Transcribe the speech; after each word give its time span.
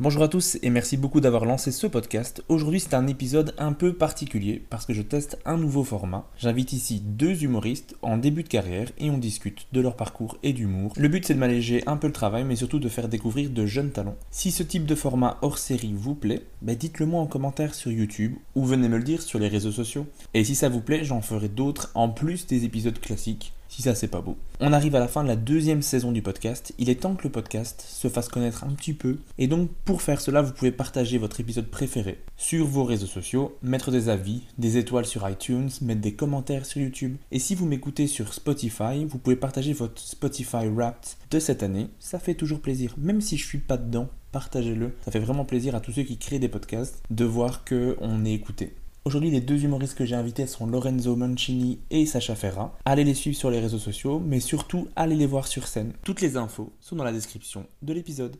Bonjour 0.00 0.22
à 0.22 0.28
tous 0.28 0.56
et 0.62 0.70
merci 0.70 0.96
beaucoup 0.96 1.20
d'avoir 1.20 1.44
lancé 1.44 1.70
ce 1.70 1.86
podcast. 1.86 2.42
Aujourd'hui 2.48 2.80
c'est 2.80 2.94
un 2.94 3.06
épisode 3.06 3.54
un 3.58 3.74
peu 3.74 3.92
particulier 3.92 4.64
parce 4.70 4.86
que 4.86 4.94
je 4.94 5.02
teste 5.02 5.38
un 5.44 5.58
nouveau 5.58 5.84
format. 5.84 6.26
J'invite 6.38 6.72
ici 6.72 7.02
deux 7.04 7.44
humoristes 7.44 7.94
en 8.00 8.16
début 8.16 8.42
de 8.42 8.48
carrière 8.48 8.88
et 8.96 9.10
on 9.10 9.18
discute 9.18 9.66
de 9.72 9.80
leur 9.82 9.96
parcours 9.96 10.38
et 10.42 10.54
d'humour. 10.54 10.94
Le 10.96 11.08
but 11.08 11.26
c'est 11.26 11.34
de 11.34 11.38
m'alléger 11.38 11.82
un 11.86 11.98
peu 11.98 12.06
le 12.06 12.14
travail 12.14 12.44
mais 12.44 12.56
surtout 12.56 12.78
de 12.78 12.88
faire 12.88 13.10
découvrir 13.10 13.50
de 13.50 13.66
jeunes 13.66 13.90
talents. 13.90 14.16
Si 14.30 14.52
ce 14.52 14.62
type 14.62 14.86
de 14.86 14.94
format 14.94 15.36
hors 15.42 15.58
série 15.58 15.92
vous 15.94 16.14
plaît, 16.14 16.46
bah 16.62 16.74
dites-le 16.74 17.04
moi 17.04 17.20
en 17.20 17.26
commentaire 17.26 17.74
sur 17.74 17.92
YouTube 17.92 18.36
ou 18.54 18.64
venez 18.64 18.88
me 18.88 18.96
le 18.96 19.04
dire 19.04 19.20
sur 19.20 19.38
les 19.38 19.48
réseaux 19.48 19.70
sociaux. 19.70 20.06
Et 20.32 20.44
si 20.44 20.54
ça 20.54 20.70
vous 20.70 20.80
plaît, 20.80 21.04
j'en 21.04 21.20
ferai 21.20 21.50
d'autres 21.50 21.90
en 21.94 22.08
plus 22.08 22.46
des 22.46 22.64
épisodes 22.64 22.98
classiques 22.98 23.52
si 23.70 23.82
ça 23.82 23.94
c'est 23.94 24.08
pas 24.08 24.20
beau. 24.20 24.36
On 24.58 24.72
arrive 24.72 24.96
à 24.96 25.00
la 25.00 25.08
fin 25.08 25.22
de 25.22 25.28
la 25.28 25.36
deuxième 25.36 25.80
saison 25.80 26.10
du 26.10 26.22
podcast, 26.22 26.74
il 26.78 26.90
est 26.90 27.00
temps 27.00 27.14
que 27.14 27.22
le 27.22 27.30
podcast 27.30 27.82
se 27.86 28.08
fasse 28.08 28.28
connaître 28.28 28.64
un 28.64 28.70
petit 28.70 28.92
peu, 28.92 29.18
et 29.38 29.46
donc 29.46 29.70
pour 29.84 30.02
faire 30.02 30.20
cela 30.20 30.42
vous 30.42 30.52
pouvez 30.52 30.72
partager 30.72 31.18
votre 31.18 31.40
épisode 31.40 31.68
préféré 31.68 32.20
sur 32.36 32.66
vos 32.66 32.84
réseaux 32.84 33.06
sociaux, 33.06 33.56
mettre 33.62 33.92
des 33.92 34.08
avis, 34.08 34.42
des 34.58 34.76
étoiles 34.76 35.06
sur 35.06 35.26
iTunes, 35.28 35.70
mettre 35.82 36.00
des 36.00 36.14
commentaires 36.14 36.66
sur 36.66 36.82
YouTube, 36.82 37.16
et 37.30 37.38
si 37.38 37.54
vous 37.54 37.64
m'écoutez 37.64 38.08
sur 38.08 38.34
Spotify, 38.34 39.04
vous 39.08 39.18
pouvez 39.18 39.36
partager 39.36 39.72
votre 39.72 40.02
Spotify 40.02 40.66
Wrapped 40.66 41.14
de 41.30 41.38
cette 41.38 41.62
année, 41.62 41.88
ça 42.00 42.18
fait 42.18 42.34
toujours 42.34 42.60
plaisir, 42.60 42.94
même 42.98 43.20
si 43.20 43.36
je 43.36 43.46
suis 43.46 43.58
pas 43.58 43.76
dedans, 43.76 44.08
partagez-le, 44.32 44.96
ça 45.04 45.12
fait 45.12 45.20
vraiment 45.20 45.44
plaisir 45.44 45.76
à 45.76 45.80
tous 45.80 45.92
ceux 45.92 46.02
qui 46.02 46.18
créent 46.18 46.40
des 46.40 46.48
podcasts 46.48 47.02
de 47.08 47.24
voir 47.24 47.64
que 47.64 47.96
on 48.00 48.24
est 48.24 48.34
écouté. 48.34 48.74
Aujourd'hui, 49.10 49.32
les 49.32 49.40
deux 49.40 49.64
humoristes 49.64 49.98
que 49.98 50.04
j'ai 50.04 50.14
invités 50.14 50.46
sont 50.46 50.68
Lorenzo 50.68 51.16
Mancini 51.16 51.80
et 51.90 52.06
Sacha 52.06 52.36
Ferra. 52.36 52.78
Allez 52.84 53.02
les 53.02 53.14
suivre 53.14 53.36
sur 53.36 53.50
les 53.50 53.58
réseaux 53.58 53.80
sociaux, 53.80 54.22
mais 54.24 54.38
surtout 54.38 54.86
allez 54.94 55.16
les 55.16 55.26
voir 55.26 55.48
sur 55.48 55.66
scène. 55.66 55.94
Toutes 56.04 56.20
les 56.20 56.36
infos 56.36 56.72
sont 56.78 56.94
dans 56.94 57.02
la 57.02 57.10
description 57.10 57.66
de 57.82 57.92
l'épisode. 57.92 58.36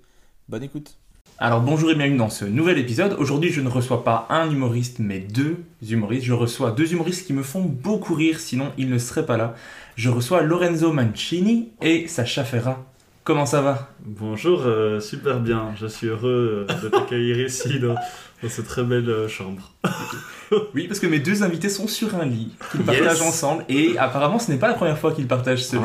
Bonne 0.49 0.63
écoute. 0.63 0.97
Alors 1.39 1.61
bonjour 1.61 1.91
et 1.91 1.97
bienvenue 1.97 2.19
dans 2.19 2.31
ce 2.31 2.45
nouvel 2.45 2.79
épisode. 2.79 3.17
Aujourd'hui, 3.19 3.51
je 3.51 3.61
ne 3.61 3.69
reçois 3.69 4.05
pas 4.05 4.29
un 4.31 4.49
humoriste, 4.49 5.01
mais 5.01 5.19
deux 5.19 5.57
humoristes. 5.83 6.27
Je 6.27 6.35
reçois 6.35 6.71
deux 6.71 6.93
humoristes 6.93 7.27
qui 7.27 7.33
me 7.33 7.43
font 7.43 7.63
beaucoup 7.63 8.15
rire, 8.15 8.39
sinon 8.39 8.71
ils 8.79 8.89
ne 8.89 8.99
seraient 8.99 9.27
pas 9.27 9.37
là. 9.37 9.57
Je 9.97 10.09
reçois 10.09 10.43
Lorenzo 10.43 10.93
Mancini 10.93 11.71
et 11.83 12.07
Sacha 12.07 12.45
Ferra. 12.45 12.87
Comment 13.25 13.45
ça 13.45 13.61
va? 13.61 13.91
Bonjour, 14.05 14.63
euh, 14.67 15.01
super 15.01 15.41
bien. 15.41 15.75
Je 15.81 15.89
suis 15.89 16.07
heureux 16.07 16.67
euh, 16.71 16.81
de 16.81 16.89
t'accueillir 16.89 17.41
ici 17.41 17.81
dans, 17.81 17.97
dans 17.97 18.49
cette 18.49 18.67
très 18.67 18.85
belle 18.85 19.11
euh, 19.11 19.27
chambre. 19.29 19.73
Oui, 20.75 20.87
parce 20.89 20.99
que 21.01 21.07
mes 21.07 21.19
deux 21.21 21.43
invités 21.43 21.69
sont 21.69 21.87
sur 21.87 22.15
un 22.17 22.25
lit 22.25 22.53
qu'ils 22.71 22.81
Yes. 22.81 22.87
partagent 23.01 23.23
ensemble 23.23 23.65
et 23.69 23.97
apparemment 23.99 24.39
ce 24.39 24.51
n'est 24.51 24.59
pas 24.59 24.69
la 24.69 24.75
première 24.75 24.99
fois 24.99 25.13
qu'ils 25.13 25.27
partagent 25.29 25.65
ce 25.65 25.77
lit. 25.77 25.83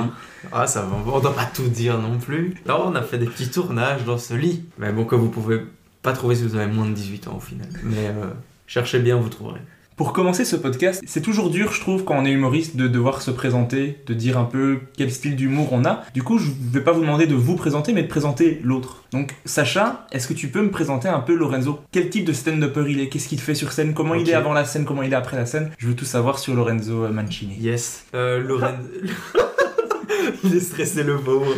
Ah, 0.52 0.68
ça 0.68 0.82
va, 0.82 0.96
on 1.12 1.20
doit 1.20 1.36
pas 1.36 1.46
tout 1.54 1.68
dire 1.68 1.98
non 2.00 2.18
plus. 2.18 2.56
Là, 2.66 2.80
on 2.82 2.96
a 2.96 3.02
fait 3.02 3.18
des 3.18 3.26
petits 3.28 3.50
tournages 3.50 4.04
dans 4.06 4.18
ce 4.18 4.34
lit. 4.34 4.64
Mais 4.78 4.92
bon, 4.92 5.06
que 5.06 5.16
vous 5.16 5.30
pouvez 5.30 5.62
pas 6.02 6.14
trouver 6.14 6.36
si 6.36 6.44
vous 6.44 6.56
avez 6.56 6.72
moins 6.72 6.86
de 6.88 6.94
18 6.94 7.28
ans 7.28 7.36
au 7.38 7.40
final. 7.40 7.68
Mais 7.84 8.08
euh, 8.08 8.28
cherchez 8.68 9.00
bien, 9.00 9.16
vous 9.18 9.30
trouverez. 9.30 9.62
Pour 9.96 10.12
commencer 10.12 10.44
ce 10.44 10.58
podcast, 10.58 11.02
c'est 11.08 11.22
toujours 11.22 11.50
dur, 11.50 11.72
je 11.72 11.80
trouve, 11.80 12.04
quand 12.04 12.16
on 12.18 12.26
est 12.26 12.32
humoriste, 12.32 12.76
de 12.76 12.90
devoir 12.90 13.22
se 13.22 13.32
présenter, 13.32 13.98
de 14.06 14.14
dire 14.14 14.38
un 14.38 14.44
peu 14.44 14.80
quel 14.98 15.10
style 15.10 15.38
d'humour 15.38 15.70
on 15.72 15.86
a. 15.86 16.04
Du 16.14 16.22
coup, 16.22 16.38
je 16.38 16.52
vais 16.74 16.82
pas 16.82 16.92
vous 16.92 17.00
demander 17.00 17.28
de 17.28 17.36
vous 17.36 17.56
présenter, 17.56 17.94
mais 17.94 18.04
de 18.04 18.08
présenter 18.08 18.60
l'autre. 18.62 19.06
Donc, 19.14 19.34
Sacha, 19.46 20.06
est-ce 20.12 20.28
que 20.28 20.34
tu 20.34 20.50
peux 20.50 20.62
me 20.62 20.70
présenter 20.70 21.08
un 21.08 21.22
peu 21.22 21.34
Lorenzo? 21.34 21.80
Quel 21.94 22.10
type 22.10 22.26
de 22.26 22.34
stand-upper 22.34 22.84
il 22.90 23.00
est? 23.00 23.08
Qu'est-ce 23.08 23.30
qu'il 23.30 23.40
fait 23.40 23.56
sur 23.56 23.72
scène? 23.72 23.94
Comment 23.94 24.16
il 24.16 24.30
est 24.30 24.34
avant 24.34 24.52
la 24.52 24.66
scène? 24.66 24.84
Comment 24.84 25.02
il 25.02 25.14
est 25.14 25.16
après 25.16 25.38
la 25.38 25.46
scène? 25.46 25.72
Je 25.78 25.88
veux 25.88 25.96
tout 25.96 26.04
savoir 26.04 26.40
sur 26.40 26.54
Lorenzo 26.56 27.08
Mancini. 27.08 27.56
Yes. 27.62 28.04
Euh, 28.14 28.42
Lorenzo. 28.42 28.90
Est 30.56 30.60
stressé 30.60 31.04
le 31.04 31.18
pauvre. 31.18 31.54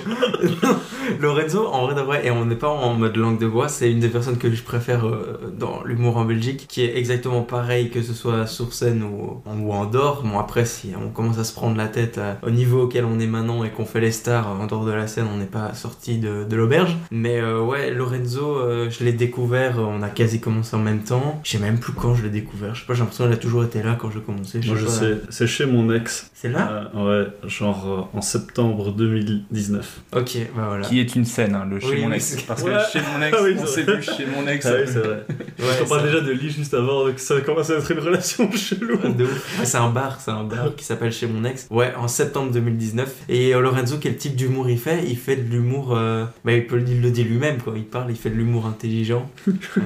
Lorenzo, 1.20 1.68
en 1.68 1.86
vrai 1.86 1.96
de 1.96 2.02
vrai, 2.02 2.26
et 2.26 2.32
on 2.32 2.46
n'est 2.46 2.56
pas 2.56 2.70
en 2.70 2.94
mode 2.94 3.16
langue 3.16 3.40
de 3.40 3.48
bois, 3.48 3.68
c'est 3.70 3.92
une 3.92 4.00
des 4.00 4.10
personnes 4.10 4.38
que 4.38 4.52
je 4.52 4.64
préfère 4.64 5.06
euh, 5.08 5.54
dans 5.58 5.84
l'humour 5.84 6.18
en 6.18 6.26
Belgique, 6.26 6.66
qui 6.68 6.84
est 6.84 6.98
exactement 6.98 7.42
pareil 7.42 7.90
que 7.90 8.02
ce 8.02 8.14
soit 8.14 8.48
sur 8.48 8.74
scène 8.74 9.04
ou, 9.04 9.42
ou 9.46 9.74
en 9.74 9.86
dehors. 9.86 10.24
Bon, 10.24 10.40
après, 10.40 10.66
si 10.66 10.94
on 11.02 11.10
commence 11.10 11.38
à 11.38 11.44
se 11.44 11.54
prendre 11.54 11.78
la 11.78 11.88
tête 11.88 12.18
euh, 12.18 12.34
au 12.44 12.50
niveau 12.50 12.84
auquel 12.84 13.06
on 13.06 13.20
est 13.20 13.28
maintenant 13.28 13.64
et 13.64 13.70
qu'on 13.70 13.86
fait 13.86 14.02
les 14.02 14.12
stars 14.12 14.48
en 14.48 14.66
dehors 14.68 14.86
de 14.86 14.92
la 14.92 15.08
scène, 15.08 15.28
on 15.34 15.38
n'est 15.38 15.46
pas 15.46 15.74
sorti 15.74 16.18
de, 16.18 16.44
de 16.44 16.56
l'auberge. 16.56 16.96
Mais 17.12 17.40
euh, 17.40 17.62
ouais, 17.62 17.92
Lorenzo, 17.92 18.58
euh, 18.58 18.90
je 18.90 19.04
l'ai 19.04 19.14
découvert, 19.14 19.80
euh, 19.80 19.84
on 19.84 20.02
a 20.02 20.10
quasi 20.10 20.40
commencé 20.40 20.76
en 20.76 20.80
même 20.80 21.04
temps. 21.04 21.40
Je 21.44 21.52
sais 21.52 21.60
même 21.60 21.80
plus 21.80 21.94
quand 21.94 22.16
je 22.16 22.24
l'ai 22.24 22.30
découvert. 22.30 22.76
Je 22.76 22.82
sais 22.82 22.86
pas, 22.88 22.94
j'ai 22.94 23.00
l'impression 23.00 23.26
qu'il 23.26 23.34
a 23.34 23.38
toujours 23.38 23.64
été 23.64 23.82
là 23.84 23.98
quand 24.00 24.12
je 24.12 24.20
commençais. 24.20 24.60
Moi, 24.66 24.76
je 24.76 24.86
pas. 24.86 24.92
sais, 24.92 25.22
c'est 25.30 25.48
chez 25.48 25.66
mon 25.66 25.94
ex. 25.94 26.30
C'est 26.34 26.50
là? 26.50 26.92
Euh, 26.96 27.24
ouais, 27.24 27.50
genre 27.50 28.10
euh, 28.14 28.18
en 28.18 28.22
septembre 28.22 28.77
2019. 28.86 30.02
Ok, 30.14 30.38
bah 30.56 30.64
voilà. 30.68 30.86
Qui 30.88 31.00
est 31.00 31.16
une 31.16 31.26
scène, 31.26 31.56
hein, 31.56 31.68
le 31.70 31.80
chez 31.80 31.88
Oui, 31.90 32.02
mon 32.02 32.12
ex. 32.12 32.26
c'est- 32.26 32.46
Parce 32.46 32.64
Ouais. 32.64 32.72
que 32.74 32.92
chez 33.00 33.06
mon 33.06 33.22
ex, 33.26 33.36
Ah 33.40 33.44
oui, 33.44 33.56
on 33.60 33.66
c'est 33.66 33.84
s'est 33.86 33.92
vu 33.96 34.02
chez 34.04 34.26
mon 34.26 34.48
ex. 34.48 34.66
Ah 34.66 34.74
oui, 34.80 34.84
c'est 34.88 35.00
vrai. 35.00 35.26
Ouais, 35.60 35.66
je 35.80 35.84
parle 35.86 36.02
ça- 36.02 36.06
déjà 36.06 36.22
de 36.22 36.32
lit 36.32 36.50
juste 36.52 36.74
avant, 36.76 37.06
donc 37.06 37.18
ça 37.20 37.42
commence 37.42 37.70
à 37.72 37.76
être 37.78 37.92
une 37.92 38.00
relation 38.00 38.52
chelou. 38.56 38.98
De 38.98 39.24
ouf. 39.24 39.60
Ouais, 39.60 39.66
c'est 39.66 39.78
un 39.78 39.90
bar, 39.90 40.20
c'est 40.22 40.32
un 40.32 40.44
bar 40.44 40.76
qui 40.76 40.86
s'appelle 40.86 41.12
chez 41.12 41.26
mon 41.28 41.44
ex. 41.46 41.68
Ouais, 41.72 41.94
en 41.98 42.08
septembre 42.08 42.52
2019. 42.52 43.14
Et 43.30 43.54
euh, 43.56 43.60
Lorenzo, 43.62 43.98
quel 44.00 44.18
type 44.18 44.36
d'humour 44.36 44.70
il 44.70 44.78
fait? 44.78 45.04
Il 45.08 45.18
fait 45.18 45.36
de 45.36 45.50
l'humour. 45.50 45.96
euh, 45.98 46.26
Bah, 46.46 46.54
il, 46.54 46.66
peut, 46.68 46.82
il 46.88 47.02
le 47.02 47.10
dit 47.12 47.24
lui-même, 47.24 47.58
quoi. 47.58 47.74
Il 47.76 47.86
parle, 47.86 48.12
il 48.12 48.16
fait 48.18 48.30
de 48.30 48.36
l'humour 48.36 48.66
intelligent. 48.68 49.30
Euh, 49.78 49.82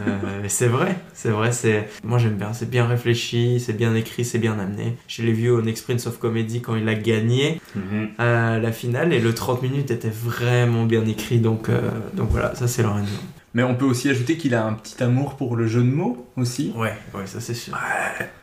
c'est 0.48 0.68
vrai, 0.68 0.96
c'est 1.14 1.30
vrai. 1.30 1.52
C'est 1.52 1.88
Moi, 2.04 2.18
j'aime 2.18 2.36
bien. 2.36 2.54
C'est 2.54 2.70
bien 2.70 2.86
réfléchi, 2.86 3.60
c'est 3.60 3.74
bien 3.78 3.96
écrit, 3.96 4.26
c'est 4.26 4.40
bien 4.40 4.60
amené. 4.60 4.98
Je 5.08 5.24
l'ai 5.24 5.32
vu 5.32 5.50
au 5.50 5.62
Next 5.62 5.86
Prince 5.86 6.06
of 6.08 6.18
Comedy 6.20 6.62
quand 6.62 6.76
il 6.76 6.88
a 6.90 6.96
gagné 6.96 7.62
Mhm. 7.76 8.10
à 8.18 8.60
la 8.60 8.71
finale. 8.72 9.14
Et 9.14 9.20
le 9.20 9.34
30 9.34 9.62
minutes 9.62 9.92
était 9.92 10.10
vraiment 10.10 10.86
bien 10.86 11.06
écrit. 11.06 11.40
Donc, 11.40 11.70
euh, 11.70 11.90
voilà, 12.16 12.56
ça, 12.56 12.68
c'est 12.68 12.84
Lorenzo. 12.84 13.14
Mais 13.54 13.64
on 13.64 13.76
peut 13.76 13.86
aussi 13.86 14.10
ajouter 14.10 14.38
qu'il 14.38 14.56
a 14.56 14.66
un 14.66 14.74
petit 14.74 15.02
amour 15.04 15.36
pour 15.36 15.56
le 15.58 15.68
jeu 15.68 15.82
de 15.82 15.88
mots 15.90 16.26
aussi. 16.38 16.72
Ouais, 16.76 16.94
ouais, 17.14 17.26
ça 17.28 17.42
c'est 17.42 17.54
sûr. 17.54 17.78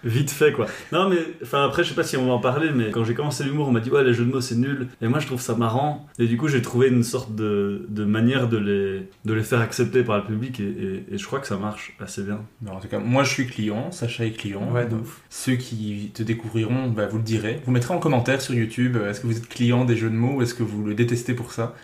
Vite 0.05 0.31
fait 0.31 0.52
quoi. 0.52 0.66
Non 0.93 1.08
mais 1.08 1.16
enfin 1.43 1.64
après 1.64 1.82
je 1.82 1.88
sais 1.90 1.94
pas 1.94 2.02
si 2.05 2.16
on 2.16 2.26
va 2.26 2.32
en 2.32 2.38
parler 2.40 2.70
mais 2.75 2.90
quand 2.90 3.05
j'ai 3.05 3.14
commencé 3.14 3.43
l'humour 3.44 3.69
on 3.69 3.72
m'a 3.72 3.81
dit 3.81 3.90
ouais 3.90 4.05
les 4.05 4.12
jeux 4.14 4.25
de 4.25 4.31
mots 4.31 4.40
c'est 4.40 4.55
nul 4.56 4.88
et 5.02 5.08
moi 5.08 5.19
je 5.19 5.26
trouve 5.26 5.40
ça 5.40 5.55
marrant 5.55 6.06
et 6.19 6.26
du 6.26 6.37
coup 6.37 6.49
j'ai 6.49 6.62
trouvé 6.62 6.88
une 6.88 7.02
sorte 7.02 7.34
de, 7.34 7.87
de 7.88 8.05
manière 8.05 8.49
de 8.49 8.58
les, 8.58 9.08
de 9.25 9.32
les 9.34 9.43
faire 9.43 9.60
accepter 9.60 10.02
par 10.05 10.19
le 10.19 10.25
public 10.25 10.60
et, 10.60 10.64
et- 10.64 11.14
et 11.14 11.19
je 11.19 11.25
crois 11.26 11.40
que 11.40 11.46
ça 11.46 11.56
marche 11.56 11.96
assez 12.00 12.22
bien. 12.22 12.40
Mais 12.62 12.70
en 12.70 12.78
tout 12.81 12.88
cas, 12.88 12.99
moi 12.99 13.25
je 13.25 13.31
suis 13.31 13.46
client, 13.46 13.90
Sacha 13.90 14.25
est 14.26 14.32
client. 14.32 14.70
Ouais, 14.72 14.87
ouf. 14.93 15.22
Ceux 15.31 15.55
qui 15.56 16.10
te 16.14 16.22
découvriront, 16.22 16.88
bah, 16.90 17.06
vous 17.06 17.16
le 17.19 17.22
direz. 17.25 17.60
Vous 17.64 17.72
mettrez 17.72 17.94
en 17.94 17.99
commentaire 17.99 18.40
sur 18.40 18.55
YouTube, 18.55 18.96
euh, 18.96 19.10
est-ce 19.10 19.20
que 19.20 19.26
vous 19.26 19.37
êtes 19.37 19.49
client 19.49 19.84
des 19.84 19.96
jeux 19.96 20.10
de 20.10 20.14
mots 20.14 20.34
ou 20.37 20.43
est-ce 20.43 20.55
que 20.55 20.62
vous 20.62 20.84
le 20.84 20.94
détestez 20.94 21.34
pour 21.34 21.52
ça? 21.52 21.75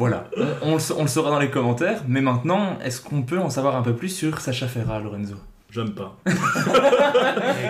Voilà, 0.00 0.24
on, 0.62 0.70
on 0.70 0.74
le, 0.74 0.80
sa- 0.80 0.94
on 0.96 1.02
le 1.02 1.08
saura 1.08 1.30
dans 1.30 1.38
les 1.38 1.50
commentaires. 1.50 2.02
Mais 2.08 2.20
maintenant, 2.22 2.78
est-ce 2.82 3.00
qu'on 3.00 3.22
peut 3.22 3.38
en 3.38 3.50
savoir 3.50 3.76
un 3.76 3.82
peu 3.82 3.94
plus 3.94 4.08
sur 4.08 4.40
Sacha 4.40 4.66
Ferra, 4.66 4.98
Lorenzo? 4.98 5.34
J'aime 5.70 5.90
pas. 5.92 6.16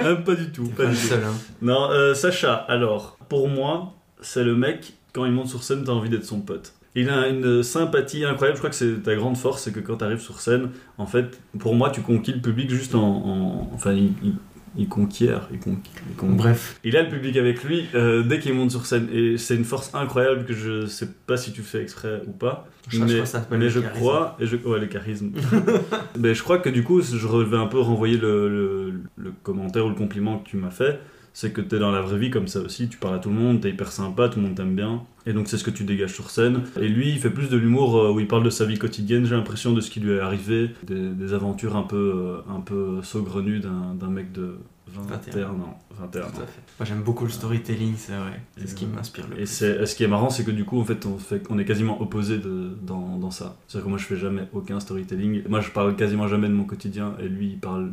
J'aime 0.03 0.25
pas 0.25 0.35
du 0.35 0.50
tout. 0.53 0.65
Pas 0.69 0.87
du 0.87 0.93
tout. 0.93 0.97
seul, 0.97 1.23
hein. 1.25 1.35
Non, 1.62 1.91
euh, 1.91 2.15
Sacha, 2.15 2.55
alors, 2.55 3.19
pour 3.29 3.49
moi, 3.49 3.93
c'est 4.21 4.44
le 4.44 4.55
mec, 4.55 4.94
quand 5.12 5.25
il 5.25 5.32
monte 5.32 5.49
sur 5.49 5.62
scène, 5.62 5.85
t'as 5.85 5.93
envie 5.93 6.09
d'être 6.09 6.25
son 6.25 6.41
pote. 6.41 6.73
Il 6.94 7.09
a 7.09 7.29
une 7.29 7.62
sympathie 7.62 8.25
incroyable, 8.25 8.56
je 8.56 8.61
crois 8.61 8.71
que 8.71 8.76
c'est 8.76 9.03
ta 9.03 9.15
grande 9.15 9.37
force, 9.37 9.62
c'est 9.62 9.73
que 9.73 9.79
quand 9.81 9.97
t'arrives 9.99 10.21
sur 10.21 10.41
scène, 10.41 10.71
en 10.99 11.06
fait, 11.06 11.41
pour 11.59 11.75
moi, 11.75 11.91
tu 11.91 12.00
conquis 12.00 12.33
le 12.33 12.41
public 12.41 12.69
juste 12.71 12.94
en... 12.94 13.00
en- 13.03 13.71
enfin, 13.75 13.93
il, 13.93 14.12
il, 14.25 14.35
il 14.77 14.89
conquiert, 14.89 15.49
il, 15.53 15.59
conqui- 15.59 15.91
il 16.09 16.17
con- 16.17 16.29
Bref. 16.31 16.79
Il 16.85 16.97
a 16.97 17.03
le 17.03 17.09
public 17.09 17.37
avec 17.37 17.65
lui 17.65 17.87
euh, 17.95 18.23
dès 18.23 18.39
qu'il 18.39 18.55
monte 18.55 18.71
sur 18.71 18.87
scène, 18.87 19.09
et 19.13 19.37
c'est 19.37 19.57
une 19.57 19.65
force 19.65 19.93
incroyable 19.95 20.45
que 20.45 20.55
je 20.55 20.87
sais 20.87 21.09
pas 21.27 21.37
si 21.37 21.53
tu 21.53 21.63
fais 21.63 21.83
exprès 21.83 22.23
ou 22.27 22.31
pas. 22.31 22.69
Je 22.89 22.99
mais 23.01 23.07
crois 23.07 23.21
que 23.21 23.25
ça 23.27 23.47
mais 23.51 23.69
je 23.69 23.81
charisme. 23.81 24.01
crois, 24.01 24.37
et 24.41 24.47
je, 24.47 24.57
ouais, 24.57 24.79
le 24.79 24.87
charisme. 24.87 25.33
mais 26.19 26.35
je 26.35 26.43
crois 26.43 26.59
que 26.59 26.69
du 26.69 26.83
coup, 26.85 27.01
je 27.03 27.17
vais 27.45 27.57
un 27.57 27.67
peu 27.67 27.79
renvoyer 27.81 28.17
le, 28.17 28.49
le- 28.49 28.95
le 29.17 29.33
commentaire 29.43 29.85
ou 29.87 29.89
le 29.89 29.95
compliment 29.95 30.39
que 30.39 30.49
tu 30.49 30.57
m'as 30.57 30.71
fait. 30.71 31.01
C'est 31.32 31.53
que 31.53 31.61
t'es 31.61 31.79
dans 31.79 31.91
la 31.91 32.00
vraie 32.00 32.19
vie 32.19 32.31
comme 32.31 32.49
ça 32.49 32.61
aussi, 32.61 32.88
tu 32.88 32.99
parles 32.99 33.15
à 33.15 33.19
tout 33.19 33.29
le 33.29 33.37
monde, 33.37 33.61
t'es 33.61 33.71
hyper 33.71 33.93
sympa, 33.93 34.29
tout 34.29 34.41
le 34.41 34.47
monde 34.47 34.56
t'aime 34.56 34.75
bien. 34.75 35.03
Et 35.27 35.32
donc 35.32 35.49
c'est 35.49 35.59
ce 35.59 35.65
que 35.65 35.71
tu 35.71 35.85
dégages 35.85 36.15
sur 36.15 36.31
scène. 36.31 36.62
Et 36.81 36.88
lui, 36.88 37.11
il 37.11 37.19
fait 37.19 37.31
plus 37.31 37.49
de 37.49 37.56
l'humour 37.56 37.97
euh, 37.99 38.11
où 38.11 38.21
il 38.21 38.27
parle 38.27 38.43
de 38.43 38.50
sa 38.50 38.65
vie 38.65 38.79
quotidienne, 38.79 39.27
j'ai 39.27 39.37
l'impression 39.37 39.73
de 39.73 39.81
ce 39.81 39.91
qui 39.91 40.00
lui 40.00 40.12
est 40.12 40.21
arrivé, 40.21 40.71
des, 40.87 41.32
aventures 41.32 41.77
un 41.77 41.82
peu, 41.82 41.97
euh, 41.97 42.53
un 42.53 42.61
peu 42.61 43.03
saugrenues 43.03 43.61
d'un 43.61 44.11
mec 44.11 44.32
de 44.32 44.56
21 44.95 45.51
ans. 45.51 45.79
21 45.99 46.23
ans. 46.23 46.27
Tout 46.35 46.43
à 46.43 46.47
fait. 46.47 46.61
Moi 46.79 46.87
j'aime 46.87 47.03
beaucoup 47.03 47.25
le 47.25 47.31
storytelling, 47.31 47.95
c'est 47.97 48.17
vrai. 48.17 48.41
C'est 48.57 48.69
ce 48.69 48.75
qui 48.75 48.85
Et 48.85 48.89
m'inspire 48.89 49.27
le 49.29 49.35
Et 49.35 49.37
plus. 49.39 49.47
c'est, 49.47 49.85
ce 49.87 49.95
qui 49.95 50.05
est 50.05 50.09
marrant, 50.09 50.31
c'est 50.31 50.45
que 50.45 50.51
du 50.51 50.65
coup, 50.65 50.81
en 50.81 50.85
fait, 50.85 51.05
on, 51.07 51.19
fait, 51.19 51.43
on 51.51 51.59
est 51.59 51.65
quasiment 51.65 52.01
opposé 52.01 52.39
de, 52.39 52.71
dans, 52.83 53.19
dans 53.19 53.31
ça. 53.31 53.57
C'est-à-dire 53.69 53.85
que 53.85 53.91
moi, 53.91 53.99
je 53.99 54.05
fais 54.07 54.17
jamais 54.17 54.49
aucun 54.53 54.81
storytelling. 54.81 55.43
Moi, 55.49 55.61
je 55.61 55.71
parle 55.71 55.95
quasiment 55.97 56.27
jamais 56.29 56.49
de 56.49 56.55
mon 56.55 56.65
quotidien, 56.65 57.15
et 57.21 57.29
lui, 57.29 57.49
il 57.51 57.59
parle. 57.59 57.91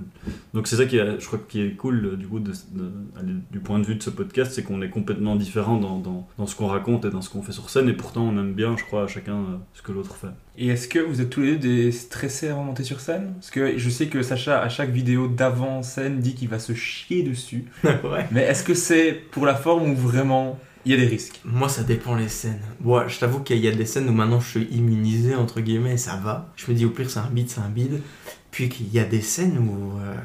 Donc, 0.54 0.68
c'est 0.68 0.76
ça 0.78 0.86
qui 0.86 0.98
est, 0.98 1.20
je 1.20 1.26
crois, 1.28 1.40
qui 1.48 1.62
est 1.62 1.72
cool, 1.76 2.06
euh, 2.06 2.16
du 2.16 2.28
coup, 2.28 2.40
de, 2.40 2.52
de- 2.72 2.92
aller 3.20 3.34
du 3.52 3.60
point 3.60 3.80
de 3.80 3.86
vue 3.86 3.96
de 3.96 4.04
ce 4.04 4.10
podcast, 4.10 4.54
c'est 4.54 4.64
qu'on 4.64 4.82
est 4.82 4.90
complètement 4.90 5.36
différents 5.36 5.78
dans, 5.78 6.00
dans, 6.00 6.28
dans 6.38 6.46
ce 6.48 6.56
qu'on 6.56 6.68
raconte 6.68 7.06
et 7.06 7.10
dans 7.10 7.22
ce 7.22 7.30
qu'on 7.30 7.42
fait 7.42 7.52
sur 7.52 7.70
scène, 7.70 7.90
et 7.90 7.94
pourtant, 7.94 8.22
on 8.24 8.38
aime 8.38 8.54
bien, 8.54 8.76
je 8.78 8.84
crois, 8.84 9.08
chacun 9.08 9.36
euh, 9.36 9.58
ce 9.74 9.82
que 9.82 9.92
l'autre 9.92 10.16
fait. 10.16 10.28
Et 10.60 10.70
est-ce 10.70 10.88
que 10.88 10.98
vous 10.98 11.22
êtes 11.22 11.30
tous 11.30 11.42
les 11.42 11.52
deux 11.52 11.58
des 11.58 11.92
stressés 11.92 12.48
avant 12.48 12.62
de 12.62 12.68
monter 12.68 12.84
sur 12.84 13.00
scène? 13.00 13.34
Parce 13.36 13.52
que 13.52 13.78
je 13.78 13.90
sais 13.92 14.08
que 14.08 14.24
Sacha, 14.24 14.60
à 14.60 14.70
chaque 14.70 14.90
vidéo 14.90 15.28
d'avant 15.28 15.84
scène, 15.84 16.20
dit 16.20 16.34
qu'il 16.34 16.50
va 16.50 16.58
se 16.58 16.74
chier 16.74 17.22
dessus. 17.22 17.66
ouais. 17.84 18.26
Mais 18.32 18.42
est-ce 18.42 18.64
que 18.64 18.74
c'est 18.74 19.12
pour 19.32 19.46
la 19.46 19.54
forme 19.54 19.92
ou 19.92 19.96
vraiment 19.96 20.60
il 20.84 20.92
y 20.92 20.96
a 20.96 20.98
des 20.98 21.06
risques? 21.06 21.42
Moi, 21.46 21.70
ça 21.70 21.84
dépend 21.84 22.16
les 22.16 22.28
scènes. 22.28 22.62
Bon, 22.80 23.08
je 23.08 23.20
t'avoue 23.20 23.42
qu'il 23.42 23.60
y 23.60 23.68
a 23.68 23.72
des 23.72 23.86
scènes 23.86 24.10
où 24.10 24.14
maintenant 24.14 24.40
je 24.40 24.50
suis 24.50 24.64
immunisé, 24.72 25.36
entre 25.36 25.62
guillemets, 25.62 25.94
et 25.94 25.98
ça 25.98 26.16
va. 26.16 26.52
Je 26.56 26.72
me 26.72 26.76
dis 26.76 26.86
au 26.86 26.90
pire, 26.90 27.08
c'est 27.12 27.20
un 27.20 27.30
bide, 27.30 27.50
c'est 27.52 27.62
un 27.62 27.70
bide. 27.70 28.02
Puis 28.50 28.68
qu'il 28.70 28.92
y 28.92 28.98
a 28.98 29.04
des 29.04 29.22
scènes 29.22 29.60
où, 29.60 30.00
euh, 30.00 30.16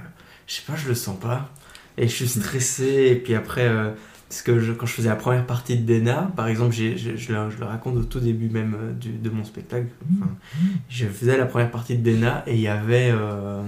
je 0.47 0.55
sais 0.55 0.63
pas, 0.67 0.77
je 0.77 0.89
le 0.89 0.95
sens 0.95 1.19
pas. 1.21 1.51
Et 1.99 2.09
je 2.09 2.15
suis 2.15 2.29
stressé, 2.29 3.09
et 3.11 3.17
puis 3.17 3.35
après, 3.35 3.69
euh, 3.69 3.91
parce 4.33 4.41
que 4.41 4.61
je- 4.61 4.73
quand 4.73 4.87
je 4.87 4.93
faisais 4.95 5.11
la 5.11 5.17
première 5.17 5.45
partie 5.45 5.77
de 5.77 5.85
Dena, 5.99 6.33
par 6.35 6.49
exemple, 6.49 6.73
je, 6.75 6.97
je 6.97 7.33
le, 7.35 7.51
je 7.51 7.59
le 7.59 7.67
raconte 7.67 7.97
au 7.99 8.03
tout 8.03 8.19
début 8.19 8.49
même 8.49 8.75
euh, 8.81 8.93
du- 8.95 9.11
de 9.13 9.29
mon 9.29 9.45
spectacle. 9.45 9.89
Je 10.89 11.05
faisais 11.07 11.37
la 11.37 11.45
première 11.45 11.71
partie 11.71 11.99
de 11.99 12.11
Dena, 12.11 12.43
et 12.47 12.55
il 12.55 12.61
y 12.63 12.67
avait 12.69 13.11
euh, 13.13 13.61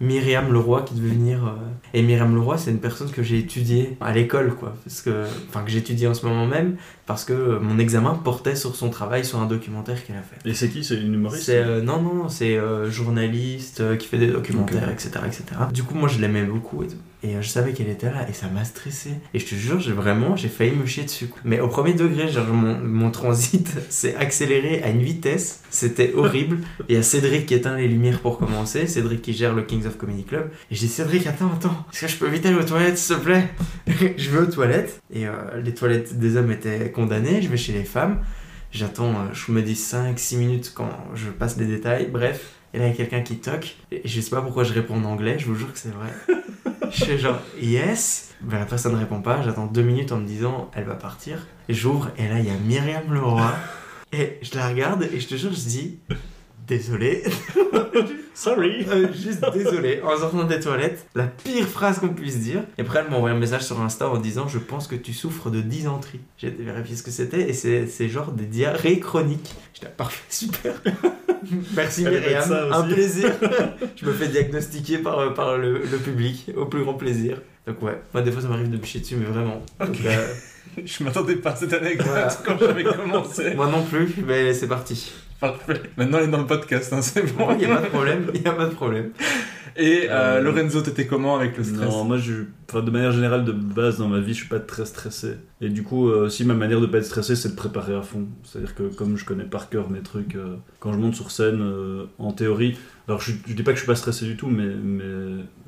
Myriam 0.00 0.52
Leroy 0.52 0.82
qui 0.82 0.94
devait 0.94 1.10
venir. 1.10 1.46
euh, 1.46 1.50
et 1.92 2.02
Myriam 2.02 2.34
Leroy, 2.34 2.56
c'est 2.58 2.70
une 2.70 2.78
personne 2.80 3.10
que 3.10 3.22
j'ai 3.22 3.38
étudiée 3.38 3.96
à 4.00 4.12
l'école, 4.12 4.54
quoi. 4.54 4.74
Parce 4.84 5.02
que, 5.02 5.24
enfin, 5.48 5.62
que 5.62 5.70
j'étudie 5.70 6.06
en 6.06 6.14
ce 6.14 6.24
moment 6.24 6.46
même, 6.46 6.76
parce 7.06 7.24
que 7.24 7.32
euh, 7.32 7.58
mon 7.60 7.78
examen 7.78 8.14
portait 8.14 8.54
sur 8.54 8.76
son 8.76 8.88
travail, 8.90 9.24
sur 9.24 9.40
un 9.40 9.46
documentaire 9.46 10.04
qu'elle 10.04 10.16
a 10.16 10.22
fait. 10.22 10.48
Et 10.48 10.54
c'est 10.54 10.68
qui? 10.68 10.84
C'est 10.84 10.94
une 11.00 11.14
humoriste? 11.14 11.42
C'est 11.44 11.58
euh, 11.58 11.82
non 11.82 12.00
non 12.00 12.28
c'est 12.28 12.56
euh, 12.56 12.88
journaliste 12.90 13.80
euh, 13.80 13.96
qui 13.96 14.06
fait 14.06 14.18
des 14.18 14.28
documentaires 14.28 14.88
etc 14.90 15.10
etc. 15.26 15.42
Du 15.72 15.82
coup 15.82 15.94
moi 15.94 16.08
je 16.08 16.20
l'aimais 16.20 16.44
beaucoup 16.44 16.84
et 16.84 16.86
tout. 16.86 16.96
Et 17.22 17.34
je 17.40 17.48
savais 17.48 17.72
qu'elle 17.72 17.88
était 17.90 18.06
là 18.06 18.26
et 18.30 18.32
ça 18.32 18.46
m'a 18.46 18.64
stressé. 18.64 19.10
Et 19.34 19.40
je 19.40 19.46
te 19.46 19.54
jure 19.54 19.80
j'ai 19.80 19.92
vraiment 19.92 20.36
j'ai 20.36 20.48
failli 20.48 20.70
me 20.70 20.86
chier 20.86 21.02
dessus. 21.02 21.26
quoi. 21.26 21.40
Mais 21.44 21.58
au 21.60 21.66
premier 21.68 21.94
degré 21.94 22.28
genre 22.28 22.46
mon, 22.46 22.78
mon 22.78 23.10
transit 23.10 23.68
s'est 23.90 24.14
accéléré 24.14 24.80
à 24.82 24.90
une 24.90 25.02
vitesse 25.02 25.62
c'était 25.70 26.12
horrible. 26.14 26.58
Et 26.80 26.84
il 26.90 26.94
y 26.94 26.98
a 26.98 27.02
Cédric 27.02 27.46
qui 27.46 27.54
éteint 27.54 27.76
les 27.76 27.88
lumières 27.88 28.20
pour 28.20 28.38
commencer. 28.38 28.86
Cédric 28.86 29.20
qui 29.22 29.32
gère 29.32 29.54
le 29.54 29.62
Kings 29.62 29.86
of 29.90 29.98
Comedy 29.98 30.24
Club. 30.24 30.50
Et 30.70 30.74
je 30.74 30.80
dis 30.80 30.88
Cédric 30.88 31.26
attends 31.26 31.52
attends 31.52 31.84
est-ce 31.92 32.00
que 32.02 32.08
je 32.08 32.16
peux 32.16 32.28
vite 32.28 32.46
aller 32.46 32.56
aux 32.56 32.64
toilettes 32.64 32.98
s'il 32.98 33.16
te 33.16 33.20
plaît? 33.20 33.48
Je 34.16 34.30
vais 34.30 34.38
aux 34.38 34.50
toilettes 34.50 35.02
et 35.12 35.26
euh, 35.26 35.60
les 35.62 35.74
toilettes 35.74 36.18
des 36.18 36.36
hommes 36.36 36.50
étaient 36.50 36.90
condamnées. 36.90 37.42
Je 37.42 37.48
vais 37.48 37.56
chez 37.56 37.72
les 37.72 37.84
femmes. 37.84 38.20
J'attends, 38.72 39.10
euh, 39.10 39.32
je 39.32 39.52
me 39.52 39.62
dis 39.62 39.74
5-6 39.74 40.36
minutes 40.38 40.72
quand 40.74 40.90
je 41.14 41.28
passe 41.28 41.56
les 41.56 41.66
détails, 41.66 42.08
bref. 42.10 42.54
Et 42.72 42.78
là, 42.78 42.86
il 42.86 42.90
y 42.90 42.92
a 42.92 42.96
quelqu'un 42.96 43.22
qui 43.22 43.38
toque. 43.38 43.76
Et 43.90 44.02
je 44.04 44.20
sais 44.20 44.30
pas 44.30 44.42
pourquoi 44.42 44.62
je 44.62 44.72
réponds 44.72 44.94
en 44.94 45.04
anglais, 45.04 45.38
je 45.38 45.46
vous 45.46 45.56
jure 45.56 45.72
que 45.72 45.78
c'est 45.78 45.90
vrai. 45.90 46.10
je 46.90 47.04
fais 47.04 47.18
genre 47.18 47.40
yes. 47.60 48.34
Ben, 48.40 48.58
la 48.58 48.66
personne 48.66 48.92
ne 48.92 48.98
répond 48.98 49.20
pas. 49.20 49.42
J'attends 49.42 49.66
2 49.66 49.82
minutes 49.82 50.12
en 50.12 50.18
me 50.18 50.26
disant 50.26 50.70
elle 50.74 50.84
va 50.84 50.94
partir. 50.94 51.46
J'ouvre, 51.68 52.10
et 52.16 52.28
là, 52.28 52.38
il 52.38 52.46
y 52.46 52.50
a 52.50 52.54
Myriam 52.54 53.12
Leroy. 53.12 53.52
et 54.12 54.38
je 54.42 54.56
la 54.56 54.68
regarde, 54.68 55.02
et 55.02 55.18
je 55.18 55.26
te 55.26 55.34
jure, 55.34 55.52
je 55.52 55.68
dis 55.68 55.98
désolé. 56.70 57.22
Sorry 58.34 58.86
Euh, 58.88 59.08
juste 59.12 59.44
désolé. 59.52 60.00
En 60.02 60.16
sortant 60.16 60.44
des 60.44 60.60
toilettes, 60.60 61.04
la 61.14 61.24
pire 61.26 61.66
phrase 61.66 61.98
qu'on 61.98 62.08
puisse 62.08 62.38
dire. 62.38 62.62
Et 62.78 62.82
après, 62.82 63.00
elle 63.00 63.10
m'a 63.10 63.16
envoyé 63.16 63.36
un 63.36 63.38
message 63.38 63.62
sur 63.62 63.78
Insta 63.82 64.08
en 64.08 64.16
disant 64.18 64.48
Je 64.48 64.58
pense 64.58 64.86
que 64.86 64.94
tu 64.96 65.12
souffres 65.12 65.50
de 65.50 65.60
dysenterie. 65.60 66.20
J'ai 66.38 66.46
été 66.48 66.62
vérifier 66.62 66.96
ce 66.96 67.02
que 67.02 67.10
c'était 67.10 67.50
et 67.50 67.52
c'est 67.52 68.08
genre 68.08 68.32
des 68.32 68.46
diarrhées 68.46 68.98
chroniques. 69.00 69.52
J'étais 69.74 69.88
parfait, 69.92 70.22
super. 70.30 70.72
Merci 71.74 72.04
Myriam, 72.04 72.50
un 72.72 72.82
plaisir. 72.84 73.30
Je 73.96 74.06
me 74.06 74.12
fais 74.12 74.28
diagnostiquer 74.28 74.98
par, 74.98 75.34
par 75.34 75.58
le, 75.58 75.78
le 75.90 75.98
public, 75.98 76.50
au 76.56 76.66
plus 76.66 76.82
grand 76.82 76.94
plaisir. 76.94 77.40
Donc, 77.66 77.82
ouais, 77.82 78.00
moi 78.14 78.22
des 78.22 78.30
fois 78.32 78.40
ça 78.42 78.48
m'arrive 78.48 78.70
de 78.70 78.76
me 78.78 78.84
chier 78.84 79.00
dessus, 79.00 79.16
mais 79.16 79.26
vraiment. 79.26 79.62
Donc, 79.80 79.96
euh, 80.04 80.26
Je 80.84 81.04
m'attendais 81.04 81.36
pas 81.36 81.50
à 81.50 81.56
cette 81.56 81.72
anecdote 81.72 82.06
Voilà. 82.08 82.28
quand 82.44 82.56
j'avais 82.58 82.84
commencé. 82.84 83.54
moi 83.54 83.66
non 83.66 83.82
plus, 83.84 84.14
mais 84.26 84.54
c'est 84.54 84.68
parti. 84.68 85.12
Parfait. 85.40 85.80
Maintenant, 85.96 86.18
elle 86.18 86.24
est 86.24 86.28
dans 86.28 86.38
le 86.40 86.46
podcast, 86.46 86.92
hein, 86.92 87.00
c'est 87.02 87.34
bon. 87.36 87.48
Il 87.52 87.58
n'y 87.58 87.64
a 87.64 87.76
pas 87.76 87.82
de 87.82 87.86
problème, 87.88 88.26
il 88.34 88.46
a 88.46 88.52
pas 88.52 88.66
de 88.66 88.74
problème. 88.74 89.10
Et 89.76 90.08
euh, 90.10 90.38
Euh, 90.38 90.40
Lorenzo, 90.40 90.80
t'étais 90.82 91.06
comment 91.06 91.36
avec 91.36 91.56
le 91.56 91.62
stress 91.64 91.88
Non, 91.88 92.04
moi, 92.04 92.18
je, 92.18 92.32
enfin, 92.68 92.82
de 92.82 92.90
manière 92.90 93.12
générale, 93.12 93.44
de 93.44 93.52
base 93.52 93.98
dans 93.98 94.08
ma 94.08 94.18
vie, 94.18 94.32
je 94.34 94.40
suis 94.40 94.48
pas 94.48 94.58
très 94.58 94.84
stressé. 94.84 95.36
Et 95.60 95.68
du 95.68 95.84
coup, 95.84 96.08
euh, 96.08 96.28
si 96.28 96.44
ma 96.44 96.54
manière 96.54 96.80
de 96.80 96.86
pas 96.86 96.98
être 96.98 97.04
stressé, 97.04 97.36
c'est 97.36 97.50
de 97.50 97.54
préparer 97.54 97.94
à 97.94 98.02
fond. 98.02 98.26
C'est-à-dire 98.42 98.74
que 98.74 98.82
comme 98.94 99.16
je 99.16 99.24
connais 99.24 99.44
par 99.44 99.68
cœur 99.70 99.88
mes 99.88 100.00
trucs, 100.00 100.34
euh, 100.34 100.56
quand 100.80 100.92
je 100.92 100.98
monte 100.98 101.14
sur 101.14 101.30
scène, 101.30 101.60
euh, 101.62 102.04
en 102.18 102.32
théorie, 102.32 102.76
alors 103.06 103.20
je, 103.20 103.32
je 103.46 103.54
dis 103.54 103.62
pas 103.62 103.70
que 103.70 103.76
je 103.76 103.82
suis 103.82 103.86
pas 103.90 103.94
stressé 103.94 104.26
du 104.26 104.36
tout, 104.36 104.48
mais, 104.48 104.66
mais 104.66 105.04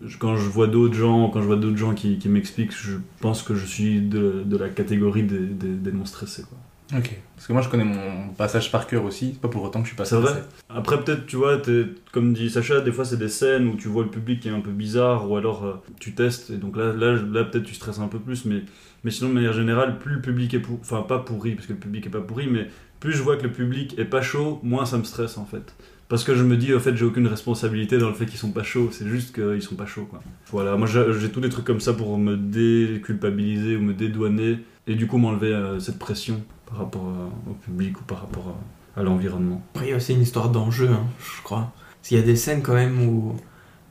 je- 0.04 0.18
quand 0.18 0.36
je 0.36 0.48
vois 0.48 0.66
d'autres 0.66 0.94
gens, 0.94 1.30
quand 1.30 1.40
je 1.40 1.46
vois 1.46 1.56
d'autres 1.56 1.78
gens 1.78 1.94
qui, 1.94 2.18
qui 2.18 2.28
m'expliquent, 2.28 2.72
je 2.76 2.96
pense 3.20 3.42
que 3.44 3.54
je 3.54 3.64
suis 3.64 4.00
de, 4.00 4.42
de 4.44 4.56
la 4.56 4.68
catégorie 4.68 5.22
des, 5.22 5.38
des, 5.38 5.68
des 5.74 5.92
non 5.92 6.04
stressés. 6.04 6.42
Quoi. 6.42 6.58
Ok. 6.96 7.10
Parce 7.34 7.46
que 7.46 7.52
moi, 7.54 7.62
je 7.62 7.68
connais 7.68 7.84
mon 7.84 8.28
passage 8.36 8.70
par 8.70 8.86
cœur 8.86 9.04
aussi. 9.04 9.30
C'est 9.32 9.40
pas 9.40 9.48
pour 9.48 9.62
autant 9.64 9.80
que 9.80 9.86
je 9.86 9.90
suis 9.90 9.96
pas 9.96 10.04
C'est 10.04 10.16
stressé. 10.16 10.34
vrai 10.34 10.44
Après, 10.68 11.02
peut-être, 11.02 11.26
tu 11.26 11.36
vois, 11.36 11.56
t'es- 11.58 11.86
comme 12.12 12.32
dit 12.34 12.50
Sacha, 12.50 12.80
des 12.80 12.92
fois, 12.92 13.04
c'est 13.04 13.16
des 13.16 13.28
scènes 13.28 13.66
où 13.68 13.76
tu 13.76 13.88
vois 13.88 14.04
le 14.04 14.10
public 14.10 14.40
qui 14.40 14.48
est 14.48 14.52
un 14.52 14.60
peu 14.60 14.70
bizarre, 14.70 15.28
ou 15.30 15.36
alors 15.36 15.64
euh, 15.64 15.72
tu 15.98 16.12
testes, 16.14 16.50
et 16.50 16.56
donc 16.56 16.76
là, 16.76 16.92
là, 16.92 17.12
là 17.14 17.44
peut-être 17.44 17.64
tu 17.64 17.74
stresses 17.74 17.98
un 17.98 18.08
peu 18.08 18.18
plus, 18.18 18.44
mais, 18.44 18.62
mais 19.04 19.10
sinon, 19.10 19.30
de 19.30 19.34
manière 19.34 19.52
générale, 19.54 19.98
plus 19.98 20.14
le 20.16 20.20
public 20.20 20.52
est 20.54 20.60
pourri, 20.60 20.78
enfin, 20.82 21.02
pas 21.02 21.18
pourri, 21.18 21.54
parce 21.54 21.66
que 21.66 21.72
le 21.72 21.78
public 21.78 22.06
est 22.06 22.10
pas 22.10 22.20
pourri, 22.20 22.46
mais 22.46 22.68
plus 23.00 23.12
je 23.14 23.22
vois 23.22 23.36
que 23.36 23.42
le 23.44 23.52
public 23.52 23.98
est 23.98 24.04
pas 24.04 24.22
chaud, 24.22 24.60
moins 24.62 24.84
ça 24.86 24.98
me 24.98 25.04
stresse, 25.04 25.38
en 25.38 25.46
fait. 25.46 25.74
Parce 26.08 26.24
que 26.24 26.34
je 26.34 26.44
me 26.44 26.56
dis, 26.58 26.74
en 26.74 26.78
fait, 26.78 26.94
j'ai 26.94 27.06
aucune 27.06 27.26
responsabilité 27.26 27.96
dans 27.96 28.08
le 28.08 28.14
fait 28.14 28.26
qu'ils 28.26 28.38
sont 28.38 28.52
pas 28.52 28.62
chauds, 28.64 28.90
c'est 28.92 29.08
juste 29.08 29.34
qu'ils 29.34 29.62
sont 29.62 29.76
pas 29.76 29.86
chauds, 29.86 30.04
quoi. 30.04 30.22
Voilà, 30.50 30.76
moi, 30.76 30.86
j'ai 30.86 31.04
j'ai 31.18 31.30
tous 31.30 31.40
des 31.40 31.48
trucs 31.48 31.64
comme 31.64 31.80
ça 31.80 31.94
pour 31.94 32.18
me 32.18 32.36
déculpabiliser 32.36 33.76
ou 33.76 33.80
me 33.82 33.94
dédouaner, 33.94 34.58
et 34.86 34.94
du 34.94 35.06
coup, 35.06 35.18
m'enlever 35.18 35.52
euh, 35.52 35.78
cette 35.80 35.98
pression 35.98 36.42
par 36.66 36.78
rapport 36.78 37.06
euh, 37.06 37.50
au 37.50 37.54
public 37.54 38.00
ou 38.00 38.04
par 38.04 38.20
rapport 38.20 38.56
à- 38.96 39.00
à 39.00 39.02
l'environnement. 39.02 39.62
Après, 39.74 39.86
il 39.86 39.90
y 39.90 39.92
a 39.92 39.96
aussi 39.96 40.12
une 40.12 40.22
histoire 40.22 40.50
d'enjeu, 40.50 40.88
hein, 40.90 41.04
je 41.36 41.42
crois. 41.42 41.72
Parce 42.00 42.08
qu'il 42.08 42.18
y 42.18 42.20
a 42.20 42.24
des 42.24 42.36
scènes 42.36 42.62
quand 42.62 42.74
même 42.74 43.00
où 43.08 43.36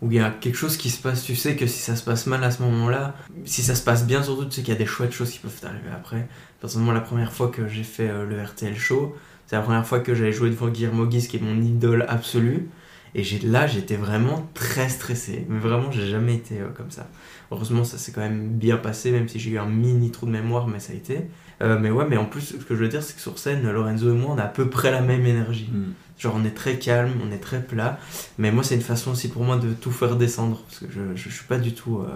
où 0.04 0.10
il 0.12 0.16
y 0.18 0.20
a 0.20 0.32
quelque 0.32 0.56
chose 0.58 0.78
qui 0.78 0.90
se 0.90 1.00
passe, 1.00 1.24
tu 1.24 1.36
sais 1.36 1.56
que 1.56 1.68
si 1.68 1.78
ça 1.78 1.96
se 1.96 2.04
passe 2.04 2.26
mal 2.26 2.44
à 2.44 2.50
ce 2.50 2.64
moment-là, 2.64 3.14
si 3.46 3.62
ça 3.62 3.76
se 3.76 3.84
passe 3.84 4.08
bien 4.08 4.24
surtout, 4.24 4.46
tu 4.46 4.52
sais 4.54 4.62
qu'il 4.64 4.74
y 4.74 4.76
a 4.76 4.80
des 4.80 4.88
chouettes 4.88 5.12
choses 5.12 5.30
qui 5.30 5.38
peuvent 5.38 5.60
t'arriver 5.60 5.92
après. 5.96 6.28
Personnellement, 6.60 6.92
la 6.92 7.02
première 7.02 7.32
fois 7.32 7.50
que 7.50 7.68
j'ai 7.68 7.84
fait 7.84 8.10
euh, 8.10 8.26
le 8.26 8.42
RTL 8.44 8.76
show, 8.76 9.16
C'est 9.46 9.56
la 9.58 9.62
première 9.62 9.86
fois 9.86 10.00
que 10.00 10.16
j'avais 10.16 10.32
joué 10.34 10.50
devant 10.50 10.70
Guillermo 10.70 11.06
Guise, 11.06 11.28
qui 11.28 11.38
est 11.38 11.40
mon 11.40 11.62
idole 11.62 12.06
absolue. 12.10 12.68
Et 13.14 13.24
là, 13.44 13.68
j'étais 13.68 13.96
vraiment 13.96 14.50
très 14.56 14.90
stressé. 14.90 15.46
Mais 15.50 15.60
vraiment, 15.60 15.92
j'ai 15.92 16.08
jamais 16.08 16.34
été 16.34 16.60
euh, 16.62 16.70
comme 16.76 16.90
ça. 16.90 17.08
Heureusement, 17.52 17.84
ça 17.84 17.98
s'est 17.98 18.12
quand 18.14 18.22
même 18.22 18.48
bien 18.48 18.78
passé, 18.78 19.12
même 19.12 19.28
si 19.28 19.38
j'ai 19.38 19.52
eu 19.52 19.60
un 19.60 19.66
mini 19.66 20.10
trou 20.10 20.26
de 20.26 20.32
mémoire, 20.32 20.68
mais 20.68 20.80
ça 20.80 20.94
a 20.94 20.96
été. 20.96 21.28
Euh, 21.62 21.78
mais 21.78 21.92
ouais, 21.92 22.06
mais 22.10 22.18
en 22.18 22.26
plus, 22.26 22.42
ce 22.42 22.56
que 22.56 22.76
je 22.76 22.82
veux 22.82 22.88
dire, 22.88 23.04
c'est 23.04 23.14
que 23.16 23.22
sur 23.22 23.38
scène, 23.38 23.70
Lorenzo 23.70 24.10
et 24.10 24.18
moi, 24.18 24.34
on 24.36 24.38
a 24.38 24.44
à 24.44 24.48
peu 24.48 24.70
près 24.70 24.90
la 24.90 25.02
même 25.02 25.26
énergie. 25.26 25.70
Mm. 25.72 25.94
Genre, 26.18 26.34
on 26.38 26.46
est 26.46 26.56
très 26.56 26.80
calme, 26.80 27.12
on 27.28 27.32
est 27.32 27.40
très 27.40 27.62
plat. 27.62 28.00
Mais 28.38 28.52
moi, 28.52 28.64
c'est 28.64 28.76
une 28.76 28.82
façon 28.82 29.12
aussi 29.12 29.28
pour 29.28 29.44
moi 29.44 29.58
de 29.58 29.74
tout 29.74 29.92
faire 29.92 30.16
descendre. 30.16 30.64
Parce 30.68 30.80
que 30.80 30.86
je, 30.90 31.16
je, 31.16 31.30
je 31.30 31.36
suis 31.36 31.46
pas 31.46 31.58
du 31.58 31.74
tout 31.74 32.00
euh, 32.00 32.08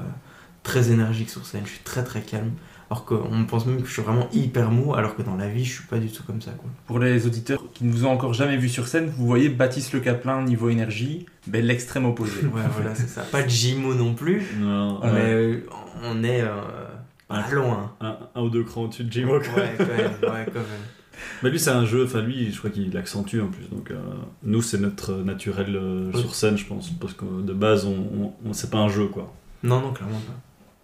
très 0.63 0.91
énergique 0.91 1.29
sur 1.29 1.45
scène. 1.45 1.63
Je 1.65 1.71
suis 1.71 1.83
très 1.83 2.03
très 2.03 2.21
calme. 2.21 2.51
Alors 2.89 3.03
qu'on 3.05 3.29
me 3.35 3.45
pense 3.47 3.65
même 3.65 3.81
que 3.81 3.87
je 3.87 3.93
suis 3.93 4.01
vraiment 4.03 4.27
hyper 4.31 4.69
mou, 4.69 4.93
alors 4.93 5.15
que 5.15 5.21
dans 5.23 5.35
la 5.35 5.47
vie, 5.49 5.65
je 5.65 5.73
suis 5.73 5.83
pas 5.85 5.97
du 5.97 6.07
tout 6.09 6.21
comme 6.23 6.41
ça. 6.41 6.51
Quoi. 6.51 6.69
Pour 6.85 6.99
les 6.99 7.25
auditeurs 7.25 7.63
qui 7.73 7.83
ne 7.83 7.91
vous 7.91 8.05
ont 8.05 8.11
encore 8.11 8.33
jamais 8.33 8.57
vu 8.57 8.69
sur 8.69 8.87
scène, 8.87 9.07
vous 9.17 9.25
voyez 9.25 9.49
Baptiste 9.49 9.93
Le 9.93 9.99
Caplin 10.01 10.43
niveau 10.43 10.69
énergie, 10.69 11.25
ben, 11.47 11.65
l'extrême 11.65 12.05
opposé. 12.05 12.41
Ouais, 12.43 12.61
voilà, 12.75 12.93
c'est 12.93 13.09
ça. 13.09 13.21
Pas 13.23 13.41
de 13.43 13.49
Jimo 13.49 13.93
non 13.95 14.13
plus, 14.13 14.43
Non, 14.59 14.99
mais 15.03 15.09
ouais. 15.11 15.19
euh, 15.23 15.59
on 16.03 16.23
est 16.23 16.41
euh, 16.41 16.51
pas 17.27 17.49
loin. 17.51 17.93
un, 18.01 18.17
un 18.35 18.41
ou 18.43 18.49
deux 18.49 18.63
crans 18.63 18.83
au-dessus 18.83 19.03
de 19.05 19.11
J-Mo. 19.11 19.37
Ouais, 19.39 19.41
quand 19.77 19.87
même, 19.87 20.33
ouais, 20.33 20.45
quand 20.45 20.53
même. 20.59 20.65
Mais 21.43 21.49
lui, 21.49 21.59
c'est 21.59 21.69
un 21.71 21.85
jeu, 21.85 22.03
enfin 22.05 22.21
lui, 22.21 22.51
je 22.51 22.57
crois 22.57 22.69
qu'il 22.69 22.91
l'accentue 22.93 23.39
en 23.39 23.47
plus. 23.47 23.67
Donc, 23.71 23.89
euh, 23.89 23.95
nous, 24.43 24.61
c'est 24.61 24.77
notre 24.77 25.13
naturel 25.13 25.75
euh, 25.75 26.11
Oui. 26.13 26.19
sur 26.21 26.35
scène, 26.35 26.57
je 26.57 26.65
pense. 26.65 26.89
Parce 26.91 27.13
que 27.13 27.23
de 27.41 27.53
base, 27.53 27.85
on, 27.85 27.93
on, 27.93 28.33
on- 28.49 28.53
c'est 28.53 28.69
pas 28.69 28.79
un 28.79 28.89
jeu, 28.89 29.07
quoi. 29.07 29.33
Non, 29.63 29.79
non, 29.81 29.93
clairement 29.93 30.19
pas. 30.19 30.33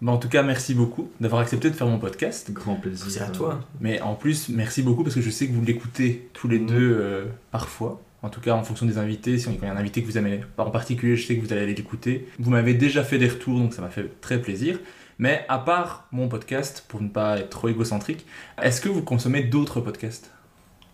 En 0.04 0.16
tout 0.16 0.28
cas, 0.28 0.42
merci 0.42 0.74
beaucoup 0.74 1.10
d'avoir 1.20 1.42
accepté 1.42 1.70
de 1.70 1.74
faire 1.74 1.86
mon 1.86 1.98
podcast. 1.98 2.50
Grand 2.52 2.74
plaisir. 2.74 3.06
C'est 3.08 3.20
à 3.20 3.28
toi. 3.28 3.60
Mais 3.80 4.00
en 4.00 4.14
plus, 4.14 4.48
merci 4.48 4.82
beaucoup 4.82 5.04
parce 5.04 5.14
que 5.14 5.20
je 5.20 5.30
sais 5.30 5.46
que 5.46 5.52
vous 5.52 5.64
l'écoutez 5.64 6.28
tous 6.32 6.48
les 6.48 6.58
deux 6.58 6.96
euh, 7.00 7.26
parfois. 7.50 8.02
En 8.22 8.28
tout 8.28 8.40
cas, 8.40 8.54
en 8.54 8.62
fonction 8.62 8.86
des 8.86 8.98
invités, 8.98 9.38
si 9.38 9.48
il 9.50 9.60
y 9.60 9.66
a 9.66 9.72
un 9.72 9.76
invité 9.76 10.02
que 10.02 10.06
vous 10.06 10.18
aimez 10.18 10.40
en 10.56 10.70
particulier, 10.70 11.16
je 11.16 11.26
sais 11.26 11.36
que 11.36 11.40
vous 11.44 11.52
allez 11.52 11.62
aller 11.62 11.74
l'écouter. 11.74 12.28
Vous 12.38 12.50
m'avez 12.50 12.74
déjà 12.74 13.02
fait 13.02 13.18
des 13.18 13.28
retours, 13.28 13.58
donc 13.58 13.74
ça 13.74 13.82
m'a 13.82 13.88
fait 13.90 14.20
très 14.20 14.40
plaisir. 14.40 14.78
Mais 15.18 15.44
à 15.48 15.58
part 15.58 16.06
mon 16.12 16.28
podcast, 16.28 16.84
pour 16.88 17.00
ne 17.00 17.08
pas 17.08 17.38
être 17.38 17.50
trop 17.50 17.68
égocentrique, 17.68 18.26
est-ce 18.60 18.80
que 18.80 18.88
vous 18.88 19.02
consommez 19.02 19.42
d'autres 19.42 19.80
podcasts 19.80 20.30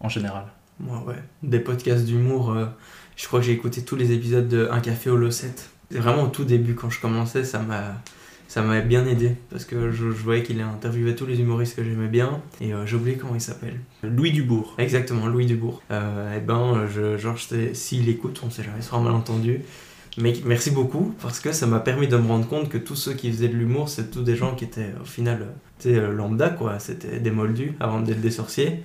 en 0.00 0.08
général? 0.08 0.46
Moi, 0.80 1.02
ouais. 1.06 1.22
Des 1.42 1.60
podcasts 1.60 2.04
d'humour, 2.04 2.52
euh, 2.52 2.66
je 3.16 3.26
crois 3.26 3.40
que 3.40 3.46
j'ai 3.46 3.52
écouté 3.52 3.82
tous 3.82 3.96
les 3.96 4.12
épisodes 4.12 4.48
de 4.48 4.68
Un 4.70 4.80
café 4.80 5.10
au 5.10 5.16
Losset. 5.16 5.54
C'est 5.90 5.98
vraiment 5.98 6.24
au 6.24 6.28
tout 6.28 6.44
début, 6.44 6.74
quand 6.74 6.90
je 6.90 7.00
commençais, 7.00 7.44
ça 7.44 7.58
m'a. 7.58 7.94
Ça 8.48 8.62
m'avait 8.62 8.80
bien 8.86 9.06
aidé 9.06 9.32
parce 9.50 9.64
que 9.66 9.90
je, 9.90 10.10
je 10.10 10.22
voyais 10.22 10.42
qu'il 10.42 10.58
interviewait 10.60 11.14
tous 11.14 11.26
les 11.26 11.38
humoristes 11.38 11.76
que 11.76 11.84
j'aimais 11.84 12.08
bien 12.08 12.40
et 12.62 12.72
euh, 12.72 12.86
j'ai 12.86 12.96
oublié 12.96 13.16
comment 13.16 13.34
il 13.34 13.40
s'appelle. 13.42 13.78
Louis 14.02 14.32
Dubourg. 14.32 14.74
Exactement, 14.78 15.26
Louis 15.26 15.44
Dubourg. 15.46 15.82
Euh, 15.90 16.34
et 16.36 16.40
ben, 16.40 16.86
je, 16.92 17.18
genre, 17.18 17.36
j'étais- 17.36 17.74
s'il 17.74 18.08
écoute, 18.08 18.40
on 18.44 18.50
sait 18.50 18.62
jamais, 18.62 18.80
sur 18.80 18.94
un 18.96 19.02
malentendu. 19.02 19.60
Mais 20.16 20.32
merci 20.46 20.70
beaucoup 20.70 21.14
parce 21.22 21.38
que 21.40 21.52
ça 21.52 21.66
m'a 21.66 21.78
permis 21.78 22.08
de 22.08 22.16
me 22.16 22.26
rendre 22.26 22.48
compte 22.48 22.68
que 22.70 22.78
tous 22.78 22.96
ceux 22.96 23.12
qui 23.12 23.30
faisaient 23.30 23.48
de 23.48 23.54
l'humour, 23.56 23.88
c'est 23.90 24.10
tous 24.10 24.22
des 24.22 24.34
gens 24.34 24.54
qui 24.54 24.64
étaient 24.64 24.92
au 25.00 25.04
final, 25.04 25.42
euh, 25.42 25.46
tu 25.78 25.90
sais, 25.90 25.96
euh, 25.96 26.12
lambda 26.12 26.48
quoi. 26.48 26.78
C'était 26.78 27.20
des 27.20 27.30
moldus 27.30 27.74
avant 27.80 28.00
d'être 28.00 28.20
des 28.22 28.30
sorciers. 28.32 28.82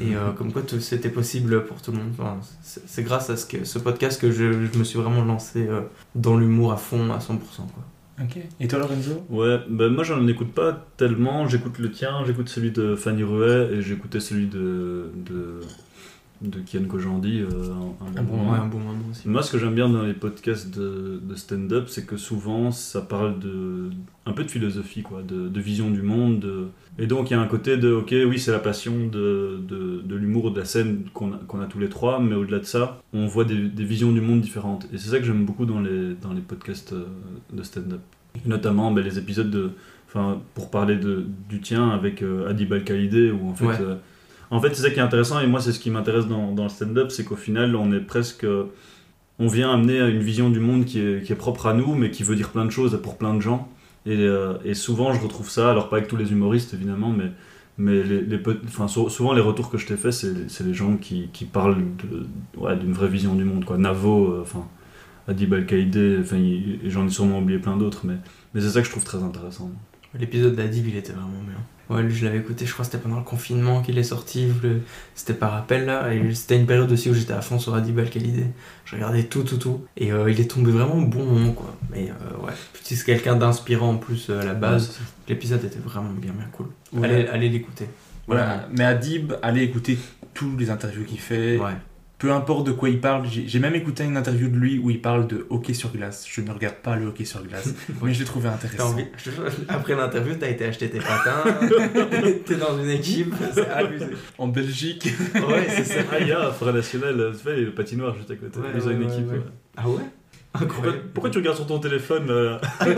Et 0.00 0.14
euh, 0.16 0.30
comme 0.32 0.52
quoi 0.52 0.62
c'était 0.80 1.10
possible 1.10 1.66
pour 1.66 1.82
tout 1.82 1.90
le 1.92 1.98
monde. 1.98 2.12
Enfin, 2.18 2.38
c'est 2.62 2.80
c'est 2.86 3.02
grâce 3.02 3.28
à 3.28 3.36
ce, 3.36 3.44
que, 3.44 3.64
ce 3.64 3.78
podcast 3.78 4.18
que 4.18 4.30
je, 4.30 4.64
je 4.72 4.78
me 4.78 4.84
suis 4.84 4.98
vraiment 4.98 5.22
lancé 5.24 5.66
euh, 5.68 5.82
dans 6.14 6.36
l'humour 6.38 6.72
à 6.72 6.78
fond, 6.78 7.12
à 7.12 7.18
100%. 7.18 7.18
Quoi. 7.56 7.84
Ok. 8.22 8.38
Et 8.60 8.68
toi, 8.68 8.78
Lorenzo? 8.78 9.24
Ouais, 9.30 9.58
ben 9.68 9.88
moi 9.88 10.04
j'en 10.04 10.26
écoute 10.26 10.52
pas 10.52 10.86
tellement. 10.96 11.48
J'écoute 11.48 11.78
le 11.78 11.90
tien, 11.90 12.24
j'écoute 12.26 12.48
celui 12.48 12.70
de 12.70 12.94
Fanny 12.94 13.22
Ruet 13.22 13.72
et 13.72 13.82
j'écoutais 13.82 14.20
celui 14.20 14.46
de, 14.46 15.10
de, 15.16 15.60
de 16.42 16.58
Kian 16.60 16.84
Kojandi. 16.88 17.40
euh, 17.40 17.46
un, 18.00 18.06
un 18.06 18.20
Un 18.20 18.22
bon 18.24 18.36
moment. 18.36 18.52
Ouais, 18.52 18.58
un 18.58 18.66
bon 18.66 18.78
moment 18.78 18.94
aussi. 19.10 19.28
Moi, 19.28 19.42
ce 19.42 19.52
que 19.52 19.58
j'aime 19.58 19.74
bien 19.74 19.88
dans 19.88 20.02
les 20.02 20.12
podcasts 20.14 20.76
de, 20.76 21.20
de 21.22 21.34
stand-up, 21.34 21.84
c'est 21.88 22.04
que 22.06 22.16
souvent, 22.16 22.70
ça 22.70 23.00
parle 23.00 23.38
de 23.38 23.90
un 24.26 24.32
peu 24.32 24.44
de 24.44 24.50
philosophie, 24.50 25.02
quoi, 25.02 25.22
de, 25.22 25.48
de 25.48 25.60
vision 25.60 25.90
du 25.90 26.02
monde. 26.02 26.40
de- 26.40 26.66
Et 26.98 27.06
donc, 27.06 27.30
il 27.30 27.34
y 27.34 27.36
a 27.36 27.40
un 27.40 27.46
côté 27.46 27.76
de, 27.76 27.92
ok, 27.92 28.14
oui, 28.28 28.38
c'est 28.38 28.52
la 28.52 28.58
passion 28.58 29.06
de, 29.06 29.58
de, 29.68 30.02
de 30.04 30.14
l'humour, 30.16 30.50
de 30.52 30.58
la 30.60 30.64
scène 30.64 31.04
qu'on 31.14 31.32
a, 31.32 31.36
qu'on 31.46 31.60
a 31.60 31.66
tous 31.66 31.78
les 31.78 31.88
trois, 31.88 32.20
mais 32.20 32.34
au-delà 32.34 32.58
de 32.58 32.64
ça, 32.64 33.00
on 33.12 33.26
voit 33.26 33.44
des, 33.44 33.68
des 33.68 33.84
visions 33.84 34.12
du 34.12 34.20
monde 34.20 34.40
différentes. 34.40 34.86
Et 34.92 34.98
c'est 34.98 35.10
ça 35.10 35.18
que 35.18 35.24
j'aime 35.24 35.44
beaucoup 35.44 35.66
dans 35.66 35.80
les, 35.80 36.14
dans 36.20 36.32
les 36.32 36.40
podcasts 36.40 36.92
euh, 36.92 37.04
de 37.52 37.62
stand-up. 37.62 38.00
Notamment 38.46 38.90
ben, 38.92 39.04
les 39.04 39.18
épisodes 39.18 39.50
de. 39.50 39.70
Enfin, 40.08 40.40
pour 40.54 40.70
parler 40.70 40.96
de, 40.96 41.24
du 41.48 41.60
tien 41.60 41.88
avec 41.88 42.22
euh, 42.22 42.48
Adib 42.50 42.72
Al-Khalidé, 42.72 43.30
où 43.30 43.48
en 43.50 43.54
fait. 43.54 43.66
Ouais. 43.66 43.76
euh, 43.80 43.94
en 44.52 44.60
fait, 44.60 44.74
c'est 44.74 44.82
ça 44.82 44.90
qui 44.90 44.98
est 44.98 45.02
intéressant, 45.02 45.40
et 45.40 45.46
moi, 45.46 45.60
c'est 45.62 45.72
ce 45.72 45.80
qui 45.80 45.88
m'intéresse 45.88 46.26
dans, 46.26 46.54
le 46.54 46.68
stand-up, 46.68 47.10
c'est 47.10 47.24
qu'au 47.24 47.36
final, 47.36 47.74
on 47.74 47.90
est 47.90 48.00
presque. 48.00 48.46
On 49.38 49.46
vient 49.48 49.72
amener 49.72 49.98
une 49.98 50.22
vision 50.22 50.50
du 50.50 50.60
monde 50.60 50.84
qui 50.84 51.00
est, 51.00 51.34
propre 51.34 51.66
à 51.66 51.72
nous, 51.72 51.94
mais 51.94 52.10
qui 52.10 52.22
veut 52.22 52.36
dire 52.36 52.50
plein 52.50 52.66
de 52.66 52.70
choses 52.70 53.00
pour 53.02 53.16
plein 53.16 53.32
de 53.32 53.40
gens. 53.40 53.68
Et, 54.04 54.14
euh, 54.18 54.74
souvent, 54.74 55.14
je 55.14 55.20
retrouve 55.22 55.48
ça, 55.48 55.70
alors 55.70 55.88
pas 55.88 55.96
avec 55.96 56.08
tous 56.08 56.18
les 56.18 56.32
humoristes, 56.32 56.74
évidemment, 56.74 57.10
mais, 57.10 57.32
mais 57.78 58.02
souvent, 59.08 59.32
les 59.32 59.40
retours 59.40 59.70
que 59.70 59.78
je 59.78 59.86
t'ai 59.86 59.96
fait, 59.96 60.12
c'est 60.12 60.64
les 60.64 60.74
gens 60.74 60.98
qui, 60.98 61.30
qui 61.32 61.46
parlent 61.46 61.78
d'une 62.54 62.92
vraie 62.92 63.08
vision 63.08 63.34
du 63.34 63.44
monde. 63.44 63.64
Quoi. 63.64 63.78
Navo, 63.78 64.34
euh, 64.34 64.42
enfin, 64.42 64.68
Adib 65.28 65.54
Al-Qaïdé, 65.54 66.18
enfin, 66.20 66.36
j'en 66.84 67.06
ai 67.06 67.10
sûrement 67.10 67.38
oublié 67.38 67.58
plein 67.58 67.78
d'autres, 67.78 68.02
mais, 68.04 68.16
mais 68.52 68.60
c'est 68.60 68.68
ça 68.68 68.80
que 68.80 68.86
je 68.86 68.90
trouve 68.90 69.04
très 69.04 69.22
intéressant. 69.22 69.70
L'épisode 70.14 70.54
d'Adib, 70.54 70.86
il 70.88 70.96
était 70.96 71.12
vraiment 71.12 71.42
bien. 71.42 71.56
Ouais, 71.90 72.02
lui, 72.02 72.14
je 72.14 72.24
l'avais 72.24 72.38
écouté, 72.38 72.64
je 72.64 72.72
crois 72.72 72.84
que 72.84 72.90
c'était 72.90 73.02
pendant 73.02 73.18
le 73.18 73.24
confinement 73.24 73.82
qu'il 73.82 73.98
est 73.98 74.02
sorti. 74.04 74.48
C'était 75.14 75.34
par 75.34 75.54
appel 75.54 75.86
là. 75.86 76.12
Et 76.14 76.34
c'était 76.34 76.56
une 76.56 76.66
période 76.66 76.90
aussi 76.90 77.10
où 77.10 77.14
j'étais 77.14 77.32
à 77.32 77.42
fond 77.42 77.58
sur 77.58 77.74
Adib 77.74 77.98
Al-Khalidé. 77.98 78.46
Je 78.84 78.94
regardais 78.94 79.24
tout, 79.24 79.42
tout, 79.42 79.58
tout. 79.58 79.84
Et 79.96 80.12
euh, 80.12 80.30
il 80.30 80.40
est 80.40 80.50
tombé 80.50 80.70
vraiment 80.70 80.96
au 80.96 81.06
bon 81.06 81.24
moment 81.24 81.52
quoi. 81.52 81.74
Mais 81.90 82.10
euh, 82.10 82.44
ouais, 82.46 82.52
c'est 82.82 83.02
quelqu'un 83.04 83.36
d'inspirant 83.36 83.90
en 83.90 83.96
plus 83.96 84.28
euh, 84.30 84.40
à 84.40 84.44
la 84.44 84.54
base. 84.54 84.98
L'épisode 85.28 85.64
était 85.64 85.80
vraiment 85.80 86.10
bien, 86.10 86.32
bien 86.32 86.46
cool. 86.52 86.66
Ouais. 86.92 87.08
Allez, 87.08 87.26
allez 87.26 87.48
l'écouter. 87.48 87.88
Voilà. 88.26 88.68
Mais 88.72 88.84
Adib, 88.84 89.34
allez 89.42 89.62
écouter 89.62 89.98
tous 90.34 90.56
les 90.56 90.70
interviews 90.70 91.04
qu'il 91.04 91.20
fait. 91.20 91.58
Ouais. 91.58 91.72
Peu 92.22 92.30
importe 92.30 92.68
de 92.68 92.70
quoi 92.70 92.88
il 92.88 93.00
parle, 93.00 93.26
j'ai 93.28 93.58
même 93.58 93.74
écouté 93.74 94.04
une 94.04 94.16
interview 94.16 94.46
de 94.48 94.54
lui 94.56 94.78
où 94.78 94.90
il 94.90 95.00
parle 95.02 95.26
de 95.26 95.44
hockey 95.50 95.74
sur 95.74 95.90
glace. 95.90 96.24
Je 96.30 96.40
ne 96.40 96.52
regarde 96.52 96.76
pas 96.76 96.94
le 96.94 97.06
hockey 97.06 97.24
sur 97.24 97.42
glace, 97.42 97.74
mais 98.00 98.14
je 98.14 98.20
l'ai 98.20 98.24
trouvé 98.24 98.48
intéressant. 98.48 98.94
Après 99.66 99.96
l'interview, 99.96 100.36
t'as 100.38 100.48
été 100.48 100.64
acheter 100.66 100.88
tes 100.88 101.00
patins. 101.00 101.42
T'es 102.46 102.54
dans 102.54 102.78
une 102.80 102.90
équipe. 102.90 103.34
C'est 103.52 103.68
abusé. 103.68 104.06
En 104.38 104.46
Belgique, 104.46 105.08
Ouais, 105.34 105.66
c'est 105.68 105.82
ça. 105.82 106.00
Ah, 106.12 106.20
il 106.20 106.28
y 106.28 106.32
a 106.32 106.52
sais, 106.52 107.56
le 107.56 107.74
patinoire 107.74 108.14
juste 108.14 108.30
à 108.30 108.36
côté. 108.36 108.60
Ouais, 108.60 108.66
Ils 108.72 108.86
ont 108.86 108.90
une 108.92 109.02
ouais, 109.02 109.12
équipe. 109.12 109.26
ouais. 109.26 109.38
ouais. 109.38 109.44
Ah 109.76 109.88
ouais? 109.88 110.02
Incroyable. 110.54 111.02
pourquoi 111.14 111.30
tu 111.30 111.38
regardes 111.38 111.56
sur 111.56 111.66
ton 111.66 111.78
téléphone 111.78 112.26
là 112.26 112.60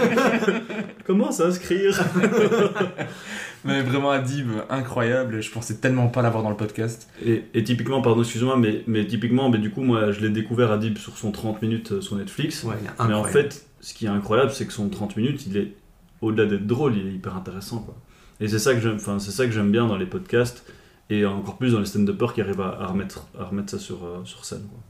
Comment 1.07 1.31
s'inscrire 1.31 1.99
mais 3.65 3.83
vraiment 3.83 4.11
Adib, 4.11 4.51
incroyable. 4.69 5.43
Je 5.43 5.51
pensais 5.51 5.77
tellement 5.77 6.09
pas 6.09 6.23
l'avoir 6.23 6.43
dans 6.43 6.51
le 6.51 6.57
podcast. 6.57 7.09
et, 7.25 7.45
et 7.55 7.65
typiquement, 7.65 8.03
pardon, 8.03 8.23
excuse-moi, 8.23 8.57
mais, 8.57 8.83
mais 8.87 9.07
typiquement, 9.07 9.49
mais 9.49 9.59
du 9.59 9.71
coup, 9.71 9.83
moi, 9.83 10.13
je 10.13 10.21
l'ai 10.21 10.31
découvert 10.31 10.71
Adib 10.71 10.99
sur 10.99 11.17
son 11.17 11.31
30 11.33 11.63
minutes 11.63 11.93
euh, 11.93 12.01
sur 12.01 12.17
Netflix. 12.17 12.65
Ouais, 12.65 12.75
il 12.81 12.87
est 12.87 13.09
mais 13.09 13.15
en 13.15 13.25
fait, 13.25 13.67
ce 13.81 13.95
qui 13.95 14.07
est 14.07 14.09
incroyable, 14.11 14.51
c'est 14.51 14.67
que 14.67 14.73
son 14.73 14.89
30 14.89 15.17
minutes, 15.17 15.47
il 15.47 15.57
est 15.57 15.73
au-delà 16.21 16.47
d'être 16.47 16.67
drôle, 16.67 16.97
il 16.97 17.07
est 17.07 17.13
hyper 17.13 17.37
intéressant, 17.37 17.79
quoi. 17.79 17.95
Et 18.41 18.49
c'est 18.49 18.59
ça 18.59 18.75
que 18.75 18.81
j'aime, 18.81 18.97
enfin, 18.97 19.19
c'est 19.19 19.31
ça 19.31 19.47
que 19.47 19.53
j'aime 19.53 19.71
bien 19.71 19.87
dans 19.87 19.97
les 19.97 20.07
podcasts 20.07 20.65
et 21.09 21.25
encore 21.25 21.57
plus 21.57 21.73
dans 21.73 21.81
les 21.81 21.87
stand-uppers 21.87 22.35
qui 22.35 22.41
arrivent 22.41 22.61
à, 22.61 22.79
à 22.81 22.87
remettre, 22.87 23.27
à 23.39 23.45
remettre 23.45 23.71
ça 23.71 23.79
sur, 23.79 24.05
euh, 24.05 24.25
sur 24.25 24.45
scène, 24.45 24.67
quoi. 24.71 24.81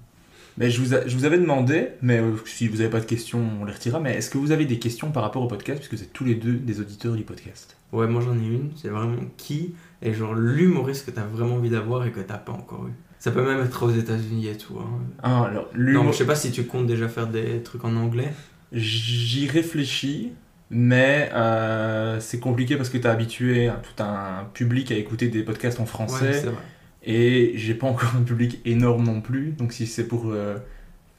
Mais 0.56 0.70
je 0.70 0.80
vous, 0.80 0.94
a- 0.94 1.06
je 1.06 1.16
vous 1.16 1.24
avais 1.24 1.38
demandé, 1.38 1.88
mais 2.00 2.18
euh, 2.18 2.32
si 2.44 2.68
vous 2.68 2.76
n'avez 2.76 2.88
pas 2.90 3.00
de 3.00 3.04
questions, 3.06 3.42
on 3.60 3.64
les 3.64 3.72
retirera. 3.72 3.98
Mais 4.00 4.14
est-ce 4.14 4.30
que 4.30 4.38
vous 4.38 4.52
avez 4.52 4.64
des 4.66 4.78
questions 4.78 5.10
par 5.10 5.22
rapport 5.24 5.42
au 5.42 5.48
podcast, 5.48 5.80
puisque 5.80 5.98
c'est 5.98 6.12
tous 6.12 6.24
les 6.24 6.34
deux 6.36 6.54
des 6.54 6.80
auditeurs 6.80 7.14
du 7.14 7.22
podcast? 7.24 7.76
Ouais, 7.92 8.06
moi 8.06 8.20
j'en 8.24 8.34
ai 8.38 8.46
une. 8.46 8.70
C'est 8.76 8.88
vraiment 8.88 9.16
qui 9.36 9.74
est 10.02 10.12
genre 10.14 10.34
l'humoriste 10.34 11.06
que 11.06 11.10
t'as 11.10 11.24
vraiment 11.24 11.56
envie 11.56 11.70
d'avoir 11.70 12.06
et 12.06 12.10
que 12.12 12.20
t'as 12.20 12.38
pas 12.38 12.52
encore 12.52 12.86
eu? 12.86 12.92
Ça 13.18 13.30
peut 13.30 13.42
même 13.44 13.64
être 13.64 13.82
aux 13.84 13.90
États-Unis 13.90 14.48
et 14.48 14.56
tout. 14.56 14.74
hein. 14.78 15.00
Ah, 15.22 15.44
alors, 15.46 15.68
Non, 15.76 16.12
je 16.12 16.18
sais 16.18 16.26
pas 16.26 16.34
si 16.36 16.50
tu 16.52 16.64
comptes 16.64 16.86
déjà 16.86 17.08
faire 17.08 17.26
des 17.26 17.62
trucs 17.62 17.84
en 17.84 17.96
anglais. 17.96 18.32
J'y 18.72 19.48
réfléchis, 19.48 20.32
mais 20.70 21.30
euh, 21.34 22.20
c'est 22.20 22.38
compliqué 22.40 22.76
parce 22.76 22.90
que 22.90 22.98
tu 22.98 23.06
as 23.06 23.12
habitué 23.12 23.68
à 23.68 23.74
tout 23.76 24.02
un 24.02 24.44
public 24.52 24.90
à 24.92 24.96
écouter 24.96 25.28
des 25.28 25.42
podcasts 25.42 25.78
en 25.80 25.84
Ouais, 25.84 25.88
français. 25.88 26.32
c'est 26.32 26.46
vrai. 26.46 26.62
Et 27.06 27.52
j'ai 27.56 27.74
pas 27.74 27.86
encore 27.86 28.14
un 28.16 28.22
public 28.22 28.60
énorme 28.64 29.04
non 29.04 29.20
plus. 29.20 29.50
Donc 29.52 29.72
si 29.72 29.86
c'est 29.86 30.06
pour. 30.06 30.30
euh, 30.32 30.56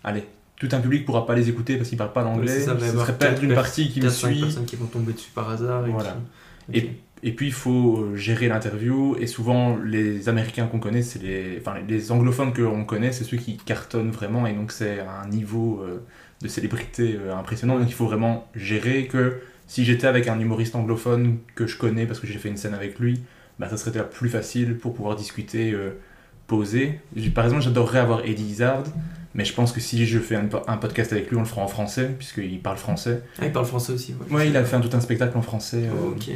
allez, 0.04 0.24
tout 0.58 0.70
un 0.72 0.80
public 0.80 1.06
pourra 1.06 1.26
pas 1.26 1.36
les 1.36 1.50
écouter 1.50 1.76
parce 1.78 1.90
qu'ils 1.90 1.98
parlent 1.98 2.14
pas 2.14 2.24
l'anglais. 2.24 2.60
ça, 2.62 2.78
Ce 2.80 2.92
serait 2.92 3.18
perdre 3.18 3.44
une 3.44 3.54
partie 3.54 3.90
qui 3.90 4.02
me 4.02 4.10
suit. 4.10 4.42
personnes 4.42 4.66
qui 4.66 4.76
vont 4.78 4.86
tomber 4.86 5.14
dessus 5.14 5.32
par 5.34 5.50
hasard. 5.50 5.86
Et 5.88 5.92
Voilà. 5.92 6.18
qui- 6.72 6.78
Et-. 6.80 6.90
Et 7.24 7.32
puis 7.32 7.48
il 7.48 7.54
faut 7.54 7.98
euh, 8.04 8.16
gérer 8.16 8.48
l'interview. 8.50 9.16
Et 9.20 9.26
souvent, 9.26 9.78
les 9.84 10.30
Américains 10.30 10.68
qu'on 10.68 10.80
connaît, 10.80 11.02
c'est 11.02 11.22
les. 11.24 11.58
Enfin, 11.60 11.76
les 11.88 12.12
anglophones 12.12 12.54
que 12.54 12.62
l'on 12.62 12.84
connaît, 12.86 13.12
c'est 13.12 13.24
ceux 13.24 13.38
qui 13.38 13.58
cartonnent 13.58 14.12
vraiment. 14.12 14.46
Et 14.46 14.54
donc 14.54 14.72
c'est 14.72 15.00
un 15.00 15.28
niveau 15.30 15.82
euh, 15.84 16.00
de 16.42 16.48
célébrité 16.48 17.18
euh, 17.20 17.36
impressionnant. 17.36 17.80
Donc 17.80 17.88
il 17.90 17.94
faut 17.94 18.06
vraiment 18.06 18.48
gérer 18.56 19.08
que 19.08 19.38
si 19.68 19.84
j'étais 19.86 20.06
avec 20.08 20.28
un 20.28 20.40
humoriste 20.40 20.76
anglophone 20.76 21.38
que 21.56 21.66
je 21.66 21.78
connais 21.78 22.06
parce 22.06 22.20
que 22.20 22.28
j'ai 22.28 22.38
fait 22.38 22.50
une 22.50 22.58
scène 22.58 22.76
avec 22.76 23.00
lui, 23.00 23.22
bah, 23.60 23.68
ça 23.70 23.78
serait 23.78 23.92
déjà 23.92 24.04
plus 24.04 24.30
facile 24.30 24.78
pour 24.78 24.94
pouvoir 24.94 25.16
discuter 25.16 25.72
euh, 25.72 25.92
poser. 26.48 27.00
Par 27.34 27.46
exemple, 27.46 27.64
j'adorerais 27.64 28.00
avoir 28.00 28.26
Eddie 28.26 28.44
Izzard, 28.44 28.84
mais 29.34 29.46
je 29.46 29.54
pense 29.54 29.72
que 29.72 29.80
si 29.80 30.06
je 30.06 30.20
fais 30.20 30.36
un 30.36 30.78
podcast 30.78 31.12
avec 31.12 31.30
lui, 31.30 31.38
on 31.38 31.42
le 31.42 31.46
fera 31.46 31.62
en 31.62 31.68
français, 31.68 32.10
puisqu'il 32.18 32.60
parle 32.62 32.78
français. 32.78 33.22
Ah, 33.40 33.46
il 33.46 33.52
parle 33.52 33.66
français 33.66 33.94
aussi. 33.94 34.14
Ouais, 34.30 34.36
Ouais, 34.38 34.50
il 34.50 34.56
a 34.58 34.64
fait 34.64 34.76
un, 34.76 34.82
tout 34.82 34.96
un 34.96 35.02
spectacle 35.02 35.38
en 35.38 35.42
français. 35.42 35.84
euh, 35.84 36.12
Ok. 36.12 36.30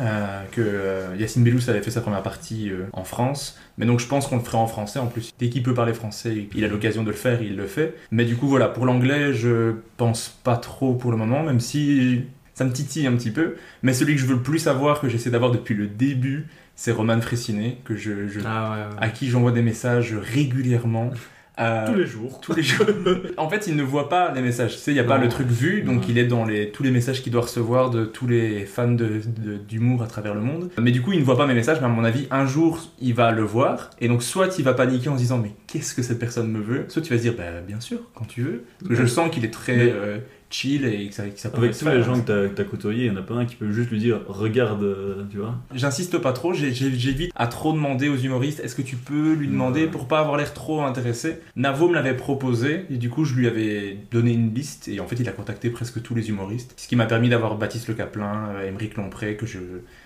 euh, 0.00 0.42
que 0.50 0.60
euh, 0.60 1.16
Yacine 1.18 1.44
Bellous 1.44 1.70
avait 1.70 1.80
fait 1.80 1.92
sa 1.92 2.00
première 2.00 2.22
partie 2.22 2.70
euh, 2.70 2.86
en 2.92 3.04
France. 3.04 3.56
Mais 3.78 3.86
donc 3.86 4.00
je 4.00 4.06
pense 4.06 4.26
qu'on 4.26 4.36
le 4.36 4.42
ferait 4.42 4.58
en 4.58 4.66
français 4.66 4.98
en 4.98 5.06
plus. 5.06 5.30
Dès 5.38 5.48
qu'il 5.48 5.62
peut 5.62 5.74
parler 5.74 5.94
français, 5.94 6.48
il 6.54 6.64
a 6.64 6.68
l'occasion 6.68 7.02
de 7.04 7.10
le 7.10 7.16
faire, 7.16 7.40
il 7.40 7.56
le 7.56 7.66
fait. 7.66 7.94
Mais 8.10 8.24
du 8.24 8.36
coup 8.36 8.48
voilà, 8.48 8.68
pour 8.68 8.84
l'anglais, 8.84 9.32
je 9.32 9.74
pense 9.96 10.36
pas 10.42 10.56
trop 10.56 10.94
pour 10.94 11.12
le 11.12 11.16
moment, 11.16 11.42
même 11.44 11.60
si 11.60 12.22
ça 12.56 12.64
me 12.64 12.72
titille 12.72 13.06
un 13.06 13.12
petit 13.14 13.30
peu. 13.30 13.54
Mais 13.84 13.92
celui 13.92 14.14
que 14.16 14.20
je 14.20 14.26
veux 14.26 14.34
le 14.34 14.42
plus 14.42 14.66
avoir, 14.66 15.00
que 15.00 15.08
j'essaie 15.08 15.30
d'avoir 15.30 15.52
depuis 15.52 15.74
le 15.74 15.86
début, 15.86 16.46
c'est 16.74 16.90
Roman 16.90 17.20
Fressinet, 17.20 17.78
que 17.84 17.94
je, 17.96 18.26
je- 18.26 18.40
Ah 18.44 18.70
ouais, 18.90 18.94
ouais. 18.96 19.02
à 19.02 19.08
qui 19.10 19.28
j'envoie 19.28 19.52
des 19.52 19.62
messages 19.62 20.14
régulièrement. 20.14 21.10
Euh, 21.58 21.86
Tous 21.90 21.94
les 21.94 22.04
jours. 22.06 22.38
tous 22.42 22.54
les 22.54 22.62
jours. 22.62 22.84
en 23.38 23.48
fait, 23.48 23.66
il 23.66 23.76
ne 23.76 23.82
voit 23.82 24.10
pas 24.10 24.30
les 24.34 24.42
messages. 24.42 24.74
Tu 24.74 24.78
sais, 24.78 24.90
il 24.90 24.94
n'y 24.94 25.00
a 25.00 25.04
pas 25.04 25.16
le 25.16 25.30
truc 25.30 25.46
vu, 25.48 25.80
donc 25.80 26.06
il 26.06 26.18
est 26.18 26.26
dans 26.26 26.44
les, 26.44 26.70
tous 26.70 26.82
les 26.82 26.90
messages 26.90 27.22
qu'il 27.22 27.32
doit 27.32 27.40
recevoir 27.40 27.88
de 27.88 28.04
tous 28.04 28.26
les 28.26 28.66
fans 28.66 28.92
de- 28.92 29.22
de- 29.26 29.56
d'humour 29.56 30.02
à 30.02 30.06
travers 30.06 30.34
le 30.34 30.42
monde. 30.42 30.68
Mais 30.78 30.90
du 30.90 31.00
coup, 31.00 31.14
il 31.14 31.18
ne 31.20 31.24
voit 31.24 31.38
pas 31.38 31.46
mes 31.46 31.54
messages, 31.54 31.78
mais 31.80 31.86
à 31.86 31.88
mon 31.88 32.04
avis, 32.04 32.26
un 32.30 32.44
jour, 32.44 32.86
il 33.00 33.14
va 33.14 33.32
le 33.32 33.40
voir. 33.40 33.88
Et 34.02 34.08
donc, 34.08 34.22
soit 34.22 34.58
il 34.58 34.66
va 34.66 34.74
paniquer 34.74 35.08
en 35.08 35.14
se 35.14 35.20
disant, 35.22 35.38
mais 35.38 35.52
qu'est-ce 35.66 35.94
que 35.94 36.02
cette 36.02 36.18
personne 36.18 36.52
me 36.52 36.60
veut? 36.60 36.84
Soit 36.88 37.00
tu 37.00 37.10
vas 37.10 37.16
se 37.16 37.22
dire, 37.22 37.32
bah, 37.34 37.44
bien 37.66 37.80
sûr, 37.80 38.00
quand 38.14 38.26
tu 38.26 38.42
veux. 38.42 38.64
Parce 38.80 38.90
que 38.90 38.94
je 38.94 39.06
sens 39.06 39.30
qu'il 39.30 39.46
est 39.46 39.50
très 39.50 39.76
Mais- 39.78 39.90
euh, 39.90 40.18
chill 40.50 40.84
et 40.84 41.08
que 41.08 41.14
ça, 41.14 41.26
que 41.28 41.38
ça 41.38 41.50
pourrait 41.50 41.66
Avec 41.68 41.78
tous 41.78 41.88
les 41.88 42.02
gens 42.02 42.20
que 42.20 42.26
t'as- 42.26 42.48
t'as 42.48 42.64
côtoyés, 42.64 43.06
il 43.06 43.10
n'y 43.12 43.16
en 43.16 43.20
a 43.20 43.24
pas 43.24 43.34
un 43.34 43.44
qui 43.46 43.56
peut 43.56 43.70
juste 43.72 43.90
lui 43.90 43.98
dire 43.98 44.20
regarde, 44.28 44.82
euh, 44.84 45.24
tu 45.30 45.38
vois. 45.38 45.54
J'insiste 45.74 46.18
pas 46.18 46.32
trop, 46.32 46.52
j'évite 46.54 47.30
à 47.34 47.46
trop 47.46 47.72
demander 47.72 48.08
aux 48.08 48.16
humoristes 48.16 48.60
est-ce 48.60 48.74
que 48.74 48.82
tu 48.82 48.96
peux 48.96 49.32
lui 49.34 49.48
demander 49.48 49.86
pour 49.86 50.06
pas 50.08 50.20
avoir 50.20 50.36
l'air 50.36 50.52
trop 50.54 50.82
intéressé? 50.82 51.38
Navo 51.56 51.88
me 51.88 51.94
l'avait 51.94 52.14
proposé 52.16 52.84
et 52.90 52.96
du 52.96 53.10
coup 53.10 53.24
je 53.24 53.34
lui 53.34 53.46
avais 53.46 53.98
donné 54.10 54.32
une 54.32 54.54
liste 54.54 54.88
et 54.88 55.00
en 55.00 55.06
fait 55.06 55.16
il 55.16 55.28
a 55.28 55.32
contacté 55.32 55.70
presque 55.70 56.02
tous 56.02 56.14
les 56.14 56.28
humoristes. 56.28 56.74
Ce 56.76 56.86
qui 56.88 56.96
m'a 56.96 57.06
permis 57.06 57.28
d'avoir 57.28 57.56
Baptiste 57.56 57.88
Le 57.88 57.94
Caplin, 57.94 58.50
euh, 58.54 58.68
Émeric 58.68 58.96
Lompré 58.96 59.36
que 59.36 59.46
je, 59.46 59.58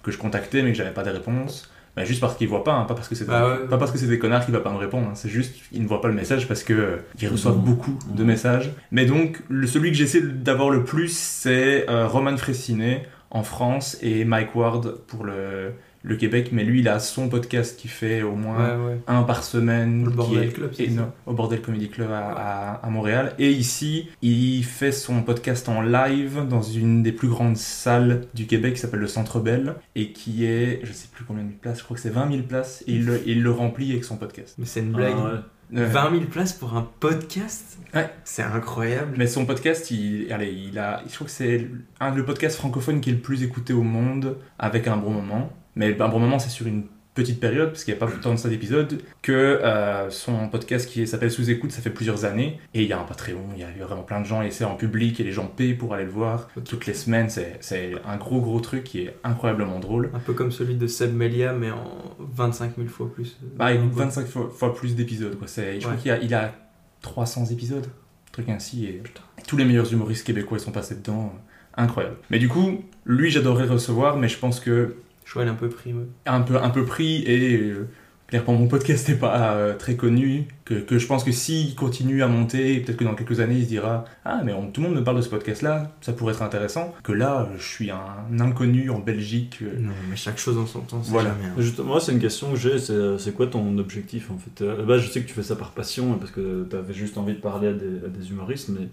que 0.02 0.10
je 0.10 0.18
contactais 0.18 0.62
mais 0.62 0.72
que 0.72 0.78
j'avais 0.78 0.94
pas 0.94 1.02
de 1.04 1.10
réponse. 1.10 1.70
Bah, 1.96 2.04
juste 2.04 2.20
parce 2.20 2.36
qu'il 2.36 2.48
voit 2.48 2.62
pas, 2.64 2.72
hein, 2.74 2.84
pas 2.84 2.94
parce 2.94 3.08
que 3.08 3.14
c'est 3.14 3.26
Bah 3.26 3.48
ouais, 3.48 3.66
pas 3.68 3.76
parce 3.76 3.90
que 3.90 3.98
c'est 3.98 4.06
des 4.06 4.18
connards 4.18 4.46
qui 4.46 4.52
va 4.52 4.60
pas 4.60 4.70
me 4.72 4.78
répondre. 4.78 5.08
hein. 5.08 5.14
C'est 5.14 5.28
juste 5.28 5.56
il 5.72 5.82
ne 5.82 5.88
voit 5.88 6.00
pas 6.00 6.08
le 6.08 6.14
message 6.14 6.46
parce 6.48 6.62
que 6.62 6.72
euh, 6.72 6.96
ils 7.20 7.28
reçoivent 7.28 7.56
Mhm. 7.58 7.64
beaucoup 7.64 7.98
de 8.14 8.24
messages. 8.24 8.70
Mais 8.92 9.06
donc 9.06 9.42
le, 9.48 9.66
celui 9.66 9.90
que 9.90 9.96
j'essaie 9.96 10.22
d'avoir 10.22 10.70
le 10.70 10.84
plus 10.84 11.12
c'est 11.16 11.88
euh, 11.90 12.06
Roman 12.06 12.36
Fressinet 12.36 13.06
en 13.32 13.42
France 13.42 13.96
et 14.02 14.24
Mike 14.24 14.54
Ward 14.54 14.98
pour 15.08 15.24
le, 15.24 15.72
le 16.02 16.16
Québec. 16.16 16.50
Mais 16.52 16.64
lui, 16.64 16.80
il 16.80 16.88
a 16.88 16.98
son 16.98 17.28
podcast 17.28 17.78
qui 17.78 17.88
fait 17.88 18.22
au 18.22 18.34
moins 18.36 18.76
Ouais, 18.78 18.84
ouais. 18.92 19.00
un 19.06 19.22
par 19.22 19.42
semaine. 19.44 20.04
Le 20.04 20.10
qui 20.10 20.16
Bordel 20.16 20.42
est 20.44 20.52
Club, 20.52 20.70
c'est 20.74 20.84
éno- 20.86 20.96
ça 21.02 21.14
Au 21.26 21.32
Bordel 21.34 21.60
Comedy 21.60 21.88
Club 21.88 22.10
à, 22.10 22.28
à- 22.30 22.74
à 22.86 22.90
Montréal. 22.90 23.34
Et 23.38 23.50
ici, 23.50 24.08
il 24.22 24.64
fait 24.64 24.92
son 24.92 25.22
podcast 25.22 25.68
en 25.68 25.82
live 25.82 26.46
dans 26.48 26.62
une 26.62 27.02
des 27.02 27.12
plus 27.12 27.28
grandes 27.28 27.56
salles 27.56 28.22
du 28.34 28.46
Québec 28.46 28.74
qui 28.74 28.80
s'appelle 28.80 29.00
le 29.00 29.06
Centre 29.08 29.40
Bell 29.40 29.74
et 29.94 30.12
qui 30.12 30.44
est, 30.46 30.80
je 30.84 30.92
sais 30.92 31.08
plus 31.12 31.24
combien 31.24 31.44
de 31.44 31.50
places, 31.52 31.78
je 31.80 31.84
crois 31.84 31.96
que 31.96 32.02
c'est 32.02 32.10
20 32.10 32.30
000 32.30 32.42
places 32.44 32.82
et 32.86 32.92
il 32.94 33.04
le, 33.06 33.20
il 33.26 33.42
le 33.42 33.50
remplit 33.50 33.90
avec 33.92 34.04
son 34.04 34.16
podcast. 34.16 34.54
Mais 34.58 34.66
c'est 34.66 34.80
une 34.80 34.92
blague. 34.92 35.14
Ah 35.16 35.24
ouais. 35.24 35.30
Euh, 35.78 35.86
20 35.86 36.10
000 36.10 36.22
places 36.24 36.52
pour 36.52 36.76
un 36.76 36.88
podcast? 36.98 37.78
Ouais. 37.94 38.10
C'est 38.24 38.42
incroyable. 38.42 39.14
Mais 39.16 39.26
son 39.28 39.46
podcast, 39.46 39.90
il, 39.92 40.32
allez, 40.32 40.52
il 40.52 40.76
a, 40.78 41.00
je 41.08 41.12
trouve 41.14 41.26
que 41.28 41.32
c'est 41.32 41.68
un 42.00 42.12
le 42.14 42.24
podcast 42.24 42.56
francophone 42.56 43.00
qui 43.00 43.10
est 43.10 43.12
le 43.12 43.18
plus 43.20 43.42
écouté 43.44 43.72
au 43.72 43.82
monde, 43.82 44.36
avec 44.58 44.88
un 44.88 44.96
bon 44.96 45.10
moment. 45.10 45.52
Mais 45.76 46.00
un 46.00 46.08
bon 46.08 46.18
moment, 46.18 46.38
c'est 46.38 46.50
sur 46.50 46.66
une 46.66 46.84
petite 47.14 47.40
période, 47.40 47.70
parce 47.70 47.84
qu'il 47.84 47.92
n'y 47.92 48.00
a 48.00 48.06
pas 48.06 48.10
tant 48.22 48.32
de 48.32 48.38
ça 48.38 48.48
d'épisodes, 48.48 49.02
que 49.20 49.32
euh, 49.32 50.10
son 50.10 50.48
podcast 50.48 50.88
qui 50.88 51.06
s'appelle 51.06 51.30
Sous 51.30 51.50
écoute, 51.50 51.72
ça 51.72 51.82
fait 51.82 51.90
plusieurs 51.90 52.24
années, 52.24 52.58
et 52.72 52.82
il 52.82 52.88
y 52.88 52.92
a 52.92 53.00
un 53.00 53.04
Patreon, 53.04 53.48
il 53.54 53.60
y 53.60 53.64
a, 53.64 53.66
il 53.76 53.82
vraiment 53.82 54.04
plein 54.04 54.20
de 54.20 54.26
gens, 54.26 54.42
et 54.42 54.50
c'est 54.52 54.64
en 54.64 54.76
public, 54.76 55.18
et 55.18 55.24
les 55.24 55.32
gens 55.32 55.46
paient 55.46 55.74
pour 55.74 55.92
aller 55.92 56.04
le 56.04 56.10
voir 56.10 56.48
toutes 56.64 56.86
les 56.86 56.94
semaines. 56.94 57.28
C'est 57.28 57.92
un 58.06 58.16
gros 58.16 58.40
gros 58.40 58.60
truc 58.60 58.84
qui 58.84 59.02
est 59.02 59.16
incroyablement 59.24 59.80
drôle. 59.80 60.10
Un 60.14 60.20
peu 60.20 60.32
comme 60.34 60.52
celui 60.52 60.76
de 60.76 60.86
Seb 60.86 61.12
Melia, 61.14 61.52
mais 61.52 61.70
en 61.70 62.14
25 62.20 62.76
000 62.76 62.88
fois 62.88 63.12
plus. 63.12 63.38
Bah, 63.56 63.66
Ouais. 63.72 63.80
25 63.92 64.26
fois, 64.26 64.50
fois 64.54 64.74
plus 64.74 64.94
d'épisodes, 64.94 65.36
quoi. 65.36 65.48
Je 65.48 65.80
crois 65.80 65.96
qu'il 65.96 66.10
a, 66.12 66.18
il 66.20 66.32
a 66.32 66.54
300 67.02 67.46
épisodes, 67.46 67.86
un 67.86 68.32
truc 68.32 68.48
ainsi, 68.48 68.86
et 68.86 69.02
tous 69.46 69.56
les 69.56 69.64
meilleurs 69.64 69.92
humoristes 69.92 70.24
québécois 70.24 70.58
sont 70.60 70.72
passés 70.72 70.94
dedans. 70.94 71.34
Incroyable. 71.76 72.16
Mais 72.30 72.38
du 72.38 72.48
coup, 72.48 72.84
lui, 73.04 73.30
j'adorerais 73.30 73.66
le 73.66 73.72
recevoir, 73.72 74.16
mais 74.16 74.28
je 74.28 74.38
pense 74.38 74.60
que 74.60 74.96
Joël 75.32 75.48
un 75.48 75.54
peu 75.54 75.68
pris, 75.68 75.92
ouais. 75.92 76.06
un 76.26 76.40
peu, 76.40 76.56
un 76.56 76.70
peu 76.70 76.84
pris 76.84 77.22
et 77.24 77.56
euh, 77.60 77.88
clairement 78.26 78.54
mon 78.54 78.66
podcast 78.68 79.08
n'est 79.08 79.14
pas 79.16 79.52
euh, 79.54 79.76
très 79.76 79.94
connu. 79.96 80.46
Que, 80.64 80.74
que 80.74 80.98
je 80.98 81.06
pense 81.06 81.22
que 81.24 81.32
s'il 81.32 81.74
continue 81.74 82.22
à 82.22 82.28
monter, 82.28 82.80
peut-être 82.80 82.96
que 82.96 83.04
dans 83.04 83.14
quelques 83.14 83.38
années 83.40 83.56
il 83.56 83.64
se 83.64 83.68
dira 83.68 84.04
Ah, 84.24 84.40
mais 84.44 84.52
on- 84.52 84.70
tout 84.70 84.80
le 84.80 84.88
monde 84.88 84.96
me 84.98 85.04
parle 85.04 85.16
de 85.18 85.22
ce 85.22 85.28
podcast-là, 85.28 85.92
ça 86.00 86.12
pourrait 86.12 86.34
être 86.34 86.42
intéressant. 86.42 86.94
Que 87.04 87.12
là, 87.12 87.48
je 87.56 87.62
suis 87.62 87.90
un 87.90 88.38
inconnu 88.40 88.90
en 88.90 88.98
Belgique. 88.98 89.58
euh, 89.62 89.78
Non, 89.78 89.92
mais 90.08 90.16
chaque 90.16 90.38
chose 90.38 90.58
en 90.58 90.66
son 90.66 90.80
temps, 90.80 91.00
c'est 91.02 91.10
Voilà. 91.12 91.30
jamais. 91.30 91.44
hein. 91.46 91.54
Juste, 91.60 91.78
moi, 91.80 92.00
c'est 92.00 92.12
une 92.12 92.20
question 92.20 92.50
que 92.52 92.56
j'ai 92.58 92.78
c'est 92.78 93.18
c'est 93.18 93.32
quoi 93.34 93.46
ton 93.46 93.78
objectif 93.78 94.30
en 94.30 94.38
fait? 94.38 94.62
Euh, 94.64 94.84
base, 94.84 95.02
je 95.02 95.10
sais 95.10 95.20
que 95.22 95.28
tu 95.28 95.34
fais 95.34 95.42
ça 95.44 95.54
par 95.56 95.70
passion 95.72 96.14
parce 96.18 96.30
que 96.32 96.66
tu 96.68 96.74
avais 96.76 96.94
juste 96.94 97.18
envie 97.18 97.34
de 97.34 97.40
parler 97.40 97.68
à 97.68 97.72
des, 97.72 98.04
à 98.04 98.08
des 98.08 98.30
humoristes, 98.30 98.68
mais, 98.70 98.88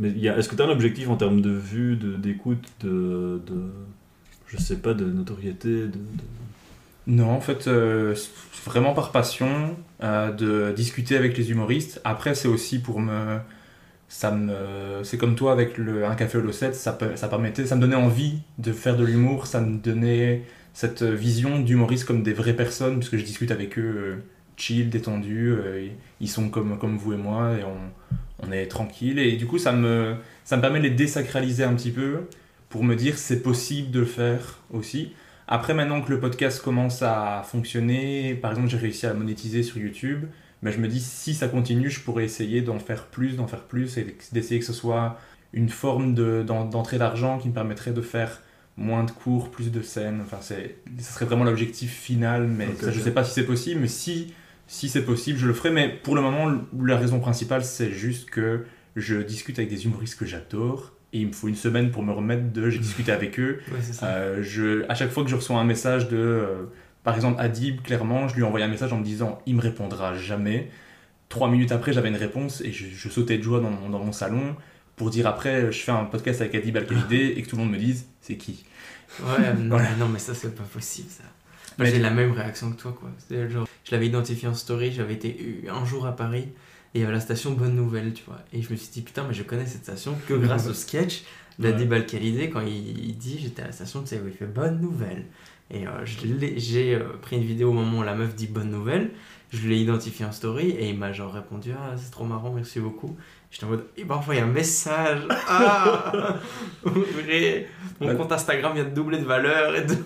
mais 0.00 0.08
il 0.10 0.18
y 0.18 0.28
a- 0.28 0.36
est-ce 0.38 0.48
que 0.48 0.54
tu 0.56 0.62
as 0.62 0.66
un 0.66 0.70
objectif 0.70 1.08
en 1.08 1.16
termes 1.16 1.40
de 1.40 1.50
vues, 1.50 1.96
de- 1.96 2.14
d'écoute, 2.16 2.64
de, 2.80 3.40
de. 3.46 3.62
Je 4.48 4.56
sais 4.56 4.76
pas, 4.76 4.94
de 4.94 5.04
notoriété 5.04 5.68
de, 5.86 5.92
Non, 7.06 7.30
en 7.30 7.40
fait, 7.40 7.66
euh, 7.68 8.14
vraiment 8.66 8.92
par 8.92 9.12
passion 9.12 9.76
euh, 10.02 10.30
de 10.32 10.72
discuter 10.74 11.16
avec 11.16 11.36
les 11.38 11.50
humoristes. 11.50 12.00
Après, 12.04 12.34
c'est 12.34 12.48
aussi 12.48 12.78
pour 12.80 13.00
me. 13.00 13.38
Me, 14.32 15.02
c'est 15.04 15.18
comme 15.18 15.34
toi 15.36 15.52
avec 15.52 15.78
le 15.78 16.06
un 16.06 16.14
café 16.14 16.38
au 16.38 16.52
ça, 16.52 16.92
peut- 16.94 17.16
ça 17.16 17.28
permettait, 17.28 17.66
ça 17.66 17.76
me 17.76 17.80
donnait 17.82 17.96
envie 17.96 18.38
de 18.58 18.72
faire 18.72 18.96
de 18.96 19.04
l'humour, 19.04 19.46
ça 19.46 19.60
me 19.60 19.78
donnait 19.78 20.42
cette 20.74 21.02
vision 21.02 21.60
d'humoristes 21.60 22.06
comme 22.06 22.22
des 22.22 22.32
vraies 22.32 22.54
personnes, 22.56 22.96
puisque 23.00 23.16
je 23.18 23.24
discute 23.24 23.50
avec 23.50 23.78
eux 23.78 23.82
euh, 23.82 24.16
chill, 24.56 24.90
détendus, 24.90 25.54
ils- 25.78 25.92
ils 26.20 26.28
sont 26.28 26.48
comme, 26.50 26.78
comme 26.78 26.96
vous 26.98 27.12
et 27.14 27.16
moi, 27.16 27.52
et 27.58 27.64
on, 27.64 28.46
on 28.48 28.52
est 28.52 28.66
tranquille, 28.66 29.18
et 29.18 29.36
du 29.36 29.46
coup 29.46 29.58
ça 29.58 29.72
me, 29.72 30.16
ça 30.44 30.56
me 30.56 30.62
permet 30.62 30.78
de 30.80 30.84
les 30.84 30.90
désacraliser 30.94 31.64
un 31.64 31.74
petit 31.74 31.90
peu, 31.90 32.20
pour 32.68 32.84
me 32.84 32.94
dire 32.96 33.18
c'est 33.18 33.42
possible 33.42 33.90
de 33.90 34.00
le 34.00 34.06
faire 34.06 34.58
aussi. 34.70 35.12
Après, 35.46 35.72
maintenant 35.74 36.02
que 36.02 36.10
le 36.10 36.20
podcast 36.20 36.62
commence 36.62 37.02
à 37.02 37.42
fonctionner, 37.46 38.34
par 38.34 38.50
exemple, 38.52 38.68
j'ai 38.68 38.76
réussi 38.76 39.06
à 39.06 39.14
monétiser 39.14 39.62
sur 39.62 39.78
YouTube, 39.78 40.26
mais 40.62 40.72
je 40.72 40.78
me 40.78 40.88
dis 40.88 41.00
si 41.00 41.34
ça 41.34 41.48
continue, 41.48 41.88
je 41.90 42.00
pourrais 42.00 42.24
essayer 42.24 42.60
d'en 42.60 42.78
faire 42.78 43.06
plus, 43.06 43.36
d'en 43.36 43.46
faire 43.46 43.64
plus, 43.64 43.96
et 43.96 44.16
d'essayer 44.32 44.60
que 44.60 44.66
ce 44.66 44.72
soit 44.74 45.18
une 45.54 45.70
forme 45.70 46.14
de- 46.14 46.42
d'en- 46.46 46.66
d'entrée 46.66 46.98
d'argent 46.98 47.38
qui 47.38 47.48
me 47.48 47.54
permettrait 47.54 47.92
de 47.92 48.02
faire 48.02 48.42
moins 48.76 49.04
de 49.04 49.10
cours, 49.10 49.50
plus 49.50 49.70
de 49.72 49.80
scènes. 49.82 50.20
Enfin, 50.22 50.38
c'est, 50.42 50.76
ce 50.98 51.12
serait 51.12 51.24
vraiment 51.24 51.44
l'objectif 51.44 51.92
final, 51.98 52.46
mais 52.46 52.76
ça, 52.76 52.92
je 52.92 53.00
ok. 53.00 53.04
sais 53.04 53.10
pas 53.12 53.24
si 53.24 53.32
c'est 53.32 53.46
possible, 53.46 53.80
mais 53.80 53.88
si, 53.88 54.34
si 54.66 54.88
c'est 54.90 55.04
possible, 55.04 55.38
je 55.38 55.46
le 55.46 55.54
ferai. 55.54 55.70
Mais 55.70 55.88
pour 55.88 56.14
le 56.14 56.20
moment, 56.20 56.52
la 56.78 56.96
raison 56.98 57.20
principale, 57.20 57.64
c'est 57.64 57.90
juste 57.92 58.28
que 58.30 58.66
je 58.96 59.16
discute 59.16 59.58
avec 59.58 59.70
des 59.70 59.86
humoristes 59.86 60.18
que 60.18 60.26
j'adore. 60.26 60.92
Et 61.12 61.20
il 61.20 61.28
me 61.28 61.32
faut 61.32 61.48
une 61.48 61.54
semaine 61.56 61.90
pour 61.90 62.02
me 62.02 62.12
remettre 62.12 62.52
de 62.52 62.68
j'ai 62.68 62.78
discuté 62.78 63.12
avec 63.12 63.38
eux, 63.40 63.60
Ouais, 63.72 63.78
euh, 64.02 64.42
je, 64.42 64.84
à 64.90 64.94
chaque 64.94 65.10
fois 65.10 65.24
que 65.24 65.30
je 65.30 65.36
reçois 65.36 65.58
un 65.58 65.64
message 65.64 66.08
de, 66.08 66.16
euh, 66.18 66.64
par 67.02 67.14
exemple, 67.14 67.40
Adib, 67.40 67.80
clairement, 67.82 68.28
je 68.28 68.34
lui 68.36 68.42
envoie 68.42 68.60
un 68.60 68.68
message 68.68 68.92
en 68.92 68.98
me 68.98 69.04
disant 69.04 69.38
il 69.46 69.54
me 69.56 69.62
répondra 69.62 70.14
jamais. 70.14 70.70
Trois 71.30 71.50
minutes 71.50 71.72
après, 71.72 71.92
j'avais 71.92 72.08
une 72.08 72.16
réponse 72.16 72.60
et 72.62 72.72
je, 72.72 72.86
je 72.86 73.08
sautais 73.08 73.38
de 73.38 73.42
joie 73.42 73.60
dans 73.60 73.70
mon, 73.70 73.88
dans 73.90 73.98
mon 73.98 74.12
salon 74.12 74.54
pour 74.96 75.10
dire 75.10 75.26
après, 75.26 75.70
je 75.72 75.78
fais 75.78 75.92
un 75.92 76.04
podcast 76.04 76.40
avec 76.40 76.54
Adib 76.54 76.76
Al-Khalidé 76.76 77.34
et 77.36 77.42
que 77.42 77.48
tout 77.48 77.56
le 77.56 77.62
monde 77.62 77.72
me 77.72 77.78
dise 77.78 78.06
c'est 78.20 78.36
qui? 78.36 78.64
Ouais, 79.20 79.54
non, 79.54 79.68
Voilà. 79.76 79.94
non, 79.98 80.08
mais 80.08 80.18
ça, 80.18 80.34
c'est 80.34 80.54
pas 80.54 80.64
possible, 80.64 81.08
ça. 81.08 81.24
J'ai 81.84 82.00
la 82.00 82.10
même 82.10 82.32
réaction 82.32 82.72
que 82.72 82.76
toi, 82.80 82.92
quoi. 82.98 83.08
Genre, 83.48 83.66
je 83.84 83.90
l'avais 83.92 84.08
identifié 84.08 84.48
en 84.48 84.54
story, 84.54 84.90
j'avais 84.92 85.14
été 85.14 85.64
un 85.70 85.84
jour 85.84 86.06
à 86.06 86.16
Paris, 86.16 86.48
et 86.94 86.98
il 86.98 87.00
y 87.00 87.04
avait 87.04 87.12
la 87.12 87.20
station 87.20 87.52
Bonne 87.52 87.74
Nouvelle, 87.74 88.12
tu 88.14 88.24
vois. 88.26 88.38
Et 88.52 88.62
je 88.62 88.70
me 88.70 88.76
suis 88.76 88.90
dit, 88.90 89.02
putain, 89.02 89.24
mais 89.28 89.34
je 89.34 89.42
connais 89.42 89.66
cette 89.66 89.82
station 89.84 90.14
que 90.26 90.34
grâce 90.46 90.66
au 90.68 90.74
sketch 90.74 91.22
d'Adib 91.58 91.92
Al-Khalidé, 91.92 92.50
quand 92.50 92.60
il, 92.60 93.04
il 93.08 93.16
dit, 93.18 93.38
j'étais 93.42 93.62
à 93.62 93.66
la 93.66 93.72
station, 93.72 94.00
tu 94.02 94.08
sais, 94.08 94.20
où 94.20 94.26
il 94.28 94.32
fait 94.32 94.46
Bonne 94.46 94.80
Nouvelle. 94.80 95.24
Et 95.70 95.86
euh, 95.86 95.90
j'ai 96.04 96.94
euh, 96.94 97.00
pris 97.20 97.36
une 97.36 97.42
vidéo 97.44 97.70
au 97.70 97.72
moment 97.74 97.98
où 97.98 98.02
la 98.02 98.14
meuf 98.14 98.34
dit 98.34 98.46
Bonne 98.46 98.70
Nouvelle, 98.70 99.10
je 99.52 99.66
l'ai 99.68 99.78
identifié 99.78 100.24
en 100.24 100.32
story, 100.32 100.70
et 100.70 100.88
il 100.88 100.98
m'a 100.98 101.12
genre 101.12 101.32
répondu, 101.32 101.72
ah, 101.78 101.94
c'est 101.96 102.10
trop 102.10 102.24
marrant, 102.24 102.52
merci 102.52 102.80
beaucoup. 102.80 103.16
J'étais 103.50 103.64
en 103.64 103.70
mode, 103.70 103.84
il 103.98 104.06
m'a 104.06 104.16
envoyé 104.16 104.40
un 104.40 104.46
message. 104.46 105.20
Ah 105.48 106.36
Vrai. 106.84 107.66
Mon 108.00 108.08
Ouais. 108.08 108.16
compte 108.16 108.32
Instagram 108.32 108.74
vient 108.74 108.84
de 108.84 108.90
doubler 108.94 109.18
de 109.18 109.24
valeur 109.24 109.74
et 109.76 109.86
tout. 109.86 109.96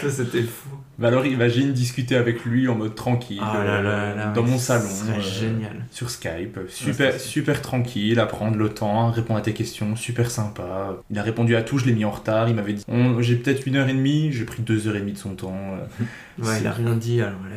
Ça, 0.00 0.10
C'était 0.10 0.42
fou. 0.42 0.70
Bah 0.98 1.08
alors 1.08 1.24
imagine 1.26 1.72
discuter 1.72 2.16
avec 2.16 2.44
lui 2.44 2.66
en 2.66 2.74
mode 2.74 2.96
tranquille, 2.96 3.38
Ah 3.40 3.62
là 3.64 3.80
là 3.80 4.14
là, 4.16 4.32
dans 4.32 4.42
mon 4.42 4.58
salon, 4.58 4.88
euh, 5.10 5.20
génial. 5.20 5.84
sur 5.92 6.10
Skype, 6.10 6.58
super, 6.68 7.62
tranquille, 7.62 8.18
à 8.18 8.26
prendre 8.26 8.56
le 8.56 8.68
temps, 8.70 9.08
à 9.08 9.12
répondre 9.12 9.38
à 9.38 9.42
tes 9.42 9.52
questions, 9.52 9.94
super 9.94 10.28
sympa. 10.30 10.96
Il 11.10 11.18
a 11.18 11.22
répondu 11.22 11.54
à 11.54 11.62
tout, 11.62 11.78
je 11.78 11.86
l'ai 11.86 11.92
mis 11.92 12.04
en 12.04 12.10
retard, 12.10 12.48
il 12.48 12.56
m'avait 12.56 12.72
dit 12.72 12.84
j'ai 13.20 13.36
peut-être 13.36 13.66
une 13.66 13.76
heure 13.76 13.88
et 13.88 13.94
demie, 13.94 14.32
j'ai 14.32 14.44
pris 14.44 14.62
deux 14.62 14.88
heures 14.88 14.96
et 14.96 15.00
demie 15.00 15.12
de 15.12 15.18
son 15.18 15.34
temps. 15.36 15.54
euh, 15.74 16.44
Ouais, 16.44 16.60
il 16.60 16.66
a 16.66 16.72
rien 16.72 16.94
dit, 16.96 17.20
alors 17.22 17.38
voilà. 17.40 17.56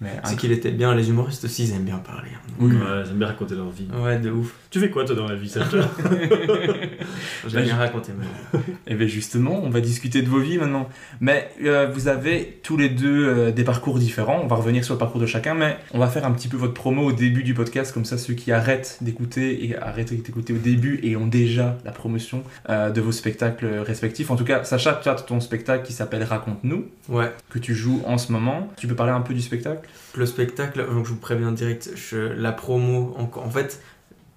Mais 0.00 0.10
C'est 0.24 0.36
qu'il 0.36 0.50
était 0.52 0.72
bien, 0.72 0.94
les 0.94 1.08
humoristes 1.08 1.44
aussi, 1.44 1.64
ils 1.64 1.72
aiment 1.74 1.84
bien 1.84 1.98
parler. 1.98 2.30
hein. 2.34 2.52
Oui. 2.58 2.72
Ouais, 2.72 3.04
j'aime 3.06 3.16
bien 3.18 3.28
raconter 3.28 3.54
leur 3.54 3.70
vie. 3.70 3.86
Ouais, 4.02 4.18
de 4.18 4.30
ouf. 4.30 4.52
Tu 4.70 4.80
fais 4.80 4.90
quoi 4.90 5.04
toi 5.04 5.14
dans 5.14 5.28
la 5.28 5.36
vie, 5.36 5.48
Sacha? 5.48 5.78
J'aime 7.48 7.64
bien 7.64 7.76
raconter 7.76 8.12
ma 8.12 8.24
vie. 8.58 8.64
Et 8.86 8.94
bien 8.94 9.06
justement, 9.06 9.60
on 9.62 9.70
va 9.70 9.80
discuter 9.80 10.22
de 10.22 10.28
vos 10.28 10.40
vies 10.40 10.58
maintenant. 10.58 10.88
Mais 11.20 11.50
euh, 11.64 11.88
vous 11.92 12.08
avez 12.08 12.58
tous 12.62 12.76
les 12.76 12.88
deux 12.88 13.26
euh, 13.28 13.50
des 13.52 13.64
parcours 13.64 13.98
différents. 13.98 14.40
On 14.42 14.46
va 14.46 14.56
revenir 14.56 14.84
sur 14.84 14.94
le 14.94 14.98
parcours 14.98 15.20
de 15.20 15.26
chacun, 15.26 15.54
mais 15.54 15.76
on 15.92 15.98
va 15.98 16.08
faire 16.08 16.24
un 16.24 16.32
petit 16.32 16.48
peu 16.48 16.56
votre 16.56 16.74
promo 16.74 17.02
au 17.04 17.12
début 17.12 17.42
du 17.42 17.54
podcast, 17.54 17.92
comme 17.92 18.04
ça 18.04 18.18
ceux 18.18 18.34
qui 18.34 18.52
arrêtent 18.52 18.98
d'écouter 19.00 19.64
et 19.66 19.76
arrêtent 19.78 20.12
d'écouter 20.22 20.52
au 20.52 20.58
début 20.58 21.00
et 21.02 21.16
ont 21.16 21.26
déjà 21.26 21.78
la 21.84 21.92
promotion 21.92 22.42
euh, 22.68 22.90
de 22.90 23.00
vos 23.00 23.12
spectacles 23.12 23.66
respectifs. 23.86 24.30
En 24.30 24.36
tout 24.36 24.44
cas, 24.44 24.64
Sacha, 24.64 24.98
tu 25.02 25.08
as 25.08 25.14
ton 25.14 25.40
spectacle 25.40 25.84
qui 25.86 25.92
s'appelle 25.92 26.24
Raconte-nous, 26.24 26.86
Ouais. 27.08 27.30
que 27.50 27.58
tu 27.58 27.74
joues 27.74 28.02
en 28.06 28.18
ce 28.18 28.32
moment. 28.32 28.68
Tu 28.76 28.86
peux 28.86 28.94
parler 28.96 29.12
un 29.12 29.20
peu 29.20 29.34
du 29.34 29.40
spectacle? 29.42 29.88
Le 30.16 30.26
spectacle, 30.26 30.86
donc 30.86 31.06
je 31.06 31.10
vous 31.10 31.18
préviens 31.18 31.52
direct, 31.52 31.90
je, 31.94 32.16
la 32.16 32.52
promo, 32.52 33.14
en, 33.18 33.30
en 33.38 33.50
fait, 33.50 33.80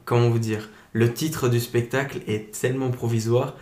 comment 0.06 0.30
vous 0.30 0.40
dire, 0.40 0.70
le 0.94 1.14
titre 1.14 1.50
du 1.50 1.60
spectacle 1.60 2.20
est 2.28 2.60
tellement 2.60 2.90
provisoire 2.90 3.56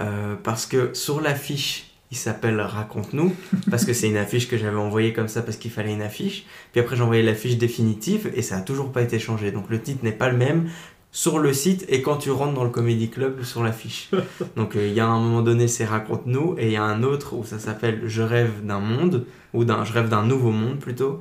euh, 0.00 0.36
parce 0.42 0.64
que 0.64 0.94
sur 0.94 1.20
l'affiche, 1.20 1.90
il 2.10 2.16
s'appelle 2.16 2.60
Raconte-nous, 2.60 3.34
parce 3.70 3.84
que 3.84 3.92
c'est 3.92 4.08
une 4.08 4.16
affiche 4.16 4.48
que 4.48 4.56
j'avais 4.56 4.78
envoyée 4.78 5.12
comme 5.12 5.28
ça 5.28 5.42
parce 5.42 5.56
qu'il 5.56 5.70
fallait 5.70 5.92
une 5.92 6.02
affiche. 6.02 6.46
Puis 6.72 6.80
après, 6.80 6.96
j'ai 6.96 7.02
envoyé 7.02 7.22
l'affiche 7.22 7.58
définitive 7.58 8.30
et 8.34 8.42
ça 8.42 8.56
a 8.56 8.60
toujours 8.60 8.92
pas 8.92 9.02
été 9.02 9.18
changé. 9.18 9.50
Donc 9.52 9.68
le 9.68 9.80
titre 9.80 10.04
n'est 10.04 10.12
pas 10.12 10.30
le 10.30 10.36
même 10.36 10.70
sur 11.18 11.40
le 11.40 11.52
site 11.52 11.84
et 11.88 12.00
quand 12.00 12.18
tu 12.18 12.30
rentres 12.30 12.54
dans 12.54 12.62
le 12.62 12.70
Comedy 12.70 13.10
Club 13.10 13.42
sur 13.42 13.64
l'affiche. 13.64 14.08
Donc 14.56 14.76
euh, 14.76 14.86
il 14.86 14.94
y 14.94 15.00
a 15.00 15.06
un 15.08 15.18
moment 15.18 15.42
donné, 15.42 15.66
c'est 15.66 15.84
Raconte-nous 15.84 16.54
et 16.58 16.66
il 16.66 16.72
y 16.72 16.76
a 16.76 16.84
un 16.84 17.02
autre 17.02 17.34
où 17.34 17.44
ça 17.44 17.58
s'appelle 17.58 18.02
Je 18.06 18.22
rêve 18.22 18.64
d'un 18.64 18.78
monde, 18.78 19.24
ou 19.52 19.64
d'un 19.64 19.82
Je 19.84 19.92
rêve 19.92 20.08
d'un 20.08 20.22
nouveau 20.22 20.52
monde 20.52 20.78
plutôt. 20.78 21.18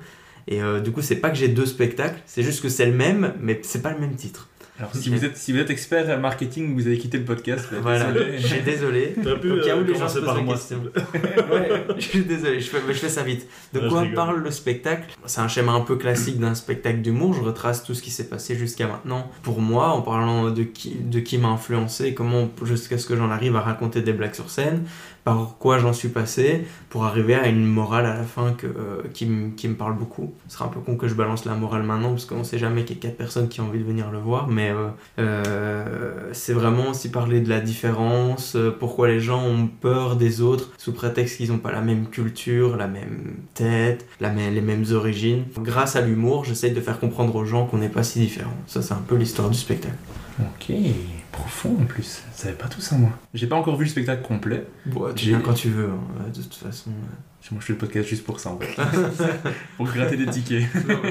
Et 0.48 0.62
euh, 0.62 0.82
du 0.82 0.92
coup, 0.92 1.02
c'est 1.02 1.16
pas 1.16 1.32
que 1.32 1.36
j'ai 1.36 1.48
deux 1.48 1.66
spectacles, 1.66 2.22
c'est 2.28 2.44
juste 2.44 2.62
que 2.62 2.70
c'est 2.70 2.86
le 2.86 2.92
même, 2.92 3.34
mais 3.42 3.60
c'est 3.64 3.82
pas 3.82 3.92
le 3.92 4.00
même 4.00 4.14
titre. 4.14 4.48
Alors 4.80 4.94
si 4.96 5.10
vous 5.10 5.26
êtes, 5.26 5.36
si 5.38 5.52
vous 5.54 5.60
êtes 5.60 5.72
expert 5.72 6.20
marketing, 6.20 6.76
vous 6.76 6.86
avez 6.86 6.98
quitté 7.00 7.18
le 7.18 7.24
podcast. 7.26 7.68
bah, 7.72 7.78
Voilà, 7.82 8.12
désolé. 8.12 8.38
je 8.38 8.48
suis 8.48 8.62
désolé. 8.62 9.08
Pu 9.42 9.52
Au 9.52 9.62
cas 9.64 9.76
où 9.76 9.80
euh, 9.80 9.84
les 9.88 9.96
gens 9.96 10.08
se 10.08 10.20
posent 10.20 10.26
par 10.26 10.36
la 10.36 10.42
moi. 10.44 10.54
question. 10.54 10.82
ouais, 11.52 11.86
je 11.98 12.02
suis 12.04 12.22
désolé, 12.24 12.60
je 12.60 12.70
fais, 12.70 12.78
mais 12.88 12.94
je 12.94 13.00
fais 13.00 13.10
ça 13.10 13.24
vite. 13.24 13.48
De 13.74 13.80
Ouais, 13.80 13.90
quoi 13.90 14.06
parle 14.14 14.44
le 14.44 14.52
spectacle? 14.52 15.06
C'est 15.26 15.42
un 15.42 15.48
schéma 15.48 15.72
un 15.72 15.82
peu 15.82 15.96
classique 15.96 16.40
d'un 16.40 16.54
spectacle 16.54 17.00
d'humour. 17.02 17.34
Je 17.34 17.42
retrace 17.42 17.84
tout 17.84 17.96
ce 17.96 18.02
qui 18.04 18.12
s'est 18.12 18.28
passé 18.30 18.56
jusqu'à 18.56 18.88
maintenant 18.88 19.32
pour 19.42 19.62
moi, 19.62 19.90
en 19.90 20.02
parlant 20.04 20.52
de 20.52 20.62
qui, 20.64 20.96
de 20.96 21.20
qui 21.20 21.38
m'a 21.40 21.48
influencé, 21.50 22.14
comment 22.14 22.50
jusqu'à 22.64 22.98
ce 23.00 23.08
que 23.08 23.16
j'en 23.16 23.32
arrive 23.32 23.56
à 23.56 23.62
raconter 23.62 24.02
des 24.02 24.14
blagues 24.14 24.36
sur 24.36 24.50
scène, 24.52 24.84
par 25.28 25.58
quoi 25.60 25.78
j'en 25.78 25.92
suis 25.92 26.08
passé, 26.08 26.64
pour 26.90 27.04
arriver 27.04 27.36
à 27.36 27.50
une 27.50 27.66
morale 27.66 28.06
à 28.06 28.16
la 28.16 28.24
fin 28.24 28.56
euh, 28.64 29.02
qui, 29.14 29.26
me- 29.26 29.74
parle 29.74 29.94
beaucoup. 29.98 30.34
Ce 30.48 30.56
serait 30.56 30.64
un 30.64 30.70
peu 30.70 30.80
con 30.80 30.96
que 30.96 31.10
je 31.10 31.16
balance 31.16 31.44
la 31.44 31.54
morale 31.56 31.84
maintenant, 31.84 32.12
parce 32.12 32.24
qu'on 32.24 32.46
sait 32.46 32.58
jamais 32.58 32.86
qu'il 32.86 32.96
y 32.96 33.00
a 33.00 33.02
quatre 33.02 33.18
personnes 33.18 33.50
qui 33.50 33.60
ont 33.60 33.66
envie 33.66 33.80
de 33.80 33.84
venir 33.84 34.10
le 34.10 34.20
voir, 34.20 34.48
mais 34.48 34.70
euh, 34.70 34.88
euh, 35.20 36.30
c'est 36.32 36.54
vraiment 36.54 36.92
aussi 36.92 37.10
parler 37.10 37.42
de 37.42 37.50
la 37.50 37.60
différence, 37.60 38.56
pourquoi 38.80 39.10
les 39.10 39.20
gens 39.20 39.44
ont 39.44 39.68
peur 39.68 40.16
des 40.16 40.40
autres 40.40 40.72
sous 40.78 40.94
prétexte 40.94 41.36
qu'ils 41.36 41.52
n'ont 41.52 41.58
pas 41.58 41.74
la 41.74 41.82
même 41.82 42.08
culture, 42.08 42.78
la 42.78 42.88
même 42.88 43.36
tête, 43.54 44.06
les 44.22 44.62
mêmes 44.62 44.86
origines. 44.94 45.44
Grâce 45.60 45.98
à 45.98 46.02
l'humour, 46.02 46.46
j'essaye 46.46 46.72
de 46.72 46.80
faire 46.80 47.02
comprendre 47.02 47.36
aux 47.36 47.44
gens 47.44 47.66
qu'on 47.66 47.80
n'est 47.80 47.90
pas 47.90 48.04
si 48.04 48.20
différents. 48.20 48.62
Ça, 48.66 48.82
c'est 48.82 48.94
un 48.94 49.04
peu 49.06 49.16
l'histoire 49.18 49.50
du 49.50 49.58
spectacle. 49.58 49.98
Ok, 50.40 50.74
profond 51.38 51.78
en 51.80 51.86
plus. 51.86 52.24
Je 52.36 52.42
savais 52.42 52.56
pas 52.56 52.68
tout 52.68 52.82
ça 52.82 52.96
moi. 52.96 53.12
J'ai 53.34 53.48
pas 53.48 53.56
encore 53.56 53.76
vu 53.78 53.86
le 53.86 53.90
spectacle 53.90 54.24
complet. 54.24 54.66
Bon, 54.86 55.14
tu 55.14 55.28
viens 55.28 55.40
quand 55.40 55.54
tu 55.54 55.70
veux, 55.70 55.90
hein, 55.90 56.30
de 56.34 56.42
toute 56.42 56.56
façon. 56.56 56.92
Moi 57.52 57.62
je 57.62 57.68
fais 57.68 57.74
le 57.74 57.80
podcast 57.80 58.10
juste 58.10 58.26
pour 58.26 58.40
ça 58.40 58.50
en 58.50 58.60
fait. 58.60 58.76
pour 59.78 59.86
gratter 59.86 60.18
des 60.18 60.26
tickets. 60.26 60.66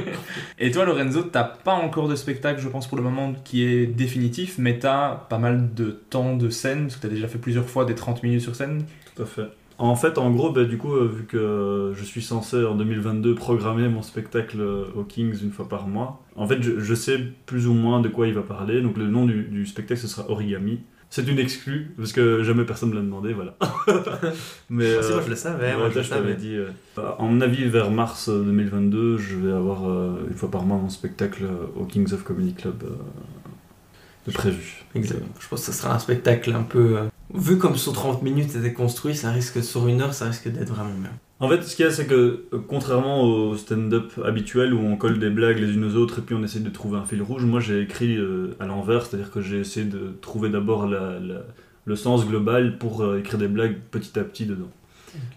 Et 0.59 0.71
toi 0.71 0.85
Lorenzo, 0.85 1.23
t'as 1.23 1.45
pas 1.45 1.73
encore 1.73 2.09
de 2.09 2.17
spectacle 2.17 2.61
je 2.61 2.69
pense 2.69 2.87
pour 2.89 2.99
le 2.99 3.03
moment 3.03 3.35
qui 3.45 3.63
est 3.63 3.87
définitif, 3.87 4.57
mais 4.59 4.79
t'as 4.79 5.15
pas 5.15 5.39
mal 5.39 5.73
de 5.73 5.91
temps 6.11 6.37
de 6.37 6.51
scène, 6.51 6.83
parce 6.83 6.97
que 6.97 7.03
t'as 7.03 7.09
déjà 7.09 7.29
fait 7.29 7.39
plusieurs 7.39 7.69
fois 7.69 7.85
des 7.85 7.95
30 7.95 8.23
minutes 8.23 8.43
sur 8.43 8.55
scène. 8.55 8.85
Tout 9.15 9.23
à 9.23 9.27
fait. 9.27 9.49
En 9.79 9.95
fait, 9.95 10.17
en 10.17 10.31
gros, 10.31 10.51
bah, 10.53 10.65
du 10.65 10.79
coup, 10.79 10.95
euh, 10.95 11.07
vu 11.07 11.25
que 11.25 11.93
je 11.95 12.05
suis 12.05 12.23
censé 12.23 12.65
en 12.65 12.75
2022 12.75 13.35
programmer 13.35 13.89
mon 13.89 14.01
spectacle 14.03 14.59
euh, 14.61 14.85
au 14.97 15.03
Kings 15.05 15.37
une 15.43 15.53
fois 15.53 15.69
par 15.69 15.87
mois, 15.87 16.23
en 16.35 16.47
fait, 16.47 16.63
je, 16.63 16.79
je 16.81 16.95
sais 16.95 17.19
plus 17.45 17.67
ou 17.67 17.75
moins 17.75 18.01
de 18.01 18.09
quoi 18.09 18.27
il 18.27 18.33
va 18.35 18.43
parler. 18.43 18.81
Donc, 18.81 18.97
le 18.97 19.07
nom 19.07 19.27
du, 19.27 19.43
du 19.45 19.67
spectacle, 19.67 20.01
ce 20.01 20.09
sera 20.09 20.31
Origami. 20.31 20.81
C'est 21.09 21.29
une 21.29 21.39
exclue, 21.39 21.95
parce 21.99 22.13
que 22.13 22.43
jamais 22.43 22.65
personne 22.65 22.89
me 22.91 22.95
l'a 22.97 23.01
demandé, 23.03 23.33
voilà. 23.33 23.57
Mais, 24.71 24.97
Ah, 24.99 25.03
si, 25.03 25.11
euh, 25.11 25.15
moi, 25.15 25.23
je 25.25 25.31
le 25.31 25.37
savais, 25.37 25.67
ouais, 25.73 25.77
moi, 25.77 25.91
je 25.91 26.01
je 26.01 26.09
savais. 26.09 26.35
dit. 26.35 26.55
euh, 26.57 26.69
bah, 26.97 27.15
en 27.21 27.29
mon 27.29 27.41
avis, 27.43 27.65
vers 27.69 27.91
mars 27.91 28.29
euh, 28.29 28.43
2022, 28.43 29.19
je 29.19 29.37
vais 29.37 29.53
avoir 29.53 29.89
euh, 29.89 30.27
une 30.29 30.35
fois 30.35 30.51
par 30.51 30.65
mois 30.65 30.79
mon 30.79 30.89
spectacle 30.89 31.45
euh, 31.45 31.67
au 31.81 31.85
Kings 31.85 32.13
of 32.13 32.25
Comedy 32.25 32.55
Club 32.55 32.83
euh, 32.85 32.97
de 34.27 34.33
prévu. 34.33 34.85
Exact. 34.95 35.23
Je 35.39 35.49
pense 35.49 35.61
que 35.67 35.73
ce 35.73 35.79
sera 35.81 35.95
un 35.95 35.99
spectacle 35.99 36.53
un 36.53 36.63
peu. 36.65 36.97
Vu 37.37 37.59
comme 37.59 37.77
sur 37.77 37.93
30 37.93 38.23
minutes 38.23 38.51
c'était 38.51 38.73
construit, 38.73 39.15
ça 39.15 39.31
risque 39.31 39.63
sur 39.63 39.87
une 39.89 40.01
heure, 40.01 40.15
ça 40.15 40.27
risque 40.27 40.49
d'être 40.49 40.71
vraiment 40.73 40.91
bien. 41.01 41.11
En 41.39 41.49
fait, 41.51 41.63
ce 41.63 41.77
qu'il 41.77 41.85
y 41.85 41.89
a, 41.89 41.91
c'est 41.91 42.07
que 42.07 42.47
euh, 42.55 42.59
contrairement 42.67 43.23
au 43.23 43.57
stand-up 43.57 44.13
habituel 44.25 44.73
où 44.73 44.79
on 44.79 44.97
colle 44.97 45.19
des 45.19 45.29
blagues 45.29 45.59
les 45.59 45.75
unes 45.75 45.85
aux 45.85 45.97
autres 45.97 46.21
et 46.21 46.23
puis 46.23 46.35
on 46.35 46.43
essaie 46.43 46.61
de 46.61 46.71
trouver 46.71 46.97
un 46.99 47.05
fil 47.05 47.21
rouge, 47.23 47.45
moi 47.45 47.61
j'ai 47.61 47.83
écrit 47.83 48.17
euh, 48.17 48.57
à 48.59 48.67
l'envers, 48.67 49.05
c'est-à-dire 49.05 49.31
que 49.31 49.43
j'ai 49.43 49.61
essayé 49.61 49.85
de 49.85 50.15
trouver 50.23 50.49
d'abord 50.49 50.87
la- 50.87 51.19
la- 51.21 51.43
le 51.85 51.95
sens 51.97 52.27
global 52.27 52.79
pour 52.79 53.03
euh, 53.03 53.19
écrire 53.19 53.39
des 53.39 53.49
blagues 53.49 53.77
petit 53.91 54.19
à 54.19 54.25
petit 54.25 54.47
dedans. 54.47 54.71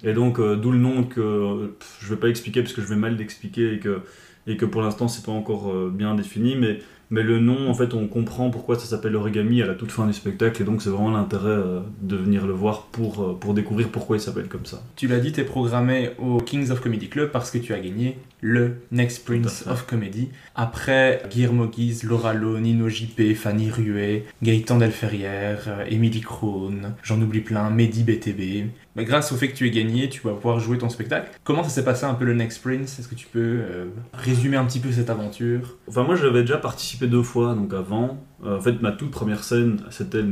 Et 0.04 0.14
donc, 0.14 0.40
euh, 0.40 0.56
d'où 0.56 0.72
le 0.72 0.78
nom 0.80 1.04
que 1.04 1.20
euh, 1.22 1.68
pff, 1.80 1.98
je 2.02 2.10
vais 2.10 2.20
pas 2.20 2.30
expliquer 2.30 2.62
parce 2.62 2.74
que 2.74 2.82
je 2.82 2.88
vais 2.88 2.96
mal 2.96 3.18
l'expliquer 3.18 3.74
et 3.74 3.80
que, 3.80 4.00
et 4.48 4.56
que 4.58 4.66
pour 4.66 4.82
l'instant 4.82 5.08
c'est 5.10 5.26
pas 5.26 5.32
encore 5.34 5.70
euh, 5.72 5.92
bien 5.94 6.16
défini, 6.16 6.56
mais, 6.56 6.80
mais 7.12 7.24
le 7.24 7.40
nom, 7.40 7.70
en 7.70 7.74
fait, 7.74 7.94
on 7.94 8.08
comprend 8.08 8.52
pourquoi 8.52 8.78
ça 8.78 8.86
s'appelle 8.86 9.16
Origami 9.16 9.62
à 9.62 9.66
la 9.66 9.74
toute 9.74 9.92
fin 9.92 10.06
du 10.06 10.14
spectacle 10.14 10.62
et 10.62 10.66
donc 10.66 10.82
c'est 10.82 10.90
vraiment 10.90 11.12
l'intérêt 11.12 11.50
euh, 11.50 11.80
de 12.02 12.16
venir 12.16 12.46
le 12.46 12.54
voir 12.54 12.84
pour, 12.92 13.24
euh, 13.24 13.38
pour 13.40 13.56
découvrir 13.56 13.90
pourquoi 13.90 14.18
il 14.18 14.20
s'appelle 14.20 14.48
comme 14.48 14.66
ça. 14.66 14.82
Tu 14.96 15.08
l'as 15.08 15.20
dit, 15.20 15.32
t'es 15.32 15.44
programmé 15.44 16.12
au 16.20 16.38
Kings 16.38 16.70
of 16.70 16.82
Comedy 16.82 17.10
Club 17.10 17.32
parce 17.32 17.50
que 17.50 17.58
tu 17.58 17.74
as 17.74 17.80
gagné 17.80 18.18
le 18.42 18.82
Next 18.92 19.26
Prince 19.26 19.66
of 19.68 19.86
Comedy. 19.86 20.30
Après 20.56 21.22
Guillermo 21.30 21.68
Guise, 21.68 22.04
Laura 22.04 22.34
Lowe, 22.34 22.60
Nino 22.60 22.90
JP, 22.90 23.34
Fanny 23.36 23.70
Ruet, 23.70 24.26
Gaëtan 24.44 24.78
Delferrière, 24.78 25.66
euh, 25.68 25.86
Émilie 25.90 26.22
Krohn, 26.22 26.96
j'en 27.04 27.22
oublie 27.22 27.42
plein, 27.42 27.70
Mehdi 27.70 28.04
BTB. 28.04 28.72
Mais 28.96 29.06
grâce 29.06 29.32
au 29.32 29.36
fait 29.36 29.50
que 29.50 29.56
tu 29.56 29.68
aies 29.68 29.72
gagné, 29.72 30.10
tu 30.10 30.22
vas 30.22 30.34
pouvoir 30.34 30.60
jouer 30.60 30.78
ton 30.78 30.90
spectacle. 30.90 31.32
Comment 31.44 31.64
ça 31.64 31.70
s'est 31.70 31.86
passé 31.86 32.06
un 32.06 32.14
peu 32.14 32.26
le 32.26 32.34
Next 32.34 32.62
Prince? 32.62 33.00
Est-ce 33.00 33.08
que 33.08 33.16
tu 33.16 33.28
peux 33.28 33.40
euh, 33.40 33.86
résumer 34.14 34.58
un 34.58 34.66
petit 34.66 34.80
peu 34.80 34.92
cette 34.92 35.10
aventure? 35.10 35.78
Enfin, 35.88 36.04
moi 36.04 36.16
j'avais 36.16 36.42
déjà 36.42 36.58
participé 36.58 37.08
deux 37.08 37.24
fois, 37.24 37.56
donc 37.56 37.74
avant. 37.74 38.18
Euh, 38.46 38.58
en 38.58 38.62
fait, 38.62 38.82
ma 38.82 38.92
toute 38.92 39.12
première 39.12 39.44
scène, 39.44 39.82
c'était 39.90 40.22
le. 40.22 40.30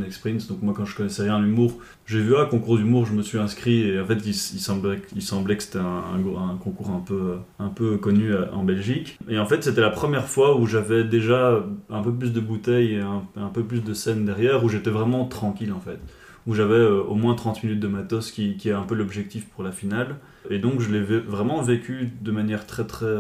Donc, 0.47 0.61
moi, 0.61 0.73
quand 0.75 0.85
je 0.85 0.95
connaissais 0.95 1.23
rien 1.23 1.37
à 1.37 1.41
l'humour, 1.41 1.73
j'ai 2.05 2.21
vu 2.21 2.35
un 2.37 2.45
concours 2.45 2.77
d'humour, 2.77 3.05
je 3.05 3.13
me 3.13 3.21
suis 3.21 3.37
inscrit. 3.37 3.81
Et 3.81 3.99
en 3.99 4.05
fait, 4.05 4.19
il, 4.25 4.33
semblait, 4.33 5.01
il 5.15 5.21
semblait 5.21 5.57
que 5.57 5.63
c'était 5.63 5.79
un, 5.79 6.57
concours 6.63 6.91
un 6.91 6.99
peu, 6.99 7.35
un 7.59 7.69
peu 7.69 7.97
connu 7.97 8.33
euh, 8.33 8.51
en 8.53 8.63
Belgique. 8.63 9.19
Et 9.27 9.37
en 9.37 9.45
fait, 9.45 9.63
c'était 9.63 9.81
la 9.81 9.89
première 9.89 10.27
fois 10.27 10.57
où 10.57 10.65
j'avais 10.65 11.03
déjà 11.03 11.63
un 11.89 12.01
peu 12.01 12.13
plus 12.13 12.31
de 12.31 12.39
bouteilles 12.39 12.93
et 12.93 13.01
un, 13.01 13.49
peu 13.53 13.63
plus 13.63 13.81
de 13.81 13.93
scènes 13.93 14.25
derrière, 14.25 14.63
où 14.63 14.69
j'étais 14.69 14.89
vraiment 14.91 15.25
tranquille 15.25 15.73
en 15.73 15.81
fait. 15.81 15.99
Où 16.45 16.53
j'avais 16.53 16.75
euh, 16.75 17.01
au 17.01 17.15
moins 17.15 17.35
30 17.35 17.63
minutes 17.63 17.81
de 17.81 17.89
matos, 17.89 18.31
qui, 18.31 18.55
qui 18.55 18.69
est 18.69 18.73
un 18.73 18.83
peu 18.83 18.95
l'objectif 18.95 19.47
pour 19.49 19.63
la 19.63 19.71
finale. 19.71 20.15
Et 20.49 20.59
donc, 20.59 20.79
je 20.79 20.89
l'ai 20.89 21.01
vraiment 21.01 21.61
vécu 21.61 22.13
de 22.21 22.31
manière 22.31 22.65
très, 22.65 22.85
très, 22.85 23.13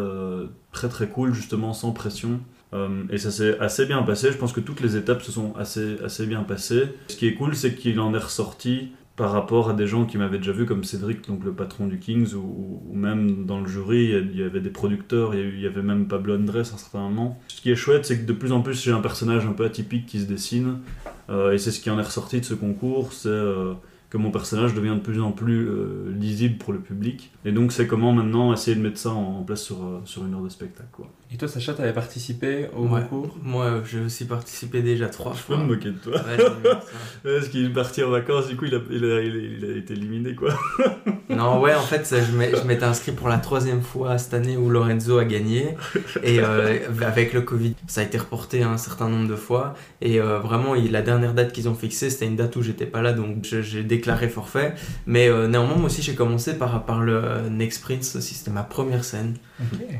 très, 0.71 0.87
très 0.87 1.07
cool, 1.09 1.33
justement, 1.33 1.73
sans 1.73 1.91
pression. 1.91 2.39
Euh, 2.77 3.03
et 3.09 3.17
ça 3.17 3.31
s'est 3.31 3.59
assez 3.59 3.85
bien 3.85 4.01
passé. 4.03 4.31
Je 4.31 4.37
pense 4.37 4.53
que 4.53 4.59
toutes 4.59 4.81
les 4.81 4.95
étapes 4.95 5.21
se 5.21 5.31
sont 5.31 5.53
assez, 5.55 6.25
bien 6.25 6.43
passées. 6.43 6.83
Ce 7.07 7.15
qui 7.15 7.27
est 7.27 7.33
cool, 7.33 7.55
c'est 7.55 7.75
qu'il 7.75 7.99
en 7.99 8.13
est 8.13 8.19
ressorti 8.19 8.91
par 9.15 9.31
rapport 9.31 9.71
à 9.71 9.73
des 9.73 9.87
gens 9.87 10.05
qui 10.05 10.19
m'avaient 10.19 10.37
déjà 10.37 10.51
vu, 10.51 10.67
comme 10.67 10.83
Cédric, 10.83 11.27
donc 11.27 11.43
le 11.43 11.51
patron 11.51 11.87
du 11.87 11.97
Kings, 11.97 12.35
ou, 12.35 12.83
même 12.93 13.47
dans 13.47 13.59
le 13.59 13.67
jury, 13.67 14.11
il 14.11 14.37
y 14.37 14.43
avait 14.43 14.59
des 14.59 14.69
producteurs, 14.69 15.33
il 15.33 15.59
y, 15.59 15.65
avait 15.65 15.81
même 15.81 16.07
Pablo 16.07 16.35
Andrés 16.35 16.59
à 16.59 16.61
un 16.61 16.77
certain 16.77 16.99
moment. 16.99 17.41
Ce 17.47 17.59
qui 17.59 17.71
est 17.71 17.75
chouette, 17.75 18.05
c'est 18.05 18.19
que 18.19 18.27
de 18.27 18.33
plus 18.33 18.51
en 18.51 18.61
plus, 18.61 18.79
j'ai 18.83 18.91
un 18.91 19.01
personnage 19.01 19.47
un 19.47 19.53
peu 19.53 19.65
atypique 19.65 20.05
qui 20.05 20.19
se 20.19 20.25
dessine. 20.25 20.77
Euh, 21.31 21.51
et 21.51 21.57
c'est 21.57 21.71
ce 21.71 21.79
qui 21.79 21.89
en 21.89 21.97
est 21.97 22.03
ressorti 22.03 22.39
de 22.39 22.45
ce 22.45 22.53
concours, 22.53 23.11
c'est 23.11 23.29
euh, 23.29 23.73
que 24.11 24.17
mon 24.17 24.29
personnage 24.29 24.75
devient 24.75 24.93
de 24.93 25.01
plus 25.01 25.19
en 25.19 25.31
plus 25.31 25.67
lisible 26.13 26.59
pour 26.59 26.71
le 26.71 26.79
public. 26.79 27.31
Et 27.43 27.51
donc, 27.51 27.71
c'est 27.71 27.87
comment 27.87 28.13
maintenant 28.13 28.53
essayer 28.53 28.77
de 28.77 28.81
mettre 28.81 28.99
ça 28.99 29.09
en, 29.09 29.41
place 29.41 29.63
sur, 29.63 30.01
sur 30.05 30.27
une 30.27 30.35
heure 30.35 30.43
de 30.43 30.49
spectacle. 30.49 31.01
Et 31.29 31.35
toi, 31.35 31.49
Sacha, 31.49 31.73
t'avais 31.73 31.91
participé 31.91 32.67
au 32.73 32.83
Ouais. 32.87 33.01
concours 33.01 33.35
Moi, 33.43 33.81
j'ai 33.85 33.99
aussi 33.99 34.25
participé 34.25 34.81
déjà 34.81 35.07
trois 35.09 35.33
Je 35.33 35.39
fois. 35.39 35.57
peux 35.57 35.61
me 35.63 35.67
moquer 35.67 35.89
de 35.89 35.97
toi. 35.97 36.21
Ouais. 36.25 36.71
Parce 37.35 37.49
qu'il 37.49 37.65
est 37.65 37.69
parti 37.73 38.01
en 38.01 38.09
vacances, 38.11 38.47
du 38.47 38.55
coup 38.55 38.63
il 38.65 38.73
a, 38.75 38.79
il 38.89 39.03
a, 39.03 39.21
il 39.21 39.31
a- 39.35 39.67
il 39.67 39.73
a 39.73 39.77
été 39.77 39.93
éliminé 39.93 40.35
quoi. 40.35 40.53
Non, 41.29 41.59
ouais, 41.59 41.75
en 41.75 41.81
fait, 41.81 42.05
ça, 42.05 42.17
je 42.21 42.31
je 42.31 42.63
m'étais 42.65 42.85
inscrit 42.85 43.11
pour 43.11 43.27
la 43.27 43.37
troisième 43.37 43.81
fois 43.81 44.17
cette 44.17 44.33
année 44.33 44.55
où 44.55 44.69
Lorenzo 44.69 45.17
a 45.19 45.25
gagné. 45.25 45.75
Et 46.23 46.39
euh, 46.39 46.77
avec 47.05 47.33
le 47.33 47.41
Covid, 47.41 47.75
ça 47.87 47.99
a 48.01 48.03
été 48.05 48.17
reporté 48.17 48.63
un 48.63 48.77
certain 48.77 49.09
nombre 49.09 49.27
de 49.27 49.35
fois. 49.35 49.75
Et 50.01 50.21
euh, 50.21 50.39
vraiment, 50.39 50.73
il- 50.75 50.91
la 50.93 51.01
dernière 51.01 51.33
date 51.33 51.51
qu'ils 51.51 51.67
ont 51.67 51.75
fixée, 51.75 52.09
c'était 52.09 52.25
une 52.27 52.37
date 52.37 52.55
où 52.55 52.61
j'étais 52.61 52.85
pas 52.85 53.01
là. 53.01 53.11
Donc, 53.11 53.43
je- 53.43 53.61
j'ai 53.61 53.83
déclaré 53.83 54.29
forfait. 54.29 54.73
Mais 55.05 55.27
euh, 55.27 55.47
néanmoins, 55.49 55.75
moi 55.75 55.87
aussi, 55.87 56.01
j'ai 56.01 56.15
commencé 56.15 56.57
par, 56.57 56.85
par 56.85 57.01
le 57.01 57.21
Next 57.51 57.83
Prince 57.83 58.15
aussi. 58.15 58.33
C'était 58.33 58.51
ma 58.51 58.63
première 58.63 59.03
scène. 59.03 59.35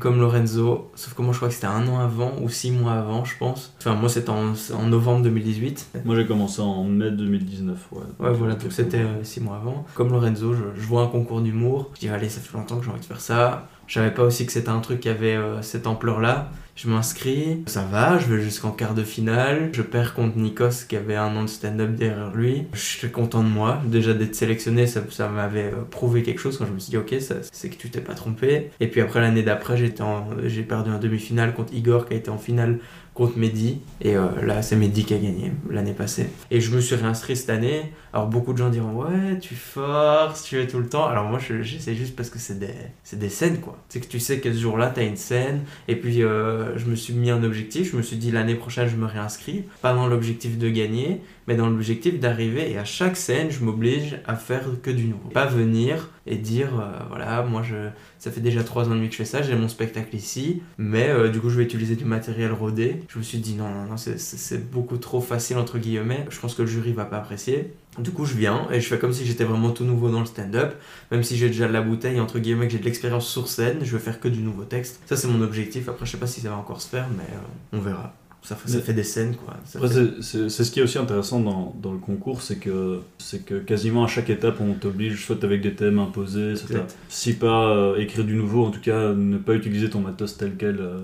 Comme 0.00 0.20
Lorenzo. 0.20 0.90
Sauf 0.94 1.14
que 1.14 1.22
moi, 1.22 1.32
je 1.32 1.38
crois 1.38 1.48
que 1.48 1.54
c'était 1.54 1.66
un 1.66 1.86
an 1.88 1.98
avant 1.98 2.32
ou 2.40 2.48
six 2.48 2.70
mois 2.70 2.92
avant, 2.92 3.24
je 3.24 3.36
pense. 3.38 3.74
Enfin, 3.78 3.94
moi, 3.94 4.08
c'était 4.08 4.30
en, 4.30 4.52
en 4.74 4.86
novembre 4.86 5.22
2018. 5.22 5.88
Moi 6.04 6.16
j'ai 6.16 6.26
commencé 6.26 6.60
en 6.60 6.84
mai 6.84 7.10
2019. 7.10 7.88
Ouais, 7.92 7.98
Ouais, 8.20 8.32
voilà, 8.32 8.54
donc 8.54 8.70
c'était 8.72 8.98
euh, 9.00 9.24
six 9.24 9.40
mois 9.40 9.56
avant. 9.56 9.84
Comme 9.94 10.10
Lorenzo, 10.10 10.54
je, 10.54 10.80
je 10.80 10.86
vois 10.86 11.02
un 11.02 11.08
concours 11.08 11.40
d'humour. 11.40 11.90
Je 11.94 12.00
dis, 12.00 12.08
allez, 12.08 12.28
ça 12.28 12.40
fait 12.40 12.56
longtemps 12.56 12.78
que 12.78 12.84
j'ai 12.84 12.90
envie 12.90 13.00
de 13.00 13.04
faire 13.04 13.20
ça. 13.20 13.68
Je 13.88 13.94
savais 13.94 14.10
pas 14.10 14.22
aussi 14.22 14.44
que 14.44 14.52
c'était 14.52 14.68
un 14.68 14.80
truc 14.80 15.00
qui 15.00 15.08
avait 15.08 15.34
euh, 15.34 15.62
cette 15.62 15.86
ampleur-là. 15.86 16.50
Je 16.76 16.88
m'inscris, 16.88 17.64
ça 17.66 17.82
va, 17.82 18.18
je 18.18 18.26
vais 18.26 18.40
jusqu'en 18.40 18.70
quart 18.70 18.94
de 18.94 19.02
finale. 19.02 19.70
Je 19.72 19.82
perds 19.82 20.14
contre 20.14 20.36
Nikos 20.36 20.84
qui 20.88 20.94
avait 20.94 21.16
un 21.16 21.34
an 21.34 21.42
de 21.42 21.48
stand-up 21.48 21.96
derrière 21.96 22.30
lui. 22.32 22.66
Je 22.74 22.78
suis 22.78 23.10
content 23.10 23.42
de 23.42 23.48
moi. 23.48 23.80
Déjà 23.86 24.12
d'être 24.12 24.36
sélectionné, 24.36 24.86
ça, 24.86 25.00
ça 25.10 25.28
m'avait 25.28 25.72
euh, 25.72 25.82
prouvé 25.90 26.22
quelque 26.22 26.38
chose 26.38 26.58
quand 26.58 26.66
je 26.66 26.72
me 26.72 26.78
suis 26.78 26.90
dit, 26.90 26.98
ok, 26.98 27.16
c'est 27.50 27.70
que 27.70 27.76
tu 27.76 27.90
t'es 27.90 28.02
pas 28.02 28.14
trompé. 28.14 28.70
Et 28.78 28.88
puis 28.88 29.00
après, 29.00 29.20
l'année 29.20 29.42
d'après, 29.42 29.76
j'ai 29.78 30.62
perdu 30.62 30.90
en 30.90 30.98
demi-finale 30.98 31.54
contre 31.54 31.72
Igor 31.72 32.06
qui 32.06 32.12
a 32.12 32.16
été 32.18 32.30
en 32.30 32.38
finale 32.38 32.78
contre 33.18 33.36
Mehdi. 33.36 33.80
Et 34.00 34.16
euh, 34.16 34.28
là, 34.46 34.62
c'est 34.62 34.76
Mehdi 34.76 35.04
qui 35.04 35.12
a 35.12 35.18
gagné 35.18 35.52
l'année 35.68 35.92
passée. 35.92 36.30
Et 36.50 36.60
je 36.60 36.74
me 36.74 36.80
suis 36.80 36.94
réinscrit 36.94 37.36
cette 37.36 37.50
année. 37.50 37.92
Alors, 38.12 38.28
beaucoup 38.28 38.52
de 38.54 38.58
gens 38.58 38.70
diront 38.70 38.92
Ouais, 38.92 39.38
tu 39.40 39.54
forces, 39.54 40.44
tu 40.44 40.58
es 40.58 40.66
tout 40.66 40.78
le 40.78 40.88
temps. 40.88 41.06
Alors, 41.06 41.24
moi, 41.24 41.38
je, 41.38 41.62
je- 41.62 41.78
c'est 41.78 41.94
juste 41.94 42.16
parce 42.16 42.30
que 42.30 42.38
c'est 42.38 42.58
des, 42.58 42.68
des 43.12 43.28
scènes, 43.28 43.58
quoi. 43.60 43.76
C'est 43.88 44.00
que 44.00 44.06
tu 44.06 44.20
sais 44.20 44.38
que 44.40 44.52
ce 44.52 44.58
jour-là, 44.58 44.90
tu 44.94 45.00
as 45.00 45.04
une 45.04 45.16
scène. 45.16 45.62
Et 45.88 45.96
puis, 45.96 46.22
euh, 46.22 46.78
je 46.78 46.86
me 46.86 46.94
suis 46.94 47.12
mis 47.12 47.30
un 47.30 47.42
objectif. 47.42 47.90
Je 47.92 47.96
me 47.96 48.02
suis 48.02 48.16
dit 48.16 48.30
L'année 48.30 48.54
prochaine, 48.54 48.88
je 48.88 48.96
me 48.96 49.06
réinscris. 49.06 49.64
Pas 49.82 49.92
dans 49.92 50.06
l'objectif 50.06 50.56
de 50.56 50.68
gagner, 50.70 51.20
mais 51.46 51.56
dans 51.56 51.68
l'objectif 51.68 52.18
d'arriver. 52.20 52.70
Et 52.70 52.78
à 52.78 52.84
chaque 52.84 53.16
scène, 53.16 53.50
je 53.50 53.64
m'oblige 53.64 54.16
à 54.26 54.36
faire 54.36 54.62
que 54.82 54.90
du 54.90 55.04
nouveau. 55.04 55.28
Pas 55.34 55.46
venir 55.46 56.10
et 56.26 56.36
dire 56.36 56.68
euh, 56.80 56.98
Voilà, 57.08 57.42
moi, 57.42 57.62
je, 57.62 57.74
ça 58.18 58.30
fait 58.30 58.40
déjà 58.40 58.62
trois 58.64 58.88
ans 58.88 58.92
et 58.92 58.96
demi 58.96 59.06
que 59.08 59.12
je 59.12 59.18
fais 59.18 59.24
ça, 59.24 59.42
j'ai 59.42 59.54
mon 59.54 59.68
spectacle 59.68 60.14
ici, 60.16 60.62
mais 60.76 61.08
euh, 61.08 61.28
du 61.28 61.40
coup 61.40 61.48
je 61.50 61.56
vais 61.58 61.64
utiliser 61.64 61.96
du 61.96 62.04
matériel 62.04 62.52
rodé. 62.52 63.02
Je 63.08 63.18
me 63.18 63.22
suis 63.22 63.38
dit 63.38 63.54
non, 63.54 63.68
non, 63.68 63.84
non, 63.90 63.96
c'est- 63.96 64.70
beaucoup 64.70 64.96
trop 64.98 65.20
facile 65.20 65.56
entre 65.58 65.78
guillemets, 65.78 66.26
je 66.30 66.38
pense 66.40 66.54
que 66.54 66.62
le 66.62 66.68
jury 66.68 66.92
va 66.92 67.04
pas 67.04 67.18
apprécier. 67.18 67.72
Du 67.98 68.10
coup 68.12 68.24
je 68.24 68.34
viens 68.34 68.68
et 68.70 68.80
je 68.80 68.86
fais 68.88 68.98
comme 68.98 69.12
si 69.12 69.24
j'étais 69.26 69.44
vraiment 69.44 69.70
tout 69.70 69.84
nouveau 69.84 70.08
dans 70.10 70.20
le 70.20 70.26
stand-up, 70.26 70.74
même 71.10 71.22
si 71.22 71.36
j'ai 71.36 71.48
déjà 71.48 71.66
de 71.68 71.72
la 71.72 71.82
bouteille, 71.82 72.20
entre 72.20 72.38
guillemets, 72.38 72.66
que 72.66 72.72
j'ai 72.72 72.78
de 72.78 72.84
l'expérience 72.84 73.26
sur 73.28 73.48
scène, 73.48 73.78
je 73.82 73.92
vais 73.96 74.02
faire 74.02 74.20
que 74.20 74.28
du 74.28 74.40
nouveau 74.40 74.64
texte. 74.64 75.00
Ça 75.06 75.16
c'est 75.16 75.28
mon 75.28 75.40
objectif, 75.42 75.88
après 75.88 76.06
je 76.06 76.12
sais 76.12 76.18
pas 76.18 76.26
si 76.28 76.40
ça 76.40 76.50
va 76.50 76.56
encore 76.56 76.80
se 76.80 76.88
faire, 76.88 77.08
mais 77.16 77.24
euh, 77.24 77.76
on 77.78 77.80
verra. 77.80 78.14
Ça, 78.42 78.54
fait- 78.56 78.68
ça 78.68 78.76
Mais- 78.78 78.82
fait 78.82 78.92
des 78.94 79.02
scènes 79.02 79.34
quoi. 79.36 79.54
Fait- 79.64 80.22
c'est- 80.22 80.48
ce 80.48 80.70
qui 80.70 80.80
est 80.80 80.82
aussi 80.82 80.98
intéressant 80.98 81.40
dans, 81.40 81.74
dans 81.82 81.92
le 81.92 81.98
concours, 81.98 82.40
c'est 82.40 82.56
que, 82.56 83.00
c'est 83.18 83.44
que 83.44 83.54
quasiment 83.58 84.04
à 84.04 84.06
chaque 84.06 84.30
étape, 84.30 84.60
on 84.60 84.74
t'oblige, 84.74 85.24
soit 85.26 85.42
avec 85.44 85.60
des 85.60 85.74
thèmes 85.74 85.98
imposés, 85.98 86.54
soit 86.56 86.86
si 87.08 87.34
pas 87.34 87.68
euh, 87.76 87.96
écrire 87.96 88.24
du 88.24 88.34
nouveau, 88.34 88.64
en 88.64 88.70
tout 88.70 88.80
cas 88.80 89.12
ne 89.12 89.36
pas 89.38 89.54
utiliser 89.54 89.90
ton 89.90 90.00
matos 90.00 90.36
tel 90.38 90.52
quel 90.56 90.78
euh, 90.80 91.00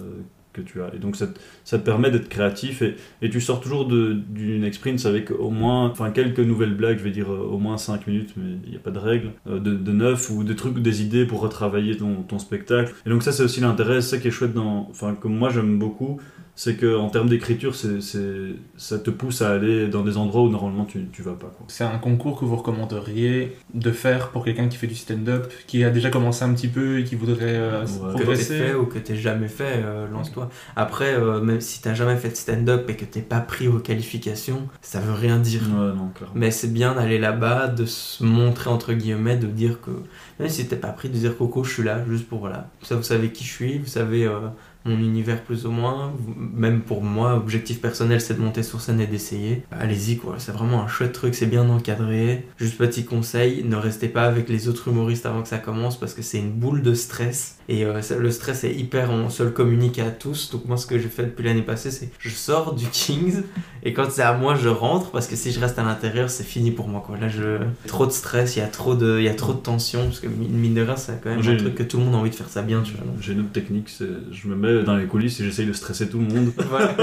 que 0.52 0.60
tu 0.62 0.80
as. 0.80 0.94
Et 0.94 0.98
donc 0.98 1.16
ça, 1.16 1.26
te- 1.26 1.38
ça 1.64 1.78
te 1.80 1.84
permet 1.84 2.12
d'être 2.12 2.28
créatif 2.28 2.80
et, 2.82 2.94
et 3.20 3.28
tu 3.28 3.40
sors 3.40 3.60
toujours 3.60 3.86
d'une 3.88 4.62
experience 4.62 5.04
avec 5.04 5.32
au 5.32 5.50
moins, 5.50 5.88
enfin 5.90 6.10
quelques 6.12 6.38
nouvelles 6.38 6.74
blagues, 6.76 6.98
je 6.98 7.04
vais 7.04 7.10
dire 7.10 7.30
euh, 7.32 7.38
au 7.50 7.58
moins 7.58 7.76
5 7.76 8.06
minutes, 8.06 8.34
mais 8.36 8.52
il 8.64 8.70
n'y 8.70 8.76
a 8.76 8.80
pas 8.80 8.92
de 8.92 9.00
règle, 9.00 9.32
de, 9.46 9.58
de 9.58 9.92
neuf 9.92 10.30
ou 10.30 10.44
des 10.44 10.54
trucs, 10.54 10.78
des 10.78 11.02
idées 11.02 11.26
pour 11.26 11.40
retravailler 11.40 11.96
ton, 11.96 12.22
ton 12.22 12.38
spectacle. 12.38 12.94
Et 13.04 13.10
donc 13.10 13.24
ça 13.24 13.32
c'est 13.32 13.42
aussi 13.42 13.60
l'intérêt, 13.60 14.00
c'est 14.00 14.16
ça 14.16 14.18
qui 14.18 14.28
est 14.28 14.30
chouette 14.30 14.54
dans, 14.54 14.86
enfin 14.90 15.16
comme 15.20 15.36
moi 15.36 15.50
j'aime 15.50 15.78
beaucoup, 15.80 16.20
c'est 16.56 16.76
que 16.76 16.96
en 16.96 17.08
termes 17.10 17.28
d'écriture, 17.28 17.74
c'est, 17.74 18.00
c'est- 18.00 18.54
ça 18.76 18.98
te 18.98 19.10
pousse 19.10 19.42
à 19.42 19.50
aller 19.50 19.88
dans 19.88 20.02
des 20.02 20.16
endroits 20.16 20.42
où 20.42 20.48
normalement 20.48 20.84
tu, 20.84 21.06
tu 21.12 21.22
vas 21.22 21.32
pas. 21.32 21.48
Quoi. 21.56 21.66
C'est 21.68 21.84
un 21.84 21.98
concours 21.98 22.38
que 22.38 22.44
vous 22.44 22.56
recommanderiez 22.56 23.56
de 23.74 23.90
faire 23.90 24.28
pour 24.30 24.44
quelqu'un 24.44 24.68
qui 24.68 24.76
fait 24.76 24.86
du 24.86 24.94
stand-up, 24.94 25.52
qui 25.66 25.82
a 25.84 25.90
déjà 25.90 26.10
commencé 26.10 26.44
un 26.44 26.52
petit 26.54 26.68
peu 26.68 27.00
et 27.00 27.04
qui 27.04 27.16
voudrait 27.16 27.56
euh, 27.56 27.80
Ouais. 27.84 27.86
que 27.86 28.22
progresser 28.22 28.58
fait 28.58 28.74
ou 28.74 28.86
que 28.86 28.98
t'aies 28.98 29.16
jamais 29.16 29.48
fait, 29.48 29.82
euh, 29.84 30.06
lance-toi. 30.08 30.48
Après, 30.76 31.14
euh, 31.14 31.40
même 31.40 31.60
si 31.60 31.82
t'as 31.82 31.94
jamais 31.94 32.16
fait 32.16 32.28
de 32.30 32.36
stand-up 32.36 32.88
et 32.88 32.94
que 32.96 33.04
t'es 33.04 33.20
pas 33.20 33.40
pris 33.40 33.66
aux 33.68 33.78
qualifications, 33.80 34.68
ça 34.80 35.00
veut 35.00 35.12
rien 35.12 35.38
dire. 35.38 35.62
Ouais, 35.62 35.92
non. 35.94 36.10
Mais 36.34 36.50
c'est 36.50 36.72
bien 36.72 36.94
d'aller 36.94 37.18
là-bas, 37.18 37.68
de 37.68 37.84
se 37.86 38.22
montrer 38.22 38.70
entre 38.70 38.92
guillemets, 38.92 39.36
de 39.36 39.46
dire 39.48 39.80
que 39.80 39.90
même 40.38 40.48
si 40.48 40.66
t'es 40.66 40.76
pas 40.76 40.88
pris, 40.88 41.08
de 41.08 41.14
dire 41.14 41.36
Coco, 41.36 41.64
je 41.64 41.72
suis 41.72 41.82
là 41.82 42.04
juste 42.08 42.28
pour 42.28 42.38
voilà. 42.40 42.68
Ça, 42.82 42.94
vous 42.96 43.02
savez 43.02 43.30
qui 43.32 43.44
je 43.44 43.50
suis, 43.50 43.78
vous 43.78 43.86
savez 43.86 44.24
euh, 44.26 44.38
mon 44.84 44.98
univers 44.98 45.42
plus 45.42 45.66
ou 45.66 45.70
moins. 45.70 46.12
Même 46.36 46.82
pour 46.82 47.02
moi, 47.02 47.34
objectif 47.36 47.80
personnel, 47.80 48.20
c'est 48.20 48.34
de 48.34 48.40
monter 48.40 48.62
sur 48.62 48.80
scène 48.80 49.00
et 49.00 49.06
d'essayer. 49.06 49.62
Allez-y 49.70 50.16
quoi, 50.16 50.36
c'est 50.38 50.52
vraiment 50.52 50.82
un 50.82 50.88
chouette 50.88 51.12
truc, 51.12 51.34
c'est 51.34 51.46
bien 51.46 51.68
encadré. 51.68 52.46
Juste 52.58 52.76
petit 52.76 53.04
conseil, 53.04 53.64
ne 53.64 53.76
restez 53.76 54.08
pas 54.08 54.24
avec 54.24 54.48
les 54.48 54.68
autres 54.68 54.88
humoristes 54.88 55.26
avant 55.26 55.42
que 55.42 55.48
ça 55.48 55.58
commence 55.58 55.98
parce 55.98 56.14
que 56.14 56.22
c'est 56.22 56.38
une 56.38 56.52
boule 56.52 56.82
de 56.82 56.94
stress. 56.94 57.58
Et 57.68 57.84
euh, 57.84 58.00
le 58.18 58.30
stress 58.30 58.64
est 58.64 58.74
hyper, 58.74 59.10
on 59.10 59.30
se 59.30 59.42
le 59.42 59.50
communique 59.50 59.98
à 59.98 60.10
tous. 60.10 60.50
Donc 60.50 60.66
moi, 60.66 60.76
ce 60.76 60.86
que 60.86 60.98
j'ai 60.98 61.08
fait 61.08 61.24
depuis 61.24 61.44
l'année 61.44 61.62
passée, 61.62 61.90
c'est 61.90 62.10
je 62.18 62.28
sors 62.28 62.74
du 62.74 62.86
Kings 62.86 63.42
et 63.82 63.92
quand 63.94 64.10
c'est 64.10 64.22
à 64.22 64.34
moi, 64.34 64.54
je 64.54 64.68
rentre 64.68 65.10
parce 65.10 65.26
que 65.26 65.36
si 65.36 65.50
je 65.50 65.60
reste 65.60 65.78
à 65.78 65.82
l'intérieur, 65.82 66.28
c'est 66.28 66.44
fini 66.44 66.70
pour 66.70 66.88
moi. 66.88 67.02
Quoi. 67.04 67.16
Là, 67.16 67.28
je... 67.28 67.58
trop 67.86 68.06
de 68.06 68.10
stress, 68.10 68.56
il 68.56 68.58
y 68.58 68.62
a 68.62 68.68
trop 68.68 68.94
de, 68.94 69.18
il 69.18 69.24
y 69.24 69.28
a 69.28 69.34
trop 69.34 69.54
de 69.54 69.58
tension 69.58 70.04
parce 70.04 70.20
que 70.20 70.26
mine 70.26 70.74
de 70.74 70.82
rien, 70.82 70.96
c'est 70.96 71.22
quand 71.22 71.30
même 71.30 71.40
un 71.40 71.56
truc 71.56 71.74
que 71.74 71.82
tout 71.82 71.96
le 71.96 72.04
monde 72.04 72.14
a 72.14 72.18
envie 72.18 72.30
de 72.30 72.34
faire 72.34 72.50
ça 72.50 72.62
bien. 72.62 72.82
Tu 72.82 72.92
vois. 72.92 73.04
J'ai 73.20 73.32
une 73.32 73.40
autre 73.40 73.52
technique, 73.52 73.88
c'est 73.88 74.04
je 74.30 74.48
me 74.48 74.56
mets 74.56 74.73
dans 74.82 74.96
les 74.96 75.06
coulisses 75.06 75.40
et 75.40 75.44
j'essaye 75.44 75.66
de 75.66 75.72
stresser 75.72 76.08
tout 76.08 76.18
le 76.18 76.26
monde. 76.26 76.52
Voilà. 76.68 76.94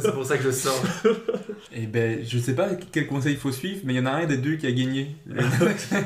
c'est 0.00 0.12
pour 0.12 0.24
ça 0.24 0.36
que 0.36 0.44
je 0.44 0.50
sors. 0.50 0.82
Et 1.72 1.86
ben, 1.86 2.18
je 2.26 2.38
sais 2.38 2.54
pas 2.54 2.68
quel 2.92 3.06
conseil 3.06 3.34
il 3.34 3.38
faut 3.38 3.52
suivre, 3.52 3.80
mais 3.84 3.94
il 3.94 3.96
y 3.96 4.00
en 4.00 4.06
a 4.06 4.10
un 4.10 4.26
des 4.26 4.38
deux 4.38 4.56
qui 4.56 4.66
a 4.66 4.72
gagné. 4.72 5.14
non, 5.28 5.36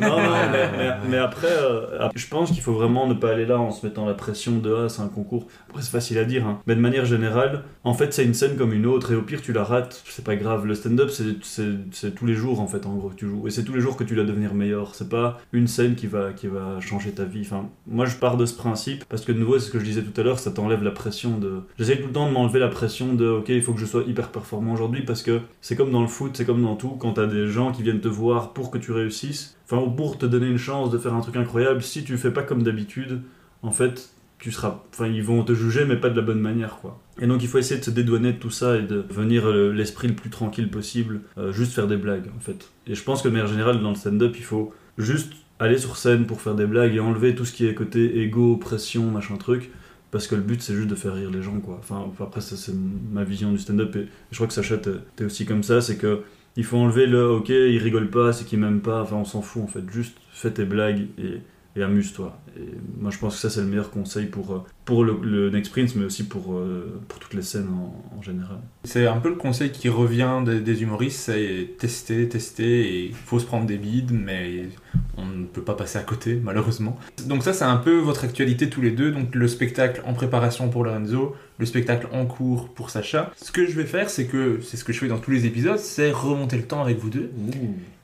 non, 0.01 0.16
mais, 0.51 0.70
mais- 0.77 0.90
mais 1.11 1.16
après, 1.18 1.48
euh, 1.51 2.09
je 2.14 2.27
pense 2.27 2.51
qu'il 2.51 2.61
faut 2.62 2.72
vraiment 2.72 3.07
ne 3.07 3.14
pas 3.14 3.31
aller 3.33 3.46
là 3.46 3.59
en 3.59 3.70
se 3.70 3.87
mettant 3.87 4.07
la 4.07 4.14
pression 4.14 4.59
de 4.59 4.75
ah, 4.75 4.88
c'est 4.88 5.03
un 5.03 5.09
concours. 5.09 5.46
Après, 5.70 5.83
c'est 5.83 5.90
facile 5.90 6.18
à 6.18 6.25
dire, 6.25 6.46
hein. 6.46 6.61
mais 6.66 6.75
de 6.75 6.81
manière 6.81 7.05
générale, 7.05 7.62
en 7.85 7.94
fait, 7.94 8.12
c'est 8.12 8.25
une 8.25 8.35
scène 8.35 8.57
comme 8.57 8.72
une 8.72 8.87
autre, 8.87 9.12
et 9.12 9.16
au 9.16 9.22
pire, 9.22 9.40
tu 9.42 9.53
la 9.53 9.64
rates, 9.64 10.03
c'est 10.09 10.25
pas 10.25 10.37
grave. 10.37 10.66
Le 10.66 10.75
stand-up, 10.75 11.11
c'est- 11.11 11.37
c'est 11.42 11.62
c'est 11.92 12.14
tous 12.14 12.27
les 12.27 12.35
jours, 12.35 12.61
en 12.61 12.66
fait, 12.66 12.85
en 12.87 12.94
gros, 12.96 13.09
que 13.11 13.14
tu 13.14 13.27
joues. 13.27 13.46
Et 13.46 13.51
c'est 13.51 13.64
tous 13.64 13.75
les 13.75 13.81
jours 13.81 13.96
que 13.96 14.05
tu 14.05 14.14
dois 14.14 14.25
devenir 14.25 14.55
meilleur. 14.55 14.94
C'est 14.94 15.09
pas 15.09 15.40
une 15.53 15.66
scène 15.66 15.94
qui 15.94 16.07
va, 16.07 16.33
qui 16.33 16.46
va 16.48 16.81
changer 16.81 17.12
ta 17.12 17.25
vie. 17.25 17.42
Enfin, 17.42 17.68
moi, 17.87 18.07
je 18.07 18.16
pars 18.16 18.37
de 18.37 18.46
ce 18.46 18.55
principe, 18.55 19.05
parce 19.09 19.25
que 19.25 19.33
de 19.33 19.38
nouveau, 19.38 19.59
c'est 19.59 19.66
ce 19.66 19.70
que 19.70 19.79
je 19.79 19.85
disais 19.85 20.02
tout 20.05 20.21
à 20.21 20.25
l'heure, 20.25 20.38
ça 20.38 20.51
t'enlève 20.51 20.83
la 20.83 20.91
pression 20.91 21.38
de. 21.38 21.61
J'essaie 21.79 21.99
tout 21.99 22.09
le 22.09 22.12
temps 22.12 22.29
de 22.29 22.33
m'enlever 22.33 22.59
la 22.59 22.69
pression 22.69 23.15
de 23.15 23.27
ok, 23.29 23.49
il 23.49 23.62
faut 23.62 23.73
que 23.73 23.81
je 23.81 23.87
sois 23.87 24.03
hyper 24.03 24.29
performant 24.29 24.73
aujourd'hui, 24.73 25.03
parce 25.03 25.23
que 25.23 25.41
c'est 25.61 25.77
comme 25.77 25.91
dans 25.91 26.03
le 26.03 26.09
foot, 26.09 26.33
c'est 26.35 26.45
comme 26.45 26.62
dans 26.62 26.77
tout, 26.77 26.91
quand 26.91 27.15
t'as 27.15 27.27
des 27.27 27.49
gens 27.49 27.73
qui 27.73 27.83
viennent 27.83 28.01
te 28.01 28.09
voir 28.09 28.53
pour 28.53 28.71
que 28.71 28.79
tu 28.79 28.93
réussisses, 28.93 29.57
enfin, 29.65 29.83
ou 29.83 29.91
pour 29.91 30.19
te 30.19 30.27
donner 30.27 30.47
une 30.47 30.59
chance 30.59 30.91
de 30.91 30.99
faire 30.99 31.15
un 31.15 31.21
truc 31.21 31.37
incroyable, 31.37 31.83
si 31.83 32.05
tu 32.05 32.17
fais 32.17 32.31
pas 32.31 32.43
comme 32.43 32.62
d'habitude, 32.62 33.23
en 33.62 33.71
fait, 33.71 34.11
tu 34.38 34.51
seras. 34.51 34.83
Enfin, 34.93 35.07
ils 35.07 35.23
vont 35.23 35.45
te 35.45 35.55
juger, 35.55 35.85
mais 35.85 35.97
pas 35.97 36.11
de 36.11 36.17
la 36.17 36.23
bonne 36.23 36.41
manière, 36.41 36.79
quoi. 36.81 37.01
Et 37.21 37.27
donc, 37.27 37.43
il 37.43 37.49
faut 37.49 37.59
essayer 37.59 37.79
de 37.79 37.85
se 37.85 37.91
dédouaner 37.91 38.33
de 38.33 38.38
tout 38.38 38.51
ça 38.51 38.77
et 38.77 38.83
de 38.83 39.05
venir 39.09 39.47
euh, 39.47 39.73
l'esprit 39.73 40.09
le 40.09 40.15
plus 40.15 40.31
tranquille 40.31 40.69
possible, 40.69 41.21
euh, 41.38 41.53
juste 41.53 41.73
faire 41.73 41.87
des 41.87 41.97
blagues, 41.97 42.29
en 42.37 42.41
fait. 42.41 42.71
Et 42.88 42.95
je 42.95 43.03
pense 43.05 43.23
que 43.23 43.29
de 43.29 43.35
manière 43.35 43.49
générale, 43.49 43.81
dans 43.81 43.91
le 43.91 43.95
stand-up, 43.95 44.35
il 44.37 44.43
faut 44.43 44.75
juste 44.99 45.33
aller 45.61 45.79
sur 45.79 45.97
scène 45.97 46.27
pour 46.27 46.41
faire 46.41 46.57
des 46.57 46.67
blagues 46.67 46.95
et 46.95 47.01
enlever 47.01 47.37
tout 47.37 47.45
ce 47.45 47.53
qui 47.53 47.67
est 47.67 47.75
côté 47.75 48.21
ego, 48.21 48.57
pression, 48.57 49.05
machin 49.11 49.37
truc. 49.37 49.71
Parce 50.12 50.27
que 50.27 50.35
le 50.35 50.42
but, 50.42 50.61
c'est 50.61 50.75
juste 50.75 50.88
de 50.88 50.94
faire 50.94 51.14
rire 51.14 51.31
les 51.31 51.42
gens, 51.42 51.59
quoi. 51.59 51.79
Enfin, 51.81 52.07
après, 52.20 52.42
ça, 52.42 52.55
c'est 52.55 52.75
ma 53.11 53.25
vision 53.25 53.51
du 53.51 53.59
stand-up. 53.59 53.96
Et 53.96 54.07
je 54.31 54.37
crois 54.37 54.46
que 54.46 54.53
Sacha, 54.53 54.77
t'es 54.77 55.25
aussi 55.25 55.46
comme 55.46 55.62
ça. 55.62 55.81
C'est 55.81 55.96
que 55.96 56.22
il 56.55 56.64
faut 56.64 56.77
enlever 56.77 57.07
le 57.07 57.31
ok, 57.31 57.48
il 57.48 57.79
rigole 57.79 58.11
pas, 58.11 58.35
c'est 58.35 58.44
qu'il 58.44 58.61
m'aime 58.61 58.83
pas. 58.83 59.01
Enfin, 59.01 59.16
on 59.16 59.25
s'en 59.25 59.40
fout, 59.40 59.62
en 59.62 59.66
fait. 59.66 59.83
Juste 59.90 60.18
fais 60.31 60.51
tes 60.51 60.66
blagues 60.66 61.07
et, 61.18 61.40
et 61.74 61.82
amuse-toi. 61.82 62.38
Et 62.56 62.68
moi, 63.00 63.11
je 63.11 63.18
pense 63.18 63.35
que 63.35 63.40
ça, 63.40 63.50
c'est 63.50 63.61
le 63.61 63.66
meilleur 63.66 63.90
conseil 63.90 64.26
pour, 64.26 64.52
euh, 64.52 64.62
pour 64.85 65.04
le, 65.04 65.18
le 65.22 65.50
Next 65.50 65.72
Prince, 65.72 65.94
mais 65.94 66.04
aussi 66.04 66.24
pour, 66.24 66.54
euh, 66.54 67.00
pour 67.08 67.18
toutes 67.18 67.35
les 67.35 67.42
scènes 67.42 67.68
en, 67.68 68.18
en 68.18 68.22
général. 68.22 68.58
C'est 68.85 69.06
un 69.06 69.18
peu 69.18 69.30
le 69.30 69.37
conseil 69.37 69.70
qui 69.70 69.88
revient 69.88 70.42
des, 70.44 70.61
des 70.61 70.82
humoristes, 70.82 71.18
c'est 71.18 71.70
tester, 71.78 72.28
tester, 72.28 72.80
et 72.80 73.06
il 73.06 73.14
faut 73.14 73.38
se 73.38 73.46
prendre 73.46 73.66
des 73.66 73.78
bides, 73.78 74.12
mais 74.12 74.68
on 75.16 75.24
ne 75.24 75.46
peut 75.46 75.62
pas 75.62 75.74
passer 75.74 75.98
à 75.98 76.02
côté, 76.02 76.38
malheureusement. 76.42 76.98
Donc 77.26 77.42
ça, 77.42 77.52
c'est 77.52 77.64
un 77.64 77.76
peu 77.76 77.98
votre 77.98 78.24
actualité 78.24 78.68
tous 78.68 78.82
les 78.82 78.90
deux, 78.90 79.11
donc 79.11 79.35
le 79.35 79.48
spectacle 79.48 80.02
en 80.04 80.12
préparation 80.12 80.68
pour 80.68 80.85
Lorenzo, 80.85 81.35
le 81.58 81.66
spectacle 81.66 82.08
en 82.12 82.26
cours 82.26 82.68
pour 82.68 82.90
Sacha. 82.90 83.32
Ce 83.37 83.50
que 83.50 83.66
je 83.66 83.72
vais 83.72 83.87
faire, 83.87 84.11
c'est 84.11 84.26
que, 84.26 84.61
c'est 84.62 84.76
ce 84.76 84.85
que 84.85 84.92
je 84.92 84.98
fais 84.98 85.08
dans 85.08 85.18
tous 85.18 85.30
les 85.30 85.46
épisodes, 85.46 85.78
c'est 85.78 86.11
remonter 86.11 86.56
le 86.56 86.64
temps 86.64 86.82
avec 86.82 86.98
vous 86.98 87.08
deux, 87.08 87.30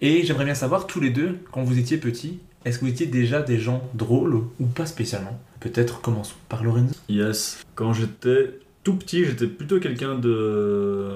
et 0.00 0.24
j'aimerais 0.24 0.46
bien 0.46 0.54
savoir, 0.54 0.87
tous 0.87 1.00
les 1.00 1.11
deux, 1.11 1.38
quand 1.50 1.62
vous 1.62 1.78
étiez 1.78 1.98
petits, 1.98 2.40
est-ce 2.64 2.79
que 2.79 2.85
vous 2.85 2.90
étiez 2.90 3.07
déjà 3.07 3.42
des 3.42 3.59
gens 3.59 3.83
drôles 3.94 4.35
ou 4.35 4.66
pas 4.75 4.87
spécialement? 4.87 5.38
Peut-être 5.61 6.01
commençons 6.01 6.37
par 6.49 6.62
Lorenzo. 6.64 6.94
Yes. 7.09 7.64
Quand 7.75 7.92
j'étais 7.92 8.59
tout 8.85 8.94
petit, 8.94 9.25
j'étais 9.25 9.47
plutôt 9.47 9.81
quelqu'un 9.81 10.16
de. 10.16 11.09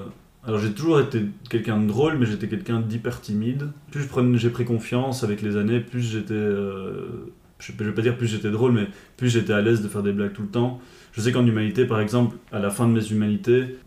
Alors 0.45 0.59
j'ai 0.59 0.71
toujours 0.71 0.99
été 0.99 1.21
quelqu'un 1.49 1.79
de 1.79 1.87
drôle, 1.87 2.17
mais 2.17 2.25
j'étais 2.25 2.47
quelqu'un 2.47 2.81
d'hyper 2.81 3.21
timide. 3.21 3.69
Plus 3.91 4.07
j'ai 4.35 4.49
pris 4.49 4.65
confiance 4.65 5.23
avec 5.23 5.41
les 5.41 5.55
années, 5.55 5.79
plus 5.79 6.01
j'étais. 6.01 6.33
euh, 6.33 7.31
Je 7.59 7.71
vais 7.71 7.91
pas 7.93 8.01
dire 8.01 8.17
plus 8.17 8.27
j'étais 8.27 8.51
drôle, 8.51 8.73
mais 8.73 8.87
plus 9.15 9.29
j'étais 9.29 9.53
à 9.53 9.61
l'aise 9.61 9.81
de 9.81 9.87
faire 9.87 10.03
des 10.03 10.11
blagues 10.11 10.33
tout 10.33 10.41
le 10.41 10.49
temps. 10.49 10.81
Je 11.13 11.21
sais 11.21 11.31
qu'en 11.31 11.45
humanité, 11.45 11.85
par 11.85 12.01
exemple, 12.01 12.35
à 12.51 12.59
la 12.59 12.69
fin 12.69 12.87
de 12.87 12.91
mes 12.91 13.05
humanités, 13.11 13.77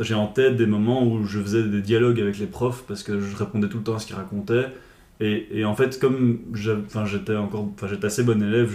j'ai 0.00 0.14
en 0.14 0.26
tête 0.28 0.56
des 0.56 0.66
moments 0.66 1.04
où 1.04 1.24
je 1.24 1.40
faisais 1.40 1.64
des 1.64 1.82
dialogues 1.82 2.20
avec 2.20 2.38
les 2.38 2.46
profs 2.46 2.84
parce 2.86 3.02
que 3.02 3.18
je 3.20 3.36
répondais 3.36 3.68
tout 3.68 3.78
le 3.78 3.82
temps 3.84 3.94
à 3.96 3.98
ce 3.98 4.06
qu'ils 4.06 4.16
racontaient. 4.16 4.66
Et, 5.20 5.64
en 5.64 5.74
fait, 5.74 5.98
comme 5.98 6.38
j'étais 6.54 7.34
encore, 7.34 7.68
enfin, 7.74 7.88
j'étais 7.88 8.06
assez 8.06 8.22
bon 8.22 8.40
élève, 8.40 8.72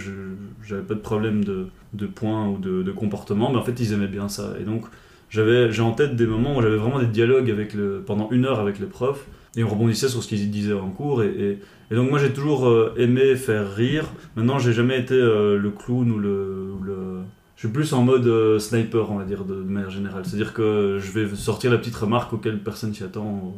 j'avais 0.62 0.82
pas 0.82 0.94
de 0.94 1.00
problème 1.00 1.42
de, 1.44 2.06
points 2.06 2.48
ou 2.48 2.58
de, 2.58 2.90
comportement, 2.92 3.50
mais 3.50 3.58
en 3.58 3.62
fait, 3.62 3.78
ils 3.80 3.92
aimaient 3.92 4.08
bien 4.08 4.28
ça. 4.28 4.54
Et 4.60 4.64
donc, 4.64 4.84
j'avais, 5.30 5.72
j'ai 5.72 5.82
en 5.82 5.92
tête 5.92 6.16
des 6.16 6.26
moments 6.26 6.56
où 6.56 6.62
j'avais 6.62 6.76
vraiment 6.76 6.98
des 7.00 7.06
dialogues 7.06 7.50
avec 7.50 7.72
le, 7.74 8.02
pendant 8.06 8.30
une 8.30 8.44
heure 8.44 8.60
avec 8.60 8.78
les 8.78 8.86
profs, 8.86 9.26
et 9.56 9.64
on 9.64 9.68
rebondissait 9.68 10.08
sur 10.08 10.22
ce 10.22 10.28
qu'ils 10.28 10.50
disaient 10.50 10.74
en 10.74 10.90
cours. 10.90 11.22
Et, 11.22 11.60
donc, 11.90 12.10
moi, 12.10 12.18
j'ai 12.18 12.32
toujours 12.32 12.66
euh, 12.66 12.92
aimé 12.98 13.36
faire 13.36 13.74
rire. 13.74 14.12
Maintenant, 14.36 14.58
j'ai 14.58 14.72
jamais 14.72 14.98
été 14.98 15.14
euh, 15.14 15.56
le 15.58 15.70
clown 15.70 16.10
ou 16.10 16.18
le, 16.18 16.72
ou 16.78 16.82
le- 16.82 17.20
Je 17.56 17.60
suis 17.60 17.68
plus 17.68 17.92
en 17.94 18.02
mode 18.02 18.26
euh, 18.26 18.58
sniper, 18.58 19.10
on 19.10 19.16
va 19.18 19.24
dire, 19.24 19.44
de, 19.44 19.54
de 19.54 19.62
manière 19.62 19.90
générale. 19.90 20.24
C'est-à-dire 20.26 20.52
que 20.52 20.98
je 21.00 21.12
vais 21.12 21.34
sortir 21.36 21.70
la 21.70 21.78
petite 21.78 21.94
remarque 21.96 22.32
auquel 22.32 22.58
personne 22.62 22.92
s'y 22.92 23.04
attend. 23.04 23.54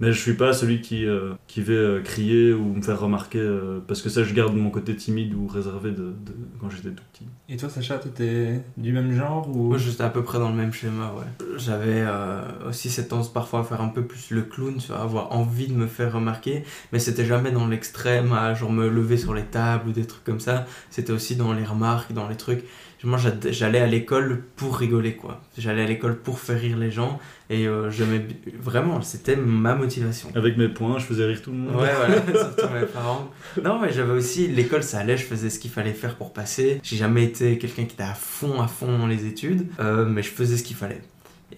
Mais 0.00 0.12
je 0.12 0.18
suis 0.18 0.34
pas 0.34 0.52
celui 0.54 0.80
qui, 0.80 1.04
euh, 1.06 1.34
qui 1.46 1.60
va 1.60 1.72
euh, 1.74 2.00
crier 2.02 2.52
ou 2.54 2.74
me 2.74 2.82
faire 2.82 2.98
remarquer, 2.98 3.38
euh, 3.38 3.80
parce 3.86 4.00
que 4.00 4.08
ça, 4.08 4.24
je 4.24 4.32
garde 4.32 4.54
mon 4.54 4.70
côté 4.70 4.96
timide 4.96 5.34
ou 5.34 5.46
réservé 5.46 5.90
de, 5.90 5.96
de- 5.96 6.34
quand 6.58 6.70
j'étais 6.70 6.88
tout 6.90 7.04
petit. 7.12 7.26
Et 7.50 7.56
toi, 7.58 7.68
Sacha, 7.68 7.98
t'étais 7.98 8.62
du 8.78 8.92
même 8.92 9.12
genre 9.12 9.48
ou? 9.54 9.68
Moi, 9.68 9.78
j'étais 9.78 10.02
à 10.02 10.08
peu 10.08 10.22
près 10.22 10.38
dans 10.38 10.48
le 10.48 10.56
même 10.56 10.72
schéma, 10.72 11.12
ouais. 11.18 11.46
J'avais 11.58 12.02
euh, 12.06 12.40
aussi 12.68 12.88
cette 12.88 13.08
tendance 13.08 13.30
parfois 13.32 13.60
à 13.60 13.64
faire 13.64 13.82
un 13.82 13.88
peu 13.88 14.02
plus 14.06 14.30
le 14.30 14.42
clown, 14.42 14.76
tu 14.78 14.86
vois, 14.88 15.00
avoir 15.00 15.32
envie 15.32 15.66
de 15.68 15.74
me 15.74 15.86
faire 15.86 16.12
remarquer, 16.14 16.64
mais 16.92 16.98
c'était 16.98 17.24
jamais 17.26 17.50
dans 17.50 17.66
l'extrême, 17.66 18.32
à 18.32 18.54
genre 18.54 18.72
me 18.72 18.88
lever 18.88 19.18
sur 19.18 19.34
les 19.34 19.44
tables 19.44 19.88
ou 19.90 19.92
des 19.92 20.06
trucs 20.06 20.24
comme 20.24 20.40
ça. 20.40 20.64
C'était 20.90 21.12
aussi 21.12 21.36
dans 21.36 21.52
les 21.52 21.64
remarques, 21.64 22.12
dans 22.12 22.28
les 22.28 22.36
trucs. 22.36 22.64
Moi, 23.02 23.18
j'allais 23.50 23.80
à 23.80 23.86
l'école 23.86 24.42
pour 24.56 24.76
rigoler, 24.76 25.14
quoi. 25.14 25.40
J'allais 25.56 25.82
à 25.82 25.86
l'école 25.86 26.16
pour 26.18 26.38
faire 26.38 26.60
rire 26.60 26.76
les 26.76 26.90
gens, 26.90 27.18
et 27.48 27.66
euh, 27.66 27.88
bi- 27.90 28.36
vraiment, 28.60 29.00
c'était 29.00 29.36
ma 29.36 29.74
motivation. 29.74 30.28
Avec 30.34 30.58
mes 30.58 30.68
points, 30.68 30.98
je 30.98 31.04
faisais 31.06 31.24
rire 31.24 31.40
tout 31.40 31.50
le 31.50 31.56
monde. 31.56 31.76
Ouais, 31.80 31.88
voilà, 31.96 32.16
surtout 32.56 32.72
mes 32.74 32.86
parents. 32.86 33.30
Non, 33.64 33.78
mais 33.80 33.90
j'avais 33.92 34.12
aussi 34.12 34.48
l'école, 34.48 34.82
ça 34.82 34.98
allait, 34.98 35.16
je 35.16 35.24
faisais 35.24 35.48
ce 35.48 35.58
qu'il 35.58 35.70
fallait 35.70 35.92
faire 35.94 36.16
pour 36.16 36.32
passer. 36.34 36.78
J'ai 36.82 36.96
jamais 36.96 37.24
été 37.24 37.56
quelqu'un 37.58 37.84
qui 37.84 37.94
était 37.94 38.02
à 38.02 38.14
fond, 38.14 38.60
à 38.60 38.68
fond 38.68 38.98
dans 38.98 39.06
les 39.06 39.24
études, 39.26 39.66
euh, 39.80 40.04
mais 40.04 40.22
je 40.22 40.28
faisais 40.30 40.56
ce 40.58 40.62
qu'il 40.62 40.76
fallait. 40.76 41.00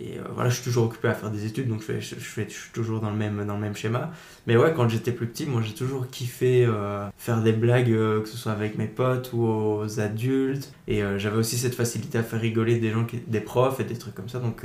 Et 0.00 0.18
euh, 0.18 0.22
voilà, 0.34 0.50
je 0.50 0.54
suis 0.54 0.64
toujours 0.64 0.84
occupé 0.86 1.08
à 1.08 1.14
faire 1.14 1.30
des 1.30 1.46
études, 1.46 1.68
donc 1.68 1.80
je, 1.80 1.86
fais, 1.86 2.00
je, 2.00 2.14
je 2.14 2.20
fais, 2.20 2.46
je 2.48 2.54
suis 2.54 2.70
toujours 2.72 3.00
dans 3.00 3.10
le, 3.10 3.16
même, 3.16 3.44
dans 3.46 3.54
le 3.54 3.60
même 3.60 3.76
schéma. 3.76 4.10
Mais 4.46 4.56
ouais, 4.56 4.72
quand 4.74 4.88
j'étais 4.88 5.12
plus 5.12 5.26
petit, 5.26 5.46
moi 5.46 5.62
j'ai 5.62 5.74
toujours 5.74 6.08
kiffé 6.08 6.64
euh, 6.64 7.08
faire 7.16 7.42
des 7.42 7.52
blagues, 7.52 7.90
euh, 7.90 8.20
que 8.22 8.28
ce 8.28 8.36
soit 8.36 8.52
avec 8.52 8.78
mes 8.78 8.86
potes 8.86 9.32
ou 9.32 9.44
aux 9.44 10.00
adultes. 10.00 10.72
Et 10.88 11.02
j'avais 11.18 11.36
aussi 11.36 11.56
cette 11.58 11.74
facilité 11.74 12.18
à 12.18 12.22
faire 12.22 12.40
rigoler 12.40 12.78
des 12.78 12.90
gens, 12.90 13.04
qui, 13.04 13.18
des 13.18 13.40
profs 13.40 13.80
et 13.80 13.84
des 13.84 13.96
trucs 13.96 14.14
comme 14.14 14.28
ça, 14.28 14.38
donc. 14.38 14.64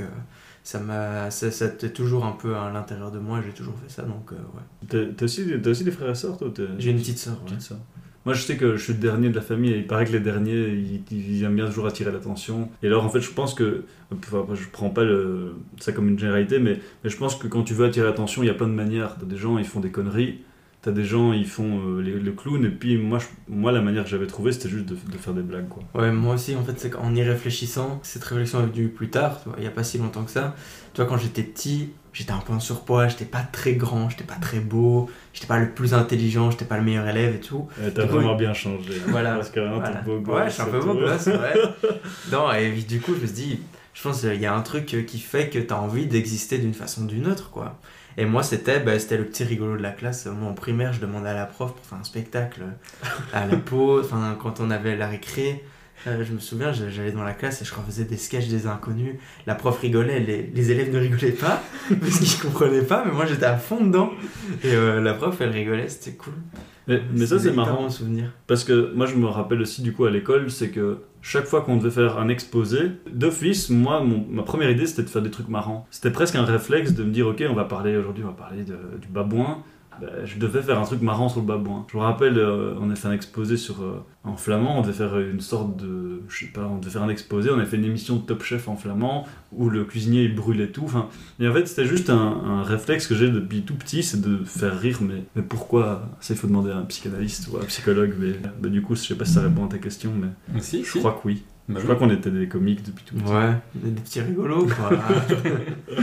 ça 0.64 0.78
m'a 0.80 1.30
ça, 1.30 1.50
ça 1.50 1.66
était 1.66 1.90
toujours 1.90 2.26
un 2.26 2.32
peu 2.32 2.54
à 2.54 2.70
l'intérieur 2.70 3.10
de 3.10 3.18
moi 3.18 3.40
j'ai 3.44 3.52
toujours 3.52 3.74
fait 3.78 3.90
ça 3.90 4.02
donc 4.02 4.32
euh, 4.32 4.36
ouais 4.54 5.12
T'as 5.16 5.24
aussi, 5.24 5.54
aussi 5.54 5.84
des 5.84 5.90
frères 5.90 6.10
et 6.10 6.14
sœurs, 6.14 6.36
toi 6.36 6.50
j'ai 6.78 6.90
une 6.90 6.98
petite 6.98 7.18
sœur 7.18 7.40
ouais. 7.44 7.76
Moi, 8.28 8.34
je 8.34 8.42
sais 8.42 8.58
que 8.58 8.76
je 8.76 8.84
suis 8.84 8.92
le 8.92 8.98
dernier 8.98 9.30
de 9.30 9.34
la 9.34 9.40
famille 9.40 9.72
et 9.72 9.78
il 9.78 9.86
paraît 9.86 10.04
que 10.04 10.12
les 10.12 10.20
derniers, 10.20 10.84
ils, 11.10 11.42
aiment 11.44 11.56
bien 11.56 11.64
toujours 11.64 11.86
attirer 11.86 12.12
l'attention. 12.12 12.68
Et 12.82 12.86
alors, 12.88 13.02
en 13.02 13.08
fait, 13.08 13.22
je 13.22 13.30
pense 13.30 13.54
que. 13.54 13.84
Enfin, 14.12 14.44
je 14.52 14.68
prends 14.70 14.90
pas 14.90 15.06
ça 15.80 15.92
comme 15.92 16.10
une 16.10 16.18
généralité, 16.18 16.58
mais, 16.58 16.78
je 17.06 17.16
pense 17.16 17.36
que 17.36 17.46
quand 17.48 17.62
tu 17.62 17.72
veux 17.72 17.86
attirer 17.86 18.04
l'attention, 18.06 18.42
il 18.42 18.46
y 18.48 18.50
a 18.50 18.54
plein 18.54 18.66
de 18.66 18.74
manières. 18.74 19.16
T'as 19.18 19.24
des 19.24 19.38
gens, 19.38 19.56
ils 19.56 19.64
font 19.64 19.80
des 19.80 19.90
conneries. 19.90 20.40
T'as 20.82 20.90
des 20.90 21.04
gens, 21.04 21.32
ils 21.32 21.46
font 21.46 21.80
euh, 21.80 22.02
les- 22.02 22.20
le 22.20 22.32
clown. 22.32 22.62
Et 22.66 22.68
puis, 22.68 22.98
moi, 22.98 23.18
moi 23.48 23.72
la 23.72 23.80
manière 23.80 24.04
que 24.04 24.10
j'avais 24.10 24.26
trouvé, 24.26 24.52
c'était 24.52 24.68
juste 24.68 24.84
de, 24.84 24.94
de 24.94 25.16
faire 25.16 25.32
des 25.32 25.40
blagues, 25.40 25.68
quoi. 25.68 25.82
Ouais, 25.94 26.12
moi 26.12 26.34
aussi, 26.34 26.54
en 26.54 26.62
fait, 26.62 26.78
c'est 26.78 26.90
qu'en 26.90 27.14
y 27.14 27.22
réfléchissant, 27.22 27.98
cette 28.02 28.24
réflexion 28.24 28.62
est 28.62 28.66
venue 28.66 28.88
plus 28.88 29.08
tard, 29.08 29.40
il 29.56 29.62
n'y 29.62 29.66
a 29.66 29.70
pas 29.70 29.84
si 29.84 29.96
longtemps 29.96 30.24
que 30.24 30.30
ça. 30.30 30.54
Tu 30.92 31.00
vois, 31.00 31.08
quand 31.08 31.16
j'étais 31.16 31.44
petit, 31.44 31.92
j'étais 32.18 32.32
un 32.32 32.38
peu 32.38 32.52
en 32.52 32.58
surpoids, 32.58 33.06
j'étais 33.06 33.24
pas 33.24 33.42
très 33.42 33.74
grand, 33.74 34.10
j'étais 34.10 34.24
pas 34.24 34.34
très 34.40 34.58
beau, 34.58 35.08
j'étais 35.32 35.46
pas 35.46 35.60
le 35.60 35.70
plus 35.70 35.94
intelligent, 35.94 36.50
j'étais 36.50 36.64
pas 36.64 36.76
le 36.76 36.82
meilleur 36.82 37.06
élève 37.06 37.36
et 37.36 37.40
tout. 37.40 37.68
Euh, 37.80 37.90
T'as 37.94 38.08
coup, 38.08 38.14
vraiment 38.14 38.34
bien 38.34 38.52
changé. 38.54 38.94
Voilà. 39.06 39.36
Parce 39.36 39.50
que 39.50 39.60
Voilà. 39.60 39.90
t'es 39.98 40.04
beau 40.04 40.18
gosse. 40.18 40.34
Ouais, 40.36 40.44
je 40.46 40.50
suis 40.50 40.62
un 40.62 40.66
peu 40.66 40.80
beau 40.80 40.94
gosse, 40.94 41.26
ouais. 41.28 41.54
non, 42.32 42.50
et 42.52 42.72
du 42.72 43.00
coup, 43.00 43.14
je 43.14 43.20
me 43.20 43.26
suis 43.26 43.34
dit, 43.36 43.60
je 43.94 44.02
pense 44.02 44.22
qu'il 44.22 44.40
y 44.40 44.46
a 44.46 44.52
un 44.52 44.62
truc 44.62 44.92
euh, 44.94 45.02
qui 45.02 45.20
fait 45.20 45.48
que 45.48 45.60
t'as 45.60 45.76
envie 45.76 46.06
d'exister 46.06 46.58
d'une 46.58 46.74
façon 46.74 47.02
ou 47.02 47.06
d'une 47.06 47.28
autre, 47.28 47.50
quoi. 47.50 47.78
Et 48.16 48.24
moi, 48.24 48.42
c'était 48.42 48.80
bah, 48.80 48.98
c'était 48.98 49.16
le 49.16 49.24
petit 49.24 49.44
rigolo 49.44 49.76
de 49.76 49.82
la 49.82 49.92
classe. 49.92 50.26
Moi, 50.26 50.50
en 50.50 50.54
primaire, 50.54 50.92
je 50.92 50.98
demandais 51.00 51.28
à 51.28 51.34
la 51.34 51.46
prof 51.46 51.72
pour 51.72 51.86
faire 51.86 51.98
un 51.98 52.04
spectacle 52.04 52.62
à 53.32 53.46
la 53.46 53.54
enfin, 54.00 54.36
quand 54.42 54.58
on 54.58 54.72
avait 54.72 54.96
la 54.96 55.06
récré. 55.06 55.62
Euh, 56.06 56.24
je 56.24 56.32
me 56.32 56.38
souviens, 56.38 56.72
j'allais 56.72 57.12
dans 57.12 57.24
la 57.24 57.32
classe 57.34 57.60
et 57.62 57.64
je 57.64 57.74
refaisais 57.74 58.04
des 58.04 58.16
sketchs 58.16 58.48
des 58.48 58.66
inconnus. 58.66 59.16
La 59.46 59.54
prof 59.54 59.78
rigolait, 59.78 60.20
les, 60.20 60.42
les 60.54 60.70
élèves 60.70 60.92
ne 60.92 60.98
rigolaient 60.98 61.32
pas 61.32 61.62
parce 62.00 62.18
qu'ils 62.20 62.40
comprenaient 62.40 62.82
pas, 62.82 63.04
mais 63.04 63.12
moi 63.12 63.26
j'étais 63.26 63.46
à 63.46 63.56
fond 63.56 63.84
dedans. 63.84 64.10
Et 64.64 64.72
euh, 64.74 65.00
la 65.00 65.14
prof, 65.14 65.40
elle 65.40 65.50
rigolait, 65.50 65.88
c'était 65.88 66.16
cool. 66.16 66.34
Mais, 66.86 67.02
mais 67.12 67.26
ça, 67.26 67.38
c'est 67.38 67.52
marrant. 67.52 67.82
bon 67.82 67.90
souvenir. 67.90 68.32
Parce 68.46 68.64
que 68.64 68.92
moi, 68.94 69.04
je 69.06 69.14
me 69.16 69.26
rappelle 69.26 69.60
aussi 69.60 69.82
du 69.82 69.92
coup 69.92 70.06
à 70.06 70.10
l'école, 70.10 70.50
c'est 70.50 70.70
que 70.70 70.98
chaque 71.20 71.44
fois 71.44 71.60
qu'on 71.60 71.76
devait 71.76 71.90
faire 71.90 72.16
un 72.18 72.28
exposé, 72.28 72.92
d'office, 73.12 73.68
moi, 73.68 74.02
mon- 74.02 74.24
ma 74.30 74.42
première 74.42 74.70
idée, 74.70 74.86
c'était 74.86 75.02
de 75.02 75.10
faire 75.10 75.20
des 75.20 75.30
trucs 75.30 75.48
marrants. 75.48 75.86
C'était 75.90 76.10
presque 76.10 76.36
un 76.36 76.44
réflexe 76.46 76.92
de 76.94 77.02
me 77.04 77.10
dire, 77.10 77.26
ok, 77.26 77.44
on 77.50 77.54
va 77.54 77.64
parler 77.64 77.94
aujourd'hui, 77.96 78.24
on 78.24 78.28
va 78.28 78.32
parler 78.32 78.62
de- 78.62 78.98
du 79.00 79.08
babouin. 79.08 79.62
Ben, 80.00 80.24
je 80.24 80.38
devais 80.38 80.62
faire 80.62 80.78
un 80.78 80.84
truc 80.84 81.02
marrant 81.02 81.28
sur 81.28 81.40
le 81.40 81.46
babouin. 81.46 81.84
Je 81.90 81.96
me 81.96 82.02
rappelle, 82.02 82.38
euh, 82.38 82.74
on 82.80 82.88
a 82.90 82.94
fait 82.94 83.08
un 83.08 83.12
exposé 83.12 83.56
sur 83.56 83.82
euh, 83.82 84.04
en 84.24 84.36
flamand, 84.36 84.78
on 84.78 84.82
devait 84.82 84.92
faire 84.92 85.18
une 85.18 85.40
sorte 85.40 85.76
de, 85.76 86.22
je 86.28 86.44
sais 86.46 86.52
pas, 86.52 86.66
on 86.70 86.78
devait 86.78 86.90
faire 86.92 87.02
un 87.02 87.08
exposé, 87.08 87.50
on 87.50 87.58
a 87.58 87.64
fait 87.64 87.76
une 87.76 87.84
émission 87.84 88.16
de 88.16 88.20
Top 88.22 88.42
Chef 88.44 88.68
en 88.68 88.76
flamand 88.76 89.26
où 89.52 89.68
le 89.70 89.84
cuisinier 89.84 90.22
il 90.24 90.34
brûlait 90.36 90.68
tout. 90.68 90.84
Enfin, 90.84 91.08
et 91.40 91.48
en 91.48 91.52
fait, 91.52 91.66
c'était 91.66 91.86
juste 91.86 92.10
un, 92.10 92.16
un 92.16 92.62
réflexe 92.62 93.06
que 93.06 93.14
j'ai 93.14 93.28
depuis 93.30 93.62
tout 93.62 93.74
petit, 93.74 94.02
c'est 94.02 94.20
de 94.20 94.44
faire 94.44 94.78
rire. 94.78 94.98
Mais, 95.00 95.24
mais 95.34 95.42
pourquoi? 95.42 96.08
Ça, 96.20 96.34
il 96.34 96.36
faut 96.36 96.46
demander 96.46 96.70
à 96.70 96.76
un 96.76 96.82
psychanalyste 96.84 97.48
ou 97.52 97.56
à 97.56 97.62
un 97.62 97.64
psychologue. 97.64 98.14
Mais, 98.18 98.32
mais 98.62 98.68
du 98.70 98.82
coup, 98.82 98.94
je 98.94 99.00
sais 99.00 99.14
pas 99.16 99.24
si 99.24 99.32
ça 99.32 99.40
répond 99.42 99.64
à 99.66 99.68
ta 99.68 99.78
question, 99.78 100.12
mais 100.14 100.60
Si, 100.60 100.84
je 100.84 100.90
si. 100.92 100.98
crois 101.00 101.12
que 101.20 101.26
oui. 101.26 101.42
Bah 101.68 101.74
je 101.76 101.80
oui. 101.86 101.94
crois 101.94 101.96
qu'on 101.96 102.10
était 102.14 102.30
des 102.30 102.48
comiques 102.48 102.82
depuis 102.86 103.04
tout 103.04 103.14
petit. 103.16 103.30
Ouais, 103.30 103.52
des 103.74 103.90
des 103.90 104.00
petits 104.00 104.20
rigolos, 104.22 104.66
quoi. 104.68 104.90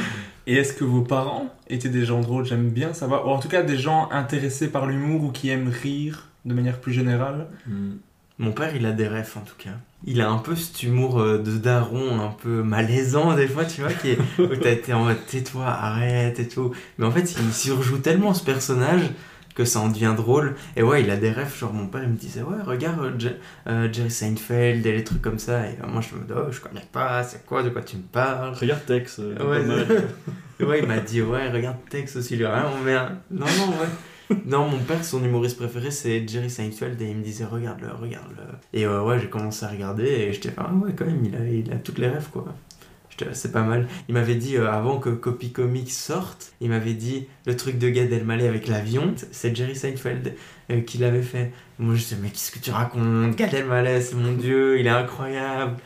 Et 0.47 0.55
est-ce 0.55 0.73
que 0.73 0.83
vos 0.83 1.01
parents 1.01 1.53
étaient 1.69 1.89
des 1.89 2.05
gens 2.05 2.21
drôles? 2.21 2.45
J'aime 2.45 2.69
bien 2.69 2.93
savoir. 2.93 3.27
Ou 3.27 3.31
en 3.31 3.39
tout 3.39 3.47
cas, 3.47 3.63
des 3.63 3.77
gens 3.77 4.09
intéressés 4.11 4.69
par 4.69 4.85
l'humour 4.85 5.23
ou 5.23 5.31
qui 5.31 5.49
aiment 5.49 5.69
rire 5.69 6.29
de 6.45 6.53
manière 6.53 6.79
plus 6.79 6.93
générale? 6.93 7.47
Hmm. 7.67 7.93
Mon 8.37 8.51
père, 8.51 8.75
il 8.75 8.85
a 8.85 8.91
des 8.91 9.07
refs 9.07 9.37
en 9.37 9.41
tout 9.41 9.55
cas. 9.57 9.71
Il 10.03 10.21
a 10.21 10.29
un 10.29 10.37
peu 10.37 10.55
cet 10.55 10.83
humour 10.83 11.19
euh, 11.19 11.37
de 11.37 11.57
daron, 11.57 12.19
un 12.19 12.31
peu 12.31 12.61
malaisant 12.61 13.33
des 13.33 13.47
fois, 13.47 13.65
tu 13.65 13.81
vois, 13.81 13.93
qui 13.93 14.09
est, 14.09 14.19
où 14.39 14.55
t'as 14.55 14.71
été 14.71 14.93
en 14.93 15.05
mode 15.05 15.25
tais-toi, 15.25 15.65
arrête 15.65 16.39
et 16.39 16.47
tout. 16.47 16.71
Mais 16.97 17.05
en 17.05 17.11
fait, 17.11 17.33
il 17.39 17.53
surjoue 17.53 17.97
tellement 17.99 18.33
ce 18.33 18.43
personnage 18.43 19.09
que 19.55 19.65
ça 19.65 19.79
en 19.79 19.89
devient 19.89 20.13
drôle. 20.15 20.55
Et 20.75 20.83
ouais, 20.83 21.01
il 21.01 21.09
a 21.09 21.15
des 21.15 21.31
refs, 21.31 21.57
genre 21.57 21.73
mon 21.73 21.87
père, 21.87 22.03
il 22.03 22.09
me 22.09 22.15
disait, 22.15 22.41
ouais, 22.41 22.61
regarde 22.63 22.99
euh, 22.99 23.29
euh, 23.67 23.91
Jerry 23.91 24.11
Seinfeld 24.11 24.85
et 24.85 24.91
les 24.91 25.03
trucs 25.03 25.21
comme 25.21 25.39
ça. 25.39 25.67
Et 25.67 25.77
euh, 25.81 25.87
moi, 25.87 26.01
je 26.01 26.15
me 26.15 26.23
dis, 26.25 26.33
oh, 26.35 26.51
je 26.51 26.59
connais 26.59 26.85
pas, 26.91 27.23
c'est 27.23 27.45
quoi, 27.45 27.63
de 27.63 27.69
quoi 27.69 27.81
tu 27.81 27.95
me 27.97 28.03
parles? 28.03 28.53
Regarde 28.53 28.85
Tex. 28.85 29.19
Ouais, 29.19 30.65
ouais, 30.65 30.79
il 30.79 30.87
m'a 30.87 30.99
dit, 30.99 31.21
ouais, 31.21 31.49
regarde 31.49 31.77
Tex 31.89 32.17
aussi, 32.17 32.35
lui, 32.35 32.45
rien, 32.45 32.69
merde. 32.83 33.15
Non, 33.31 33.45
non, 33.45 33.69
ouais. 33.69 33.87
Non, 34.45 34.67
mon 34.67 34.79
père, 34.79 35.03
son 35.05 35.23
humoriste 35.23 35.57
préféré, 35.57 35.91
c'est 35.91 36.27
Jerry 36.27 36.49
Seinfeld, 36.49 36.99
et 37.01 37.09
il 37.09 37.17
me 37.17 37.23
disait, 37.23 37.45
regarde-le, 37.45 37.93
regarde-le. 37.93 38.43
Et 38.73 38.85
euh, 38.85 39.03
ouais, 39.03 39.19
j'ai 39.19 39.29
commencé 39.29 39.65
à 39.65 39.69
regarder, 39.69 40.05
et 40.05 40.33
j'étais, 40.33 40.51
ah 40.57 40.71
ouais, 40.73 40.93
quand 40.95 41.05
même, 41.05 41.23
il 41.23 41.35
a, 41.35 41.45
il 41.47 41.71
a 41.71 41.77
toutes 41.77 41.99
les 41.99 42.09
rêves, 42.09 42.29
quoi. 42.31 42.45
C'est 43.31 43.51
pas 43.51 43.63
mal. 43.63 43.87
Il 44.09 44.13
m'avait 44.13 44.35
dit, 44.35 44.57
euh, 44.57 44.69
avant 44.69 44.99
que 44.99 45.09
Copy 45.09 45.51
Comics 45.51 45.91
sorte, 45.91 46.53
il 46.61 46.69
m'avait 46.69 46.93
dit, 46.93 47.27
le 47.45 47.55
truc 47.55 47.77
de 47.77 47.89
Gad 47.89 48.11
Elmaleh 48.11 48.47
avec 48.47 48.67
l'avion, 48.67 49.13
c'est 49.31 49.55
Jerry 49.55 49.75
Seinfeld 49.75 50.33
euh, 50.71 50.81
qui 50.81 50.97
l'avait 50.97 51.21
fait. 51.21 51.51
Moi, 51.79 51.95
je 51.95 52.01
disais, 52.01 52.17
mais 52.21 52.29
qu'est-ce 52.29 52.51
que 52.51 52.59
tu 52.59 52.71
racontes? 52.71 53.35
Gad 53.35 53.53
Elmaleh, 53.53 54.01
c'est 54.01 54.15
mon 54.15 54.33
dieu, 54.33 54.79
il 54.79 54.87
est 54.87 54.89
incroyable. 54.89 55.77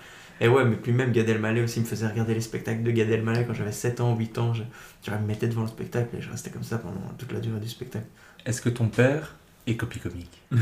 Et 0.41 0.47
ouais, 0.47 0.63
mais 0.63 0.77
puis 0.77 0.91
même 0.93 1.11
Gad 1.11 1.27
Elmaleh 1.27 1.61
aussi 1.61 1.81
me 1.81 1.85
faisait 1.85 2.07
regarder 2.07 2.33
les 2.33 2.41
spectacles 2.41 2.83
de 2.83 2.91
Gad 2.91 3.09
Elmaleh 3.09 3.45
quand 3.45 3.53
j'avais 3.53 3.73
7 3.73 3.99
ans, 4.01 4.15
8 4.15 4.37
ans. 4.37 4.53
Je, 4.53 4.63
je 5.05 5.11
me 5.11 5.19
mettais 5.19 5.47
devant 5.47 5.63
le 5.63 5.67
spectacle 5.67 6.15
et 6.15 6.21
je 6.21 6.29
restais 6.31 6.49
comme 6.49 6.63
ça 6.63 6.77
pendant 6.77 7.01
toute 7.17 7.31
la 7.33 7.39
durée 7.39 7.59
du 7.59 7.67
spectacle. 7.67 8.05
Est-ce 8.45 8.61
que 8.61 8.69
ton 8.69 8.87
père 8.87 9.35
copie 9.77 9.99
comique 9.99 10.41
Tu 10.51 10.57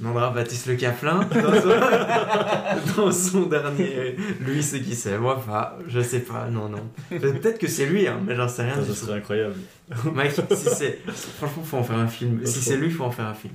demanderas 0.00 0.28
à 0.28 0.30
Baptiste 0.30 0.66
Le 0.66 0.76
Caplin 0.76 1.20
dans 1.34 1.60
son, 1.60 3.02
dans 3.02 3.12
son 3.12 3.42
dernier. 3.42 4.16
Lui, 4.40 4.62
c'est 4.62 4.80
qui 4.80 4.94
c'est? 4.94 5.18
Moi, 5.18 5.36
enfin, 5.36 5.72
je 5.86 6.00
sais 6.00 6.20
pas, 6.20 6.48
non, 6.50 6.68
non. 6.68 6.88
Peut-être 7.10 7.58
que 7.60 7.66
c'est 7.66 7.86
lui, 7.86 8.06
hein, 8.06 8.20
mais 8.26 8.34
j'en 8.34 8.48
sais 8.48 8.62
rien 8.62 8.74
Ça, 8.82 8.94
serait 8.94 9.18
incroyable. 9.18 9.54
Mike, 10.14 10.32
si 10.32 10.68
c'est. 10.70 10.98
Franchement, 11.38 11.62
faut 11.62 11.76
en 11.78 11.82
faire 11.82 11.98
un 11.98 12.08
film. 12.08 12.44
Si 12.44 12.60
c'est 12.60 12.76
lui, 12.76 12.90
faut 12.90 13.04
en 13.04 13.10
faire 13.10 13.26
un 13.26 13.34
film. 13.34 13.54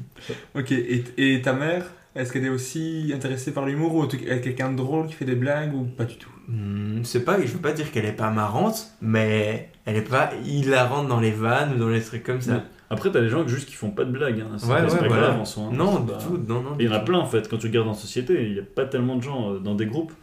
Ok, 0.55 0.71
et, 0.71 1.03
et 1.17 1.41
ta 1.41 1.53
mère 1.53 1.85
Est-ce 2.15 2.33
qu'elle 2.33 2.45
est 2.45 2.49
aussi 2.49 3.11
intéressée 3.13 3.51
par 3.51 3.65
l'humour 3.65 3.95
ou 3.95 4.05
est 4.05 4.41
quelqu'un 4.41 4.71
de 4.71 4.77
drôle 4.77 5.07
qui 5.07 5.13
fait 5.13 5.25
des 5.25 5.35
blagues 5.35 5.73
ou 5.73 5.83
pas 5.83 6.05
du 6.05 6.17
tout? 6.17 6.29
Hmm, 6.47 7.03
c'est 7.03 7.23
pas, 7.23 7.39
je 7.39 7.51
veux 7.51 7.59
pas 7.59 7.71
dire 7.71 7.91
qu'elle 7.91 8.05
est 8.05 8.11
pas 8.11 8.29
marrante, 8.29 8.91
mais 9.01 9.69
elle 9.85 9.95
est 9.95 10.01
pas 10.01 10.31
hilarante 10.45 11.07
dans 11.07 11.19
les 11.19 11.31
vannes 11.31 11.73
ou 11.75 11.79
dans 11.79 11.89
les 11.89 12.01
trucs 12.01 12.23
comme 12.23 12.41
ça. 12.41 12.63
Après, 12.93 13.11
t'as 13.11 13.21
des 13.21 13.29
gens 13.29 13.45
juste 13.47 13.67
qui 13.67 13.75
font 13.75 13.91
pas 13.91 14.05
de 14.05 14.11
blagues. 14.11 14.39
Hein. 14.41 14.55
C'est 14.57 14.67
Ouais, 14.67 14.77
c'est 14.87 14.93
ouais, 14.95 14.99
pas 15.01 15.07
voilà. 15.07 15.27
grave 15.27 15.39
en 15.41 15.45
soi. 15.45 15.63
hein. 15.63 15.69
Non, 15.73 15.99
du 15.99 16.11
pas- 16.11 16.17
tout, 16.19 16.37
non, 16.47 16.61
non. 16.61 16.75
Il 16.79 16.85
y 16.85 16.89
en 16.89 16.93
a 16.93 16.99
plein 16.99 17.19
en 17.19 17.25
fait. 17.25 17.49
Quand 17.49 17.57
tu 17.57 17.67
regardes 17.67 17.87
en 17.89 17.93
société, 17.93 18.45
il 18.47 18.53
y 18.55 18.59
a 18.59 18.63
pas 18.63 18.85
tellement 18.85 19.15
de 19.17 19.21
gens 19.23 19.53
euh, 19.53 19.59
dans 19.59 19.75
des 19.75 19.85
groupes. 19.85 20.13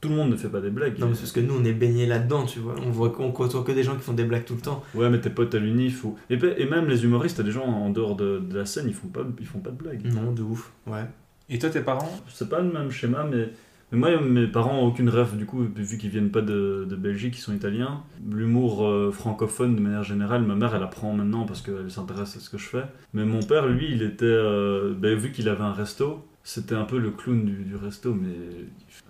tout 0.00 0.08
le 0.08 0.16
monde 0.16 0.30
ne 0.30 0.36
fait 0.36 0.48
pas 0.48 0.60
des 0.60 0.70
blagues. 0.70 0.98
Non, 0.98 1.06
mais 1.06 1.14
c'est 1.14 1.20
parce 1.20 1.32
que 1.32 1.38
nous, 1.38 1.54
on 1.56 1.64
est 1.64 1.72
baignés 1.72 2.06
là-dedans, 2.06 2.44
tu 2.44 2.58
vois. 2.58 2.74
On 2.84 2.90
voit 2.90 3.10
qu'on 3.10 3.30
côtoie 3.30 3.62
que 3.62 3.70
des 3.70 3.84
gens 3.84 3.94
qui 3.94 4.00
font 4.02 4.14
des 4.14 4.24
blagues 4.24 4.44
tout 4.44 4.56
le 4.56 4.60
temps. 4.60 4.82
Ouais, 4.96 5.08
mais 5.08 5.20
tes 5.20 5.30
potes 5.30 5.54
à 5.54 5.58
l'unif 5.60 6.02
ou... 6.04 6.16
et, 6.28 6.36
pe- 6.36 6.54
et 6.58 6.66
même 6.66 6.88
les 6.88 7.04
humoristes, 7.04 7.36
t'as 7.36 7.44
des 7.44 7.52
gens 7.52 7.62
en 7.66 7.88
dehors 7.90 8.16
de, 8.16 8.40
de 8.40 8.58
la 8.58 8.66
scène, 8.66 8.86
ils 8.88 8.94
font 8.94 9.06
pas, 9.06 9.20
ils 9.38 9.46
font 9.46 9.60
pas 9.60 9.70
de 9.70 9.76
blagues. 9.76 10.04
Non, 10.12 10.32
de 10.32 10.42
ouf. 10.42 10.72
Ouais. 10.88 11.04
Et 11.48 11.58
toi, 11.60 11.70
tes 11.70 11.82
parents? 11.82 12.10
C'est 12.26 12.48
pas 12.48 12.58
le 12.60 12.72
même 12.72 12.90
schéma, 12.90 13.24
mais, 13.30 13.50
mais 13.92 13.98
moi, 13.98 14.20
mes 14.22 14.46
parents 14.46 14.78
ont 14.78 14.86
aucune 14.86 15.10
rêve, 15.10 15.36
du 15.36 15.44
coup, 15.44 15.62
vu 15.62 15.98
qu'ils 15.98 16.08
viennent 16.08 16.30
pas 16.30 16.40
de, 16.40 16.86
Belgique, 16.98 17.36
ils 17.36 17.40
sont 17.40 17.54
italiens. 17.54 18.02
L'humour 18.30 18.86
euh, 18.86 19.12
francophone, 19.12 19.76
de 19.76 19.80
manière 19.80 20.02
générale, 20.02 20.42
ma 20.42 20.54
mère, 20.54 20.74
elle 20.74 20.82
apprend 20.82 21.12
maintenant 21.12 21.44
parce 21.44 21.60
qu'elle 21.60 21.90
s'intéresse 21.90 22.36
à 22.36 22.40
ce 22.40 22.48
que 22.48 22.56
je 22.56 22.66
fais. 22.66 22.84
Mais 23.12 23.26
mon 23.26 23.42
père, 23.42 23.66
lui, 23.66 23.88
il 23.92 24.02
était. 24.02 24.24
euh, 24.24 24.94
ben, 24.94 25.14
vu 25.14 25.30
qu'il 25.30 25.48
avait 25.50 25.62
un 25.62 25.74
resto, 25.74 26.26
c'était 26.42 26.74
un 26.74 26.84
peu 26.84 26.98
le 26.98 27.10
clown 27.10 27.44
du, 27.44 27.64
du 27.64 27.76
resto, 27.76 28.14
mais. 28.14 28.34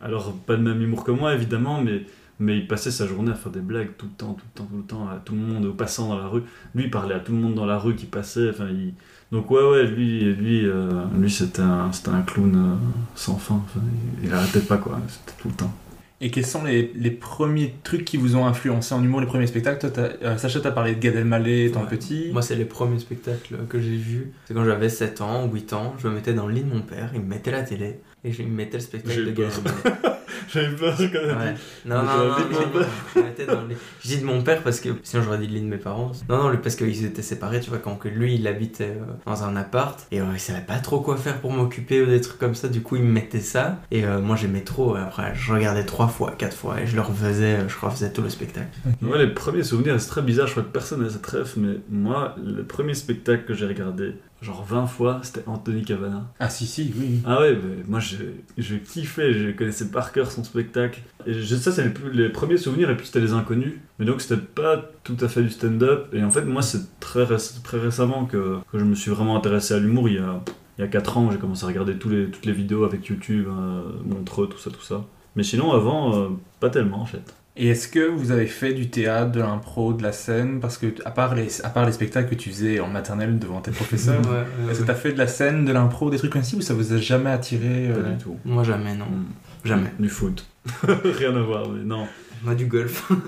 Alors, 0.02 0.34
pas 0.34 0.56
de 0.56 0.62
même 0.62 0.82
humour 0.82 1.04
que 1.04 1.12
moi, 1.12 1.34
évidemment, 1.34 1.80
mais. 1.80 2.04
Mais 2.40 2.58
il 2.58 2.66
passait 2.66 2.90
sa 2.90 3.06
journée 3.06 3.30
à 3.30 3.34
faire 3.34 3.52
des 3.52 3.60
blagues 3.60 3.90
tout 3.96 4.06
le 4.06 4.12
temps, 4.16 4.34
tout 4.34 4.44
le 4.52 4.58
temps, 4.58 4.66
tout 4.68 4.76
le 4.76 4.82
temps, 4.82 5.08
à 5.08 5.18
tout 5.18 5.34
le 5.34 5.40
monde, 5.40 5.64
aux 5.64 5.74
passants 5.74 6.08
dans 6.08 6.18
la 6.18 6.26
rue. 6.26 6.42
Lui, 6.74 6.84
il 6.84 6.90
parlait 6.90 7.14
à 7.14 7.20
tout 7.20 7.30
le 7.30 7.38
monde 7.38 7.54
dans 7.54 7.66
la 7.66 7.78
rue 7.78 7.94
qui 7.94 8.06
passait. 8.06 8.50
Enfin, 8.50 8.66
il... 8.68 8.94
Donc 9.32 9.50
ouais, 9.50 9.62
ouais, 9.66 9.84
lui, 9.86 10.32
lui, 10.34 10.66
euh, 10.66 10.90
lui 11.18 11.30
c'était 11.30 11.62
un, 11.62 11.90
c'était 11.90 12.10
un 12.10 12.20
clown 12.22 12.54
euh, 12.54 12.74
sans 13.14 13.36
fin. 13.38 13.56
Enfin, 13.64 13.80
il, 14.22 14.28
il 14.28 14.32
arrêtait 14.34 14.60
pas, 14.60 14.76
quoi. 14.76 15.00
C'était 15.08 15.40
tout 15.40 15.48
le 15.48 15.54
temps. 15.54 15.72
Et 16.20 16.30
quels 16.30 16.46
sont 16.46 16.62
les, 16.62 16.92
les 16.94 17.10
premiers 17.10 17.74
trucs 17.82 18.04
qui 18.04 18.16
vous 18.16 18.36
ont 18.36 18.46
influencé 18.46 18.94
en 18.94 19.02
humour, 19.02 19.20
les 19.20 19.26
premiers 19.26 19.46
spectacles? 19.48 19.80
Toi, 19.80 19.90
t'as- 19.90 20.24
euh, 20.26 20.36
Sacha, 20.36 20.60
t'as 20.60 20.70
parlé 20.70 20.94
de 20.94 21.00
Gad 21.00 21.16
Elmaleh 21.16 21.64
étant 21.66 21.80
Ouais. 21.82 21.88
petit. 21.88 22.28
Moi, 22.32 22.42
c'est 22.42 22.54
les 22.54 22.64
premiers 22.66 23.00
spectacles 23.00 23.56
que 23.68 23.80
j'ai 23.80 23.96
vus. 23.96 24.30
C'est 24.44 24.54
quand 24.54 24.64
j'avais 24.64 24.88
7 24.88 25.20
ans, 25.22 25.50
8 25.52 25.72
ans. 25.72 25.94
Je 25.98 26.06
me 26.06 26.14
mettais 26.14 26.32
dans 26.34 26.46
le 26.46 26.54
lit 26.54 26.62
de 26.62 26.72
mon 26.72 26.82
père, 26.82 27.10
il 27.14 27.20
me 27.22 27.26
mettait 27.26 27.50
la 27.50 27.62
télé 27.62 27.98
et 28.22 28.30
je- 28.32 28.42
il 28.42 28.48
me 28.48 28.54
mettait 28.54 28.76
le 28.76 28.82
spectacle 28.84 29.24
de 29.24 29.30
Gad. 29.32 29.50
Elmaleh. 29.50 30.16
J'avais 30.48 30.74
peur 30.74 30.94
quand 30.96 31.26
même. 31.26 31.38
Ouais. 31.38 31.54
Non, 31.84 32.02
non, 32.02 32.04
non, 32.04 32.36
de 32.36 33.52
non, 33.52 33.62
le 33.62 33.68
lit. 33.68 33.76
Je 34.02 34.08
dis 34.08 34.18
de 34.18 34.24
mon 34.24 34.42
père 34.42 34.62
parce 34.62 34.80
que 34.80 34.90
sinon 35.02 35.22
j'aurais 35.22 35.38
dit 35.38 35.46
le 35.46 35.54
lit 35.54 35.60
de 35.62 35.66
mes 35.66 35.76
parents. 35.78 36.12
Non, 36.28 36.50
non, 36.50 36.56
parce 36.62 36.76
qu'ils 36.76 37.04
étaient 37.04 37.22
séparés, 37.22 37.60
tu 37.60 37.70
vois, 37.70 37.78
quand 37.78 37.96
que 37.96 38.08
lui 38.08 38.34
il 38.34 38.46
habitait 38.46 38.96
euh, 39.00 39.12
dans 39.26 39.44
un 39.44 39.56
appart 39.56 40.06
et 40.10 40.20
euh, 40.20 40.24
il 40.32 40.40
savait 40.40 40.60
pas 40.60 40.78
trop 40.78 41.00
quoi 41.00 41.16
faire 41.16 41.40
pour 41.40 41.52
m'occuper 41.52 42.02
ou 42.02 42.06
des 42.06 42.20
trucs 42.20 42.38
comme 42.38 42.54
ça. 42.54 42.68
Du 42.68 42.82
coup, 42.82 42.96
il 42.96 43.02
me 43.02 43.12
mettait 43.12 43.40
ça 43.40 43.80
et 43.90 44.04
euh, 44.04 44.20
moi 44.20 44.36
j'aimais 44.36 44.62
trop. 44.62 44.94
Après, 44.94 45.34
je 45.34 45.52
regardais 45.52 45.84
trois 45.84 46.08
fois, 46.08 46.32
quatre 46.36 46.56
fois 46.56 46.80
et 46.80 46.86
je 46.86 46.96
le 46.96 47.02
refaisais, 47.02 47.56
euh, 47.56 47.68
je 47.68 47.78
refaisais 47.78 48.12
tout 48.12 48.22
le 48.22 48.30
spectacle. 48.30 48.68
Moi, 49.00 49.18
les 49.18 49.28
premiers 49.28 49.62
souvenirs, 49.62 50.00
c'est 50.00 50.08
très 50.08 50.22
bizarre, 50.22 50.46
je 50.46 50.52
crois 50.52 50.62
que 50.62 50.68
personne 50.68 51.02
n'a 51.02 51.10
cette 51.10 51.26
ref, 51.26 51.56
mais 51.56 51.76
moi, 51.90 52.34
le 52.44 52.64
premier 52.64 52.94
spectacle 52.94 53.44
que 53.44 53.54
j'ai 53.54 53.66
regardé, 53.66 54.14
genre 54.42 54.64
20 54.64 54.86
fois, 54.86 55.20
c'était 55.22 55.42
Anthony 55.46 55.82
Cavana. 55.84 56.30
Ah 56.40 56.50
si, 56.50 56.66
si, 56.66 56.92
oui. 56.98 57.20
Ah 57.24 57.40
ouais, 57.40 57.54
mais 57.54 57.84
moi, 57.88 58.00
je, 58.00 58.16
je 58.58 58.74
kiffais, 58.76 59.32
je 59.32 59.50
connaissais 59.52 59.88
par 59.90 60.12
cœur 60.12 60.30
son 60.30 60.44
spectacle. 60.44 61.00
Et 61.26 61.32
je- 61.32 61.54
ça, 61.56 61.72
c'est 61.72 61.84
les, 61.84 62.24
les 62.24 62.28
premiers 62.28 62.56
souvenirs, 62.56 62.90
et 62.90 62.96
puis 62.96 63.06
c'était 63.06 63.20
les 63.20 63.32
inconnus. 63.32 63.74
Mais 63.98 64.04
donc, 64.04 64.20
c'était 64.20 64.40
pas 64.42 64.76
tout 65.04 65.16
à 65.20 65.28
fait 65.28 65.42
du 65.42 65.50
stand-up. 65.50 66.08
Et 66.12 66.22
en 66.24 66.30
fait, 66.30 66.42
moi, 66.42 66.60
c'est 66.62 66.98
très, 67.00 67.24
réc- 67.24 67.62
très 67.62 67.78
récemment 67.78 68.26
que, 68.26 68.58
que 68.72 68.78
je 68.78 68.84
me 68.84 68.94
suis 68.94 69.10
vraiment 69.10 69.36
intéressé 69.36 69.74
à 69.74 69.78
l'humour. 69.78 70.08
Il 70.08 70.16
y 70.16 70.18
a, 70.18 70.42
il 70.78 70.80
y 70.80 70.84
a 70.84 70.88
4 70.88 71.18
ans, 71.18 71.30
j'ai 71.30 71.38
commencé 71.38 71.64
à 71.64 71.68
regarder 71.68 71.94
tous 71.96 72.08
les, 72.08 72.26
toutes 72.30 72.44
les 72.46 72.52
vidéos 72.52 72.84
avec 72.84 73.06
YouTube, 73.06 73.46
euh, 73.48 73.82
Montreux, 74.04 74.48
tout 74.48 74.58
ça, 74.58 74.70
tout 74.70 74.82
ça. 74.82 75.04
Mais 75.36 75.44
sinon, 75.44 75.72
avant, 75.72 76.16
euh, 76.18 76.28
pas 76.60 76.68
tellement, 76.68 77.00
en 77.00 77.06
fait. 77.06 77.34
Et 77.54 77.68
est-ce 77.68 77.86
que 77.86 78.08
vous 78.08 78.30
avez 78.30 78.46
fait 78.46 78.72
du 78.72 78.88
théâtre, 78.88 79.30
de 79.32 79.40
l'impro, 79.40 79.92
de 79.92 80.02
la 80.02 80.12
scène? 80.12 80.58
Parce 80.58 80.78
que, 80.78 80.86
à 81.04 81.10
part, 81.10 81.34
les, 81.34 81.60
à 81.64 81.68
part 81.68 81.84
les 81.84 81.92
spectacles 81.92 82.30
que 82.30 82.34
tu 82.34 82.48
faisais 82.48 82.80
en 82.80 82.88
maternelle 82.88 83.38
devant 83.38 83.60
tes 83.60 83.70
professeurs, 83.72 84.22
Ouais, 84.26 84.70
est-ce 84.70 84.78
que 84.78 84.80
ouais. 84.82 84.86
t'as 84.86 84.94
fait 84.94 85.12
de 85.12 85.18
la 85.18 85.26
scène, 85.26 85.66
de 85.66 85.72
l'impro, 85.72 86.08
des 86.08 86.16
trucs 86.16 86.34
ainsi, 86.36 86.56
ou 86.56 86.62
ça 86.62 86.72
vous 86.72 86.94
a 86.94 86.98
jamais 86.98 87.30
attiré 87.30 87.88
euh, 87.90 88.02
Pas 88.02 88.08
du 88.08 88.16
tout. 88.22 88.36
Moi 88.46 88.64
jamais, 88.64 88.94
non. 88.94 89.04
Mm. 89.04 89.26
Jamais. 89.64 89.92
Du 89.98 90.08
foot. 90.08 90.46
Rien 90.82 91.36
à 91.36 91.42
voir, 91.42 91.68
mais 91.68 91.84
non. 91.84 92.06
Moi 92.44 92.54
du 92.54 92.66
golf. 92.66 93.10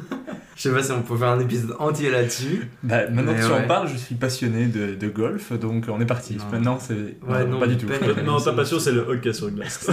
Je 0.57 0.63
sais 0.63 0.71
pas 0.71 0.85
si 0.85 0.93
on 0.93 1.03
peut 1.03 1.17
faire 1.17 1.31
un 1.31 1.41
épisode 1.41 1.75
entier 1.81 2.11
là-dessus. 2.11 2.69
Bah, 2.85 3.09
maintenant 3.11 3.33
Mais 3.33 3.41
que 3.41 3.45
tu 3.45 3.51
ouais. 3.53 3.65
en 3.65 3.67
parles, 3.67 3.89
je 3.93 3.97
suis 3.97 4.15
passionné 4.15 4.67
de, 4.67 4.95
de 4.95 5.09
golf, 5.09 5.53
donc 5.59 5.87
on 5.89 6.01
est 6.01 6.07
parti. 6.07 6.37
Non. 6.37 6.45
Maintenant, 6.53 6.79
c'est. 6.79 6.95
Ouais, 6.95 7.45
non, 7.45 7.55
non, 7.55 7.59
pas 7.59 7.67
du 7.67 7.85
mais 7.87 7.99
tout. 7.99 8.15
pas- 8.15 8.23
non, 8.23 8.39
ta 8.41 8.53
passion, 8.53 8.79
c'est 8.79 8.93
le 8.93 9.01
hockey 9.01 9.33
sur 9.33 9.51
glace. 9.51 9.85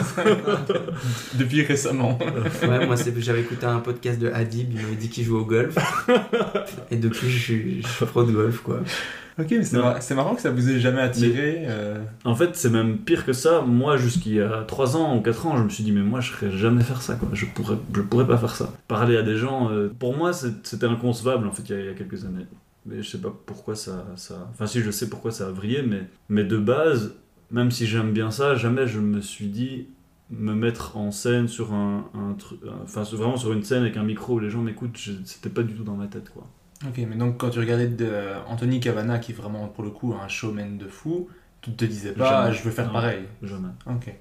Depuis 1.34 1.64
récemment. 1.64 2.20
Ouais, 2.62 2.86
moi 2.86 2.96
c'est- 2.96 3.20
j'avais 3.22 3.42
écouté 3.42 3.66
un 3.66 3.80
podcast 3.80 4.20
de 4.20 4.30
Hadib, 4.30 4.70
il 4.72 4.82
m'avait 4.82 4.96
dit 4.96 5.10
qu'il 5.10 5.24
jouait 5.26 5.40
au 5.40 5.46
golf. 5.46 5.76
Et 6.92 6.98
depuis, 6.98 7.30
je 7.32 7.38
suis, 7.40 7.82
je 7.82 7.88
suis 7.88 8.06
pro 8.06 8.24
de 8.24 8.32
golf, 8.32 8.60
quoi. 8.62 8.82
Ok, 9.42 9.48
mais 9.52 9.64
c'est 9.64 9.78
mar- 9.78 10.00
marrant 10.16 10.36
que 10.36 10.42
ça 10.42 10.52
vous 10.52 10.70
ait 10.70 10.80
jamais 10.80 11.02
attiré. 11.02 11.64
euh, 11.68 12.04
En 12.26 12.36
fait, 12.36 12.56
c'est 12.56 12.70
même 12.70 13.00
pire 13.00 13.26
que 13.26 13.34
ça. 13.34 13.62
Moi, 13.62 13.98
jusqu'il 13.98 14.36
y 14.36 14.42
a 14.42 14.64
3 14.64 14.96
ans 14.98 15.18
ou 15.18 15.22
4 15.22 15.46
ans, 15.48 15.58
je 15.58 15.64
me 15.64 15.70
suis 15.70 15.84
dit, 15.84 15.92
mais 15.92 16.02
moi, 16.02 16.22
je 16.22 16.32
serais 16.32 16.52
jamais 16.52 16.84
faire 16.84 17.02
ça, 17.02 17.16
quoi. 17.16 17.30
Je 17.34 17.46
pourrais, 17.46 17.78
je 17.94 18.02
pourrais 18.02 18.28
pas 18.28 18.38
faire 18.38 18.56
ça. 18.56 18.74
Parler 18.88 19.18
à 19.18 19.24
des 19.24 19.36
gens, 19.38 19.70
euh, 19.72 19.90
pour 20.00 20.16
moi, 20.16 20.34
c'est- 20.34 20.66
c'était 20.66 20.86
inconcevable, 20.88 21.48
en 21.48 21.52
fait, 21.52 21.64
il 21.70 21.72
y, 21.76 21.78
a, 21.78 21.82
il 21.82 21.86
y 21.88 21.90
a 21.90 21.94
quelques 21.94 22.26
années. 22.26 22.46
Mais 22.86 23.04
je 23.04 23.10
sais 23.10 23.20
pas 23.20 23.34
pourquoi 23.46 23.76
ça, 23.76 24.08
ça. 24.16 24.48
Enfin, 24.52 24.66
si, 24.66 24.82
je 24.82 24.90
sais 24.92 25.08
pourquoi 25.10 25.32
ça 25.32 25.48
a 25.48 25.52
vrillé, 25.52 25.84
mais, 25.84 26.04
mais 26.30 26.44
de 26.44 26.58
base, 26.58 27.14
même 27.52 27.70
si 27.72 27.86
j'aime 27.86 28.12
bien 28.12 28.32
ça, 28.32 28.56
jamais 28.56 28.88
je 28.88 29.00
me 29.00 29.22
suis 29.22 29.48
dit 29.48 29.88
me 30.32 30.54
mettre 30.56 30.96
en 30.98 31.12
scène 31.12 31.48
sur 31.50 31.74
un, 31.74 32.06
un 32.16 32.34
truc. 32.34 32.60
Enfin, 32.84 33.04
vraiment 33.04 33.36
sur 33.38 33.52
une 33.54 33.64
scène 33.64 33.82
avec 33.82 33.98
un 33.98 34.04
micro 34.04 34.36
où 34.36 34.40
les 34.40 34.50
gens 34.50 34.62
m'écoutent, 34.62 34.98
je- 34.98 35.12
c'était 35.26 35.50
pas 35.50 35.62
du 35.62 35.74
tout 35.74 35.84
dans 35.84 35.96
ma 35.96 36.08
tête, 36.08 36.30
quoi. 36.30 36.48
Ok, 36.88 36.98
mais 37.08 37.16
donc 37.16 37.38
quand 37.38 37.50
tu 37.52 37.60
regardais 37.60 37.88
de, 37.88 38.06
euh, 38.06 38.40
Anthony 38.48 38.80
Cavana, 38.80 39.20
qui 39.20 39.32
est 39.32 39.36
vraiment 39.36 39.68
pour 39.68 39.84
le 39.84 39.92
coup 39.92 40.14
un 40.20 40.28
showman 40.28 40.78
de 40.78 40.88
fou, 40.88 41.30
tu 41.62 41.72
te 41.74 41.86
disais 41.86 42.12
pas, 42.14 42.44
Jamais. 42.44 42.56
je 42.58 42.64
veux 42.64 42.72
faire 42.72 42.88
Non. 42.88 42.94
pareil. 42.94 43.26
Jamais. 43.44 43.68
Ok. 43.86 44.14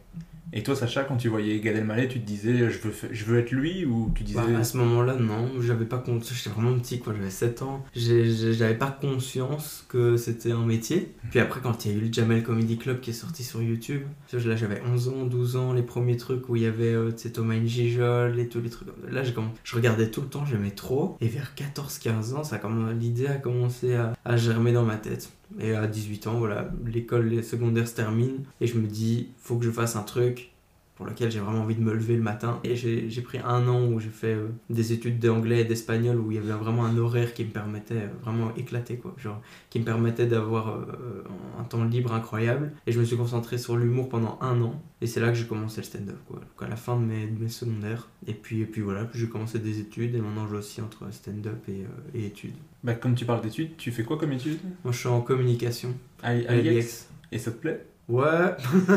Et 0.52 0.62
toi, 0.62 0.74
Sacha, 0.74 1.04
quand 1.04 1.16
tu 1.16 1.28
voyais 1.28 1.60
Gad 1.60 1.76
Elmaleh, 1.76 2.08
tu 2.08 2.20
te 2.20 2.26
disais, 2.26 2.70
je 2.70 2.78
veux, 2.78 2.92
je 3.12 3.24
veux 3.24 3.38
être 3.38 3.52
lui, 3.52 3.84
ou 3.84 4.10
tu 4.14 4.24
disais. 4.24 4.38
Bah, 4.40 4.58
à 4.58 4.64
ce 4.64 4.76
moment-là, 4.78 5.14
non, 5.16 5.48
j'avais 5.60 5.84
pas 5.84 5.98
j'étais 6.34 6.50
vraiment 6.50 6.76
petit, 6.78 6.98
quoi, 6.98 7.14
j'avais 7.16 7.30
7 7.30 7.62
ans. 7.62 7.84
J'avais 7.94 8.74
pas 8.74 8.90
conscience 8.90 9.84
que 9.88 10.16
c'était 10.16 10.52
un 10.52 10.64
métier. 10.66 11.12
Puis 11.30 11.38
après, 11.40 11.60
quand 11.60 11.84
il 11.84 11.90
y 11.92 11.94
a 11.94 11.98
eu 11.98 12.00
le 12.06 12.12
Jamel 12.12 12.42
Comedy 12.42 12.78
Club 12.78 13.00
qui 13.00 13.10
est 13.10 13.14
sorti 13.14 13.44
sur 13.44 13.62
YouTube, 13.62 14.02
là 14.32 14.56
j'avais 14.56 14.80
11 14.92 15.08
ans, 15.08 15.24
12 15.24 15.56
ans, 15.56 15.72
les 15.72 15.82
premiers 15.82 16.16
trucs 16.16 16.48
où 16.48 16.56
il 16.56 16.62
y 16.62 16.66
avait 16.66 16.92
euh, 16.94 17.10
Thomas 17.32 17.54
Njijol 17.56 18.38
et 18.38 18.48
tous 18.48 18.60
les 18.60 18.70
trucs. 18.70 18.88
comme. 18.88 19.10
Là, 19.14 19.22
j'ai 19.22 19.32
comm- 19.32 19.50
je 19.64 19.76
regardais 19.76 20.10
tout 20.10 20.20
le 20.22 20.28
temps, 20.28 20.44
j'aimais 20.46 20.70
trop. 20.72 21.16
Et 21.20 21.28
vers 21.28 21.52
14-15 21.56 22.34
ans, 22.34 22.44
ça 22.44 22.58
l'idée 22.98 23.26
a 23.26 23.34
commencé 23.36 23.94
à 24.24 24.36
germer 24.36 24.72
dans 24.72 24.84
ma 24.84 24.96
tête. 24.96 25.30
Et 25.58 25.74
à 25.74 25.86
18 25.86 26.26
ans, 26.28 26.38
voilà, 26.38 26.70
l'école 26.86 27.26
les 27.28 27.42
secondaires 27.42 27.88
se 27.88 27.94
termine. 27.94 28.44
Et 28.60 28.66
je 28.66 28.78
me 28.78 28.86
dis, 28.86 29.30
faut 29.38 29.56
que 29.56 29.64
je 29.64 29.70
fasse 29.70 29.96
un 29.96 30.02
truc 30.02 30.52
pour 31.00 31.08
lequel 31.08 31.30
j'ai 31.30 31.40
vraiment 31.40 31.62
envie 31.62 31.76
de 31.76 31.80
me 31.80 31.94
lever 31.94 32.14
le 32.14 32.22
matin. 32.22 32.60
Et 32.62 32.76
j'ai 32.76 33.22
pris 33.22 33.38
un 33.38 33.66
an 33.68 33.86
où 33.86 34.00
j'ai 34.00 34.10
fait 34.10 34.34
euh, 34.34 34.48
des 34.68 34.92
études 34.92 35.18
d'anglais 35.18 35.62
et 35.62 35.64
d'espagnol 35.64 36.18
où 36.20 36.30
il 36.30 36.34
y 36.34 36.38
avait 36.38 36.52
vraiment 36.52 36.84
un 36.84 36.98
horaire 36.98 37.32
qui 37.32 37.42
me 37.42 37.48
permettait 37.48 37.94
euh, 37.94 38.08
vraiment 38.22 38.54
éclaté 38.54 38.96
quoi, 38.96 39.14
genre 39.16 39.40
qui 39.70 39.78
me 39.80 39.86
permettait 39.86 40.26
d'avoir 40.26 40.68
euh, 40.68 41.22
un 41.58 41.64
temps 41.64 41.84
libre 41.84 42.12
incroyable. 42.12 42.72
Et 42.86 42.92
je 42.92 43.00
me 43.00 43.06
suis 43.06 43.16
concentré 43.16 43.56
sur 43.56 43.78
l'humour 43.78 44.10
pendant 44.10 44.38
un 44.42 44.60
an. 44.60 44.82
Et 45.00 45.06
c'est 45.06 45.20
là 45.20 45.28
que 45.28 45.36
j'ai 45.36 45.46
commencé 45.46 45.80
le 45.80 45.86
stand-up 45.86 46.18
quoi, 46.28 46.36
donc 46.40 46.62
à 46.62 46.68
la 46.68 46.76
fin 46.76 47.00
de 47.00 47.04
mes, 47.06 47.26
de 47.26 47.42
mes 47.42 47.48
secondaires. 47.48 48.06
Et 48.26 48.34
puis, 48.34 48.60
et 48.60 48.66
puis 48.66 48.82
voilà, 48.82 49.06
puis 49.06 49.18
j'ai 49.18 49.28
commencé 49.30 49.58
des 49.58 49.80
études 49.80 50.14
et 50.14 50.20
maintenant 50.20 50.46
je 50.46 50.56
aussi 50.56 50.82
entre 50.82 51.10
stand-up 51.10 51.66
et, 51.68 51.84
euh, 51.84 52.18
et 52.18 52.26
études. 52.26 52.52
Bah, 52.84 52.92
comme 52.92 53.14
tu 53.14 53.24
parles 53.24 53.40
d'études, 53.40 53.78
tu 53.78 53.90
fais 53.90 54.02
quoi 54.02 54.18
comme 54.18 54.32
études? 54.32 54.58
Moi 54.84 54.92
je 54.92 54.98
suis 54.98 55.08
en 55.08 55.22
communication 55.22 55.94
à, 56.22 56.28
à 56.28 56.32
à 56.32 56.56
l'IEX. 56.56 57.08
Et 57.32 57.38
ça 57.38 57.52
te 57.52 57.56
plaît? 57.56 57.86
Ouais, 58.10 58.56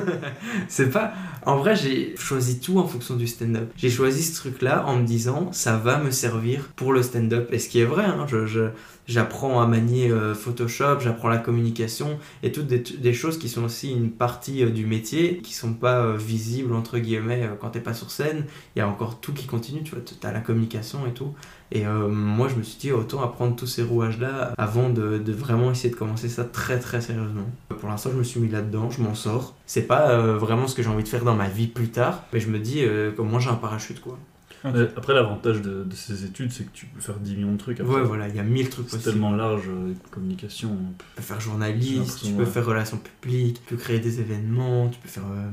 c'est 0.69 0.89
pas. 0.89 1.13
En 1.45 1.57
vrai, 1.57 1.75
j'ai 1.75 2.15
choisi 2.17 2.59
tout 2.59 2.79
en 2.79 2.87
fonction 2.87 3.15
du 3.15 3.27
stand-up. 3.27 3.71
J'ai 3.77 3.91
choisi 3.91 4.23
ce 4.23 4.35
truc-là 4.35 4.85
en 4.87 4.95
me 4.97 5.05
disant, 5.05 5.51
ça 5.51 5.77
va 5.77 5.97
me 5.99 6.09
servir 6.09 6.69
pour 6.75 6.93
le 6.93 7.03
stand-up. 7.03 7.49
Et 7.51 7.59
ce 7.59 7.69
qui 7.69 7.79
est 7.79 7.85
vrai, 7.85 8.05
hein, 8.05 8.25
je, 8.27 8.45
je- 8.47 8.69
j'apprends 9.07 9.61
à 9.61 9.67
manier 9.67 10.09
euh, 10.09 10.33
Photoshop, 10.33 10.99
j'apprends 10.99 11.29
la 11.29 11.37
communication 11.37 12.17
et 12.41 12.51
toutes 12.51 12.67
des, 12.67 13.13
choses 13.13 13.37
qui 13.37 13.49
sont 13.49 13.63
aussi 13.63 13.91
une 13.91 14.11
partie 14.11 14.63
euh, 14.63 14.69
du 14.69 14.85
métier, 14.85 15.37
qui 15.37 15.53
sont 15.53 15.73
pas 15.73 16.03
euh, 16.03 16.17
visibles 16.17 16.73
entre 16.73 16.97
guillemets 16.99 17.49
quand 17.59 17.69
t'es 17.69 17.79
pas 17.79 17.93
sur 17.93 18.11
scène. 18.11 18.45
Il 18.75 18.79
y 18.79 18.81
a 18.81 18.87
encore 18.87 19.19
tout 19.19 19.33
qui 19.33 19.45
continue, 19.45 19.83
tu 19.83 19.95
vois, 19.95 20.03
t'as 20.19 20.31
la 20.31 20.39
communication 20.39 21.05
et 21.07 21.13
tout. 21.13 21.33
Et 21.71 21.85
moi, 21.85 22.47
je 22.49 22.55
me 22.55 22.61
suis 22.61 22.77
dit, 22.77 22.91
autant 22.91 23.23
apprendre 23.23 23.55
tous 23.55 23.65
ces 23.65 23.81
rouages-là 23.81 24.53
avant 24.59 24.89
de, 24.89 25.19
vraiment 25.31 25.71
essayer 25.71 25.89
de 25.89 25.95
commencer 25.95 26.29
ça 26.29 26.43
très 26.43 26.77
très 26.77 27.01
sérieusement. 27.01 27.49
Pour 27.79 27.89
l'instant, 27.89 28.11
je 28.13 28.17
me 28.17 28.23
suis 28.23 28.39
mis 28.39 28.47
là-dedans, 28.47 28.91
je 28.91 29.01
m'en 29.01 29.15
sors. 29.15 29.55
C'est 29.65 29.87
pas 29.87 30.17
vraiment 30.37 30.67
ce 30.67 30.75
que 30.75 30.83
j'ai 30.83 30.89
envie 30.89 31.03
de 31.03 31.07
faire 31.07 31.23
dans 31.23 31.35
ma 31.35 31.49
vie 31.49 31.65
plus 31.65 31.89
tard, 31.89 32.25
mais 32.31 32.39
je 32.39 32.49
me 32.49 32.59
dis, 32.59 32.83
euh, 32.83 33.11
comme 33.11 33.29
moi 33.29 33.39
j'ai 33.39 33.49
un 33.49 33.55
parachute 33.55 34.01
quoi. 34.01 34.17
Après, 34.63 35.13
l'avantage 35.13 35.61
de, 35.61 35.83
de 35.83 35.93
ces 35.95 36.25
études, 36.25 36.51
c'est 36.51 36.63
que 36.63 36.71
tu 36.73 36.85
peux 36.85 37.01
faire 37.01 37.17
10 37.19 37.35
millions 37.35 37.51
de 37.53 37.57
trucs. 37.57 37.79
après. 37.79 37.93
Ouais, 37.95 38.01
voilà, 38.03 38.27
il 38.29 38.35
y 38.35 38.39
a 38.39 38.43
mille 38.43 38.69
trucs 38.69 38.85
C'est 38.89 38.97
possibles. 38.97 39.13
tellement 39.13 39.31
large, 39.35 39.67
euh, 39.67 39.93
communication. 40.11 40.77
Tu 40.99 41.05
peux 41.15 41.21
faire 41.21 41.39
journaliste, 41.41 42.21
tu 42.25 42.31
peux 42.33 42.39
ouais. 42.43 42.45
faire 42.45 42.65
relations 42.65 42.97
publiques, 42.97 43.59
tu 43.67 43.75
peux 43.75 43.81
créer 43.81 43.99
des 43.99 44.19
événements, 44.19 44.89
tu 44.89 44.99
peux 44.99 45.09
faire 45.09 45.25
euh, 45.25 45.49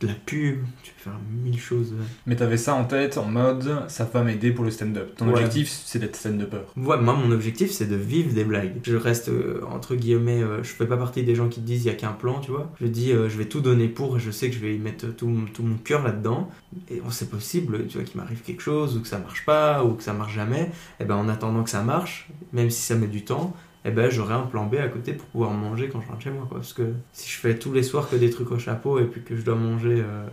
de 0.00 0.06
la 0.06 0.14
pub, 0.14 0.60
tu 0.82 0.92
peux 0.92 1.10
faire 1.10 1.18
mille 1.44 1.58
choses. 1.60 1.92
Mais 2.26 2.34
t'avais 2.36 2.56
ça 2.56 2.74
en 2.74 2.84
tête 2.84 3.18
en 3.18 3.26
mode 3.26 3.84
ça 3.88 4.04
va 4.10 4.22
m'aider 4.22 4.50
pour 4.50 4.64
le 4.64 4.70
stand-up. 4.70 5.14
Ton 5.16 5.26
Ouais. 5.26 5.32
objectif 5.34 5.68
c'est 5.84 5.98
d'être 5.98 6.16
stand-upper. 6.16 6.60
Ouais, 6.76 6.96
moi, 6.98 7.14
mon 7.14 7.30
objectif, 7.32 7.70
c'est 7.70 7.86
de 7.86 7.96
vivre 7.96 8.32
des 8.32 8.44
blagues. 8.44 8.76
Je 8.82 8.96
reste, 8.96 9.28
euh, 9.28 9.60
entre 9.70 9.94
guillemets, 9.96 10.42
euh, 10.42 10.62
je 10.62 10.70
fais 10.70 10.86
pas 10.86 10.96
partie 10.96 11.22
des 11.22 11.34
gens 11.34 11.48
qui 11.48 11.60
te 11.60 11.66
disent 11.66 11.84
il 11.84 11.88
y 11.88 11.90
a 11.90 11.94
qu'un 11.94 12.12
plan, 12.12 12.40
tu 12.40 12.50
vois. 12.50 12.72
Je 12.80 12.86
dis, 12.86 13.12
euh, 13.12 13.28
je 13.28 13.36
vais 13.36 13.44
tout 13.44 13.60
donner 13.60 13.88
pour, 13.88 14.16
et 14.16 14.20
je 14.20 14.30
sais 14.30 14.48
que 14.48 14.54
je 14.54 14.60
vais 14.60 14.74
y 14.74 14.78
mettre 14.78 15.06
tout, 15.14 15.26
mon- 15.28 15.46
tout 15.46 15.62
mon 15.62 15.76
cœur 15.76 16.02
là-dedans. 16.02 16.50
Et 16.90 17.00
bon, 17.00 17.10
c'est 17.10 17.28
possible, 17.28 17.86
tu 17.88 17.98
vois, 17.98 18.06
qu'il 18.06 18.18
m'arrive 18.20 18.40
quelque 18.40 18.62
chose, 18.62 18.96
ou 18.96 19.00
que 19.02 19.08
ça 19.08 19.18
marche 19.18 19.44
pas, 19.44 19.84
ou 19.84 19.92
que 19.94 20.02
ça 20.02 20.12
marche 20.14 20.34
jamais. 20.34 20.70
Et 20.98 21.04
ben, 21.04 21.16
en 21.16 21.28
attendant 21.28 21.62
que 21.62 21.70
ça 21.70 21.82
marche, 21.82 22.28
même 22.52 22.70
si 22.70 22.80
ça 22.80 22.94
met 22.94 23.06
du 23.06 23.22
temps, 23.24 23.54
et 23.84 23.90
ben, 23.90 24.10
j'aurai 24.10 24.34
un 24.34 24.42
plan 24.42 24.66
B 24.66 24.74
à 24.74 24.88
côté 24.88 25.12
pour 25.14 25.26
pouvoir 25.28 25.50
manger 25.52 25.88
quand 25.88 26.00
je 26.00 26.08
rentre 26.08 26.20
chez 26.22 26.30
moi. 26.30 26.46
Parce 26.50 26.72
que 26.72 26.92
si 27.12 27.30
je 27.30 27.36
fais 27.38 27.58
tous 27.58 27.72
les 27.72 27.82
soirs 27.82 28.08
que 28.10 28.16
des 28.16 28.30
trucs 28.30 28.50
au 28.52 28.58
chapeau, 28.58 28.98
et 28.98 29.04
puis 29.04 29.22
que 29.22 29.36
je 29.36 29.42
dois 29.42 29.54
manger 29.54 30.02
euh, 30.06 30.26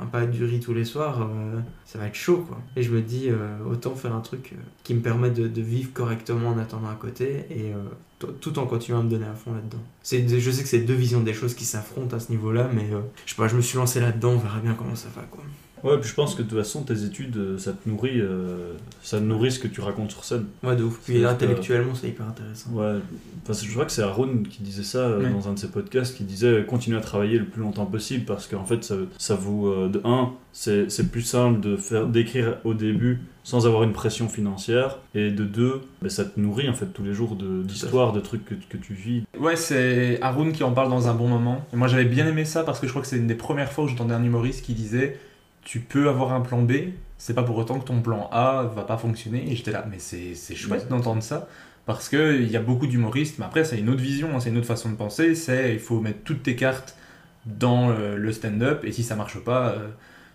un 0.00 0.06
pas 0.06 0.24
du 0.26 0.44
riz 0.44 0.60
tous 0.60 0.74
les 0.74 0.84
soirs, 0.84 1.22
euh, 1.22 1.58
ça 1.84 1.98
va 1.98 2.06
être 2.06 2.14
chaud, 2.14 2.44
quoi. 2.46 2.58
Et 2.76 2.82
je 2.82 2.92
me 2.92 3.00
dis, 3.00 3.28
euh, 3.28 3.58
autant 3.70 3.94
faire 3.94 4.14
un 4.14 4.20
truc 4.20 4.52
qui 4.84 4.94
me 4.94 5.00
permet 5.00 5.30
de, 5.30 5.48
de 5.48 5.62
vivre 5.62 5.92
correctement 5.92 6.50
en 6.50 6.58
attendant 6.58 6.88
à 6.90 6.94
côté 6.94 7.44
et 7.50 7.72
tout- 8.40 8.58
en 8.58 8.66
continuant 8.66 9.00
à 9.00 9.02
me 9.02 9.10
donner 9.10 9.26
à 9.26 9.34
fond 9.34 9.52
là-dedans. 9.52 9.82
C'est 10.02 10.26
Je 10.28 10.50
sais 10.52 10.62
que 10.62 10.68
c'est 10.68 10.78
deux 10.80 10.94
visions 10.94 11.20
des 11.22 11.34
choses 11.34 11.54
qui 11.54 11.64
s'affrontent 11.64 12.16
à 12.16 12.20
ce 12.20 12.30
niveau-là, 12.30 12.70
mais 12.72 12.86
je 13.26 13.30
sais 13.30 13.36
pas, 13.36 13.48
je 13.48 13.56
me 13.56 13.60
suis 13.62 13.78
lancé 13.78 13.98
là-dedans, 14.00 14.32
on 14.34 14.38
verra 14.38 14.60
bien 14.60 14.74
comment 14.74 14.94
ça 14.94 15.08
va 15.16 15.22
quoi. 15.22 15.42
Ouais, 15.84 15.98
puis 15.98 16.08
je 16.08 16.14
pense 16.14 16.34
que 16.34 16.42
de 16.42 16.48
toute 16.48 16.58
façon, 16.58 16.82
tes 16.82 17.04
études, 17.04 17.36
euh, 17.36 17.58
ça 17.58 17.72
te 17.72 17.88
nourrit, 17.88 18.20
euh, 18.20 18.72
ça 19.02 19.18
nourrit 19.20 19.50
ce 19.50 19.58
que 19.58 19.68
tu 19.68 19.80
racontes 19.80 20.10
sur 20.12 20.24
scène. 20.24 20.44
Ouais, 20.62 20.76
de 20.76 20.84
ouf. 20.84 21.00
Puis 21.04 21.24
intellectuellement, 21.24 21.94
c'est 21.94 22.08
hyper 22.08 22.26
intéressant. 22.28 22.70
Ouais, 22.72 22.98
enfin, 23.48 23.60
je 23.66 23.70
crois 23.72 23.84
que 23.84 23.92
c'est 23.92 24.02
Aaron 24.02 24.42
qui 24.48 24.62
disait 24.62 24.82
ça 24.84 24.98
euh, 24.98 25.22
Ouais. 25.22 25.30
dans 25.30 25.48
un 25.48 25.54
de 25.54 25.58
ses 25.58 25.68
podcasts, 25.68 26.16
qui 26.16 26.24
disait 26.24 26.64
continuez 26.68 26.96
à 26.98 27.00
travailler 27.00 27.38
le 27.38 27.46
plus 27.46 27.62
longtemps 27.62 27.86
possible 27.86 28.24
parce 28.24 28.46
qu'en 28.46 28.64
fait, 28.64 28.84
ça, 28.84 28.94
ça 29.18 29.34
vous. 29.34 29.66
euh, 29.68 29.88
de 29.88 30.00
un, 30.04 30.30
c'est 30.52 30.90
c'est 30.90 31.10
plus 31.10 31.22
simple 31.22 31.60
de 31.60 31.76
faire 31.76 32.06
d'écrire 32.06 32.58
au 32.64 32.74
début 32.74 33.20
sans 33.44 33.66
avoir 33.66 33.82
une 33.82 33.92
pression 33.92 34.28
financière, 34.28 34.98
et 35.16 35.32
de 35.32 35.42
deux, 35.44 35.80
ben, 36.00 36.08
ça 36.08 36.24
te 36.24 36.38
nourrit 36.38 36.68
en 36.68 36.74
fait 36.74 36.86
tous 36.86 37.02
les 37.02 37.12
jours 37.12 37.34
de- 37.34 37.64
d'histoires, 37.64 38.12
de 38.12 38.20
trucs 38.20 38.44
que, 38.44 38.54
que 38.54 38.76
tu 38.76 38.94
vis. 38.94 39.24
Ouais, 39.36 39.56
c'est 39.56 40.20
Haroun 40.22 40.52
qui 40.52 40.62
en 40.62 40.70
parle 40.70 40.90
dans 40.90 41.08
un 41.08 41.14
bon 41.14 41.26
moment. 41.26 41.64
Et 41.72 41.76
moi 41.76 41.88
j'avais 41.88 42.04
bien 42.04 42.24
aimé 42.28 42.44
ça 42.44 42.62
parce 42.62 42.78
que 42.78 42.86
je 42.86 42.92
crois 42.92 43.02
que 43.02 43.08
c'est 43.08 43.16
une 43.16 43.26
des 43.26 43.34
premières 43.34 43.72
fois 43.72 43.82
où 43.84 43.88
j'entendais 43.88 44.14
un 44.14 44.22
humoriste 44.22 44.64
qui 44.64 44.74
disait 44.74 45.18
Tu 45.64 45.80
peux 45.80 46.08
avoir 46.08 46.32
un 46.32 46.40
plan 46.40 46.62
B, 46.62 46.72
c'est 47.18 47.34
pas 47.34 47.42
pour 47.44 47.56
autant 47.56 47.78
que 47.78 47.84
ton 47.84 48.00
plan 48.02 48.28
A 48.32 48.64
va 48.74 48.82
pas 48.82 48.96
fonctionner. 48.98 49.50
Et 49.50 49.56
j'étais 49.56 49.70
là, 49.72 49.86
mais 49.90 49.98
c'est 49.98 50.34
chouette 50.56 50.88
d'entendre 50.88 51.22
ça. 51.22 51.48
Parce 51.86 52.08
qu'il 52.08 52.50
y 52.50 52.56
a 52.56 52.60
beaucoup 52.62 52.86
d'humoristes, 52.86 53.38
mais 53.38 53.44
après 53.44 53.64
c'est 53.64 53.78
une 53.78 53.88
autre 53.88 54.00
vision, 54.00 54.28
hein, 54.34 54.40
c'est 54.40 54.50
une 54.50 54.58
autre 54.58 54.66
façon 54.66 54.90
de 54.90 54.96
penser. 54.96 55.34
C'est 55.34 55.72
il 55.74 55.80
faut 55.80 56.00
mettre 56.00 56.20
toutes 56.24 56.42
tes 56.44 56.54
cartes 56.56 56.96
dans 57.46 57.90
euh, 57.90 58.16
le 58.16 58.32
stand-up 58.32 58.84
et 58.84 58.92
si 58.92 59.02
ça 59.02 59.16
marche 59.16 59.38
pas, 59.40 59.70
euh, 59.70 59.88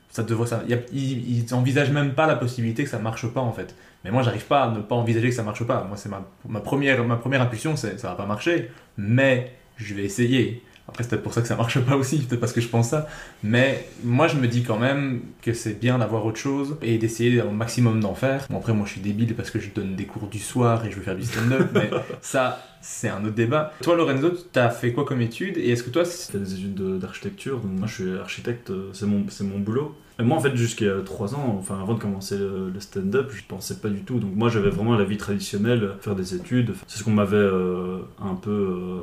ça 0.09 0.23
devrait 0.23 0.47
ça. 0.47 0.61
il 0.65 0.71
y 0.71 0.73
a- 0.73 0.79
Ils, 0.93 1.39
ils 1.45 1.53
envisagent 1.53 1.91
même 1.91 2.13
pas 2.15 2.27
la 2.27 2.35
possibilité 2.35 2.83
que 2.83 2.89
ça 2.89 2.99
marche 2.99 3.27
pas 3.27 3.41
en 3.41 3.53
fait. 3.53 3.75
Mais 4.03 4.11
moi, 4.11 4.23
j'arrive 4.23 4.45
pas 4.45 4.63
à 4.65 4.71
ne 4.71 4.81
pas 4.81 4.95
envisager 4.95 5.29
que 5.29 5.35
ça 5.35 5.43
marche 5.43 5.63
pas. 5.65 5.83
Moi, 5.85 5.97
c'est 5.97 6.09
ma, 6.09 6.25
ma, 6.47 6.59
première, 6.61 7.03
ma 7.05 7.15
première 7.17 7.41
impulsion, 7.41 7.75
c'est 7.77 7.97
ça 7.99 8.09
va 8.09 8.15
pas 8.15 8.25
marcher, 8.25 8.69
mais 8.97 9.53
je 9.77 9.93
vais 9.93 10.03
essayer. 10.03 10.63
Après, 10.87 11.03
c'est 11.03 11.09
peut-être 11.09 11.23
pour 11.23 11.33
ça 11.33 11.41
que 11.41 11.47
ça 11.47 11.55
marche 11.55 11.79
pas 11.81 11.95
aussi, 11.97 12.19
peut-être 12.19 12.39
parce 12.39 12.53
que 12.53 12.61
je 12.61 12.67
pense 12.69 12.89
ça. 12.89 13.07
Mais 13.43 13.87
moi, 14.03 14.27
je 14.27 14.37
me 14.37 14.47
dis 14.47 14.63
quand 14.63 14.77
même 14.79 15.21
que 15.41 15.53
c'est 15.53 15.79
bien 15.79 15.97
d'avoir 15.99 16.25
autre 16.25 16.37
chose 16.39 16.77
et 16.81 16.97
d'essayer 16.97 17.41
au 17.41 17.51
maximum 17.51 17.99
d'en 17.99 18.15
faire. 18.15 18.45
Bon, 18.49 18.57
après, 18.57 18.73
moi, 18.73 18.85
je 18.85 18.93
suis 18.93 19.01
débile 19.01 19.35
parce 19.35 19.51
que 19.51 19.59
je 19.59 19.69
donne 19.69 19.95
des 19.95 20.05
cours 20.05 20.27
du 20.27 20.39
soir 20.39 20.85
et 20.85 20.91
je 20.91 20.95
veux 20.95 21.01
faire 21.01 21.15
du 21.17 21.23
stand-up, 21.23 21.67
mais 21.73 21.89
ça, 22.21 22.63
c'est 22.81 23.09
un 23.09 23.23
autre 23.25 23.35
débat. 23.35 23.73
Toi, 23.81 23.95
Lorenzo, 23.97 24.31
t'as 24.53 24.69
fait 24.69 24.93
quoi 24.93 25.03
comme 25.03 25.21
étude 25.21 25.57
et 25.57 25.71
est-ce 25.71 25.83
que 25.83 25.89
toi, 25.89 26.05
fait 26.05 26.37
des 26.39 26.53
études 26.53 26.75
de- 26.75 26.97
d'architecture, 26.97 27.59
donc 27.59 27.71
moi 27.77 27.87
je 27.87 27.93
suis 27.93 28.17
architecte, 28.17 28.69
euh, 28.69 28.89
c'est 28.93 29.05
mon, 29.07 29.25
c'est 29.29 29.43
mon 29.43 29.59
boulot. 29.59 29.93
Et 30.19 30.23
moi 30.23 30.37
en 30.37 30.39
fait 30.39 30.55
jusqu'à 30.55 30.93
3 31.05 31.35
ans, 31.35 31.57
enfin 31.59 31.79
avant 31.81 31.93
de 31.93 31.99
commencer 31.99 32.37
le, 32.37 32.71
le 32.73 32.79
stand-up, 32.79 33.31
je 33.35 33.41
pensais 33.47 33.75
pas 33.75 33.89
du 33.89 34.01
tout. 34.03 34.19
Donc 34.19 34.33
moi 34.35 34.49
j'avais 34.49 34.69
vraiment 34.69 34.95
la 34.95 35.03
vie 35.03 35.17
traditionnelle, 35.17 35.91
faire 36.01 36.15
des 36.15 36.33
études, 36.33 36.73
c'est 36.87 36.97
ce 36.99 37.03
qu'on 37.03 37.11
m'avait 37.11 37.35
euh, 37.35 37.99
un 38.19 38.33
peu 38.35 38.49
euh, 38.51 39.01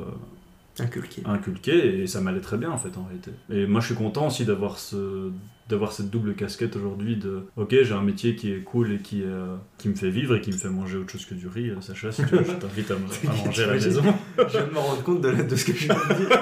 Inculqué. 0.79 1.21
inculqué 1.25 2.01
et 2.01 2.07
ça 2.07 2.19
m'allait 2.21 2.41
très 2.41 2.57
bien 2.57 2.69
en 2.71 2.77
fait 2.77 2.97
en 2.97 3.03
réalité. 3.03 3.31
Et 3.49 3.65
moi 3.65 3.81
je 3.81 3.87
suis 3.87 3.95
content 3.95 4.27
aussi 4.27 4.45
d'avoir 4.45 4.77
ce 4.77 5.31
d'avoir 5.67 5.93
cette 5.93 6.11
double 6.11 6.35
casquette 6.35 6.75
aujourd'hui 6.75 7.15
de 7.15 7.47
ok 7.57 7.75
j'ai 7.81 7.93
un 7.93 8.03
métier 8.03 8.35
qui 8.35 8.51
est 8.51 8.59
cool 8.59 8.91
et 8.91 8.97
qui, 8.99 9.23
euh, 9.23 9.55
qui 9.79 9.89
me 9.89 9.95
fait 9.95 10.11
vivre 10.11 10.35
et 10.35 10.41
qui 10.41 10.51
me 10.51 10.57
fait 10.57 10.69
manger 10.69 10.97
autre 10.97 11.09
chose 11.09 11.25
que 11.25 11.33
du 11.33 11.47
riz. 11.47 11.71
Euh, 11.71 11.81
Sacha 11.81 12.11
si 12.11 12.23
tu 12.25 12.35
veux 12.35 12.43
je 12.43 12.51
t'invite 12.51 12.91
à, 12.91 12.93
à 12.93 13.33
manger 13.45 13.63
à 13.63 13.67
la 13.67 13.73
maison. 13.73 14.03
Je 14.37 14.43
viens 14.43 14.67
de 14.67 14.71
me 14.71 14.77
rendre 14.77 15.01
compte 15.03 15.21
de, 15.21 15.55
ce 15.55 15.65
que 15.65 15.73
je 15.73 15.85
viens 15.85 15.95
de 15.95 16.13
dire. 16.13 16.39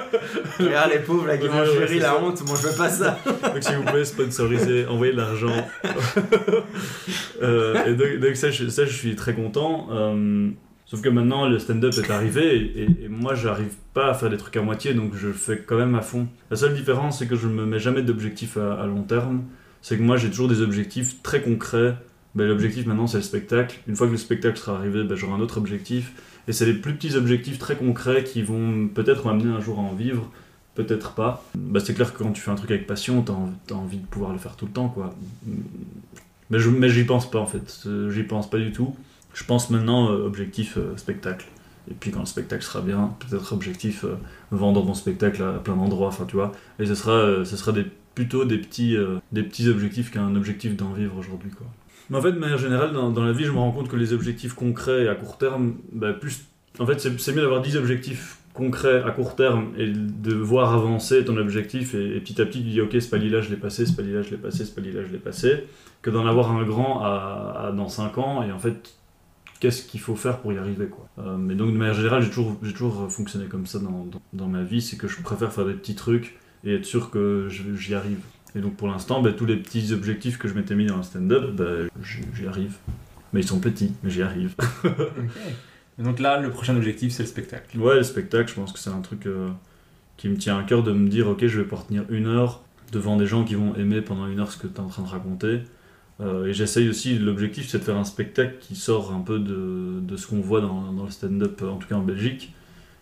Regarde 0.59 0.91
les 0.93 0.99
pauvres 0.99 1.27
là 1.27 1.37
qui 1.37 1.47
mangent 1.47 1.71
du 1.71 1.83
riz, 1.85 1.99
la 1.99 2.09
ça. 2.09 2.21
honte, 2.21 2.45
moi 2.45 2.57
je 2.61 2.67
veux 2.67 2.75
pas 2.75 2.89
ça. 2.89 3.17
Donc 3.25 3.63
si 3.63 3.75
vous 3.75 3.83
pouvez 3.83 4.03
sponsoriser, 4.03 4.85
envoyer 4.89 5.13
de 5.13 5.17
l'argent. 5.17 5.67
Euh, 7.41 7.85
et 7.85 7.95
donc, 7.95 8.19
donc 8.19 8.35
ça, 8.35 8.51
je, 8.51 8.67
ça, 8.69 8.85
je 8.85 8.91
suis 8.93 9.15
très 9.15 9.33
content. 9.33 9.87
Euh, 9.91 10.49
sauf 10.93 11.01
que 11.01 11.09
maintenant, 11.09 11.49
le 11.49 11.57
stand-up 11.57 11.91
est 11.97 12.11
arrivé 12.11 12.55
et, 12.55 12.81
et- 12.83 13.05
et 13.05 13.09
moi, 13.09 13.33
j'arrive 13.33 13.73
pas 13.95 14.11
à 14.11 14.13
faire 14.13 14.29
des 14.29 14.37
trucs 14.37 14.55
à 14.57 14.61
moitié, 14.61 14.93
donc 14.93 15.15
je 15.15 15.31
fais 15.31 15.57
quand 15.65 15.77
même 15.77 15.95
à 15.95 16.01
fond. 16.01 16.27
La 16.51 16.55
seule 16.55 16.75
différence, 16.75 17.17
c'est 17.17 17.25
que 17.27 17.35
je 17.35 17.47
me 17.47 17.65
mets 17.65 17.79
jamais 17.79 18.03
d'objectifs 18.03 18.57
à, 18.57 18.85
long 18.85 19.01
terme. 19.01 19.41
C'est 19.81 19.97
que 19.97 20.03
moi, 20.03 20.17
j'ai 20.17 20.29
toujours 20.29 20.47
des 20.47 20.61
objectifs 20.61 21.23
très 21.23 21.41
concrets. 21.41 21.95
Ben, 22.35 22.47
L'objectif 22.47 22.85
maintenant, 22.85 23.07
c'est 23.07 23.17
le 23.17 23.23
spectacle. 23.23 23.79
Une 23.87 23.95
fois 23.95 24.05
que 24.05 24.11
le 24.11 24.17
spectacle 24.19 24.57
sera 24.57 24.77
arrivé, 24.77 25.03
ben, 25.03 25.15
j'aurai 25.15 25.33
un 25.33 25.39
autre 25.39 25.57
objectif. 25.57 26.13
Et 26.47 26.53
c'est 26.53 26.65
les 26.65 26.73
plus 26.73 26.93
petits 26.93 27.15
objectifs 27.15 27.57
très 27.57 27.75
concrets 27.75 28.23
qui 28.23 28.41
vont 28.43 28.87
peut-être 28.87 29.25
m'amener 29.25 29.51
un 29.51 29.61
jour 29.61 29.79
à 29.79 29.81
en 29.81 29.93
vivre 29.95 30.29
peut-être 30.75 31.13
pas. 31.13 31.43
Bah, 31.55 31.79
c'est 31.79 31.93
clair 31.93 32.13
que 32.13 32.23
quand 32.23 32.31
tu 32.31 32.41
fais 32.41 32.49
un 32.51 32.55
truc 32.55 32.71
avec 32.71 32.87
passion, 32.87 33.21
t'as 33.21 33.33
envie, 33.33 33.53
envie 33.73 33.97
de 33.97 34.05
pouvoir 34.07 34.31
le 34.31 34.39
faire 34.39 34.55
tout 34.55 34.65
le 34.65 34.71
temps, 34.71 34.89
quoi. 34.89 35.13
Mais 36.49 36.89
j'y 36.89 37.03
pense 37.03 37.29
pas, 37.29 37.39
en 37.39 37.45
fait. 37.45 37.83
Euh, 37.85 38.09
J'y 38.11 38.23
pense 38.23 38.49
pas 38.49 38.57
du 38.57 38.71
tout. 38.71 38.95
Je 39.33 39.43
pense 39.43 39.69
maintenant 39.69 40.11
euh, 40.11 40.25
objectif 40.25 40.77
euh, 40.77 40.95
spectacle. 40.97 41.47
Et 41.89 41.93
puis 41.93 42.11
quand 42.11 42.21
le 42.21 42.25
spectacle 42.25 42.63
sera 42.63 42.81
bien, 42.81 43.15
peut-être 43.19 43.51
objectif 43.51 44.05
euh, 44.05 44.15
vendre 44.51 44.83
mon 44.85 44.93
spectacle 44.93 45.43
à 45.43 45.59
plein 45.59 45.75
d'endroits, 45.75 46.07
enfin 46.07 46.25
tu 46.25 46.35
vois. 46.35 46.51
Et 46.79 46.85
ce 46.85 46.95
sera, 46.95 47.43
ce 47.43 47.57
sera 47.57 47.73
plutôt 48.15 48.45
des 48.45 48.57
petits, 48.57 48.95
des 49.31 49.43
petits 49.43 49.67
objectifs 49.67 50.11
qu'un 50.11 50.35
objectif 50.35 50.77
d'en 50.77 50.93
vivre 50.93 51.17
aujourd'hui, 51.17 51.49
quoi. 51.49 51.65
Mais 52.09 52.17
en 52.17 52.21
fait, 52.21 52.31
de 52.31 52.39
manière 52.39 52.57
générale, 52.57 52.93
dans, 52.93 53.23
la 53.23 53.31
vie, 53.31 53.45
je 53.45 53.51
me 53.51 53.57
rends 53.57 53.71
compte 53.71 53.87
que 53.89 53.95
les 53.95 54.13
objectifs 54.13 54.53
concrets 54.53 55.05
et 55.05 55.07
à 55.09 55.15
court 55.15 55.37
terme, 55.37 55.75
bah, 55.91 56.13
plus. 56.13 56.45
En 56.79 56.85
fait, 56.85 56.99
c'est 56.99 57.33
mieux 57.33 57.41
d'avoir 57.41 57.61
10 57.61 57.75
objectifs 57.77 58.37
concrets 58.53 59.03
à 59.03 59.11
court 59.11 59.35
terme 59.35 59.69
et 59.77 59.87
de 59.87 60.33
voir 60.33 60.73
avancer 60.73 61.25
ton 61.25 61.37
objectif 61.37 61.95
et, 61.95 62.15
et 62.15 62.19
petit 62.19 62.39
à 62.41 62.45
petit 62.45 62.59
tu 62.59 62.69
dis 62.69 62.81
ok 62.81 63.01
ce 63.01 63.09
palier 63.09 63.29
là 63.29 63.41
je 63.41 63.49
l'ai 63.49 63.57
passé, 63.57 63.85
ce 63.85 63.93
palier 63.93 64.13
là 64.13 64.21
je 64.21 64.29
l'ai 64.29 64.37
passé, 64.37 64.63
ce 64.63 64.71
palier 64.71 64.91
là 64.91 65.01
je 65.03 65.11
l'ai 65.11 65.17
passé, 65.17 65.63
que 66.03 66.11
d'en 66.11 66.27
avoir 66.27 66.51
un 66.51 66.63
grand 66.63 67.01
à- 67.01 67.73
dans 67.75 67.89
5 67.89 68.17
ans 68.19 68.43
et 68.43 68.51
en 68.51 68.59
fait 68.59 68.93
qu'est-ce 69.63 69.83
qu'il 69.83 70.01
faut 70.01 70.17
faire 70.17 70.39
pour 70.39 70.51
y 70.51 70.57
arriver 70.57 70.87
quoi. 70.87 71.07
Euh, 71.19 71.37
mais 71.37 71.55
donc 71.55 71.71
de 71.71 71.77
manière 71.77 71.93
générale 71.93 72.21
j'ai 72.21 72.29
toujours, 72.29 72.57
j'ai 72.61 72.73
toujours 72.73 73.09
fonctionné 73.09 73.45
comme 73.45 73.65
ça 73.65 73.79
dans, 73.79 74.03
dans, 74.03 74.21
dans 74.33 74.47
ma 74.47 74.61
vie, 74.61 74.81
c'est 74.81 74.97
que 74.97 75.07
je 75.07 75.21
préfère 75.21 75.53
faire 75.53 75.65
des 75.65 75.73
petits 75.73 75.95
trucs 75.95 76.35
et 76.65 76.75
être 76.75 76.83
sûr 76.83 77.09
que 77.09 77.47
j'y 77.49 77.95
arrive. 77.95 78.19
Et 78.55 78.59
donc 78.59 78.75
pour 78.75 78.89
l'instant 78.89 79.21
bah, 79.21 79.31
tous 79.31 79.45
les 79.45 79.55
petits 79.55 79.93
objectifs 79.93 80.37
que 80.37 80.49
je 80.49 80.53
m'étais 80.53 80.75
mis 80.75 80.85
dans 80.85 80.97
le 80.97 81.03
stand-up, 81.03 81.55
bah, 81.55 81.87
j'y 82.03 82.23
j'y 82.35 82.45
arrive. 82.45 82.75
Mais 83.31 83.39
ils 83.39 83.47
sont 83.47 83.61
petits, 83.61 83.93
mais 84.03 84.09
j'y 84.09 84.21
arrive. 84.21 84.53
Et 85.99 86.03
donc 86.03 86.19
là, 86.19 86.39
le 86.39 86.49
prochain 86.49 86.75
objectif, 86.75 87.13
c'est 87.13 87.23
le 87.23 87.29
spectacle. 87.29 87.79
Ouais, 87.79 87.95
le 87.95 88.03
spectacle, 88.03 88.49
je 88.49 88.55
pense 88.55 88.73
que 88.73 88.79
c'est 88.79 88.89
un 88.89 89.01
truc 89.01 89.25
euh, 89.25 89.49
qui 90.17 90.27
me 90.29 90.37
tient 90.37 90.57
à 90.57 90.63
cœur 90.63 90.83
de 90.83 90.91
me 90.91 91.07
dire, 91.07 91.27
ok, 91.27 91.45
je 91.45 91.59
vais 91.59 91.63
pouvoir 91.63 91.87
tenir 91.87 92.03
une 92.09 92.27
heure 92.27 92.63
devant 92.91 93.17
des 93.17 93.25
gens 93.25 93.43
qui 93.43 93.55
vont 93.55 93.75
aimer 93.75 94.01
pendant 94.01 94.27
une 94.27 94.39
heure 94.39 94.51
ce 94.51 94.57
que 94.57 94.67
tu 94.67 94.75
es 94.75 94.79
en 94.79 94.87
train 94.87 95.03
de 95.03 95.07
raconter. 95.07 95.61
Euh, 96.21 96.45
et 96.47 96.53
j'essaye 96.53 96.87
aussi, 96.89 97.17
l'objectif 97.17 97.67
c'est 97.67 97.79
de 97.79 97.83
faire 97.83 97.97
un 97.97 98.03
spectacle 98.03 98.55
qui 98.59 98.75
sort 98.75 99.11
un 99.13 99.19
peu 99.21 99.39
de, 99.39 99.99
de 100.01 100.15
ce 100.17 100.27
qu'on 100.27 100.41
voit 100.41 100.61
dans, 100.61 100.91
dans 100.91 101.05
le 101.05 101.11
stand-up, 101.11 101.61
en 101.63 101.77
tout 101.77 101.87
cas 101.87 101.95
en 101.95 102.03
Belgique. 102.03 102.53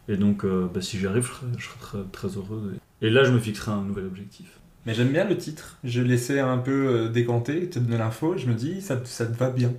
Et 0.07 0.18
donc, 0.18 0.43
euh, 0.43 0.68
bah, 0.74 0.82
si 0.82 0.97
j'y 0.97 1.07
arrive, 1.07 1.24
je 1.24 1.30
serai, 1.32 1.45
je 1.57 1.66
serai 1.66 1.78
très, 1.80 1.97
très 2.12 2.28
heureux. 2.38 2.74
Et 3.01 3.09
là, 3.09 3.24
je 3.24 3.32
me 3.32 3.39
fixerai 3.39 3.72
un 3.72 3.84
nouvel 3.84 4.05
objectif. 4.05 4.47
Mais 4.86 4.93
j'aime 4.93 5.09
bien 5.12 5.28
le 5.28 5.38
titre. 5.38 5.78
Je 5.84 6.01
laissais 6.01 6.39
un 6.39 6.57
peu 6.57 6.72
euh, 6.88 7.09
décanter, 7.09 7.70
te 7.70 7.80
donner 7.80 7.97
l'info. 7.97 8.36
Je 8.38 8.47
me 8.47 8.53
dis, 8.55 8.82
ça, 8.82 8.99
ça 9.05 9.26
te 9.28 9.38
va 9.38 9.49
bien. 9.51 9.74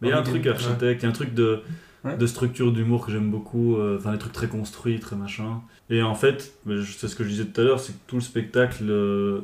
Mais 0.00 0.08
il 0.08 0.10
y 0.10 0.14
a 0.14 0.18
un 0.18 0.22
truc 0.22 0.46
architecte, 0.46 1.02
il 1.02 1.04
y 1.04 1.06
a 1.06 1.10
un 1.10 1.12
truc 1.12 1.34
de, 1.34 1.60
Ouais. 2.04 2.16
de 2.16 2.26
structure 2.28 2.70
d'humour 2.72 3.04
que 3.04 3.10
j'aime 3.10 3.28
beaucoup, 3.28 3.76
euh, 3.76 3.96
enfin 3.98 4.12
des 4.12 4.18
trucs 4.18 4.32
très 4.32 4.46
construits, 4.46 5.00
très 5.00 5.16
machin. 5.16 5.62
Et 5.90 6.00
en 6.00 6.14
fait, 6.14 6.54
c'est 6.96 7.08
ce 7.08 7.16
que 7.16 7.24
je 7.24 7.28
disais 7.30 7.44
tout 7.44 7.60
à 7.60 7.64
l'heure, 7.64 7.80
c'est 7.80 7.92
que 7.92 7.98
tout 8.06 8.14
le 8.14 8.22
spectacle 8.22 8.84
euh, 8.88 9.40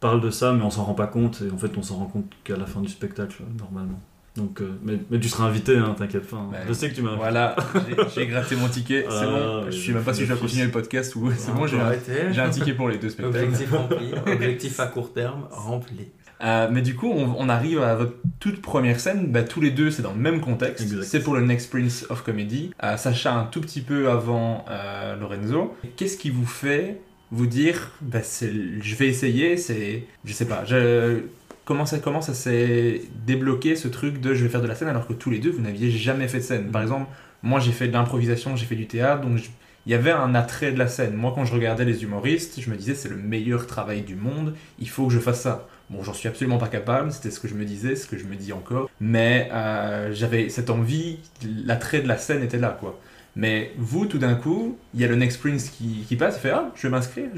parle 0.00 0.20
de 0.20 0.30
ça, 0.30 0.52
mais 0.52 0.62
on 0.62 0.70
s'en 0.70 0.84
rend 0.84 0.94
pas 0.94 1.06
compte, 1.06 1.42
et 1.46 1.50
en 1.52 1.58
fait 1.58 1.76
on 1.76 1.82
s'en 1.82 1.96
rend 1.96 2.06
compte 2.06 2.26
qu'à 2.44 2.56
la 2.56 2.66
fin 2.66 2.80
du 2.80 2.88
spectacle, 2.88 3.42
normalement. 3.58 4.00
Donc, 4.36 4.60
euh, 4.60 4.78
mais, 4.84 4.98
mais 5.10 5.18
tu 5.18 5.28
seras 5.28 5.46
invité, 5.48 5.76
hein, 5.76 5.96
t'inquiète 5.98 6.28
pas. 6.30 6.36
hein. 6.36 6.50
Ouais. 6.52 6.58
Je 6.68 6.72
sais 6.72 6.88
que 6.90 6.94
tu 6.94 7.02
m'as 7.02 7.08
invité. 7.10 7.22
Voilà, 7.22 7.56
j'ai- 8.14 8.26
gratté 8.28 8.54
mon 8.54 8.68
ticket, 8.68 9.04
c'est 9.08 9.16
Ah, 9.22 9.26
bon. 9.26 9.64
Je 9.70 9.76
sais 9.76 9.92
même 9.92 10.04
pas 10.04 10.14
si 10.14 10.22
je 10.22 10.28
dois 10.28 10.36
continuer 10.36 10.64
le 10.66 10.70
podcast 10.70 11.16
ou 11.16 11.28
c'est 11.36 11.52
bon, 11.52 11.66
j'ai 11.66 11.76
un, 11.80 11.86
arrêté. 11.86 12.12
j'ai 12.30 12.40
un 12.40 12.48
ticket 12.50 12.74
pour 12.74 12.88
les 12.88 12.98
deux 12.98 13.08
spectacles. 13.10 13.44
Objectif 13.46 13.72
rempli, 13.76 14.12
objectif 14.32 14.78
à 14.78 14.86
court 14.86 15.12
terme 15.12 15.48
rempli. 15.50 16.10
Euh, 16.40 16.68
mais 16.70 16.82
du 16.82 16.94
coup, 16.94 17.10
on, 17.10 17.34
on 17.36 17.48
arrive 17.48 17.82
à 17.82 17.96
votre 17.96 18.12
toute 18.38 18.62
première 18.62 19.00
scène. 19.00 19.32
Bah, 19.32 19.42
tous 19.42 19.60
les 19.60 19.72
deux, 19.72 19.90
c'est 19.90 20.02
dans 20.02 20.12
le 20.12 20.20
même 20.20 20.40
contexte. 20.40 21.02
C'est 21.02 21.18
pour 21.20 21.34
le 21.34 21.40
Next 21.44 21.68
Prince 21.68 22.06
of 22.08 22.22
Comedy. 22.22 22.70
Euh, 22.84 22.96
Sacha 22.96 23.34
un 23.34 23.44
tout 23.46 23.60
petit 23.60 23.80
peu 23.80 24.08
avant 24.08 24.64
euh, 24.70 25.16
Lorenzo. 25.16 25.74
Qu'est-ce 25.96 26.16
qui 26.16 26.30
vous 26.30 26.46
fait 26.46 27.00
vous 27.30 27.46
dire, 27.46 27.92
bah, 28.00 28.20
je 28.22 28.94
vais 28.94 29.08
essayer, 29.08 29.56
c'est, 29.56 30.04
je 30.24 30.32
sais 30.32 30.46
pas, 30.46 30.64
je, 30.64 31.22
comment 31.68 31.84
ça, 31.84 31.98
comment 31.98 32.22
ça 32.22 32.32
s'est 32.32 33.02
débloqué 33.26 33.76
ce 33.76 33.88
truc 33.88 34.20
de 34.20 34.32
je 34.32 34.42
vais 34.42 34.48
faire 34.48 34.62
de 34.62 34.66
la 34.66 34.74
scène 34.74 34.88
alors 34.88 35.06
que 35.06 35.12
tous 35.12 35.30
les 35.30 35.38
deux 35.38 35.50
vous 35.50 35.60
n'aviez 35.60 35.90
jamais 35.90 36.26
fait 36.26 36.38
de 36.38 36.42
scène. 36.42 36.70
Par 36.70 36.80
exemple, 36.80 37.06
moi 37.42 37.60
j'ai 37.60 37.72
fait 37.72 37.88
de 37.88 37.92
l'improvisation, 37.92 38.56
j'ai 38.56 38.64
fait 38.64 38.74
du 38.74 38.86
théâtre, 38.86 39.20
donc 39.22 39.38
il 39.84 39.92
y 39.92 39.94
avait 39.94 40.10
un 40.10 40.34
attrait 40.34 40.72
de 40.72 40.78
la 40.78 40.88
scène. 40.88 41.14
Moi 41.14 41.32
quand 41.34 41.44
je 41.44 41.52
regardais 41.52 41.84
les 41.84 42.02
humoristes, 42.02 42.58
je 42.60 42.70
me 42.70 42.76
disais 42.76 42.94
c'est 42.94 43.10
le 43.10 43.16
meilleur 43.16 43.66
travail 43.66 44.00
du 44.00 44.16
monde, 44.16 44.54
il 44.78 44.88
faut 44.88 45.06
que 45.08 45.12
je 45.12 45.18
fasse 45.18 45.42
ça. 45.42 45.68
Bon, 45.90 46.02
j'en 46.02 46.14
suis 46.14 46.28
absolument 46.28 46.58
pas 46.58 46.68
capable, 46.68 47.12
c'était 47.12 47.30
ce 47.30 47.40
que 47.40 47.48
je 47.48 47.54
me 47.54 47.64
disais, 47.64 47.96
ce 47.96 48.06
que 48.06 48.18
je 48.18 48.24
me 48.24 48.36
dis 48.36 48.52
encore, 48.52 48.90
mais 49.00 49.48
euh, 49.52 50.12
j'avais 50.12 50.48
cette 50.50 50.70
envie, 50.70 51.18
l'attrait 51.64 52.00
de 52.00 52.08
la 52.08 52.18
scène 52.18 52.42
était 52.42 52.58
là, 52.58 52.76
quoi. 52.78 52.98
Mais 53.40 53.70
vous, 53.78 54.06
tout 54.06 54.18
d'un 54.18 54.34
coup, 54.34 54.76
il 54.94 55.00
y 55.00 55.04
a 55.04 55.08
le 55.08 55.14
Next 55.14 55.40
Prince 55.40 55.70
qui, 55.70 56.16
passe, 56.16 56.36
il 56.38 56.40
fait 56.40 56.50
Ah, 56.50 56.72
je 56.74 56.82
vais 56.82 56.88
m'inscrire. 56.90 57.28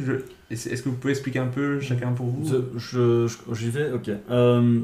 Est-ce 0.50 0.82
que 0.82 0.88
vous 0.88 0.96
pouvez 0.96 1.12
expliquer 1.12 1.40
un 1.40 1.46
peu 1.48 1.78
chacun 1.78 2.12
pour 2.12 2.26
vous? 2.26 2.50
Je- 2.76 3.26
je- 3.28 3.54
J'y 3.54 3.68
vais, 3.68 3.92
ok. 3.92 4.10
Euh, 4.30 4.80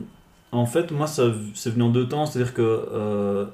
en 0.52 0.66
fait, 0.66 0.92
moi, 0.92 1.06
ça 1.06 1.32
c'est 1.54 1.70
venu 1.70 1.84
en 1.84 1.88
deux 1.88 2.06
temps, 2.06 2.26
c'est-à-dire 2.26 2.52
que 2.52 2.60
euh, 2.62 3.46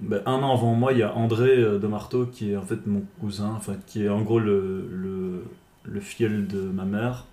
ben, 0.00 0.22
un 0.26 0.34
an 0.34 0.52
avant 0.54 0.74
moi, 0.74 0.92
il 0.92 0.98
y 0.98 1.02
a 1.02 1.12
André 1.16 1.50
euh, 1.58 1.78
de 1.80 1.86
Marteau 1.88 2.24
qui 2.26 2.52
est 2.52 2.56
en 2.56 2.62
fait 2.62 2.86
mon 2.86 3.02
cousin, 3.20 3.52
enfin 3.56 3.74
qui 3.86 4.04
est 4.04 4.08
en 4.08 4.22
gros 4.22 4.38
le, 4.38 4.88
le, 4.92 5.42
le 5.84 6.00
fiel 6.00 6.46
de 6.46 6.60
ma 6.60 6.84
mère, 6.84 7.26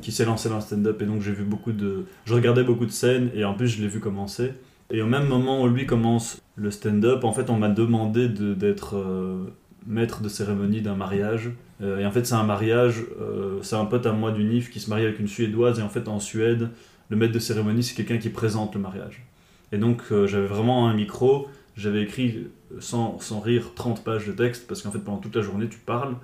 qui 0.00 0.12
s'est 0.12 0.26
lancé 0.26 0.48
dans 0.48 0.54
le 0.56 0.60
stand-up 0.60 1.02
et 1.02 1.06
donc 1.06 1.22
j'ai 1.22 1.32
vu 1.32 1.42
beaucoup 1.42 1.72
de, 1.72 2.04
je 2.24 2.34
regardais 2.34 2.62
beaucoup 2.62 2.86
de 2.86 2.92
scènes 2.92 3.30
et 3.34 3.44
en 3.44 3.54
plus 3.54 3.66
je 3.66 3.82
l'ai 3.82 3.88
vu 3.88 3.98
commencer. 3.98 4.52
Et 4.90 5.02
au 5.02 5.06
même 5.06 5.26
moment 5.26 5.60
où 5.62 5.66
lui 5.68 5.86
commence 5.86 6.40
le 6.58 6.70
stand-up, 6.70 7.24
en 7.24 7.32
fait, 7.32 7.50
on 7.50 7.56
m'a 7.56 7.68
demandé 7.68 8.28
de- 8.28 8.54
d'être 8.54 8.96
euh, 8.96 9.44
maître 9.86 10.20
de 10.22 10.28
cérémonie 10.28 10.80
d'un 10.82 10.94
mariage. 10.96 11.50
Euh, 11.82 11.98
et 11.98 12.06
en 12.06 12.10
fait, 12.10 12.26
c'est 12.26 12.34
un 12.34 12.42
mariage, 12.42 13.04
euh, 13.20 13.58
c'est 13.62 13.76
un 13.76 13.84
pote 13.84 14.06
à 14.06 14.12
moi 14.12 14.32
du 14.32 14.42
NIF 14.44 14.70
qui 14.70 14.80
se 14.80 14.90
marie 14.90 15.04
avec 15.04 15.20
une 15.20 15.28
Suédoise. 15.28 15.78
Et 15.78 15.82
en 15.82 15.88
fait, 15.88 16.08
en 16.08 16.18
Suède, 16.20 16.68
le 17.10 17.16
maître 17.16 17.32
de 17.32 17.38
cérémonie, 17.38 17.82
c'est 17.82 17.94
quelqu'un 17.94 18.18
qui 18.18 18.28
présente 18.30 18.74
le 18.74 18.80
mariage. 18.80 19.24
Et 19.72 19.78
donc, 19.78 20.02
j'avais 20.26 20.46
vraiment 20.46 20.88
un 20.88 20.94
micro. 20.94 21.46
J'avais 21.76 22.02
écrit, 22.02 22.48
sans, 22.80 23.18
sans 23.20 23.38
rire, 23.40 23.72
30 23.76 24.02
pages 24.02 24.26
de 24.26 24.32
texte, 24.32 24.66
parce 24.66 24.82
qu'en 24.82 24.90
fait, 24.90 24.98
pendant 24.98 25.18
toute 25.18 25.36
la 25.36 25.42
journée, 25.42 25.68
tu 25.68 25.78
parles. 25.78 26.14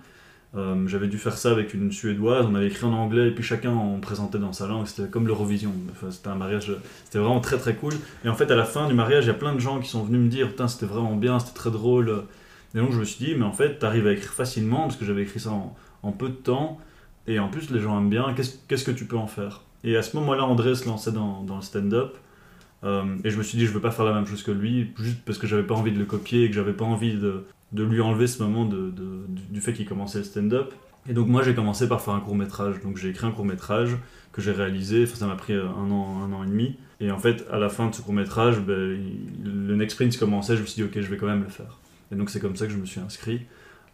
Euh, 0.56 0.86
j'avais 0.86 1.08
dû 1.08 1.18
faire 1.18 1.36
ça 1.36 1.50
avec 1.50 1.74
une 1.74 1.90
Suédoise, 1.90 2.46
on 2.48 2.54
avait 2.54 2.68
écrit 2.68 2.86
en 2.86 2.92
anglais, 2.92 3.28
et 3.28 3.30
puis 3.32 3.42
chacun 3.42 3.72
on 3.72 3.98
présentait 3.98 4.38
dans 4.38 4.52
sa 4.52 4.68
langue, 4.68 4.86
c'était 4.86 5.08
comme 5.08 5.26
l'Eurovision. 5.26 5.72
C'était 6.10 6.28
un 6.28 6.36
mariage, 6.36 6.70
c'était 7.04 7.18
vraiment 7.18 7.40
très 7.40 7.58
très 7.58 7.74
cool. 7.74 7.94
Et 8.24 8.28
en 8.28 8.34
fait, 8.34 8.50
à 8.50 8.54
la 8.54 8.64
fin 8.64 8.86
du 8.86 8.94
mariage, 8.94 9.24
il 9.24 9.28
y 9.28 9.30
a 9.30 9.34
plein 9.34 9.54
de 9.54 9.58
gens 9.58 9.80
qui 9.80 9.88
sont 9.88 10.04
venus 10.04 10.20
me 10.20 10.28
dire 10.28 10.48
Putain, 10.48 10.68
c'était 10.68 10.86
vraiment 10.86 11.16
bien, 11.16 11.40
c'était 11.40 11.54
très 11.54 11.70
drôle. 11.70 12.24
Et 12.74 12.78
donc, 12.78 12.92
je 12.92 12.98
me 12.98 13.04
suis 13.04 13.24
dit, 13.24 13.34
mais 13.36 13.44
en 13.44 13.52
fait, 13.52 13.78
t'arrives 13.78 14.06
à 14.06 14.12
écrire 14.12 14.32
facilement, 14.32 14.82
parce 14.82 14.96
que 14.96 15.04
j'avais 15.04 15.22
écrit 15.22 15.40
ça 15.40 15.50
en, 16.02 16.12
peu 16.12 16.28
de 16.28 16.34
temps, 16.34 16.78
et 17.26 17.38
en 17.38 17.48
plus, 17.48 17.70
les 17.70 17.80
gens 17.80 17.98
aiment 17.98 18.10
bien, 18.10 18.34
qu'est-ce 18.34 18.84
que 18.84 18.90
tu 18.90 19.06
peux 19.06 19.16
en 19.16 19.26
faire? 19.28 19.62
Et 19.84 19.96
à 19.96 20.02
ce 20.02 20.16
moment-là, 20.16 20.44
André 20.44 20.74
se 20.74 20.86
lançait 20.86 21.12
dans, 21.12 21.44
le 21.48 21.62
stand-up. 21.62 22.16
Euh, 22.82 23.16
et 23.24 23.30
je 23.30 23.38
me 23.38 23.42
suis 23.42 23.56
dit, 23.56 23.64
je 23.64 23.72
veux 23.72 23.80
pas 23.80 23.90
faire 23.90 24.04
la 24.04 24.12
même 24.12 24.26
chose 24.26 24.42
que 24.42 24.50
lui, 24.50 24.92
juste 24.98 25.24
parce 25.24 25.38
que 25.38 25.46
j'avais 25.46 25.62
pas 25.62 25.74
envie 25.74 25.92
de 25.92 25.98
le 25.98 26.04
copier 26.04 26.44
et 26.44 26.48
que 26.48 26.54
j'avais 26.54 26.74
pas 26.74 26.84
envie 26.84 27.14
de, 27.14 27.44
de 27.72 27.82
lui 27.82 28.00
enlever 28.00 28.26
ce 28.26 28.42
moment 28.42 28.64
du, 28.66 29.60
fait 29.60 29.72
qu'il 29.72 29.86
commençait 29.86 30.18
le 30.18 30.24
stand-up. 30.24 30.72
Et 31.08 31.12
donc 31.12 31.28
moi 31.28 31.42
j'ai 31.42 31.54
commencé 31.54 31.88
par 31.88 32.00
faire 32.00 32.14
un 32.14 32.20
court 32.20 32.36
métrage. 32.36 32.80
Donc 32.82 32.96
j'ai 32.96 33.10
écrit 33.10 33.26
un 33.26 33.30
court 33.32 33.44
métrage 33.44 33.96
que 34.32 34.40
j'ai 34.40 34.52
réalisé. 34.52 35.04
Enfin, 35.04 35.16
ça 35.16 35.26
m'a 35.26 35.36
pris 35.36 35.52
un 35.54 35.90
an, 35.90 36.22
un 36.22 36.32
an 36.32 36.44
et 36.44 36.46
demi. 36.46 36.76
Et 37.00 37.10
en 37.10 37.18
fait 37.18 37.44
à 37.50 37.58
la 37.58 37.68
fin 37.68 37.88
de 37.88 37.94
ce 37.94 38.02
court 38.02 38.14
métrage, 38.14 38.60
ben, 38.60 38.98
le 39.44 39.76
Next 39.76 39.96
Prince 39.96 40.16
commençait. 40.16 40.56
Je 40.56 40.62
me 40.62 40.66
suis 40.66 40.82
dit 40.82 40.88
ok 40.88 41.00
je 41.02 41.10
vais 41.10 41.16
quand 41.16 41.26
même 41.26 41.42
le 41.42 41.50
faire. 41.50 41.78
Et 42.12 42.16
donc 42.16 42.30
c'est 42.30 42.40
comme 42.40 42.56
ça 42.56 42.66
que 42.66 42.72
je 42.72 42.78
me 42.78 42.86
suis 42.86 43.00
inscrit. 43.00 43.46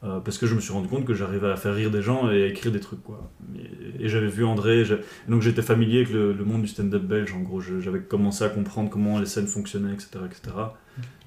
euh, 0.02 0.20
parce 0.20 0.38
que 0.38 0.46
je 0.46 0.54
me 0.54 0.60
suis 0.60 0.72
rendu 0.72 0.88
compte 0.88 1.04
que 1.04 1.12
j'arrivais 1.14 1.50
à 1.50 1.56
faire 1.56 1.74
rire 1.74 1.90
des 1.90 2.00
gens 2.02 2.30
et 2.30 2.42
à 2.42 2.46
écrire 2.46 2.72
des 2.72 2.80
trucs 2.80 3.02
quoi. 3.02 3.30
Et, 3.54 4.04
et 4.04 4.08
j'avais 4.08 4.28
vu 4.28 4.44
André, 4.44 4.84
donc 5.28 5.42
j'étais 5.42 5.62
familier 5.62 5.98
avec 5.98 6.10
le, 6.10 6.32
le 6.32 6.44
monde 6.44 6.62
du 6.62 6.68
stand-up 6.68 7.02
belge 7.02 7.34
en 7.34 7.40
gros. 7.40 7.60
J'avais 7.60 8.00
commencé 8.00 8.44
à 8.44 8.48
comprendre 8.48 8.88
comment 8.88 9.18
les 9.18 9.26
scènes 9.26 9.46
fonctionnaient, 9.46 9.92
etc. 9.92 10.20
etc. 10.24 10.56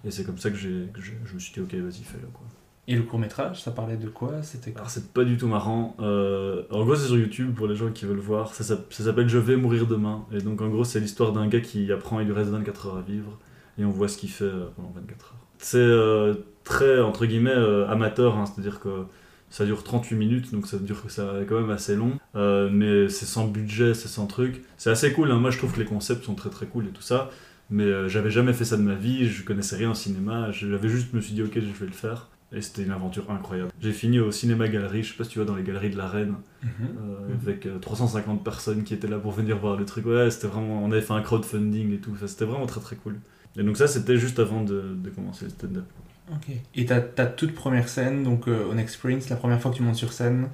Et 0.06 0.12
c'est 0.12 0.26
comme 0.26 0.38
ça 0.38 0.50
que, 0.50 0.58
j'ai- 0.58 0.90
que 0.94 1.02
je 1.02 1.34
me 1.34 1.40
suis 1.40 1.54
dit 1.54 1.60
ok 1.62 1.74
vas-y 1.76 2.04
fais-le 2.04 2.28
quoi. 2.28 2.46
Et 2.86 2.96
le 2.98 3.04
court-métrage, 3.04 3.62
ça 3.64 3.72
parlait 3.72 3.96
de 3.96 4.10
quoi? 4.10 4.44
C'était 4.44 4.72
quoi? 4.72 4.82
Alors 4.82 4.90
c'est 4.90 5.14
pas 5.14 5.24
du 5.24 5.38
tout 5.38 5.48
marrant. 5.48 5.96
Euh, 6.02 6.64
en 6.70 6.84
gros 6.84 6.96
c'est 6.96 7.08
sur 7.08 7.18
YouTube 7.18 7.54
pour 7.56 7.68
les 7.68 7.76
gens 7.76 7.90
qui 7.92 8.04
veulent 8.06 8.18
voir. 8.18 8.54
Ça, 8.54 8.64
ça 8.66 8.76
s'appelle 8.90 9.30
Je 9.30 9.38
vais 9.38 9.56
mourir 9.56 9.88
demain. 9.88 10.26
Et 10.34 10.40
donc 10.40 10.62
en 10.62 10.68
gros 10.68 10.84
c'est 10.84 11.00
l'histoire 11.00 11.32
d'un 11.32 11.48
gars 11.48 11.62
qui 11.62 11.90
apprend 11.94 12.20
il 12.20 12.26
lui 12.28 12.34
reste 12.34 12.50
24 12.50 12.88
heures 12.88 12.98
à 12.98 13.02
vivre. 13.02 13.40
Et 13.78 13.86
on 13.86 13.90
voit 13.92 14.10
ce 14.10 14.18
qu'il 14.18 14.30
fait 14.30 14.44
euh, 14.44 14.66
pendant 14.76 14.92
24 14.96 15.26
heures. 15.28 15.40
C'est 15.60 15.78
euh, 15.78 16.34
très 16.66 17.00
entre 17.00 17.26
guillemets 17.26 17.52
euh, 17.56 17.88
amateur. 17.88 18.36
hein, 18.38 18.44
C'est-à-dire 18.46 18.82
que 18.82 19.06
ça 19.50 19.64
dure 19.66 19.84
38 19.84 20.16
minutes. 20.18 20.52
Donc 20.52 20.68
ça 20.68 20.78
dure 20.78 21.04
ça 21.10 21.40
est 21.42 21.46
quand 21.46 21.62
même 21.62 21.70
assez 21.70 21.96
long. 21.96 22.20
Mais 22.36 23.08
c'est 23.08 23.26
sans 23.26 23.48
budget, 23.48 23.94
c'est 23.94 24.10
sans 24.10 24.28
truc. 24.28 24.62
C'est 24.76 24.90
assez 24.90 25.14
cool. 25.14 25.32
hein. 25.32 25.40
Moi 25.40 25.52
je 25.52 25.58
trouve 25.58 25.72
que 25.74 25.80
les 25.80 25.86
concepts 25.86 26.26
sont 26.26 26.36
très 26.36 26.50
très 26.50 26.66
cool 26.66 26.88
et 26.88 26.92
tout 26.92 27.02
ça. 27.02 27.30
Mais 27.70 27.84
euh, 27.84 28.08
j'avais 28.08 28.30
jamais 28.32 28.54
fait 28.54 28.66
ça 28.66 28.78
de 28.78 28.82
ma 28.84 28.96
vie. 28.96 29.28
Je 29.28 29.44
connaissais 29.44 29.76
rien 29.78 29.92
au 29.92 29.96
cinéma. 29.96 30.52
J'avais 30.52 30.90
juste 30.90 31.14
me 31.14 31.22
suis 31.22 31.34
dit 31.34 31.42
ok 31.44 31.54
je 31.56 31.60
vais 31.80 31.86
le 31.86 31.92
faire. 31.92 32.30
Et 32.56 32.62
c'était 32.62 32.84
une 32.84 32.92
aventure 32.92 33.32
incroyable. 33.32 33.72
J'ai 33.82 33.92
fini 33.94 34.20
au 34.20 34.32
cinéma 34.32 34.68
galerie, 34.68 35.02
je 35.02 35.12
sais 35.12 35.18
pas 35.18 35.24
si 35.24 35.32
tu 35.32 35.40
vois 35.40 35.46
dans 35.48 35.56
les 35.56 35.64
galeries 35.64 35.90
de 35.90 35.98
la 35.98 36.08
Reine, 36.08 36.36
Mhm. 36.62 36.70
euh, 37.02 37.34
avec 37.42 37.66
euh, 37.66 37.80
350 37.80 38.44
personnes 38.44 38.84
qui 38.84 38.94
étaient 38.94 39.08
là 39.08 39.18
pour 39.18 39.32
venir 39.32 39.58
voir 39.58 39.76
le 39.76 39.86
truc. 39.86 40.06
Ouais, 40.06 40.30
c'était 40.30 40.46
vraiment. 40.48 40.84
On 40.84 40.92
avait 40.92 41.02
fait 41.02 41.14
un 41.14 41.22
crowdfunding 41.22 41.94
et 41.94 41.98
tout. 41.98 42.12
Enfin, 42.14 42.28
c'était 42.28 42.46
vraiment 42.46 42.68
très 42.68 42.80
très 42.80 42.96
cool. 42.96 43.16
Et 43.58 43.64
donc 43.64 43.76
ça, 43.78 43.88
c'était 43.88 44.18
juste 44.18 44.38
avant 44.38 44.62
de, 44.64 44.84
de 44.96 45.10
commencer 45.10 45.46
le 45.46 45.52
stand-up. 45.52 45.86
Ok. 46.32 46.56
Et 46.76 46.86
ta, 46.86 47.02
ta 47.02 47.26
toute 47.26 47.56
première 47.56 47.90
scène, 47.90 48.24
donc 48.24 48.48
euh, 48.48 48.66
au 48.70 48.76
Next 48.76 49.00
Prince, 49.00 49.30
la 49.30 49.36
première 49.36 49.60
fois 49.60 49.72
que 49.72 49.78
tu 49.78 49.84
montes 49.84 49.96
sur 49.96 50.14
scène, 50.14 50.48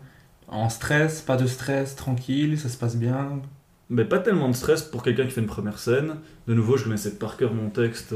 en 0.47 0.69
stress, 0.69 1.21
pas 1.21 1.35
de 1.35 1.47
stress, 1.47 1.95
tranquille, 1.97 2.57
ça 2.57 2.69
se 2.69 2.77
passe 2.77 2.95
bien? 2.95 3.41
Mais 3.89 4.05
pas 4.05 4.19
tellement 4.19 4.49
de 4.49 4.55
stress 4.55 4.83
pour 4.83 5.01
quelqu'un 5.01 5.25
qui 5.25 5.31
fait 5.31 5.41
une 5.41 5.47
première 5.47 5.79
scène. 5.79 6.17
De 6.47 6.53
nouveau, 6.53 6.77
je 6.77 6.83
connaissais 6.83 7.15
par 7.15 7.37
cœur 7.37 7.53
mon 7.53 7.69
texte. 7.69 8.13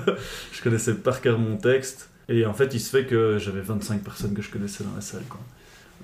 je 0.52 0.62
connaissais 0.62 0.94
par 0.94 1.22
cœur 1.22 1.38
mon 1.38 1.56
texte. 1.56 2.10
Et 2.28 2.44
en 2.44 2.52
fait, 2.52 2.74
il 2.74 2.80
se 2.80 2.90
fait 2.90 3.06
que 3.06 3.38
j'avais 3.38 3.60
25 3.60 4.02
personnes 4.02 4.34
que 4.34 4.42
je 4.42 4.50
connaissais 4.50 4.84
dans 4.84 4.94
la 4.94 5.00
salle. 5.00 5.24
Quoi. 5.28 5.40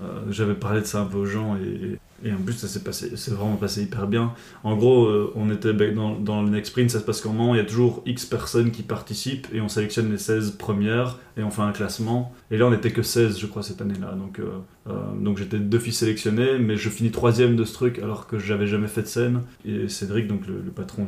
Euh, 0.01 0.21
j'avais 0.31 0.55
parlé 0.55 0.81
de 0.81 0.85
ça 0.85 1.01
un 1.01 1.05
peu 1.05 1.17
aux 1.17 1.25
gens 1.25 1.55
et, 1.57 1.99
et 2.23 2.33
en 2.33 2.37
plus 2.37 2.53
ça 2.53 2.67
s'est 2.67 2.83
passé, 2.83 3.11
c'est 3.15 3.33
vraiment 3.33 3.55
passé 3.55 3.83
hyper 3.83 4.07
bien. 4.07 4.33
En 4.63 4.75
gros, 4.75 5.05
euh, 5.05 5.31
on 5.35 5.51
était 5.51 5.73
dans, 5.91 6.17
dans 6.17 6.41
le 6.41 6.49
Next 6.49 6.71
Sprint, 6.71 6.89
ça 6.89 6.99
se 6.99 7.03
passe 7.03 7.21
comment? 7.21 7.53
Il 7.53 7.57
y 7.57 7.61
a 7.61 7.65
toujours 7.65 8.01
X 8.05 8.25
personnes 8.25 8.71
qui 8.71 8.83
participent 8.83 9.47
et 9.53 9.61
on 9.61 9.67
sélectionne 9.67 10.11
les 10.11 10.17
16 10.17 10.51
premières 10.51 11.17
et 11.37 11.43
on 11.43 11.49
fait 11.49 11.61
un 11.61 11.71
classement. 11.71 12.33
Et 12.51 12.57
là, 12.57 12.67
on 12.67 12.71
n'était 12.71 12.91
que 12.91 13.01
16, 13.01 13.39
je 13.39 13.47
crois, 13.47 13.63
cette 13.63 13.81
année-là. 13.81 14.13
Donc, 14.13 14.39
euh, 14.39 14.59
euh, 14.87 14.93
donc 15.19 15.37
j'étais 15.37 15.59
deux 15.59 15.79
filles 15.79 15.93
sélectionnées, 15.93 16.59
mais 16.59 16.77
je 16.77 16.89
finis 16.89 17.11
troisième 17.11 17.55
de 17.55 17.63
ce 17.63 17.73
truc 17.73 17.99
alors 17.99 18.27
que 18.27 18.39
j'avais 18.39 18.67
jamais 18.67 18.87
fait 18.87 19.01
de 19.01 19.07
scène. 19.07 19.41
Et 19.65 19.87
Cédric, 19.87 20.27
donc 20.27 20.47
le, 20.47 20.71
patron 20.71 21.05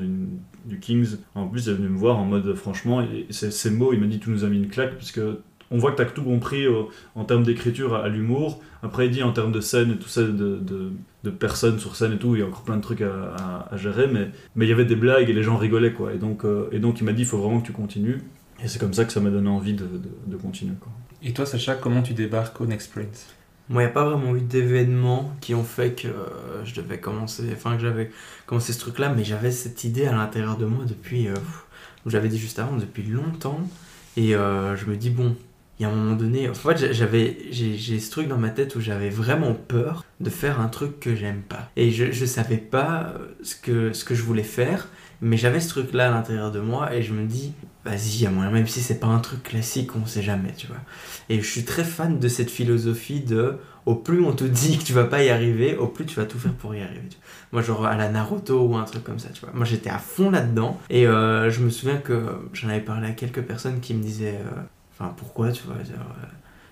du, 0.66 0.80
Kings, 0.80 1.18
en 1.36 1.48
plus, 1.48 1.70
est 1.70 1.74
venu 1.74 1.90
me 1.90 1.98
voir 1.98 2.18
en 2.18 2.26
mode 2.26 2.56
franchement, 2.56 3.06
ces 3.30 3.72
mots, 3.72 3.94
il 3.94 4.00
m'a 4.00 4.08
dit 4.08 4.20
Tu 4.20 4.30
nous 4.30 4.44
as 4.44 4.48
mis 4.48 4.58
une 4.58 4.70
claque, 4.70 4.98
puisque 4.98 5.22
on 5.72 5.78
voit 5.78 5.92
que 5.92 5.98
tu 5.98 6.02
as 6.04 6.06
tout 6.06 6.24
compris 6.24 6.66
en 7.16 7.24
termes 7.24 7.44
d'écriture 7.44 7.96
à 7.96 8.08
l'humour. 8.08 8.62
Après, 8.86 9.08
il 9.08 9.12
dit 9.12 9.24
en 9.24 9.34
termes 9.34 9.52
de 9.52 9.62
scène 9.62 9.92
et 9.92 9.98
tout 9.98 10.08
ça, 10.08 10.22
de, 10.24 10.30
de, 10.30 10.92
de 11.26 11.30
personnes 11.32 11.80
sur 11.80 11.96
scène 11.96 12.14
et 12.14 12.18
tout, 12.18 12.36
il 12.36 12.40
y 12.40 12.44
a 12.44 12.48
encore 12.48 12.62
plein 12.64 12.78
de 12.78 12.82
trucs 12.82 13.02
à, 13.02 13.12
à- 13.38 13.74
à 13.74 13.78
gérer, 13.78 14.08
mais 14.08 14.30
mais 14.56 14.66
il 14.66 14.70
y 14.70 14.72
avait 14.72 14.86
des 14.86 14.96
blagues 14.96 15.30
et 15.30 15.34
les 15.34 15.44
gens 15.44 15.58
rigolaient, 15.58 15.92
quoi. 15.94 16.14
Et 16.14 16.18
donc, 16.18 16.46
euh, 16.46 16.70
et 16.72 16.80
donc 16.80 17.00
il 17.02 17.04
m'a 17.04 17.14
dit 17.14 17.24
il 17.24 17.28
faut 17.28 17.40
vraiment 17.40 17.60
que 17.62 17.66
tu 17.66 17.74
continues. 17.74 18.22
Et 18.64 18.68
c'est 18.70 18.80
comme 18.80 18.94
ça 18.94 19.04
que 19.06 19.12
ça 19.12 19.20
m'a 19.20 19.32
donné 19.32 19.50
envie 19.50 19.74
de, 19.74 19.86
de, 19.86 20.10
de 20.28 20.38
continuer, 20.38 20.76
quoi. 20.80 20.92
Et 21.24 21.34
toi, 21.34 21.46
Sacha, 21.46 21.76
comment 21.76 22.02
tu 22.04 22.14
débarques 22.14 22.62
au 22.62 22.66
Next 22.68 22.92
Prince 22.94 23.28
Moi, 23.70 23.82
il 23.82 23.86
n'y 23.86 23.90
a 23.92 23.94
pas 23.94 24.06
vraiment 24.06 24.36
eu 24.36 24.42
d'événements 24.42 25.32
qui 25.42 25.56
ont 25.56 25.64
fait 25.64 25.94
que 25.94 26.08
euh, 26.08 26.64
je 26.64 26.76
devais 26.76 27.00
commencer, 27.00 27.44
enfin 27.54 27.76
que 27.76 27.82
j'avais 27.82 28.12
commencé 28.46 28.72
ce 28.74 28.80
truc-là, 28.80 29.12
mais 29.16 29.24
j'avais 29.24 29.52
cette 29.52 29.84
idée 29.84 30.06
à 30.06 30.14
l'intérieur 30.14 30.58
de 30.58 30.66
moi 30.66 30.86
depuis, 30.88 31.28
euh, 31.28 31.34
j'avais 32.06 32.30
dit 32.30 32.38
juste 32.38 32.60
avant, 32.60 32.78
depuis 32.78 33.04
longtemps. 33.04 33.60
Et 34.18 34.36
euh, 34.36 34.76
je 34.78 34.86
me 34.86 34.96
dis, 34.96 35.10
bon, 35.10 35.36
il 35.80 35.84
y 35.84 35.86
a 35.86 35.90
un 35.90 35.94
moment 35.96 36.16
donné, 36.16 36.50
en 36.50 36.54
fait, 36.54 36.78
j'a- 36.78 36.92
j'avais, 36.94 37.38
j'ai, 37.52 38.00
ce 38.00 38.12
truc 38.12 38.28
dans 38.28 38.38
ma 38.38 38.50
tête 38.50 38.76
où 38.76 38.80
j'avais 38.82 39.10
vraiment 39.10 39.54
peur 39.54 40.06
de 40.20 40.30
faire 40.30 40.60
un 40.62 40.68
truc 40.68 41.00
que 41.00 41.16
j'aime 41.16 41.42
pas. 41.42 41.70
Et 41.76 41.92
je, 41.92 42.12
je 42.12 42.26
savais 42.26 42.58
pas 42.58 43.14
euh, 43.20 43.28
ce 43.44 43.56
que, 43.56 43.92
ce 43.94 44.06
que 44.06 44.16
je 44.16 44.24
voulais 44.24 44.44
faire, 44.44 44.88
mais 45.22 45.38
j'avais 45.38 45.60
ce 45.60 45.70
truc-là 45.70 46.08
à 46.08 46.12
l'intérieur 46.12 46.52
de 46.52 46.60
moi 46.60 46.94
et 46.94 47.02
je 47.04 47.14
me 47.14 47.26
dis, 47.26 47.54
vas-y, 47.84 48.26
a 48.26 48.30
moyen, 48.32 48.52
même 48.52 48.68
si 48.68 48.82
c'est 48.82 49.00
pas 49.00 49.08
un 49.08 49.20
truc 49.20 49.44
classique, 49.44 49.96
on 49.96 50.06
sait 50.06 50.22
jamais, 50.24 50.54
tu 50.58 50.68
vois. 50.68 50.78
Et 51.30 51.42
je 51.42 51.46
suis 51.50 51.64
très 51.66 51.84
fan 51.84 52.20
de 52.20 52.28
cette 52.28 52.50
philosophie 52.52 53.20
de 53.22 53.56
au 53.86 53.94
plus 53.96 54.24
on 54.24 54.32
te 54.34 54.44
dit 54.44 54.80
que 54.80 54.84
tu 54.84 54.94
vas 54.94 55.04
pas 55.04 55.24
y 55.24 55.30
arriver, 55.30 55.76
au 55.78 55.86
plus 55.88 56.06
tu 56.06 56.16
vas 56.16 56.26
tout 56.26 56.40
faire 56.40 56.54
pour 56.54 56.74
y 56.74 56.82
arriver. 56.82 57.02
Moi, 57.52 57.62
genre 57.62 57.86
à 57.86 57.96
la 57.96 58.10
Naruto 58.10 58.66
ou 58.66 58.76
un 58.76 58.84
truc 58.84 59.04
comme 59.04 59.20
ça, 59.20 59.30
tu 59.30 59.42
vois. 59.42 59.52
Moi, 59.54 59.66
j'étais 59.66 59.92
à 59.92 60.00
fond 60.00 60.32
là-dedans. 60.32 60.80
Et 60.90 61.06
euh, 61.06 61.52
je 61.52 61.60
me 61.62 61.70
souviens 61.70 61.98
que 61.98 62.26
j'en 62.54 62.70
avais 62.70 62.80
parlé 62.82 63.08
à 63.08 63.12
quelques 63.12 63.42
personnes 63.44 63.80
qui 63.82 63.94
me 63.94 64.02
disaient, 64.02 64.40
euh, 64.42 64.62
enfin, 65.00 65.14
pourquoi, 65.18 65.52
tu 65.52 65.64
vois. 65.66 65.76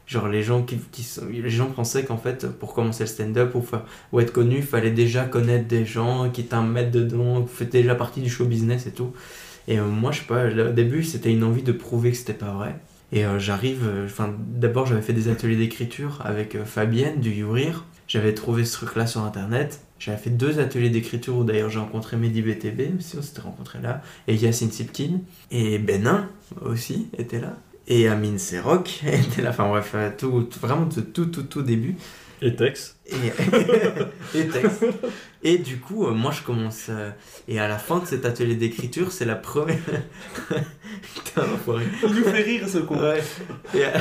Genre, 0.06 0.26
euh, 0.26 0.32
les 0.32 0.44
gens 0.44 0.64
qui, 0.64 1.04
sont- 1.04 1.28
les 1.30 1.50
gens 1.50 1.68
pensaient 1.68 2.04
qu'en 2.06 2.18
fait, 2.18 2.48
pour 2.48 2.74
commencer 2.74 3.04
le 3.04 3.08
stand-up 3.08 3.56
ou, 3.56 3.64
ou 4.12 4.20
être 4.20 4.34
connu, 4.34 4.58
il 4.58 4.64
fallait 4.64 4.92
déjà 4.92 5.26
connaître 5.26 5.68
des 5.68 5.86
gens 5.86 6.30
qui 6.30 6.46
maître 6.64 6.92
dedans, 6.92 7.44
qui 7.44 7.54
faisaient 7.54 7.70
déjà 7.70 7.96
partie 7.96 8.22
du 8.22 8.30
show 8.30 8.46
business 8.46 8.86
et 8.88 8.92
tout. 8.92 9.14
Et 9.68 9.80
euh, 9.80 9.86
moi, 9.88 10.12
je 10.12 10.20
sais 10.20 10.26
pas, 10.26 10.46
au 10.48 10.74
début, 10.74 11.04
c'était 11.04 11.32
une 11.32 11.44
envie 11.44 11.64
de 11.64 11.72
prouver 11.72 12.12
que 12.12 12.18
c'était 12.18 12.34
pas 12.34 12.52
vrai. 12.54 12.76
Et 13.12 13.26
euh, 13.26 13.40
j'arrive, 13.40 13.88
enfin, 14.06 14.34
d'abord 14.40 14.88
j'avais 14.88 15.02
fait 15.02 15.14
des 15.14 15.28
ateliers 15.30 15.56
d'écriture 15.56 16.22
avec 16.26 16.58
Fabienne 16.66 17.20
du 17.22 17.32
Yourir. 17.32 17.86
J'avais 18.08 18.34
trouvé 18.34 18.66
ce 18.66 18.74
truc-là 18.74 19.08
sur 19.08 19.22
internet. 19.22 19.82
J'avais 20.00 20.18
fait 20.18 20.30
deux 20.32 20.60
ateliers 20.60 20.90
d'écriture 20.90 21.38
où 21.38 21.44
d'ailleurs 21.46 21.70
j'ai 21.70 21.80
rencontré 21.80 22.18
Mehdi 22.18 22.42
BTB 22.42 22.98
aussi, 22.98 23.16
on 23.18 23.22
s'était 23.22 23.42
rencontrés 23.42 23.80
là, 23.82 24.02
et 24.28 24.36
Yacine 24.36 24.70
Sipkin, 24.70 25.22
et 25.50 25.78
Benin 25.80 26.28
aussi 26.62 27.08
était 27.18 27.40
là, 27.40 27.56
et 27.88 28.08
Amine 28.08 28.40
Serok 28.40 29.04
était 29.08 29.42
là, 29.42 29.50
enfin 29.52 29.68
bref, 29.68 29.92
euh, 29.96 30.10
tout, 30.18 30.44
tout- 30.44 30.60
vraiment 30.60 30.86
de 30.86 31.02
tout, 31.02 31.26
tout, 31.26 31.44
tout 31.44 31.62
début. 31.62 31.96
Et 32.42 32.56
Tex. 32.58 32.98
Et, 33.06 33.16
et 34.38 34.48
texte. 34.50 34.84
Et 35.44 35.58
du 35.60 35.78
coup, 35.78 36.06
euh, 36.08 36.12
moi 36.14 36.32
je 36.32 36.42
commence. 36.42 36.88
euh, 36.90 37.10
et 37.48 37.58
à 37.60 37.70
la 37.70 37.78
fin 37.78 38.00
de 38.00 38.06
cet 38.06 38.26
atelier 38.26 38.56
d'écriture, 38.56 39.14
c'est 39.14 39.24
la 39.24 39.36
première. 39.36 39.78
Putain, 41.16 41.44
enfoiré. 41.54 41.86
Il 42.04 42.10
nous 42.14 42.24
fait 42.24 42.42
rire 42.42 42.68
ce 42.68 42.80
con. 42.80 42.98
Ouais. 43.00 43.22
Et 43.74 43.86
à... 43.86 43.94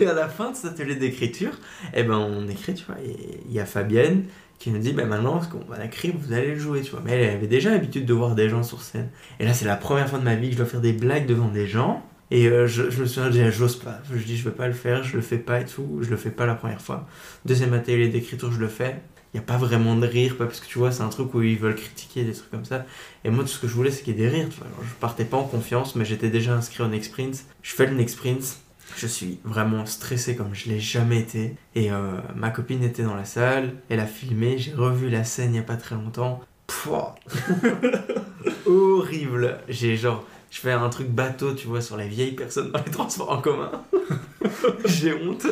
et 0.00 0.06
à 0.06 0.12
la 0.12 0.28
fin 0.28 0.50
de 0.50 0.56
cet 0.56 0.66
atelier 0.72 0.96
d'écriture, 0.96 1.52
eh 1.94 2.02
ben 2.02 2.16
on 2.18 2.48
écrit, 2.48 2.74
tu 2.74 2.84
vois. 2.84 2.96
Et 3.04 3.16
il 3.48 3.52
y 3.52 3.60
a 3.60 3.66
Fabienne 3.66 4.24
qui 4.58 4.70
nous 4.70 4.78
dit 4.78 4.92
ben 4.92 5.06
maintenant, 5.06 5.40
ce 5.40 5.48
qu'on 5.48 5.64
va 5.68 5.84
écrire, 5.84 6.14
vous 6.18 6.32
allez 6.32 6.48
le 6.54 6.58
jouer, 6.58 6.82
tu 6.82 6.90
vois. 6.92 7.02
Mais 7.04 7.12
elle 7.12 7.36
avait 7.36 7.46
déjà 7.46 7.70
l'habitude 7.70 8.06
de 8.06 8.14
voir 8.14 8.34
des 8.34 8.48
gens 8.48 8.62
sur 8.64 8.82
scène. 8.82 9.10
Et 9.38 9.44
là, 9.44 9.54
c'est 9.54 9.66
la 9.66 9.76
première 9.76 10.08
fois 10.08 10.18
de 10.18 10.24
ma 10.24 10.34
vie 10.34 10.48
que 10.48 10.52
je 10.54 10.58
dois 10.58 10.66
faire 10.66 10.80
des 10.80 10.92
blagues 10.92 11.26
devant 11.26 11.48
des 11.48 11.66
gens. 11.68 12.04
Et 12.34 12.48
euh, 12.48 12.66
je, 12.66 12.90
je 12.90 13.00
me 13.00 13.06
souviens, 13.06 13.30
déjà, 13.30 13.48
j'ose 13.48 13.76
pas. 13.76 14.00
Je 14.12 14.18
dis, 14.18 14.36
je 14.36 14.42
veux 14.42 14.50
pas 14.50 14.66
le 14.66 14.72
faire, 14.72 15.04
je 15.04 15.14
le 15.14 15.22
fais 15.22 15.38
pas 15.38 15.60
et 15.60 15.64
tout. 15.64 16.00
Je 16.02 16.10
le 16.10 16.16
fais 16.16 16.32
pas 16.32 16.46
la 16.46 16.56
première 16.56 16.80
fois. 16.80 17.06
Deuxième 17.44 17.72
atelier 17.74 18.08
d'écriture, 18.08 18.50
je 18.50 18.58
le 18.58 18.66
fais. 18.66 19.00
Il 19.32 19.36
n'y 19.36 19.40
a 19.40 19.46
pas 19.46 19.56
vraiment 19.56 19.94
de 19.94 20.04
rire, 20.04 20.34
parce 20.36 20.58
que 20.58 20.66
tu 20.66 20.80
vois, 20.80 20.90
c'est 20.90 21.04
un 21.04 21.10
truc 21.10 21.32
où 21.32 21.42
ils 21.42 21.56
veulent 21.56 21.76
critiquer, 21.76 22.24
des 22.24 22.32
trucs 22.32 22.50
comme 22.50 22.64
ça. 22.64 22.86
Et 23.22 23.30
moi, 23.30 23.44
tout 23.44 23.50
ce 23.50 23.60
que 23.60 23.68
je 23.68 23.74
voulais, 23.74 23.92
c'est 23.92 24.02
qu'il 24.02 24.18
y 24.18 24.20
ait 24.20 24.28
des 24.28 24.36
rires. 24.36 24.48
Tu 24.48 24.58
vois. 24.58 24.66
Je 24.82 24.94
partais 24.98 25.24
pas 25.24 25.36
en 25.36 25.44
confiance, 25.44 25.94
mais 25.94 26.04
j'étais 26.04 26.28
déjà 26.28 26.56
inscrit 26.56 26.82
au 26.82 26.88
Next 26.88 27.12
Sprint. 27.12 27.44
Je 27.62 27.72
fais 27.72 27.86
le 27.86 27.94
Next 27.94 28.16
Sprint. 28.16 28.58
Je 28.96 29.06
suis 29.06 29.38
vraiment 29.44 29.86
stressé 29.86 30.34
comme 30.34 30.54
je 30.56 30.70
l'ai 30.70 30.80
jamais 30.80 31.20
été. 31.20 31.54
Et 31.76 31.92
euh, 31.92 32.18
ma 32.34 32.50
copine 32.50 32.82
était 32.82 33.04
dans 33.04 33.14
la 33.14 33.24
salle, 33.24 33.74
elle 33.88 34.00
a 34.00 34.06
filmé, 34.06 34.58
j'ai 34.58 34.74
revu 34.74 35.08
la 35.08 35.22
scène 35.22 35.50
il 35.50 35.52
n'y 35.52 35.58
a 35.60 35.62
pas 35.62 35.76
très 35.76 35.94
longtemps. 35.94 36.40
Pouah. 36.66 37.14
Horrible. 38.66 39.58
J'ai 39.68 39.96
genre, 39.96 40.24
je 40.54 40.60
fais 40.60 40.70
un 40.70 40.88
truc 40.88 41.08
bateau, 41.08 41.52
tu 41.52 41.66
vois, 41.66 41.80
sur 41.80 41.96
les 41.96 42.06
vieilles 42.06 42.30
personnes 42.36 42.70
dans 42.70 42.78
les 42.78 42.90
transports 42.92 43.28
en 43.32 43.40
commun. 43.40 43.72
j'ai 44.84 45.12
honte. 45.12 45.48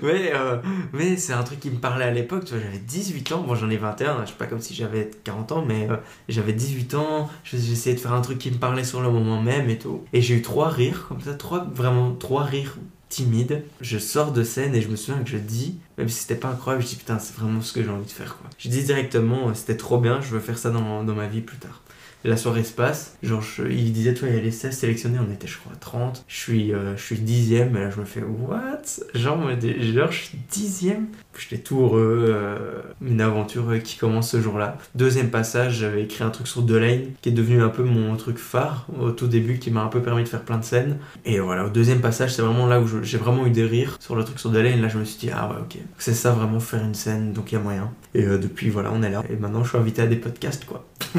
Mais, 0.00 0.30
euh, 0.32 0.58
mais 0.92 1.16
c'est 1.16 1.32
un 1.32 1.42
truc 1.42 1.58
qui 1.58 1.70
me 1.70 1.78
parlait 1.78 2.04
à 2.04 2.12
l'époque, 2.12 2.44
tu 2.44 2.54
vois, 2.54 2.62
j'avais 2.62 2.78
18 2.78 3.32
ans, 3.32 3.40
bon 3.42 3.56
j'en 3.56 3.68
ai 3.68 3.76
21, 3.76 4.20
je 4.20 4.26
suis 4.26 4.36
pas 4.36 4.46
comme 4.46 4.60
si 4.60 4.72
j'avais 4.72 5.10
40 5.24 5.50
ans, 5.50 5.64
mais 5.66 5.88
euh, 5.90 5.96
j'avais 6.28 6.52
18 6.52 6.94
ans, 6.94 7.28
je- 7.42 7.56
j'essayais 7.56 7.96
de 7.96 8.00
faire 8.00 8.12
un 8.12 8.20
truc 8.20 8.38
qui 8.38 8.52
me 8.52 8.56
parlait 8.58 8.84
sur 8.84 9.00
le 9.02 9.10
moment 9.10 9.42
même 9.42 9.68
et 9.70 9.78
tout. 9.78 10.04
Et 10.12 10.20
j'ai 10.22 10.36
eu 10.36 10.42
trois 10.42 10.68
rires, 10.68 11.06
comme 11.08 11.20
ça, 11.20 11.34
trois, 11.34 11.64
vraiment 11.74 12.14
trois 12.14 12.44
rires 12.44 12.76
timides. 13.08 13.64
Je 13.80 13.98
sors 13.98 14.30
de 14.30 14.44
scène 14.44 14.74
et 14.76 14.82
je 14.82 14.88
me 14.88 14.94
souviens 14.94 15.20
que 15.24 15.30
je 15.30 15.36
dis, 15.38 15.80
même 15.98 16.08
si 16.08 16.20
c'était 16.20 16.36
pas 16.36 16.48
incroyable, 16.48 16.84
je 16.84 16.90
dis 16.90 16.96
putain, 16.96 17.18
c'est 17.18 17.34
vraiment 17.36 17.60
ce 17.60 17.72
que 17.72 17.82
j'ai 17.82 17.90
envie 17.90 18.06
de 18.06 18.10
faire 18.10 18.36
quoi. 18.36 18.48
Je 18.58 18.68
dis 18.68 18.84
directement, 18.84 19.48
euh, 19.48 19.54
c'était 19.54 19.76
trop 19.76 19.98
bien, 19.98 20.20
je 20.20 20.28
veux 20.28 20.40
faire 20.40 20.58
ça 20.58 20.70
dans, 20.70 21.02
dans 21.02 21.14
ma 21.14 21.26
vie 21.26 21.40
plus 21.40 21.56
tard. 21.58 21.82
La 22.26 22.38
soirée 22.38 22.64
se 22.64 22.72
passe, 22.72 23.16
genre 23.22 23.42
je- 23.42 23.64
il 23.70 23.92
disait 23.92 24.14
toi 24.14 24.28
il 24.28 24.34
y 24.34 24.38
a 24.38 24.40
les 24.40 24.50
16 24.50 24.76
sélectionnés, 24.78 25.18
on 25.18 25.30
était 25.32 25.46
je 25.46 25.58
crois 25.58 25.72
30, 25.78 26.24
je 26.26 26.36
suis, 26.36 26.72
euh, 26.72 26.96
je 26.96 27.02
suis 27.02 27.18
dixième 27.18 27.76
et 27.76 27.80
là 27.80 27.90
je 27.90 28.00
me 28.00 28.06
fais 28.06 28.22
what? 28.22 28.80
Genre, 29.14 29.38
genre 29.60 30.10
je 30.10 30.18
suis 30.24 30.38
dixième 30.50 31.08
J'étais 31.38 31.62
tout 31.62 31.80
heureux, 31.80 32.26
euh, 32.28 32.80
une 33.02 33.20
aventure 33.20 33.70
euh, 33.70 33.78
qui 33.78 33.96
commence 33.96 34.30
ce 34.30 34.40
jour-là. 34.40 34.78
Deuxième 34.94 35.30
passage, 35.30 35.78
j'avais 35.78 36.02
écrit 36.02 36.24
un 36.24 36.30
truc 36.30 36.46
sur 36.46 36.62
Delane 36.62 37.06
qui 37.22 37.30
est 37.30 37.32
devenu 37.32 37.62
un 37.62 37.68
peu 37.68 37.82
mon 37.82 38.16
truc 38.16 38.38
phare 38.38 38.86
au 39.00 39.10
tout 39.10 39.26
début 39.26 39.58
qui 39.58 39.70
m'a 39.70 39.82
un 39.82 39.88
peu 39.88 40.00
permis 40.00 40.24
de 40.24 40.28
faire 40.28 40.42
plein 40.42 40.58
de 40.58 40.64
scènes. 40.64 40.98
Et 41.24 41.40
voilà, 41.40 41.66
au 41.66 41.70
deuxième 41.70 42.00
passage, 42.00 42.34
c'est 42.34 42.42
vraiment 42.42 42.66
là 42.66 42.80
où 42.80 42.86
j'ai 43.02 43.18
vraiment 43.18 43.46
eu 43.46 43.50
des 43.50 43.64
rires 43.64 43.96
sur 44.00 44.16
le 44.16 44.24
truc 44.24 44.38
sur 44.38 44.50
Delane. 44.50 44.80
Là 44.80 44.88
je 44.88 44.98
me 44.98 45.04
suis 45.04 45.18
dit 45.18 45.30
ah 45.34 45.48
ouais 45.48 45.60
ok, 45.60 45.78
c'est 45.98 46.14
ça 46.14 46.32
vraiment 46.32 46.60
faire 46.60 46.84
une 46.84 46.94
scène, 46.94 47.32
donc 47.32 47.52
il 47.52 47.56
y 47.56 47.58
a 47.58 47.60
moyen. 47.60 47.90
Et 48.14 48.24
euh, 48.24 48.38
depuis 48.38 48.70
voilà, 48.70 48.90
on 48.92 49.02
est 49.02 49.10
là. 49.10 49.22
Et 49.30 49.36
maintenant 49.36 49.64
je 49.64 49.70
suis 49.70 49.78
invité 49.78 50.02
à 50.02 50.06
des 50.06 50.16
podcasts 50.16 50.64
quoi. 50.64 50.84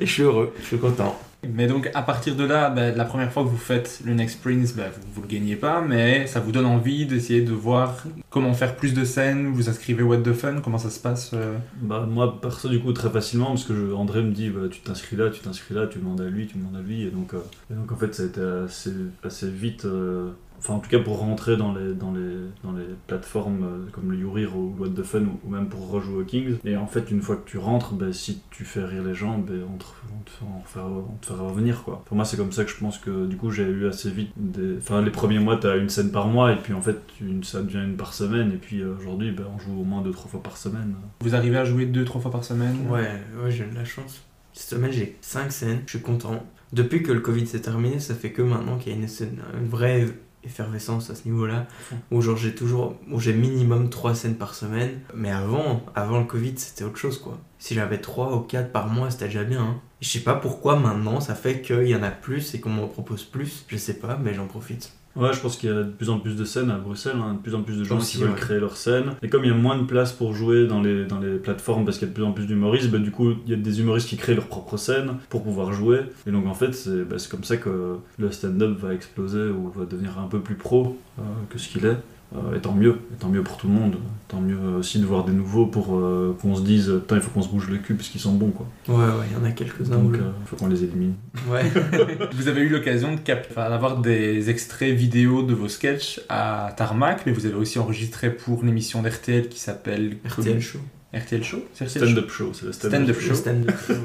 et 0.00 0.06
je 0.06 0.10
suis 0.10 0.22
heureux, 0.22 0.52
je 0.60 0.66
suis 0.66 0.78
content. 0.78 1.18
Mais 1.54 1.66
donc 1.66 1.90
à 1.94 2.02
partir 2.02 2.36
de 2.36 2.44
là, 2.44 2.70
bah, 2.70 2.90
la 2.90 3.04
première 3.04 3.32
fois 3.32 3.42
que 3.44 3.48
vous 3.48 3.56
faites 3.56 4.00
le 4.04 4.14
Next 4.14 4.40
Prince, 4.42 4.74
bah, 4.74 4.84
vous, 4.94 5.02
vous 5.14 5.22
le 5.22 5.28
gagnez 5.28 5.56
pas, 5.56 5.80
mais 5.80 6.26
ça 6.26 6.40
vous 6.40 6.52
donne 6.52 6.66
envie 6.66 7.06
d'essayer 7.06 7.42
de 7.42 7.52
voir 7.52 8.04
comment 8.30 8.52
faire 8.54 8.76
plus 8.76 8.94
de 8.94 9.04
scènes, 9.04 9.48
vous 9.52 9.68
inscrivez 9.68 10.02
What 10.02 10.18
the 10.18 10.32
Fun, 10.32 10.60
comment 10.62 10.78
ça 10.78 10.90
se 10.90 11.00
passe 11.00 11.30
euh? 11.34 11.56
Bah, 11.80 12.06
moi, 12.08 12.40
perso, 12.40 12.68
du 12.68 12.80
coup, 12.80 12.92
très 12.92 13.10
facilement, 13.10 13.46
parce 13.48 13.64
que 13.64 13.74
je- 13.74 13.92
André 13.94 14.22
me 14.22 14.32
dit, 14.32 14.50
bah, 14.50 14.68
tu 14.70 14.80
t'inscris 14.80 15.16
là, 15.16 15.30
tu 15.30 15.40
t'inscris 15.40 15.74
là, 15.74 15.86
tu 15.86 15.98
demandes 15.98 16.20
à 16.20 16.24
lui, 16.28 16.46
tu 16.46 16.56
demandes 16.58 16.76
à 16.76 16.80
lui, 16.80 17.02
et 17.02 17.10
donc, 17.10 17.34
euh, 17.34 17.38
et 17.70 17.74
donc 17.74 17.90
en 17.92 17.96
fait, 17.96 18.14
ça 18.14 18.22
a 18.24 18.26
été 18.26 18.40
assez, 18.64 18.92
assez 19.24 19.48
vite, 19.50 19.84
euh, 19.84 20.30
enfin, 20.66 20.74
en 20.74 20.80
tout 20.80 20.90
cas, 20.90 20.98
pour 20.98 21.18
rentrer 21.18 21.56
dans 21.56 21.72
les, 21.72 21.94
dans 21.94 22.12
les, 22.12 22.36
dans 22.64 22.72
les 22.72 22.84
plateformes 23.06 23.64
euh, 23.64 23.90
comme 23.92 24.10
le 24.10 24.18
YouRear 24.18 24.56
ou 24.56 24.74
What 24.78 24.88
the 24.90 25.02
Fun, 25.02 25.20
ou, 25.22 25.40
ou 25.46 25.50
même 25.50 25.68
pour 25.68 25.88
rejouer 25.88 26.20
au 26.22 26.24
Kings, 26.24 26.56
et 26.64 26.76
en 26.76 26.86
fait, 26.86 27.10
une 27.10 27.22
fois 27.22 27.36
que 27.36 27.48
tu 27.48 27.58
rentres, 27.58 27.94
bah, 27.94 28.12
si 28.12 28.42
tu 28.50 28.64
fais 28.64 28.84
rire 28.84 29.04
les 29.04 29.14
gens, 29.14 29.38
bah, 29.38 29.54
on, 29.72 29.76
te, 29.78 29.84
on, 29.84 30.22
te, 30.24 30.30
on, 30.44 30.60
te 30.62 30.68
fera, 30.68 30.88
on 30.88 31.16
te 31.20 31.26
fera 31.26 31.44
revenir, 31.48 31.82
quoi. 31.84 32.02
Pour 32.06 32.16
moi, 32.16 32.24
c'est 32.24 32.36
comme 32.36 32.52
ça 32.52 32.64
que 32.64 32.70
je 32.70 32.76
pense 32.78 32.98
que, 32.98 33.26
du 33.26 33.36
coup, 33.36 33.50
j'ai 33.50 33.64
eu 33.64 33.86
assez 33.86 34.10
vite, 34.10 34.30
des... 34.36 34.76
enfin, 34.78 35.02
les 35.02 35.10
premiers 35.10 35.38
mois, 35.38 35.56
t'as 35.56 35.76
une 35.78 35.88
scène 35.88 36.10
par 36.10 36.26
mois, 36.26 36.52
et 36.52 36.56
puis 36.56 36.72
en 36.72 36.82
fait, 36.82 36.98
une, 37.20 37.44
ça 37.44 37.62
devient 37.62 37.84
une 37.84 37.96
par 37.96 38.12
semaine, 38.12 38.52
et 38.52 38.56
puis 38.56 38.80
euh, 38.80 38.94
aujourd'hui, 38.98 39.30
bah, 39.30 39.44
on 39.54 39.58
joue 39.58 39.80
au 39.80 39.84
moins 39.84 40.02
deux, 40.02 40.10
trois 40.12 40.30
fois 40.30 40.42
par 40.42 40.56
semaine. 40.56 40.94
Vous 41.20 41.34
arrivez 41.34 41.56
à 41.58 41.64
jouer 41.64 41.86
deux, 41.86 42.04
trois 42.04 42.20
fois 42.20 42.30
par 42.30 42.44
semaine 42.44 42.76
Ouais, 42.90 43.08
ouais, 43.42 43.50
j'ai 43.50 43.64
eu 43.64 43.68
de 43.70 43.74
la 43.74 43.84
chance. 43.84 44.22
Cette 44.52 44.70
semaine, 44.70 44.90
j'ai 44.90 45.16
5 45.20 45.52
scènes, 45.52 45.80
je 45.84 45.90
suis 45.90 46.00
content. 46.00 46.42
Depuis 46.72 47.02
que 47.02 47.12
le 47.12 47.20
Covid 47.20 47.46
s'est 47.46 47.60
terminé, 47.60 48.00
ça 48.00 48.14
fait 48.14 48.32
que 48.32 48.42
maintenant 48.42 48.76
qu'il 48.78 48.92
y 48.92 48.96
a 48.96 48.98
une, 48.98 49.06
scène- 49.06 49.38
une 49.60 49.68
vraie 49.68 50.06
effervescence 50.46 51.10
à 51.10 51.14
ce 51.14 51.24
niveau-là, 51.26 51.66
où 52.10 52.22
genre 52.22 52.36
j'ai 52.36 52.54
toujours, 52.54 52.96
où 53.10 53.20
j'ai 53.20 53.34
minimum 53.34 53.90
3 53.90 54.14
scènes 54.14 54.36
par 54.36 54.54
semaine. 54.54 55.00
Mais 55.14 55.30
avant, 55.30 55.84
avant 55.94 56.18
le 56.18 56.24
Covid, 56.24 56.54
c'était 56.56 56.84
autre 56.84 56.96
chose 56.98 57.18
quoi. 57.18 57.38
Si 57.58 57.74
j'avais 57.74 57.98
3 58.00 58.34
ou 58.36 58.40
4 58.40 58.72
par 58.72 58.88
mois, 58.88 59.10
c'était 59.10 59.26
déjà 59.26 59.44
bien. 59.44 59.62
hein. 59.62 59.80
Je 60.00 60.08
sais 60.08 60.20
pas 60.20 60.34
pourquoi 60.34 60.76
maintenant 60.76 61.20
ça 61.20 61.34
fait 61.34 61.60
qu'il 61.62 61.88
y 61.88 61.96
en 61.96 62.02
a 62.02 62.10
plus 62.10 62.54
et 62.54 62.60
qu'on 62.60 62.70
m'en 62.70 62.86
propose 62.86 63.24
plus, 63.24 63.64
je 63.68 63.76
sais 63.76 63.98
pas, 63.98 64.18
mais 64.22 64.34
j'en 64.34 64.46
profite. 64.46 64.92
Ouais, 65.16 65.32
je 65.32 65.40
pense 65.40 65.56
qu'il 65.56 65.70
y 65.70 65.72
a 65.72 65.82
de 65.82 65.90
plus 65.90 66.10
en 66.10 66.18
plus 66.18 66.36
de 66.36 66.44
scènes 66.44 66.70
à 66.70 66.76
Bruxelles, 66.78 67.16
hein, 67.16 67.34
de 67.34 67.38
plus 67.38 67.54
en 67.54 67.62
plus 67.62 67.78
de 67.78 67.84
gens 67.84 67.98
Aussi, 67.98 68.18
qui 68.18 68.22
veulent 68.22 68.32
ouais. 68.32 68.36
créer 68.36 68.60
leur 68.60 68.76
scène. 68.76 69.12
Et 69.22 69.28
comme 69.28 69.44
il 69.44 69.48
y 69.48 69.50
a 69.50 69.56
moins 69.56 69.78
de 69.78 69.84
place 69.84 70.12
pour 70.12 70.34
jouer 70.34 70.66
dans 70.66 70.82
les, 70.82 71.06
dans 71.06 71.18
les 71.20 71.36
plateformes 71.38 71.84
parce 71.84 71.98
qu'il 71.98 72.06
y 72.06 72.10
a 72.10 72.12
de 72.12 72.14
plus 72.14 72.24
en 72.24 72.32
plus 72.32 72.46
d'humoristes, 72.46 72.90
bah, 72.90 72.98
du 72.98 73.10
coup, 73.10 73.30
il 73.46 73.50
y 73.50 73.54
a 73.54 73.56
des 73.56 73.80
humoristes 73.80 74.08
qui 74.08 74.16
créent 74.16 74.34
leur 74.34 74.46
propre 74.46 74.76
scène 74.76 75.14
pour 75.30 75.42
pouvoir 75.42 75.72
jouer. 75.72 76.00
Et 76.26 76.30
donc, 76.30 76.46
en 76.46 76.54
fait, 76.54 76.74
c'est 76.74 77.04
bah, 77.08 77.16
c'est 77.18 77.30
comme 77.30 77.44
ça 77.44 77.56
que 77.56 77.96
le 78.18 78.30
stand-up 78.30 78.78
va 78.78 78.92
exploser 78.94 79.48
ou 79.48 79.70
va 79.74 79.86
devenir 79.86 80.18
un 80.18 80.28
peu 80.28 80.40
plus 80.40 80.56
pro 80.56 80.98
euh, 81.18 81.22
que 81.50 81.58
ce 81.58 81.68
qu'il 81.68 81.86
est. 81.86 81.96
Euh, 82.34 82.56
et 82.56 82.60
tant 82.60 82.72
mieux, 82.74 82.98
et 83.14 83.18
tant 83.20 83.28
mieux 83.28 83.42
pour 83.42 83.56
tout 83.56 83.68
le 83.68 83.74
monde. 83.74 83.96
Tant 84.28 84.40
mieux 84.40 84.58
aussi 84.78 84.98
de 84.98 85.06
voir 85.06 85.24
des 85.24 85.32
nouveaux 85.32 85.66
pour 85.66 85.94
euh, 85.96 86.36
qu'on 86.42 86.56
se 86.56 86.62
dise, 86.62 86.90
putain, 87.02 87.14
il 87.16 87.22
faut 87.22 87.30
qu'on 87.30 87.42
se 87.42 87.48
bouge 87.48 87.68
le 87.70 87.78
cul 87.78 87.94
parce 87.94 88.08
qu'ils 88.08 88.20
sont 88.20 88.32
bons, 88.32 88.50
quoi. 88.50 88.66
Ouais, 88.88 88.96
ouais, 89.04 89.24
il 89.30 89.36
y 89.38 89.40
en 89.40 89.44
a 89.44 89.52
quelques-uns. 89.52 89.96
Donc, 89.98 90.16
il 90.16 90.46
faut 90.48 90.56
qu'on 90.56 90.66
les 90.66 90.82
élimine. 90.82 91.14
Ouais. 91.48 91.62
Vous 92.32 92.48
avez 92.48 92.62
eu 92.62 92.68
l'occasion 92.68 93.14
de 93.14 93.20
cap- 93.20 93.46
enfin, 93.50 93.70
d'avoir 93.70 93.98
des 93.98 94.50
extraits 94.50 94.92
vidéo 94.92 95.42
de 95.44 95.54
vos 95.54 95.68
sketchs 95.68 96.20
à 96.28 96.74
Tarmac, 96.76 97.22
mais 97.26 97.30
vous 97.32 97.46
avez 97.46 97.54
aussi 97.54 97.78
enregistré 97.78 98.30
pour 98.30 98.64
l'émission 98.64 99.00
d'RTL 99.02 99.48
qui 99.48 99.60
s'appelle 99.60 100.16
RTL 100.28 100.60
Show. 100.60 100.80
RTL 101.14 101.42
Show 101.44 101.64
Stand-up 101.72 102.30
show, 102.30 102.52
c'est 102.52 102.66
le 102.66 102.72
Stand-up 102.72 103.18
show. 103.18 103.34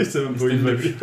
Blague. 0.61 0.95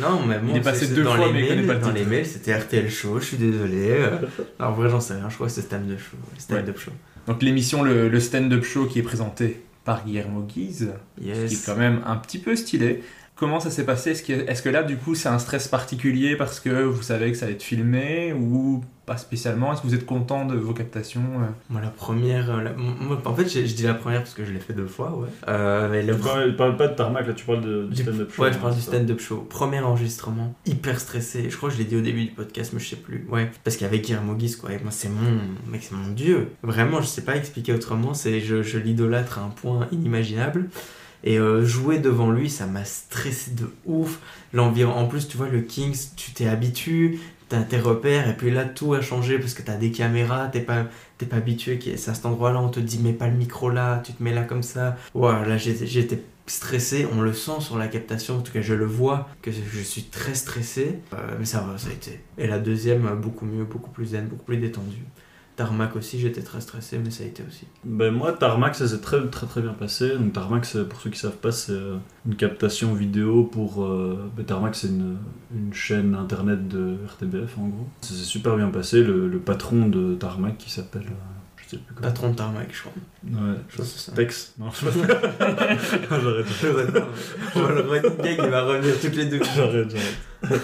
Non, 0.00 0.24
mais 0.26 0.38
bon, 0.38 0.48
Il 0.50 0.56
est 0.56 0.60
passé 0.60 0.86
c'est- 0.86 0.94
deux 0.94 1.02
dans 1.02 1.14
fois, 1.14 1.26
les 1.26 1.32
mais 1.32 1.42
il 1.42 1.48
connaît 1.48 1.66
pas 1.66 1.74
le 1.74 1.80
Dans 1.80 1.92
les 1.92 2.04
mails, 2.04 2.26
c'était 2.26 2.54
RTL 2.56 2.90
Show, 2.90 3.18
je 3.20 3.24
suis 3.24 3.36
désolé. 3.36 3.94
Alors, 3.94 4.20
en 4.60 4.72
vrai, 4.72 4.90
j'en 4.90 5.00
sais 5.00 5.14
rien, 5.14 5.28
je 5.28 5.34
crois 5.34 5.46
que 5.48 5.52
c'est 5.52 5.62
stand-up 5.62 5.98
show. 5.98 6.16
Stand-up 6.38 6.78
show. 6.78 6.92
Donc 7.26 7.42
l'émission, 7.42 7.82
le, 7.82 8.08
le 8.08 8.20
stand-up 8.20 8.62
show 8.64 8.86
qui 8.86 8.98
est 9.00 9.02
présenté 9.02 9.62
par 9.84 10.04
Guillermo 10.04 10.42
Guise, 10.42 10.90
qui 11.20 11.30
est 11.30 11.66
quand 11.66 11.76
même 11.76 12.00
un 12.06 12.16
petit 12.16 12.38
peu 12.38 12.54
stylé. 12.54 13.02
Comment 13.36 13.60
ça 13.60 13.70
s'est 13.70 13.84
passé? 13.84 14.10
Est-ce 14.12 14.62
que, 14.62 14.68
là, 14.70 14.82
du 14.82 14.96
coup, 14.96 15.14
c'est 15.14 15.28
un 15.28 15.38
stress 15.38 15.68
particulier 15.68 16.36
parce 16.36 16.58
que 16.58 16.70
vous 16.84 17.02
savez 17.02 17.30
que 17.32 17.36
ça 17.36 17.44
va 17.46 17.52
être 17.52 17.62
filmé 17.62 18.32
ou 18.32 18.82
pas 19.04 19.18
spécialement? 19.18 19.74
Est-ce 19.74 19.82
que 19.82 19.86
vous 19.88 19.94
êtes 19.94 20.06
content 20.06 20.46
de 20.46 20.56
vos 20.56 20.72
captations 20.72 21.20
euh? 21.20 21.46
Moi, 21.68 21.82
la 21.82 21.90
première. 21.90 22.50
euh, 22.50 22.62
la- 22.62 22.72
moi, 22.72 23.20
en 23.26 23.34
fait, 23.34 23.46
je 23.46 23.60
dis 23.74 23.82
la 23.82 23.92
première 23.92 24.20
parce 24.22 24.32
que 24.32 24.42
je 24.46 24.52
l'ai 24.52 24.58
fait 24.58 24.72
deux 24.72 24.86
fois, 24.86 25.14
ouais. 25.18 25.28
Euh, 25.48 25.90
mais 25.90 26.02
le 26.02 26.14
Tu 26.16 26.22
parles, 26.22 26.56
parles 26.56 26.76
pas 26.78 26.88
de 26.88 26.94
tarmac, 26.96 27.26
là, 27.26 27.34
tu 27.34 27.44
parles 27.44 27.60
de, 27.60 27.82
du 27.84 27.94
Du- 27.96 28.02
stand-up 28.04 28.32
show. 28.32 28.42
Ouais, 28.42 28.52
je 28.52 28.56
hein, 28.56 28.60
parle 28.62 28.74
du 28.74 28.80
c'est 28.80 28.86
ça. 28.90 28.96
stand-up 28.96 29.20
show. 29.20 29.46
Premier 29.50 29.80
enregistrement, 29.80 30.54
hyper 30.64 30.98
stressé. 30.98 31.50
Je 31.50 31.56
crois 31.58 31.68
que 31.68 31.74
je 31.74 31.80
l'ai 31.80 31.86
dit 31.86 31.96
au 31.96 32.00
début 32.00 32.24
du 32.24 32.30
podcast, 32.30 32.70
mais 32.72 32.80
je 32.80 32.88
sais 32.88 32.96
plus. 32.96 33.26
Ouais, 33.30 33.50
parce 33.64 33.76
qu'avec 33.76 34.02
Guillermo 34.02 34.32
Guise, 34.34 34.56
quoi. 34.56 34.72
Et 34.72 34.78
moi, 34.78 34.90
c'est 34.90 35.10
mon 35.10 35.40
mec, 35.70 35.82
c'est 35.82 35.94
mon 35.94 36.08
dieu. 36.14 36.48
Vraiment, 36.62 37.02
je 37.02 37.06
sais 37.06 37.22
pas 37.22 37.36
expliquer 37.36 37.74
autrement. 37.74 38.14
C'est 38.14 38.40
je, 38.40 38.62
je 38.62 38.78
l'idolâtre 38.78 39.38
à 39.38 39.42
un 39.42 39.50
point 39.50 39.88
inimaginable. 39.92 40.70
Et 41.24 41.38
euh, 41.38 41.64
jouer 41.64 41.98
devant 41.98 42.30
lui, 42.30 42.50
ça 42.50 42.66
m'a 42.66 42.84
stressé 42.84 43.52
de 43.52 43.68
ouf. 43.84 44.20
L'environ, 44.52 44.92
en 44.92 45.06
plus, 45.06 45.28
tu 45.28 45.36
vois, 45.36 45.48
le 45.48 45.60
Kings, 45.60 45.96
tu 46.16 46.32
t'es 46.32 46.46
habitué, 46.46 47.18
t'as 47.48 47.62
tes 47.62 47.78
repères, 47.78 48.28
et 48.28 48.36
puis 48.36 48.50
là, 48.50 48.64
tout 48.64 48.94
a 48.94 49.00
changé 49.00 49.38
parce 49.38 49.54
que 49.54 49.62
t'as 49.62 49.76
des 49.76 49.90
caméras, 49.92 50.48
t'es 50.48 50.60
pas, 50.60 50.86
t'es 51.18 51.26
pas 51.26 51.36
habitué. 51.36 51.78
C'est 51.96 52.10
à 52.10 52.14
cet 52.14 52.26
endroit-là, 52.26 52.60
on 52.60 52.68
te 52.68 52.80
dit, 52.80 52.98
mets 52.98 53.12
pas 53.12 53.28
le 53.28 53.36
micro 53.36 53.70
là, 53.70 54.00
tu 54.04 54.12
te 54.12 54.22
mets 54.22 54.32
là 54.34 54.42
comme 54.44 54.62
ça. 54.62 54.96
Ouah, 55.14 55.44
là, 55.46 55.56
j'étais 55.56 56.22
stressé, 56.46 57.06
on 57.12 57.20
le 57.22 57.32
sent 57.32 57.60
sur 57.60 57.76
la 57.76 57.88
captation, 57.88 58.36
en 58.36 58.40
tout 58.40 58.52
cas 58.52 58.62
je 58.62 58.74
le 58.74 58.84
vois, 58.86 59.28
que 59.42 59.50
je 59.50 59.80
suis 59.80 60.04
très 60.04 60.34
stressé, 60.34 61.00
Euh, 61.12 61.36
mais 61.38 61.44
ça 61.44 61.60
va, 61.60 61.76
ça 61.78 61.88
a 61.88 61.92
été. 61.92 62.20
Et 62.38 62.46
la 62.46 62.58
deuxième, 62.60 63.02
beaucoup 63.20 63.46
mieux, 63.46 63.64
beaucoup 63.64 63.90
plus 63.90 64.06
zen, 64.06 64.26
beaucoup 64.28 64.44
plus 64.44 64.56
détendu. 64.58 64.98
Tarmac 65.56 65.96
aussi, 65.96 66.20
j'étais 66.20 66.42
très 66.42 66.60
stressé, 66.60 66.98
mais 67.02 67.10
ça 67.10 67.24
a 67.24 67.26
été 67.26 67.42
aussi. 67.48 67.66
Ben 67.84 68.12
moi, 68.12 68.32
Tarmac, 68.32 68.74
ça 68.74 68.86
s'est 68.86 69.00
très, 69.00 69.26
très 69.28 69.46
très 69.46 69.62
bien 69.62 69.72
passé. 69.72 70.10
Donc 70.16 70.32
Tarmac, 70.34 70.66
pour 70.88 71.00
ceux 71.00 71.10
qui 71.10 71.18
savent 71.18 71.36
pas, 71.36 71.50
c'est 71.50 71.72
euh, 71.72 71.96
une 72.26 72.36
captation 72.36 72.92
vidéo 72.94 73.44
pour... 73.44 73.84
euh, 73.84 74.30
ben, 74.36 74.44
Tarmac, 74.44 74.74
c'est 74.74 74.88
une, 74.88 75.16
une 75.54 75.72
chaîne 75.72 76.14
internet 76.14 76.68
de 76.68 76.96
RTBF, 77.08 77.58
en 77.58 77.68
gros. 77.68 77.86
Ça 78.02 78.10
s'est 78.14 78.24
super 78.24 78.56
bien 78.56 78.68
passé. 78.68 79.02
Le, 79.02 79.28
le 79.28 79.38
patron 79.38 79.88
de 79.88 80.14
Tarmac, 80.14 80.58
qui 80.58 80.70
s'appelle... 80.70 81.06
je 81.66 81.70
sais 81.72 81.76
plus 81.78 81.94
comment. 81.94 82.08
Patron 82.08 82.30
de 82.30 82.36
Tarmac, 82.36 82.68
je 82.72 82.80
crois. 82.80 82.92
Ouais, 83.24 83.56
Je 83.68 83.76
pense 83.76 83.92
que 83.92 83.98
c'est 83.98 84.10
ça. 84.10 84.12
Tex. 84.16 84.54
Non, 84.58 84.70
je 84.70 84.86
J'arrête. 86.62 87.02
On 87.54 87.60
va 87.60 87.72
le 87.72 87.80
remettre 87.80 88.16
gag, 88.22 88.40
il 88.42 88.50
va 88.50 88.62
revenir 88.62 88.94
toutes 89.00 89.16
les 89.16 89.26
deux. 89.26 89.40
J'arrête, 89.54 89.90
j'arrête. 89.90 90.62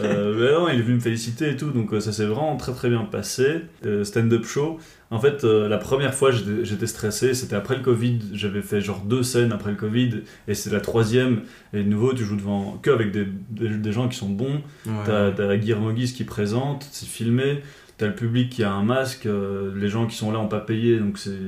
euh, 0.00 0.34
mais 0.38 0.52
non, 0.52 0.68
il 0.68 0.78
est 0.80 0.82
venu 0.82 0.96
me 0.96 1.00
féliciter 1.00 1.50
et 1.50 1.56
tout, 1.56 1.70
donc 1.70 1.92
euh, 1.94 2.00
ça 2.00 2.12
s'est 2.12 2.26
vraiment 2.26 2.56
très 2.56 2.72
très 2.72 2.88
bien 2.90 3.04
passé. 3.04 3.62
Euh, 3.86 4.04
Stand-up 4.04 4.44
show. 4.44 4.78
En 5.10 5.20
fait, 5.20 5.44
euh, 5.44 5.68
la 5.68 5.78
première 5.78 6.14
fois, 6.14 6.30
j'étais 6.30 6.86
stressé. 6.86 7.34
C'était 7.34 7.54
après 7.56 7.76
le 7.76 7.82
Covid. 7.82 8.18
J'avais 8.32 8.62
fait 8.62 8.80
genre 8.80 9.00
deux 9.04 9.22
scènes 9.22 9.52
après 9.52 9.70
le 9.70 9.76
Covid, 9.76 10.22
et 10.48 10.54
c'est 10.54 10.70
la 10.70 10.80
troisième. 10.80 11.42
Et 11.72 11.82
de 11.82 11.88
nouveau, 11.88 12.12
tu 12.14 12.24
joues 12.24 12.36
devant 12.36 12.78
que 12.82 12.90
avec 12.90 13.12
des, 13.12 13.26
des, 13.50 13.68
des 13.68 13.92
gens 13.92 14.08
qui 14.08 14.16
sont 14.18 14.28
bons. 14.30 14.62
Ouais. 14.86 14.92
T'as 15.06 15.30
t'as 15.32 15.56
Guillermo 15.56 15.92
Guise 15.92 16.12
qui 16.12 16.24
présente, 16.24 16.86
c'est 16.90 17.06
filmé. 17.08 17.62
T'as 17.98 18.06
le 18.06 18.14
public 18.14 18.50
qui 18.50 18.64
a 18.64 18.72
un 18.72 18.82
masque. 18.82 19.26
euh, 19.26 19.72
les 19.76 19.88
gens 19.88 20.06
qui 20.06 20.16
sont 20.16 20.32
là 20.32 20.38
ont 20.38 20.48
pas 20.48 20.60
payé, 20.60 20.98
donc 20.98 21.18
c'est. 21.18 21.38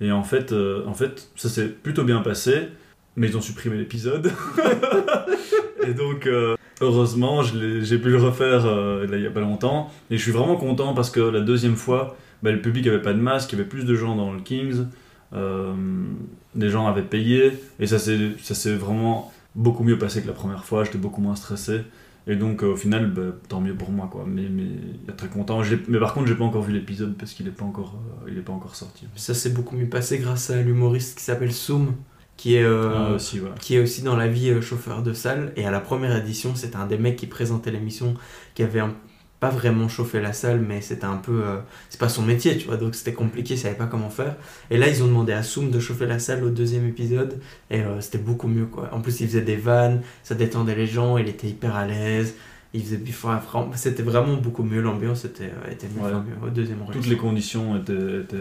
Et 0.00 0.10
en 0.12 0.22
fait, 0.24 0.52
euh, 0.52 0.84
en 0.86 0.94
fait, 0.94 1.28
ça 1.36 1.48
s'est 1.48 1.68
plutôt 1.68 2.04
bien 2.04 2.20
passé. 2.20 2.68
Mais 3.16 3.28
ils 3.28 3.36
ont 3.36 3.40
supprimé 3.40 3.76
l'épisode. 3.76 4.32
et 5.86 5.94
donc, 5.94 6.26
euh, 6.26 6.56
heureusement, 6.80 7.44
j'ai 7.44 7.98
pu 7.98 8.08
le 8.10 8.16
refaire 8.16 8.66
il 9.04 9.20
y 9.20 9.26
a 9.26 9.30
pas 9.30 9.40
longtemps. 9.40 9.92
Et 10.10 10.16
je 10.16 10.22
suis 10.22 10.32
vraiment 10.32 10.56
content 10.56 10.94
parce 10.94 11.10
que 11.10 11.20
la 11.20 11.40
deuxième 11.40 11.76
fois, 11.76 12.16
bah, 12.42 12.50
le 12.50 12.60
public 12.60 12.88
avait 12.88 13.02
pas 13.02 13.12
de 13.12 13.20
masque, 13.20 13.52
il 13.52 13.58
y 13.58 13.60
avait 13.60 13.68
plus 13.68 13.84
de 13.84 13.94
gens 13.94 14.16
dans 14.16 14.32
le 14.32 14.40
Kings. 14.40 14.86
les 15.32 16.70
gens 16.70 16.88
avaient 16.88 17.02
payé. 17.02 17.52
Et 17.78 17.86
ça 17.86 18.00
s'est 18.00 18.74
vraiment 18.74 19.32
beaucoup 19.54 19.84
mieux 19.84 19.96
passé 19.98 20.20
que 20.20 20.26
la 20.26 20.32
première 20.32 20.64
fois. 20.64 20.82
J'étais 20.82 20.98
beaucoup 20.98 21.20
moins 21.20 21.36
stressé. 21.36 21.82
Et 22.26 22.36
donc, 22.36 22.62
euh, 22.64 22.68
au 22.72 22.76
final, 22.76 23.10
bah, 23.12 23.22
tant 23.48 23.60
mieux 23.60 23.74
pour 23.74 23.90
moi, 23.90 24.08
quoi. 24.10 24.24
Mais, 24.26 24.48
mais 24.48 25.12
très 25.16 25.28
content. 25.28 25.60
Mais 25.88 25.98
par 25.98 26.14
contre, 26.14 26.26
j'ai 26.26 26.34
pas 26.34 26.44
encore 26.44 26.62
vu 26.62 26.72
l'épisode 26.72 27.16
parce 27.18 27.32
qu'il 27.34 27.46
est 27.46 27.50
pas 27.50 27.64
encore, 27.66 28.00
euh, 28.24 28.30
il 28.30 28.38
est 28.38 28.42
pas 28.42 28.52
encore 28.52 28.74
sorti. 28.76 29.06
Ça 29.14 29.34
s'est 29.34 29.50
beaucoup 29.50 29.76
mieux 29.76 29.88
passé 29.88 30.18
grâce 30.18 30.48
à 30.50 30.62
l'humoriste 30.62 31.18
qui 31.18 31.24
s'appelle 31.24 31.52
Soum, 31.52 31.94
qui 32.38 32.54
est, 32.56 32.62
euh, 32.64 32.92
Ah, 32.96 33.12
aussi, 33.12 33.40
ouais. 33.40 33.50
qui 33.60 33.76
est 33.76 33.80
aussi 33.80 34.02
dans 34.02 34.16
la 34.16 34.26
vie 34.26 34.60
chauffeur 34.62 35.02
de 35.02 35.12
salle. 35.12 35.52
Et 35.56 35.66
à 35.66 35.70
la 35.70 35.80
première 35.80 36.16
édition, 36.16 36.54
c'était 36.54 36.76
un 36.76 36.86
des 36.86 36.96
mecs 36.98 37.16
qui 37.16 37.26
présentait 37.26 37.70
l'émission, 37.70 38.14
qui 38.54 38.62
avait 38.62 38.80
un- 38.80 38.94
pas 39.44 39.50
vraiment 39.50 39.88
chauffé 39.88 40.20
la 40.20 40.32
salle, 40.32 40.60
mais 40.60 40.80
c'était 40.80 41.04
un 41.04 41.16
peu. 41.16 41.42
euh, 41.44 41.58
c'est 41.90 42.00
pas 42.00 42.08
son 42.08 42.22
métier, 42.22 42.56
tu 42.56 42.66
vois, 42.66 42.76
donc 42.76 42.94
c'était 42.94 43.12
compliqué, 43.12 43.54
il 43.54 43.58
savait 43.58 43.74
pas 43.76 43.86
comment 43.86 44.10
faire. 44.10 44.36
Et 44.70 44.76
là, 44.78 44.88
ils 44.88 45.02
ont 45.02 45.06
demandé 45.06 45.32
à 45.32 45.42
Soum 45.42 45.70
de 45.70 45.80
chauffer 45.80 46.06
la 46.06 46.18
salle 46.18 46.42
au 46.44 46.50
deuxième 46.50 46.86
épisode, 46.86 47.38
et 47.70 47.80
euh, 47.80 48.00
c'était 48.00 48.18
beaucoup 48.18 48.48
mieux, 48.48 48.66
quoi. 48.66 48.88
En 48.92 49.00
plus, 49.00 49.20
il 49.20 49.26
faisait 49.28 49.42
des 49.42 49.56
vannes, 49.56 50.00
ça 50.22 50.34
détendait 50.34 50.74
les 50.74 50.86
gens, 50.86 51.18
il 51.18 51.28
était 51.28 51.48
hyper 51.48 51.74
à 51.76 51.86
l'aise. 51.86 52.34
Il 52.76 52.82
faisait. 52.82 53.00
C'était 53.76 54.02
vraiment 54.02 54.36
beaucoup 54.36 54.64
mieux, 54.64 54.80
l'ambiance 54.80 55.24
était, 55.24 55.44
euh, 55.44 55.70
était 55.70 55.86
mieux, 55.94 56.02
Ouais. 56.04 56.10
mieux 56.12 56.46
au 56.46 56.50
deuxième 56.50 56.78
Toutes 56.90 57.06
les 57.06 57.16
conditions 57.16 57.76
étaient, 57.76 58.20
étaient 58.22 58.36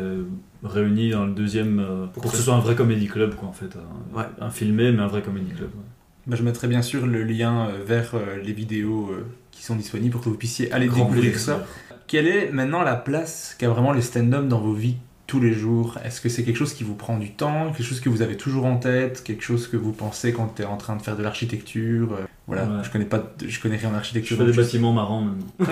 réunies 0.63 1.11
dans 1.11 1.25
le 1.25 1.33
deuxième 1.33 1.79
euh, 1.79 2.07
pour, 2.07 2.23
Pour 2.23 2.31
que 2.31 2.37
ce 2.37 2.43
soit 2.43 2.55
un 2.55 2.59
vrai 2.59 2.73
comédie 2.75 3.07
club, 3.07 3.35
quoi, 3.35 3.49
en 3.49 3.53
fait. 3.53 3.69
Un, 3.75 4.17
Ouais. 4.17 4.25
un 4.39 4.49
filmé, 4.49 4.91
mais 4.91 5.03
un 5.03 5.07
vrai 5.07 5.21
comédie 5.21 5.51
club. 5.51 5.69
ouais. 5.75 5.83
Bah, 6.25 6.35
je 6.35 6.41
mettrai 6.43 6.67
bien 6.67 6.81
sûr 6.81 7.05
le 7.05 7.21
lien 7.23 7.67
vers 7.85 8.15
euh, 8.15 8.37
les 8.41 8.53
vidéos 8.53 9.09
euh, 9.11 9.23
qui 9.63 9.67
sont 9.67 9.75
disponibles 9.77 10.11
pour 10.11 10.21
que 10.21 10.27
vous 10.27 10.35
puissiez 10.35 10.69
aller 10.73 10.87
Grand 10.87 10.97
découvrir 11.05 11.31
plaisir. 11.31 11.39
ça. 11.39 11.65
Quelle 12.05 12.27
est 12.27 12.51
maintenant 12.51 12.83
la 12.83 12.97
place 12.97 13.55
qu'a 13.57 13.69
vraiment 13.69 13.93
les 13.93 14.01
stand-up 14.01 14.45
dans 14.49 14.59
vos 14.59 14.73
vies 14.73 14.97
tous 15.25 15.39
les 15.39 15.53
jours? 15.53 15.97
Est-ce 16.03 16.19
que 16.19 16.27
c'est 16.27 16.43
quelque 16.43 16.57
chose 16.57 16.73
qui 16.73 16.83
vous 16.83 16.95
prend 16.95 17.17
du 17.17 17.31
temps, 17.31 17.71
quelque 17.71 17.85
chose 17.87 18.01
que 18.01 18.09
vous 18.09 18.21
avez 18.21 18.35
toujours 18.35 18.65
en 18.65 18.75
tête, 18.75 19.23
quelque 19.23 19.41
chose 19.41 19.69
que 19.69 19.77
vous 19.77 19.93
pensez 19.93 20.33
quand 20.33 20.55
tu 20.57 20.63
es 20.63 20.65
en 20.65 20.75
train 20.75 20.97
de 20.97 21.01
faire 21.01 21.15
de 21.15 21.23
l'architecture 21.23 22.11
euh, 22.11 22.25
Voilà, 22.45 22.63
Ouais. 22.63 22.83
je 22.83 22.89
connais 22.89 23.05
pas, 23.05 23.19
de- 23.19 23.47
je 23.47 23.61
connais 23.61 23.77
rien 23.77 23.87
en 23.87 23.91
Je 23.93 23.97
architecture. 23.99 24.37
fais 24.37 24.43
des 24.45 24.51
je- 24.51 24.57
bâtiments 24.61 24.91
marrants 24.91 25.21
maintenant. 25.21 25.47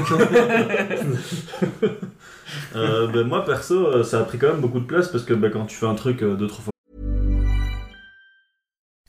Euh, 2.75 3.07
ben, 3.07 3.25
moi, 3.27 3.45
perso, 3.45 3.87
euh, 3.87 4.03
ça 4.03 4.19
a 4.19 4.23
pris 4.23 4.37
quand 4.37 4.47
même 4.49 4.61
beaucoup 4.61 4.79
de 4.79 4.85
place 4.85 5.07
parce 5.09 5.23
que 5.23 5.33
ben, 5.33 5.49
quand 5.51 5.65
tu 5.65 5.75
fais 5.77 5.85
un 5.85 5.95
truc 5.95 6.19
deux, 6.19 6.47
trois 6.47 6.61
fois 6.63 6.70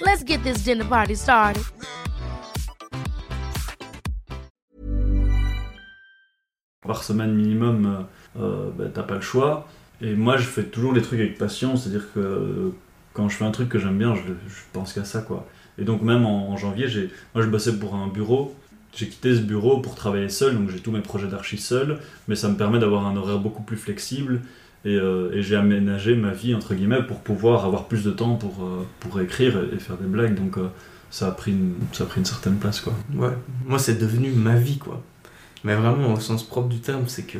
Let's 0.00 0.22
get 0.24 0.42
this 0.42 0.64
dinner 0.64 0.84
party 0.84 1.14
started. 1.14 1.64
par 6.86 7.02
semaine 7.02 7.34
minimum, 7.34 8.06
euh, 8.38 8.40
euh, 8.40 8.70
ben, 8.76 8.90
t'as 8.92 9.02
pas 9.02 9.16
le 9.16 9.20
choix. 9.20 9.66
Et 10.00 10.14
moi, 10.14 10.36
je 10.36 10.44
fais 10.44 10.64
toujours 10.64 10.92
les 10.92 11.02
trucs 11.02 11.20
avec 11.20 11.38
passion, 11.38 11.76
c'est-à-dire 11.76 12.12
que 12.12 12.20
euh, 12.20 12.70
quand 13.12 13.28
je 13.28 13.36
fais 13.36 13.44
un 13.44 13.50
truc 13.50 13.68
que 13.68 13.78
j'aime 13.78 13.98
bien, 13.98 14.14
je, 14.14 14.32
pense 14.72 14.92
qu'à 14.92 15.04
ça, 15.04 15.22
quoi. 15.22 15.46
Et 15.78 15.84
donc 15.84 16.02
même 16.02 16.24
en, 16.24 16.56
janvier, 16.56 16.86
moi 17.34 17.42
je 17.42 17.48
bossais 17.48 17.76
pour 17.76 17.96
un 17.96 18.06
bureau, 18.06 18.54
j'ai 18.94 19.08
quitté 19.08 19.34
ce 19.34 19.40
bureau 19.40 19.80
pour 19.80 19.96
travailler 19.96 20.28
seul, 20.28 20.54
donc 20.54 20.70
j'ai 20.70 20.78
tous 20.78 20.92
mes 20.92 21.00
projets 21.00 21.26
d'archi 21.26 21.58
seul, 21.58 21.98
mais 22.28 22.36
ça 22.36 22.48
me 22.48 22.56
permet 22.56 22.78
d'avoir 22.78 23.06
un 23.06 23.16
horaire 23.16 23.40
beaucoup 23.40 23.62
plus 23.62 23.76
flexible, 23.76 24.42
et, 24.84 24.96
euh, 24.96 25.32
et 25.32 25.42
j'ai 25.42 25.56
aménagé 25.56 26.14
ma 26.14 26.32
vie, 26.32 26.54
entre 26.54 26.74
guillemets, 26.74 27.02
pour 27.02 27.20
pouvoir 27.20 27.64
avoir 27.64 27.86
plus 27.86 28.04
de 28.04 28.10
temps 28.10 28.34
pour, 28.34 28.64
euh, 28.64 28.86
pour 29.00 29.20
écrire 29.20 29.58
et, 29.72 29.78
faire 29.78 29.96
des 29.96 30.06
blagues, 30.06 30.34
donc 30.34 30.58
euh, 30.58 30.68
ça, 31.10 31.28
a 31.28 31.30
pris 31.30 31.52
une, 31.52 31.74
ça 31.92 32.04
a 32.04 32.06
pris 32.06 32.20
une 32.20 32.26
certaine 32.26 32.56
place, 32.56 32.80
quoi. 32.80 32.92
Ouais, 33.14 33.32
moi 33.64 33.78
c'est 33.78 33.98
devenu 33.98 34.30
ma 34.30 34.56
vie 34.56 34.78
quoi. 34.78 35.02
Mais 35.64 35.74
vraiment 35.74 36.12
au 36.12 36.20
sens 36.20 36.42
propre 36.42 36.68
du 36.68 36.80
terme, 36.80 37.04
c'est 37.06 37.22
que 37.22 37.38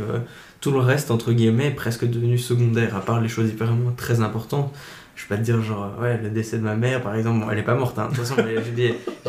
tout 0.63 0.71
le 0.71 0.79
reste, 0.79 1.11
entre 1.11 1.33
guillemets, 1.33 1.67
est 1.67 1.73
presque 1.73 2.07
devenu 2.07 2.39
secondaire, 2.39 2.97
à 2.97 3.01
part 3.03 3.21
les 3.21 3.29
choses 3.29 3.51
hyper 3.51 3.69
très 3.99 4.23
importantes. 4.23 4.75
Je 5.15 5.25
vais 5.25 5.29
pas 5.29 5.37
te 5.37 5.43
dire 5.43 5.61
genre, 5.63 5.93
ouais, 6.01 6.19
le 6.21 6.31
décès 6.31 6.57
de 6.57 6.63
ma 6.63 6.75
mère 6.75 7.03
par 7.03 7.15
exemple, 7.15 7.45
bon, 7.45 7.51
elle 7.51 7.59
est 7.59 7.63
pas 7.63 7.75
morte, 7.75 7.99
hein. 7.99 8.09
de 8.11 8.17
toute 8.17 8.25
façon, 8.25 8.37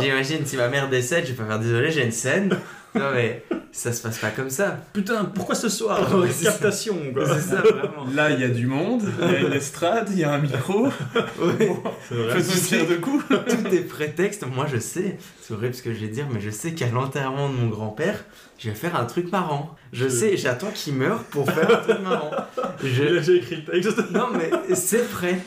j'imagine 0.01 0.45
si 0.45 0.55
ma 0.55 0.69
mère 0.69 0.89
décède, 0.89 1.25
je 1.25 1.31
vais 1.31 1.37
pas 1.37 1.45
faire 1.45 1.59
désolé, 1.59 1.91
j'ai 1.91 2.05
une 2.05 2.11
scène. 2.11 2.57
Non 2.95 3.11
mais 3.13 3.43
ça 3.71 3.91
se 3.91 4.01
passe 4.01 4.17
pas 4.19 4.29
comme 4.29 4.49
ça. 4.49 4.77
Putain, 4.93 5.25
pourquoi 5.25 5.53
ce 5.55 5.67
soir 5.69 5.99
Ouais, 6.17 6.29
c'est 6.31 6.45
ça. 6.45 6.51
Captation, 6.51 6.97
quoi. 7.13 7.25
C'est 7.27 7.41
ça 7.55 7.55
vraiment. 7.61 8.05
Là, 8.13 8.31
il 8.31 8.39
y 8.39 8.43
a 8.45 8.47
du 8.47 8.67
monde, 8.67 9.03
il 9.21 9.31
y 9.31 9.35
a 9.35 9.39
une 9.41 9.53
estrade, 9.53 10.07
il 10.11 10.19
y 10.19 10.23
a 10.23 10.31
un 10.33 10.37
micro. 10.39 10.85
Ouais. 10.85 11.73
C'est 12.07 12.15
vrai. 12.15 12.85
De 12.85 12.95
coups. 12.95 13.25
Tout 13.27 13.67
est 13.73 13.81
prétexte. 13.87 14.45
Moi, 14.47 14.65
je 14.71 14.77
sais, 14.79 15.17
c'est 15.41 15.53
horrible 15.53 15.73
ce 15.73 15.81
que 15.81 15.93
je 15.93 15.99
vais 15.99 16.07
dire, 16.07 16.25
mais 16.31 16.39
je 16.39 16.49
sais 16.49 16.71
qu'à 16.73 16.87
l'enterrement 16.87 17.49
de 17.49 17.55
mon 17.55 17.67
grand-père, 17.67 18.23
je 18.59 18.69
vais 18.69 18.75
faire 18.75 18.95
un 18.95 19.03
truc 19.05 19.29
marrant. 19.31 19.75
Je 19.91 20.05
Je- 20.05 20.09
sais, 20.09 20.37
j'attends 20.37 20.71
qu'il 20.73 20.93
meure 20.95 21.23
pour 21.25 21.49
faire 21.51 21.69
un 21.69 21.83
truc 21.83 21.99
marrant. 22.01 22.31
Je- 22.83 23.21
J'ai 23.21 23.35
écrit 23.37 23.57
le 23.57 23.65
texte. 23.81 23.99
Non, 24.13 24.27
mais 24.31 24.49
c'est 24.75 25.09
prêt. 25.09 25.39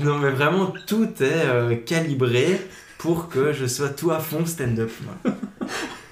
Non, 0.00 0.18
mais 0.18 0.30
vraiment, 0.30 0.72
tout 0.86 1.08
est 1.20 1.46
euh, 1.46 1.74
calibré 1.74 2.60
pour 2.98 3.28
que 3.28 3.52
je 3.52 3.66
sois 3.66 3.88
tout 3.88 4.10
à 4.12 4.18
fond 4.20 4.44
stand-up. 4.46 4.90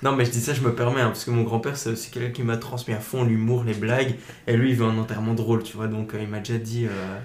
Non, 0.03 0.15
mais 0.15 0.25
je 0.25 0.31
dis 0.31 0.41
ça, 0.41 0.53
je 0.55 0.61
me 0.61 0.75
permets, 0.75 1.01
hein, 1.01 1.09
parce 1.09 1.25
que 1.25 1.31
mon 1.31 1.43
grand-père, 1.43 1.77
c'est 1.77 1.91
aussi 1.91 2.11
quelqu'un 2.11 2.31
qui 2.31 2.43
m'a 2.43 2.57
transmis 2.57 2.95
à 2.95 3.01
fond 3.01 3.25
l'humour, 3.25 3.65
les 3.65 3.75
blagues, 3.75 4.15
et 4.47 4.57
lui, 4.57 4.71
il 4.71 4.77
veut 4.77 4.85
un 4.87 4.99
enterrement 4.99 5.35
drôle, 5.35 5.63
tu 5.63 5.77
vois, 5.77 5.87
donc 5.89 6.15
euh, 6.15 6.19
il 6.23 6.29
m'a 6.29 6.39
déjà 6.41 6.59
dit, 6.59 6.87
euh, 6.87 7.19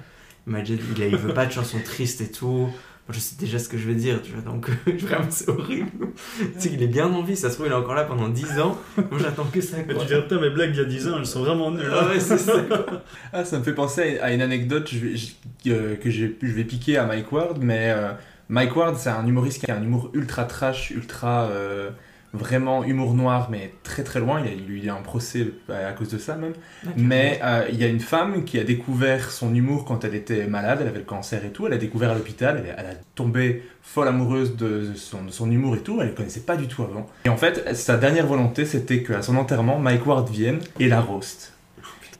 il 0.47 0.53
m'a 0.53 0.59
déjà 0.59 0.76
dit, 0.76 0.82
il, 0.95 1.03
a- 1.03 1.07
il 1.07 1.17
veut 1.17 1.34
pas 1.34 1.45
de 1.45 1.51
chansons 1.51 1.80
tristes 1.84 2.22
et 2.22 2.32
tout, 2.32 2.69
Moi, 3.07 3.15
je 3.15 3.19
sais 3.19 3.36
déjà 3.38 3.59
ce 3.59 3.67
que 3.67 3.78
je 3.78 3.86
vais 3.88 3.95
dire, 3.95 4.22
tu 4.22 4.32
vois, 4.32 4.41
donc 4.41 4.69
vraiment, 4.99 5.26
c'est 5.30 5.49
horrible. 5.49 5.89
tu 6.38 6.45
sais 6.59 6.69
qu'il 6.69 6.82
est 6.82 6.88
bien 6.88 7.07
en 7.11 7.24
vie, 7.24 7.36
ça 7.36 7.49
se 7.49 7.55
trouve, 7.55 7.65
il 7.67 7.72
est 7.72 7.76
encore 7.76 7.95
là 7.95 8.05
pendant 8.05 8.30
10 8.30 8.59
ans. 8.59 8.78
Moi, 8.95 9.19
j'attends 9.19 9.45
que 9.51 9.59
ça. 9.59 9.78
Mais 9.86 9.93
Quoi. 9.93 10.03
tu 10.03 10.07
dirais, 10.07 10.22
putain, 10.22 10.39
mes 10.39 10.49
blagues 10.51 10.69
il 10.74 10.78
y 10.78 10.82
a 10.82 10.86
10 10.86 11.07
ans, 11.09 11.17
elles 11.19 11.26
sont 11.26 11.41
vraiment 11.43 11.72
nulles. 11.72 11.91
Ah 11.91 12.07
ouais, 12.07 12.19
c'est 12.22 12.38
ça. 12.38 12.53
quoi. 12.61 12.86
Ah, 13.34 13.43
ça 13.43 13.59
me 13.59 13.63
fait 13.63 13.74
penser 13.76 14.19
à 14.19 14.32
une 14.34 14.41
anecdote 14.41 14.88
je 14.91 14.97
vais- 14.99 15.15
je- 15.17 15.32
euh, 15.72 15.95
que 15.97 16.09
j'ai- 16.09 16.38
je 16.41 16.51
vais 16.53 16.63
piquer 16.63 16.97
à 16.97 17.05
Mike 17.05 17.32
Ward, 17.32 17.57
mais 17.61 17.91
euh, 17.95 18.11
Mike 18.49 18.76
Ward, 18.76 18.95
c'est 18.97 19.09
un 19.09 19.26
humoriste 19.28 19.65
qui 19.65 19.72
a 19.72 19.76
un 19.76 19.84
humour 19.84 20.09
ultra 20.13 20.45
trash, 20.45 20.91
ultra 20.91 21.45
euh, 21.49 21.89
vraiment 22.34 22.84
humour 22.84 23.13
noir, 23.13 23.49
mais 23.51 23.73
très 23.84 24.03
très 24.03 24.19
loin. 24.19 24.41
Il 24.41 24.47
a 24.47 24.51
il 24.53 24.89
a 24.89 24.93
eu 24.93 24.97
un 24.97 25.01
procès 25.01 25.47
euh, 25.69 25.89
à 25.89 25.93
cause 25.93 26.09
de 26.09 26.17
ça 26.17 26.36
même. 26.36 26.53
Mais 26.95 27.39
euh, 27.43 27.65
il 27.71 27.77
y 27.77 27.84
a 27.84 27.88
une 27.88 27.99
femme 27.99 28.45
qui 28.45 28.59
a 28.59 28.63
découvert 28.63 29.32
son 29.32 29.53
humour 29.53 29.86
quand 29.86 30.03
elle 30.05 30.15
était 30.15 30.47
malade, 30.47 30.79
elle 30.82 30.88
avait 30.88 30.99
le 30.99 31.05
cancer 31.05 31.43
et 31.45 31.49
tout. 31.49 31.67
Elle 31.67 31.73
a 31.73 31.77
découvert 31.77 32.11
à 32.11 32.15
l'hôpital, 32.15 32.63
elle, 32.65 32.75
elle 32.77 32.86
a 32.86 32.95
tombé 33.15 33.63
folle 33.82 34.07
amoureuse 34.07 34.55
de, 34.55 34.88
de 34.88 34.93
son, 34.95 35.25
de 35.25 35.32
son 35.32 35.51
humour 35.51 35.75
et 35.75 35.79
tout. 35.79 35.99
Elle 36.01 36.09
ne 36.09 36.13
connaissait 36.13 36.41
pas 36.41 36.55
du 36.55 36.67
tout 36.67 36.84
avant. 36.84 37.07
Et 37.25 37.29
en 37.29 37.38
fait, 37.38 37.75
sa 37.75 37.97
dernière 37.97 38.27
volonté, 38.27 38.65
c'était 38.65 39.03
qu'à 39.03 39.21
son 39.21 39.36
enterrement, 39.36 39.79
Mike 39.79 40.05
Ward 40.05 40.29
vienne 40.29 40.59
et 40.79 40.88
la 40.88 41.01
roast. 41.01 41.53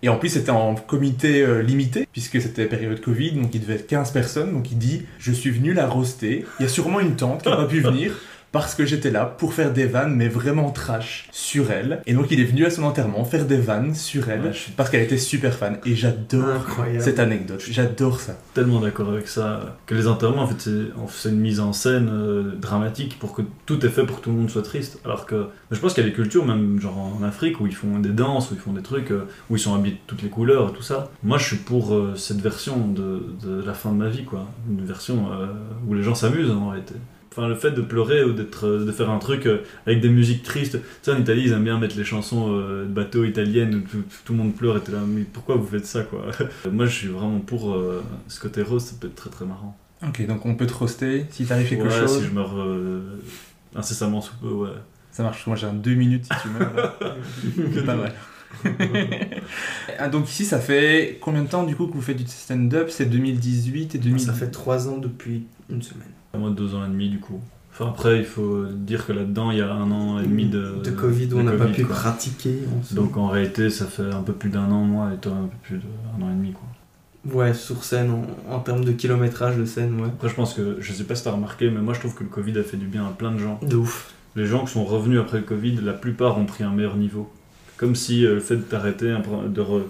Et 0.04 0.10
en 0.10 0.18
plus, 0.18 0.30
c'était 0.30 0.52
en 0.52 0.74
comité 0.76 1.42
euh, 1.42 1.62
limité, 1.62 2.08
puisque 2.12 2.42
c'était 2.42 2.66
période 2.66 3.00
Covid, 3.02 3.34
donc 3.34 3.54
il 3.54 3.62
devait 3.62 3.76
être 3.76 3.88
15 3.88 4.12
personnes. 4.12 4.52
Donc 4.52 4.72
il 4.72 4.78
dit 4.78 5.04
Je 5.20 5.32
suis 5.32 5.52
venu 5.52 5.74
la 5.74 5.88
roaster. 5.88 6.46
Il 6.60 6.64
y 6.64 6.66
a 6.66 6.70
sûrement 6.70 7.00
une 7.00 7.16
tante 7.16 7.44
qui 7.44 7.50
n'a 7.50 7.56
pas 7.56 7.66
pu 7.66 7.82
venir. 7.82 8.18
Parce 8.52 8.76
que 8.76 8.86
j'étais 8.86 9.12
là 9.12 9.26
pour 9.26 9.54
faire 9.54 9.72
des 9.72 9.86
vannes, 9.86 10.14
mais 10.16 10.28
vraiment 10.28 10.72
trash, 10.72 11.30
sur 11.32 11.72
elle. 11.72 12.02
Et 12.06 12.14
donc 12.14 12.28
il 12.32 12.40
est 12.40 12.46
venu 12.46 12.66
à 12.66 12.70
son 12.70 12.84
enterrement 12.84 13.24
faire 13.24 13.46
des 13.46 13.58
vannes 13.58 13.96
sur 13.96 14.30
elle, 14.30 14.42
Ouais, 14.42 14.54
je 14.54 14.58
suis 14.58 14.72
parce 14.74 14.90
qu'elle 14.90 15.04
était 15.04 15.18
super 15.18 15.54
fan. 15.54 15.78
Et 15.86 15.96
j'adore 15.96 16.66
cette 17.00 17.20
anecdote, 17.20 17.64
j'adore 17.70 18.20
ça. 18.20 18.34
tellement 18.54 18.80
d'accord 18.80 19.10
avec 19.10 19.28
ça. 19.28 19.78
Que 19.86 19.96
les 19.96 20.08
enterrements, 20.08 20.42
en 20.44 20.48
fait, 20.48 20.70
c'est 21.10 21.30
une 21.30 21.40
mise 21.40 21.60
en 21.60 21.72
scène 21.74 22.10
euh, 22.12 22.56
dramatique 22.56 23.18
pour 23.20 23.34
que 23.34 23.42
tout 23.66 23.86
est 23.86 23.90
fait 23.90 24.06
pour 24.06 24.18
que 24.20 24.24
tout 24.26 24.32
le 24.32 24.38
monde 24.38 24.50
soit 24.50 24.64
triste. 24.64 25.00
Alors 25.06 25.26
que 25.26 25.48
je 25.72 25.80
pense 25.80 25.94
qu'il 25.94 26.04
y 26.04 26.08
a 26.08 26.10
des 26.10 26.16
cultures, 26.16 26.46
même 26.46 26.80
genre 26.82 26.98
en 26.98 27.24
Afrique, 27.24 27.62
où 27.62 27.68
ils 27.68 27.76
font 27.76 28.00
des 28.00 28.10
danses, 28.10 28.52
où 28.52 28.56
ils 28.56 28.60
font 28.60 28.74
des 28.74 28.82
trucs, 28.82 29.12
euh, 29.12 29.28
où 29.50 29.56
ils 29.56 29.60
sont 29.60 29.74
habillés 29.76 29.96
de 29.96 30.00
toutes 30.08 30.24
les 30.24 30.30
couleurs 30.30 30.70
et 30.70 30.74
tout 30.74 30.82
ça. 30.84 31.10
Moi, 31.24 31.38
je 31.38 31.46
suis 31.46 31.58
pour 31.58 31.94
euh, 31.94 32.16
cette 32.16 32.42
version 32.42 32.88
de, 32.88 33.34
de 33.42 33.64
la 33.64 33.74
fin 33.74 33.92
de 33.92 33.98
ma 33.98 34.10
vie, 34.10 34.26
quoi. 34.26 34.46
Une 34.70 34.84
version 34.86 35.30
où 35.88 35.94
les 35.94 36.04
gens 36.04 36.16
s'amusent 36.16 36.52
en 36.52 36.70
réalité. 36.70 36.96
Enfin, 37.32 37.48
le 37.48 37.56
fait 37.56 37.72
de 37.72 37.82
pleurer 37.82 38.26
ou 38.26 38.34
d'être, 38.34 38.68
euh, 38.68 38.86
de 38.86 38.92
faire 38.92 39.10
un 39.10 39.18
truc 39.18 39.46
euh, 39.46 39.60
avec 39.88 40.02
des 40.02 40.10
musiques 40.10 40.44
tristes. 40.44 40.74
Tu 40.74 40.82
sais, 41.02 41.12
en 41.12 41.18
Italie, 41.18 41.44
ils 41.46 41.54
aiment 41.54 41.64
bien 41.64 41.80
mettre 41.80 41.98
les 41.98 42.04
chansons 42.04 42.48
euh, 42.50 42.84
de 42.84 42.90
bateau 42.90 43.24
italiennes 43.24 43.76
où 43.76 43.80
tout, 43.82 44.04
tout 44.26 44.34
le 44.34 44.40
monde 44.40 44.54
pleure 44.54 44.76
et 44.76 44.82
t'es 44.82 44.92
là, 44.92 45.00
mais 45.08 45.22
pourquoi 45.22 45.56
vous 45.56 45.66
faites 45.66 45.86
ça, 45.86 46.04
quoi? 46.04 46.26
Moi, 46.72 46.88
je 46.88 46.92
suis 46.94 47.08
vraiment 47.08 47.40
pour 47.40 47.74
euh, 47.74 48.04
ce 48.28 48.40
côté 48.42 48.62
rose, 48.62 48.84
ça 48.84 48.96
peut 49.00 49.08
être 49.08 49.16
très 49.16 49.30
très 49.30 49.46
marrant. 49.46 49.78
Ok, 50.06 50.26
donc 50.26 50.46
on 50.46 50.56
peut 50.56 50.66
te 50.66 50.74
roaster 50.74 51.26
si 51.30 51.46
t'arrives 51.46 51.70
quelque 51.70 51.84
ouais, 51.84 52.00
chose. 52.00 52.20
si 52.20 52.26
je 52.26 52.34
meurs 52.34 52.60
euh, 52.60 53.20
incessamment 53.76 54.20
sous 54.20 54.36
peu, 54.36 54.48
ouais. 54.48 54.70
Ça 55.12 55.24
marche, 55.24 55.46
moi 55.46 55.56
j'ai 55.56 55.68
un 55.68 55.74
2 55.74 55.94
minutes 55.94 56.26
si 56.26 56.42
tu 56.42 56.50
meurs. 56.50 56.98
C'est 57.74 57.86
pas 57.86 57.96
mal. 57.96 58.14
Donc 60.12 60.28
ici, 60.28 60.44
ça 60.44 60.60
fait 60.60 61.20
combien 61.22 61.44
de 61.44 61.48
temps 61.48 61.64
du 61.64 61.76
coup 61.76 61.88
que 61.88 61.94
vous 61.94 62.02
faites 62.02 62.18
du 62.18 62.28
stand-up? 62.28 62.90
C'est 62.90 63.06
2018 63.06 63.96
et 63.96 63.98
2000... 64.00 64.20
Ça 64.20 64.34
fait 64.34 64.50
3 64.50 64.90
ans 64.90 64.98
depuis 64.98 65.46
une 65.70 65.82
semaine. 65.82 66.12
Moi, 66.38 66.50
deux 66.52 66.76
ans 66.76 66.86
et 66.86 66.90
demi, 66.90 67.10
du 67.10 67.20
coup. 67.20 67.40
Enfin, 67.74 67.90
après, 67.90 68.20
il 68.20 68.26
faut 68.26 68.66
dire 68.66 69.06
que 69.06 69.14
là-dedans, 69.14 69.52
il 69.52 69.58
y 69.58 69.62
a 69.62 69.72
un 69.72 69.90
an 69.92 70.20
et 70.20 70.24
demi 70.24 70.46
de, 70.46 70.82
de 70.84 70.92
Covid 70.92 71.34
où 71.34 71.40
on 71.40 71.44
n'a 71.44 71.54
pas 71.54 71.68
pu 71.68 71.86
quoi. 71.86 71.96
pratiquer. 71.96 72.60
Donc 72.92 73.16
en 73.18 73.28
réalité, 73.28 73.70
ça 73.70 73.86
fait 73.86 74.12
un 74.12 74.22
peu 74.22 74.34
plus 74.34 74.50
d'un 74.50 74.70
an, 74.72 74.84
moi, 74.84 75.12
et 75.14 75.18
toi, 75.18 75.32
un 75.34 75.48
peu 75.48 75.56
plus 75.64 75.78
d'un 75.78 76.26
an 76.26 76.30
et 76.30 76.34
demi, 76.34 76.52
quoi. 76.52 76.64
Ouais, 77.34 77.54
sur 77.54 77.84
scène, 77.84 78.12
en, 78.12 78.54
en 78.54 78.60
termes 78.60 78.84
de 78.84 78.92
kilométrage 78.92 79.56
de 79.56 79.66
scène, 79.66 80.02
ouais. 80.02 80.08
Après, 80.08 80.28
je 80.28 80.36
pense 80.36 80.54
que, 80.54 80.78
je 80.80 80.92
sais 80.92 81.04
pas 81.04 81.16
si 81.16 81.24
t'as 81.24 81.32
remarqué, 81.32 81.70
mais 81.70 81.80
moi, 81.80 81.94
je 81.94 82.00
trouve 82.00 82.16
que 82.16 82.24
le 82.24 82.30
Covid 82.30 82.58
a 82.58 82.64
fait 82.64 82.78
du 82.78 82.88
bien 82.88 83.06
à 83.06 83.12
plein 83.12 83.32
de 83.32 83.38
gens. 83.38 83.60
De 83.62 83.76
ouf. 83.76 84.14
Les 84.36 84.46
gens 84.46 84.66
qui 84.66 84.72
sont 84.72 84.84
revenus 84.84 85.20
après 85.20 85.38
le 85.38 85.44
Covid, 85.44 85.80
la 85.84 85.94
plupart 85.94 86.38
ont 86.38 86.46
pris 86.46 86.64
un 86.64 86.72
meilleur 86.72 86.96
niveau. 86.98 87.32
Comme 87.78 87.96
si 87.96 88.26
euh, 88.26 88.36
le 88.36 88.40
fait 88.40 88.56
de 88.58 88.62
t'arrêter, 88.62 89.08
de, 89.08 89.62
re- 89.62 89.84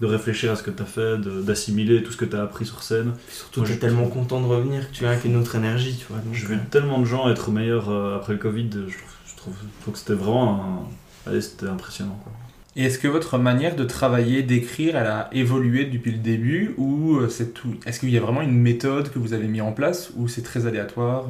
de 0.00 0.06
réfléchir 0.06 0.52
à 0.52 0.56
ce 0.56 0.62
que 0.62 0.70
t'as 0.70 0.84
fait, 0.84 1.18
de- 1.18 1.40
d'assimiler 1.42 2.02
tout 2.02 2.12
ce 2.12 2.16
que 2.16 2.24
t'as 2.26 2.42
appris 2.42 2.66
sur 2.66 2.82
scène. 2.82 3.12
Puis 3.26 3.36
surtout, 3.36 3.62
t'es 3.62 3.72
je- 3.74 3.78
tellement 3.78 4.08
content 4.08 4.40
de 4.40 4.46
revenir 4.46 4.88
que 4.90 4.94
tu 4.94 5.00
viens 5.00 5.12
avec 5.12 5.24
une 5.24 5.36
autre 5.36 5.54
énergie, 5.54 5.96
tu 5.98 6.06
vois. 6.10 6.18
donc, 6.24 6.34
vu 6.34 6.54
euh, 6.54 6.58
tellement 6.70 6.98
de 7.00 7.04
gens 7.06 7.30
être 7.30 7.50
meilleurs 7.50 7.88
euh, 7.90 8.16
après 8.16 8.34
le 8.34 8.38
Covid, 8.38 8.68
je 8.72 8.78
trouve, 8.78 9.10
je 9.26 9.36
trouve, 9.36 9.54
je 9.62 9.82
trouve 9.82 9.94
que 9.94 9.98
c'était 10.00 10.12
vraiment 10.14 10.86
un- 11.26 11.30
allez, 11.30 11.40
c'était 11.40 11.66
impressionnant. 11.68 12.18
Quoi. 12.22 12.32
Et 12.78 12.84
est-ce 12.84 12.98
que 12.98 13.08
votre 13.08 13.38
manière 13.38 13.74
de 13.74 13.84
travailler, 13.84 14.42
d'écrire, 14.42 14.96
elle 14.98 15.06
a 15.06 15.30
évolué 15.32 15.86
depuis 15.86 16.12
le 16.12 16.18
début 16.18 16.74
ou 16.76 17.16
euh, 17.16 17.30
c'est 17.30 17.54
tout 17.54 17.74
Est-ce 17.86 17.98
qu'il 18.00 18.10
y 18.10 18.18
a 18.18 18.20
vraiment 18.20 18.42
une 18.42 18.52
méthode 18.58 19.10
que 19.10 19.18
vous 19.18 19.32
avez 19.32 19.46
mis 19.48 19.62
en 19.62 19.72
place 19.72 20.10
ou 20.16 20.28
c'est 20.28 20.42
très 20.42 20.66
aléatoire 20.66 21.24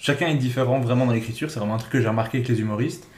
Chacun 0.00 0.28
est 0.28 0.36
différent 0.36 0.78
vraiment 0.78 1.06
dans 1.06 1.12
l'écriture, 1.12 1.50
c'est 1.50 1.58
vraiment 1.58 1.74
un 1.74 1.78
truc 1.78 1.90
que 1.90 2.00
j'ai 2.00 2.06
remarqué 2.06 2.38
avec 2.38 2.48
les 2.48 2.60
humoristes. 2.60 3.08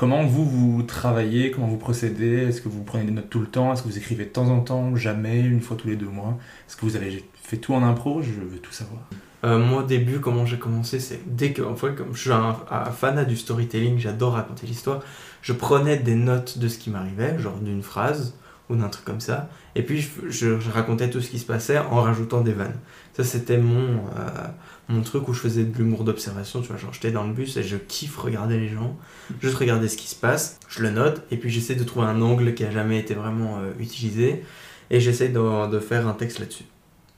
Comment 0.00 0.24
vous, 0.24 0.46
vous 0.46 0.82
travaillez, 0.82 1.50
comment 1.50 1.66
vous 1.66 1.76
procédez? 1.76 2.44
Est-ce 2.48 2.62
que 2.62 2.70
vous 2.70 2.82
prenez 2.82 3.04
des 3.04 3.10
notes 3.10 3.28
tout 3.28 3.38
le 3.38 3.46
temps? 3.46 3.74
Est-ce 3.74 3.82
que 3.82 3.88
vous 3.88 3.98
écrivez 3.98 4.24
de 4.24 4.30
temps 4.30 4.48
en 4.48 4.60
temps 4.60 4.96
Jamais 4.96 5.40
Une 5.40 5.60
fois 5.60 5.76
tous 5.76 5.88
les 5.88 5.96
deux 5.96 6.08
mois? 6.08 6.38
Est-ce 6.66 6.78
que 6.78 6.86
vous 6.86 6.96
avez 6.96 7.22
fait 7.34 7.58
tout 7.58 7.74
en 7.74 7.82
impro? 7.82 8.22
Je 8.22 8.30
veux 8.30 8.60
tout 8.60 8.72
savoir. 8.72 9.02
Euh, 9.44 9.58
moi, 9.58 9.82
au 9.82 9.86
début, 9.86 10.18
comment 10.18 10.46
j'ai 10.46 10.58
commencé, 10.58 11.00
c'est 11.00 11.20
dès 11.26 11.52
que, 11.52 11.60
en 11.60 11.76
fait, 11.76 11.94
comme 11.94 12.14
je 12.14 12.20
suis 12.22 12.32
un, 12.32 12.54
fanat 12.96 13.26
du 13.26 13.36
storytelling, 13.36 13.98
j'adore 13.98 14.32
raconter 14.32 14.66
l'histoire, 14.66 15.02
je 15.42 15.52
prenais 15.52 15.98
des 15.98 16.14
notes 16.14 16.56
de 16.56 16.68
ce 16.68 16.78
qui 16.78 16.88
m'arrivait, 16.88 17.38
genre 17.38 17.58
d'une 17.58 17.82
phrase 17.82 18.38
ou 18.70 18.76
d'un 18.76 18.88
truc 18.88 19.04
comme 19.04 19.20
ça, 19.20 19.50
et 19.74 19.82
puis 19.82 20.08
je 20.30 20.70
racontais 20.70 21.10
tout 21.10 21.20
ce 21.20 21.28
qui 21.28 21.38
se 21.38 21.44
passait 21.44 21.76
en 21.76 22.00
rajoutant 22.00 22.40
des 22.40 22.54
vannes. 22.54 22.78
Ça, 23.12 23.22
c'était 23.22 23.58
mon, 23.58 23.98
euh, 24.16 24.46
mon 24.90 25.02
truc 25.02 25.28
où 25.28 25.32
je 25.32 25.40
faisais 25.40 25.64
de 25.64 25.76
l'humour 25.78 26.04
d'observation, 26.04 26.60
tu 26.60 26.68
vois, 26.68 26.76
genre 26.76 26.92
j'étais 26.92 27.12
dans 27.12 27.24
le 27.24 27.32
bus 27.32 27.56
et 27.56 27.62
je 27.62 27.76
kiffe 27.76 28.16
regarder 28.16 28.58
les 28.58 28.68
gens, 28.68 28.96
juste 29.40 29.56
regarder 29.56 29.88
ce 29.88 29.96
qui 29.96 30.08
se 30.08 30.16
passe, 30.16 30.58
je 30.68 30.82
le 30.82 30.90
note, 30.90 31.22
et 31.30 31.36
puis 31.36 31.48
j'essaie 31.48 31.76
de 31.76 31.84
trouver 31.84 32.06
un 32.06 32.20
angle 32.20 32.54
qui 32.54 32.64
a 32.64 32.70
jamais 32.70 32.98
été 32.98 33.14
vraiment 33.14 33.58
euh, 33.58 33.72
utilisé, 33.78 34.42
et 34.90 35.00
j'essaie 35.00 35.28
de, 35.28 35.78
faire 35.78 36.08
un 36.08 36.14
texte 36.14 36.40
là-dessus. 36.40 36.64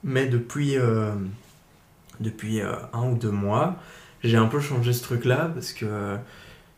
Mais 0.05 0.27
depuis... 0.27 0.77
euh, 0.77 1.13
depuis 2.21 2.61
euh, 2.61 2.75
un 2.93 3.09
ou 3.09 3.17
deux 3.17 3.31
mois. 3.31 3.77
J'ai 4.23 4.37
un 4.37 4.47
peu 4.47 4.61
changé 4.61 4.93
ce 4.93 5.03
truc-là 5.03 5.51
parce 5.53 5.73
que 5.73 6.17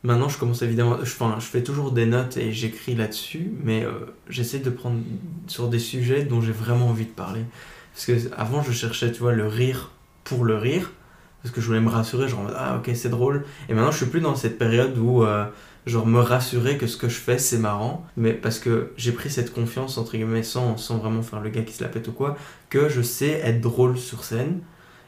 maintenant 0.03 0.31
je 0.31 0.39
commence 0.39 0.63
évidemment. 0.63 0.97
Je, 1.03 1.13
enfin, 1.13 1.37
je 1.39 1.45
fais 1.45 1.63
toujours 1.63 1.93
des 1.93 2.07
notes 2.07 2.39
et 2.39 2.53
j'écris 2.53 2.95
là-dessus, 2.95 3.51
mais 3.63 3.85
j'essaie 4.31 4.61
de 4.61 4.71
prendre 4.71 5.01
sur 5.47 5.69
des 5.69 5.81
sujets 5.81 6.25
dont 6.25 6.41
j'ai 6.41 6.53
vraiment 6.53 6.89
envie 6.89 7.05
de 7.05 7.11
parler. 7.11 7.43
Parce 7.93 8.07
que 8.07 8.35
avant 8.35 8.63
je 8.63 8.73
cherchais, 8.73 9.13
tu 9.13 9.21
vois, 9.21 9.35
le 9.35 9.47
rire 9.47 9.91
pour 10.25 10.45
le 10.45 10.57
rire, 10.57 10.93
parce 11.43 11.55
que 11.55 11.61
je 11.61 11.67
voulais 11.67 11.81
me 11.81 11.91
rassurer, 11.91 12.29
genre 12.29 12.51
ah 12.57 12.79
ok 12.79 12.91
c'est 12.95 13.11
drôle. 13.11 13.45
Et 13.69 13.75
maintenant 13.75 13.91
je 13.91 13.99
suis 13.99 14.07
plus 14.07 14.21
dans 14.21 14.35
cette 14.35 14.59
période 14.59 14.97
où 14.99 15.23
euh, 15.23 15.45
genre 15.87 16.07
me 16.07 16.21
rassurer 16.21 16.79
que 16.79 16.87
ce 16.87 16.97
que 16.97 17.09
je 17.09 17.17
fais 17.17 17.39
c'est 17.39 17.59
marrant, 17.59 18.05
mais 18.17 18.33
parce 18.33 18.59
que 18.59 18.93
j'ai 18.97 19.13
pris 19.13 19.31
cette 19.31 19.53
confiance 19.53 19.99
entre 19.99 20.13
guillemets 20.13 20.43
sans, 20.43 20.77
sans 20.79 20.99
vraiment 20.99 21.23
faire 21.23 21.41
le 21.41 21.51
gars 21.51 21.63
qui 21.63 21.75
se 21.75 21.83
la 21.83 21.91
pète 21.91 22.09
ou 22.09 22.13
quoi, 22.13 22.37
que 22.71 22.89
je 22.89 23.03
sais 23.03 23.41
être 23.45 23.61
drôle 23.61 23.99
sur 23.99 24.25
scène. 24.25 24.61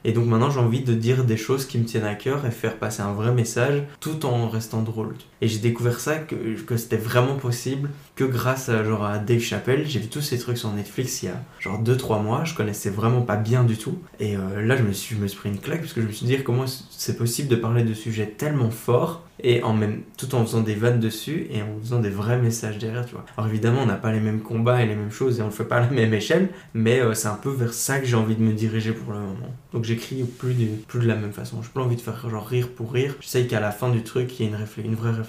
Et 0.05 0.13
donc 0.13 0.27
maintenant 0.27 0.51
j'ai 0.51 0.61
envie 0.61 0.83
de 0.83 0.95
dire 0.95 1.25
des 1.25 1.37
choses 1.37 1.67
qui 1.67 1.79
me 1.79 1.85
tiennent 1.85 2.05
à 2.05 2.15
cœur 2.15 2.47
et 2.47 2.51
faire 2.51 2.77
passer 2.77 3.03
un 3.03 3.13
vrai 3.13 3.33
message 3.33 3.83
tout 3.99 4.25
en 4.27 4.49
restant 4.49 4.83
drôle. 4.83 5.15
Et 5.43 5.49
j'ai 5.49 5.59
découvert 5.59 6.01
ça 6.01 6.17
que, 6.17 6.35
que 6.63 6.77
c'était 6.77 6.97
vraiment 6.97 7.37
possible 7.37 7.91
que 8.15 8.25
grâce 8.25 8.69
à, 8.69 8.83
genre, 8.85 9.05
à 9.05 9.19
Dave 9.19 9.41
Chappelle. 9.41 9.85
J'ai 9.87 10.01
vu 10.01 10.09
tous 10.09 10.23
ces 10.23 10.39
trucs 10.39 10.59
sur 10.59 10.73
Netflix 10.73 11.23
il 11.23 11.27
y 11.27 11.29
a 11.29 11.43
genre 11.61 11.83
2-3 11.83 12.23
mois, 12.23 12.45
je 12.45 12.55
connaissais 12.55 12.91
vraiment 12.91 13.23
pas 13.23 13.37
bien 13.37 13.65
du 13.65 13.77
tout. 13.77 13.99
Et 14.21 14.37
euh, 14.37 14.63
là 14.63 14.77
je 14.77 14.83
me, 14.83 14.93
suis, 14.93 15.15
je 15.15 15.21
me 15.21 15.27
suis 15.27 15.39
pris 15.39 15.51
une 15.51 15.59
claque 15.59 15.81
parce 15.81 15.93
que 15.93 16.01
je 16.01 16.07
me 16.07 16.13
suis 16.13 16.27
dit 16.27 16.43
comment 16.43 16.65
c'est 16.91 17.17
possible 17.17 17.49
de 17.49 17.57
parler 17.57 17.85
de 17.85 17.95
sujets 17.95 18.27
tellement 18.27 18.71
forts 18.71 19.27
et 19.43 19.63
en 19.63 19.75
même 19.75 20.03
tout 20.17 20.35
en 20.35 20.45
faisant 20.45 20.63
des 20.63 20.75
vannes 20.75 21.01
dessus 21.01 21.47
et 21.51 21.63
en 21.63 21.79
faisant 21.81 22.01
des 22.01 22.09
vrais 22.09 22.39
messages 22.39 22.79
derrière, 22.79 23.05
tu 23.05 23.13
vois. 23.13 23.25
Alors 23.37 23.51
évidemment, 23.51 23.81
on 23.83 23.87
n'a 23.87 23.97
pas 23.97 24.13
les 24.13 24.21
mêmes 24.21 24.41
combats 24.41 24.83
et 24.83 24.87
les 24.87 24.95
mêmes 24.95 25.11
choses 25.11 25.39
et 25.39 25.43
on 25.43 25.47
le 25.47 25.53
fait 25.53 25.65
pas 25.65 25.77
à 25.77 25.81
la 25.81 25.91
même 25.91 26.15
échelle, 26.15 26.49
mais 26.75 27.01
euh, 27.01 27.15
c'est 27.15 27.29
un 27.29 27.35
peu 27.35 27.51
vers 27.51 27.75
ça 27.75 27.99
que 27.99 28.07
j'ai 28.07 28.17
envie 28.17 28.37
de 28.37 28.43
me 28.43 28.53
diriger 28.53 28.93
pour 28.93 29.13
le 29.13 29.19
moment. 29.19 29.55
Donc 29.73 29.85
j'écris 29.85 30.25
plus 30.25 30.55
de, 30.55 30.67
plus 30.89 31.01
de 31.01 31.07
la 31.07 31.17
même 31.17 31.33
façon. 31.33 31.63
J'ai 31.63 31.69
pas 31.69 31.83
envie 31.83 31.97
de 31.97 32.01
faire 32.01 32.29
genre 32.31 32.47
rire 32.47 32.69
pour 32.75 32.93
rire. 32.93 33.15
J'essaye 33.21 33.47
qu'à 33.47 33.61
la 33.61 33.73
fin 33.73 33.91
du 33.91 34.03
truc, 34.03 34.39
il 34.39 34.47
y 34.47 34.49
ait 34.49 34.53
une, 34.53 34.85
une 34.85 34.95
vraie 34.95 35.11
réflexion 35.11 35.26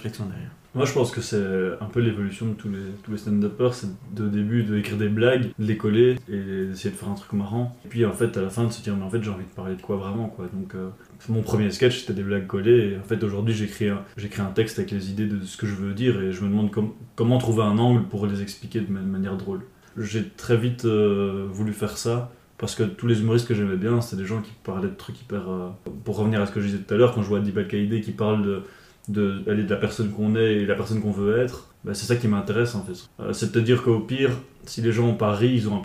Moi, 0.74 0.84
je 0.84 0.92
pense 0.92 1.10
que 1.10 1.20
c'est 1.22 1.42
un 1.80 1.86
peu 1.86 2.00
l'évolution 2.00 2.46
de 2.46 2.52
tous 2.52 2.68
les, 2.68 3.16
stand-uppers. 3.16 3.74
C'est 3.74 3.88
de 4.14 4.28
début 4.28 4.62
d'écrire 4.62 4.96
des 4.98 5.08
blagues, 5.08 5.44
de 5.58 5.64
les 5.64 5.76
coller 5.76 6.16
et 6.28 6.66
d'essayer 6.66 6.90
de 6.90 6.94
faire 6.96 7.08
un 7.08 7.14
truc 7.14 7.32
marrant. 7.32 7.76
Et 7.84 7.88
puis, 7.88 8.04
en 8.04 8.12
fait, 8.12 8.36
à 8.36 8.42
la 8.42 8.50
fin, 8.50 8.64
de 8.64 8.70
se 8.72 8.82
dire, 8.82 8.94
mais 8.96 9.04
en 9.04 9.10
fait, 9.10 9.22
j'ai 9.22 9.30
envie 9.30 9.44
de 9.44 9.50
parler 9.56 9.74
de 9.76 9.82
quoi 9.82 9.96
vraiment, 9.96 10.28
quoi. 10.28 10.46
Donc, 10.52 10.74
euh, 10.74 10.90
mon 11.30 11.42
premier 11.42 11.70
sketch, 11.70 12.00
c'était 12.00 12.12
des 12.12 12.22
blagues 12.22 12.46
collées. 12.46 12.92
Et 12.92 12.98
en 12.98 13.02
fait, 13.02 13.24
aujourd'hui, 13.24 13.54
j'écris 13.54 13.88
un, 13.88 14.02
un 14.40 14.50
texte 14.54 14.78
avec 14.78 14.90
les 14.90 15.10
idées 15.10 15.26
de 15.26 15.40
ce 15.42 15.56
que 15.56 15.66
je 15.66 15.74
veux 15.74 15.94
dire 15.94 16.20
et 16.20 16.32
je 16.32 16.42
me 16.44 16.48
demande 16.50 16.70
com- 16.70 16.92
comment 17.16 17.38
trouver 17.38 17.62
un 17.62 17.78
angle 17.78 18.04
pour 18.04 18.26
les 18.26 18.42
expliquer 18.42 18.80
de 18.82 18.92
ma- 18.92 19.00
manière 19.00 19.36
drôle. 19.38 19.62
J'ai 19.96 20.28
très 20.28 20.56
vite 20.58 20.84
euh, 20.84 21.46
voulu 21.50 21.72
faire 21.72 21.96
ça. 21.96 22.30
Parce 22.58 22.74
que 22.74 22.82
tous 22.82 23.06
les 23.06 23.20
humoristes 23.20 23.46
que 23.48 23.54
j'aimais 23.54 23.76
bien, 23.76 24.00
c'était 24.00 24.22
des 24.22 24.28
gens 24.28 24.42
qui 24.42 24.50
parlaient 24.64 24.88
de 24.88 24.94
trucs 24.94 25.20
hyper. 25.22 25.48
euh, 25.48 25.68
Pour 26.04 26.16
revenir 26.18 26.40
à 26.42 26.46
ce 26.46 26.52
que 26.52 26.60
je 26.60 26.66
disais 26.66 26.78
tout 26.78 26.92
à 26.92 26.96
l'heure, 26.96 27.14
quand 27.14 27.22
je 27.22 27.28
vois 27.28 27.38
Dibal 27.40 27.66
Kaïdé 27.68 28.00
qui 28.00 28.10
parle 28.12 28.44
de, 28.44 28.62
de, 29.08 29.42
aller 29.50 29.64
de 29.64 29.70
la 29.70 29.76
personne 29.76 30.10
qu'on 30.10 30.36
est 30.36 30.54
et 30.54 30.66
la 30.66 30.74
personne 30.74 31.00
qu'on 31.00 31.10
veut 31.10 31.38
être, 31.38 31.68
bah, 31.84 31.94
c'est 31.94 32.06
ça 32.06 32.16
qui 32.16 32.28
m'intéresse 32.28 32.74
en 32.74 32.82
fait. 32.82 33.08
Euh, 33.20 33.32
c'est 33.32 33.46
de 33.46 33.52
te 33.52 33.58
dire 33.58 33.82
qu'au 33.82 34.00
pire, 34.00 34.30
si 34.64 34.82
les 34.82 34.92
gens 34.92 35.08
ont 35.08 35.14
pas 35.14 35.32
ri, 35.32 35.54
ils, 35.54 35.68
ont, 35.68 35.82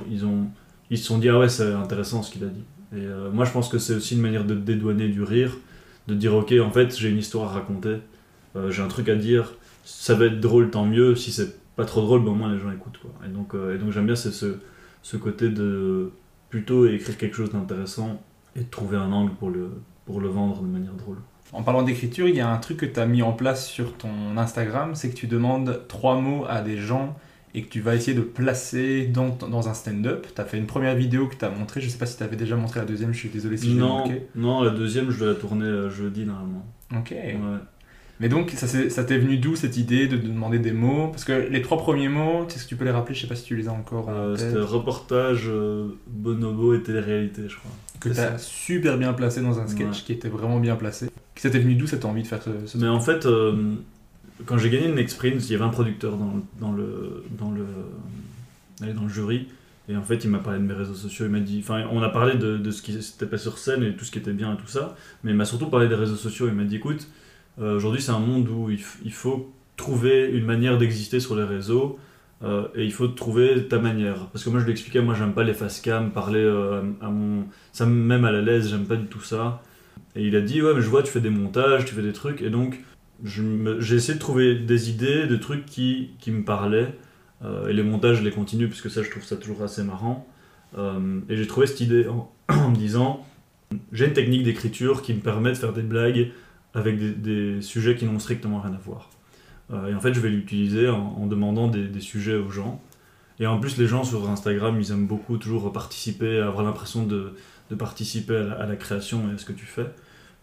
se 0.92 0.98
sont 0.98 1.18
dit 1.18 1.30
ah 1.30 1.40
ouais, 1.40 1.50
c'est 1.50 1.72
intéressant 1.74 2.22
ce 2.24 2.32
qu'il 2.32 2.44
a 2.44 2.48
dit. 2.48 2.64
Et 2.96 3.06
euh, 3.06 3.32
moi, 3.32 3.46
je 3.46 3.52
pense 3.52 3.70
que 3.70 3.78
c'est 3.78 3.96
aussi 3.96 4.16
une 4.16 4.22
manière 4.22 4.46
de 4.46 4.54
dédouaner 4.54 5.08
du 5.08 5.24
rire, 5.24 5.58
de 6.08 6.14
dire 6.14 6.36
ok, 6.36 6.54
en 6.62 6.72
fait, 6.72 6.96
j'ai 6.98 7.10
une 7.10 7.18
histoire 7.18 7.52
à 7.52 7.54
raconter, 7.54 7.98
euh, 8.56 8.70
j'ai 8.70 8.82
un 8.82 8.88
truc 8.88 9.10
à 9.10 9.16
dire, 9.16 9.54
ça 9.84 10.14
va 10.14 10.26
être 10.26 10.40
drôle, 10.40 10.70
tant 10.70 10.86
mieux. 10.86 11.16
Si 11.16 11.32
c'est 11.32 11.56
pas 11.76 11.86
trop 11.86 12.02
drôle, 12.02 12.24
ben, 12.24 12.32
au 12.32 12.36
moins 12.36 12.54
les 12.54 12.60
gens 12.60 12.72
écoutent. 12.72 13.00
Et 13.26 13.30
donc, 13.30 13.56
j'aime 13.92 14.06
bien 14.06 14.16
ce, 14.16 15.18
côté 15.18 15.50
de 15.50 16.12
plutôt 16.50 16.86
écrire 16.86 17.18
quelque 17.18 17.36
chose 17.36 17.52
d'intéressant 17.52 18.22
et 18.56 18.60
de 18.60 18.70
trouver 18.70 18.98
un 18.98 19.12
angle 19.12 19.34
pour 19.34 19.50
le, 19.50 19.72
pour 20.06 20.22
le 20.22 20.28
vendre 20.28 20.62
de 20.62 20.68
manière 20.68 20.94
drôle. 20.94 21.18
En 21.54 21.62
parlant 21.64 21.84
d'écriture, 21.84 22.28
il 22.28 22.36
y 22.36 22.40
a 22.42 22.50
un 22.50 22.58
truc 22.58 22.78
que 22.78 22.86
tu 22.86 23.00
as 23.00 23.06
mis 23.06 23.22
en 23.22 23.32
place 23.32 23.68
sur 23.68 23.94
ton 23.94 24.38
Instagram, 24.38 24.96
c'est 24.96 25.10
que 25.10 25.16
tu 25.16 25.28
demandes 25.28 25.82
trois 25.88 26.20
mots 26.20 26.46
à 26.50 26.62
des 26.62 26.78
gens 26.78 27.16
et 27.56 27.62
que 27.62 27.70
tu 27.70 27.80
vas 27.82 27.94
essayer 27.96 28.18
de 28.18 28.22
placer 28.24 29.06
dans, 29.06 29.30
dans 29.30 29.70
un 29.70 29.76
stand-up. 29.76 30.26
Tu 30.34 30.42
as 30.42 30.46
fait 30.46 30.58
une 30.58 30.66
première 30.66 30.96
vidéo 30.96 31.28
que 31.28 31.36
tu 31.36 31.46
as 31.46 31.52
montré, 31.52 31.80
je 31.82 31.90
sais 31.90 32.00
pas 32.00 32.08
si 32.08 32.18
tu 32.18 32.24
avais 32.24 32.36
déjà 32.36 32.56
montré 32.56 32.80
la 32.80 32.86
deuxième, 32.88 33.14
je 33.14 33.20
suis 33.20 33.30
désolé 33.30 33.58
si 33.58 33.68
je 33.70 33.74
l'ai 33.76 33.80
non, 33.80 34.04
non, 34.36 34.64
la 34.64 34.72
deuxième, 34.72 35.12
je 35.12 35.20
vais 35.24 35.28
la 35.28 35.36
tourner 35.36 35.66
euh, 35.66 35.90
jeudi 35.92 36.26
normalement. 36.26 36.66
Ok. 36.96 37.12
Ouais. 37.12 37.36
Mais 38.20 38.30
donc, 38.30 38.52
ça, 38.52 39.04
t'est 39.04 39.18
venu 39.18 39.38
d'où 39.38 39.56
cette 39.56 39.76
idée 39.78 40.08
de, 40.08 40.18
de 40.18 40.28
demander 40.28 40.58
des 40.60 40.72
mots? 40.72 41.08
Parce 41.10 41.26
que 41.26 41.34
les 41.34 41.62
trois 41.62 41.78
premiers 41.78 42.10
mots, 42.10 42.48
est-ce 42.48 42.64
que 42.64 42.70
tu 42.70 42.76
peux 42.76 42.86
les 42.86 42.92
rappeler? 42.92 43.14
Je 43.16 43.22
sais 43.22 43.28
pas 43.28 43.36
si 43.36 43.44
tu 43.44 43.56
les 43.56 43.68
as 43.68 43.74
encore 43.74 44.08
en 44.10 44.14
Euh. 44.14 44.36
C'était 44.38 44.60
reportage, 44.60 45.44
euh, 45.48 45.90
bonobo 46.08 46.74
et 46.74 46.82
télé-réalité, 46.82 47.44
je 47.48 47.56
crois. 47.58 47.72
que 48.00 48.10
tu 48.10 48.20
as 48.20 48.38
super 48.38 48.98
bien 48.98 49.14
placé 49.14 49.42
dans 49.42 49.60
un 49.60 49.68
sketch 49.68 49.88
Ouais. 49.88 50.04
qui 50.06 50.14
était 50.14 50.28
vraiment 50.30 50.60
bien 50.60 50.76
placé. 50.76 51.10
Ça 51.36 51.50
t'est 51.50 51.60
venu 51.60 51.76
d'où 51.76 51.88
cette 51.88 52.06
envie 52.06 52.24
de 52.24 52.28
faire 52.28 52.42
ce, 52.42 52.50
ce 52.66 52.78
Mais 52.78 52.88
en 52.88 53.00
fait, 53.00 53.26
euh, 53.26 53.76
quand 54.46 54.58
j'ai 54.58 54.70
gagné 54.70 54.88
le 54.88 54.94
Next 54.94 55.16
Sprint, 55.16 55.44
il 55.50 55.52
y 55.52 55.56
avait 55.56 55.64
un 55.64 55.70
producteur 55.70 56.18
dans, 56.18 56.42
dans, 56.60 56.72
le, 56.72 57.24
dans, 57.38 57.52
le, 57.52 57.66
dans 58.94 59.04
le 59.04 59.10
jury. 59.10 59.48
Et 59.90 59.98
en 59.98 60.04
fait, 60.04 60.24
il 60.24 60.30
m'a 60.30 60.40
parlé 60.40 60.60
de 60.60 60.64
mes 60.64 60.74
réseaux 60.74 60.94
sociaux. 60.96 61.26
Il 61.26 61.32
m'a 61.32 61.40
dit, 61.40 61.60
enfin, 61.62 61.86
on 61.92 62.02
a 62.02 62.10
parlé 62.10 62.36
de, 62.38 62.58
de 62.58 62.72
ce 62.72 62.82
qui 62.82 63.02
s'était 63.02 63.26
passé 63.26 63.44
sur 63.44 63.58
scène 63.58 63.84
et 63.84 63.96
tout 63.96 64.06
ce 64.06 64.12
qui 64.12 64.20
était 64.20 64.32
bien 64.32 64.54
et 64.54 64.58
tout 64.58 64.68
ça. 64.68 64.96
Mais 65.24 65.32
il 65.32 65.38
m'a 65.38 65.46
surtout 65.46 65.68
parlé 65.68 65.88
des 65.88 65.96
réseaux 65.96 66.16
sociaux. 66.16 66.48
Il 66.48 66.54
m'a 66.54 66.64
dit, 66.64 66.78
écoute, 66.78 67.08
euh, 67.60 67.76
aujourd'hui, 67.76 68.02
c'est 68.02 68.12
un 68.12 68.20
monde 68.20 68.48
où 68.50 68.70
il, 68.70 69.12
faut 69.12 69.54
trouver 69.76 70.30
une 70.32 70.46
manière 70.46 70.78
d'exister 70.78 71.20
sur 71.20 71.36
les 71.36 71.44
réseaux. 71.44 72.00
euh, 72.44 72.68
et 72.76 72.84
il 72.86 72.92
faut 72.94 73.08
trouver 73.08 73.68
ta 73.68 73.80
manière. 73.80 74.28
Parce 74.28 74.44
que 74.44 74.50
moi, 74.50 74.60
je 74.60 74.66
lui 74.66 74.72
expliquais, 74.72 75.02
moi, 75.02 75.16
j'aime 75.16 75.34
pas 75.34 75.44
les 75.44 75.54
face 75.54 75.82
cam, 75.82 76.12
parler 76.12 76.40
euh, 76.40 76.82
à 77.02 77.10
mon. 77.10 77.46
Ça 77.72 77.86
me 77.86 77.94
met 77.94 78.18
mal 78.18 78.36
à 78.36 78.42
l'aise, 78.42 78.70
j'aime 78.70 78.86
pas 78.86 78.96
du 78.96 79.06
tout 79.08 79.22
ça. 79.22 79.62
Et 80.16 80.24
il 80.24 80.36
a 80.36 80.42
dit, 80.42 80.62
ouais, 80.62 80.74
mais 80.74 80.82
je 80.82 80.90
vois, 80.90 81.04
tu 81.04 81.12
fais 81.12 81.22
des 81.22 81.30
montages, 81.30 81.86
tu 81.86 81.96
fais 81.96 82.02
des 82.02 82.14
trucs. 82.14 82.42
Et 82.42 82.50
donc, 82.50 82.80
j'ai 83.24 83.96
essayé 83.96 84.14
de 84.14 84.20
trouver 84.20 84.56
des 84.56 84.90
idées, 84.90 85.28
de 85.28 85.36
trucs 85.36 85.66
qui, 85.66 86.12
qui 86.20 86.32
me 86.32 86.44
parlaient. 86.44 86.94
Euh, 87.44 87.68
et 87.68 87.74
les 87.74 87.84
montages, 87.84 88.18
je 88.18 88.24
les 88.24 88.32
continue, 88.32 88.68
puisque 88.68 88.90
ça, 88.90 89.02
je 89.02 89.10
trouve 89.10 89.24
ça 89.24 89.38
toujours 89.38 89.64
assez 89.64 89.84
marrant. 89.84 90.28
Euh, 90.78 91.20
et 91.30 91.36
j'ai 91.36 91.48
trouvé 91.48 91.68
cette 91.68 91.82
idée 91.82 92.08
en, 92.48 92.70
me 92.70 92.76
disant, 92.76 93.26
j'ai 93.92 94.06
une 94.06 94.14
technique 94.14 94.44
d'écriture 94.44 95.02
qui 95.02 95.14
me 95.14 95.20
permet 95.20 95.50
de 95.50 95.58
faire 95.58 95.74
des 95.74 95.82
blagues 95.82 96.32
avec 96.74 96.98
des, 96.98 97.12
des 97.12 97.62
sujets 97.62 97.96
qui 97.96 98.06
n'ont 98.06 98.20
strictement 98.20 98.60
rien 98.60 98.74
à 98.74 98.78
voir. 98.78 99.10
Euh, 99.72 99.88
et 99.88 99.96
en 99.96 100.00
fait, 100.00 100.14
je 100.14 100.20
vais 100.20 100.30
l'utiliser 100.30 100.90
en, 100.90 101.26
demandant 101.28 101.68
des, 101.68 101.88
des 101.88 102.02
sujets 102.02 102.36
aux 102.36 102.50
gens. 102.50 102.82
Et 103.40 103.48
en 103.48 103.60
plus, 103.60 103.78
les 103.78 103.88
gens 103.88 104.04
sur 104.04 104.30
Instagram, 104.30 104.80
ils 104.80 104.92
aiment 104.92 105.08
beaucoup 105.08 105.38
toujours 105.38 105.72
participer, 105.74 106.40
avoir 106.40 106.64
l'impression 106.64 107.04
de, 107.04 107.34
de 107.72 107.76
participer 107.76 108.36
à 108.36 108.66
la 108.66 108.76
création 108.76 109.30
et 109.30 109.34
à 109.34 109.38
ce 109.38 109.46
que 109.46 109.54
tu 109.54 109.66
fais. 109.66 109.88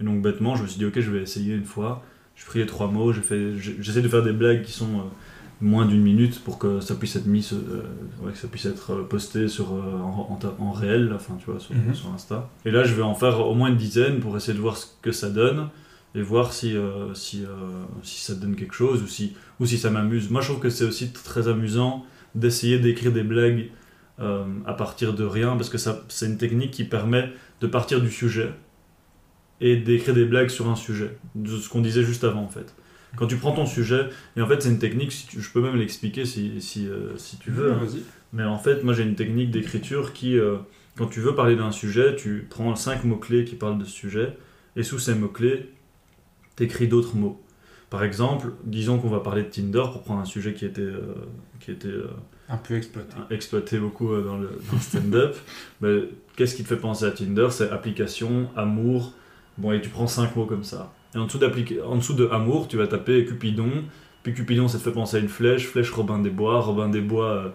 Et 0.01 0.05
donc, 0.05 0.23
bêtement, 0.23 0.57
je 0.57 0.63
me 0.63 0.69
suis 0.69 0.79
dit, 0.79 0.85
ok, 0.87 0.99
je 1.01 1.11
vais 1.11 1.23
essayer 1.23 1.55
une 1.55 1.65
fois. 1.65 2.03
J'ai 2.37 2.45
pris 2.47 2.59
les 2.61 2.67
trois 2.67 2.89
mots, 2.91 3.13
j'essaie 3.13 4.01
de 4.03 4.09
faire 4.09 4.23
des 4.23 4.33
blagues 4.33 4.63
qui 4.63 4.73
sont 4.73 4.87
euh, 4.95 5.03
moins 5.61 5.85
d'une 5.85 6.01
minute 6.01 6.41
pour 6.43 6.59
que 6.59 6.81
ça 6.81 6.95
puisse 6.95 7.17
être 7.17 7.27
mis, 7.27 7.47
euh, 7.53 7.83
ouais, 8.25 8.33
que 8.33 8.39
ça 8.39 8.49
puisse 8.49 8.65
être 8.65 8.93
euh, 8.95 9.03
posté 9.03 9.47
sur, 9.47 9.75
euh, 9.75 9.99
en, 10.01 10.39
en- 10.43 10.65
en 10.65 10.73
réel, 10.73 11.13
enfin, 11.15 11.35
tu 11.39 11.51
vois, 11.51 11.61
sur, 11.61 11.75
Mhm. 11.75 11.95
sur 11.95 12.09
Insta. 12.15 12.49
Et 12.65 12.71
là, 12.71 12.83
je 12.85 12.95
vais 12.95 13.03
en 13.03 13.15
faire 13.15 13.47
au 13.47 13.55
moins 13.55 13.69
une 13.69 13.77
dizaine 13.77 14.21
pour 14.21 14.35
essayer 14.39 14.55
de 14.55 14.63
voir 14.63 14.79
ce 14.79 14.87
que 15.03 15.13
ça 15.13 15.29
donne 15.29 15.69
et 16.15 16.23
voir 16.23 16.55
si, 16.55 16.75
euh, 16.77 17.13
si, 17.13 17.45
euh, 17.45 17.49
si 18.03 18.23
ça 18.25 18.35
donne 18.35 18.57
quelque 18.57 18.75
chose 18.75 19.03
ou 19.03 19.07
si, 19.07 19.35
ou 19.61 19.67
si 19.67 19.77
ça 19.77 19.91
m'amuse. 19.91 20.31
Moi, 20.31 20.41
je 20.41 20.49
trouve 20.49 20.61
que 20.61 20.71
c'est 20.71 20.85
aussi 20.85 21.13
très 21.13 21.47
amusant 21.47 22.07
d'essayer 22.35 22.79
d'écrire 22.79 23.13
des 23.13 23.23
blagues 23.23 23.69
euh, 24.19 24.45
à 24.67 24.73
partir 24.73 25.13
de 25.13 25.25
rien 25.25 25.57
parce 25.57 25.69
que 25.69 25.77
c'est 25.77 26.27
une 26.27 26.39
technique 26.39 26.71
qui 26.71 26.85
permet 26.85 27.31
de 27.61 27.67
partir 27.67 28.01
du 28.01 28.11
sujet 28.11 28.51
et 29.61 29.77
d'écrire 29.77 30.15
des 30.15 30.25
blagues 30.25 30.49
sur 30.49 30.69
un 30.69 30.77
sujet, 30.77 31.17
de 31.35 31.57
ce 31.57 31.69
qu'on 31.69 31.81
disait 31.81 32.03
juste 32.03 32.25
avant 32.25 32.43
en 32.43 32.49
fait. 32.49 32.75
Quand 33.17 33.27
tu 33.27 33.37
prends 33.37 33.53
ton 33.53 33.67
sujet, 33.67 34.09
et 34.37 34.41
en 34.43 34.47
fait 34.47 34.63
c'est 34.63 34.69
une 34.69 34.79
technique, 34.79 35.11
si 35.13 35.27
tu- 35.27 35.41
je 35.41 35.51
peux 35.51 35.61
même 35.61 35.77
l'expliquer 35.77 36.25
si, 36.25 36.61
si, 36.61 36.87
euh, 36.87 37.17
si 37.17 37.39
tu 37.39 37.51
veux, 37.51 37.73
hein. 37.73 37.81
Mais 38.33 38.45
en 38.45 38.59
fait 38.59 38.85
moi 38.85 38.95
j'ai 38.95 39.03
une 39.03 39.17
technique 39.17 39.51
d'écriture 39.51 40.13
qui, 40.13 40.39
euh, 40.39 40.57
quand 40.97 41.07
tu 41.07 41.21
veux 41.21 41.35
parler 41.35 41.57
d'un 41.57 41.73
sujet, 41.73 42.15
tu 42.17 42.47
prends 42.49 42.75
cinq 42.77 43.05
mots-clés 43.05 43.45
qui 43.45 43.57
parlent 43.57 43.79
de 43.79 43.85
ce 43.85 43.91
sujet, 43.91 44.37
et 44.77 44.83
sous 44.85 44.99
ces 45.01 45.15
mots-clés, 45.15 45.69
t'écris 46.57 46.87
d'autres 46.89 47.17
mots. 47.17 47.43
Par 47.91 48.05
exemple, 48.05 48.53
disons 48.65 48.99
qu'on 48.99 49.09
va 49.09 49.19
parler 49.19 49.43
de 49.43 49.49
Tinder 49.49 49.83
pour 49.93 50.03
prendre 50.03 50.21
un 50.21 50.25
sujet 50.25 50.55
qui 50.55 50.65
était, 50.65 50.81
euh, 50.81 51.13
qui 51.59 51.73
était 51.73 51.89
euh, 51.89 52.07
Un 52.49 52.57
peu 52.57 52.77
exploité. 52.77 53.17
exploité 53.31 53.79
beaucoup 53.79 54.15
dans 54.23 54.39
le, 54.39 54.51
stand-up. 54.81 55.37
Qu'est-ce 56.37 56.55
qui 56.55 56.63
te 56.63 56.69
fait 56.69 56.77
penser 56.77 57.05
à 57.05 57.11
Tinder? 57.11 57.49
C'est 57.51 57.69
application, 57.71 58.49
amour. 58.57 59.13
Bon, 59.61 59.73
et 59.73 59.81
tu 59.81 59.91
prends 59.91 60.07
cinq 60.07 60.35
mots 60.37 60.47
comme 60.47 60.65
ça. 60.65 60.93
Et 61.15 61.19
en 61.19 61.27
dessous, 61.27 61.39
en 61.87 61.97
dessous 61.97 62.15
de 62.15 62.29
amour, 62.29 62.67
tu 62.67 62.79
vas 62.79 62.87
taper 62.87 63.25
Cupidon. 63.27 63.85
Puis 64.23 64.33
Cupidon, 64.33 64.69
ça 64.69 64.79
te 64.79 64.83
fait 64.83 64.93
penser 64.93 65.19
à 65.19 65.21
une 65.21 65.29
flèche. 65.29 65.67
Flèche, 65.67 65.91
Robin 65.91 66.19
des 66.19 66.31
Bois. 66.31 66.61
Robin 66.61 66.89
des 66.89 67.03
Bois, 67.03 67.29
euh, 67.29 67.49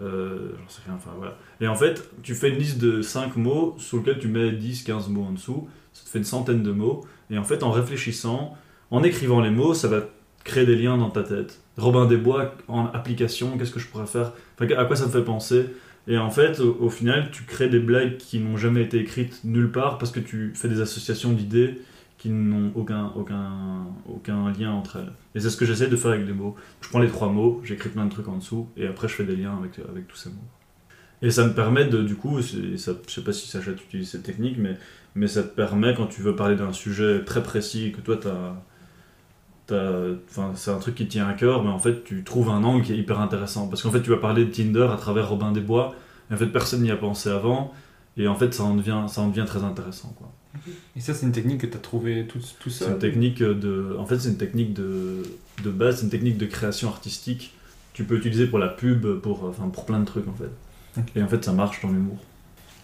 euh, 0.00 0.52
j'en 0.60 0.68
sais 0.68 0.82
rien, 0.86 0.94
enfin 0.94 1.10
voilà. 1.16 1.36
Et 1.60 1.66
en 1.66 1.74
fait, 1.74 2.10
tu 2.22 2.34
fais 2.34 2.50
une 2.50 2.58
liste 2.58 2.78
de 2.78 3.02
cinq 3.02 3.36
mots 3.36 3.74
sur 3.78 3.98
lequel 3.98 4.18
tu 4.20 4.28
mets 4.28 4.52
10, 4.52 4.84
15 4.84 5.08
mots 5.08 5.24
en 5.24 5.32
dessous. 5.32 5.68
Ça 5.92 6.04
te 6.04 6.10
fait 6.10 6.18
une 6.18 6.24
centaine 6.24 6.62
de 6.62 6.70
mots. 6.70 7.04
Et 7.30 7.38
en 7.38 7.44
fait, 7.44 7.64
en 7.64 7.72
réfléchissant, 7.72 8.56
en 8.92 9.02
écrivant 9.02 9.40
les 9.40 9.50
mots, 9.50 9.74
ça 9.74 9.88
va 9.88 10.02
créer 10.44 10.64
des 10.64 10.76
liens 10.76 10.96
dans 10.96 11.10
ta 11.10 11.24
tête. 11.24 11.60
Robin 11.76 12.06
des 12.06 12.16
Bois 12.16 12.54
en 12.68 12.86
application, 12.86 13.58
qu'est-ce 13.58 13.72
que 13.72 13.80
je 13.80 13.88
pourrais 13.88 14.06
faire? 14.06 14.32
Enfin, 14.54 14.72
à 14.76 14.84
quoi 14.84 14.94
ça 14.94 15.06
me 15.06 15.10
fait 15.10 15.24
penser? 15.24 15.66
Et 16.08 16.16
en 16.16 16.30
fait, 16.30 16.58
au, 16.60 16.88
final, 16.88 17.30
tu 17.30 17.44
crées 17.44 17.68
des 17.68 17.80
blagues 17.80 18.16
qui 18.16 18.40
n'ont 18.40 18.56
jamais 18.56 18.82
été 18.82 18.98
écrites 18.98 19.44
nulle 19.44 19.70
part 19.70 19.98
parce 19.98 20.10
que 20.10 20.20
tu 20.20 20.52
fais 20.54 20.68
des 20.68 20.80
associations 20.80 21.32
d'idées 21.32 21.78
qui 22.16 22.30
n'ont 22.30 22.72
aucun, 22.74 23.12
aucun, 23.14 23.84
aucun 24.08 24.50
lien 24.50 24.72
entre 24.72 24.96
elles. 24.96 25.12
Et 25.34 25.40
c'est 25.40 25.50
ce 25.50 25.56
que 25.58 25.66
j'essaie 25.66 25.86
de 25.88 25.96
faire 25.96 26.12
avec 26.12 26.26
les 26.26 26.32
mots. 26.32 26.56
Je 26.80 26.88
prends 26.88 26.98
les 26.98 27.08
trois 27.08 27.28
mots, 27.28 27.60
j'écris 27.62 27.90
plein 27.90 28.06
de 28.06 28.10
trucs 28.10 28.26
en 28.26 28.38
dessous, 28.38 28.68
et 28.78 28.86
après 28.86 29.06
je 29.06 29.14
fais 29.14 29.24
des 29.24 29.36
liens 29.36 29.56
avec, 29.58 29.78
avec 29.86 30.08
tous 30.08 30.16
ces 30.16 30.30
mots. 30.30 30.36
Et 31.20 31.30
ça 31.30 31.46
me 31.46 31.52
permet 31.52 31.84
de, 31.84 32.02
du 32.02 32.14
coup, 32.14 32.40
ça, 32.40 32.92
je 33.06 33.12
sais 33.12 33.22
pas 33.22 33.32
si 33.32 33.46
Sacha 33.46 33.72
tu 33.72 33.84
utilises 33.84 34.10
cette 34.10 34.22
technique, 34.22 34.56
mais, 34.58 34.78
mais 35.14 35.28
ça 35.28 35.42
te 35.42 35.54
permet 35.54 35.94
quand 35.94 36.06
tu 36.06 36.22
veux 36.22 36.34
parler 36.34 36.56
d'un 36.56 36.72
sujet 36.72 37.22
très 37.24 37.42
précis, 37.42 37.92
que 37.92 38.00
toi 38.00 38.16
tu 38.16 38.28
as 38.28 38.56
c'est 39.68 40.70
un 40.70 40.78
truc 40.78 40.94
qui 40.94 41.06
te 41.06 41.12
tient 41.12 41.28
à 41.28 41.34
cœur, 41.34 41.62
mais 41.62 41.70
en 41.70 41.78
fait, 41.78 42.04
tu 42.04 42.24
trouves 42.24 42.48
un 42.50 42.64
angle 42.64 42.84
qui 42.84 42.92
est 42.92 42.96
hyper 42.98 43.20
intéressant. 43.20 43.68
Parce 43.68 43.82
qu'en 43.82 43.90
fait, 43.90 44.02
tu 44.02 44.10
vas 44.10 44.16
parler 44.16 44.44
de 44.44 44.50
Tinder 44.50 44.88
à 44.92 44.96
travers 44.96 45.28
Robin 45.28 45.52
des 45.52 45.60
Bois, 45.60 45.94
et 46.30 46.34
en 46.34 46.36
fait, 46.36 46.46
personne 46.46 46.82
n'y 46.82 46.90
a 46.90 46.96
pensé 46.96 47.28
avant, 47.28 47.72
et 48.16 48.26
en 48.28 48.34
fait, 48.34 48.52
ça 48.54 48.64
en 48.64 48.74
devient, 48.74 49.04
ça 49.08 49.20
en 49.20 49.28
devient 49.28 49.44
très 49.46 49.62
intéressant. 49.64 50.14
Quoi. 50.18 50.32
Et 50.96 51.00
ça, 51.00 51.14
c'est 51.14 51.26
une 51.26 51.32
technique 51.32 51.60
que 51.60 51.66
tu 51.66 51.76
as 51.76 51.80
trouvée 51.80 52.26
tout, 52.26 52.38
tout 52.60 52.70
C'est 52.70 52.84
seul? 52.84 52.94
une 52.94 52.98
technique 52.98 53.42
de. 53.42 53.94
En 53.98 54.06
fait, 54.06 54.18
c'est 54.18 54.30
une 54.30 54.38
technique 54.38 54.72
de, 54.74 55.22
de 55.62 55.70
base, 55.70 55.96
c'est 55.98 56.04
une 56.04 56.10
technique 56.10 56.38
de 56.38 56.46
création 56.46 56.88
artistique. 56.88 57.54
Tu 57.92 58.04
peux 58.04 58.16
utiliser 58.16 58.46
pour 58.46 58.58
la 58.58 58.68
pub, 58.68 59.06
pour, 59.20 59.44
enfin, 59.44 59.68
pour 59.68 59.84
plein 59.84 60.00
de 60.00 60.04
trucs, 60.04 60.26
en 60.28 60.34
fait. 60.34 60.50
Et 61.14 61.22
en 61.22 61.28
fait, 61.28 61.44
ça 61.44 61.52
marche 61.52 61.80
dans 61.82 61.88
l'humour. 61.90 62.18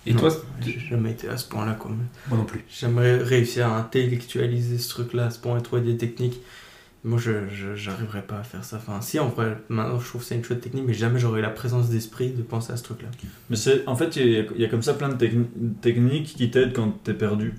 Et 0.07 0.13
Non, 0.13 0.21
toi, 0.21 0.31
j'ai 0.61 0.79
jamais 0.79 1.13
été 1.13 1.29
à 1.29 1.37
ce 1.39 1.49
point-là 1.49 1.73
quoi. 1.73 1.91
mais 1.91 2.05
moi 2.29 2.37
non 2.37 2.45
plus. 2.45 2.63
J'aimerais 2.69 3.17
réussir 3.17 3.67
à 3.69 3.79
intellectualiser 3.79 4.77
ce 4.79 4.89
truc-là 4.91 5.27
à 5.27 5.31
ce 5.31 5.39
point 5.39 5.59
et 5.59 5.63
trouver 5.63 5.81
des 5.83 5.97
techniques. 5.97 6.41
Moi, 7.07 7.19
je 7.19 7.33
j'arriverais 7.75 8.23
pas 8.23 8.39
à 8.39 8.43
faire 8.43 8.65
ça. 8.65 8.79
Enfin, 8.79 9.01
si, 9.03 9.19
en 9.19 9.29
vrai, 9.29 9.59
maintenant, 9.69 10.01
je 10.01 10.07
trouve 10.09 10.23
que 10.23 10.27
c'est 10.27 10.37
une 10.37 10.43
chouette 10.45 10.63
technique, 10.63 10.85
mais 10.87 10.95
jamais 10.95 11.19
j'aurais 11.21 11.43
la 11.43 11.51
présence 11.51 11.91
d'esprit 11.91 12.31
de 12.31 12.43
penser 12.43 12.73
à 12.73 12.77
ce 12.79 12.83
truc-là. 12.85 13.09
Mais 13.51 13.57
c'est, 13.57 13.87
en 13.87 13.95
fait, 13.95 14.17
il 14.17 14.27
y, 14.33 14.39
a- 14.39 14.45
il 14.55 14.61
y 14.63 14.65
a 14.65 14.69
comme 14.69 14.83
ça 14.83 14.95
plein 14.95 15.11
de 15.11 15.17
techni- 15.23 15.47
techniques 15.83 16.35
qui 16.35 16.51
t'aident 16.51 16.73
quand 16.73 16.91
t'es 17.05 17.13
perdu. 17.13 17.55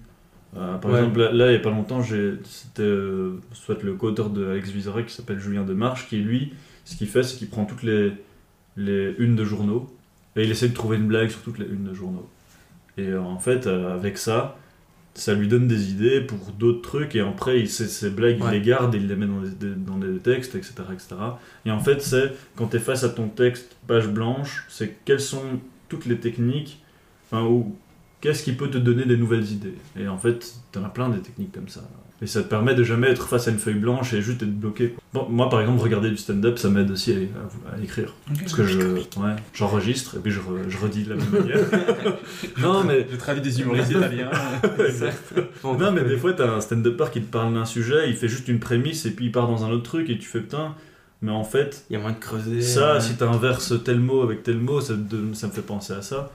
Euh, 0.58 0.78
par 0.78 0.90
Ouais. 0.92 1.00
exemple, 1.00 1.20
là, 1.20 1.32
là, 1.32 1.52
il 1.52 1.54
y 1.54 1.58
a 1.58 1.60
pas 1.60 1.70
longtemps, 1.70 2.02
c'était 2.02 2.82
euh, 2.82 3.40
soit 3.52 3.82
le 3.84 3.94
co-auteur 3.94 4.32
de 4.32 4.48
Alex 4.48 4.72
qui 5.06 5.14
s'appelle 5.14 5.40
Julien 5.40 5.64
Demarche, 5.64 6.08
qui 6.08 6.18
lui, 6.18 6.54
ce 6.84 6.96
qu'il 6.96 7.08
fait, 7.08 7.22
c'est 7.22 7.38
qu'il 7.38 7.50
prend 7.50 7.66
toutes 7.66 7.84
les, 7.84 8.14
les 8.78 9.14
unes 9.20 9.36
de 9.36 9.44
journaux 9.46 9.96
et 10.36 10.44
il 10.44 10.50
essaie 10.50 10.70
de 10.70 10.74
trouver 10.74 10.98
une 10.98 11.08
blague 11.08 11.30
sur 11.30 11.42
toutes 11.42 11.60
les 11.60 11.66
unes 11.68 11.84
de 11.84 11.94
journaux. 11.94 12.28
Et 12.98 13.10
euh, 13.10 13.22
en 13.22 13.38
fait, 13.38 13.68
avec 13.68 14.18
ça, 14.18 14.58
ça 15.16 15.34
lui 15.34 15.48
donne 15.48 15.68
des 15.68 15.92
idées 15.92 16.22
pour 16.22 16.38
d'autres 16.60 16.82
trucs 16.82 17.16
et 17.16 17.22
après, 17.22 17.60
il, 17.62 17.70
ces, 17.70 17.88
ces 17.88 18.10
blagues, 18.10 18.38
il 18.40 18.44
les 18.52 18.62
garde 18.62 18.94
et 18.96 18.98
il 18.98 19.08
les 19.08 19.16
met 19.16 19.26
dans 19.28 19.40
des, 19.42 19.50
des- 19.50 19.76
dans 19.76 19.98
des 19.98 20.18
textes, 20.20 20.56
etc., 20.56 20.74
etc. 20.94 21.16
Et 21.66 21.72
en 21.72 21.80
fait, 21.80 22.02
c'est 22.02 22.34
quand 22.56 22.68
tu 22.68 22.78
es 22.78 22.80
face 22.80 23.04
à 23.06 23.10
ton 23.10 23.30
texte, 23.30 23.76
page 23.88 24.08
blanche, 24.10 24.66
c'est 24.70 24.98
quelles 25.06 25.22
sont 25.22 25.42
toutes 25.90 26.06
les 26.06 26.18
techniques, 26.20 26.84
enfin, 27.32 27.46
ou 27.46 27.76
qu'est-ce 28.22 28.44
qui 28.44 28.52
peut 28.54 28.70
te 28.70 28.78
donner 28.78 29.06
des 29.06 29.18
nouvelles 29.18 29.50
idées. 29.52 29.76
Et 29.98 30.08
en 30.08 30.18
fait, 30.18 30.54
tu 30.72 30.80
en 30.80 30.84
as 30.84 30.90
plein 30.90 31.10
des 31.10 31.20
techniques 31.22 31.54
comme 31.54 31.70
ça. 31.70 31.82
Et 32.22 32.28
ça 32.28 32.42
te 32.42 32.48
permet 32.48 32.76
de 32.76 32.84
jamais 32.84 33.10
être 33.10 33.28
face 33.28 33.50
à 33.50 33.52
une 33.52 33.58
feuille 33.58 33.74
blanche 33.76 34.14
et 34.14 34.22
juste 34.22 34.42
être 34.42 34.58
bloqué. 34.58 34.90
quoi. 34.92 35.04
Bon, 35.14 35.28
moi, 35.30 35.50
par 35.50 35.60
exemple, 35.60 35.82
regarder 35.82 36.10
du 36.10 36.16
stand-up, 36.16 36.58
ça 36.58 36.70
m'aide 36.70 36.90
aussi 36.90 37.12
à, 37.12 37.16
à- 37.16 37.76
à 37.76 37.84
écrire. 37.84 38.14
Parce 38.40 38.54
que 38.54 38.64
je, 38.64 38.80
ouais, 38.80 39.36
j'enregistre 39.54 40.16
et 40.16 40.20
puis 40.20 40.32
je, 40.32 40.40
re- 40.40 40.70
je 40.70 40.78
redis 40.78 41.04
de 41.04 41.10
la 41.10 41.16
même 41.18 41.30
manière. 41.32 41.60
non, 42.62 42.84
mais 42.86 43.06
Je 43.12 43.18
traduis 43.18 43.42
des 43.42 43.60
humoristes 43.62 43.92
italiens. 43.92 44.32
non, 45.64 45.92
mais 45.92 46.04
des 46.04 46.18
fois, 46.18 46.34
t'as 46.34 46.50
un 46.56 46.62
stand-upper 46.62 47.06
qui 47.12 47.22
te 47.22 47.32
parle 47.32 47.54
d'un 47.54 47.66
sujet, 47.66 48.10
il 48.10 48.16
fait 48.16 48.28
juste 48.30 48.48
une 48.48 48.60
prémisse 48.60 49.06
et 49.06 49.12
puis 49.12 49.26
il 49.26 49.32
part 49.32 49.48
dans 49.48 49.66
un 49.66 49.72
autre 49.72 49.84
truc 49.84 50.10
et 50.10 50.18
tu 50.18 50.26
fais 50.28 50.40
putain. 50.40 50.74
Mais 51.22 51.32
en 51.32 51.44
fait, 51.44 51.86
Il 51.90 51.94
y 51.94 51.96
a 51.98 52.00
moins 52.00 52.12
de 52.12 52.18
creuser. 52.20 52.62
ça, 52.62 52.96
ouais. 52.96 53.02
si 53.02 53.16
t'inverses 53.16 53.74
tel 53.84 54.00
mot 54.00 54.22
avec 54.22 54.44
tel 54.44 54.58
mot, 54.58 54.80
ça, 54.82 54.94
ça 55.34 55.48
me 55.48 55.52
fait 55.52 55.62
penser 55.62 55.94
à 55.94 56.02
ça. 56.02 56.32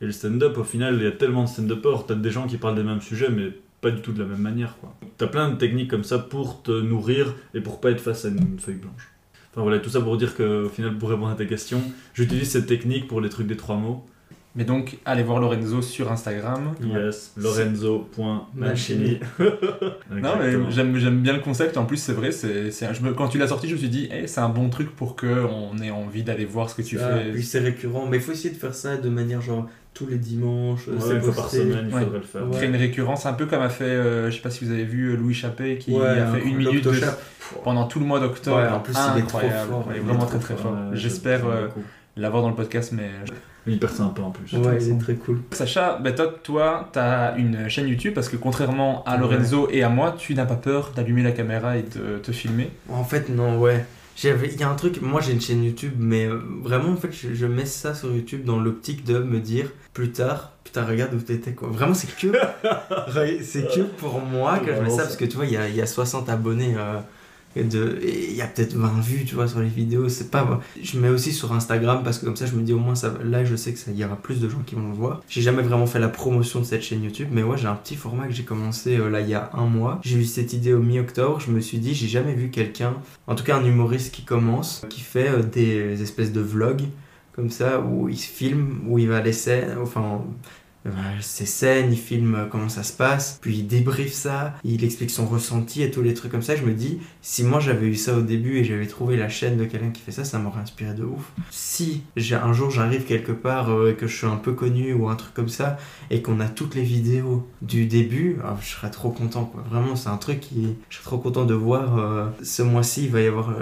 Et 0.00 0.06
le 0.06 0.12
stand-up, 0.12 0.58
au 0.58 0.64
final, 0.64 0.96
il 0.98 1.04
y 1.04 1.06
a 1.06 1.12
tellement 1.12 1.44
de 1.44 1.48
stand-uppers, 1.48 2.06
t'as 2.06 2.14
des 2.14 2.30
gens 2.30 2.46
qui 2.46 2.56
parlent 2.56 2.74
des 2.76 2.82
mêmes 2.82 3.00
sujets, 3.00 3.30
mais 3.30 3.50
pas 3.84 3.90
du 3.92 4.00
tout 4.00 4.12
de 4.12 4.20
la 4.22 4.28
même 4.28 4.40
manière. 4.40 4.76
quoi. 4.80 4.94
T'as 5.18 5.26
plein 5.28 5.48
de 5.50 5.56
techniques 5.56 5.90
comme 5.90 6.04
ça 6.04 6.18
pour 6.18 6.62
te 6.62 6.72
nourrir 6.72 7.34
et 7.54 7.60
pour 7.60 7.80
pas 7.80 7.90
être 7.92 8.00
face 8.00 8.24
à 8.24 8.28
une 8.28 8.58
feuille 8.58 8.76
blanche. 8.76 9.10
Enfin 9.52 9.62
voilà, 9.62 9.78
tout 9.78 9.90
ça 9.90 10.00
pour 10.00 10.16
dire 10.16 10.34
qu'au 10.36 10.68
final, 10.68 10.98
pour 10.98 11.10
répondre 11.10 11.30
à 11.30 11.36
ta 11.36 11.44
question, 11.44 11.80
j'utilise 12.14 12.50
cette 12.50 12.66
technique 12.66 13.06
pour 13.06 13.20
les 13.20 13.28
trucs 13.28 13.46
des 13.46 13.56
trois 13.56 13.76
mots. 13.76 14.04
Mais 14.56 14.64
donc, 14.64 14.98
allez 15.04 15.24
voir 15.24 15.40
Lorenzo 15.40 15.82
sur 15.82 16.12
Instagram. 16.12 16.74
Yes, 16.80 17.32
lorenzo.mancini. 17.36 19.18
Non, 20.10 20.34
mais 20.38 20.52
j'aime, 20.70 20.96
j'aime 20.98 21.20
bien 21.20 21.32
le 21.32 21.40
concept. 21.40 21.76
En 21.76 21.84
plus, 21.86 21.96
c'est 21.96 22.12
vrai, 22.12 22.30
c'est, 22.30 22.70
c'est 22.70 22.86
un- 22.86 22.92
je 22.92 23.02
me- 23.02 23.12
quand 23.14 23.28
tu 23.28 23.38
l'as 23.38 23.48
sorti, 23.48 23.68
je 23.68 23.72
me 23.74 23.78
suis 23.78 23.88
dit, 23.88 24.08
Eh, 24.12 24.26
c'est 24.28 24.40
un 24.40 24.48
bon 24.48 24.68
truc 24.68 24.94
pour 24.94 25.16
qu'on 25.16 25.76
ait 25.82 25.90
envie 25.90 26.22
d'aller 26.22 26.44
voir 26.44 26.70
ce 26.70 26.74
que 26.76 26.82
tu 26.82 26.98
Ah, 27.00 27.18
fais. 27.18 27.32
Puis 27.32 27.42
c'est 27.42 27.58
récurrent, 27.58 28.06
mais 28.08 28.18
il 28.18 28.22
faut 28.22 28.32
essayer 28.32 28.50
de 28.54 28.58
faire 28.58 28.74
ça 28.74 28.96
de 28.96 29.08
manière 29.08 29.40
genre 29.40 29.68
tous 29.94 30.06
les 30.06 30.16
dimanches. 30.18 30.88
Ouais, 30.88 30.94
c'est 30.98 31.14
une 31.14 31.20
fois 31.22 31.34
par 31.34 31.48
semaine, 31.48 31.86
il 31.88 31.94
Ouais. 31.94 32.02
faudrait 32.02 32.18
le 32.18 32.24
faire. 32.24 32.42
Ouais. 32.48 32.56
Créer 32.56 32.68
une 32.68 32.76
récurrence, 32.76 33.26
un 33.26 33.32
peu 33.32 33.46
comme 33.46 33.62
a 33.62 33.68
fait, 33.68 33.84
euh, 33.84 34.30
je 34.30 34.36
sais 34.36 34.42
pas 34.42 34.50
si 34.50 34.64
vous 34.64 34.72
avez 34.72 34.84
vu 34.84 35.12
euh, 35.12 35.16
Louis 35.16 35.34
Chappé 35.34 35.78
qui 35.78 35.92
Ouais, 35.92 36.06
a 36.06 36.26
fait 36.26 36.42
un 36.42 36.44
une 36.44 36.56
minute 36.56 36.84
de- 36.84 36.92
pendant 37.62 37.86
tout 37.86 38.00
le 38.00 38.06
mois 38.06 38.18
d'octobre. 38.20 38.56
Ouais, 38.56 38.68
en 38.68 38.80
plus, 38.80 38.94
il 39.14 39.20
est 39.22 39.26
trop 39.26 39.38
fort, 39.40 39.84
Il 39.88 39.92
est 39.92 39.96
il 39.96 39.98
est 39.98 40.04
vraiment 40.04 40.26
très 40.26 40.38
très 40.38 40.54
fort. 40.54 40.72
fort. 40.72 40.90
Ouais, 40.90 40.96
J'espère 40.96 41.46
euh, 41.46 41.68
l'avoir 42.16 42.42
dans 42.42 42.48
le 42.50 42.54
podcast, 42.56 42.92
mais 42.92 43.10
Hyper 43.66 43.88
sympa 43.88 44.20
en 44.20 44.30
plus. 44.30 44.52
Ouais, 44.58 44.76
il 44.78 44.90
est 44.90 44.98
très 44.98 45.14
cool. 45.14 45.40
Sacha, 45.52 45.98
ben 46.02 46.14
toi, 46.14 46.34
toi, 46.42 46.90
t'as 46.92 47.34
une 47.38 47.66
chaîne 47.70 47.88
YouTube 47.88 48.12
parce 48.14 48.28
que 48.28 48.36
contrairement 48.36 49.02
à 49.06 49.14
Ouais. 49.14 49.20
Lorenzo 49.20 49.68
et 49.72 49.82
à 49.82 49.88
moi, 49.88 50.14
tu 50.18 50.34
n'as 50.34 50.44
pas 50.44 50.56
peur 50.56 50.92
d'allumer 50.94 51.22
la 51.22 51.32
caméra 51.32 51.78
et 51.78 51.82
de 51.82 52.18
te 52.18 52.30
filmer? 52.30 52.70
En 52.90 53.04
fait, 53.04 53.30
non, 53.30 53.58
ouais. 53.58 53.86
J'avais- 54.16 54.48
Il 54.52 54.60
y 54.60 54.62
a 54.62 54.68
un 54.70 54.74
truc, 54.76 55.00
moi 55.02 55.20
j'ai 55.20 55.32
une 55.32 55.40
chaîne 55.40 55.64
YouTube, 55.64 55.94
mais 55.98 56.26
euh, 56.26 56.38
vraiment 56.62 56.90
en 56.92 56.96
fait 56.96 57.10
je, 57.12 57.34
je 57.34 57.46
mets 57.46 57.66
ça 57.66 57.94
sur 57.94 58.14
YouTube 58.14 58.44
dans 58.44 58.58
l'optique 58.60 59.04
de 59.04 59.18
me 59.18 59.40
dire 59.40 59.66
plus 59.92 60.10
tard, 60.12 60.52
putain 60.62 60.84
regarde 60.84 61.12
où 61.14 61.18
t'étais 61.18 61.52
quoi. 61.52 61.68
Vraiment 61.68 61.94
c'est 61.94 62.14
que, 62.16 62.28
c'est 63.42 63.62
que 63.74 63.80
pour 63.98 64.20
moi 64.20 64.58
que 64.60 64.66
je 64.74 64.80
mets 64.80 64.90
ça 64.90 65.02
parce 65.02 65.16
que 65.16 65.24
tu 65.24 65.36
vois 65.36 65.46
il 65.46 65.52
y 65.52 65.56
a, 65.56 65.68
il 65.68 65.74
y 65.76 65.82
a 65.82 65.86
60 65.86 66.28
abonnés 66.28 66.74
euh, 66.76 66.98
et 67.56 68.30
il 68.30 68.36
y 68.36 68.42
a 68.42 68.46
peut-être 68.46 68.74
20 68.74 69.00
vues 69.00 69.24
tu 69.24 69.34
vois 69.34 69.48
sur 69.48 69.60
les 69.60 69.68
vidéos, 69.68 70.08
c'est 70.08 70.30
pas... 70.30 70.60
Je 70.82 70.98
mets 70.98 71.08
aussi 71.08 71.32
sur 71.32 71.52
Instagram 71.52 72.02
parce 72.04 72.18
que 72.18 72.26
comme 72.26 72.36
ça 72.36 72.46
je 72.46 72.54
me 72.54 72.62
dis 72.62 72.72
au 72.72 72.78
moins 72.78 72.94
là 73.22 73.44
je 73.44 73.56
sais 73.56 73.72
que 73.72 73.78
ça 73.78 73.90
y 73.90 74.04
aura 74.04 74.16
plus 74.16 74.40
de 74.40 74.48
gens 74.48 74.62
qui 74.66 74.74
vont 74.74 74.88
le 74.88 74.94
voir. 74.94 75.22
J'ai 75.28 75.42
jamais 75.42 75.62
vraiment 75.62 75.86
fait 75.86 75.98
la 76.00 76.08
promotion 76.08 76.60
de 76.60 76.64
cette 76.64 76.82
chaîne 76.82 77.02
YouTube, 77.02 77.28
mais 77.30 77.42
ouais 77.42 77.56
j'ai 77.56 77.66
un 77.66 77.76
petit 77.76 77.96
format 77.96 78.26
que 78.26 78.32
j'ai 78.32 78.44
commencé 78.44 78.96
euh, 78.96 79.08
là 79.08 79.20
il 79.20 79.28
y 79.28 79.34
a 79.34 79.50
un 79.54 79.66
mois. 79.66 80.00
J'ai 80.02 80.18
eu 80.18 80.24
cette 80.24 80.52
idée 80.52 80.72
au 80.72 80.80
mi-octobre, 80.80 81.40
je 81.40 81.50
me 81.50 81.60
suis 81.60 81.78
dit 81.78 81.94
j'ai 81.94 82.08
jamais 82.08 82.34
vu 82.34 82.50
quelqu'un 82.50 82.94
en 83.26 83.34
tout 83.34 83.44
cas 83.44 83.56
un 83.56 83.64
humoriste 83.64 84.14
qui 84.14 84.24
commence, 84.24 84.84
qui 84.88 85.00
fait 85.00 85.28
euh, 85.28 85.42
des 85.42 86.02
espèces 86.02 86.32
de 86.32 86.40
vlogs 86.40 86.84
comme 87.34 87.50
ça, 87.50 87.80
où 87.80 88.08
il 88.08 88.16
se 88.16 88.28
filme, 88.28 88.82
où 88.86 88.98
il 88.98 89.08
va 89.08 89.16
à 89.16 89.20
l'essai, 89.20 89.66
enfin 89.82 90.22
ses 91.20 91.46
scènes, 91.46 91.92
il 91.92 91.98
filme 91.98 92.34
euh, 92.34 92.46
comment 92.46 92.68
ça 92.68 92.82
se 92.82 92.92
passe, 92.92 93.38
puis 93.40 93.58
il 93.58 93.66
débriefe 93.66 94.12
ça, 94.12 94.54
il 94.64 94.84
explique 94.84 95.10
son 95.10 95.26
ressenti 95.26 95.82
et 95.82 95.90
tous 95.90 96.02
les 96.02 96.14
trucs 96.14 96.30
comme 96.30 96.42
ça. 96.42 96.56
Je 96.56 96.62
me 96.62 96.72
dis, 96.72 96.98
si 97.22 97.44
moi 97.44 97.60
j'avais 97.60 97.86
eu 97.86 97.94
ça 97.94 98.16
au 98.16 98.22
début 98.22 98.58
et 98.58 98.64
j'avais 98.64 98.86
trouvé 98.86 99.16
la 99.16 99.28
chaîne 99.28 99.56
de 99.56 99.64
quelqu'un 99.64 99.90
qui 99.90 100.02
fait 100.02 100.12
ça, 100.12 100.24
ça 100.24 100.38
m'aurait 100.38 100.60
inspiré 100.60 100.94
de 100.94 101.04
ouf. 101.04 101.32
Si 101.50 102.02
un 102.32 102.52
jour 102.52 102.70
j'arrive 102.70 103.04
quelque 103.04 103.32
part 103.32 103.70
euh, 103.70 103.90
et 103.90 103.94
que 103.94 104.06
je 104.06 104.16
suis 104.16 104.26
un 104.26 104.36
peu 104.36 104.52
connu 104.52 104.92
ou 104.92 105.08
un 105.08 105.16
truc 105.16 105.34
comme 105.34 105.48
ça, 105.48 105.78
et 106.10 106.22
qu'on 106.22 106.40
a 106.40 106.48
toutes 106.48 106.74
les 106.74 106.82
vidéos 106.82 107.48
du 107.62 107.86
début, 107.86 108.38
ah, 108.44 108.56
je 108.60 108.68
serais 108.68 108.90
trop 108.90 109.10
content 109.10 109.44
quoi. 109.44 109.64
Vraiment, 109.70 109.96
c'est 109.96 110.10
un 110.10 110.16
truc 110.16 110.40
qui. 110.40 110.76
Je 110.90 110.96
serais 110.96 111.04
trop 111.04 111.18
content 111.18 111.44
de 111.44 111.54
voir. 111.54 111.98
euh, 111.98 112.26
ce 112.42 112.62
mois-ci, 112.62 113.04
il 113.04 113.10
va 113.10 113.20
y 113.20 113.26
avoir. 113.26 113.54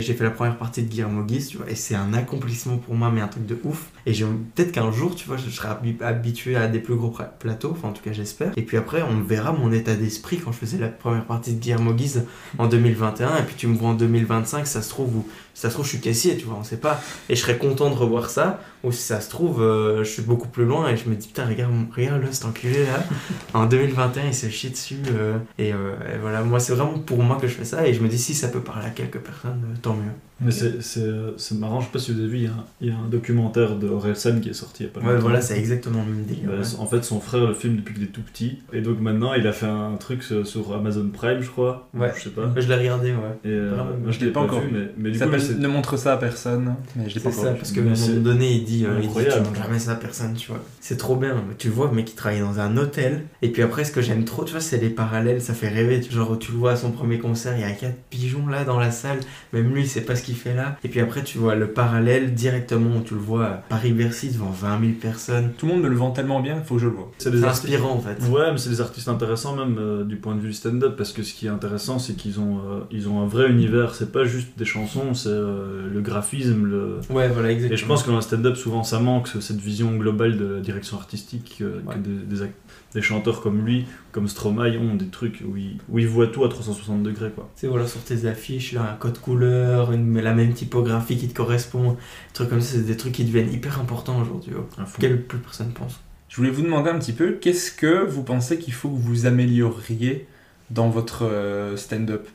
J'ai 0.00 0.14
fait 0.14 0.24
la 0.24 0.30
première 0.30 0.56
partie 0.56 0.82
de 0.82 0.88
Guillermo 0.88 1.22
Guise, 1.24 1.48
tu 1.48 1.58
vois, 1.58 1.70
et 1.70 1.74
c'est 1.74 1.94
un 1.94 2.14
accomplissement 2.14 2.78
pour 2.78 2.94
moi, 2.94 3.10
mais 3.12 3.20
un 3.20 3.28
truc 3.28 3.46
de 3.46 3.58
ouf. 3.64 3.90
Et 4.06 4.12
peut-être 4.12 4.72
qu'un 4.72 4.90
jour, 4.92 5.14
tu 5.14 5.26
vois, 5.26 5.36
je 5.36 5.50
serai 5.50 5.68
habi- 5.68 6.02
habitué 6.02 6.56
à 6.56 6.68
des 6.68 6.78
plus 6.78 6.94
gros 6.96 7.14
plateaux, 7.38 7.70
enfin 7.72 7.88
en 7.88 7.92
tout 7.92 8.02
cas 8.02 8.12
j'espère. 8.12 8.52
Et 8.56 8.62
puis 8.62 8.76
après, 8.76 9.02
on 9.02 9.20
verra 9.20 9.52
mon 9.52 9.72
état 9.72 9.94
d'esprit 9.94 10.38
quand 10.38 10.52
je 10.52 10.58
faisais 10.58 10.78
la 10.78 10.88
première 10.88 11.24
partie 11.24 11.52
de 11.54 11.60
Guillermo 11.60 11.92
Guise 11.92 12.26
en 12.58 12.66
2021, 12.66 13.36
et 13.38 13.42
puis 13.42 13.54
tu 13.56 13.66
me 13.66 13.76
vois 13.76 13.90
en 13.90 13.94
2025, 13.94 14.66
ça 14.66 14.82
se 14.82 14.88
trouve, 14.88 15.16
ou 15.16 15.26
ça 15.60 15.68
se 15.68 15.74
trouve, 15.74 15.84
je 15.84 15.90
suis 15.90 16.00
caissier, 16.00 16.36
tu 16.36 16.46
vois, 16.46 16.56
on 16.60 16.64
sait 16.64 16.76
pas. 16.78 17.00
Et 17.28 17.36
je 17.36 17.40
serais 17.40 17.58
content 17.58 17.90
de 17.90 17.94
revoir 17.94 18.30
ça, 18.30 18.60
ou 18.82 18.92
si 18.92 19.02
ça 19.02 19.20
se 19.20 19.28
trouve, 19.30 19.62
euh, 19.62 20.04
je 20.04 20.10
suis 20.10 20.22
beaucoup 20.22 20.48
plus 20.48 20.64
loin 20.64 20.88
et 20.88 20.96
je 20.96 21.08
me 21.08 21.14
dis, 21.14 21.28
putain, 21.28 21.46
regarde, 21.46 21.72
regarde 21.94 22.22
le 22.22 22.28
cet 22.32 22.44
enculé 22.46 22.84
là. 22.84 23.04
En 23.54 23.66
2021, 23.66 24.26
il 24.26 24.34
s'est 24.34 24.50
chié 24.50 24.70
dessus. 24.70 24.96
euh, 25.14 25.36
et, 25.58 25.72
euh, 25.72 25.92
et 26.14 26.18
voilà, 26.20 26.42
moi, 26.42 26.60
c'est 26.60 26.74
vraiment 26.74 26.98
pour 26.98 27.22
moi 27.22 27.36
que 27.40 27.46
je 27.46 27.54
fais 27.54 27.64
ça. 27.64 27.86
Et 27.86 27.94
je 27.94 28.00
me 28.02 28.08
dis, 28.08 28.18
si 28.18 28.34
ça 28.34 28.48
peut 28.48 28.60
parler 28.60 28.86
à 28.86 28.90
quelques 28.90 29.18
personnes, 29.20 29.62
euh, 29.70 29.76
tant 29.82 29.94
mieux. 29.94 30.12
Mais 30.42 30.50
c'est- 30.52 30.80
c'est 30.80 31.04
c'est 31.36 31.54
marrant, 31.58 31.80
je 31.82 31.84
sais 31.86 31.92
pas 31.92 31.98
si 31.98 32.12
vous 32.14 32.20
avez 32.20 32.28
vu, 32.28 32.36
il 32.38 32.44
y 32.44 32.46
a 32.46 32.50
un, 32.52 32.64
il 32.80 32.88
y 32.88 32.90
a 32.90 32.94
un 32.96 33.08
documentaire 33.10 33.76
de 33.76 33.86
Orelsan 33.90 34.40
qui 34.40 34.48
est 34.48 34.54
sorti 34.54 34.84
il 34.84 34.86
y 34.86 34.88
a 34.88 34.92
pas 34.92 35.00
Ouais, 35.00 35.08
longtemps. 35.12 35.20
voilà, 35.20 35.42
c'est 35.42 35.58
exactement 35.58 36.02
le 36.02 36.14
même 36.14 36.24
délire. 36.24 36.48
Bah, 36.48 36.54
ouais. 36.60 36.80
En 36.80 36.86
fait, 36.86 37.04
son 37.04 37.20
frère 37.20 37.46
le 37.46 37.52
filme 37.52 37.76
depuis 37.76 37.92
qu'il 37.92 38.04
est 38.04 38.06
tout 38.06 38.22
petit. 38.22 38.60
Et 38.72 38.80
donc 38.80 39.00
maintenant, 39.00 39.34
il 39.34 39.46
a 39.46 39.52
fait 39.52 39.66
un 39.66 39.96
truc 40.00 40.22
sur, 40.22 40.72
Amazon 40.74 41.10
Prime, 41.12 41.42
je 41.42 41.50
crois. 41.50 41.90
Ouais. 41.92 42.10
Je 42.16 42.22
sais 42.22 42.30
pas. 42.30 42.50
Je 42.56 42.66
l'ai 42.66 42.74
regardé, 42.74 43.10
ouais. 43.10 43.18
Et 43.44 43.48
euh, 43.48 43.76
moi, 44.02 44.10
je 44.12 44.20
l'ai 44.20 44.30
pas 44.30 44.40
pas, 44.40 44.46
encore 44.46 44.60
vu, 44.62 44.68
mais, 44.72 44.90
mais 44.96 45.10
du 45.10 45.18
Ça 45.18 45.26
coup, 45.26 45.32
là, 45.32 45.38
Ne 45.58 45.68
montre 45.68 45.96
ça 45.96 46.14
à 46.14 46.16
personne, 46.16 46.74
mais 46.96 47.08
je 47.08 47.14
l'ai 47.16 47.20
pas 47.20 47.30
C'est 47.30 47.36
encore 47.38 47.44
ça, 47.44 47.52
vu. 47.52 47.58
parce 47.58 47.72
qu'à 47.72 47.80
un 47.80 47.84
Mais 47.84 47.90
moment 47.98 48.20
donné, 48.20 48.52
il 48.52 48.64
dit, 48.64 48.84
euh, 48.86 48.98
il 49.02 49.08
dit 49.08 49.14
tu 49.14 49.38
montres 49.40 49.54
jamais 49.62 49.78
ça 49.78 49.92
à 49.92 49.94
personne, 49.96 50.34
tu 50.34 50.48
vois. 50.50 50.60
C'est 50.80 50.96
trop 50.96 51.16
bien. 51.16 51.36
Tu 51.58 51.68
le 51.68 51.74
vois, 51.74 51.86
le 51.88 51.92
mec, 51.94 52.06
qui 52.06 52.14
travaille 52.14 52.40
dans 52.40 52.58
un 52.60 52.76
hôtel. 52.76 53.24
Et 53.42 53.48
puis 53.50 53.62
après, 53.62 53.84
ce 53.84 53.92
que 53.92 54.00
j'aime 54.02 54.24
trop, 54.24 54.44
tu 54.44 54.52
vois, 54.52 54.60
c'est 54.60 54.78
les 54.78 54.90
parallèles. 54.90 55.40
Ça 55.42 55.54
fait 55.54 55.68
rêver. 55.68 56.00
Tu- 56.00 56.12
Genre, 56.12 56.38
tu 56.38 56.52
le 56.52 56.58
vois 56.58 56.72
à 56.72 56.76
son 56.76 56.90
premier 56.90 57.18
concert, 57.18 57.54
il 57.56 57.60
y 57.60 57.64
a 57.64 57.70
quatre 57.72 57.96
pigeons 58.10 58.46
là 58.48 58.64
dans 58.64 58.78
la 58.78 58.90
salle. 58.90 59.20
Même 59.52 59.72
lui, 59.74 59.82
il 59.82 59.88
sait 59.88 60.00
pas 60.02 60.16
ce 60.16 60.22
qu'il 60.22 60.34
fait 60.36 60.54
là. 60.54 60.76
Et 60.84 60.88
puis 60.88 61.00
après, 61.00 61.22
tu 61.22 61.38
vois 61.38 61.54
le 61.54 61.68
parallèle 61.68 62.34
directement 62.34 62.96
où 62.96 63.02
tu 63.02 63.14
le 63.14 63.20
vois 63.20 63.46
à 63.46 63.50
Paris-Bercy 63.68 64.28
devant 64.30 64.50
20 64.50 64.80
000 64.80 64.92
personnes. 65.00 65.50
Tout 65.56 65.66
le 65.66 65.72
monde 65.72 65.82
me 65.82 65.88
le 65.88 65.96
vend 65.96 66.10
tellement 66.10 66.40
bien, 66.40 66.62
faut 66.62 66.74
que 66.76 66.80
je 66.80 66.86
le 66.86 66.92
vois. 66.92 67.10
c'est 67.18 67.44
inspirant, 67.44 67.92
en 67.92 68.00
fait. 68.00 68.22
Ouais, 68.28 68.50
mais 68.52 68.58
c'est 68.58 68.70
des 68.70 68.80
artistes 68.80 69.08
intéressants 69.08 69.54
même 69.56 69.76
euh, 69.78 70.04
du 70.04 70.16
point 70.16 70.34
de 70.34 70.40
vue 70.40 70.48
du 70.48 70.54
stand-up 70.54 70.96
parce 70.96 71.12
que 71.12 71.22
ce 71.22 71.32
qui 71.34 71.46
est 71.46 71.50
intéressant 71.50 71.98
c'est 71.98 72.14
qu'ils 72.14 72.40
ont 72.40 72.58
euh, 72.58 72.80
ils 72.90 73.08
ont 73.08 73.20
un 73.22 73.26
vrai 73.26 73.48
univers. 73.50 73.94
C'est 73.94 74.10
pas 74.12 74.24
juste 74.24 74.48
des 74.58 74.64
chansons, 74.64 75.14
c'est 75.14 75.28
euh, 75.30 75.88
le 75.92 76.00
graphisme, 76.00 76.64
le 76.66 77.00
Ouais, 77.10 77.28
voilà, 77.28 77.50
exactement. 77.50 77.74
et 77.74 77.76
je 77.76 77.86
pense 77.86 78.02
que 78.02 78.08
dans 78.10 78.16
le 78.16 78.22
stand-up 78.22 78.56
souvent 78.56 78.82
ça 78.84 78.98
manque 79.00 79.28
ce- 79.28 79.40
cette 79.40 79.58
vision 79.60 79.96
globale 79.96 80.36
de 80.36 80.44
la 80.46 80.60
direction 80.60 80.96
artistique 80.98 81.58
euh, 81.62 81.80
Ouais. 81.86 81.94
que 81.94 81.98
des, 82.00 82.10
des, 82.36 82.42
ac- 82.42 82.50
des 82.94 83.02
chanteurs 83.02 83.40
comme 83.40 83.64
lui, 83.64 83.86
comme 84.12 84.28
Stromae 84.28 84.76
ont 84.78 84.94
des 84.94 85.06
trucs 85.06 85.42
où 85.46 85.56
ils, 85.56 85.78
où 85.88 85.98
ils 85.98 86.08
voient 86.08 86.26
tout 86.26 86.44
à 86.44 86.48
360 86.48 87.02
degrés 87.02 87.30
quoi. 87.30 87.48
Sais, 87.56 87.66
voilà, 87.68 87.86
sur 87.86 88.00
tes 88.02 88.26
affiches, 88.26 88.72
là, 88.72 88.92
un 88.92 88.96
code 88.96 89.18
couleur, 89.18 89.92
une, 89.92 90.18
la 90.20 90.34
même 90.34 90.52
typographie 90.52 91.16
qui 91.16 91.28
te 91.28 91.34
correspond, 91.34 91.92
des 91.92 91.96
trucs 92.34 92.48
comme 92.50 92.60
ça, 92.60 92.74
c'est 92.76 92.86
des 92.86 92.96
trucs 92.96 93.12
qui 93.12 93.24
deviennent 93.24 93.52
hyper 93.52 93.80
importants 93.80 94.20
aujourd'hui, 94.20 94.52
fond. 94.52 94.82
auxquels 94.96 95.22
plus 95.22 95.38
personne 95.38 95.70
pense. 95.72 96.00
Je 96.28 96.36
voulais 96.36 96.50
vous 96.50 96.62
demander 96.62 96.90
un 96.90 96.98
petit 96.98 97.12
peu, 97.12 97.32
qu'est-ce 97.40 97.72
que 97.72 98.04
vous 98.06 98.22
pensez 98.22 98.58
qu'il 98.58 98.72
faut 98.72 98.88
que 98.88 98.98
vous 98.98 99.26
amélioriez 99.26 100.26
dans 100.70 100.88
votre 100.88 101.24
euh, 101.24 101.76
stand-up 101.76 102.28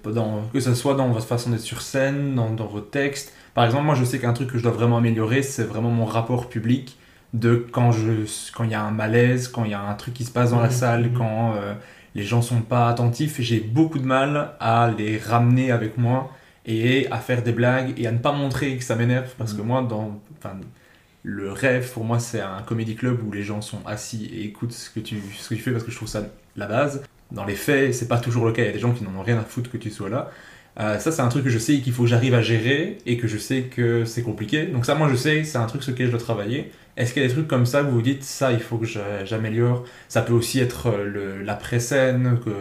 Que 0.53 0.59
ce 0.59 0.73
soit 0.75 0.95
dans 0.95 1.09
votre 1.09 1.25
façon 1.27 1.49
d'être 1.51 1.61
sur 1.61 1.81
scène, 1.81 2.35
dans, 2.35 2.51
dans 2.51 2.67
vos 2.67 2.81
textes. 2.81 3.33
Par 3.53 3.65
exemple, 3.65 3.85
moi 3.85 3.95
je 3.95 4.03
sais 4.03 4.19
qu'un 4.19 4.33
truc 4.33 4.51
que 4.51 4.57
je 4.57 4.63
dois 4.63 4.71
vraiment 4.71 4.97
améliorer, 4.97 5.41
c'est 5.43 5.63
vraiment 5.63 5.89
mon 5.91 6.05
rapport 6.05 6.49
public 6.49 6.97
de 7.33 7.65
quand 7.71 7.91
je 7.91 8.11
quand 8.53 8.63
il 8.63 8.71
y 8.71 8.73
a 8.75 8.83
un 8.83 8.91
malaise, 8.91 9.47
quand 9.47 9.65
il 9.65 9.71
y 9.71 9.73
a 9.73 9.81
un 9.81 9.93
truc 9.95 10.13
qui 10.13 10.23
se 10.25 10.31
passe 10.31 10.51
dans 10.51 10.61
la 10.61 10.69
Mhm, 10.69 10.71
salle, 10.71 11.09
mhm. 11.09 11.13
quand 11.13 11.53
euh, 11.55 11.73
les 12.15 12.23
gens 12.23 12.41
sont 12.41 12.61
pas 12.61 12.89
attentifs, 12.89 13.39
j'ai 13.41 13.59
beaucoup 13.59 13.99
de 13.99 14.05
mal 14.05 14.53
à 14.59 14.91
les 14.97 15.17
ramener 15.17 15.71
avec 15.71 15.97
moi 15.97 16.31
et 16.65 17.07
à 17.11 17.19
faire 17.19 17.43
des 17.43 17.51
blagues 17.53 17.93
et 17.97 18.07
à 18.07 18.11
ne 18.11 18.17
pas 18.19 18.31
montrer 18.31 18.77
que 18.77 18.83
ça 18.83 18.95
m'énerve 18.95 19.33
parce 19.37 19.53
que 19.53 19.61
Mhm. 19.61 19.67
moi 19.67 19.81
dans 19.83 20.21
le 21.23 21.51
rêve 21.51 21.91
pour 21.91 22.03
moi 22.03 22.19
c'est 22.19 22.41
un 22.41 22.61
comédie 22.61 22.95
club 22.95 23.21
où 23.23 23.31
les 23.31 23.43
gens 23.43 23.61
sont 23.61 23.85
assis 23.85 24.25
et 24.25 24.45
écoutent 24.45 24.71
ce 24.73 24.89
que 24.89 24.99
tu 24.99 25.17
ce 25.37 25.49
que 25.49 25.55
tu 25.55 25.61
fais 25.61 25.71
parce 25.71 25.83
que 25.83 25.91
je 25.91 25.95
trouve 25.95 26.07
ça 26.07 26.23
la 26.55 26.67
base 26.67 27.03
dans 27.31 27.45
les 27.45 27.55
faits 27.55 27.93
c'est 27.93 28.07
pas 28.07 28.19
toujours 28.19 28.45
le 28.45 28.51
cas. 28.53 28.63
Il 28.63 28.65
y 28.67 28.69
a 28.69 28.73
des 28.73 28.79
gens 28.79 28.93
qui 28.93 29.03
n'en 29.03 29.15
ont 29.19 29.23
rien 29.23 29.37
à 29.39 29.43
foutre 29.43 29.69
que 29.71 29.77
tu 29.77 29.89
sois 29.91 30.09
là. 30.09 30.31
Euh, 30.79 30.99
ça 30.99 31.11
c'est 31.11 31.21
un 31.21 31.29
truc 31.29 31.43
que 31.45 31.49
je 31.49 31.57
sais 31.59 31.79
qu'il 31.79 31.93
faut 31.93 32.03
que 32.03 32.09
j'arrive 32.09 32.33
à 32.33 32.41
gérer 32.41 32.97
et 33.05 33.17
que 33.17 33.27
je 33.27 33.37
sais 33.37 33.63
que 33.63 34.05
c'est 34.05 34.23
compliqué. 34.23 34.65
Donc 34.67 34.85
ça 34.85 34.95
moi 34.95 35.09
je 35.09 35.15
sais 35.15 35.43
c'est 35.43 35.57
un 35.57 35.65
truc 35.67 35.83
sur 35.83 35.91
lequel 35.93 36.07
je 36.07 36.11
dois 36.11 36.19
travailler. 36.19 36.71
Est-ce 36.97 37.13
qu'il 37.13 37.21
y 37.21 37.25
a 37.25 37.27
des 37.27 37.33
trucs 37.33 37.47
comme 37.47 37.65
ça 37.65 37.81
que 37.81 37.87
vous 37.87 37.93
vous 37.95 38.01
dites 38.01 38.23
ça 38.23 38.51
il 38.51 38.59
faut 38.59 38.77
que 38.77 38.85
j'a- 38.85 39.25
j'améliore. 39.25 39.85
Ça 40.09 40.21
peut 40.21 40.33
aussi 40.33 40.59
être 40.59 40.87
euh, 40.87 41.05
le, 41.05 41.41
la 41.43 41.55
pré-scène 41.55 42.39
que 42.43 42.51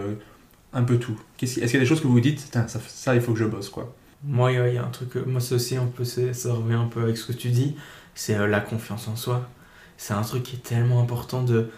un 0.73 0.83
peu 0.85 0.99
tout. 0.99 1.19
Est-ce 1.41 1.55
qu'il 1.55 1.73
y 1.75 1.77
a 1.77 1.81
des 1.81 1.87
choses 1.87 2.01
que 2.01 2.07
vous 2.07 2.15
vous 2.15 2.21
dites 2.21 2.51
ça, 2.87 3.15
il 3.15 3.21
faut 3.21 3.33
que 3.33 3.39
je 3.39 3.45
bosse 3.45 3.69
quoi? 3.71 3.95
Moi, 4.25 4.53
il 4.53 4.75
y 4.75 4.79
a- 4.79 4.85
un 4.85 4.89
truc, 4.91 5.17
moi, 5.27 5.41
c'est 5.41 5.55
aussi 5.55 5.77
un 5.77 5.87
peu, 5.87 6.05
ça 6.05 6.53
revient 6.53 6.75
un 6.75 6.87
peu 6.89 7.03
avec 7.03 7.17
ce 7.19 7.27
que 7.27 7.33
tu 7.33 7.51
dis, 7.51 7.77
c'est 8.15 8.35
euh, 8.37 8.47
la 8.47 8.61
confiance 8.61 9.07
en 9.09 9.17
soi. 9.17 9.49
c'est 9.97 10.15
un 10.15 10.23
truc 10.23 10.43
qui 10.45 10.57
est 10.57 10.61
tellement 10.61 11.01
important 11.01 11.43
de. 11.43 11.71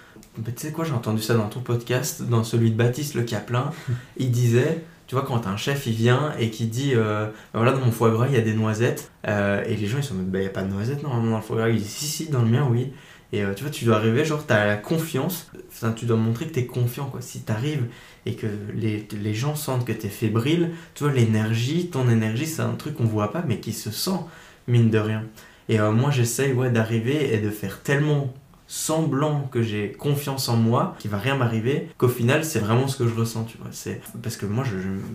Tu 0.44 0.52
sais 0.56 0.72
quoi, 0.72 0.84
j'ai 0.84 0.92
entendu 0.92 1.22
ça 1.22 1.34
dans 1.34 1.48
ton 1.48 1.60
podcast, 1.60 2.22
dans 2.22 2.44
celui 2.44 2.70
de 2.70 2.76
Baptiste 2.76 3.14
Le 3.14 3.22
Caplin. 3.22 3.70
il 4.16 4.30
disait, 4.30 4.84
tu 5.06 5.14
vois, 5.14 5.24
quand 5.24 5.46
un 5.46 5.56
chef 5.56 5.86
il 5.86 5.94
vient 5.94 6.32
et 6.38 6.50
qui 6.50 6.66
dit, 6.66 6.92
euh, 6.94 7.26
Bah 7.26 7.60
voilà, 7.60 7.72
dans 7.72 7.84
mon 7.84 7.92
foie 7.92 8.10
gras 8.10 8.26
il 8.28 8.34
y 8.34 8.38
a 8.38 8.42
des 8.42 8.54
noisettes, 8.54 9.10
euh, 9.28 9.64
et 9.64 9.76
les 9.76 9.86
gens 9.86 9.98
ils 9.98 10.04
sont 10.04 10.14
en 10.14 10.18
mode, 10.18 10.30
bah 10.30 10.38
il 10.38 10.42
n'y 10.42 10.48
a 10.48 10.50
pas 10.50 10.62
de 10.62 10.70
noisettes 10.70 11.02
normalement 11.02 11.30
dans 11.32 11.36
le 11.36 11.42
foie 11.42 11.56
gras. 11.56 11.68
Il 11.68 11.78
dit, 11.78 11.84
si, 11.88 12.06
si, 12.06 12.28
dans 12.28 12.42
le 12.42 12.48
mien, 12.48 12.66
oui. 12.70 12.92
Et 13.32 13.42
euh, 13.42 13.54
tu 13.54 13.64
vois, 13.64 13.72
tu 13.72 13.84
dois 13.84 13.96
arriver, 13.96 14.24
genre, 14.24 14.46
tu 14.46 14.52
as 14.52 14.66
la 14.66 14.76
confiance, 14.76 15.50
enfin, 15.68 15.92
tu 15.92 16.06
dois 16.06 16.16
montrer 16.16 16.46
que 16.46 16.52
tu 16.52 16.60
es 16.60 16.66
confiant, 16.66 17.06
quoi. 17.06 17.20
Si 17.20 17.42
tu 17.42 17.52
arrives 17.52 17.86
et 18.24 18.34
que 18.34 18.46
les, 18.74 19.08
les 19.12 19.34
gens 19.34 19.54
sentent 19.54 19.84
que 19.84 19.92
tu 19.92 20.06
es 20.06 20.10
fébrile, 20.10 20.70
tu 20.94 21.04
vois, 21.04 21.12
l'énergie, 21.12 21.88
ton 21.88 22.08
énergie, 22.08 22.46
c'est 22.46 22.62
un 22.62 22.74
truc 22.74 22.94
qu'on 22.94 23.04
voit 23.04 23.32
pas, 23.32 23.42
mais 23.46 23.58
qui 23.58 23.72
se 23.72 23.90
sent, 23.90 24.20
mine 24.68 24.90
de 24.90 24.98
rien. 24.98 25.24
Et 25.68 25.78
moi, 25.78 26.12
j'essaye, 26.12 26.52
ouais, 26.52 26.70
d'arriver 26.70 27.34
et 27.34 27.38
de 27.38 27.50
faire 27.50 27.82
tellement 27.82 28.32
semblant 28.68 29.48
que 29.52 29.62
j'ai 29.62 29.92
confiance 29.92 30.48
en 30.48 30.56
moi, 30.56 30.96
qu'il 30.98 31.10
va 31.10 31.18
rien 31.18 31.36
m'arriver, 31.36 31.88
qu'au 31.98 32.08
final 32.08 32.44
c'est 32.44 32.58
vraiment 32.58 32.88
ce 32.88 32.96
que 32.96 33.06
je 33.06 33.14
ressens, 33.14 33.44
tu 33.44 33.58
vois. 33.58 33.68
C'est 33.70 34.00
parce 34.22 34.36
que 34.36 34.46
moi, 34.46 34.64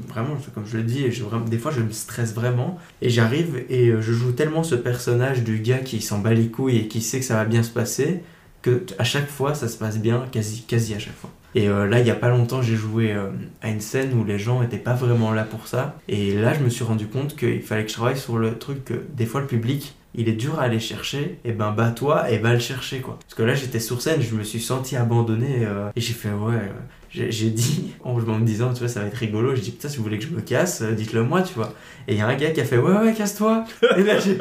vraiment, 0.07 0.37
comme 0.53 0.65
je 0.65 0.77
le 0.77 0.83
dis, 0.83 1.05
des 1.47 1.57
fois 1.57 1.71
je 1.71 1.81
me 1.81 1.91
stresse 1.91 2.33
vraiment 2.33 2.77
et 3.01 3.09
j'arrive 3.09 3.63
et 3.69 3.89
euh, 3.89 4.01
je 4.01 4.13
joue 4.13 4.31
tellement 4.31 4.63
ce 4.63 4.75
personnage 4.75 5.43
du 5.43 5.59
gars 5.59 5.79
qui 5.79 6.01
s'en 6.01 6.19
bat 6.19 6.33
les 6.33 6.47
couilles 6.47 6.77
et 6.77 6.87
qui 6.87 7.01
sait 7.01 7.19
que 7.19 7.25
ça 7.25 7.35
va 7.35 7.45
bien 7.45 7.63
se 7.63 7.71
passer 7.71 8.21
que 8.61 8.85
à 8.99 9.03
chaque 9.03 9.29
fois 9.29 9.53
ça 9.55 9.67
se 9.67 9.77
passe 9.77 9.99
bien, 9.99 10.25
quasi, 10.31 10.63
quasi 10.63 10.93
à 10.93 10.99
chaque 10.99 11.15
fois. 11.15 11.31
Et 11.53 11.67
euh, 11.67 11.85
là, 11.87 11.99
il 11.99 12.07
y 12.07 12.11
a 12.11 12.15
pas 12.15 12.29
longtemps, 12.29 12.61
j'ai 12.61 12.75
joué 12.75 13.11
euh, 13.11 13.29
à 13.61 13.69
une 13.69 13.81
scène 13.81 14.13
où 14.17 14.23
les 14.23 14.39
gens 14.39 14.63
étaient 14.63 14.77
pas 14.77 14.93
vraiment 14.93 15.33
là 15.33 15.43
pour 15.43 15.67
ça. 15.67 15.97
Et 16.07 16.33
là, 16.35 16.53
je 16.53 16.63
me 16.63 16.69
suis 16.69 16.83
rendu 16.83 17.07
compte 17.07 17.35
qu'il 17.35 17.61
fallait 17.61 17.83
que 17.83 17.89
je 17.89 17.95
travaille 17.95 18.17
sur 18.17 18.37
le 18.37 18.57
truc 18.57 18.85
que 18.85 18.93
des 19.15 19.25
fois 19.25 19.41
le 19.41 19.47
public, 19.47 19.95
il 20.15 20.27
est 20.29 20.33
dur 20.33 20.59
à 20.59 20.63
aller 20.63 20.79
chercher, 20.79 21.39
et 21.45 21.51
ben 21.51 21.71
bats-toi 21.71 22.29
et 22.31 22.37
va 22.37 22.53
le 22.53 22.59
chercher 22.59 23.01
quoi. 23.01 23.17
Parce 23.21 23.35
que 23.35 23.43
là 23.43 23.53
j'étais 23.53 23.79
sur 23.79 24.01
scène, 24.01 24.21
je 24.21 24.35
me 24.35 24.43
suis 24.43 24.61
senti 24.61 24.95
abandonné 24.95 25.65
euh, 25.65 25.89
et 25.95 26.01
j'ai 26.01 26.13
fait 26.13 26.29
ouais, 26.31 26.55
euh, 26.55 26.69
j'ai 27.11 27.49
dit 27.49 27.93
en 28.03 28.13
me 28.15 28.45
disant 28.45 28.73
tu 28.73 28.79
vois 28.79 28.87
ça 28.87 29.01
va 29.01 29.07
être 29.07 29.17
rigolo, 29.17 29.55
j'ai 29.55 29.61
dit 29.61 29.71
putain 29.71 29.89
si 29.89 29.97
vous 29.97 30.03
voulez 30.03 30.17
que 30.17 30.25
je 30.25 30.29
me 30.29 30.41
casse, 30.41 30.81
euh, 30.81 30.93
dites-le 30.93 31.23
moi 31.23 31.41
tu 31.41 31.53
vois. 31.53 31.73
Et 32.07 32.13
il 32.13 32.17
y 32.17 32.21
a 32.21 32.27
un 32.27 32.35
gars 32.35 32.51
qui 32.51 32.61
a 32.61 32.65
fait 32.65 32.77
ouais 32.77 32.97
ouais 32.97 33.13
casse-toi. 33.13 33.65
Et 33.97 34.03
là 34.03 34.17
j'ai 34.19 34.37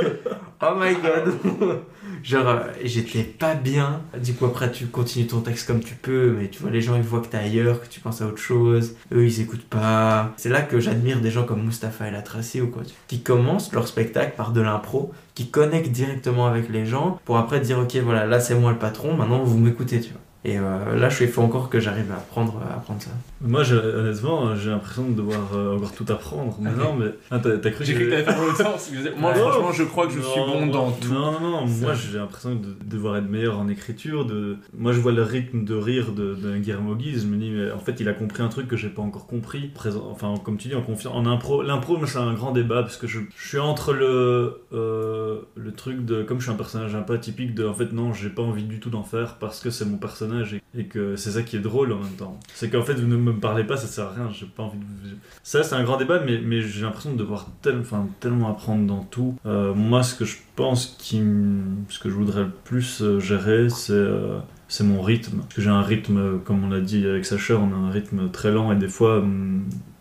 oh 0.63 0.75
my 0.79 0.95
god. 0.95 1.35
Genre 2.23 2.47
euh, 2.47 2.61
j'étais 2.85 3.23
pas 3.23 3.55
bien. 3.55 4.03
Du 4.23 4.35
coup 4.35 4.47
après 4.47 4.71
tu 4.71 4.87
continues 4.87 5.27
ton 5.27 5.41
texte 5.41 5.67
comme 5.67 5.81
tu 5.81 5.95
peux, 5.95 6.37
mais 6.39 6.49
tu 6.49 6.63
vois 6.63 6.71
les 6.71 6.81
gens 6.81 6.97
ils 6.97 7.03
voient 7.03 7.21
que 7.21 7.29
t'es 7.29 7.39
ailleurs, 7.39 7.81
que 7.81 7.89
tu 7.89 8.01
penses 8.01 8.23
à 8.23 8.27
autre 8.27 8.39
chose. 8.39 8.95
Eux 9.13 9.25
ils 9.25 9.41
écoutent 9.41 9.69
pas. 9.69 10.33
C'est 10.37 10.49
là 10.49 10.63
que 10.63 10.79
j'admire 10.81 11.21
des 11.21 11.31
gens 11.31 11.45
comme 11.45 11.65
Mustapha 11.65 12.09
et 12.09 12.11
la 12.11 12.23
Tracy 12.23 12.61
ou 12.61 12.69
quoi, 12.69 12.83
qui 13.09 13.23
commencent 13.23 13.73
leur 13.73 13.89
spectacle 13.89 14.35
par 14.37 14.53
de 14.53 14.61
l'impro 14.61 15.13
qui 15.35 15.51
connectent 15.51 15.93
directement 15.93 16.47
avec 16.47 16.69
les 16.69 16.85
gens 16.87 17.19
pour 17.25 17.39
après 17.39 17.61
dire 17.61 17.79
ok 17.79 17.97
voilà 17.97 18.27
là 18.27 18.41
c'est 18.41 18.55
moi 18.55 18.73
le 18.73 18.79
patron 18.79 19.15
maintenant 19.15 19.43
vous 19.43 19.59
m'écoutez 19.59 20.01
tu 20.01 20.11
vois 20.11 20.21
et 20.45 20.59
euh, 20.59 20.97
là 20.97 21.09
je 21.11 21.23
il 21.25 21.29
faut 21.31 21.43
encore 21.43 21.69
que 21.69 21.79
j'arrive 21.81 22.11
à 22.13 22.17
apprendre 22.17 22.61
à 22.71 22.77
apprendre 22.77 23.01
ça 23.03 23.11
Moi, 23.43 23.63
honnêtement, 23.73 24.55
j'ai 24.57 24.71
l'impression 24.71 25.09
de 25.09 25.15
devoir 25.15 25.55
euh, 25.55 25.77
encore 25.77 25.93
tout 25.93 26.07
apprendre. 26.09 26.57
Mais 26.61 26.71
non, 26.73 26.95
mais. 26.95 27.07
Ah, 27.31 27.39
t'as 27.39 27.59
t'as 27.59 27.71
cru 27.71 27.85
J'ai 27.85 27.95
cru 27.95 28.05
que 28.09 28.17
faire 28.23 28.35
dans 28.37 28.43
l'autre 28.47 28.57
sens. 28.57 28.91
Moi, 29.19 29.35
Non. 29.35 29.41
franchement, 29.51 29.73
je 29.73 29.85
crois 29.85 30.07
que 30.07 30.13
je 30.15 30.21
suis 30.21 30.41
Non, 30.41 30.47
bon 30.49 30.67
moi- 30.67 30.75
dans 30.75 30.91
tout. 30.93 31.13
Non, 31.13 31.33
non, 31.33 31.41
non. 31.41 31.67
Moi, 31.67 31.93
j'ai 31.95 32.19
l'impression 32.19 32.55
de 32.55 32.69
devoir 32.85 33.17
être 33.19 33.29
meilleur 33.29 33.59
en 33.59 33.69
écriture. 33.69 34.25
De... 34.27 34.57
Moi, 34.77 34.93
je 34.93 35.01
vois 35.01 35.13
le 35.13 35.23
rythme 35.23 35.65
de 35.65 35.75
rire 35.75 36.13
de, 36.13 36.35
de 36.35 36.57
Guillermo 36.59 36.95
Guise. 36.97 37.23
Je 37.23 37.29
me 37.29 37.37
dis, 37.39 37.51
mais 37.51 37.71
en 37.73 37.79
fait, 37.79 38.01
il 38.01 38.09
a 38.09 38.13
compris 38.15 38.43
un 38.43 38.49
truc 38.49 38.67
que 38.69 38.77
j'ai 38.77 38.89
pas 38.91 39.03
encore 39.03 39.27
compris. 39.27 39.69
Présent... 39.69 40.09
Enfin, 40.11 40.35
comme 40.45 40.57
tu 40.59 40.69
dis, 40.69 40.75
en 40.75 40.83
confiance. 40.83 41.15
En 41.15 41.27
impro, 41.27 41.63
l'impro, 41.63 41.97
moi, 41.99 42.07
c'est 42.07 42.19
un 42.19 42.35
grand 42.35 42.53
débat 42.53 42.83
parce 42.83 42.97
que 42.97 43.07
je, 43.07 43.21
je 43.37 43.49
suis 43.49 43.59
entre 43.59 43.93
le, 43.93 44.63
euh, 44.73 45.41
le 45.55 45.73
truc 45.73 46.05
de. 46.05 46.23
Comme 46.23 46.39
je 46.41 46.45
suis 46.45 46.53
un 46.53 46.57
personnage 46.57 46.95
un 46.95 47.03
peu 47.03 47.15
atypique, 47.15 47.55
de. 47.55 47.67
En 47.67 47.75
fait, 47.75 47.93
non, 47.93 48.13
j'ai 48.15 48.31
pas 48.31 48.43
envie 48.43 48.65
du 48.65 48.81
tout 48.81 48.91
d'en 48.91 49.03
faire 49.05 49.37
parce 49.39 49.61
que 49.61 49.71
c'est 49.71 49.85
mon 49.85 49.97
personnage 49.97 50.30
et, 50.77 50.85
que 50.85 51.17
c'est 51.17 51.31
ça 51.31 51.43
qui 51.43 51.57
est 51.57 51.61
drôle 51.61 51.93
en 51.93 51.99
même 51.99 52.13
temps. 52.13 52.39
C'est 52.55 52.71
qu'en 52.71 52.83
fait, 52.83 52.95
vous 52.95 53.07
ne 53.07 53.17
me 53.17 53.33
parlez 53.33 53.65
pas, 53.65 53.77
ça 53.77 53.87
sert 53.87 54.07
à 54.07 54.13
rien. 54.13 54.31
J'ai 54.33 54.47
pas 54.47 54.63
envie 54.63 54.79
de 54.79 54.85
vous. 54.85 55.17
Ça, 55.43 55.63
c'est 55.63 55.75
un 55.75 55.85
grand 55.85 55.97
débat, 55.97 56.21
mais, 56.21 56.61
j'ai 56.63 56.83
l'impression 56.83 57.13
de 57.13 57.19
devoir 57.19 57.49
tellement 57.63 58.51
apprendre 58.51 58.87
dans 58.87 59.03
tout. 59.03 59.37
Euh, 59.47 59.75
moi, 59.75 60.03
ce 60.03 60.15
que 60.15 60.25
je 60.25 60.37
pense 60.57 60.97
Ce 61.01 61.99
que 61.99 62.11
je 62.11 62.15
voudrais 62.15 62.45
le 62.45 62.51
plus 62.51 63.03
euh, 63.03 63.21
gérer, 63.21 63.69
c'est. 63.69 63.93
euh, 63.93 64.39
c'est 64.69 64.85
mon 64.85 65.03
rythme. 65.03 65.39
Parce 65.39 65.55
que 65.55 65.63
j'ai 65.63 65.71
un 65.71 65.83
rythme, 65.83 66.39
comme 66.45 66.63
on 66.63 66.71
l'a 66.71 66.81
dit 66.81 67.05
avec 67.05 67.25
Sacha, 67.25 67.55
on 67.55 67.73
a 67.73 67.77
un 67.77 67.91
rythme 67.91 68.31
très 68.31 68.53
lent 68.53 68.71
et 68.71 68.77
des 68.77 68.87
fois 68.87 69.21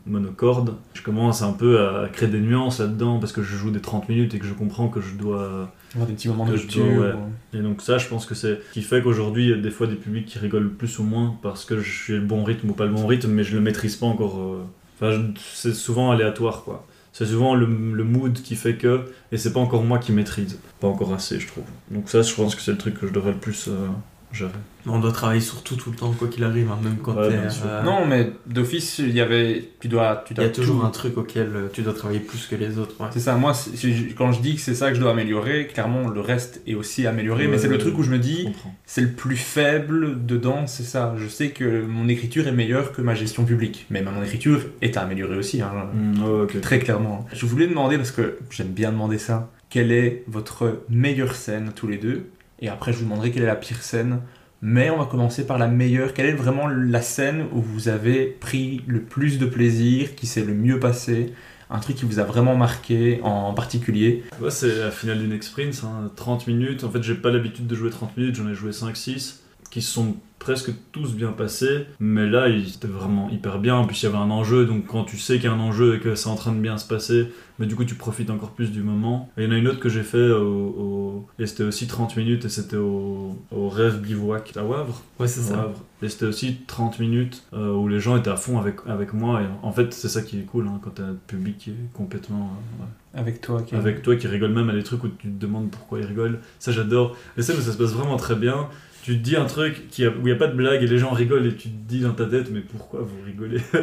monocorde. 0.06 0.76
Je 0.94 1.02
commence 1.02 1.42
un 1.42 1.54
peu 1.54 1.80
à 1.80 2.08
créer 2.10 2.30
des 2.30 2.40
nuances 2.40 2.80
là-dedans 2.80 3.20
parce 3.20 3.32
que 3.32 3.42
je 3.42 3.56
joue 3.56 3.72
des 3.72 3.82
30 3.82 4.10
minutes 4.10 4.36
et 4.36 4.40
que 4.40 4.46
je 4.46 4.54
comprends 4.54 4.88
que 4.88 5.02
je 5.02 5.16
dois 5.16 5.74
Des 5.96 6.14
petits 6.14 6.28
moments 6.28 6.46
de 6.46 6.52
rupture. 6.52 6.84
ouais. 6.86 7.14
ou- 7.14 7.58
et 7.58 7.62
donc 7.62 7.82
ça, 7.82 7.98
je 7.98 8.08
pense 8.08 8.26
que 8.28 8.36
c'est 8.36 8.60
ce 8.70 8.74
qui 8.74 8.82
fait 8.84 9.02
qu'aujourd'hui, 9.02 9.46
il 9.46 9.50
y 9.50 9.54
a 9.54 9.58
des 9.58 9.72
fois 9.72 9.88
des 9.88 9.96
publics 9.96 10.26
qui 10.28 10.38
rigolent 10.38 10.70
plus 10.70 11.00
ou 11.00 11.04
moins 11.04 11.36
parce 11.42 11.66
que 11.66 11.80
je 11.80 11.92
suis 12.04 12.14
le 12.14 12.22
bon 12.22 12.44
rythme 12.44 12.70
ou 12.70 12.74
pas 12.74 12.86
le 12.86 12.92
bon 12.94 13.08
rythme, 13.08 13.32
mais 13.32 13.44
je 13.44 13.56
le 13.56 13.62
maîtrise 13.62 13.96
pas 13.96 14.06
encore. 14.06 14.38
euh. 14.40 14.64
Enfin, 15.02 15.22
c'est 15.54 15.74
souvent 15.74 16.12
aléatoire, 16.12 16.64
quoi. 16.64 16.86
C'est 17.12 17.26
souvent 17.26 17.56
le, 17.56 17.66
le 17.66 18.04
mood 18.04 18.34
qui 18.34 18.56
fait 18.56 18.76
que, 18.76 19.12
et 19.32 19.38
c'est 19.38 19.52
pas 19.52 19.60
encore 19.60 19.84
moi 19.84 19.98
qui 19.98 20.12
maîtrise. 20.12 20.60
Pas 20.80 20.88
encore 20.88 21.12
assez, 21.14 21.40
je 21.40 21.48
trouve. 21.48 21.64
Donc 21.90 22.08
ça, 22.10 22.22
je 22.22 22.34
pense 22.36 22.54
que 22.56 22.62
c'est 22.62 22.72
le 22.72 22.78
truc 22.78 23.00
que 23.00 23.08
je 23.08 23.14
devrais 23.14 23.32
le 23.32 23.38
plus 23.40 23.68
euh, 23.68 23.88
gérer. 24.32 24.52
On 24.92 25.00
doit 25.00 25.12
travailler 25.12 25.42
sur 25.42 25.64
tout 25.64 25.76
tout 25.76 25.92
le 25.92 25.96
temps 25.96 26.12
quoi 26.12 26.28
qu'il 26.28 26.44
arrive 26.44 26.70
hein, 26.72 26.78
même 26.84 26.98
quand 27.04 27.14
Ouais, 27.16 27.30
t'es, 27.30 27.36
euh, 27.66 27.84
Non, 27.84 28.06
mais 28.06 28.32
d'office, 28.46 29.00
il 29.00 29.12
y 29.16 29.22
avait. 29.22 29.70
Tu 29.80 29.88
dois. 29.88 30.24
Tu 30.26 30.34
il 30.34 30.42
y 30.42 30.46
a 30.46 30.50
toujours 30.50 30.82
tout- 30.82 30.86
un 30.86 30.90
truc 30.90 31.18
auquel 31.18 31.50
euh, 31.56 31.68
tu 31.72 31.82
dois 31.82 31.94
travailler 31.94 32.20
plus 32.20 32.48
que 32.48 32.56
les 32.56 32.78
autres 32.78 32.96
ouais. 33.00 33.08
C'est 33.12 33.20
ça, 33.20 33.36
moi, 33.36 33.54
c'est- 33.54 33.76
c'est- 33.78 34.14
quand 34.18 34.32
je 34.32 34.42
dis 34.42 34.56
que 34.56 34.62
c'est 34.62 34.76
ça 34.76 34.90
que 34.90 34.96
je 34.96 35.00
dois 35.02 35.12
améliorer, 35.12 35.68
clairement, 35.68 36.08
le 36.10 36.22
reste 36.22 36.62
est 36.68 36.76
aussi 36.76 37.08
amélioré, 37.08 37.48
mais 37.48 37.58
c'est 37.58 37.68
le 37.68 37.78
truc 37.78 37.98
où 37.98 38.04
je 38.04 38.12
me 38.12 38.20
dis, 38.20 38.48
c'est 38.86 39.02
le 39.02 39.12
plus 39.12 39.38
faible 39.38 40.26
dedans, 40.26 40.68
c'est 40.68 40.84
ça. 40.84 41.14
Je 41.18 41.28
sais 41.28 41.50
que 41.52 41.86
mon 41.86 42.08
écriture 42.08 42.48
est 42.48 42.52
meilleure 42.52 42.92
que 42.92 43.02
ma 43.02 43.16
gestion 43.16 43.46
publique, 43.46 43.86
mais 43.90 44.02
mon 44.02 44.24
écriture 44.24 44.62
est 44.82 44.98
à 44.98 45.02
améliorer 45.02 45.38
aussi, 45.38 45.62
hein, 45.62 45.72
Mm, 45.94 46.48
très 46.62 46.80
clairement. 46.80 47.26
Je 47.34 47.46
voulais 47.46 47.68
demander, 47.68 47.98
parce 47.98 48.12
que 48.12 48.38
j'aime 48.50 48.68
bien 48.70 48.92
demander 48.92 49.18
ça, 49.18 49.50
quelle 49.70 49.92
est 49.92 50.24
votre 50.28 50.82
meilleure 50.90 51.36
scène 51.36 51.72
tous 51.76 51.88
les 51.88 51.98
deux? 51.98 52.26
Et 52.62 52.70
après, 52.70 52.92
je 52.92 52.98
vous 52.98 53.04
demanderai 53.06 53.32
quelle 53.32 53.44
est 53.44 53.48
la 53.48 53.56
pire 53.56 53.82
scène. 53.82 54.20
Mais 54.62 54.90
on 54.90 54.98
va 54.98 55.06
commencer 55.06 55.48
par 55.48 55.58
la 55.58 55.68
meilleure. 55.68 56.14
Quelle 56.14 56.26
est 56.26 56.34
vraiment 56.34 56.68
la 56.68 57.02
scène 57.02 57.46
où 57.54 57.62
vous 57.62 57.88
avez 57.88 58.26
pris 58.26 58.82
le 58.88 59.02
plus 59.02 59.40
de 59.40 59.46
plaisir, 59.46 60.16
qui 60.16 60.28
s'est 60.28 60.44
le 60.44 60.54
mieux 60.54 60.80
passé? 60.80 61.34
Un 61.70 61.80
truc 61.80 61.98
qui 61.98 62.06
vous 62.06 62.20
a 62.20 62.24
vraiment 62.24 62.56
marqué 62.56 63.20
en 63.24 63.54
particulier? 63.54 64.24
C'est 64.50 64.80
la 64.80 64.92
finale 64.92 65.20
d'une 65.20 65.34
hein, 65.34 66.12
30 66.16 66.48
minutes. 66.48 66.84
En 66.84 66.90
fait, 66.90 67.04
j'ai 67.04 67.16
pas 67.16 67.32
l'habitude 67.32 67.68
de 67.68 67.76
jouer 67.76 67.90
30 67.90 68.18
minutes, 68.18 68.36
j'en 68.36 68.50
ai 68.50 68.56
joué 68.56 68.72
5-6, 68.72 69.36
qui 69.70 69.82
sont 69.82 70.16
presque 70.40 70.72
tous 70.92 71.14
bien 71.14 71.32
passés. 71.32 71.86
Mais 72.00 72.28
là, 72.28 72.50
ils 72.50 72.76
étaient 72.76 72.88
vraiment 72.88 73.30
hyper 73.30 73.60
bien. 73.60 73.76
En 73.76 73.86
plus, 73.86 74.02
il 74.02 74.06
y 74.06 74.10
avait 74.10 74.18
un 74.18 74.32
enjeu, 74.32 74.66
donc 74.66 74.88
quand 74.88 75.04
tu 75.04 75.18
sais 75.18 75.36
qu'il 75.36 75.46
y 75.46 75.48
a 75.48 75.54
un 75.54 75.60
enjeu 75.60 75.96
et 75.96 76.00
que 76.00 76.16
c'est 76.16 76.30
en 76.30 76.36
train 76.36 76.54
de 76.54 76.60
bien 76.60 76.78
se 76.78 76.88
passer, 76.88 77.28
mais 77.60 77.66
du 77.68 77.76
coup, 77.76 77.84
tu 77.86 77.96
profites 77.96 78.30
encore 78.30 78.52
plus 78.52 78.72
du 78.72 78.82
moment. 78.82 79.30
Et 79.38 79.44
il 79.44 79.48
y 79.48 79.52
en 79.52 79.56
a 79.56 79.58
une 79.58 79.68
autre 79.68 79.80
que 79.80 79.90
j'ai 79.90 80.04
fait 80.04 80.32
au, 80.32 80.46
au- 80.48 81.28
Et 81.38 81.46
c'était 81.46 81.64
aussi 81.64 81.88
30 81.88 82.16
minutes, 82.18 82.46
et 82.46 82.50
c'était 82.50 82.78
au, 82.78 83.38
au 83.52 83.70
Rêve 83.70 84.00
Bivouac 84.02 84.56
à 84.58 84.64
Wavre. 84.64 85.02
ouais 85.20 85.28
c'est 85.28 85.42
ça. 85.42 85.72
Et 86.02 86.08
c'était 86.10 86.26
aussi 86.28 86.58
30 86.66 87.00
minutes 87.00 87.44
euh, 87.54 87.74
où 87.74 87.88
les 87.90 88.00
gens 88.00 88.16
étaient 88.18 88.30
à 88.30 88.38
fond 88.38 88.58
avec, 88.58 88.78
avec 88.88 89.14
moi. 89.14 89.42
Et 89.42 89.46
en 89.64 89.72
fait, 89.74 89.94
c'est 89.94 90.08
ça 90.08 90.22
qui 90.22 90.40
est 90.40 90.44
cool 90.44 90.68
hein, 90.68 90.80
quand 90.82 90.92
t'as 90.96 91.04
un 91.04 91.16
public 91.28 91.58
qui 91.58 91.70
est 91.72 91.76
complètement. 91.94 92.52
euh, 92.80 92.84
ouais 92.84 92.90
avec 93.16 93.42
toi 93.42 93.64
Kevin 93.64 93.80
avec 93.80 94.04
toi 94.04 94.16
qui 94.16 94.28
rigole 94.28 94.52
même 94.54 94.70
à 94.70 94.74
des 94.74 94.84
trucs 94.84 95.04
où 95.04 95.08
tu 95.08 95.28
te 95.30 95.42
demandes 95.42 95.72
pourquoi 95.72 96.00
il 96.00 96.06
rigole. 96.06 96.40
Ça 96.60 96.72
j'adore. 96.72 97.16
Scènes 97.40 97.58
où 97.58 97.62
ça 97.62 97.72
se 97.72 97.78
passe 97.78 97.92
vraiment 97.94 98.18
très 98.18 98.36
bien. 98.36 98.68
Tu 99.10 99.18
te 99.18 99.24
dis 99.24 99.36
un 99.36 99.46
truc 99.46 99.90
qui 99.90 100.06
a- 100.06 100.10
où 100.10 100.18
il 100.20 100.26
n'y 100.26 100.32
a 100.32 100.36
pas 100.36 100.46
de 100.46 100.54
blague 100.56 100.84
et 100.84 100.88
les 100.88 101.00
gens 101.00 101.10
rigolent 101.10 101.48
et 101.48 101.56
tu 101.56 101.68
te 101.70 101.74
dis 101.88 102.02
dans 102.02 102.14
ta 102.14 102.26
tête 102.26 102.52
mais 102.52 102.60
pourquoi 102.62 103.00
vous 103.02 103.22
rigolez 103.26 103.58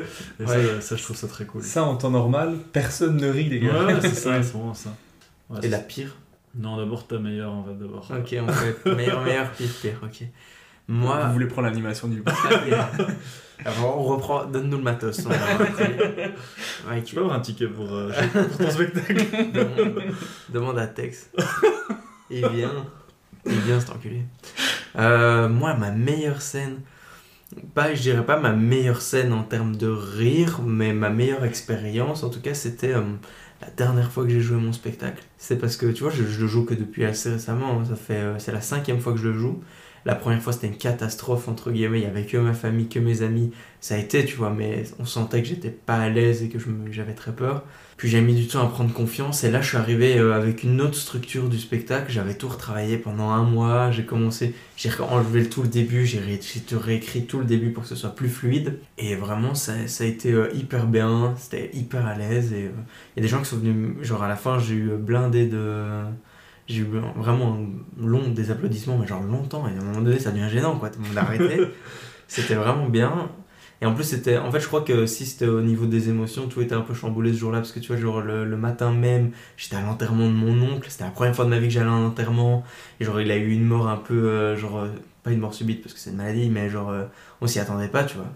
Et 0.40 0.47
ça, 0.47 0.57
Ouais. 0.57 0.81
ça, 0.81 0.94
je 0.94 1.03
trouve 1.03 1.16
ça 1.16 1.27
très 1.27 1.47
cool. 1.47 1.62
Ça, 1.65 1.82
en 1.82 1.97
temps 1.97 2.11
normal, 2.12 2.55
personne 2.73 3.16
ne 3.16 3.28
rit, 3.28 3.48
les 3.48 3.59
gars. 3.59 3.86
ouais, 3.86 3.97
c'est 4.03 4.15
ça, 4.15 4.40
c'est 4.43 4.53
vraiment 4.53 4.73
ça. 4.74 4.94
Ouais, 5.51 5.59
et 5.65 5.69
la 5.69 5.78
pire 5.81 6.15
Non, 6.57 6.77
d'abord 6.77 7.09
ta 7.09 7.19
meilleure 7.19 7.51
en 7.53 7.65
fait 7.65 7.74
d'abord. 7.77 8.09
ok 8.09 8.36
on 8.40 8.53
fait 8.53 8.94
meilleur 8.97 9.24
meilleur 9.24 9.51
pire 9.51 9.69
pire 9.82 9.98
ok 10.05 10.23
moi 10.86 11.24
Vous 11.27 11.32
voulez 11.32 11.47
prendre 11.47 11.66
l'animation 11.66 12.07
du 12.07 12.23
Alors, 13.65 13.98
on 13.98 14.03
reprend 14.05 14.44
donne-nous 14.44 14.77
le 14.77 14.82
matos 14.85 15.27
on 15.27 15.31
va 15.31 15.35
ouais, 16.94 17.03
Tu 17.03 17.16
peux 17.16 17.23
avoir 17.23 17.36
un 17.36 17.40
ticket 17.40 17.66
pour, 17.66 17.93
euh, 17.93 18.12
pour 18.32 18.59
ton 18.59 18.70
spectacle 18.70 19.24
demande, 19.53 20.03
demande 20.51 20.78
à 20.78 20.86
Tex. 20.86 21.31
Il 22.31 22.47
vient. 22.48 22.70
Vient 23.47 23.81
cet 23.81 23.90
enculé. 23.90 24.23
Euh, 24.97 25.48
moi, 25.48 25.74
ma 25.74 25.90
meilleure 25.90 26.43
scène. 26.43 26.81
Pas, 27.74 27.94
je 27.94 28.02
dirais 28.02 28.27
pas 28.27 28.40
ma 28.40 28.52
meilleure 28.52 29.01
scène 29.01 29.32
en 29.32 29.44
termes 29.44 29.77
de 29.77 29.86
rire, 29.86 30.60
mais 30.64 30.93
ma 30.93 31.10
meilleure 31.10 31.44
expérience, 31.44 32.24
en 32.24 32.31
tout 32.31 32.40
cas, 32.40 32.55
c'était 32.55 32.94
euh, 32.94 33.02
la 33.62 33.70
dernière 33.70 34.10
fois 34.10 34.24
que 34.24 34.31
j'ai 34.31 34.40
joué 34.40 34.56
mon 34.56 34.73
spectacle. 34.73 35.23
C'est 35.39 35.56
parce 35.56 35.77
que, 35.77 35.86
tu 35.86 36.02
vois, 36.02 36.12
je, 36.12 36.24
je 36.24 36.40
le 36.40 36.48
joue 36.48 36.64
que 36.64 36.74
depuis 36.74 37.05
assez 37.05 37.31
récemment. 37.31 37.85
Ça 37.85 37.94
fait, 37.94 38.14
euh, 38.14 38.39
c'est 38.39 38.52
la 38.52 38.60
cinquième 38.60 39.01
fois 39.01 39.12
que 39.12 39.18
je 39.18 39.28
le 39.28 39.39
joue. 39.39 39.62
La 40.07 40.15
première 40.15 40.41
fois, 40.41 40.53
c'était 40.53 40.69
une 40.69 40.77
catastrophe, 40.77 41.49
entre 41.49 41.73
guillemets. 41.73 41.99
Il 41.99 42.05
y 42.05 42.07
avait 42.07 42.27
que 42.27 42.37
ma 42.37 42.55
famille, 42.55 42.89
que 42.89 43.01
mes 43.01 43.23
amis. 43.23 43.51
Ça 43.81 43.97
a 43.97 43.99
été, 43.99 44.24
tu 44.24 44.37
vois, 44.37 44.51
mais 44.51 44.85
on 45.01 45.05
sentait 45.05 45.43
que 45.43 45.49
j'étais 45.49 45.70
pas 45.70 45.97
à 45.97 46.09
l'aise 46.09 46.45
et 46.45 46.49
que 46.49 46.59
j'avais 46.93 47.15
très 47.15 47.33
peur. 47.33 47.65
Puis 47.97 48.09
j'ai 48.09 48.20
mis 48.20 48.35
du 48.35 48.47
temps 48.47 48.65
à 48.65 48.69
prendre 48.69 48.93
confiance. 48.93 49.43
Et 49.43 49.51
là, 49.51 49.61
je 49.61 49.69
suis 49.69 49.77
arrivé 49.77 50.16
euh, 50.16 50.33
avec 50.33 50.62
une 50.62 50.81
autre 50.81 50.95
structure 50.95 51.49
du 51.49 51.59
spectacle. 51.59 52.12
J'avais 52.12 52.35
tout 52.35 52.47
retravaillé 52.47 52.99
pendant 52.99 53.31
un 53.31 53.43
mois. 53.43 53.91
J'ai 53.91 54.05
commencé, 54.05 54.55
j'ai 54.77 54.91
enlevé 55.01 55.41
le 55.41 55.51
tout 55.51 55.62
le 55.62 55.69
début. 55.69 56.07
J'ai 56.07 56.20
réécrit 56.20 57.27
tout 57.27 57.41
le 57.41 57.45
début 57.45 57.73
pour 57.73 57.83
que 57.83 57.89
ce 57.89 57.97
soit 57.97 58.15
plus 58.15 58.28
fluide. 58.28 58.78
Et 58.99 59.16
vraiment, 59.16 59.57
ça, 59.57 59.73
a 59.73 60.05
été 60.05 60.33
euh, 60.33 60.53
hyper 60.55 60.87
bien. 60.87 61.35
C'était 61.37 61.69
hyper 61.74 62.07
à 62.07 62.16
l'aise. 62.16 62.53
Et 62.53 62.66
euh, 62.66 62.70
il 63.16 63.19
y 63.19 63.20
a 63.20 63.23
des 63.23 63.28
gens 63.28 63.41
qui 63.41 63.47
sont 63.47 63.57
venus, 63.57 63.97
genre 64.03 64.23
à 64.23 64.28
la 64.28 64.37
fin, 64.37 64.61
j'ai 64.61 64.74
eu 64.74 64.91
blindé 64.97 65.47
de. 65.47 66.05
J'ai 66.68 66.80
eu 66.80 66.88
vraiment 67.16 67.55
un 67.55 68.05
long 68.05 68.28
des 68.30 68.51
applaudissements, 68.51 68.98
mais 68.98 69.06
genre 69.06 69.22
longtemps. 69.22 69.68
Et 69.68 69.70
à 69.72 69.80
un 69.80 69.84
moment 69.84 70.01
donné, 70.01 70.18
ça 70.18 70.32
devient 70.32 70.48
gênant, 70.51 70.76
quoi. 70.78 70.90
Tout 70.90 71.01
le 71.01 71.06
monde 71.09 71.18
a 71.18 71.22
arrêté. 71.22 71.60
c'était 72.28 72.55
vraiment 72.56 72.88
bien. 72.88 73.30
Et 73.82 73.86
en 73.86 73.94
plus, 73.94 74.05
c'était. 74.05 74.38
En 74.38 74.51
fait, 74.51 74.59
je 74.60 74.66
crois 74.66 74.80
que 74.82 75.06
si 75.06 75.26
c'était 75.26 75.47
au 75.47 75.60
niveau 75.60 75.86
des 75.86 76.09
émotions, 76.09 76.48
tout 76.48 76.60
était 76.62 76.74
un 76.74 76.80
peu 76.80 76.94
chamboulé 76.94 77.32
ce 77.32 77.38
jour-là. 77.38 77.59
Parce 77.59 77.72
que 77.72 77.78
tu 77.80 77.88
vois, 77.93 77.97
genre 78.01 78.20
le, 78.20 78.44
le 78.44 78.56
matin 78.56 78.90
même, 78.93 79.30
j'étais 79.56 79.76
à 79.76 79.82
l'enterrement 79.82 80.26
de 80.26 80.32
mon 80.34 80.60
oncle. 80.74 80.90
C'était 80.90 81.05
la 81.05 81.10
première 81.10 81.36
fois 81.36 81.44
de 81.44 81.51
ma 81.51 81.59
vie 81.59 81.68
que 81.68 81.74
j'allais 81.74 81.86
à 81.90 81.93
un 81.93 82.06
enterrement. 82.06 82.64
Et 83.01 83.05
genre, 83.05 83.20
il 83.20 83.30
a 83.30 83.36
eu 83.36 83.52
une 83.52 83.64
mort 83.64 83.88
un 83.88 83.97
peu. 83.98 84.14
euh, 84.28 84.56
genre. 84.56 84.78
euh, 84.80 84.88
pas 85.22 85.32
une 85.32 85.40
mort 85.40 85.55
subite 85.55 85.82
parce 85.82 85.93
que 85.94 86.01
c'est 86.01 86.10
une 86.10 86.16
maladie, 86.16 86.48
mais 86.51 86.68
genre. 86.70 86.90
euh, 86.90 87.05
on 87.40 87.47
s'y 87.47 87.60
attendait 87.60 87.88
pas, 87.88 88.05
tu 88.05 88.16
vois. 88.16 88.26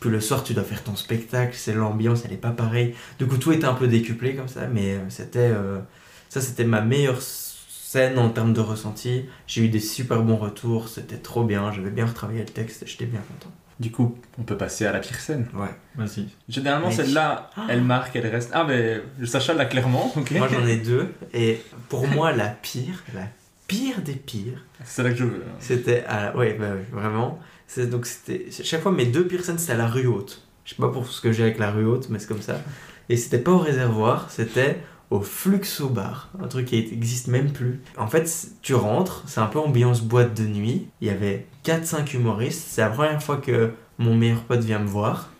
Puis 0.00 0.10
le 0.10 0.20
soir, 0.20 0.44
tu 0.44 0.54
dois 0.54 0.64
faire 0.64 0.82
ton 0.82 0.96
spectacle. 0.96 1.54
C'est 1.56 1.74
l'ambiance, 1.74 2.24
elle 2.26 2.32
est 2.32 2.36
pas 2.36 2.50
pareille. 2.50 2.94
Du 3.18 3.26
coup, 3.26 3.36
tout 3.38 3.52
était 3.52 3.66
un 3.66 3.74
peu 3.74 3.88
décuplé 3.88 4.34
comme 4.34 4.48
ça. 4.48 4.66
Mais 4.66 4.98
c'était. 5.08 5.52
ça, 6.28 6.40
c'était 6.40 6.64
ma 6.64 6.80
meilleure 6.80 7.20
scène 7.90 8.18
en 8.18 8.28
termes 8.30 8.52
de 8.52 8.60
ressenti. 8.60 9.24
J'ai 9.48 9.64
eu 9.64 9.68
des 9.68 9.80
super 9.80 10.22
bons 10.22 10.36
retours. 10.36 10.88
C'était 10.88 11.16
trop 11.16 11.42
bien. 11.42 11.72
J'avais 11.72 11.90
bien 11.90 12.06
retravaillé 12.06 12.40
le 12.40 12.46
texte. 12.46 12.84
J'étais 12.86 13.06
bien 13.06 13.20
content. 13.20 13.52
Du 13.80 13.90
coup, 13.90 14.16
on 14.38 14.42
peut 14.42 14.56
passer 14.56 14.86
à 14.86 14.92
la 14.92 15.00
pire 15.00 15.16
scène. 15.18 15.48
Ouais. 15.54 15.74
Vas-y. 15.96 16.28
Généralement, 16.48 16.90
celle-là, 16.90 17.50
elle 17.68 17.82
marque, 17.82 18.14
elle 18.14 18.26
reste. 18.28 18.50
Ah, 18.52 18.64
mais 18.64 19.02
Sacha 19.24 19.54
l'a 19.54 19.64
clairement, 19.64 20.12
ok. 20.16 20.30
Moi 20.32 20.48
j'en 20.48 20.66
ai 20.66 20.76
deux 20.76 21.12
et 21.34 21.60
pour 21.88 22.06
moi 22.06 22.30
la 22.32 22.48
pire, 22.48 23.02
la 23.14 23.26
pire 23.66 24.02
des 24.02 24.12
pires, 24.14 24.64
C'est 24.84 25.02
là 25.02 25.10
que 25.10 25.16
je 25.16 25.24
veux. 25.24 25.44
hein. 25.48 25.56
c'était 25.60 26.04
à 26.06 26.36
ouais 26.36 26.54
bah 26.60 26.66
oui, 26.76 26.82
vraiment. 26.92 27.38
C'est 27.66 27.88
donc 27.88 28.04
c'était 28.06 28.46
chaque 28.50 28.82
fois 28.82 28.92
mes 28.92 29.06
deux 29.06 29.26
pires 29.26 29.44
scènes 29.44 29.58
c'était 29.58 29.72
à 29.72 29.76
la 29.78 29.86
rue 29.86 30.06
haute. 30.06 30.42
Je 30.64 30.70
sais 30.70 30.76
pas 30.80 30.88
pour 30.90 31.06
ce 31.08 31.20
que 31.20 31.32
j'ai 31.32 31.42
avec 31.44 31.58
la 31.58 31.70
rue 31.70 31.86
haute 31.86 32.08
mais 32.10 32.18
c'est 32.18 32.28
comme 32.28 32.42
ça. 32.42 32.60
Et 33.08 33.16
c'était 33.16 33.38
pas 33.38 33.52
au 33.52 33.58
réservoir, 33.58 34.30
c'était 34.30 34.78
au 35.10 35.20
Fluxo 35.20 35.88
Bar, 35.88 36.30
un 36.42 36.46
truc 36.46 36.66
qui 36.66 36.76
existe 36.76 37.26
même 37.26 37.52
plus. 37.52 37.80
En 37.98 38.06
fait, 38.06 38.48
tu 38.62 38.74
rentres, 38.74 39.24
c'est 39.26 39.40
un 39.40 39.46
peu 39.46 39.58
ambiance 39.58 40.02
boîte 40.02 40.34
de 40.34 40.46
nuit. 40.46 40.86
Il 41.00 41.08
y 41.08 41.10
avait 41.10 41.46
4-5 41.64 42.14
humoristes. 42.14 42.64
C'est 42.68 42.80
la 42.80 42.90
première 42.90 43.22
fois 43.22 43.38
que 43.38 43.72
mon 43.98 44.14
meilleur 44.14 44.42
pote 44.42 44.60
vient 44.60 44.78
me 44.78 44.86
voir. 44.86 45.30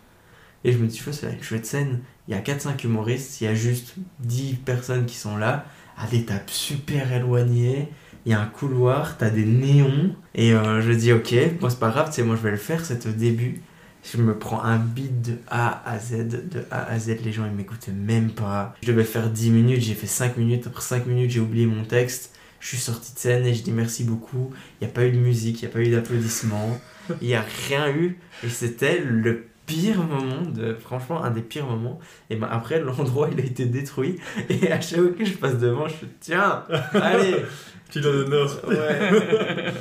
Et 0.63 0.73
je 0.73 0.77
me 0.77 0.87
dis, 0.87 0.99
vois, 0.99 1.13
c'est 1.13 1.31
une 1.31 1.41
chouette 1.41 1.65
scène. 1.65 2.01
Il 2.27 2.35
y 2.35 2.37
a 2.37 2.41
4-5 2.41 2.83
humoristes, 2.85 3.41
il 3.41 3.45
y 3.45 3.47
a 3.47 3.55
juste 3.55 3.95
10 4.19 4.55
personnes 4.65 5.05
qui 5.05 5.15
sont 5.15 5.37
là, 5.37 5.65
à 5.97 6.05
des 6.07 6.25
tables 6.25 6.43
super 6.47 7.11
éloignées. 7.11 7.89
Il 8.25 8.31
y 8.31 8.35
a 8.35 8.41
un 8.41 8.45
couloir, 8.45 9.17
t'as 9.17 9.31
des 9.31 9.45
néons. 9.45 10.15
Et 10.35 10.53
euh, 10.53 10.81
je 10.81 10.91
dis, 10.91 11.13
ok, 11.13 11.33
moi 11.59 11.69
c'est 11.69 11.79
pas 11.79 11.89
grave, 11.89 12.11
sais, 12.11 12.23
moi 12.23 12.35
je 12.35 12.41
vais 12.41 12.51
le 12.51 12.57
faire, 12.57 12.85
c'est 12.85 13.07
au 13.07 13.11
début. 13.11 13.61
Je 14.03 14.17
me 14.17 14.37
prends 14.37 14.63
un 14.63 14.77
beat 14.77 15.21
de 15.21 15.37
A 15.47 15.81
à 15.89 15.99
Z, 15.99 16.27
de 16.27 16.65
A 16.71 16.83
à 16.83 16.99
Z, 16.99 17.17
les 17.23 17.31
gens 17.31 17.45
ils 17.45 17.51
m'écoutent 17.51 17.89
même 17.89 18.31
pas. 18.31 18.75
Je 18.81 18.87
devais 18.87 19.03
faire 19.03 19.29
10 19.29 19.51
minutes, 19.51 19.81
j'ai 19.81 19.93
fait 19.93 20.07
5 20.07 20.37
minutes, 20.37 20.67
après 20.67 20.81
5 20.81 21.05
minutes 21.05 21.31
j'ai 21.31 21.39
oublié 21.39 21.65
mon 21.65 21.83
texte. 21.83 22.33
Je 22.59 22.67
suis 22.67 22.77
sorti 22.77 23.13
de 23.13 23.19
scène 23.19 23.45
et 23.45 23.53
je 23.53 23.63
dis 23.63 23.71
merci 23.71 24.03
beaucoup. 24.03 24.51
Il 24.79 24.85
n'y 24.85 24.91
a 24.91 24.93
pas 24.93 25.05
eu 25.05 25.11
de 25.11 25.17
musique, 25.17 25.61
il 25.61 25.65
n'y 25.65 25.71
a 25.71 25.73
pas 25.73 25.81
eu 25.81 25.89
d'applaudissements, 25.89 26.79
il 27.21 27.27
n'y 27.27 27.35
a 27.35 27.45
rien 27.67 27.89
eu. 27.89 28.19
Et 28.43 28.49
c'était 28.49 28.99
le 28.99 29.45
pire 29.65 30.03
moment, 30.03 30.41
de, 30.41 30.73
franchement 30.73 31.23
un 31.23 31.31
des 31.31 31.41
pires 31.41 31.65
moments. 31.65 31.99
Et 32.29 32.35
ben, 32.35 32.47
après 32.51 32.79
l'endroit 32.79 33.29
il 33.31 33.39
a 33.39 33.43
été 33.43 33.65
détruit. 33.65 34.17
Et 34.49 34.71
à 34.71 34.81
chaque 34.81 34.99
fois 34.99 35.09
que 35.09 35.25
je 35.25 35.33
passe 35.33 35.57
devant, 35.57 35.87
je 35.87 35.93
fais 35.93 36.07
tiens, 36.19 36.63
allez 36.93 37.35
Tu 37.91 37.99
dois 37.99 38.13
d'honneur. 38.13 38.61
Ouais. 38.69 39.73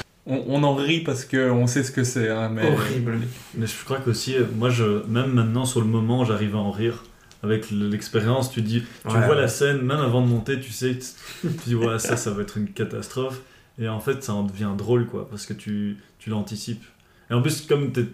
On, 0.26 0.44
on 0.48 0.62
en 0.62 0.74
rit 0.74 1.00
parce 1.00 1.24
qu'on 1.24 1.66
sait 1.66 1.82
ce 1.82 1.90
que 1.90 2.04
c'est, 2.04 2.28
hein, 2.28 2.50
mais. 2.50 2.70
Horrible. 2.70 3.18
Mais 3.54 3.66
je 3.66 3.84
crois 3.84 3.98
qu'aussi, 3.98 4.36
euh, 4.36 4.44
moi, 4.56 4.70
je, 4.70 5.04
même 5.06 5.32
maintenant, 5.32 5.64
sur 5.64 5.80
le 5.80 5.86
moment, 5.86 6.24
j'arrive 6.24 6.54
à 6.54 6.58
en 6.58 6.70
rire. 6.70 7.04
Avec 7.42 7.70
l'expérience, 7.70 8.50
tu 8.52 8.60
dis, 8.60 8.82
tu 9.08 9.14
Ouais. 9.16 9.24
vois 9.24 9.34
la 9.34 9.48
scène, 9.48 9.78
même 9.80 10.00
avant 10.00 10.20
de 10.20 10.26
monter, 10.26 10.60
tu 10.60 10.72
sais, 10.72 10.98
tu 11.40 11.48
dis, 11.66 11.74
ouais, 11.74 11.98
ça, 11.98 12.18
ça 12.18 12.30
va 12.32 12.42
être 12.42 12.58
une 12.58 12.68
catastrophe. 12.68 13.40
Et 13.78 13.88
en 13.88 13.98
fait, 13.98 14.22
ça 14.22 14.34
en 14.34 14.42
devient 14.42 14.68
drôle, 14.76 15.06
quoi, 15.06 15.26
parce 15.30 15.46
que 15.46 15.54
tu, 15.54 15.96
tu 16.18 16.28
l'anticipes. 16.28 16.84
Et 17.30 17.34
en 17.34 17.40
plus, 17.40 17.62
comme 17.62 17.92
t'es- 17.92 18.04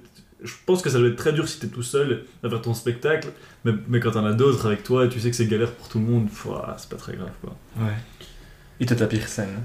je 0.45 0.53
pense 0.65 0.81
que 0.81 0.91
ça 0.91 0.99
doit 1.01 1.09
être 1.09 1.17
très 1.17 1.33
dur 1.33 1.49
si 1.49 1.59
t'es 1.59 1.67
tout 1.67 1.83
seul 1.83 2.23
à 2.45 2.49
faire 2.49 2.61
ton 2.63 2.73
spectacle, 2.73 3.29
mais, 3.65 3.73
mais 3.89 3.99
quand 3.99 4.13
t'en 4.13 4.25
as 4.25 4.33
d'autres 4.35 4.67
avec 4.67 4.85
toi, 4.85 5.07
et 5.07 5.09
tu 5.09 5.19
sais 5.19 5.31
que 5.31 5.35
c'est 5.35 5.47
galère 5.47 5.73
pour 5.73 5.89
tout 5.89 5.99
le 5.99 6.05
monde, 6.05 6.29
c'est 6.79 6.89
pas 6.89 6.97
très 6.97 7.17
grave, 7.17 7.33
quoi. 7.41 7.57
Ouais. 7.79 7.95
Et 8.79 8.87
toi, 8.87 8.97
ta 8.97 9.07
pire 9.09 9.27
scène 9.27 9.59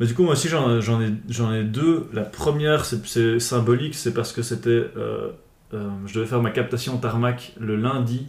Mais 0.00 0.06
du 0.06 0.14
coup, 0.14 0.22
moi 0.22 0.32
aussi, 0.32 0.48
j'en 0.48 0.78
ai, 0.78 0.80
j'en 1.28 1.52
ai 1.52 1.64
deux. 1.64 2.08
La 2.12 2.22
première, 2.22 2.84
c'est- 2.84 3.38
symbolique, 3.40 3.94
c'est 3.94 4.14
parce 4.14 4.32
que 4.32 4.42
c'était. 4.42 4.70
euh, 4.96 5.30
euh, 5.74 5.88
je 6.06 6.14
devais 6.14 6.26
faire 6.26 6.40
ma 6.42 6.50
captation 6.50 6.96
tarmac 6.98 7.52
le 7.60 7.76
lundi. 7.76 8.26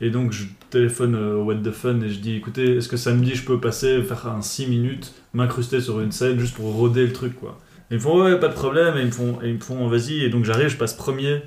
Et 0.00 0.08
donc, 0.10 0.32
je 0.32 0.44
téléphone 0.70 1.14
euh, 1.14 1.34
au 1.36 1.44
What 1.44 1.56
the 1.56 1.70
Fun 1.72 2.00
et 2.00 2.08
je 2.08 2.20
dis 2.20 2.34
écoutez, 2.36 2.76
est-ce 2.78 2.88
que 2.88 2.96
samedi 2.96 3.34
je 3.34 3.44
peux 3.44 3.60
passer, 3.60 4.02
faire 4.02 4.26
un 4.28 4.40
6 4.40 4.66
minutes, 4.66 5.12
m'incruster 5.34 5.80
sur 5.80 6.00
une 6.00 6.10
scène 6.12 6.38
juste 6.40 6.54
pour 6.56 6.72
roder 6.74 7.06
le 7.06 7.12
truc, 7.12 7.34
quoi. 7.38 7.58
Et 7.90 7.94
ils 7.94 7.96
me 7.96 8.00
font 8.02 8.22
ouais, 8.24 8.38
pas 8.40 8.48
de 8.48 8.54
problème. 8.54 8.96
Et 8.96 9.00
ils 9.00 9.06
me 9.06 9.10
font, 9.12 9.38
et 9.42 9.48
ils 9.50 9.54
me 9.56 9.60
font 9.60 9.86
vas-y. 9.88 10.24
Et 10.24 10.30
donc, 10.30 10.44
j'arrive, 10.46 10.68
je 10.68 10.76
passe 10.78 10.94
premier. 10.94 11.42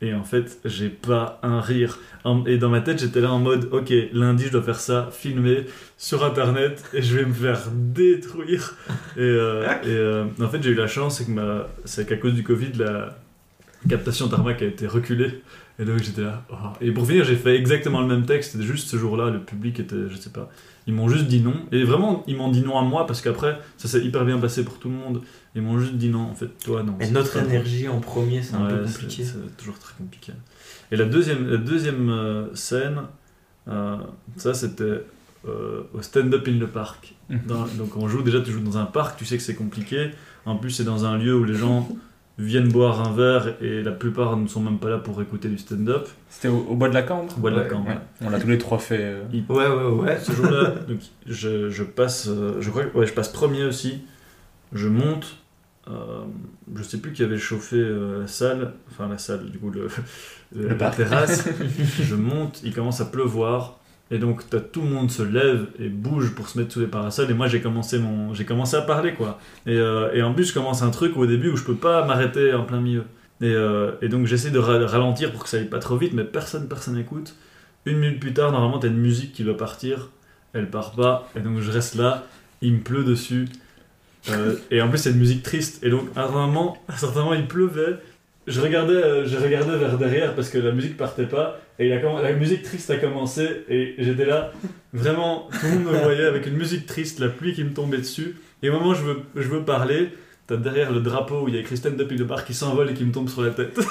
Et 0.00 0.14
en 0.14 0.22
fait, 0.22 0.58
j'ai 0.64 0.88
pas 0.90 1.40
un 1.42 1.60
rire. 1.60 1.98
Et 2.46 2.58
dans 2.58 2.68
ma 2.68 2.80
tête, 2.80 3.00
j'étais 3.00 3.20
là 3.20 3.32
en 3.32 3.38
mode 3.40 3.68
ok, 3.72 3.92
lundi, 4.12 4.44
je 4.46 4.52
dois 4.52 4.62
faire 4.62 4.78
ça, 4.80 5.08
filmer 5.10 5.64
sur 5.96 6.24
internet 6.24 6.84
et 6.94 7.02
je 7.02 7.16
vais 7.16 7.24
me 7.24 7.32
faire 7.32 7.60
détruire. 7.74 8.76
Et, 9.16 9.20
euh, 9.20 9.64
et, 9.82 9.86
euh, 9.88 10.24
en 10.40 10.48
fait, 10.48 10.62
j'ai 10.62 10.70
eu 10.70 10.74
la 10.74 10.86
chance, 10.86 11.18
c'est 11.18 11.24
que 11.26 11.30
ma- 11.32 11.66
c'est 11.84 12.06
qu'à 12.08 12.16
cause 12.16 12.34
du 12.34 12.44
Covid, 12.44 12.72
la 12.78 13.18
captation 13.88 14.28
tarmac 14.28 14.62
a 14.62 14.66
été 14.66 14.86
reculée. 14.86 15.42
Et 15.80 15.84
donc 15.84 15.98
j'étais 16.02 16.22
là. 16.22 16.44
oh. 16.50 16.54
Et 16.80 16.90
pour 16.90 17.06
finir, 17.06 17.24
j'ai 17.24 17.36
fait 17.36 17.56
exactement 17.56 18.00
le 18.00 18.06
même 18.08 18.26
texte. 18.26 18.60
Juste 18.62 18.88
ce 18.88 18.96
jour-là, 18.96 19.30
le 19.30 19.38
public 19.40 19.78
était, 19.80 20.08
je 20.08 20.16
sais 20.16 20.30
pas. 20.30 20.50
Ils 20.88 20.94
m'ont 20.94 21.08
juste 21.08 21.26
dit 21.26 21.40
non. 21.40 21.54
Et 21.70 21.84
vraiment, 21.84 22.24
ils 22.26 22.34
m'ont 22.36 22.50
dit 22.50 22.62
non 22.62 22.76
à 22.78 22.82
moi 22.82 23.06
parce 23.06 23.20
qu'après, 23.20 23.58
ça 23.76 23.86
s'est 23.88 24.00
hyper 24.04 24.24
bien 24.24 24.38
passé 24.38 24.64
pour 24.64 24.78
tout 24.80 24.88
le 24.88 24.94
monde. 24.96 25.20
Ils 25.54 25.62
m'ont 25.62 25.78
juste 25.78 25.94
dit 25.94 26.08
non, 26.08 26.22
en 26.22 26.34
fait, 26.34 26.48
toi 26.64 26.82
non. 26.82 26.96
Et 26.98 27.10
notre 27.10 27.38
bon. 27.38 27.44
énergie 27.46 27.86
en 27.88 28.00
premier, 28.00 28.42
c'est 28.42 28.54
un 28.56 28.66
peu 28.66 28.74
Ouais, 28.80 28.84
compliqué. 28.86 29.22
C'est 29.24 29.56
toujours 29.58 29.78
très 29.78 29.94
compliqué. 29.98 30.32
Et 30.90 30.96
la 30.96 31.04
deuxième, 31.04 31.46
la 31.48 31.58
deuxième 31.58 32.08
euh, 32.08 32.54
scène, 32.54 33.02
euh, 33.68 33.96
ça 34.36 34.54
c'était 34.54 35.04
euh, 35.46 35.82
au 35.94 36.00
stand-up 36.02 36.48
in 36.48 36.58
the 36.58 36.66
park. 36.66 37.14
Mhm. 37.28 37.40
Dans- 37.46 37.66
donc 37.76 37.96
on 37.96 38.08
joue 38.08 38.22
déjà, 38.22 38.40
tu 38.40 38.50
joues 38.50 38.60
dans 38.64 38.78
un 38.78 38.86
parc, 38.86 39.18
tu 39.18 39.24
sais 39.26 39.36
que 39.36 39.42
c'est 39.42 39.54
compliqué. 39.54 40.10
En 40.46 40.56
plus, 40.56 40.70
c'est 40.70 40.84
dans 40.84 41.04
un 41.04 41.18
lieu 41.18 41.36
où 41.36 41.44
les 41.44 41.54
gens 41.54 41.86
viennent 42.38 42.68
boire 42.68 43.06
un 43.06 43.12
verre 43.12 43.54
et 43.60 43.82
la 43.82 43.90
plupart 43.90 44.36
ne 44.36 44.46
sont 44.46 44.60
même 44.60 44.78
pas 44.78 44.88
là 44.88 44.98
pour 44.98 45.20
écouter 45.20 45.48
du 45.48 45.58
stand-up. 45.58 46.06
C'était 46.28 46.48
au, 46.48 46.58
au 46.70 46.76
bois 46.76 46.88
de 46.88 46.94
la 46.94 47.02
Cambre 47.02 47.34
Au 47.36 47.40
bois 47.40 47.50
de 47.50 47.56
la 47.56 47.64
Cambre, 47.64 47.88
Ouais. 47.88 47.94
ouais. 47.94 48.00
On 48.26 48.30
l'a 48.30 48.38
tous 48.38 48.46
les 48.48 48.58
trois 48.58 48.78
fait. 48.78 49.00
euh. 49.00 49.22
Ouais, 49.48 49.66
ouais, 49.66 50.02
ouais. 50.04 50.18
Ce 50.20 50.30
jour-là, 50.32 50.70
donc, 50.88 50.98
je, 51.26 51.68
je 51.68 51.82
passe, 51.82 52.28
euh, 52.28 52.58
je 52.60 52.70
crois, 52.70 52.84
que- 52.84 52.96
ouais, 52.96 53.06
je 53.06 53.12
passe 53.12 53.28
premier 53.30 53.64
aussi. 53.64 54.02
Je 54.72 54.86
monte. 54.88 55.36
euh, 55.88 56.20
je 56.76 56.82
sais 56.82 56.98
plus 56.98 57.12
qui 57.12 57.22
avait 57.24 57.38
chauffé 57.38 57.76
euh, 57.76 58.20
la 58.20 58.26
salle, 58.28 58.74
enfin 58.90 59.08
la 59.08 59.16
salle, 59.18 59.50
du 59.50 59.58
coup 59.58 59.70
le, 59.70 59.88
le- 60.54 60.68
la 60.68 60.90
terrasse. 60.90 61.48
je 62.00 62.14
monte, 62.14 62.60
il 62.62 62.72
commence 62.74 63.00
à 63.00 63.06
pleuvoir. 63.06 63.77
Et 64.10 64.18
donc 64.18 64.42
tout 64.72 64.80
le 64.80 64.88
monde 64.88 65.10
se 65.10 65.22
lève 65.22 65.66
et 65.78 65.90
bouge 65.90 66.34
pour 66.34 66.48
se 66.48 66.58
mettre 66.58 66.72
sous 66.72 66.80
les 66.80 66.86
parasols. 66.86 67.30
Et 67.30 67.34
moi 67.34 67.46
j'ai 67.46 67.60
commencé 67.60 68.00
commencé 68.46 68.76
à 68.76 68.80
parler 68.80 69.12
quoi. 69.12 69.38
Et, 69.66 69.76
euh, 69.76 70.10
et 70.14 70.22
en 70.22 70.32
plus 70.32 70.44
je 70.48 70.54
commence 70.54 70.82
un 70.82 70.90
truc 70.90 71.16
au 71.16 71.26
début 71.26 71.50
où 71.50 71.56
je 71.56 71.64
peux 71.64 71.74
pas 71.74 72.06
m'arrêter 72.06 72.54
en 72.54 72.64
plein 72.64 72.80
milieu. 72.80 73.04
Et, 73.40 73.52
euh, 73.52 73.92
donc 74.08 74.26
j'essaie 74.26 74.50
de 74.50 74.58
ra- 74.58 74.86
ralentir 74.86 75.30
pour 75.30 75.42
que 75.44 75.48
ça 75.50 75.58
aille 75.58 75.68
pas 75.68 75.78
trop 75.78 75.96
vite, 75.98 76.14
mais 76.14 76.24
personne 76.24 76.68
personne 76.68 76.94
n'écoute. 76.94 77.34
Une 77.84 77.98
minute 77.98 78.18
plus 78.18 78.32
tard, 78.32 78.50
normalement 78.50 78.78
t'as 78.78 78.88
une 78.88 78.96
musique 78.96 79.32
qui 79.34 79.44
doit 79.44 79.56
partir, 79.56 80.08
elle 80.54 80.70
part 80.70 80.92
pas, 80.92 81.28
et 81.36 81.40
donc 81.40 81.60
je 81.60 81.70
reste 81.70 81.94
là, 81.94 82.24
il 82.62 82.72
me 82.74 82.80
pleut 82.80 83.04
dessus. 83.04 83.46
Euh, 84.30 84.56
et 84.70 84.80
en 84.82 84.88
plus 84.88 84.98
c'est 84.98 85.10
une 85.10 85.18
musique 85.18 85.42
triste. 85.42 85.84
Et 85.84 85.90
donc 85.90 86.08
à 86.16 86.24
un 86.24 86.30
moment, 86.30 86.78
à 86.88 86.94
un 86.94 86.96
certain 86.96 87.20
moment 87.20 87.34
il 87.34 87.46
pleuvait. 87.46 87.98
Je 88.48 88.60
regardais, 88.60 88.94
euh, 88.94 89.26
je 89.26 89.36
regardais 89.36 89.76
vers 89.76 89.98
derrière 89.98 90.34
parce 90.34 90.48
que 90.48 90.58
la 90.58 90.72
musique 90.72 90.96
partait 90.96 91.26
pas. 91.26 91.60
Et 91.78 91.88
la 91.88 92.32
musique 92.32 92.62
triste 92.62 92.90
a 92.90 92.96
commencé 92.96 93.64
et 93.68 93.94
j'étais 93.98 94.24
là, 94.24 94.52
vraiment, 94.92 95.48
tout 95.52 95.66
le 95.66 95.78
monde 95.78 95.92
me 95.92 95.98
voyait 95.98 96.24
avec 96.24 96.46
une 96.46 96.56
musique 96.56 96.86
triste, 96.86 97.20
la 97.20 97.28
pluie 97.28 97.52
qui 97.52 97.62
me 97.62 97.72
tombait 97.72 97.98
dessus. 97.98 98.36
Et 98.62 98.70
au 98.70 98.72
moment 98.72 98.90
où 98.90 98.94
je 98.94 99.02
veux, 99.02 99.18
je 99.36 99.48
veux 99.48 99.64
parler, 99.64 100.10
t'as 100.48 100.56
derrière 100.56 100.90
le 100.90 101.00
drapeau 101.00 101.42
où 101.42 101.48
il 101.48 101.54
y 101.54 101.58
a 101.58 101.62
Christine 101.62 101.96
depuis 101.96 102.16
le 102.16 102.24
bar 102.24 102.44
qui 102.44 102.54
s'envole 102.54 102.90
et 102.90 102.94
qui 102.94 103.04
me 103.04 103.12
tombe 103.12 103.28
sur 103.28 103.42
la 103.42 103.50
tête. 103.50 103.78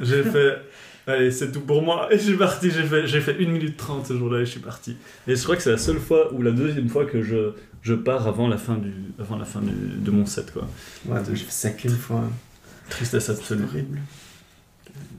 J'ai 0.00 0.22
fait, 0.22 0.56
Allez, 1.06 1.32
c'est 1.32 1.50
tout 1.50 1.60
pour 1.60 1.82
moi. 1.82 2.12
Et 2.12 2.18
je 2.18 2.22
suis 2.22 2.36
parti, 2.36 2.70
j'ai 2.70 2.84
fait, 2.84 3.06
j'ai 3.06 3.20
fait 3.20 3.36
1 3.40 3.48
minute 3.48 3.76
30 3.76 4.06
ce 4.06 4.16
jour-là 4.16 4.40
et 4.40 4.46
je 4.46 4.52
suis 4.52 4.60
parti. 4.60 4.96
Et 5.26 5.34
je 5.34 5.42
crois 5.42 5.56
que 5.56 5.62
c'est 5.62 5.72
la 5.72 5.78
seule 5.78 5.98
fois 5.98 6.32
ou 6.32 6.42
la 6.42 6.52
deuxième 6.52 6.88
fois 6.88 7.06
que 7.06 7.22
je, 7.22 7.52
je 7.82 7.94
pars 7.94 8.28
avant 8.28 8.46
la 8.46 8.56
fin, 8.56 8.76
du, 8.76 8.92
avant 9.18 9.36
la 9.36 9.44
fin 9.44 9.60
de 9.60 10.10
mon 10.10 10.26
set. 10.26 10.52
Quoi. 10.52 10.68
Ouais, 11.06 11.20
j'ai 11.28 11.44
fait 11.44 11.50
ça 11.50 11.70
qu'une 11.70 11.90
fois. 11.90 12.22
Tristesse 12.92 13.30
absolue. 13.30 13.64
Horrible. 13.64 13.98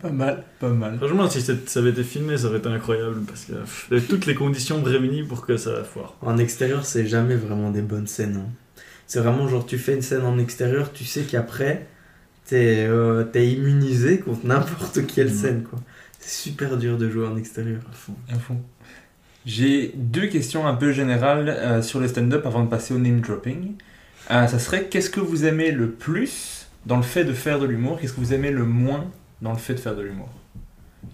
Pas 0.02 0.10
mal, 0.12 0.44
pas 0.60 0.70
mal. 0.70 0.98
Franchement, 0.98 1.28
si 1.30 1.42
ça 1.42 1.80
avait 1.80 1.90
été 1.90 2.04
filmé, 2.04 2.38
ça 2.38 2.46
aurait 2.46 2.60
été 2.60 2.68
incroyable 2.70 3.22
parce 3.26 3.46
que 3.46 3.54
pff, 3.54 3.88
il 3.90 3.94
y 3.96 3.98
avait 3.98 4.06
toutes 4.08 4.26
les 4.28 4.36
conditions 4.36 4.84
réunies 4.84 5.24
pour 5.24 5.46
que 5.46 5.58
ça 5.58 5.84
foire. 5.84 6.16
En 6.22 6.38
extérieur, 6.38 6.86
c'est 6.86 7.08
jamais 7.08 7.36
vraiment 7.36 7.72
des 7.72 7.82
bonnes 7.82 8.06
scènes. 8.08 8.36
hein. 8.38 8.50
C'est 9.08 9.20
vraiment 9.20 9.48
genre, 9.48 9.66
tu 9.66 9.78
fais 9.78 9.96
une 9.96 10.02
scène 10.02 10.24
en 10.24 10.38
extérieur, 10.38 10.92
tu 10.94 11.06
sais 11.06 11.24
qu'après, 11.24 11.88
t'es 12.46 12.86
euh, 12.88 13.24
t'es 13.24 13.48
immunisé 13.48 14.20
contre 14.20 14.46
n'importe 14.46 15.06
quelle 15.08 15.34
scène, 15.34 15.64
quoi. 15.64 15.80
C'est 16.20 16.50
super 16.50 16.78
dur 16.78 16.98
de 16.98 17.10
jouer 17.10 17.26
en 17.26 17.36
extérieur. 17.36 17.82
À 17.90 17.94
fond. 17.96 18.16
À 18.32 18.40
fond. 18.40 18.62
J'ai 19.46 19.92
deux 19.96 20.28
questions 20.28 20.68
un 20.68 20.76
peu 20.76 20.92
générales 20.92 21.50
euh, 21.50 21.82
sur 21.82 22.00
le 22.00 22.08
stand-up 22.08 22.46
avant 22.46 22.64
de 22.64 22.70
passer 22.70 22.94
au 22.94 23.00
name 23.00 23.20
dropping. 23.22 23.74
Euh, 24.32 24.48
ça 24.48 24.60
serait 24.60 24.86
qu'est-ce 24.86 25.10
que 25.10 25.20
vous 25.20 25.44
aimez 25.46 25.72
le 25.72 25.90
plus 25.90 26.63
dans 26.86 26.98
le 26.98 27.04
fait 27.04 27.24
de 27.26 27.34
faire 27.34 27.60
de 27.60 27.66
l'humour 27.66 28.00
Qu'est-ce 28.00 28.14
que 28.14 28.20
vous 28.20 28.34
aimez 28.34 28.52
le 28.52 28.66
moins 28.66 29.06
dans 29.42 29.52
le 29.52 29.58
fait 29.58 29.74
de 29.76 29.80
faire 29.80 29.96
de 29.96 30.02
l'humour? 30.02 30.30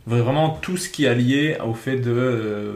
Vraiment 0.06 0.52
tout 0.62 0.78
ce 0.78 0.90
qui 0.90 1.06
est 1.06 1.16
lié 1.16 1.58
au 1.66 1.74
fait 1.74 1.98
de 1.98 2.12
euh, 2.12 2.74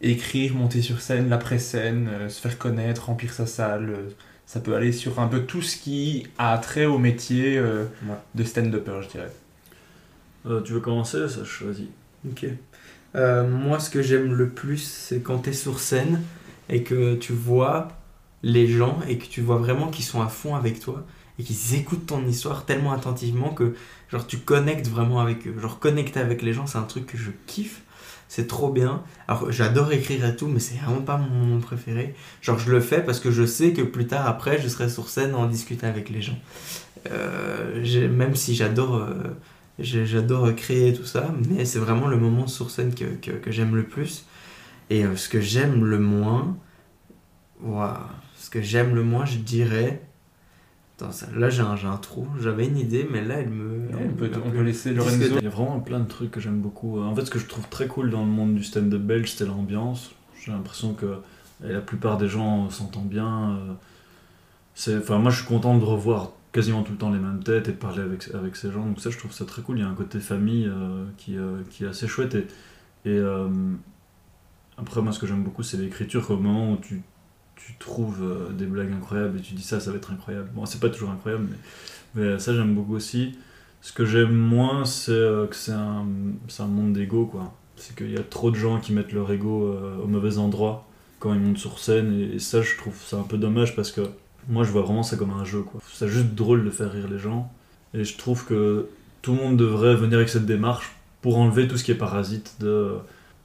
écrire, 0.00 0.54
monter 0.54 0.82
sur 0.82 1.00
scène, 1.00 1.28
l'après-scène, 1.28 2.08
euh, 2.10 2.28
se 2.28 2.40
faire 2.40 2.58
connaître, 2.58 3.06
remplir 3.06 3.32
sa 3.32 3.46
salle. 3.46 3.90
euh, 3.90 4.08
ça 4.46 4.60
peut 4.60 4.74
aller 4.76 4.92
sur 4.92 5.18
un 5.18 5.26
peu 5.26 5.40
tout 5.42 5.60
ce 5.62 5.76
qui 5.76 6.26
a 6.38 6.56
trait 6.58 6.86
au 6.86 6.98
métier 6.98 7.58
euh, 7.58 7.84
Ouais. 8.08 8.14
de 8.34 8.44
stand-upper, 8.44 9.00
je 9.02 9.08
dirais. 9.08 9.32
Euh, 10.46 10.60
tu 10.62 10.72
veux 10.72 10.80
commencer? 10.80 11.28
Ça, 11.28 11.40
je 11.42 11.48
choisis. 11.48 11.86
Ok. 12.30 12.46
Euh, 13.16 13.48
moi, 13.48 13.78
ce 13.80 13.90
que 13.90 14.02
j'aime 14.02 14.32
le 14.34 14.48
plus, 14.48 14.78
c'est 14.84 15.20
quand 15.20 15.38
t'es 15.38 15.52
sur 15.52 15.80
scène 15.80 16.22
et 16.68 16.82
que 16.82 17.14
tu 17.16 17.32
vois 17.32 17.88
les 18.42 18.66
gens 18.68 18.98
et 19.08 19.18
que 19.18 19.26
tu 19.26 19.40
vois 19.40 19.56
vraiment 19.56 19.88
qu'ils 19.88 20.04
sont 20.04 20.20
à 20.22 20.28
fond 20.28 20.54
avec 20.54 20.78
toi 20.80 21.04
et 21.38 21.42
qu'ils 21.42 21.74
écoutent 21.74 22.06
ton 22.06 22.26
histoire 22.26 22.64
tellement 22.64 22.92
attentivement 22.92 23.50
que 23.50 23.74
genre 24.10 24.26
tu 24.26 24.38
connectes 24.38 24.88
vraiment 24.88 25.20
avec 25.20 25.46
eux. 25.46 25.54
Genre 25.60 25.78
connecter 25.78 26.20
avec 26.20 26.42
les 26.42 26.52
gens, 26.52 26.66
c'est 26.66 26.78
un 26.78 26.82
truc 26.82 27.06
que 27.06 27.18
je 27.18 27.30
kiffe. 27.46 27.82
C'est 28.28 28.48
trop 28.48 28.70
bien. 28.70 29.02
Alors 29.28 29.52
j'adore 29.52 29.92
écrire 29.92 30.24
et 30.26 30.34
tout, 30.34 30.48
mais 30.48 30.58
c'est 30.58 30.76
vraiment 30.76 31.02
pas 31.02 31.16
mon 31.16 31.28
moment 31.28 31.60
préféré. 31.60 32.14
Genre 32.42 32.58
je 32.58 32.70
le 32.72 32.80
fais 32.80 33.02
parce 33.02 33.20
que 33.20 33.30
je 33.30 33.46
sais 33.46 33.72
que 33.72 33.82
plus 33.82 34.06
tard 34.06 34.26
après, 34.26 34.60
je 34.60 34.68
serai 34.68 34.88
sur 34.88 35.08
scène 35.08 35.34
en 35.34 35.46
discuter 35.46 35.86
avec 35.86 36.10
les 36.10 36.22
gens. 36.22 36.38
Euh, 37.10 38.08
même 38.08 38.34
si 38.34 38.56
j'adore 38.56 38.96
euh, 38.96 39.12
j'adore 39.78 40.54
créer 40.54 40.92
tout 40.92 41.04
ça, 41.04 41.32
mais 41.48 41.64
c'est 41.64 41.78
vraiment 41.78 42.08
le 42.08 42.16
moment 42.16 42.46
sur 42.46 42.70
scène 42.70 42.94
que, 42.94 43.50
j'aime 43.50 43.76
le 43.76 43.84
plus. 43.84 44.26
Et 44.90 45.04
euh, 45.04 45.16
ce 45.16 45.28
que 45.28 45.40
j'aime 45.40 45.84
le 45.84 45.98
moins, 45.98 46.56
waouh, 47.60 47.96
ce 48.36 48.50
que 48.50 48.62
j'aime 48.62 48.94
le 48.94 49.02
moins, 49.02 49.24
je 49.24 49.38
dirais. 49.38 50.02
Attends, 50.98 51.12
ça- 51.12 51.28
là 51.36 51.50
j'ai 51.50 51.60
un, 51.62 51.76
j'ai 51.76 51.86
un 51.88 51.96
trou, 51.98 52.26
j'avais 52.40 52.66
une 52.66 52.78
idée, 52.78 53.06
mais 53.10 53.22
là 53.22 53.36
elle 53.40 53.50
me. 53.50 53.88
on, 53.94 53.98
elle 54.00 54.14
peut, 54.14 54.30
on 54.44 54.50
peut 54.50 54.62
laisser 54.62 54.94
Lorenzo. 54.94 55.16
Il 55.38 55.44
y 55.44 55.46
a 55.46 55.50
vraiment 55.50 55.80
plein 55.80 56.00
de 56.00 56.08
trucs 56.08 56.30
que 56.30 56.40
j'aime 56.40 56.60
beaucoup. 56.60 56.98
En 57.00 57.14
fait, 57.14 57.24
ce 57.26 57.30
que 57.30 57.38
je 57.38 57.46
trouve 57.46 57.68
très 57.68 57.86
cool 57.86 58.10
dans 58.10 58.24
le 58.24 58.30
monde 58.30 58.54
du 58.54 58.64
stand-up 58.64 59.00
belge, 59.02 59.30
c'est 59.32 59.44
l'ambiance. 59.46 60.12
J'ai 60.42 60.52
l'impression 60.52 60.94
que 60.94 61.16
la 61.60 61.80
plupart 61.80 62.16
des 62.18 62.28
gens 62.28 62.70
s'entendent 62.70 63.08
bien. 63.08 63.50
euh, 63.58 63.72
c'est- 64.74 64.96
Enfin, 64.98 65.18
moi, 65.18 65.30
je 65.30 65.38
suis 65.40 65.46
content 65.46 65.76
de 65.76 65.84
revoir 65.84 66.32
quasiment 66.52 66.82
tout 66.82 66.92
le 66.92 66.98
temps 66.98 67.10
les 67.10 67.18
mêmes 67.18 67.42
têtes 67.44 67.68
et 67.68 67.72
de 67.72 67.76
parler 67.76 68.00
avec, 68.00 68.30
avec 68.34 68.56
ces 68.56 68.70
gens. 68.72 68.86
Donc 68.86 68.98
ça, 69.00 69.10
je 69.10 69.18
trouve 69.18 69.32
ça 69.32 69.44
très 69.44 69.60
cool. 69.62 69.78
Il 69.78 69.82
y 69.82 69.84
a 69.84 69.88
un 69.88 69.94
côté 69.94 70.18
famille 70.20 70.66
euh, 70.66 71.04
qui, 71.18 71.36
euh, 71.36 71.60
qui 71.70 71.84
est 71.84 71.88
assez 71.88 72.08
chouette. 72.08 72.34
Et, 72.36 72.46
et 73.10 73.18
euh, 73.18 73.48
après, 74.78 75.02
moi, 75.02 75.12
ce 75.12 75.18
que 75.18 75.26
j'aime 75.26 75.42
beaucoup, 75.42 75.62
c'est 75.62 75.76
l'écriture. 75.76 76.30
Au 76.30 76.36
moment 76.36 76.72
où 76.72 76.76
tu, 76.76 77.02
tu 77.56 77.74
trouves 77.78 78.22
euh, 78.22 78.52
des 78.52 78.66
blagues 78.66 78.92
incroyables 78.92 79.38
et 79.38 79.42
tu 79.42 79.54
dis 79.54 79.62
ça, 79.62 79.80
ça 79.80 79.90
va 79.90 79.96
être 79.96 80.12
incroyable. 80.12 80.48
Bon, 80.54 80.66
c'est 80.66 80.80
pas 80.80 80.88
toujours 80.88 81.10
incroyable, 81.10 81.48
mais, 81.50 81.56
mais 82.14 82.38
ça, 82.38 82.54
j'aime 82.54 82.74
beaucoup 82.74 82.94
aussi. 82.94 83.36
Ce 83.82 83.92
que 83.92 84.04
j'aime 84.04 84.34
moins, 84.34 84.84
c'est 84.84 85.12
euh, 85.12 85.46
que 85.46 85.56
c'est 85.56 85.72
un, 85.72 86.06
un 86.58 86.66
monde 86.66 86.92
d'ego, 86.92 87.26
quoi. 87.26 87.52
C'est 87.76 87.94
qu'il 87.96 88.10
y 88.10 88.16
a 88.16 88.22
trop 88.22 88.50
de 88.50 88.56
gens 88.56 88.80
qui 88.80 88.92
mettent 88.92 89.12
leur 89.12 89.30
ego 89.30 89.66
euh, 89.66 89.98
au 90.02 90.06
mauvais 90.06 90.38
endroit 90.38 90.86
quand 91.18 91.34
ils 91.34 91.40
montent 91.40 91.58
sur 91.58 91.78
scène, 91.78 92.12
et, 92.12 92.36
et 92.36 92.38
ça, 92.38 92.62
je 92.62 92.76
trouve 92.76 92.96
ça 93.04 93.16
un 93.16 93.22
peu 93.22 93.38
dommage 93.38 93.74
parce 93.74 93.90
que 93.90 94.02
moi, 94.48 94.64
je 94.64 94.70
vois 94.70 94.82
vraiment 94.82 95.02
ça 95.02 95.16
comme 95.16 95.32
un 95.32 95.44
jeu, 95.44 95.62
quoi. 95.62 95.80
C'est 95.92 96.08
juste 96.08 96.34
drôle 96.34 96.64
de 96.64 96.70
faire 96.70 96.92
rire 96.92 97.08
les 97.10 97.18
gens, 97.18 97.50
et 97.94 98.04
je 98.04 98.16
trouve 98.16 98.44
que 98.44 98.88
tout 99.22 99.34
le 99.34 99.38
monde 99.38 99.56
devrait 99.56 99.96
venir 99.96 100.18
avec 100.18 100.28
cette 100.28 100.46
démarche 100.46 100.94
pour 101.22 101.38
enlever 101.38 101.66
tout 101.66 101.76
ce 101.76 101.84
qui 101.84 101.90
est 101.90 101.96
parasite 101.96 102.54
de 102.60 102.92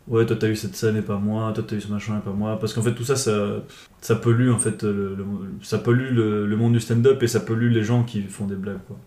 ouais 0.08 0.26
toi 0.26 0.36
t'as 0.40 0.50
eu 0.50 0.56
cette 0.56 0.76
scène 0.76 0.98
et 0.98 1.02
pas 1.02 1.18
moi 1.18 1.52
toi 1.54 1.64
t'as 1.68 1.76
eu 1.76 1.82
ce 1.82 1.88
machin 1.92 2.18
et 2.20 2.22
pas 2.22 2.32
moi. 2.32 2.60
Parce 2.60 2.74
qu'en 2.74 2.82
fait 2.82 2.94
tout 2.96 3.04
ça 3.04 3.16
ça, 3.16 3.64
ça 4.02 4.16
pollue 4.16 4.50
en 4.52 4.60
fait 4.60 4.84
le, 4.84 5.16
le- 5.16 5.26
ça 5.62 5.78
pollue 5.80 6.14
le, 6.14 6.46
le 6.48 6.58
monde 6.58 6.74
du 6.74 6.80
stand-up 6.80 7.22
et 7.24 7.28
ça 7.28 7.40
pollue 7.42 7.72
les 7.72 7.84
gens 7.84 8.04
qui 8.04 8.22
font 8.24 8.48
des 8.48 8.56
blagues 8.56 8.84
quoi. 8.88 8.98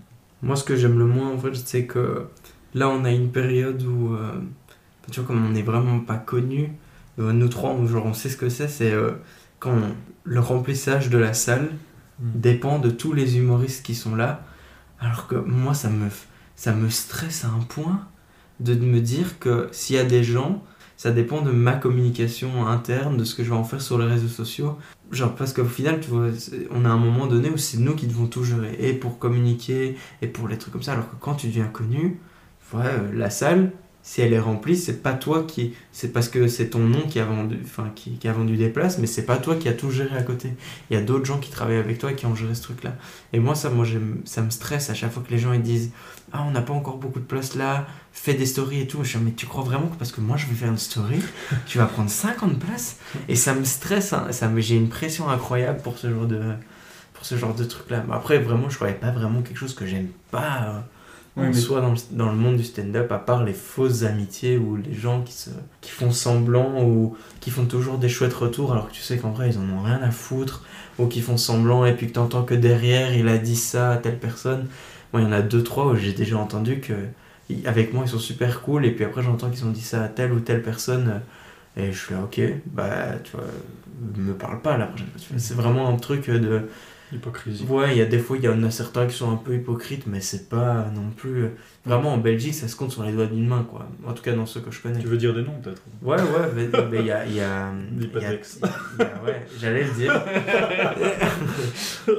Moi, 0.42 0.56
ce 0.56 0.64
que 0.64 0.76
j'aime 0.76 0.98
le 0.98 1.06
moins, 1.06 1.30
en 1.32 1.38
fait, 1.38 1.54
c'est 1.54 1.86
que 1.86 2.26
là, 2.74 2.88
on 2.88 3.04
a 3.04 3.10
une 3.10 3.30
période 3.32 3.82
où, 3.82 4.14
euh, 4.14 4.32
tu 5.10 5.20
vois, 5.20 5.26
comme 5.26 5.44
on 5.46 5.50
n'est 5.50 5.62
vraiment 5.62 6.00
pas 6.00 6.16
connus, 6.16 6.72
euh, 7.18 7.32
nous 7.32 7.48
trois, 7.48 7.70
on, 7.70 7.86
genre, 7.86 8.06
on 8.06 8.14
sait 8.14 8.28
ce 8.28 8.36
que 8.36 8.48
c'est, 8.48 8.68
c'est 8.68 8.92
euh, 8.92 9.12
quand 9.58 9.72
on- 9.72 9.94
le 10.24 10.40
remplissage 10.40 11.10
de 11.10 11.18
la 11.18 11.32
salle 11.34 11.70
dépend 12.18 12.78
de 12.78 12.90
tous 12.90 13.12
les 13.12 13.38
humoristes 13.38 13.84
qui 13.84 13.94
sont 13.94 14.16
là. 14.16 14.44
Alors 15.00 15.26
que 15.26 15.36
moi, 15.36 15.74
ça 15.74 15.90
me, 15.90 16.08
ça 16.56 16.72
me 16.74 16.88
stresse 16.90 17.44
à 17.44 17.48
un 17.48 17.60
point 17.60 18.06
de 18.60 18.74
me 18.74 19.00
dire 19.00 19.38
que 19.38 19.68
s'il 19.72 19.96
y 19.96 19.98
a 19.98 20.04
des 20.04 20.24
gens, 20.24 20.62
ça 21.04 21.10
dépend 21.10 21.42
de 21.42 21.50
ma 21.50 21.74
communication 21.74 22.66
interne, 22.66 23.18
de 23.18 23.24
ce 23.24 23.34
que 23.34 23.44
je 23.44 23.50
vais 23.50 23.56
en 23.56 23.64
faire 23.64 23.82
sur 23.82 23.98
les 23.98 24.06
réseaux 24.06 24.26
sociaux. 24.26 24.78
Genre, 25.12 25.34
parce 25.34 25.52
qu'au 25.52 25.66
final, 25.66 26.00
tu 26.00 26.08
vois, 26.08 26.28
on 26.70 26.86
a 26.86 26.88
un 26.88 26.96
moment 26.96 27.26
donné 27.26 27.50
où 27.50 27.58
c'est 27.58 27.76
nous 27.76 27.94
qui 27.94 28.06
devons 28.06 28.26
tout 28.26 28.42
gérer, 28.42 28.74
et 28.78 28.94
pour 28.94 29.18
communiquer, 29.18 29.98
et 30.22 30.26
pour 30.26 30.48
les 30.48 30.56
trucs 30.56 30.72
comme 30.72 30.82
ça. 30.82 30.92
Alors 30.92 31.10
que 31.10 31.16
quand 31.20 31.34
tu 31.34 31.48
deviens 31.48 31.66
connu, 31.66 32.20
ouais, 32.72 32.86
euh, 32.86 33.12
la 33.12 33.28
salle, 33.28 33.72
si 34.06 34.20
elle 34.20 34.34
est 34.34 34.38
remplie, 34.38 34.76
c'est 34.76 35.02
pas 35.02 35.14
toi 35.14 35.44
qui. 35.48 35.72
C'est 35.90 36.12
parce 36.12 36.28
que 36.28 36.46
c'est 36.46 36.68
ton 36.68 36.80
nom 36.80 37.00
qui 37.08 37.18
a 37.20 37.24
vendu, 37.24 37.58
enfin, 37.64 37.90
qui, 37.94 38.18
qui 38.18 38.28
a 38.28 38.34
vendu 38.34 38.58
des 38.58 38.68
places, 38.68 38.98
mais 38.98 39.06
c'est 39.06 39.24
pas 39.24 39.38
toi 39.38 39.56
qui 39.56 39.66
a 39.66 39.72
tout 39.72 39.90
géré 39.90 40.14
à 40.14 40.22
côté. 40.22 40.52
Il 40.90 40.94
y 40.94 41.00
a 41.00 41.02
d'autres 41.02 41.24
gens 41.24 41.38
qui 41.38 41.50
travaillent 41.50 41.78
avec 41.78 41.96
toi 41.96 42.12
et 42.12 42.14
qui 42.14 42.26
ont 42.26 42.34
géré 42.34 42.54
ce 42.54 42.60
truc-là. 42.60 42.96
Et 43.32 43.40
moi, 43.40 43.54
ça, 43.54 43.70
moi, 43.70 43.86
ça 44.26 44.42
me 44.42 44.50
stresse 44.50 44.90
à 44.90 44.94
chaque 44.94 45.10
fois 45.10 45.22
que 45.26 45.30
les 45.30 45.38
gens 45.38 45.54
ils 45.54 45.62
disent 45.62 45.90
Ah, 46.32 46.44
on 46.46 46.50
n'a 46.50 46.60
pas 46.60 46.74
encore 46.74 46.98
beaucoup 46.98 47.18
de 47.18 47.24
place 47.24 47.54
là, 47.54 47.86
fais 48.12 48.34
des 48.34 48.44
stories 48.44 48.82
et 48.82 48.86
tout. 48.86 49.02
Je 49.04 49.16
dis 49.16 49.24
Mais 49.24 49.32
tu 49.32 49.46
crois 49.46 49.64
vraiment 49.64 49.86
que 49.86 49.96
parce 49.96 50.12
que 50.12 50.20
moi 50.20 50.36
je 50.36 50.46
vais 50.48 50.54
faire 50.54 50.68
une 50.68 50.76
story, 50.76 51.20
tu 51.66 51.78
vas 51.78 51.86
prendre 51.86 52.10
50 52.10 52.58
places? 52.58 52.98
Et 53.30 53.36
ça 53.36 53.54
me 53.54 53.64
stresse, 53.64 54.12
hein. 54.12 54.26
ça 54.32 54.52
j'ai 54.58 54.76
une 54.76 54.90
pression 54.90 55.30
incroyable 55.30 55.80
pour 55.80 55.96
ce 55.96 56.10
genre 56.10 56.26
de, 56.26 56.42
pour 57.14 57.24
ce 57.24 57.38
genre 57.38 57.54
de 57.54 57.64
truc-là. 57.64 58.04
Mais 58.06 58.14
après, 58.14 58.38
vraiment, 58.38 58.68
je 58.68 58.76
voyais 58.76 58.92
pas 58.92 59.12
vraiment 59.12 59.40
quelque 59.40 59.56
chose 59.56 59.74
que 59.74 59.86
j'aime 59.86 60.08
pas. 60.30 60.84
Euh, 61.36 61.40
Oui, 61.42 61.46
en 61.46 61.50
mais- 61.50 61.54
soi 61.54 61.80
dans 61.80 61.90
le, 61.90 61.96
dans 62.12 62.30
le 62.30 62.36
monde 62.36 62.56
du 62.56 62.64
stand-up, 62.64 63.10
à 63.12 63.18
part 63.18 63.44
les 63.44 63.52
fausses 63.52 64.02
amitiés 64.04 64.56
ou 64.56 64.76
les 64.76 64.94
gens 64.94 65.22
qui, 65.22 65.32
se, 65.32 65.50
qui 65.80 65.90
font 65.90 66.10
semblant 66.10 66.82
ou 66.84 67.16
qui 67.40 67.50
font 67.50 67.64
toujours 67.66 67.98
des 67.98 68.08
chouettes 68.08 68.34
retours 68.34 68.72
alors 68.72 68.88
que 68.88 68.92
tu 68.94 69.02
sais 69.02 69.18
qu'en 69.18 69.30
vrai 69.30 69.50
ils 69.50 69.58
en 69.58 69.68
ont 69.76 69.82
rien 69.82 70.00
à 70.02 70.10
foutre 70.10 70.64
ou 70.98 71.06
qui 71.06 71.20
font 71.20 71.36
semblant 71.36 71.84
et 71.84 71.92
puis 71.94 72.06
que 72.06 72.12
t'entends 72.12 72.44
que 72.44 72.54
derrière 72.54 73.14
il 73.16 73.28
a 73.28 73.38
dit 73.38 73.56
ça 73.56 73.90
à 73.92 73.96
telle 73.96 74.18
personne. 74.18 74.68
Moi 75.12 75.22
il 75.22 75.24
y 75.24 75.28
en 75.28 75.32
a 75.32 75.42
deux 75.42 75.62
trois 75.62 75.86
où 75.86 75.96
j'ai 75.96 76.12
déjà 76.12 76.38
entendu 76.38 76.80
que 76.80 76.94
avec 77.66 77.92
moi 77.92 78.04
ils 78.06 78.10
sont 78.10 78.18
super 78.18 78.62
cool 78.62 78.86
et 78.86 78.90
puis 78.92 79.04
après 79.04 79.22
j'entends 79.22 79.50
qu'ils 79.50 79.64
ont 79.66 79.70
dit 79.70 79.82
ça 79.82 80.02
à 80.04 80.08
telle 80.08 80.32
ou 80.32 80.40
telle 80.40 80.62
personne 80.62 81.20
euh, 81.76 81.82
et 81.88 81.92
je 81.92 81.98
suis 81.98 82.14
là 82.14 82.20
ok 82.22 82.40
bah 82.66 83.18
tu 83.22 83.32
vois 83.32 83.44
me 84.16 84.32
parle 84.34 84.60
pas 84.60 84.76
la 84.76 84.86
prochaine 84.86 85.06
fois. 85.08 85.36
C'est 85.38 85.54
vraiment 85.54 85.88
un 85.88 85.96
truc 85.96 86.30
de 86.30 86.68
hypocrisie 87.12 87.64
Ouais, 87.64 87.94
il 87.94 87.98
y 87.98 88.02
a 88.02 88.06
des 88.06 88.18
fois, 88.18 88.36
il 88.36 88.44
y 88.44 88.48
en 88.48 88.62
a 88.62 88.70
certains 88.70 89.06
qui 89.06 89.14
sont 89.16 89.30
un 89.32 89.36
peu 89.36 89.54
hypocrites, 89.54 90.06
mais 90.06 90.20
c'est 90.20 90.48
pas 90.48 90.90
non 90.94 91.10
plus. 91.10 91.50
Vraiment, 91.86 92.14
en 92.14 92.18
Belgique, 92.18 92.54
ça 92.54 92.66
se 92.66 92.76
compte 92.76 92.92
sur 92.92 93.02
les 93.02 93.12
doigts 93.12 93.26
d'une 93.26 93.46
main, 93.46 93.66
quoi. 93.70 93.86
En 94.06 94.14
tout 94.14 94.22
cas, 94.22 94.32
dans 94.32 94.46
ceux 94.46 94.60
que 94.60 94.70
je 94.70 94.80
connais. 94.80 95.00
tu 95.00 95.06
veux 95.06 95.18
dire 95.18 95.34
des 95.34 95.42
noms 95.42 95.60
peut-être? 95.62 95.82
Ouais, 96.00 96.16
ouais, 96.16 96.70
mais 96.90 97.00
il 97.00 97.06
y 97.06 97.10
a. 97.10 97.26
il 97.26 97.34
y 97.34 97.40
a- 97.40 97.70
Dis 97.92 98.06
pas 98.08 98.20
il 98.20 98.22
y 98.22 98.26
a- 98.26 98.32
y 98.32 98.36
Ouais, 99.26 99.46
j'allais 99.60 99.84
le 99.84 99.90
dire. 99.90 100.14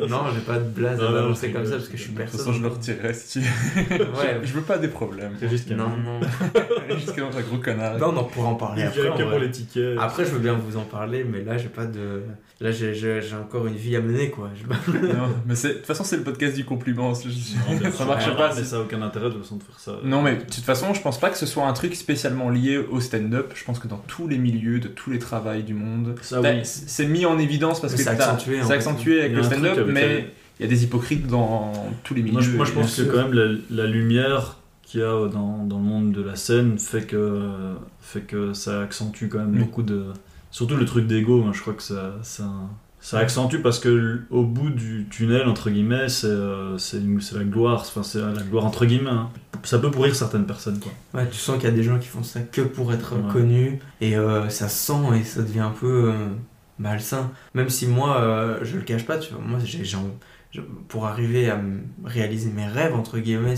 non, 0.10 0.24
j'ai 0.34 0.42
pas 0.42 0.58
de 0.60 0.70
blaze 0.70 1.00
Non, 1.00 1.06
à 1.06 1.10
non, 1.10 1.14
balancer 1.16 1.48
c'est 1.48 1.52
comme 1.52 1.66
ça 1.66 1.72
parce 1.78 1.88
que 1.88 1.98
je 1.98 2.02
suis 2.04 2.12
cool. 2.12 2.26
De 2.26 2.30
toute 2.30 2.38
personne. 2.38 2.54
façon, 2.54 2.60
je 2.60 2.64
le 2.64 2.68
retirerai 2.74 3.14
si 3.14 3.40
tu 3.40 3.46
Ouais. 3.90 4.40
je 4.44 4.54
veux 4.54 4.62
pas 4.62 4.78
des 4.78 4.88
problèmes. 4.88 5.34
C'est 5.40 5.50
juste 5.50 5.70
Non, 5.72 5.90
non. 5.98 6.20
Jusqu'à 6.98 7.22
dans 7.22 7.38
un 7.38 7.42
gros 7.42 7.58
connard. 7.58 7.98
Non, 7.98 8.14
on 8.18 8.24
pourra 8.26 8.50
en 8.50 8.56
parler 8.56 8.84
il 8.84 8.88
après. 8.88 9.24
que 9.24 9.30
pour 9.30 9.40
les 9.40 9.52
tickets 9.52 9.98
Après, 10.00 10.26
je 10.26 10.32
veux 10.32 10.40
bien 10.40 10.54
vous 10.54 10.78
en 10.78 10.84
parler, 10.84 11.24
mais 11.24 11.44
là, 11.44 11.58
j'ai 11.58 11.70
pas 11.70 11.86
de. 11.86 12.24
Là, 12.62 12.72
j'ai- 12.72 12.94
encore 13.42 13.68
une 13.68 13.76
vie 13.76 13.96
à 13.96 14.02
mener, 14.02 14.30
quoi. 14.30 14.50
Je- 14.56 14.98
Non, 15.00 15.30
mais 15.46 15.56
c'est- 15.56 15.70
de 15.70 15.74
toute 15.76 15.86
façon, 15.86 16.04
c'est 16.04 16.18
le 16.18 16.24
podcast 16.24 16.56
du 16.56 16.66
compliment. 16.66 17.14
ça 17.16 18.06
marche 18.06 18.36
pas. 18.36 18.54
mais 18.56 18.64
ça 18.64 18.78
a 18.78 18.80
aucun 18.82 19.02
intérêt 19.02 19.26
de 19.26 19.32
toute 19.32 19.44
façon 19.44 19.55
de 19.56 19.64
faire 19.64 19.80
ça 19.80 19.98
Non, 20.04 20.22
mais 20.22 20.36
de 20.36 20.42
toute 20.42 20.64
façon, 20.64 20.94
je 20.94 21.02
pense 21.02 21.20
pas 21.20 21.30
que 21.30 21.38
ce 21.38 21.46
soit 21.46 21.66
un 21.68 21.74
truc 21.74 21.96
spécialement 21.96 22.50
lié 22.50 22.78
au 22.78 23.00
stand-up. 23.00 23.52
Je 23.56 23.64
pense 23.64 23.80
que 23.80 23.88
dans 23.88 23.98
tous 24.08 24.28
les 24.28 24.38
milieux, 24.38 24.80
de 24.80 24.88
tous 24.88 25.10
les 25.12 25.20
travails 25.20 25.64
du 25.64 25.74
monde, 25.74 26.16
oui 26.32 26.60
c'est 26.64 27.06
mis 27.06 27.26
en 27.26 27.38
évidence 27.40 27.80
parce 27.82 27.94
Mais 27.94 27.98
que 27.98 28.04
c'est 28.04 28.10
accentué, 28.10 28.60
en 28.60 28.64
c'est 28.64 28.68
fait. 28.70 28.74
accentué 28.76 29.20
avec 29.22 29.34
le 29.34 29.44
stand-up, 29.44 29.78
avec 29.78 29.94
mais 29.94 30.08
la- 30.08 30.20
il 30.60 30.64
y 30.64 30.66
a 30.66 30.68
des 30.68 30.84
hypocrites 30.86 31.28
dans 31.28 31.72
tous 32.04 32.14
les 32.14 32.22
milieux. 32.22 32.34
Moi 32.34 32.42
je, 32.42 32.52
moi, 32.52 32.66
je 32.66 32.72
pense 32.72 32.96
que 32.96 33.02
quand 33.04 33.18
même 33.24 33.34
la, 33.34 33.58
la 33.84 33.88
lumière 33.88 34.58
qu'il 34.84 35.02
y 35.02 35.04
a 35.04 35.28
dans, 35.28 35.66
dans 35.66 35.78
le 35.78 35.84
monde 35.84 36.12
de 36.14 36.22
la 36.22 36.36
scène 36.36 36.78
fait 36.80 37.02
que, 37.08 37.42
fait 38.02 38.22
que 38.22 38.54
ça 38.54 38.82
accentue 38.82 39.28
quand 39.30 39.40
même 39.40 39.52
Oui. 39.54 39.60
beaucoup 39.60 39.84
de. 39.84 40.04
Surtout 40.52 40.78
le 40.78 40.86
truc 40.86 41.08
d'ego, 41.08 41.42
moi, 41.42 41.52
je 41.54 41.60
crois 41.60 41.74
que 41.74 41.84
ça, 41.84 42.14
ça, 42.24 42.50
ça 43.06 43.20
accentue 43.20 43.58
parce 43.62 43.78
que 43.78 44.22
au 44.32 44.44
bout 44.44 44.72
du 44.72 45.06
tunnel, 45.12 45.48
entre 45.48 45.70
guillemets, 45.70 46.10
c'est 46.10 46.26
euh, 46.26 46.78
c'est 46.80 47.00
la 47.34 47.44
gloire, 47.44 47.82
enfin 47.82 48.02
c'est 48.02 48.20
la 48.20 48.42
gloire 48.42 48.66
entre 48.66 48.86
guillemets. 48.86 49.12
hein. 49.12 49.30
Ça 49.64 49.78
peut 49.78 49.92
pourrir 49.92 50.16
certaines 50.16 50.46
personnes, 50.48 50.80
quoi. 50.80 50.92
Ouais, 51.14 51.28
tu 51.30 51.38
sens 51.38 51.56
qu'il 51.58 51.66
y 51.66 51.72
a 51.72 51.76
des 51.76 51.84
gens 51.84 52.00
qui 52.00 52.08
font 52.08 52.24
ça 52.24 52.40
que 52.42 52.62
pour 52.62 52.92
être 52.94 53.14
Ouais. 53.16 53.32
connus 53.32 53.80
et 54.02 54.18
euh, 54.18 54.50
ça 54.50 54.70
se 54.70 54.88
sent 54.92 55.20
et 55.20 55.24
ça 55.24 55.44
devient 55.44 55.60
un 55.60 55.70
peu 55.80 56.12
euh, 56.12 56.28
malsain. 56.80 57.32
Même 57.54 57.70
si 57.70 57.86
moi, 57.88 58.18
euh, 58.22 58.60
je 58.64 58.76
le 58.78 58.82
cache 58.84 59.06
pas, 59.06 59.18
tu 59.20 59.34
vois, 59.34 59.42
moi, 59.46 59.60
j'ai, 59.64 59.84
pour 60.88 61.06
arriver 61.06 61.50
à 61.50 61.62
réaliser 62.04 62.50
mes 62.50 62.66
rêves, 62.68 62.96
entre 62.96 63.20
guillemets, 63.20 63.56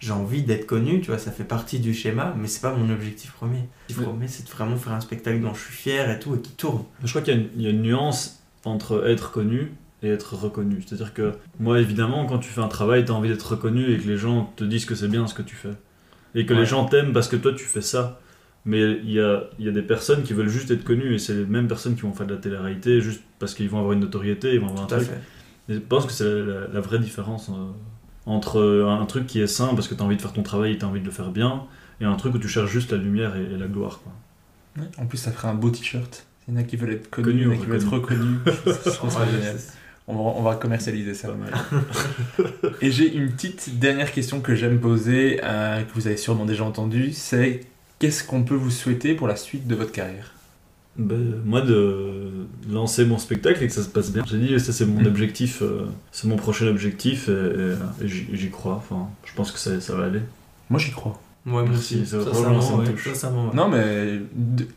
j'ai 0.00 0.12
envie 0.12 0.42
d'être 0.42 0.66
connu, 0.66 1.00
tu 1.00 1.08
vois, 1.10 1.18
ça 1.18 1.30
fait 1.30 1.44
partie 1.44 1.78
du 1.78 1.92
schéma, 1.94 2.34
mais 2.40 2.48
c'est 2.48 2.62
pas 2.62 2.72
mon 2.74 2.88
objectif 2.92 3.32
premier. 3.32 3.68
L'objectif 3.88 4.08
premier, 4.08 4.28
c'est 4.28 4.44
de 4.44 4.50
vraiment 4.50 4.76
faire 4.76 4.92
un 4.92 5.00
spectacle 5.00 5.40
dont 5.40 5.54
je 5.54 5.60
suis 5.60 5.74
fier 5.74 6.10
et 6.10 6.18
tout 6.18 6.34
et 6.34 6.40
qui 6.40 6.52
tourne. 6.52 6.84
Je 7.04 7.08
crois 7.10 7.22
qu'il 7.22 7.50
y 7.56 7.66
a 7.66 7.70
une 7.70 7.82
nuance 7.82 8.37
entre 8.68 9.08
être 9.08 9.30
connu 9.32 9.72
et 10.02 10.08
être 10.10 10.34
reconnu. 10.36 10.82
C'est-à-dire 10.86 11.12
que 11.14 11.32
moi, 11.58 11.80
évidemment, 11.80 12.24
quand 12.26 12.38
tu 12.38 12.48
fais 12.50 12.60
un 12.60 12.68
travail, 12.68 13.04
tu 13.04 13.10
as 13.10 13.14
envie 13.14 13.28
d'être 13.28 13.42
reconnu 13.50 13.92
et 13.92 13.98
que 13.98 14.06
les 14.06 14.16
gens 14.16 14.52
te 14.56 14.64
disent 14.64 14.84
que 14.84 14.94
c'est 14.94 15.08
bien 15.08 15.26
ce 15.26 15.34
que 15.34 15.42
tu 15.42 15.56
fais. 15.56 15.72
Et 16.34 16.46
que 16.46 16.54
Ouais. 16.54 16.60
les 16.60 16.66
gens 16.66 16.84
t'aiment 16.84 17.12
parce 17.12 17.26
que 17.28 17.36
toi, 17.36 17.52
tu 17.52 17.64
fais 17.64 17.80
ça. 17.82 18.20
Mais 18.64 18.82
il 19.02 19.10
y 19.12 19.20
a, 19.20 19.44
y 19.58 19.68
a 19.68 19.72
des 19.72 19.82
personnes 19.82 20.22
qui 20.24 20.34
veulent 20.34 20.48
juste 20.48 20.70
être 20.70 20.84
connues 20.84 21.14
et 21.14 21.18
c'est 21.18 21.34
les 21.34 21.46
mêmes 21.46 21.68
personnes 21.68 21.94
qui 21.94 22.02
vont 22.02 22.12
faire 22.12 22.26
de 22.26 22.34
la 22.34 22.40
télé-réalité 22.40 23.00
juste 23.00 23.22
parce 23.38 23.54
qu'ils 23.54 23.68
vont 23.70 23.78
avoir 23.78 23.92
une 23.94 24.00
notoriété, 24.00 24.52
ils 24.54 24.60
vont 24.60 24.66
avoir 24.68 24.84
un 24.84 24.86
Tout 24.86 24.94
à 24.94 24.98
truc. 24.98 25.10
fait. 25.10 25.72
Et 25.72 25.74
je 25.76 25.78
pense 25.80 26.04
que 26.06 26.12
c'est 26.12 26.24
la, 26.24 26.44
la- 26.44 26.66
la 26.74 26.80
vraie 26.80 26.98
différence 26.98 27.48
euh, 27.48 27.52
entre 28.26 28.58
euh, 28.60 28.86
un 28.88 29.06
truc 29.06 29.26
qui 29.26 29.40
est 29.40 29.46
sain 29.46 29.74
parce 29.74 29.88
que 29.88 29.94
tu 29.94 30.02
as 30.02 30.04
envie 30.04 30.16
de 30.16 30.20
faire 30.22 30.32
ton 30.34 30.42
travail 30.42 30.72
et 30.72 30.78
tu 30.78 30.84
as 30.84 30.88
envie 30.88 31.00
de 31.00 31.04
le 31.06 31.10
faire 31.10 31.30
bien 31.30 31.64
et 32.00 32.04
un 32.04 32.14
truc 32.16 32.34
où 32.34 32.38
tu 32.38 32.48
cherches 32.48 32.70
juste 32.70 32.92
la 32.92 32.98
lumière 32.98 33.36
et, 33.36 33.42
et 33.54 33.56
la 33.56 33.66
gloire. 33.68 34.00
Quoi. 34.02 34.84
En 34.98 35.06
plus, 35.06 35.18
ça 35.18 35.32
ferait 35.32 35.48
un 35.48 35.54
beau 35.54 35.70
t-shirt. 35.70 36.26
Il 36.48 36.54
y 36.54 36.56
en 36.56 36.60
a 36.60 36.64
qui 36.64 36.76
veulent 36.76 36.92
être 36.92 37.10
connus, 37.10 37.26
Connu 37.26 37.40
il 37.40 37.44
y 37.44 37.46
en 37.46 37.50
a 37.50 37.54
ou 37.54 37.58
qui 37.60 37.66
veulent 37.66 37.76
être 37.76 37.92
reconnus. 37.92 38.38
je 38.66 38.90
trouve 38.90 39.10
ça 39.10 39.26
génial. 39.30 39.56
On 40.06 40.14
va, 40.14 40.20
on 40.38 40.42
va 40.42 40.54
commercialiser 40.56 41.12
ça. 41.12 41.28
Et 42.80 42.90
j'ai 42.90 43.12
une 43.14 43.30
petite 43.30 43.78
dernière 43.78 44.10
question 44.10 44.40
que 44.40 44.54
j'aime 44.54 44.80
poser, 44.80 45.40
euh, 45.44 45.82
que 45.82 45.92
vous 45.94 46.06
avez 46.06 46.16
sûrement 46.16 46.46
déjà 46.46 46.64
entendu, 46.64 47.12
c'est 47.12 47.60
qu'est-ce 47.98 48.24
qu'on 48.24 48.42
peut 48.44 48.54
vous 48.54 48.70
souhaiter 48.70 49.14
pour 49.14 49.28
la 49.28 49.36
suite 49.36 49.66
de 49.66 49.74
votre 49.74 49.92
carrière? 49.92 50.32
Ben, 50.96 51.34
moi, 51.44 51.60
de 51.60 52.46
lancer 52.70 53.04
mon 53.04 53.18
spectacle 53.18 53.62
et 53.62 53.66
que 53.66 53.72
ça 53.72 53.82
se 53.82 53.88
passe 53.88 54.10
bien. 54.10 54.24
J'ai 54.26 54.38
dit, 54.38 54.58
ça 54.58 54.72
c'est 54.72 54.86
mon 54.86 55.02
Mm. 55.02 55.06
objectif, 55.06 55.60
euh, 55.62 55.84
c'est 56.10 56.26
mon 56.26 56.36
prochain 56.36 56.66
objectif 56.66 57.28
et, 57.28 58.06
j'y 58.06 58.50
crois. 58.50 58.76
Enfin, 58.76 59.08
je 59.26 59.34
pense 59.34 59.52
que 59.52 59.58
ça, 59.58 59.78
ça 59.80 59.94
va 59.94 60.06
aller. 60.06 60.20
Moi, 60.70 60.80
j'y 60.80 60.90
crois. 60.90 61.20
Ouais, 61.48 61.62
moi 61.62 61.64
Merci, 61.70 62.00
aussi. 62.02 62.06
ça- 62.06 62.16
me 62.18 62.84
touche. 62.86 63.08
Non, 63.54 63.68
mais 63.68 64.20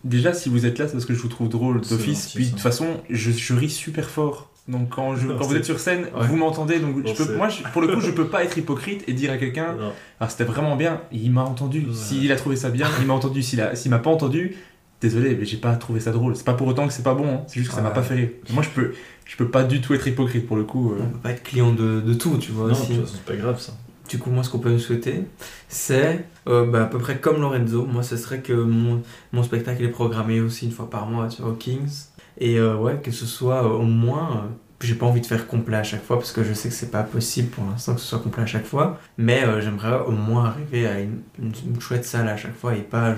déjà, 0.04 0.34
si 0.34 0.50
vous 0.50 0.66
êtes 0.66 0.78
là, 0.80 0.88
c'est 0.88 0.94
parce 0.94 1.06
que 1.06 1.14
je 1.14 1.22
vous 1.22 1.28
trouve 1.28 1.50
drôle 1.50 1.82
d'office. 1.82 2.32
Puis 2.34 2.46
de 2.46 2.52
toute 2.52 2.60
façon, 2.60 2.88
je, 3.10 3.32
je 3.32 3.54
ris 3.54 3.70
super 3.70 4.10
fort. 4.10 4.50
Donc 4.68 4.90
quand, 4.90 5.16
je, 5.16 5.26
Non, 5.28 5.38
quand 5.38 5.46
vous 5.48 5.56
êtes 5.56 5.66
sur 5.66 5.80
scène, 5.80 6.04
Ouais. 6.16 6.28
vous 6.28 6.36
m'entendez. 6.38 6.80
Donc 6.80 6.96
je 7.06 7.14
peux, 7.14 7.36
moi, 7.36 7.50
je- 7.50 7.64
pour 7.74 7.82
le 7.82 7.88
coup, 7.90 8.00
je 8.00 8.12
peux 8.12 8.28
pas 8.28 8.44
être 8.44 8.58
hypocrite 8.58 9.04
et 9.08 9.14
dire 9.14 9.32
à 9.32 9.38
quelqu'un. 9.38 9.76
Ah, 10.20 10.30
c'était 10.30 10.44
vraiment 10.44 10.76
bien, 10.76 11.02
il 11.12 11.32
m'a 11.32 11.44
entendu. 11.44 11.80
Ouais. 11.88 11.94
S'il 11.94 12.32
a 12.32 12.36
trouvé 12.36 12.56
ça 12.56 12.70
bien, 12.70 12.88
il 13.00 13.08
m'a 13.08 13.14
entendu. 13.14 13.42
S'il 13.42 13.60
a- 13.62 13.76
s'il 13.76 13.90
m'a 13.92 14.00
pas 14.00 14.12
entendu, 14.12 14.56
désolé, 15.02 15.36
mais 15.38 15.46
j'ai 15.46 15.58
pas 15.58 15.76
trouvé 15.76 16.00
ça 16.00 16.12
drôle. 16.12 16.36
C'est 16.36 16.46
pas 16.46 16.54
pour 16.54 16.68
autant 16.68 16.88
que 16.88 16.94
c'est 16.94 17.02
pas 17.04 17.16
bon, 17.16 17.28
hein. 17.28 17.42
c'est 17.48 17.56
juste 17.60 17.70
que 17.72 17.76
ça 17.76 17.82
m'a 17.82 17.90
pas 17.90 18.04
fait 18.04 18.14
rire. 18.16 18.30
Moi, 18.54 18.62
je 18.64 18.70
peux, 18.70 18.94
je 19.26 19.36
peux 19.36 19.48
pas 19.50 19.64
du 19.64 19.82
tout 19.82 19.96
être 19.96 20.08
hypocrite 20.08 20.46
pour 20.46 20.56
le 20.58 20.64
coup. 20.64 20.92
euh. 20.94 21.00
On 21.02 21.10
peut 21.10 21.18
pas 21.18 21.32
être 21.32 21.42
client 21.44 21.72
de, 21.74 22.00
de 22.00 22.14
tout, 22.14 22.38
tu 22.38 22.52
vois. 22.52 22.68
Non, 22.70 22.76
c'est 22.76 23.22
pas 23.26 23.36
grave 23.36 23.60
ça. 23.60 23.74
Du 24.12 24.20
coup, 24.20 24.30
moi, 24.30 24.44
ce 24.44 24.50
qu'on 24.50 24.60
peut 24.60 24.72
me 24.72 24.78
souhaiter, 24.78 25.24
c'est 25.70 26.26
euh, 26.48 26.66
bah, 26.70 26.84
à 26.84 26.86
peu 26.88 26.98
près 27.00 27.20
comme 27.22 27.40
Lorenzo. 27.40 27.86
Moi, 27.86 28.04
ce 28.04 28.18
serait 28.18 28.42
que 28.42 28.52
mon, 28.52 29.02
mon 29.32 29.42
spectacle 29.44 29.82
est 29.84 29.88
programmé 29.90 30.42
aussi 30.42 30.66
une 30.66 30.74
fois 30.74 30.90
par 30.90 31.08
mois, 31.08 31.30
tu 31.30 31.42
vois, 31.42 31.56
Kings. 31.58 32.08
Et 32.38 32.60
euh, 32.60 32.76
ouais, 32.76 33.00
que 33.02 33.12
ce 33.12 33.26
soit 33.26 33.64
euh, 33.64 33.70
au 33.70 33.84
moins. 33.84 34.50
j'ai 34.82 34.96
pas 34.96 35.06
envie 35.06 35.22
de 35.22 35.26
faire 35.28 35.48
complet 35.48 35.78
à 35.78 35.84
chaque 35.84 36.04
fois 36.04 36.18
parce 36.18 36.34
que 36.34 36.44
je 36.44 36.54
sais 36.54 36.68
que 36.70 36.76
c'est 36.76 36.92
pas 36.92 37.04
possible 37.04 37.50
pour 37.50 37.64
l'instant 37.66 37.94
que 37.96 38.02
ce 38.02 38.08
soit 38.08 38.20
complet 38.20 38.44
à 38.44 38.46
chaque 38.48 38.66
fois. 38.66 39.00
Mais 39.18 39.44
j'aimerais 39.62 40.00
au 40.06 40.12
moins 40.12 40.46
arriver 40.46 40.88
à 40.88 41.00
une, 41.00 41.22
une- 41.40 41.80
chouette 41.80 42.04
salle 42.06 42.28
à 42.28 42.36
chaque 42.38 42.56
fois 42.58 42.76
et 42.76 42.82
pas 42.82 43.16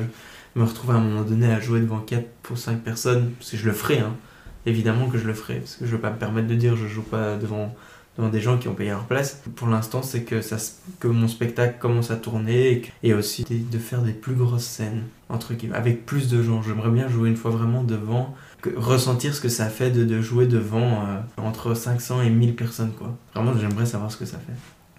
me 0.55 0.63
retrouver 0.63 0.93
à 0.93 0.97
un 0.97 1.01
moment 1.01 1.23
donné 1.23 1.51
à 1.51 1.59
jouer 1.59 1.79
devant 1.79 1.99
4 1.99 2.27
pour 2.43 2.57
5 2.57 2.83
personnes. 2.83 3.31
Parce 3.39 3.51
que 3.51 3.57
je 3.57 3.65
le 3.65 3.73
ferai, 3.73 3.99
hein. 3.99 4.15
Évidemment 4.65 5.09
que 5.09 5.17
je 5.17 5.25
le 5.27 5.33
ferai. 5.33 5.55
Parce 5.59 5.75
que 5.75 5.85
je 5.85 5.91
veux 5.95 6.01
pas 6.01 6.11
me 6.11 6.17
permettre 6.17 6.47
de 6.47 6.55
dire 6.55 6.75
je 6.75 6.87
joue 6.87 7.01
pas 7.03 7.35
devant 7.37 7.73
devant 8.17 8.29
des 8.29 8.41
gens 8.41 8.57
qui 8.57 8.67
ont 8.67 8.75
payé 8.75 8.91
leur 8.91 9.05
place. 9.05 9.41
Pour 9.55 9.67
l'instant, 9.67 10.01
c'est 10.03 10.23
que, 10.23 10.41
ça, 10.41 10.57
que 10.99 11.07
mon 11.07 11.27
spectacle 11.27 11.77
commence 11.79 12.11
à 12.11 12.15
tourner 12.15 12.71
et, 12.71 12.81
que- 12.81 12.87
et 13.03 13.13
aussi 13.13 13.43
de 13.49 13.77
faire 13.79 14.01
des 14.03 14.13
plus 14.13 14.35
grosses 14.35 14.65
scènes, 14.65 15.03
entre 15.29 15.53
guillemets, 15.53 15.75
avec 15.75 16.05
plus 16.05 16.29
de 16.29 16.41
gens. 16.43 16.61
J'aimerais 16.61 16.91
bien 16.91 17.07
jouer 17.07 17.29
une 17.29 17.35
fois 17.37 17.51
vraiment 17.51 17.83
devant, 17.83 18.35
que, 18.61 18.69
ressentir 18.75 19.33
ce 19.33 19.41
que 19.41 19.49
ça 19.49 19.67
fait 19.67 19.89
de, 19.91 20.03
de 20.03 20.21
jouer 20.21 20.45
devant 20.47 21.05
euh, 21.07 21.19
entre 21.37 21.73
500 21.73 22.21
et 22.21 22.29
1000 22.29 22.55
personnes, 22.55 22.91
quoi. 22.97 23.17
Vraiment, 23.33 23.57
j'aimerais 23.59 23.85
savoir 23.87 24.11
ce 24.11 24.17
que 24.17 24.25
ça 24.25 24.37
fait. 24.37 24.53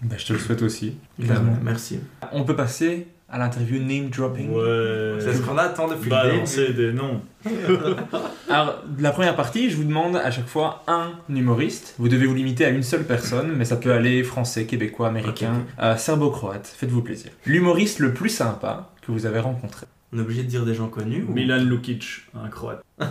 Bah, 0.07 0.15
je 0.17 0.25
te 0.25 0.33
le 0.33 0.39
souhaite 0.39 0.61
aussi. 0.61 0.97
Clairement. 1.19 1.57
Merci. 1.63 1.99
On 2.33 2.43
peut 2.43 2.55
passer 2.55 3.07
à 3.29 3.37
l'interview 3.39 3.79
name 3.79 4.09
dropping. 4.09 4.49
Ouais. 4.51 5.17
C'est 5.19 5.33
ce 5.33 5.41
qu'on 5.41 5.57
attend 5.57 5.87
depuis 5.87 6.09
le 6.09 6.15
début. 6.15 6.31
Balancer 6.33 6.73
des 6.73 6.91
noms. 6.93 7.21
Alors, 8.49 8.83
la 8.99 9.11
première 9.11 9.35
partie, 9.35 9.69
je 9.69 9.75
vous 9.75 9.83
demande 9.83 10.15
à 10.15 10.31
chaque 10.31 10.47
fois 10.47 10.83
un 10.87 11.11
humoriste. 11.29 11.95
Vous 11.97 12.07
devez 12.09 12.25
vous 12.27 12.35
limiter 12.35 12.65
à 12.65 12.69
une 12.69 12.83
seule 12.83 13.03
personne, 13.03 13.53
mais 13.55 13.65
ça 13.65 13.75
peut 13.75 13.91
aller 13.91 14.23
français, 14.23 14.65
québécois, 14.65 15.07
américain, 15.07 15.53
Ok, 15.55 15.61
ok. 15.77 15.83
euh, 15.83 15.97
serbo-croate. 15.97 16.67
Faites-vous 16.77 17.01
plaisir. 17.01 17.31
L'humoriste 17.45 17.99
le 17.99 18.13
plus 18.13 18.29
sympa 18.29 18.91
que 19.05 19.11
vous 19.11 19.25
avez 19.25 19.39
rencontré. 19.39 19.85
On 20.13 20.19
est 20.19 20.21
obligé 20.21 20.43
de 20.43 20.47
dire 20.47 20.63
des 20.65 20.75
gens 20.75 20.87
connus 20.87 21.25
ou... 21.27 21.33
Milan 21.33 21.57
Lukic, 21.57 22.21
un 22.41 22.47
croate. 22.47 22.83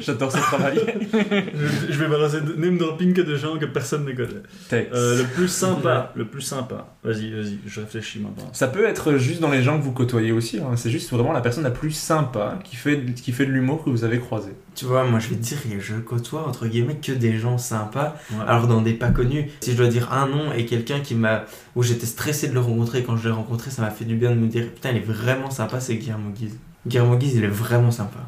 J'adore 0.00 0.32
ce 0.32 0.38
travail. 0.38 0.80
je, 1.12 1.92
je 1.92 1.98
vais 1.98 2.08
balancer 2.08 2.40
de- 2.40 2.54
name 2.54 2.78
dropping 2.78 3.12
que 3.12 3.20
de 3.20 3.36
gens 3.36 3.58
que 3.58 3.66
personne 3.66 4.04
ne 4.04 4.12
connaît. 4.12 4.42
Euh, 4.72 5.18
le 5.18 5.24
plus 5.24 5.48
sympa, 5.48 6.12
le 6.16 6.24
plus 6.26 6.40
sympa. 6.42 6.94
Vas-y, 7.02 7.30
vas-y, 7.32 7.58
je 7.66 7.80
réfléchis 7.80 8.20
maintenant. 8.20 8.48
Ça 8.52 8.68
peut 8.68 8.86
être 8.86 9.16
juste 9.18 9.40
dans 9.40 9.50
les 9.50 9.62
gens 9.62 9.78
que 9.78 9.84
vous 9.84 9.92
côtoyez 9.92 10.32
aussi. 10.32 10.58
hein. 10.60 10.76
C'est 10.76 10.90
juste 10.90 11.10
vraiment 11.10 11.32
la 11.32 11.40
personne 11.40 11.64
la 11.64 11.70
plus 11.70 11.90
sympa 11.90 12.58
qui 12.64 12.76
fait, 12.76 13.04
qui 13.14 13.32
fait 13.32 13.46
de 13.46 13.50
l'humour 13.52 13.84
que 13.84 13.90
vous 13.90 14.04
avez 14.04 14.18
croisé. 14.18 14.52
Tu 14.74 14.86
vois, 14.86 15.04
moi 15.04 15.18
je 15.20 15.28
vais 15.28 15.36
te 15.36 15.42
dire, 15.42 15.58
je 15.80 15.94
côtoie 15.96 16.46
entre 16.48 16.66
guillemets 16.66 16.96
que 16.96 17.12
des 17.12 17.36
gens 17.38 17.58
sympas. 17.58 18.16
Ouais. 18.32 18.38
Alors 18.46 18.66
dans 18.66 18.80
des 18.80 18.94
pas 18.94 19.10
connus, 19.10 19.50
si 19.60 19.72
je 19.72 19.76
dois 19.76 19.88
dire 19.88 20.12
un 20.12 20.26
nom 20.26 20.52
et 20.52 20.64
quelqu'un 20.66 21.00
qui 21.00 21.14
m'a 21.14 21.44
où 21.76 21.82
j'étais 21.82 22.06
stressé 22.06 22.48
de 22.48 22.54
le 22.54 22.60
rencontrer 22.60 23.02
quand 23.02 23.16
je 23.16 23.28
l'ai 23.28 23.34
rencontré, 23.34 23.70
ça 23.70 23.82
m'a 23.82 23.90
fait 23.90 24.04
du 24.04 24.16
bien 24.16 24.30
de 24.30 24.36
me 24.36 24.46
dire 24.48 24.66
putain 24.74 24.90
il 24.90 24.96
est 24.96 25.00
vraiment 25.00 25.50
sympa, 25.50 25.80
c'est 25.80 25.96
Guillermo 25.96 26.30
Guise. 26.30 26.58
Guillermo 26.86 27.18
il 27.18 27.44
est 27.44 27.48
vraiment 27.48 27.90
sympa. 27.90 28.20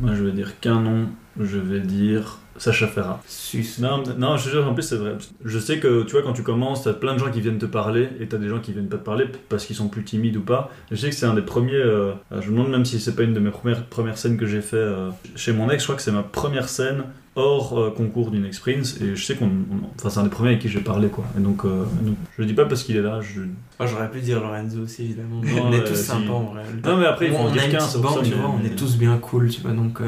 Moi, 0.00 0.14
je 0.14 0.22
vais 0.22 0.32
dire 0.32 0.58
qu'un 0.60 0.80
nom. 0.80 1.08
Je 1.40 1.58
vais 1.58 1.80
dire 1.80 2.38
Sacha 2.58 2.86
Ferrat. 2.86 3.20
Sus. 3.26 3.66
Non, 3.80 4.02
non, 4.18 4.36
je 4.38 4.48
jure, 4.50 4.66
en 4.66 4.72
plus, 4.72 4.82
c'est 4.82 4.96
vrai. 4.96 5.16
Je 5.44 5.58
sais 5.58 5.78
que, 5.78 6.04
tu 6.04 6.12
vois, 6.12 6.22
quand 6.22 6.32
tu 6.32 6.42
commences, 6.42 6.84
t'as 6.84 6.94
plein 6.94 7.12
de 7.12 7.18
gens 7.18 7.30
qui 7.30 7.40
viennent 7.42 7.58
te 7.58 7.66
parler, 7.66 8.08
et 8.20 8.26
t'as 8.26 8.38
des 8.38 8.48
gens 8.48 8.60
qui 8.60 8.72
viennent 8.72 8.88
pas 8.88 8.96
te 8.96 9.04
parler 9.04 9.26
parce 9.50 9.66
qu'ils 9.66 9.76
sont 9.76 9.88
plus 9.88 10.04
timides 10.04 10.36
ou 10.38 10.42
pas. 10.42 10.70
Je 10.90 10.96
sais 10.96 11.10
que 11.10 11.14
c'est 11.14 11.26
un 11.26 11.34
des 11.34 11.42
premiers. 11.42 11.74
euh, 11.74 12.12
je 12.40 12.50
me 12.50 12.56
demande 12.56 12.70
même 12.70 12.84
si 12.86 12.98
c'est 13.00 13.14
pas 13.14 13.22
une 13.24 13.34
de 13.34 13.40
mes 13.40 13.50
premières, 13.50 13.84
premières 13.84 14.16
scènes 14.16 14.38
que 14.38 14.46
j'ai 14.46 14.62
fait 14.62 14.76
euh, 14.76 15.10
chez 15.34 15.52
mon 15.52 15.68
ex. 15.70 15.82
Je 15.82 15.86
crois 15.86 15.96
que 15.96 16.02
c'est 16.02 16.12
ma 16.12 16.22
première 16.22 16.68
scène 16.70 17.04
hors 17.38 17.78
euh, 17.78 17.90
concours 17.90 18.30
d'une 18.30 18.48
Prince, 18.48 18.98
et 19.02 19.14
je 19.14 19.22
sais 19.22 19.34
qu'on. 19.34 19.44
on- 19.44 19.86
Enfin, 19.98 20.08
c'est 20.08 20.20
un 20.20 20.24
des 20.24 20.30
premiers 20.30 20.50
avec 20.50 20.62
qui 20.62 20.68
j'ai 20.70 20.80
parlé, 20.80 21.08
quoi. 21.08 21.24
Et 21.38 21.40
donc, 21.42 21.64
donc, 21.64 22.16
je 22.36 22.42
le 22.42 22.46
dis 22.46 22.54
pas 22.54 22.64
parce 22.64 22.82
qu'il 22.82 22.96
est 22.96 23.02
là. 23.02 23.20
Je... 23.20 23.40
Moi 23.78 23.86
j'aurais 23.86 24.10
pu 24.10 24.20
dire 24.20 24.40
Lorenzo 24.40 24.80
aussi 24.82 25.02
évidemment. 25.04 25.42
Non, 25.42 25.64
on 25.66 25.72
est 25.72 25.84
tous 25.84 25.94
si. 25.94 26.04
sympas 26.04 26.32
en 26.32 26.44
vrai. 26.44 26.62
Non, 26.84 26.96
mais 26.96 27.04
après, 27.06 27.26
il 27.26 27.32
faut 27.32 27.38
on 27.38 27.46
en 27.48 27.50
dire 27.50 27.68
qu'un, 27.68 27.78
tu 27.78 27.98
vois, 27.98 28.14
on 28.18 28.64
est 28.64 28.74
tous 28.76 28.96
bien 28.96 29.18
cool, 29.18 29.50
tu 29.50 29.60
vois. 29.60 29.72
Donc, 29.72 30.00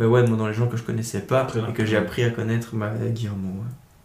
euh, 0.00 0.04
bah 0.04 0.08
ouais, 0.08 0.26
moi 0.26 0.36
dans 0.36 0.46
les 0.48 0.54
gens 0.54 0.66
que 0.66 0.76
je 0.76 0.82
connaissais 0.82 1.20
pas 1.20 1.44
Très 1.44 1.60
et 1.60 1.72
que 1.72 1.84
j'ai 1.84 1.96
appris 1.96 2.22
à 2.24 2.30
connaître, 2.30 2.74
bah 2.74 2.92
Guillermo, 3.10 3.48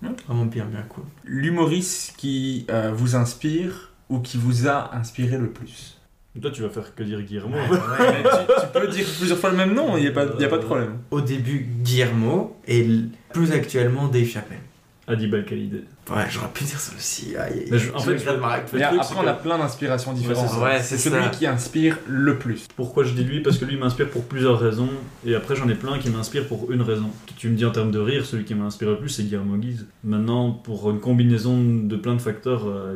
ouais. 0.03 0.09
Vraiment 0.27 0.45
bien, 0.45 0.65
bien 0.65 0.83
cool. 0.89 1.03
L'humoriste 1.23 2.15
qui 2.17 2.65
euh, 2.69 2.91
vous 2.93 3.15
inspire 3.15 3.91
ou 4.09 4.19
qui 4.19 4.37
vous 4.37 4.67
a 4.67 4.95
inspiré 4.95 5.37
le 5.37 5.49
plus? 5.49 5.99
Toi, 6.41 6.51
tu 6.51 6.61
vas 6.61 6.69
faire 6.69 6.93
que 6.93 7.01
dire 7.03 7.21
Guillermo. 7.21 7.55
Ouais, 7.55 7.67
mais 7.99 8.23
tu, 8.23 8.53
tu 8.61 8.67
peux 8.73 8.87
dire 8.89 9.05
plusieurs 9.17 9.37
fois 9.37 9.49
le 9.51 9.55
même 9.57 9.73
nom, 9.73 9.95
il 9.95 10.01
n'y 10.01 10.07
a, 10.07 10.11
pas- 10.11 10.25
y 10.37 10.43
a 10.43 10.49
pas 10.49 10.57
de 10.57 10.63
problème. 10.65 10.97
Au 11.09 11.21
début, 11.21 11.65
Guillermo 11.81 12.57
et 12.67 12.85
plus 13.33 13.51
actuellement 13.53 14.07
Dave 14.09 14.25
Chappelle. 14.27 14.59
Adib 15.07 15.33
Al-Khalidé. 15.33 15.85
Ouais, 16.09 16.23
j'aurais 16.29 16.49
pu 16.53 16.63
dire 16.65 16.79
ça 16.79 16.93
aussi. 16.95 17.35
Aïe, 17.35 17.53
aïe, 17.61 17.67
Mais 17.71 17.79
je- 17.79 17.91
en 17.93 17.99
fait. 17.99 18.11
Mais 18.11 18.17
truc, 18.17 18.81
après, 18.83 19.03
c'est 19.03 19.15
on 19.17 19.21
que- 19.23 19.27
a 19.27 19.33
plein 19.33 19.57
d'inspirations 19.57 20.13
différentes. 20.13 20.49
c'est. 20.49 20.61
Ouais, 20.63 20.81
celui 20.83 21.23
ça. 21.23 21.29
qui 21.29 21.47
inspire 21.47 21.97
le 22.07 22.37
plus. 22.37 22.67
Pourquoi 22.75 23.03
je 23.03 23.13
dis 23.13 23.23
lui? 23.23 23.41
Parce 23.41 23.57
que 23.57 23.65
lui 23.65 23.75
m'inspire 23.77 24.09
pour 24.09 24.23
plusieurs 24.25 24.59
raisons, 24.59 24.89
et 25.25 25.33
après 25.35 25.55
j'en 25.55 25.67
ai 25.67 25.73
plein 25.75 25.97
qui 25.97 26.09
m'inspirent 26.09 26.47
pour 26.47 26.71
une 26.71 26.81
raison. 26.83 27.09
Tu 27.37 27.49
me 27.49 27.55
dis 27.55 27.65
en 27.65 27.71
termes 27.71 27.91
de 27.91 27.99
rire, 27.99 28.25
celui 28.25 28.43
qui 28.43 28.53
m'inspire 28.55 28.89
le 28.91 28.97
plus 28.99 29.09
c'est 29.09 29.23
Guillermo 29.23 29.57
Guise. 29.57 29.87
Maintenant, 30.03 30.51
pour 30.51 30.89
une 30.91 30.99
combinaison 30.99 31.57
de 31.63 31.95
plein 31.95 32.13
de 32.15 32.21
facteurs, 32.21 32.65
euh. 32.67 32.95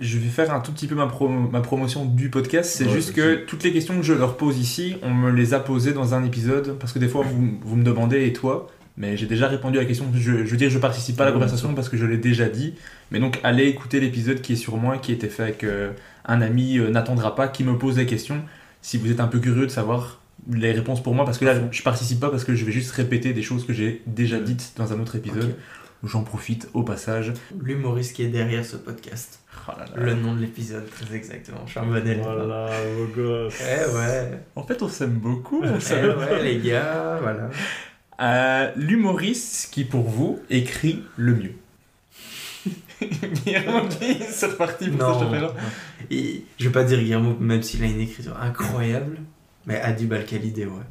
Je 0.00 0.18
vais 0.18 0.28
faire 0.28 0.52
un 0.54 0.60
tout 0.60 0.72
petit 0.72 0.86
peu 0.86 0.94
ma, 0.94 1.06
pro- 1.06 1.28
ma 1.28 1.60
promotion 1.60 2.04
du 2.04 2.30
podcast. 2.30 2.70
C'est 2.76 2.84
Ouais, 2.86 2.92
juste 2.92 3.12
que 3.12 3.44
toutes 3.44 3.62
les 3.64 3.72
questions 3.72 3.96
que 3.96 4.02
je 4.04 4.12
leur 4.12 4.36
pose 4.36 4.58
ici, 4.58 4.96
on 5.02 5.12
me 5.12 5.30
les 5.30 5.54
a 5.54 5.60
posées 5.60 5.92
dans 5.92 6.14
un 6.14 6.24
épisode. 6.24 6.76
Parce 6.78 6.92
que 6.92 6.98
des 6.98 7.08
fois, 7.08 7.24
vous, 7.24 7.58
vous 7.62 7.76
me 7.76 7.84
demandez, 7.84 8.26
et 8.26 8.32
toi 8.32 8.68
Mais 8.96 9.16
j'ai 9.16 9.26
déjà 9.26 9.48
répondu 9.48 9.78
à 9.78 9.80
la 9.80 9.86
question. 9.86 10.06
Je, 10.14 10.20
je 10.44 10.50
veux 10.50 10.56
dire, 10.56 10.70
je 10.70 10.78
participe 10.78 11.16
pas 11.16 11.24
à 11.24 11.26
la 11.26 11.32
Oui, 11.32 11.38
conversation 11.38 11.74
parce 11.74 11.88
que 11.88 11.96
je 11.96 12.06
l'ai 12.06 12.16
déjà 12.18 12.48
dit. 12.48 12.74
Mais 13.10 13.18
donc, 13.18 13.40
allez 13.42 13.64
écouter 13.64 13.98
l'épisode 13.98 14.40
qui 14.40 14.52
est 14.52 14.56
sur 14.56 14.76
moi, 14.76 14.98
qui 14.98 15.10
était 15.12 15.28
fait 15.28 15.42
avec 15.42 15.64
euh, 15.64 15.90
un 16.24 16.40
ami 16.40 16.78
euh, 16.78 16.90
n'attendra 16.90 17.34
pas, 17.34 17.48
qui 17.48 17.64
me 17.64 17.76
pose 17.76 17.96
des 17.96 18.06
questions. 18.06 18.40
Si 18.82 18.96
vous 18.98 19.10
êtes 19.10 19.18
un 19.20 19.26
peu 19.26 19.40
curieux 19.40 19.66
de 19.66 19.70
savoir 19.70 20.20
les 20.52 20.72
réponses 20.72 21.02
pour 21.02 21.14
moi, 21.14 21.24
parce 21.24 21.38
que 21.38 21.44
là, 21.44 21.54
je 21.70 21.82
participe 21.82 22.20
pas 22.20 22.30
parce 22.30 22.44
que 22.44 22.54
je 22.54 22.64
vais 22.64 22.70
juste 22.72 22.92
répéter 22.92 23.32
des 23.32 23.42
choses 23.42 23.66
que 23.66 23.72
j'ai 23.72 24.02
déjà 24.06 24.38
dites 24.38 24.74
dans 24.76 24.92
un 24.92 25.00
autre 25.00 25.16
épisode. 25.16 25.56
J'en 26.04 26.22
profite 26.22 26.68
au 26.74 26.82
passage. 26.82 27.32
L'humoriste 27.62 28.14
qui 28.14 28.22
est 28.24 28.28
derrière 28.28 28.62
ce 28.64 28.76
podcast. 28.76 29.40
Oh 29.66 29.72
là 29.78 29.86
là. 29.86 30.02
Le 30.04 30.14
nom 30.14 30.34
de 30.34 30.40
l'épisode, 30.40 30.84
très 30.90 31.16
exactement. 31.16 31.62
Je 31.64 31.70
suis 31.70 31.80
un 31.80 31.84
bon 31.86 31.96
élève. 31.96 32.20
Voilà, 32.22 32.68
beau 32.98 33.06
gosse. 33.16 33.54
Eh 33.62 33.96
ouais. 33.96 34.38
En 34.54 34.62
fait, 34.64 34.82
on 34.82 34.88
s'aime 34.88 35.14
beaucoup. 35.14 35.62
on 35.64 35.76
Eh 35.78 35.80
s'aime. 35.80 36.10
ouais, 36.18 36.42
les 36.42 36.58
gars, 36.58 37.18
voilà. 37.22 37.48
Euh, 38.20 38.70
L'humoriste 38.76 39.70
qui, 39.72 39.84
pour 39.84 40.02
vous, 40.08 40.38
écrit 40.50 41.02
le 41.16 41.34
mieux. 41.34 41.54
Guillermo 43.02 43.88
Guy, 43.88 44.18
c'est 44.30 44.46
reparti 44.46 44.88
pour 44.88 44.98
Non. 45.08 45.18
ce 45.18 45.24
chapitre. 45.24 45.54
Et 46.10 46.44
je 46.58 46.64
vais 46.66 46.72
pas 46.72 46.84
dire 46.84 46.98
Guillermo, 46.98 47.36
même 47.38 47.62
s'il 47.62 47.82
a 47.82 47.86
une 47.86 48.00
écriture 48.00 48.36
incroyable, 48.40 49.18
mais 49.66 49.80
Adib 49.80 50.12
Al-Khalidé, 50.12 50.66
ouais. 50.66 50.82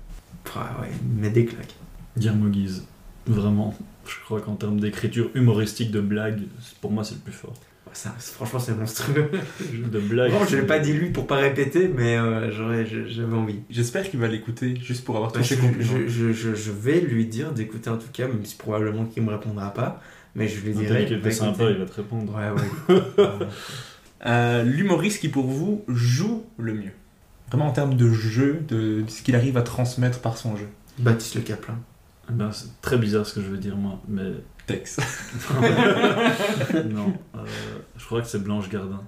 Ah 0.56 0.78
ouais, 0.82 0.90
il 1.02 1.22
met 1.22 1.30
des 1.30 1.46
claques. 1.46 1.74
Guillermo 2.18 2.50
Guise, 2.50 2.84
vraiment. 3.26 3.74
Je 4.06 4.16
crois 4.26 4.42
qu'en 4.42 4.56
termes 4.56 4.80
d'écriture 4.80 5.30
humoristique, 5.34 5.90
de 5.92 6.02
blagues, 6.02 6.42
pour 6.82 6.92
moi 6.92 7.04
c'est 7.04 7.16
le 7.16 7.22
plus 7.22 7.32
fort. 7.34 7.54
Ça, 7.94 8.14
franchement, 8.18 8.60
c'est 8.60 8.76
monstrueux. 8.76 9.30
De 9.92 10.00
blagues. 10.00 10.32
Bon, 10.32 10.46
je 10.46 10.58
l'ai 10.58 10.66
pas 10.66 10.80
dit 10.80 10.94
lui 10.94 11.12
pour 11.12 11.28
pas 11.28 11.36
répéter, 11.38 11.88
mais 11.88 12.18
euh, 12.18 12.50
j'avais 12.52 13.36
envie. 13.36 13.60
J'espère 13.70 14.10
qu'il 14.10 14.20
va 14.20 14.28
l'écouter 14.28 14.76
juste 14.82 15.06
pour 15.06 15.16
avoir 15.16 15.32
Bah, 15.32 15.40
tous 15.40 15.46
je, 15.46 15.56
ses 15.56 15.58
compliments. 15.62 15.86
je, 15.86 16.08
je, 16.08 16.32
je- 16.34 16.56
je 16.56 16.72
vais 16.72 17.00
lui 17.02 17.26
dire 17.28 17.52
d'écouter 17.52 17.90
en 17.90 17.98
tout 17.98 18.08
cas, 18.12 18.28
même 18.28 18.44
si 18.46 18.56
probablement 18.56 19.06
qu'il 19.06 19.22
me 19.24 19.30
répondra 19.32 19.74
pas, 19.74 20.02
mais 20.36 20.48
je 20.48 20.60
lui 20.66 20.74
dirai. 20.74 21.06
qu'il 21.06 21.22
bah, 21.22 21.32
sympa, 21.32 21.70
il 21.70 21.78
va 21.78 21.86
te 21.86 21.94
répondre. 21.96 22.34
Ouais, 22.36 22.50
ouais. 23.24 23.48
Euh, 24.26 24.64
L'humoriste 24.64 25.20
qui, 25.20 25.30
pour 25.30 25.46
vous, 25.48 25.84
joue 25.88 26.44
le 26.58 26.74
mieux? 26.74 26.92
Vraiment 27.50 27.68
en 27.68 27.72
termes 27.74 27.96
de 27.96 28.10
jeu, 28.12 28.62
de 28.68 29.04
ce 29.08 29.22
qu'il 29.22 29.36
arrive 29.36 29.58
à 29.58 29.62
transmettre 29.62 30.20
par 30.20 30.38
son 30.38 30.56
jeu. 30.58 30.68
Baptiste 30.98 31.36
Le 31.36 31.42
Caplin. 31.42 31.78
Eh 32.30 32.34
ben, 32.34 32.52
c'est 32.52 32.70
très 32.82 32.98
bizarre 32.98 33.26
ce 33.26 33.36
que 33.36 33.42
je 33.42 33.48
vais 33.52 33.58
dire 33.58 33.76
moi, 33.76 34.00
mais 34.08 34.24
Tex. 34.66 34.98
non. 36.90 37.14
euh, 37.36 37.40
je 37.98 38.06
crois 38.06 38.22
que 38.22 38.28
c'est 38.28 38.44
Blanche 38.44 38.70
Gardin. 38.70 39.02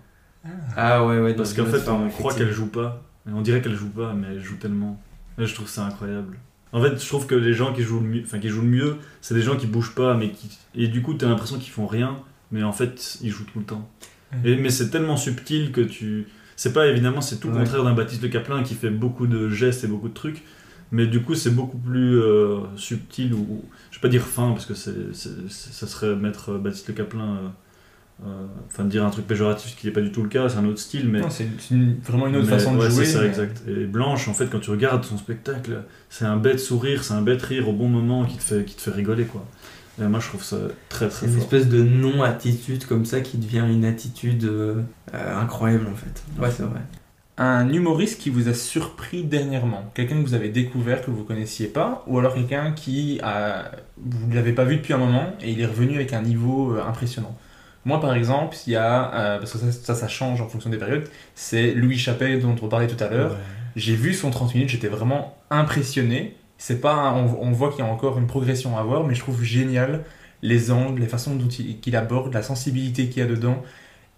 Ah 0.75 1.05
ouais, 1.05 1.19
ouais. 1.19 1.33
Parce 1.33 1.53
qu'en 1.53 1.65
fait, 1.65 1.87
on 1.89 2.09
croit 2.09 2.33
qu'elle 2.33 2.51
joue 2.51 2.67
pas. 2.67 3.01
Et 3.27 3.31
on 3.33 3.41
dirait 3.41 3.61
qu'elle 3.61 3.75
joue 3.75 3.89
pas, 3.89 4.13
mais 4.13 4.27
elle 4.31 4.43
joue 4.43 4.57
tellement. 4.57 5.01
Et 5.39 5.45
je 5.45 5.55
trouve 5.55 5.67
ça 5.67 5.85
incroyable. 5.85 6.37
En 6.71 6.81
fait, 6.81 7.01
je 7.01 7.07
trouve 7.07 7.25
que 7.25 7.35
les 7.35 7.53
gens 7.53 7.73
qui 7.73 7.81
jouent 7.83 8.01
le 8.01 8.07
mieux, 8.07 8.21
enfin 8.23 8.39
qui 8.39 8.49
jouent 8.49 8.61
le 8.61 8.67
mieux, 8.67 8.97
c'est 9.21 9.33
des 9.33 9.41
gens 9.41 9.55
qui 9.55 9.65
bougent 9.65 9.95
pas, 9.95 10.13
mais 10.13 10.29
qui 10.31 10.57
et 10.75 10.87
du 10.87 11.01
coup, 11.01 11.13
t'as 11.13 11.27
l'impression 11.27 11.57
qu'ils 11.57 11.71
font 11.71 11.87
rien, 11.87 12.17
mais 12.51 12.63
en 12.63 12.73
fait, 12.73 13.17
ils 13.21 13.31
jouent 13.31 13.45
tout 13.45 13.59
le 13.59 13.65
temps. 13.65 13.89
Et 14.43 14.57
mais 14.57 14.69
c'est 14.69 14.89
tellement 14.89 15.15
subtil 15.15 15.71
que 15.71 15.79
tu, 15.81 16.27
c'est 16.57 16.73
pas 16.73 16.87
évidemment, 16.87 17.21
c'est 17.21 17.37
tout 17.39 17.47
le 17.47 17.53
Ouais. 17.53 17.59
contraire 17.61 17.83
d'un 17.85 17.93
Baptiste 17.93 18.21
Le 18.21 18.27
Caplin 18.27 18.61
qui 18.63 18.73
fait 18.75 18.89
beaucoup 18.89 19.25
de 19.27 19.47
gestes 19.49 19.85
et 19.85 19.87
beaucoup 19.87 20.09
de 20.09 20.13
trucs, 20.13 20.43
mais 20.91 21.07
du 21.07 21.21
coup, 21.21 21.33
c'est 21.33 21.51
beaucoup 21.55 21.77
plus 21.77 22.19
euh, 22.21 22.57
subtil 22.75 23.33
ou 23.33 23.63
pas 24.05 24.09
dire 24.09 24.23
fin 24.23 24.51
parce 24.51 24.65
que 24.65 24.73
c'est, 24.73 24.93
ça 25.49 25.87
serait 25.87 26.15
mettre 26.15 26.51
euh, 26.53 26.57
Baptiste 26.59 26.87
Le 26.87 26.93
Caplin, 26.93 27.37
euh, 27.37 27.47
euh, 28.27 28.45
enfin 28.67 28.85
dire 28.85 29.03
un 29.05 29.09
truc 29.09 29.27
péjoratif, 29.27 29.71
ce 29.71 29.75
qui 29.75 29.87
n'est 29.87 29.93
pas 29.93 30.01
du 30.01 30.11
tout 30.11 30.23
le 30.23 30.29
cas, 30.29 30.47
c'est 30.47 30.57
un 30.57 30.65
autre 30.65 30.79
style, 30.79 31.09
mais 31.09 31.19
Non, 31.21 31.29
c'est 31.29 31.47
une- 31.71 31.97
vraiment 32.01 32.27
une 32.27 32.37
autre 32.37 32.45
mais 32.49 32.57
façon 32.57 32.73
de 32.75 32.79
ouais, 32.79 32.89
jouer. 32.89 33.05
C'est 33.05 33.13
ça, 33.13 33.21
mais- 33.21 33.27
exact. 33.27 33.61
Et 33.67 33.85
Blanche, 33.85 34.27
en 34.27 34.33
fait, 34.33 34.47
quand 34.47 34.59
tu 34.59 34.69
regardes 34.71 35.03
son 35.03 35.17
spectacle, 35.17 35.83
c'est 36.09 36.25
un 36.25 36.37
bête 36.37 36.59
sourire, 36.59 37.03
c'est 37.03 37.13
un 37.13 37.21
bête 37.21 37.41
rire 37.41 37.67
au 37.67 37.73
bon 37.73 37.89
moment 37.89 38.25
qui 38.25 38.37
te 38.37 38.43
fait, 38.43 38.63
qui 38.63 38.75
te 38.75 38.81
fait 38.81 38.91
rigoler, 38.91 39.25
quoi. 39.25 39.45
Et 40.01 40.03
moi, 40.07 40.19
je 40.19 40.27
trouve 40.27 40.43
ça 40.43 40.57
très 40.89 41.07
très 41.09 41.21
C'est 41.21 41.25
une 41.27 41.33
fort. 41.33 41.43
espèce 41.43 41.67
de 41.69 41.81
non-attitude 41.81 42.85
comme 42.85 43.05
ça 43.05 43.21
qui 43.21 43.37
devient 43.37 43.63
une 43.69 43.85
attitude 43.85 44.43
euh, 44.45 44.81
euh, 45.13 45.37
incroyable 45.39 45.87
en 45.91 45.95
fait. 45.95 46.23
Ouais, 46.41 46.51
c'est 46.51 46.63
vrai. 46.63 46.81
Un 47.37 47.67
humoriste 47.73 48.21
qui 48.21 48.29
vous 48.29 48.47
a 48.47 48.53
surpris 48.53 49.23
dernièrement? 49.25 49.91
Quelqu'un 49.93 50.15
que 50.21 50.27
vous 50.27 50.35
avez 50.35 50.47
découvert 50.49 51.01
que 51.03 51.11
vous 51.11 51.25
connaissiez 51.25 51.67
pas 51.67 52.03
Ou 52.07 52.17
alors 52.19 52.33
quelqu'un 52.33 52.71
qui 52.71 53.19
a... 53.23 53.71
vous 53.97 54.27
ne 54.27 54.35
l'avez 54.35 54.53
pas 54.53 54.63
vu 54.63 54.77
depuis 54.77 54.93
un 54.93 54.97
moment 54.97 55.33
et 55.41 55.51
il 55.51 55.59
est 55.59 55.65
revenu 55.65 55.95
avec 55.95 56.13
un 56.13 56.21
niveau 56.21 56.73
euh, 56.75 56.83
impressionnant? 56.87 57.35
Moi 57.83 57.99
par 57.99 58.15
exemple, 58.15 58.55
il 58.67 58.73
y 58.73 58.75
a, 58.77 59.13
euh, 59.13 59.37
parce 59.39 59.51
que 59.51 59.57
ça, 59.57 59.71
ça 59.71 59.95
ça 59.95 60.07
change 60.07 60.39
en 60.41 60.47
fonction 60.47 60.69
des 60.69 60.77
périodes, 60.77 61.07
c'est 61.35 61.73
Louis 61.73 61.97
Chappelle 61.97 62.39
dont 62.41 62.55
on 62.61 62.67
parlait 62.69 62.87
tout 62.87 63.01
à 63.03 63.09
l'heure. 63.09 63.37
J'ai 63.75 63.95
vu 63.95 64.13
son 64.13 64.31
30 64.31 64.55
minutes, 64.55 64.69
j'étais 64.69 64.87
vraiment 64.87 65.37
impressionné. 65.49 66.37
C'est 66.57 66.79
pas, 66.79 67.11
on, 67.13 67.25
on 67.41 67.51
voit 67.51 67.69
qu'il 67.71 67.79
y 67.79 67.87
a 67.87 67.91
encore 67.91 68.17
une 68.17 68.27
progression 68.27 68.77
à 68.77 68.81
avoir, 68.81 69.03
mais 69.05 69.13
je 69.13 69.19
trouve 69.19 69.43
génial 69.43 70.05
les 70.41 70.71
angles, 70.71 71.01
les 71.01 71.07
façons 71.07 71.35
dont 71.35 71.47
il, 71.49 71.79
qu'il 71.81 71.95
aborde, 71.97 72.33
la 72.33 72.43
sensibilité 72.43 73.09
qu'il 73.09 73.21
y 73.21 73.25
a 73.25 73.27
dedans. 73.29 73.61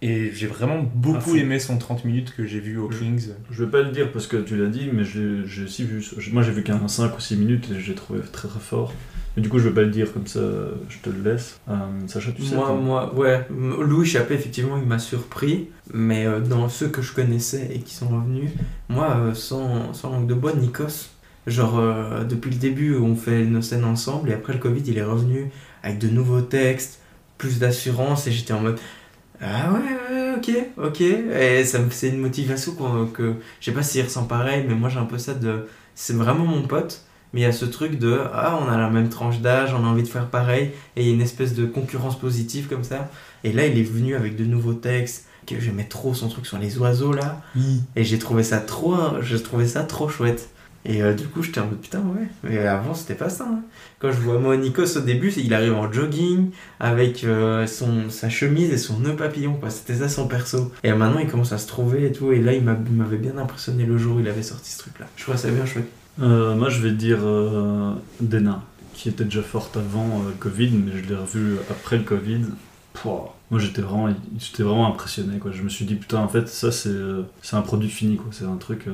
Et 0.02 0.32
j'ai 0.32 0.46
vraiment 0.46 0.82
Ah, 0.84 0.90
beaucoup 0.94 1.32
fou. 1.32 1.36
aimé 1.38 1.58
son 1.60 1.78
30 1.80 2.06
minutes 2.06 2.34
que 2.36 2.46
j'ai 2.46 2.60
vu 2.60 2.78
au 2.78 2.88
Kings. 2.88 3.30
Je 3.50 3.64
vais 3.64 3.72
pas 3.72 3.82
le 3.82 3.92
dire 3.92 4.12
parce 4.12 4.28
que 4.28 4.38
tu 4.38 4.56
l'as 4.56 4.68
dit, 4.68 4.90
mais 4.94 5.04
j'ai 5.04 5.42
j'ai 5.48 5.64
aussi 5.64 5.84
vu. 5.84 6.06
Moi, 6.32 6.44
j'ai 6.44 6.52
vu 6.52 6.62
qu'un 6.64 6.88
5 6.88 7.18
ou 7.18 7.20
6 7.20 7.36
minutes 7.38 7.70
et 7.76 7.80
j'ai 7.80 7.96
trouvé 7.96 8.20
très 8.32 8.48
très 8.48 8.60
fort. 8.60 8.94
Mais 9.36 9.42
du 9.44 9.50
coup, 9.50 9.58
je 9.60 9.70
vais 9.70 9.74
pas 9.74 9.82
le 9.82 9.90
dire 9.92 10.14
comme 10.14 10.28
ça, 10.28 10.40
je 10.90 10.98
te 11.00 11.10
le 11.10 11.22
laisse. 11.32 11.60
Euh, 11.70 11.76
Sacha, 12.08 12.32
tu 12.32 12.44
sais 12.44 12.56
moi, 12.56 12.74
moi, 12.76 13.14
ouais. 13.16 13.48
Louis 13.50 14.06
Chappé, 14.06 14.36
effectivement, 14.36 14.78
il 14.78 14.88
m'a 14.88 15.00
surpris. 15.00 15.70
Mais 15.94 16.26
euh, 16.28 16.42
dans 16.42 16.70
ceux 16.70 16.90
que 16.90 17.02
je 17.02 17.14
connaissais 17.14 17.70
et 17.74 17.80
qui 17.80 17.94
sont 17.96 18.08
revenus, 18.08 18.52
moi, 18.90 19.16
euh, 19.18 19.34
sans, 19.34 19.94
sans 19.94 20.12
langue 20.12 20.28
de 20.28 20.34
bois, 20.36 20.54
Nikos. 20.54 21.10
Genre, 21.48 21.80
euh, 21.80 22.24
depuis 22.24 22.52
le 22.52 22.58
début, 22.58 22.96
on 22.98 23.16
fait 23.16 23.46
nos 23.46 23.62
scènes 23.64 23.86
ensemble. 23.86 24.30
Et 24.30 24.34
après 24.34 24.54
le 24.54 24.60
Covid, 24.60 24.84
il 24.86 24.98
est 24.98 25.04
revenu 25.04 25.50
avec 25.82 25.98
de 25.98 26.08
nouveaux 26.08 26.42
textes, 26.42 27.00
plus 27.40 27.58
d'assurance. 27.60 28.28
Et 28.28 28.32
j'étais 28.32 28.54
en 28.54 28.62
mode. 28.62 28.80
Ah 29.40 29.72
ouais, 29.72 29.80
ouais, 30.16 30.34
ok, 30.38 30.52
ok. 30.78 31.02
Et 31.02 31.64
ça 31.64 31.80
me- 31.80 31.92
c'est 31.92 32.10
une 32.10 32.18
motivation 32.20 32.74
qu'on- 32.74 33.06
que. 33.08 33.36
Je 33.60 33.66
sais 33.66 33.72
pas 33.72 33.84
s'il 33.84 34.04
ressent 34.04 34.26
pareil, 34.26 34.66
mais 34.68 34.74
moi 34.76 34.90
j'ai 34.90 34.98
un 35.00 35.06
peu 35.06 35.18
ça 35.20 35.34
de. 35.36 35.68
C'est 35.96 36.14
vraiment 36.14 36.46
mon 36.46 36.64
pote. 36.68 37.04
Mais 37.34 37.42
il 37.42 37.44
y 37.44 37.46
a 37.46 37.52
ce 37.52 37.66
truc 37.66 38.00
de 38.00 38.22
ah 38.34 38.58
on 38.62 38.70
a 38.72 38.78
la 38.78 38.90
même 38.90 39.10
tranche 39.10 39.42
d'âge, 39.42 39.74
on 39.74 39.84
a 39.84 39.88
envie 39.88 40.02
de 40.04 40.08
faire 40.08 40.28
pareil 40.30 40.72
et 40.96 41.02
il 41.02 41.08
y 41.08 41.12
a 41.12 41.14
une 41.14 41.22
espèce 41.22 41.54
de 41.54 41.66
concurrence 41.66 42.18
positive 42.18 42.68
comme 42.70 42.86
ça. 42.86 43.10
Et 43.44 43.52
là 43.52 43.68
il 43.68 43.78
est 43.78 43.84
venu 43.84 44.16
avec 44.16 44.38
de 44.38 44.46
nouveaux 44.46 44.74
textes 44.74 45.26
que 45.46 45.60
j'aimais 45.60 45.84
trop 45.84 46.14
son 46.14 46.30
truc 46.30 46.46
sur 46.46 46.58
les 46.58 46.78
oiseaux 46.78 47.12
là 47.12 47.42
et 47.98 48.06
j'ai 48.06 48.18
trouvé 48.18 48.44
ça 48.44 48.60
trop 48.60 48.98
j'ai 49.22 49.42
trouvé 49.44 49.68
ça 49.68 49.84
trop 49.84 50.08
chouette. 50.08 50.50
Et 50.90 51.04
euh, 51.04 51.14
du 51.14 51.26
coup 51.28 51.44
j'étais 51.44 51.60
en 51.60 51.66
mode 51.68 51.82
putain 51.82 52.00
ouais 52.00 52.28
mais 52.44 52.60
avant 52.60 52.94
c'était 52.94 53.16
pas 53.16 53.30
ça. 53.30 53.46
hein. 53.46 53.60
Quand 54.00 54.12
je 54.12 54.20
vois 54.22 54.40
moi 54.40 54.56
Nikos 54.56 54.98
au 54.98 55.02
début 55.02 55.32
il 55.36 55.54
arrive 55.54 55.74
en 55.74 55.92
jogging 55.92 56.52
avec 56.80 57.24
euh, 57.26 57.68
son 57.68 58.10
sa 58.10 58.30
chemise 58.30 58.72
et 58.72 58.78
son 58.78 59.00
nœud 59.00 59.16
papillon 59.18 59.56
quoi 59.56 59.70
c'était 59.70 59.96
ça 59.96 60.08
son 60.10 60.28
perso. 60.28 60.72
Et 60.84 60.94
maintenant 60.94 61.20
il 61.20 61.28
commence 61.28 61.52
à 61.52 61.58
se 61.58 61.68
trouver 61.68 62.06
et 62.06 62.12
tout 62.14 62.32
et 62.32 62.40
là 62.42 62.54
il 62.54 62.64
m'a- 62.64 62.78
il 62.88 62.94
m'avait 62.96 63.18
bien 63.18 63.38
impressionné 63.38 63.86
le 63.86 63.98
jour 63.98 64.16
où 64.16 64.20
il 64.22 64.28
avait 64.30 64.44
sorti 64.44 64.72
ce 64.72 64.78
truc 64.80 64.98
là. 65.00 65.08
Je 65.18 65.24
trouvais 65.24 65.38
ça 65.38 65.50
bien 65.50 65.66
chouette. 65.66 65.90
Euh, 66.20 66.56
moi, 66.56 66.70
je 66.70 66.82
vais 66.82 66.92
dire 66.94 67.20
Dena, 68.22 68.64
qui 68.96 69.10
était 69.10 69.24
déjà 69.24 69.44
forte 69.44 69.78
avant 69.78 70.22
euh, 70.26 70.32
Covid, 70.40 70.72
mais 70.72 70.92
je 71.00 71.08
l'ai 71.08 71.16
revue 71.16 71.58
après 71.70 71.98
le 71.98 72.04
Covid. 72.04 72.42
Moi, 73.52 73.60
j'étais 73.60 73.84
vraiment, 73.84 74.10
vraiment 74.58 74.88
impressionné. 74.88 75.38
Quoi. 75.38 75.52
Je 75.52 75.62
me 75.62 75.70
suis 75.70 75.86
dit, 75.86 75.94
putain, 75.94 76.18
en 76.18 76.28
fait, 76.28 76.48
ça, 76.50 76.72
c'est 76.72 76.90
c'est 77.44 77.56
un 77.56 77.62
produit 77.62 77.90
fini. 77.90 78.18
quoi. 78.18 78.26
C'est 78.32 78.46
un 78.46 78.56
truc. 78.58 78.88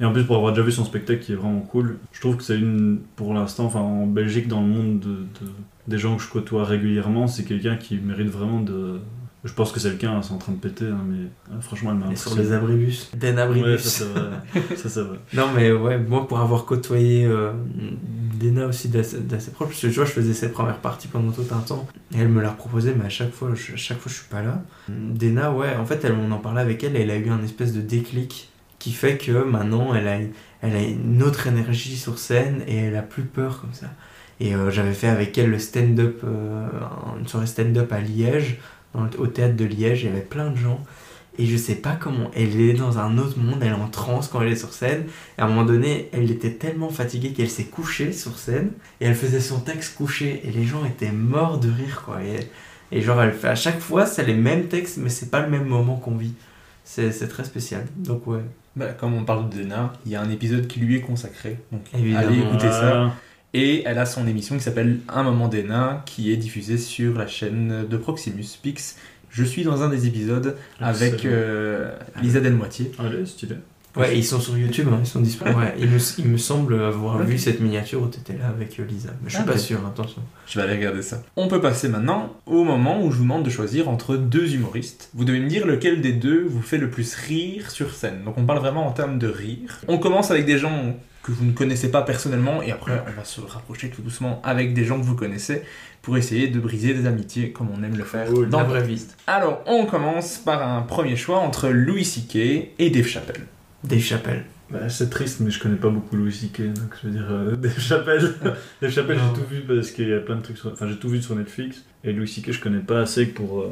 Et 0.00 0.04
en 0.04 0.12
plus, 0.12 0.24
pour 0.24 0.36
avoir 0.36 0.52
déjà 0.52 0.64
vu 0.64 0.72
son 0.72 0.84
spectacle 0.84 1.20
qui 1.20 1.32
est 1.32 1.36
vraiment 1.36 1.60
cool, 1.60 1.98
je 2.12 2.20
trouve 2.20 2.36
que 2.36 2.42
c'est 2.42 2.58
une, 2.58 2.98
pour 3.16 3.32
l'instant, 3.34 3.64
enfin, 3.66 3.80
en 3.80 4.06
Belgique, 4.06 4.48
dans 4.48 4.60
le 4.60 4.66
monde 4.66 5.00
de, 5.00 5.08
de- 5.08 5.50
des 5.86 5.98
gens 5.98 6.16
que 6.16 6.22
je 6.22 6.28
côtoie 6.28 6.64
régulièrement, 6.64 7.26
c'est 7.26 7.44
quelqu'un 7.44 7.76
qui 7.76 7.96
mérite 7.98 8.28
vraiment 8.28 8.60
de. 8.60 9.00
Je 9.44 9.52
pense 9.52 9.72
que 9.72 9.78
c'est 9.78 9.90
le 9.90 9.96
cas, 9.96 10.08
hein, 10.10 10.22
c'est 10.22 10.32
en 10.32 10.38
train 10.38 10.52
de 10.52 10.56
péter, 10.58 10.86
hein, 10.86 11.04
mais 11.06 11.26
euh, 11.54 11.60
franchement, 11.60 11.90
elle 11.92 11.98
m'a 11.98 12.10
Et 12.12 12.16
sur 12.16 12.34
les 12.34 12.52
abribus. 12.52 13.10
Den 13.14 13.38
abribus. 13.38 14.00
Ouais, 14.00 14.60
ça 14.76 14.88
c'est 14.88 15.02
vrai. 15.02 15.18
Non, 15.34 15.48
mais 15.54 15.70
ouais, 15.70 15.98
moi 15.98 16.26
pour 16.26 16.38
avoir 16.40 16.64
côtoyé 16.64 17.26
euh, 17.26 17.52
Dena 18.40 18.66
aussi 18.66 18.88
d'assez 18.88 19.20
d'assez 19.20 19.50
proche, 19.50 19.68
parce 19.68 19.80
que 19.82 19.86
tu 19.88 19.92
vois, 19.92 20.06
je 20.06 20.12
faisais 20.12 20.32
ses 20.32 20.50
premières 20.50 20.78
parties 20.78 21.08
pendant 21.08 21.30
tout 21.30 21.44
un 21.52 21.58
temps, 21.60 21.86
et 22.14 22.20
elle 22.20 22.28
me 22.30 22.40
l'a 22.40 22.50
proposé, 22.50 22.94
mais 22.98 23.04
à 23.04 23.08
chaque 23.10 23.32
fois, 23.32 23.50
je, 23.54 23.74
à 23.74 23.76
chaque 23.76 23.98
fois, 23.98 24.10
je 24.10 24.16
suis 24.18 24.28
pas 24.30 24.42
là. 24.42 24.62
Dena, 24.88 25.52
ouais, 25.52 25.76
en 25.76 25.84
fait, 25.84 26.02
elle, 26.04 26.12
on 26.14 26.30
en 26.32 26.38
parlait 26.38 26.62
avec 26.62 26.82
elle, 26.82 26.96
et 26.96 27.00
elle 27.02 27.10
a 27.10 27.16
eu 27.18 27.28
un 27.28 27.42
espèce 27.44 27.72
de 27.74 27.82
déclic 27.82 28.48
qui 28.84 28.92
fait 28.92 29.16
que 29.16 29.32
maintenant, 29.32 29.94
elle 29.94 30.06
a, 30.08 30.18
elle 30.60 30.76
a 30.76 30.82
une 30.82 31.22
autre 31.22 31.46
énergie 31.46 31.96
sur 31.96 32.18
scène, 32.18 32.62
et 32.68 32.76
elle 32.76 32.96
a 32.96 33.00
plus 33.00 33.22
peur 33.22 33.62
comme 33.62 33.72
ça. 33.72 33.86
Et 34.40 34.54
euh, 34.54 34.70
j'avais 34.70 34.92
fait 34.92 35.08
avec 35.08 35.38
elle 35.38 35.48
le 35.48 35.58
stand-up, 35.58 36.20
euh, 36.22 36.68
une 37.18 37.26
soirée 37.26 37.46
stand-up 37.46 37.90
à 37.94 38.00
Liège, 38.00 38.58
au 39.18 39.26
théâtre 39.26 39.56
de 39.56 39.64
Liège, 39.64 40.02
il 40.02 40.08
y 40.08 40.08
avait 40.10 40.20
plein 40.20 40.50
de 40.50 40.56
gens. 40.56 40.84
Et 41.38 41.46
je 41.46 41.56
sais 41.56 41.76
pas 41.76 41.96
comment, 41.98 42.30
elle 42.36 42.60
est 42.60 42.74
dans 42.74 42.98
un 42.98 43.16
autre 43.16 43.38
monde, 43.38 43.60
elle 43.62 43.68
est 43.68 43.72
en 43.72 43.88
transe 43.88 44.28
quand 44.28 44.42
elle 44.42 44.52
est 44.52 44.56
sur 44.56 44.74
scène. 44.74 45.06
Et 45.38 45.40
à 45.40 45.46
un 45.46 45.48
moment 45.48 45.64
donné, 45.64 46.10
elle 46.12 46.30
était 46.30 46.52
tellement 46.52 46.90
fatiguée 46.90 47.32
qu'elle 47.32 47.48
s'est 47.48 47.64
couchée 47.64 48.12
sur 48.12 48.38
scène. 48.38 48.70
Et 49.00 49.06
elle 49.06 49.14
faisait 49.14 49.40
son 49.40 49.60
texte 49.60 49.96
couché. 49.96 50.42
Et 50.44 50.50
les 50.50 50.64
gens 50.64 50.84
étaient 50.84 51.10
morts 51.10 51.58
de 51.58 51.70
rire, 51.70 52.02
quoi. 52.04 52.22
Et, 52.22 52.50
et 52.92 53.00
genre, 53.00 53.22
elle 53.22 53.32
fait 53.32 53.48
à 53.48 53.54
chaque 53.54 53.80
fois, 53.80 54.04
c'est 54.04 54.26
les 54.26 54.34
mêmes 54.34 54.68
textes, 54.68 54.98
mais 54.98 55.08
c'est 55.08 55.30
pas 55.30 55.40
le 55.40 55.48
même 55.48 55.64
moment 55.64 55.96
qu'on 55.96 56.16
vit. 56.16 56.34
C'est 56.84 57.28
très 57.28 57.44
spécial. 57.44 57.86
Donc, 57.96 58.26
ouais. 58.26 58.44
Bah, 58.76 58.86
comme 58.98 59.14
on 59.14 59.24
parle 59.24 59.48
de 59.50 59.62
Dena, 59.62 59.92
il 60.04 60.12
y 60.12 60.16
a 60.16 60.20
un 60.20 60.30
épisode 60.30 60.66
qui 60.66 60.80
lui 60.80 60.96
est 60.96 61.00
consacré. 61.00 61.58
Donc 61.70 61.82
Évidemment. 61.96 62.26
allez 62.26 62.38
écouter 62.40 62.70
ça. 62.70 63.12
Et 63.52 63.84
elle 63.86 63.98
a 63.98 64.06
son 64.06 64.26
émission 64.26 64.56
qui 64.56 64.62
s'appelle 64.62 64.98
Un 65.08 65.22
moment 65.22 65.46
des 65.46 65.62
nains, 65.62 66.02
qui 66.06 66.32
est 66.32 66.36
diffusée 66.36 66.76
sur 66.76 67.16
la 67.16 67.28
chaîne 67.28 67.86
de 67.88 67.96
Proximus 67.96 68.44
Pix. 68.60 68.96
Je 69.30 69.44
suis 69.44 69.62
dans 69.62 69.82
un 69.82 69.88
des 69.88 70.06
épisodes 70.06 70.56
avec 70.80 71.24
euh, 71.24 71.92
Lisa 72.20 72.40
Delmoitier. 72.40 72.90
Allez, 72.98 73.26
stylé. 73.26 73.56
Ouais, 73.96 74.16
ils 74.18 74.24
sont 74.24 74.40
sur 74.40 74.58
YouTube, 74.58 74.88
hein, 74.92 74.98
ils 75.00 75.06
sont 75.06 75.20
disponibles. 75.20 75.56
Ouais, 75.58 75.74
il, 75.78 75.88
me, 75.88 75.98
il 76.18 76.26
me 76.28 76.36
semble 76.36 76.82
avoir 76.82 77.22
vu 77.22 77.38
cette 77.38 77.60
miniature 77.60 78.02
où 78.02 78.06
t'étais 78.06 78.32
là 78.36 78.48
avec 78.48 78.78
euh, 78.80 78.84
Lisa. 78.84 79.10
Mais 79.22 79.30
je 79.30 79.34
suis 79.36 79.44
Ah, 79.46 79.52
pas 79.52 79.56
sûr, 79.58 79.78
attention. 79.86 80.20
Je 80.48 80.58
vais 80.58 80.64
aller 80.66 80.76
regarder 80.76 81.02
ça. 81.02 81.22
On 81.36 81.46
peut 81.46 81.60
passer 81.60 81.88
maintenant 81.88 82.34
au 82.46 82.64
moment 82.64 83.04
où 83.04 83.12
je 83.12 83.18
vous 83.18 83.22
demande 83.22 83.44
de 83.44 83.50
choisir 83.50 83.88
entre 83.88 84.16
deux 84.16 84.52
humoristes. 84.54 85.10
Vous 85.14 85.24
devez 85.24 85.38
me 85.40 85.48
dire 85.48 85.64
lequel 85.66 86.00
des 86.00 86.12
deux 86.12 86.44
vous 86.44 86.60
fait 86.62 86.78
le 86.78 86.90
plus 86.90 87.14
rire 87.14 87.70
sur 87.70 87.94
scène. 87.94 88.24
Donc 88.24 88.36
on 88.36 88.44
parle 88.44 88.58
vraiment 88.58 88.86
en 88.86 88.90
termes 88.92 89.18
de 89.18 89.28
rire. 89.28 89.80
On 89.86 89.98
commence 89.98 90.30
avec 90.32 90.44
des 90.44 90.58
gens 90.58 90.96
que 91.22 91.30
vous 91.32 91.44
ne 91.44 91.52
connaissez 91.52 91.90
pas 91.90 92.02
personnellement 92.02 92.62
et 92.62 92.70
après 92.72 93.00
on 93.08 93.16
va 93.16 93.24
se 93.24 93.40
rapprocher 93.40 93.88
tout 93.90 94.02
doucement 94.02 94.42
avec 94.44 94.74
des 94.74 94.84
gens 94.84 94.98
que 95.00 95.04
vous 95.06 95.14
connaissez 95.14 95.62
pour 96.02 96.18
essayer 96.18 96.48
de 96.48 96.60
briser 96.60 96.92
des 96.92 97.06
amitiés 97.06 97.50
comme 97.50 97.68
on 97.70 97.82
aime 97.82 97.96
le 97.96 98.04
faire 98.04 98.26
Cool. 98.26 98.50
dans 98.50 98.58
La 98.58 98.64
le 98.64 98.68
vraie 98.70 98.82
vie. 98.82 99.06
Alors 99.26 99.62
on 99.66 99.86
commence 99.86 100.36
par 100.36 100.68
un 100.68 100.82
premier 100.82 101.16
choix 101.16 101.38
entre 101.38 101.68
Louis 101.70 102.04
C.K. 102.04 102.36
et 102.78 102.90
Dave 102.90 103.06
Chappelle. 103.06 103.46
Dave 103.84 104.00
Chappelle. 104.00 104.44
Bah, 104.70 104.88
c'est 104.88 105.10
triste, 105.10 105.40
mais 105.40 105.50
je 105.50 105.60
connais 105.60 105.76
pas 105.76 105.90
beaucoup 105.90 106.16
Louis 106.16 106.32
C.K. 106.32 106.62
Donc 106.72 106.94
je 107.02 107.06
veux 107.08 107.12
dire, 107.12 107.26
euh, 107.30 107.54
Dave 107.56 107.78
Chappelle, 107.78 108.34
Dave 108.80 108.90
Chappelle 108.90 109.18
j'ai 109.18 109.40
tout 109.40 109.46
vu 109.48 109.60
parce 109.60 109.90
qu'il 109.90 110.08
y 110.08 110.12
a 110.14 110.20
plein 110.20 110.36
de 110.36 110.42
trucs 110.42 110.56
sur. 110.56 110.72
Enfin, 110.72 110.88
j'ai 110.88 110.96
tout 110.96 111.08
vu 111.10 111.20
sur 111.22 111.36
Netflix. 111.36 111.84
Et 112.02 112.12
Louis 112.12 112.26
C.K. 112.28 112.52
je 112.52 112.60
connais 112.60 112.78
pas 112.80 113.00
assez 113.00 113.26
pour. 113.26 113.60
euh, 113.60 113.68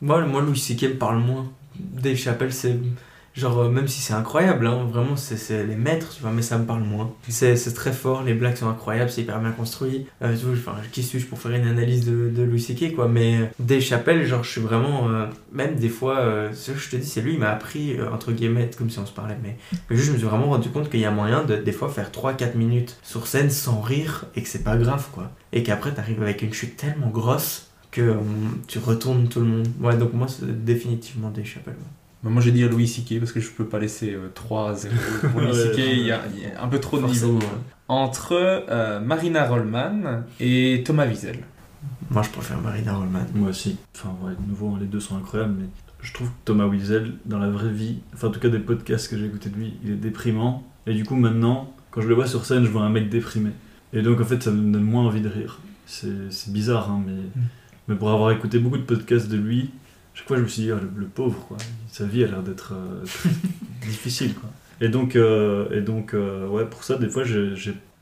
Moi, 0.00 0.26
moi 0.26 0.42
Louis 0.42 0.58
C.K. 0.58 0.82
me 0.82 0.94
parle 0.94 1.18
moins. 1.18 1.50
Dave 1.78 2.16
Chappelle, 2.16 2.52
c'est. 2.52 2.76
Genre, 3.34 3.58
euh, 3.60 3.68
même 3.70 3.88
si 3.88 4.00
c'est 4.02 4.12
incroyable, 4.12 4.66
hein, 4.66 4.84
vraiment, 4.90 5.16
c'est 5.16 5.64
les 5.64 5.74
maîtres, 5.76 6.14
tu 6.14 6.20
vois, 6.22 6.32
mais 6.32 6.42
ça 6.42 6.58
me 6.58 6.66
parle 6.66 6.82
moins. 6.82 7.14
C'est 7.28 7.54
très 7.74 7.92
fort, 7.92 8.22
les 8.22 8.34
blagues 8.34 8.56
sont 8.56 8.68
incroyables, 8.68 9.10
c'est 9.10 9.22
hyper 9.22 9.40
bien 9.40 9.52
construit. 9.52 10.06
Euh, 10.22 10.36
tu 10.36 10.44
vois, 10.44 10.54
enfin, 10.54 10.76
qui 10.92 11.02
suis-je 11.02 11.26
pour 11.26 11.38
faire 11.38 11.52
une 11.52 11.66
analyse 11.66 12.04
de, 12.04 12.28
de 12.28 12.42
Louis 12.42 12.92
quoi, 12.94 13.08
mais 13.08 13.50
Dave 13.58 13.80
Chappelle, 13.80 14.26
genre, 14.26 14.44
je 14.44 14.50
suis 14.50 14.60
vraiment. 14.60 15.08
euh, 15.08 15.26
même 15.52 15.76
des 15.76 15.88
fois, 15.88 16.18
euh, 16.18 16.52
ce 16.52 16.72
que 16.72 16.78
je 16.78 16.90
te 16.90 16.96
dis, 16.96 17.06
c'est 17.06 17.22
lui, 17.22 17.34
il 17.34 17.38
m'a 17.38 17.50
appris, 17.50 17.98
euh, 17.98 18.10
entre 18.12 18.32
guillemets, 18.32 18.70
comme 18.76 18.90
si 18.90 18.98
on 18.98 19.06
se 19.06 19.12
parlait, 19.12 19.38
mais, 19.42 19.56
mais 19.88 19.96
juste, 19.96 20.08
je 20.08 20.12
me 20.12 20.18
suis 20.18 20.26
vraiment 20.26 20.46
rendu 20.46 20.68
compte 20.70 20.90
qu'il 20.90 21.00
y 21.00 21.04
a 21.06 21.10
moyen 21.10 21.44
de, 21.44 21.56
des 21.56 21.72
fois, 21.72 21.88
faire 21.88 22.10
3-4 22.10 22.56
minutes 22.56 22.98
sur 23.02 23.26
scène 23.26 23.50
sans 23.50 23.80
rire 23.80 24.26
et 24.36 24.42
que 24.42 24.48
c'est 24.48 24.62
pas 24.64 24.76
grave, 24.76 25.08
quoi. 25.12 25.30
Et 25.52 25.62
qu'après, 25.62 25.92
t'arrives 25.94 26.22
avec 26.22 26.42
une 26.42 26.52
chute 26.52 26.76
tellement 26.76 27.08
grosse 27.08 27.68
que 27.90 28.00
euh, 28.02 28.14
tu 28.68 28.78
retournes 28.78 29.28
tout 29.28 29.40
le 29.40 29.46
monde. 29.46 29.68
Ouais, 29.80 29.96
donc 29.96 30.12
moi, 30.14 30.26
c'est 30.28 30.64
définitivement 30.64 31.30
Dave 31.30 31.44
Chappelle. 31.44 31.74
ouais. 31.74 32.01
Bah, 32.22 32.30
Moi, 32.30 32.40
je 32.40 32.46
vais 32.46 32.52
dire 32.52 32.70
Louis 32.70 32.86
C.K. 32.88 33.18
parce 33.18 33.32
que 33.32 33.40
je 33.40 33.50
peux 33.50 33.66
pas 33.66 33.78
laisser 33.78 34.14
euh, 34.14 34.28
3-0 34.34 34.88
pour 35.32 35.40
Louis 35.40 35.50
ouais. 35.52 35.72
Il 35.76 36.06
y, 36.06 36.12
a 36.12 36.20
il 36.34 36.42
y 36.42 36.46
a 36.46 36.62
un 36.62 36.68
peu 36.68 36.78
trop 36.78 36.96
de 36.98 37.02
Forcément, 37.02 37.32
niveau. 37.34 37.44
ouais. 37.44 37.52
Entre 37.88 38.32
euh, 38.32 39.00
Marina 39.00 39.46
Rollman 39.46 40.22
et 40.40 40.82
Thomas 40.84 41.06
Wiesel. 41.06 41.38
Moi, 42.10 42.22
je 42.22 42.30
préfère 42.30 42.60
Marina 42.60 42.94
Rollman. 42.94 43.26
Moi 43.34 43.50
aussi. 43.50 43.76
Enfin, 43.94 44.14
ouais, 44.22 44.32
de 44.38 44.48
nouveau, 44.48 44.76
les 44.78 44.86
deux 44.86 45.00
sont 45.00 45.16
incroyables, 45.16 45.54
mais 45.58 45.66
je 46.00 46.12
trouve 46.12 46.28
que 46.28 46.34
Thomas 46.44 46.66
Wiesel, 46.66 47.14
dans 47.26 47.38
la 47.38 47.50
vraie 47.50 47.70
vie, 47.72 47.98
enfin, 48.14 48.28
en 48.28 48.30
tout 48.30 48.40
cas, 48.40 48.48
des 48.48 48.58
podcasts 48.58 49.08
que 49.10 49.18
j'ai 49.18 49.26
écoutés 49.26 49.50
de 49.50 49.56
lui, 49.56 49.74
il 49.84 49.90
est 49.92 49.96
déprimant. 49.96 50.62
Et 50.86 50.94
du 50.94 51.04
coup, 51.04 51.16
maintenant, 51.16 51.72
quand 51.90 52.00
je 52.02 52.08
le 52.08 52.14
vois 52.14 52.26
sur 52.26 52.44
scène, 52.44 52.64
je 52.64 52.70
vois 52.70 52.82
un 52.82 52.88
mec 52.90 53.08
déprimé. 53.08 53.50
Et 53.92 54.02
donc, 54.02 54.20
en 54.20 54.24
fait, 54.24 54.42
ça 54.42 54.50
me 54.50 54.72
donne 54.72 54.82
moins 54.84 55.04
envie 55.04 55.20
de 55.20 55.28
rire. 55.28 55.60
C'est 55.86 56.30
c'est 56.30 56.52
bizarre, 56.52 56.90
hein, 56.90 57.02
mais, 57.06 57.12
mais 57.88 57.94
pour 57.94 58.10
avoir 58.10 58.30
écouté 58.30 58.58
beaucoup 58.58 58.78
de 58.78 58.82
podcasts 58.84 59.28
de 59.28 59.36
lui, 59.36 59.70
chaque 60.14 60.26
fois, 60.28 60.36
je 60.36 60.42
me 60.42 60.48
suis 60.48 60.62
dit, 60.62 60.70
ah, 60.70 60.76
le, 60.80 60.90
le 61.00 61.06
pauvre, 61.06 61.38
quoi. 61.48 61.56
Sa 61.90 62.04
vie 62.04 62.24
a 62.24 62.26
l'air 62.26 62.42
d'être 62.42 62.74
euh, 62.74 63.04
difficile, 63.86 64.34
quoi. 64.34 64.50
Et 64.80 64.88
donc, 64.88 65.14
euh, 65.16 65.68
et 65.70 65.80
donc 65.80 66.12
euh, 66.14 66.46
ouais, 66.48 66.64
pour 66.66 66.84
ça, 66.84 66.96
des 66.96 67.08
fois, 67.08 67.24
j'ai. 67.24 67.54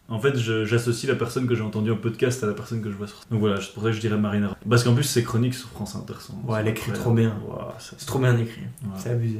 En 0.08 0.18
fait, 0.18 0.36
j'associe 0.36 1.08
la 1.08 1.16
personne 1.16 1.46
que 1.46 1.54
j'ai 1.54 1.62
entendue 1.62 1.92
en 1.92 1.96
podcast 1.96 2.42
à 2.42 2.48
la 2.48 2.52
personne 2.52 2.82
que 2.82 2.90
je 2.90 2.96
vois 2.96 3.06
sur. 3.06 3.18
Donc 3.30 3.38
voilà, 3.38 3.60
c'est 3.60 3.72
pour 3.72 3.84
ça 3.84 3.90
que 3.90 3.94
je 3.94 4.00
dirais 4.00 4.18
Marina. 4.18 4.56
Parce 4.68 4.82
qu'en 4.82 4.92
plus, 4.94 5.04
ses 5.04 5.22
chroniques 5.22 5.54
sur 5.54 5.68
France 5.68 5.94
Inter 5.94 6.14
sont. 6.18 6.34
Ouais, 6.48 6.58
elle 6.60 6.68
écrit 6.68 6.90
trop 6.92 7.12
bien. 7.12 7.36
Ça- 7.78 7.94
C'est 7.96 8.06
trop 8.06 8.18
bien 8.18 8.36
écrit. 8.36 8.62
ouais. 8.82 8.88
C'est 8.96 9.10
abusé. 9.10 9.38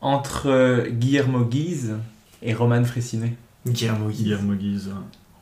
Entre 0.00 0.86
Guillermo 0.90 1.44
Guise 1.44 1.96
et 2.42 2.54
Roman 2.54 2.84
Fressinet. 2.84 3.34
Guillermo 3.66 4.08
Guise. 4.08 4.22
Guillermo 4.22 4.54
Guise. 4.54 4.90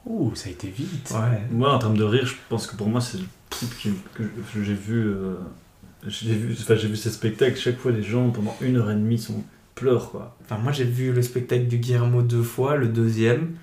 Ouh, 0.07 0.35
ça 0.35 0.49
a 0.49 0.53
été 0.53 0.69
vite. 0.69 1.13
Ouais. 1.15 1.43
Moi, 1.51 1.75
en 1.75 1.79
termes 1.79 1.99
de 1.99 2.05
rire, 2.05 2.25
je 2.25 2.35
pense 2.49 2.67
que 2.67 2.77
pour 2.77 2.89
moi, 2.89 3.03
c'est 3.03 3.19
le 3.19 3.25
type 3.51 3.71
que 4.15 4.63
j'ai 4.63 4.75
vu. 4.75 5.13
J'ai 6.09 6.35
vu, 6.35 6.53
enfin, 6.59 6.75
j'ai 6.77 6.89
vu 6.89 6.97
ces 6.97 7.11
spectacles. 7.11 7.57
Chaque 7.59 7.79
fois, 7.79 7.93
les 7.93 8.03
gens 8.03 8.31
pendant 8.31 8.57
une 8.61 8.77
heure 8.77 8.91
et 8.91 8.95
demie 8.95 9.19
sont 9.19 9.43
pleurent 9.75 10.11
quoi. 10.11 10.37
Enfin, 10.45 10.59
moi, 10.61 10.73
j'ai 10.73 10.85
vu 10.85 11.13
le 11.13 11.23
spectacle 11.23 11.67
du 11.67 11.79
Guillermo 11.79 12.23
deux 12.23 12.43
fois, 12.43 12.77
le 12.77 12.89
deuxième. 12.89 13.57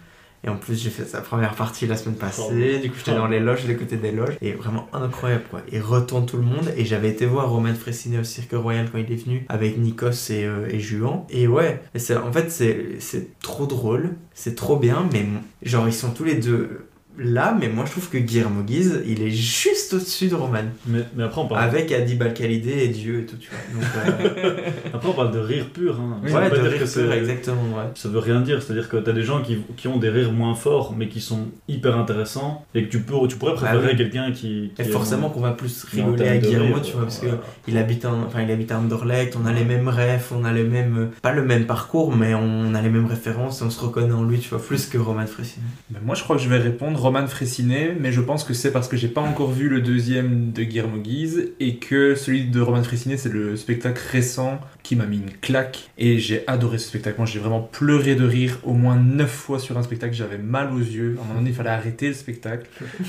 Et 0.46 0.50
en 0.50 0.58
plus, 0.58 0.82
j'ai 0.84 0.90
fait 0.90 1.06
sa 1.06 1.22
première 1.22 1.56
partie 1.56 1.88
la 1.88 1.96
semaine 1.96 2.18
passée. 2.18 2.76
Oh. 2.78 2.82
Du 2.82 2.90
coup, 2.90 2.98
j'étais 2.98 3.16
dans 3.16 3.28
les 3.28 3.40
loges, 3.40 3.62
j'étais 3.62 3.78
côté 3.78 3.96
des 3.96 4.12
loges. 4.12 4.36
Et 4.42 4.52
vraiment 4.52 4.90
incroyable, 4.92 5.46
quoi. 5.50 5.62
Il 5.72 5.80
retourne 5.80 6.26
tout 6.26 6.36
le 6.36 6.44
monde. 6.44 6.70
Et 6.76 6.84
j'avais 6.84 7.08
été 7.10 7.26
voir 7.26 7.50
Roman 7.50 7.74
Fressinet 7.74 8.20
au 8.20 8.26
Cirque 8.26 8.52
Royal 8.52 8.90
quand 8.92 8.98
il 8.98 9.10
est 9.10 9.16
venu, 9.16 9.46
avec 9.48 9.78
Nikos 9.78 10.10
et, 10.32 10.44
euh, 10.44 10.68
et 10.70 10.82
Juan. 10.82 11.22
Et 11.30 11.48
ouais, 11.48 11.82
et 11.96 12.00
c'est- 12.00 12.18
en 12.18 12.32
fait, 12.34 12.52
c'est 12.52 12.98
c'est 13.00 13.40
trop 13.40 13.66
drôle. 13.68 14.10
C'est 14.34 14.56
trop 14.56 14.76
bien. 14.76 15.08
Mais 15.14 15.26
genre, 15.62 15.88
ils 15.88 15.94
sont 15.94 16.12
tous 16.12 16.26
les 16.26 16.36
deux 16.36 16.88
là. 17.18 17.56
Mais 17.60 17.68
moi, 17.68 17.86
je 17.86 17.92
trouve 17.92 18.10
que 18.10 18.18
Guillermo 18.18 18.64
Guise, 18.64 19.02
il 19.06 19.22
est 19.22 19.32
juste 19.32 19.94
au-dessus 19.94 20.28
de 20.28 20.36
Roman. 20.36 20.64
Mais, 20.88 21.00
mais 21.16 21.24
après, 21.24 21.42
on 21.42 21.48
parle, 21.48 21.64
Avec 21.64 21.92
Adi 21.92 22.16
Balkalidé 22.16 22.72
et 22.84 22.88
Dieu 22.90 23.22
et 23.22 23.26
tout, 23.26 23.38
tu 23.38 23.50
vois. 23.50 23.82
Donc, 23.82 24.18
euh, 24.38 24.70
après, 24.94 25.10
on 25.10 25.14
parle 25.14 25.32
de 25.32 25.40
rire 25.40 25.68
pur. 25.74 26.00
Hein. 26.00 26.18
Ça 26.28 26.40
ouais, 26.40 26.50
de 26.50 26.56
dire 26.56 26.64
rire 26.72 26.84
que 26.84 26.94
pur, 26.94 27.14
exactement, 27.14 27.62
ouais. 27.76 27.84
Ça 27.96 28.10
veut 28.10 28.20
rien 28.20 28.42
dire, 28.42 28.62
c'est-à-dire 28.62 28.90
que 28.90 28.98
t'as 28.98 29.12
des 29.12 29.24
gens 29.24 29.42
qui, 29.42 29.60
qui 29.78 29.88
ont 29.88 29.98
des 29.98 30.10
rires 30.10 30.32
moins 30.32 30.56
forts, 30.56 30.94
mais 30.98 31.08
qui 31.08 31.22
sont 31.22 31.48
hyper 31.68 31.98
intéressants, 31.98 32.66
et 32.74 32.84
que 32.86 32.90
tu, 32.90 33.00
peux, 33.02 33.16
tu 33.28 33.36
pourrais 33.38 33.56
préférer 33.56 33.86
Ah 33.86 33.90
oui. 33.92 33.98
quelqu'un 33.98 34.32
qui, 34.32 34.72
qui 34.76 34.82
Et 34.82 34.86
forcément 34.86 35.30
qu'on 35.30 35.42
va 35.42 35.52
plus 35.52 35.86
rigoler 35.86 36.28
à 36.28 36.38
Guillermo, 36.38 36.76
rire, 36.76 36.82
tu 36.82 36.94
vois, 36.94 37.04
parce 37.04 37.20
voilà. 37.22 37.38
que 37.38 37.44
il 37.68 37.78
habite, 37.78 38.06
en, 38.06 38.24
enfin, 38.24 38.42
il 38.42 38.52
habite 38.52 38.72
à 38.72 38.80
Anderlecht, 38.80 39.38
on 39.42 39.46
a 39.46 39.54
les 39.54 39.66
mêmes 39.66 39.88
rêves, 39.88 40.28
on 40.32 40.44
a 40.46 40.52
les 40.52 40.64
mêmes, 40.64 41.10
pas 41.22 41.32
le 41.32 41.44
même 41.44 41.66
parcours, 41.66 42.16
mais 42.16 42.34
on 42.34 42.74
a 42.74 42.82
les 42.82 42.90
mêmes 42.90 43.06
références 43.06 43.62
et 43.62 43.64
on 43.64 43.70
se 43.70 43.80
reconnaît 43.80 44.14
en 44.14 44.24
lui, 44.24 44.40
tu 44.40 44.50
vois, 44.50 44.62
plus 44.62 44.88
que 44.88 44.98
Roman 44.98 45.26
Fressinet. 45.28 45.66
Ben, 45.90 46.00
moi, 46.04 46.16
je 46.16 46.24
crois 46.24 46.36
que 46.36 46.42
je 46.42 46.50
vais 46.50 46.58
répondre 46.58 47.03
Roman 47.04 47.28
Fressinet, 47.28 47.98
mais 48.00 48.14
je 48.14 48.22
pense 48.22 48.46
que 48.46 48.54
c'est 48.54 48.72
parce 48.72 48.88
que 48.88 48.96
j'ai 48.96 49.10
pas 49.10 49.20
encore 49.20 49.52
vu 49.52 49.68
le 49.68 49.82
deuxième 49.82 50.54
de 50.54 50.64
Guillermo 50.64 51.00
Guise 51.00 51.52
et 51.60 51.76
que 51.76 52.16
celui 52.16 52.46
de 52.46 52.62
Roman 52.62 52.82
Fressinet, 52.82 53.18
c'est 53.18 53.32
le 53.32 53.58
spectacle 53.58 54.02
récent 54.10 54.62
qui 54.84 54.96
m'a 54.96 55.06
mis 55.06 55.18
une 55.18 55.32
claque 55.32 55.90
et 55.98 56.18
j'ai 56.18 56.48
adoré 56.48 56.78
ce 56.78 56.88
spectacle. 56.88 57.18
Moi, 57.18 57.26
j'ai 57.26 57.40
vraiment 57.40 57.60
pleuré 57.60 58.16
de 58.16 58.26
rire 58.26 58.58
au 58.64 58.72
moins 58.72 58.96
neuf 58.96 59.32
fois 59.32 59.60
sur 59.60 59.78
un 59.78 59.84
spectacle. 59.84 60.14
J'avais 60.14 60.38
mal 60.38 60.72
aux 60.72 60.80
yeux. 60.80 61.18
À 61.20 61.24
un 61.24 61.28
moment 61.28 61.40
donné, 61.40 61.50
il 61.50 61.56
fallait 61.56 61.72
arrêter 61.72 62.08
le 62.08 62.14
spectacle 62.14 62.68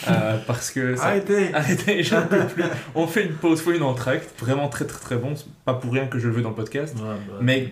euh, 0.09 0.39
parce 0.45 0.73
que 0.73 0.97
ça, 0.97 1.07
Arrêtez 1.07 1.51
Arrêtez, 1.55 2.03
j'en 2.03 2.27
peux 2.27 2.45
plus. 2.47 2.65
On 2.97 3.07
fait 3.07 3.25
une 3.27 3.35
pause, 3.35 3.61
faut 3.61 3.71
une 3.71 3.85
entracte. 3.85 4.29
Vraiment 4.41 4.69
très 4.69 4.87
très 4.87 4.99
très 4.99 5.17
bon. 5.17 5.37
C'est 5.37 5.47
pas 5.65 5.75
pour 5.75 5.93
rien 5.93 6.07
que 6.07 6.19
je 6.19 6.27
le 6.27 6.35
veux 6.35 6.43
dans 6.43 6.51
le 6.51 6.57
podcast. 6.57 6.97
Ouais, 6.97 7.15
bah, 7.29 7.39
Mais-. 7.41 7.71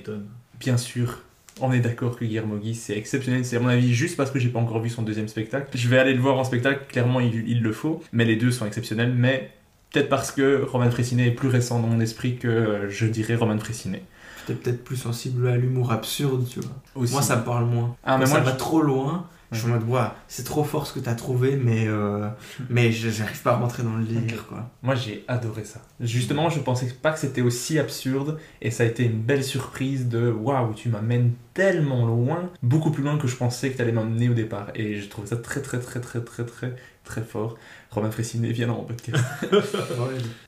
Bien 0.60 0.76
sûr, 0.76 1.18
on 1.62 1.72
est 1.72 1.80
d'accord 1.80 2.16
que 2.16 2.24
Guillermo 2.24 2.56
Guise 2.56 2.80
c'est 2.80 2.96
exceptionnel. 2.96 3.44
C'est 3.44 3.56
à 3.56 3.60
mon 3.60 3.68
avis 3.68 3.94
juste 3.94 4.16
parce 4.16 4.30
que 4.30 4.38
j'ai 4.38 4.48
pas 4.48 4.58
encore 4.58 4.80
vu 4.80 4.90
son 4.90 5.02
deuxième 5.02 5.28
spectacle. 5.28 5.68
Je 5.74 5.88
vais 5.88 5.98
aller 5.98 6.14
le 6.14 6.20
voir 6.20 6.38
en 6.38 6.44
spectacle, 6.44 6.86
clairement 6.88 7.20
il, 7.20 7.48
il 7.48 7.62
le 7.62 7.72
faut. 7.72 8.02
Mais 8.12 8.24
les 8.24 8.36
deux 8.36 8.50
sont 8.50 8.66
exceptionnels. 8.66 9.12
Mais 9.14 9.50
peut-être 9.92 10.08
parce 10.08 10.30
que 10.30 10.62
Roman 10.62 10.90
Fressinet 10.90 11.28
est 11.28 11.32
plus 11.32 11.48
récent 11.48 11.80
dans 11.80 11.88
mon 11.88 12.00
esprit 12.00 12.36
que 12.36 12.48
euh, 12.48 12.90
je 12.90 13.06
dirais 13.06 13.34
Roman 13.34 13.58
Fressinet. 13.58 14.02
T'es 14.46 14.54
peut-être 14.54 14.82
plus 14.82 14.96
sensible 14.96 15.46
à 15.48 15.56
l'humour 15.56 15.92
absurde, 15.92 16.46
tu 16.48 16.60
vois. 16.60 16.72
Aussi. 16.96 17.12
Moi, 17.12 17.22
ça 17.22 17.36
me 17.36 17.44
parle 17.44 17.66
moins. 17.66 17.94
Ah, 18.02 18.18
mais 18.18 18.26
moi, 18.26 18.38
ça 18.38 18.40
va 18.40 18.52
trop 18.52 18.82
loin, 18.82 19.26
je 19.52 19.58
suis 19.58 19.68
en 19.68 19.72
Ouais. 19.74 19.78
mode, 19.78 19.88
Ouah, 19.88 20.16
c'est 20.28 20.44
trop 20.44 20.64
fort 20.64 20.86
ce 20.86 20.92
que 20.94 20.98
t'as 21.00 21.14
trouvé, 21.14 21.56
mais, 21.56 21.86
euh, 21.86 22.28
mais 22.70 22.90
je- 22.90 23.10
j'arrive 23.10 23.40
pas 23.42 23.52
à 23.52 23.56
rentrer 23.56 23.82
dans 23.82 23.96
le 23.96 24.04
délire, 24.04 24.46
quoi. 24.46 24.70
Moi 24.82 24.94
j'ai 24.94 25.24
adoré 25.28 25.64
ça. 25.64 25.80
Justement, 26.00 26.48
je 26.50 26.58
pensais 26.60 26.86
pas 27.00 27.12
que 27.12 27.18
c'était 27.18 27.42
aussi 27.42 27.78
absurde 27.78 28.38
et 28.60 28.70
ça 28.70 28.82
a 28.82 28.86
été 28.86 29.04
une 29.04 29.20
belle 29.20 29.44
surprise 29.44 30.08
de 30.08 30.30
waouh, 30.30 30.74
tu 30.74 30.88
m'amènes 30.88 31.32
tellement 31.54 32.06
loin, 32.06 32.50
beaucoup 32.62 32.90
plus 32.90 33.02
loin 33.02 33.18
que 33.18 33.28
je 33.28 33.36
pensais 33.36 33.70
que 33.70 33.76
t'allais 33.76 33.92
m'emmener 33.92 34.28
au 34.28 34.34
départ. 34.34 34.68
Et 34.74 35.00
je 35.00 35.08
trouve 35.08 35.26
ça 35.26 35.36
très 35.36 35.60
très 35.60 35.78
très 35.80 36.00
très 36.00 36.20
très 36.20 36.44
très 36.44 36.74
très 37.04 37.22
fort. 37.22 37.56
Romain 37.90 38.10
Fressinet, 38.10 38.52
viens 38.52 38.66
dans 38.68 38.76
mon 38.76 38.84
podcast. 38.84 39.22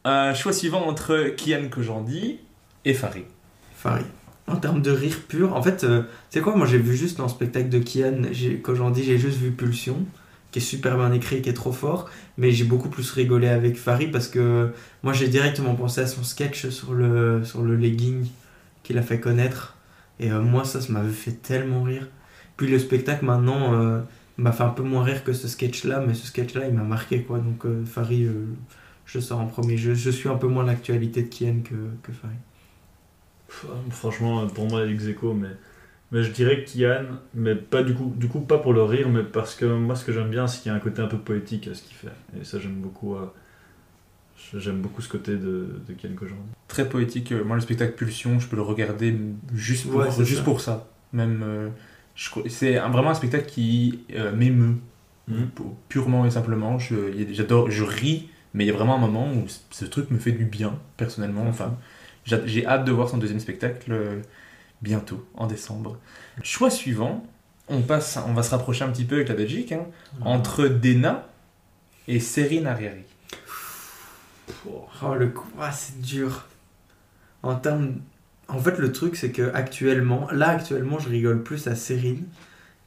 Euh, 0.07 0.35
choix 0.35 0.53
suivant 0.53 0.87
entre 0.87 1.35
Kian 1.37 1.69
Kojandi 1.71 2.39
et 2.85 2.95
Farid. 2.95 3.25
Farid. 3.77 4.07
En 4.47 4.57
termes 4.57 4.83
de 4.83 4.91
rire 4.91 5.21
pur, 5.27 5.55
en 5.55 5.63
fait, 5.63 5.85
euh, 5.85 6.03
sais 6.29 6.41
quoi, 6.41 6.55
moi 6.55 6.67
j'ai 6.67 6.79
vu 6.79 6.97
juste 6.97 7.17
dans 7.17 7.25
le 7.25 7.31
spectacle 7.31 7.71
de 7.71 7.79
Kian, 7.79 8.23
quand 8.63 8.75
j'en 8.75 8.91
dis, 8.91 9.03
j'ai 9.03 9.17
juste 9.17 9.39
vu 9.39 9.53
Pulsion, 9.53 10.05
qui 10.51 10.59
est 10.59 10.63
super 10.63 10.97
bien 10.97 11.11
écrit, 11.13 11.41
qui 11.43 11.49
est 11.49 11.55
trop 11.55 11.73
fort, 11.73 12.11
mais 12.37 12.53
j'ai 12.53 12.65
beaucoup 12.65 12.91
plus 12.91 13.11
rigolé 13.11 13.49
avec 13.49 13.77
Farid 13.77 14.13
parce 14.13 14.29
que 14.29 14.71
moi 15.03 15.13
j'ai 15.13 15.29
directement 15.29 15.75
pensé 15.75 16.03
à 16.03 16.07
son 16.07 16.23
sketch 16.23 16.69
sur 16.69 16.93
le, 16.93 17.43
sur 17.43 17.63
le 17.63 17.75
legging 17.75 18.27
qu'il 18.83 18.99
a 18.99 19.03
fait 19.03 19.19
connaître, 19.19 19.77
et 20.21 20.31
euh, 20.31 20.43
moi 20.43 20.65
ça, 20.65 20.81
ça 20.81 20.93
m'avait 20.93 21.11
fait 21.11 21.43
tellement 21.43 21.83
rire. 21.83 22.07
Puis 22.57 22.69
le 22.69 22.79
spectacle 22.79 23.25
maintenant 23.25 23.75
euh, 23.75 24.01
m'a 24.37 24.53
fait 24.53 24.63
un 24.63 24.69
peu 24.69 24.83
moins 24.83 25.03
rire 25.03 25.25
que 25.25 25.33
ce 25.33 25.49
sketch-là, 25.49 26.05
mais 26.07 26.15
ce 26.15 26.27
sketch-là 26.27 26.69
il 26.69 26.75
m'a 26.75 26.85
marqué 26.85 27.23
quoi, 27.23 27.39
donc 27.39 27.65
euh, 27.65 27.85
Farid, 27.85 28.31
je 29.07 29.19
sors 29.21 29.41
en 29.41 29.47
premier, 29.47 29.79
je, 29.79 29.95
je 29.95 30.11
suis 30.11 30.29
un 30.29 30.37
peu 30.37 30.49
moins 30.49 30.65
l'actualité 30.65 31.23
de 31.23 31.29
Kian 31.29 31.63
que, 31.65 31.75
que 32.03 32.13
Farid. 32.13 32.39
Franchement, 33.91 34.47
pour 34.49 34.69
moi, 34.69 34.87
ex 34.87 35.07
aequo, 35.07 35.35
mais 35.35 35.49
Mais 36.13 36.23
je 36.23 36.31
dirais 36.31 36.65
Kian, 36.65 37.05
mais 37.35 37.55
pas 37.57 37.83
du 37.83 37.95
coup, 37.95 38.13
du 38.17 38.29
coup 38.29 38.41
pas 38.41 38.59
pour 38.59 38.73
le 38.73 38.83
rire, 38.85 39.09
mais 39.09 39.23
parce 39.25 39.55
que 39.57 39.65
moi 39.65 39.97
ce 39.97 40.05
que 40.05 40.13
j'aime 40.13 40.31
bien, 40.31 40.47
c'est 40.47 40.63
qu'il 40.63 40.71
y 40.71 40.73
a 40.73 40.77
un 40.77 40.81
côté 40.81 41.03
un 41.03 41.07
peu 41.09 41.19
poétique 41.19 41.67
à 41.69 41.75
ce 41.75 41.83
qu'il 41.83 41.97
fait. 41.97 42.13
Et 42.41 42.45
ça 42.45 42.61
j'aime 42.61 42.77
beaucoup. 42.77 43.17
euh, 43.17 43.27
j'aime 44.57 44.81
beaucoup 44.81 45.03
ce 45.03 45.09
côté 45.09 45.33
de, 45.33 45.81
de 45.89 45.93
Kian 45.97 46.15
Kojandi. 46.15 46.41
Très 46.69 46.89
poétique. 46.89 47.33
euh, 47.33 47.43
Moi, 47.45 47.57
le 47.57 47.63
spectacle 47.63 47.95
Pulsion, 47.95 48.39
je 48.39 48.47
peux 48.49 48.57
le 48.57 48.63
regarder 48.63 49.17
juste 49.55 49.91
pour, 49.91 50.01
Ouais, 50.01 50.11
juste 50.25 50.39
ça. 50.39 50.43
pour 50.45 50.61
ça. 50.61 50.89
Même, 51.13 51.43
euh, 51.45 51.69
je 52.15 52.31
c'est 52.49 52.79
un- 52.79 52.91
vraiment 52.91 53.11
un 53.11 53.15
spectacle 53.15 53.47
qui 53.47 54.01
euh, 54.15 54.33
m'émeut 54.35 54.77
Mhm. 55.29 55.49
pu- 55.49 55.63
purement 55.89 56.27
et 56.27 56.31
simplement. 56.31 56.79
Je, 56.79 56.95
j'adore, 57.33 57.71
je 57.71 57.83
ris, 57.83 58.29
mais 58.53 58.65
il 58.65 58.67
y 58.69 58.71
a 58.71 58.75
vraiment 58.75 58.97
un 58.97 59.01
moment 59.01 59.33
où 59.33 59.47
ce- 59.71 59.85
truc 59.87 60.11
me 60.11 60.19
fait 60.19 60.33
du 60.33 60.45
bien 60.45 60.79
personnellement. 60.97 61.47
Enfin, 61.49 61.77
j'ai 62.25 62.67
hâte 62.67 62.85
de 62.85 62.93
voir 62.93 63.09
son 63.09 63.19
deuxième 63.19 63.41
spectacle 63.41 63.93
euh, 63.93 64.21
bientôt, 64.83 65.27
en 65.35 65.47
décembre. 65.47 65.99
Choix 66.43 66.71
suivant. 66.71 67.27
On 67.69 67.81
passe, 67.81 68.19
on 68.27 68.35
va 68.35 68.43
se 68.43 68.51
rapprocher 68.51 68.85
un 68.85 68.91
petit 68.91 69.05
peu 69.05 69.17
avec 69.17 69.29
la 69.29 69.35
Belgique, 69.35 69.73
hein, 69.73 69.87
entre 70.21 70.67
Dena 70.67 71.27
et 72.09 72.21
Serine 72.21 72.67
Ariari. 72.67 73.05
Oh 74.67 75.15
le 75.15 75.29
coup, 75.29 75.49
ah, 75.59 75.73
c'est 75.73 76.01
dur. 76.01 76.47
En 77.43 77.55
termes. 77.57 77.97
En 78.49 78.59
fait, 78.59 78.79
le 78.79 78.93
truc, 78.93 79.17
c'est 79.17 79.33
que 79.33 79.51
actuellement, 79.55 80.29
là, 80.31 80.51
actuellement, 80.51 80.99
je 80.99 81.09
rigole 81.09 81.43
plus 81.43 81.67
à 81.67 81.75
Cérine, 81.75 82.25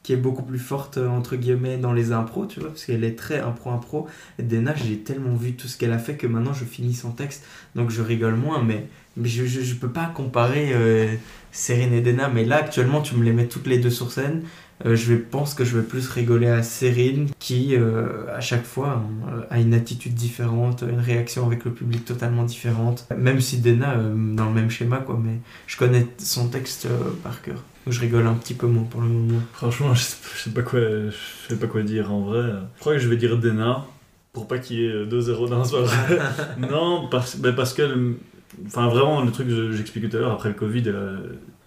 qui 0.03 0.13
est 0.13 0.17
beaucoup 0.17 0.43
plus 0.43 0.59
forte, 0.59 0.97
euh, 0.97 1.07
entre 1.07 1.35
guillemets, 1.35 1.77
dans 1.77 1.93
les 1.93 2.11
impros, 2.11 2.45
tu 2.45 2.59
vois, 2.59 2.69
parce 2.69 2.85
qu'elle 2.85 3.03
est 3.03 3.17
très 3.17 3.39
impro-impro. 3.39 4.07
Dena, 4.37 4.75
j'ai 4.75 4.99
tellement 4.99 5.35
vu 5.35 5.53
tout 5.55 5.67
ce 5.67 5.77
qu'elle 5.77 5.93
a 5.93 5.97
fait 5.97 6.15
que 6.15 6.27
maintenant, 6.27 6.53
je 6.53 6.63
finis 6.63 6.93
son 6.93 7.11
texte, 7.11 7.43
donc 7.75 7.89
je 7.89 8.01
rigole 8.01 8.35
moins, 8.35 8.63
mais, 8.63 8.87
mais 9.17 9.27
je, 9.27 9.45
je, 9.45 9.61
je 9.61 9.75
peux 9.75 9.89
pas 9.89 10.05
comparer 10.05 10.71
euh, 10.73 11.13
Cérine 11.51 11.93
et 11.93 12.01
Dena, 12.01 12.29
mais 12.33 12.45
là, 12.45 12.57
actuellement, 12.57 13.01
tu 13.01 13.15
me 13.15 13.23
les 13.23 13.33
mets 13.33 13.47
toutes 13.47 13.67
les 13.67 13.79
deux 13.79 13.89
sur 13.89 14.11
scène. 14.11 14.43
euh, 14.85 14.95
je 14.95 15.11
vais- 15.13 15.19
pense 15.19 15.55
que 15.55 15.65
je 15.65 15.75
vais 15.75 15.83
plus 15.83 16.07
rigoler 16.07 16.47
à 16.47 16.61
Cérine 16.61 17.29
qui, 17.39 17.75
euh, 17.75 18.25
à 18.35 18.41
chaque 18.41 18.63
fois, 18.65 19.01
hein, 19.27 19.41
a 19.49 19.59
une 19.59 19.73
attitude 19.73 20.13
différente, 20.13 20.83
une 20.87 20.99
réaction 20.99 21.47
avec 21.47 21.65
le 21.65 21.71
public 21.71 22.05
totalement 22.05 22.43
différente. 22.43 23.07
Même 23.17 23.41
si 23.41 23.57
Dena, 23.59 23.95
euh, 23.97 24.13
dans 24.35 24.45
le 24.45 24.51
même 24.53 24.69
schéma, 24.69 24.97
quoi, 24.97 25.19
mais 25.23 25.39
je 25.65 25.77
connais 25.77 26.05
son 26.19 26.49
texte 26.49 26.85
euh, 26.85 27.09
par 27.23 27.41
cœur. 27.41 27.63
Donc 27.85 27.93
je 27.95 27.99
rigole 28.01 28.27
un 28.27 28.33
petit 28.35 28.53
peu 28.53 28.67
moins 28.67 28.83
pour 28.83 29.01
le 29.01 29.07
moment. 29.07 29.39
Franchement, 29.53 29.95
je 29.95 30.01
sais, 30.03 30.17
je 30.35 30.41
sais 30.43 30.49
pas 30.51 30.61
quoi, 30.61 30.79
je 30.79 31.11
sais 31.49 31.55
pas 31.55 31.67
quoi 31.67 31.81
dire 31.81 32.13
en 32.13 32.21
vrai. 32.21 32.43
Je 32.75 32.79
crois 32.81 32.93
que 32.93 32.99
je 32.99 33.07
vais 33.09 33.17
dire 33.17 33.37
Dena 33.39 33.85
pour 34.33 34.47
pas 34.47 34.59
qu'il 34.59 34.77
y 34.81 34.85
ait 34.85 35.05
2-0 35.07 35.47
dans 35.49 35.57
la 35.59 35.65
soirée. 35.71 36.17
non, 36.59 37.07
parce, 37.09 37.37
ben 37.37 37.55
parce 37.55 37.73
que, 37.73 37.81
le- 37.81 38.19
enfin 38.65 38.87
vraiment 38.87 39.21
le 39.21 39.31
truc 39.31 39.47
que 39.47 39.71
j'expliquais 39.71 40.09
tout 40.09 40.17
à 40.17 40.19
l'heure 40.21 40.31
après 40.33 40.49
le 40.49 40.55
Covid, 40.55 40.83
elle 40.87 40.95
a, 40.95 41.11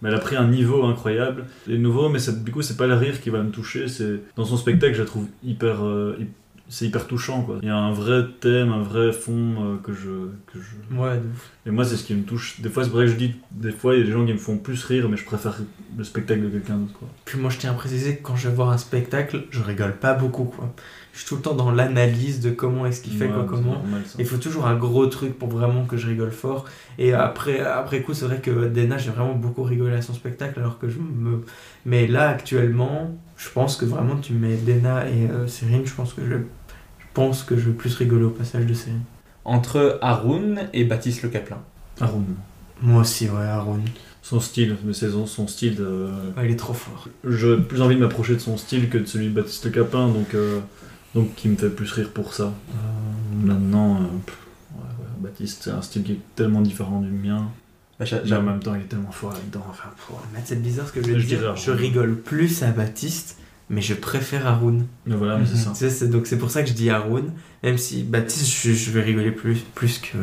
mais 0.02 0.08
elle 0.08 0.14
a 0.14 0.18
pris 0.18 0.36
un 0.36 0.48
niveau 0.48 0.84
incroyable. 0.84 1.44
Et 1.68 1.78
nouveau, 1.78 2.08
mais 2.08 2.18
du 2.44 2.50
coup 2.52 2.62
c'est 2.62 2.76
pas 2.76 2.86
le 2.86 2.94
rire 2.94 3.20
qui 3.20 3.30
va 3.30 3.42
me 3.42 3.50
toucher, 3.50 3.88
c'est 3.88 4.20
dans 4.36 4.44
son 4.44 4.56
spectacle, 4.56 4.94
je 4.94 5.00
la 5.00 5.06
trouve 5.06 5.26
hyper, 5.44 5.84
euh, 5.84 6.16
c'est 6.68 6.86
hyper 6.86 7.06
touchant 7.08 7.42
quoi. 7.42 7.58
Il 7.62 7.68
y 7.68 7.70
a 7.70 7.76
un 7.76 7.92
vrai 7.92 8.24
thème, 8.40 8.70
un 8.72 8.82
vrai 8.82 9.12
fond 9.12 9.54
euh, 9.58 9.76
que 9.82 9.92
je, 9.92 10.08
que 10.52 10.58
je, 10.60 10.96
Ouais, 10.96 11.16
de 11.16 11.22
ouf. 11.26 11.50
et 11.66 11.70
moi, 11.70 11.84
c'est 11.84 11.96
ce 11.96 12.04
qui 12.04 12.14
me 12.14 12.22
touche. 12.22 12.60
Des 12.60 12.68
fois, 12.68 12.84
c'est 12.84 12.90
vrai 12.90 13.06
que 13.06 13.10
je 13.10 13.16
dis, 13.16 13.34
des 13.50 13.72
fois, 13.72 13.94
il 13.94 14.00
y 14.00 14.02
a 14.02 14.06
des 14.06 14.12
gens 14.12 14.24
qui 14.24 14.32
me 14.32 14.38
font 14.38 14.56
plus 14.56 14.84
rire, 14.84 15.08
mais 15.08 15.16
je 15.16 15.24
préfère 15.24 15.58
le 15.98 16.04
spectacle 16.04 16.42
de 16.42 16.48
quelqu'un 16.48 16.76
d'autre, 16.76 16.92
quoi. 16.92 17.08
Puis 17.24 17.38
moi, 17.40 17.50
je 17.50 17.58
tiens 17.58 17.70
à 17.72 17.74
préciser 17.74 18.16
que 18.16 18.22
quand 18.22 18.36
je 18.36 18.48
vais 18.48 18.54
voir 18.54 18.70
un 18.70 18.78
spectacle, 18.78 19.44
je 19.50 19.62
rigole 19.62 19.96
pas 19.96 20.14
beaucoup, 20.14 20.44
quoi. 20.44 20.72
Je 21.12 21.18
suis 21.18 21.28
tout 21.28 21.36
le 21.36 21.42
temps 21.42 21.54
dans 21.54 21.70
l'analyse 21.72 22.40
de 22.40 22.50
comment 22.50 22.86
est-ce 22.86 23.00
qu'il 23.02 23.12
fait, 23.14 23.26
Ouais, 23.26 23.32
quoi, 23.34 23.44
comment. 23.44 23.82
Il 24.18 24.24
faut 24.24 24.36
toujours 24.36 24.66
un 24.66 24.76
gros 24.76 25.06
truc 25.06 25.38
pour 25.38 25.48
vraiment 25.48 25.84
que 25.84 25.96
je 25.96 26.06
rigole 26.06 26.30
fort. 26.30 26.66
Et 26.98 27.12
après, 27.12 27.60
après 27.60 28.02
coup, 28.02 28.14
c'est 28.14 28.26
vrai 28.26 28.38
que 28.40 28.68
Dena, 28.68 28.96
j'ai 28.96 29.10
vraiment 29.10 29.34
beaucoup 29.34 29.62
rigolé 29.64 29.96
à 29.96 30.02
son 30.02 30.14
spectacle, 30.14 30.60
alors 30.60 30.78
que 30.78 30.88
je 30.88 30.98
me. 30.98 31.44
Mais 31.84 32.06
là, 32.06 32.28
actuellement, 32.28 33.10
je 33.36 33.48
pense 33.50 33.76
que 33.76 33.84
vraiment, 33.84 34.16
tu 34.16 34.32
mets 34.34 34.56
Dena 34.56 35.08
et 35.08 35.28
euh, 35.30 35.46
Cyrine, 35.46 35.82
je 35.84 35.94
pense 35.94 36.12
que 36.14 36.22
je. 36.24 36.34
Je 36.34 37.14
pense 37.14 37.42
que 37.42 37.56
je 37.56 37.70
vais 37.70 37.74
plus 37.74 37.92
rigoler 37.96 38.24
au 38.24 38.30
passage 38.30 38.66
de 38.66 38.72
Cyrine. 38.72 39.02
Entre 39.44 39.98
Haroun 40.00 40.60
et 40.72 40.84
Baptiste 40.84 41.22
Le 41.24 41.28
Caplin. 41.28 41.58
Haroun. 42.00 42.24
Moi 42.82 43.00
aussi, 43.00 43.28
ouais, 43.28 43.42
Aaron. 43.44 43.80
Son 44.22 44.38
style, 44.38 44.76
mais 44.84 44.92
c'est 44.92 45.10
son, 45.10 45.26
son 45.26 45.48
style. 45.48 45.78
euh, 45.80 46.08
il 46.42 46.50
est 46.52 46.56
trop 46.56 46.72
fort. 46.72 47.08
J'aurais 47.24 47.60
plus 47.60 47.82
envie 47.82 47.96
de 47.96 48.00
m'approcher 48.00 48.34
de 48.34 48.38
son 48.38 48.56
style 48.56 48.88
que 48.88 48.96
de 48.98 49.06
celui 49.06 49.26
de 49.28 49.34
Baptiste 49.34 49.64
Le 49.64 49.70
Capin, 49.72 50.06
donc, 50.08 50.34
euh, 50.34 50.60
donc 51.14 51.34
qui 51.34 51.48
me 51.48 51.56
fait 51.56 51.70
plus 51.70 51.90
rire 51.92 52.10
pour 52.12 52.34
ça. 52.34 52.44
Euh, 52.44 53.46
maintenant, 53.46 53.96
euh, 53.96 54.04
pff, 54.26 54.36
ouais, 54.76 54.82
ouais, 54.82 55.06
Baptiste, 55.20 55.62
c'est 55.64 55.70
un 55.70 55.82
style 55.82 56.02
qui 56.04 56.12
est 56.12 56.20
tellement 56.36 56.60
différent 56.60 57.00
du 57.00 57.10
mien. 57.10 57.48
Bah, 57.98 58.06
Mais 58.24 58.32
en 58.32 58.42
même 58.42 58.60
temps, 58.60 58.74
il 58.74 58.80
est 58.82 58.84
tellement 58.84 59.10
fort 59.10 59.32
là-dedans. 59.32 59.64
Enfin, 59.68 59.88
c'est 60.44 60.62
bizarre 60.62 60.88
ce 60.88 60.92
que 60.92 61.02
je 61.02 61.18
Je 61.18 61.26
dire. 61.26 61.38
dirais 61.40 61.52
Je 61.56 61.70
rigole 61.70 62.16
plus 62.16 62.62
à 62.62 62.70
Baptiste, 62.70 63.36
mais 63.68 63.82
je 63.82 63.92
préfère 63.94 64.46
Haroun. 64.46 64.86
mais 65.06 65.16
voilà, 65.16 65.36
mais 65.36 65.44
c'est 65.46 65.68
Mhm. 65.68 65.90
ça. 65.90 66.06
Donc 66.06 66.26
c'est 66.26 66.38
pour 66.38 66.50
ça 66.50 66.62
que 66.62 66.68
je 66.70 66.74
dis 66.74 66.88
Haroun, 66.90 67.32
même 67.62 67.76
si 67.76 68.02
Baptiste, 68.02 68.46
je, 68.62 68.72
je 68.72 68.90
vais 68.90 69.02
rigoler 69.02 69.32
plus, 69.32 69.58
plus 69.74 69.98
que, 69.98 70.16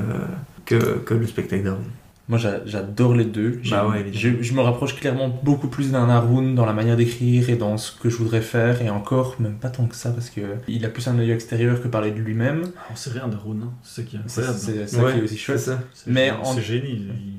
que, 0.66 0.98
que 1.06 1.14
le 1.14 1.28
spectacle 1.28 1.64
d'Haroun. 1.66 1.84
Moi, 2.30 2.38
j'a- 2.38 2.66
j'adore 2.66 3.16
les 3.16 3.24
deux. 3.24 3.62
Bah 3.70 3.88
ouais, 3.88 4.06
je, 4.12 4.30
je 4.42 4.54
me 4.54 4.60
rapproche 4.62 4.96
clairement 4.96 5.30
beaucoup 5.44 5.70
plus 5.70 5.92
d'un 5.92 6.10
Haroun 6.10 6.56
dans 6.56 6.66
la 6.66 6.74
manière 6.74 6.98
d'écrire 6.98 7.50
et 7.50 7.56
dans 7.56 7.78
ce 7.78 7.92
que 7.98 8.10
je 8.10 8.18
voudrais 8.18 8.42
faire, 8.42 8.82
et 8.82 8.90
encore, 8.90 9.36
même 9.40 9.56
pas 9.56 9.70
tant 9.70 9.86
que 9.86 9.96
ça, 9.96 10.10
parce 10.12 10.30
que 10.30 10.42
il 10.68 10.84
a 10.86 10.90
plus 10.90 11.08
un 11.08 11.18
œil 11.20 11.32
extérieur 11.32 11.82
que 11.82 11.88
parler 11.88 12.12
de 12.12 12.20
lui-même. 12.20 12.64
On 12.92 12.96
sait 12.98 13.12
rien 13.12 13.28
d'Haroun, 13.30 13.62
hein. 13.66 13.72
c'est 13.82 14.02
ça 14.02 14.08
qui 14.08 14.16
est 14.18 14.20
incroyable. 14.20 14.58
c'est 14.58 14.88
ça 14.88 15.12
qui 15.14 15.20
est 15.20 15.24
aussi 15.24 15.38
chouette. 15.38 15.60
ça. 15.60 15.80
C'est 15.94 16.12
Mais 16.12 16.26
génial, 16.28 16.42
en- 16.44 16.54
c'est 16.54 16.62
génie. 16.62 16.92
Il- 17.10 17.34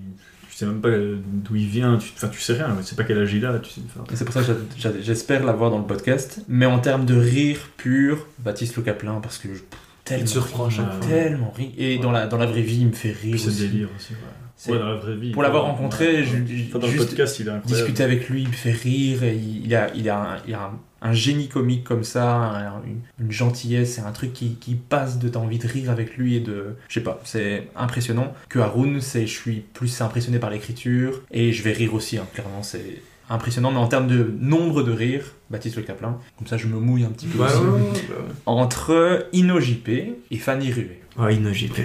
Tu 0.51 0.65
sais 0.65 0.66
même 0.66 0.81
pas 0.81 0.89
d'où 0.90 1.55
il 1.55 1.69
vient, 1.69 1.98
tu, 1.98 2.10
enfin, 2.16 2.27
tu 2.28 2.40
sais 2.40 2.55
rien, 2.55 2.74
tu 2.81 2.82
sais 2.85 2.97
pas 2.97 3.05
quel 3.05 3.19
âge 3.19 3.32
il 3.32 3.44
a. 3.47 3.59
Tu 3.60 3.70
sais, 3.70 3.81
enfin, 3.86 4.05
Et 4.12 4.16
c'est 4.16 4.24
pour 4.24 4.35
ça 4.35 4.40
que 4.43 4.52
j'espère 5.02 5.44
l'avoir 5.44 5.70
dans 5.70 5.78
le 5.78 5.85
podcast. 5.85 6.40
Mais 6.48 6.66
en 6.66 6.81
termes 6.81 7.05
de 7.05 7.15
rire 7.15 7.59
pur, 7.77 8.27
Baptiste 8.40 8.74
Le 8.77 8.82
Caplin, 8.82 9.20
parce 9.23 9.39
que 9.39 9.55
je, 9.55 9.60
tellement 10.09 10.24
te 10.24 10.30
surprend 10.30 10.64
à 10.64 10.68
ri, 10.68 10.74
chaque 10.76 10.93
fois. 10.93 11.06
Tellement 11.09 11.51
ri. 11.56 11.74
Et 11.78 11.98
dans, 11.98 12.10
la, 12.12 12.26
dans 12.26 12.39
la 12.39 12.47
vraie 12.47 12.62
vie, 12.62 12.80
il 12.80 12.86
me 12.89 12.93
fait 12.93 13.10
rire 13.10 13.30
puis 13.32 13.39
c'est 13.39 13.48
aussi. 13.48 13.68
délire 13.68 13.89
aussi. 13.97 14.12
Ouais. 14.12 14.18
C'est- 14.56 14.72
Ouais, 14.72 14.78
dans 14.80 14.89
la 14.89 14.97
vraie 14.97 15.14
vie. 15.16 15.30
Pour 15.30 15.43
l'avoir 15.44 15.64
rencontré, 15.64 16.24
je- 16.24 16.36
Enfin, 16.68 16.80
dans 16.80 16.89
le 16.89 16.97
podcast, 16.97 17.39
il 17.39 17.51
discuter 17.64 18.02
avec 18.02 18.28
lui, 18.28 18.43
il 18.43 18.48
me 18.48 18.52
fait 18.52 18.72
rire, 18.72 19.22
et 19.22 19.36
il, 19.36 19.66
il 19.66 19.74
a, 19.74 19.89
il 19.94 20.09
a, 20.10 20.18
un, 20.20 20.36
il 20.48 20.55
a 20.55 20.62
un, 20.62 20.78
un 21.01 21.12
génie 21.12 21.47
comique 21.47 21.85
comme 21.85 22.02
ça, 22.02 22.35
un- 22.35 22.82
une, 22.85 23.01
une 23.24 23.30
gentillesse, 23.30 23.93
c'est 23.94 24.01
un 24.01 24.10
truc 24.10 24.32
qui, 24.32 24.55
qui 24.56 24.74
passe 24.74 25.20
de 25.20 25.28
t'as 25.28 25.39
envie 25.39 25.59
de 25.59 25.68
rire 25.68 25.90
avec 25.93 26.16
lui 26.16 26.35
et 26.35 26.40
de... 26.40 26.74
Je 26.89 26.94
sais 26.94 27.02
pas, 27.05 27.20
c'est 27.22 27.68
impressionnant. 27.76 28.35
Que 28.48 28.59
Haroun, 28.59 29.01
c'est, 29.01 29.28
je 29.28 29.32
suis 29.39 29.60
plus 29.74 30.01
impressionné 30.01 30.40
par 30.40 30.51
l'écriture, 30.51 31.22
et 31.30 31.52
je 31.52 31.62
vais 31.62 31.72
rire 31.72 31.94
aussi, 31.94 32.18
hein, 32.18 32.26
clairement, 32.35 32.64
c'est 32.64 33.01
impressionnant, 33.31 33.71
mais 33.71 33.79
en 33.79 33.89
termes 33.89 34.07
de 34.07 34.33
nombre 34.41 34.83
de 34.83 34.93
rires, 34.93 35.25
Baptiste 35.51 35.77
Le 35.77 35.83
Caplin, 35.83 36.19
comme 36.39 36.47
ça 36.47 36.57
je 36.57 36.67
me 36.67 36.79
mouille 36.79 37.05
un 37.05 37.11
petit 37.11 37.27
peu 37.27 37.39
Ouais, 37.39 37.47
aussi. 37.47 37.57
ouais, 37.59 37.69
ouais, 37.71 37.81
ouais. 37.81 38.35
Entre 38.47 39.27
Ino 39.33 39.61
JP 39.61 39.89
et 40.31 40.37
Fanny 40.39 40.73
Ruet. 40.73 41.01
Ouais, 41.19 41.35
InnoJP. 41.35 41.79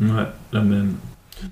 Ouais, 0.00 0.08
la 0.52 0.60
même. 0.62 0.94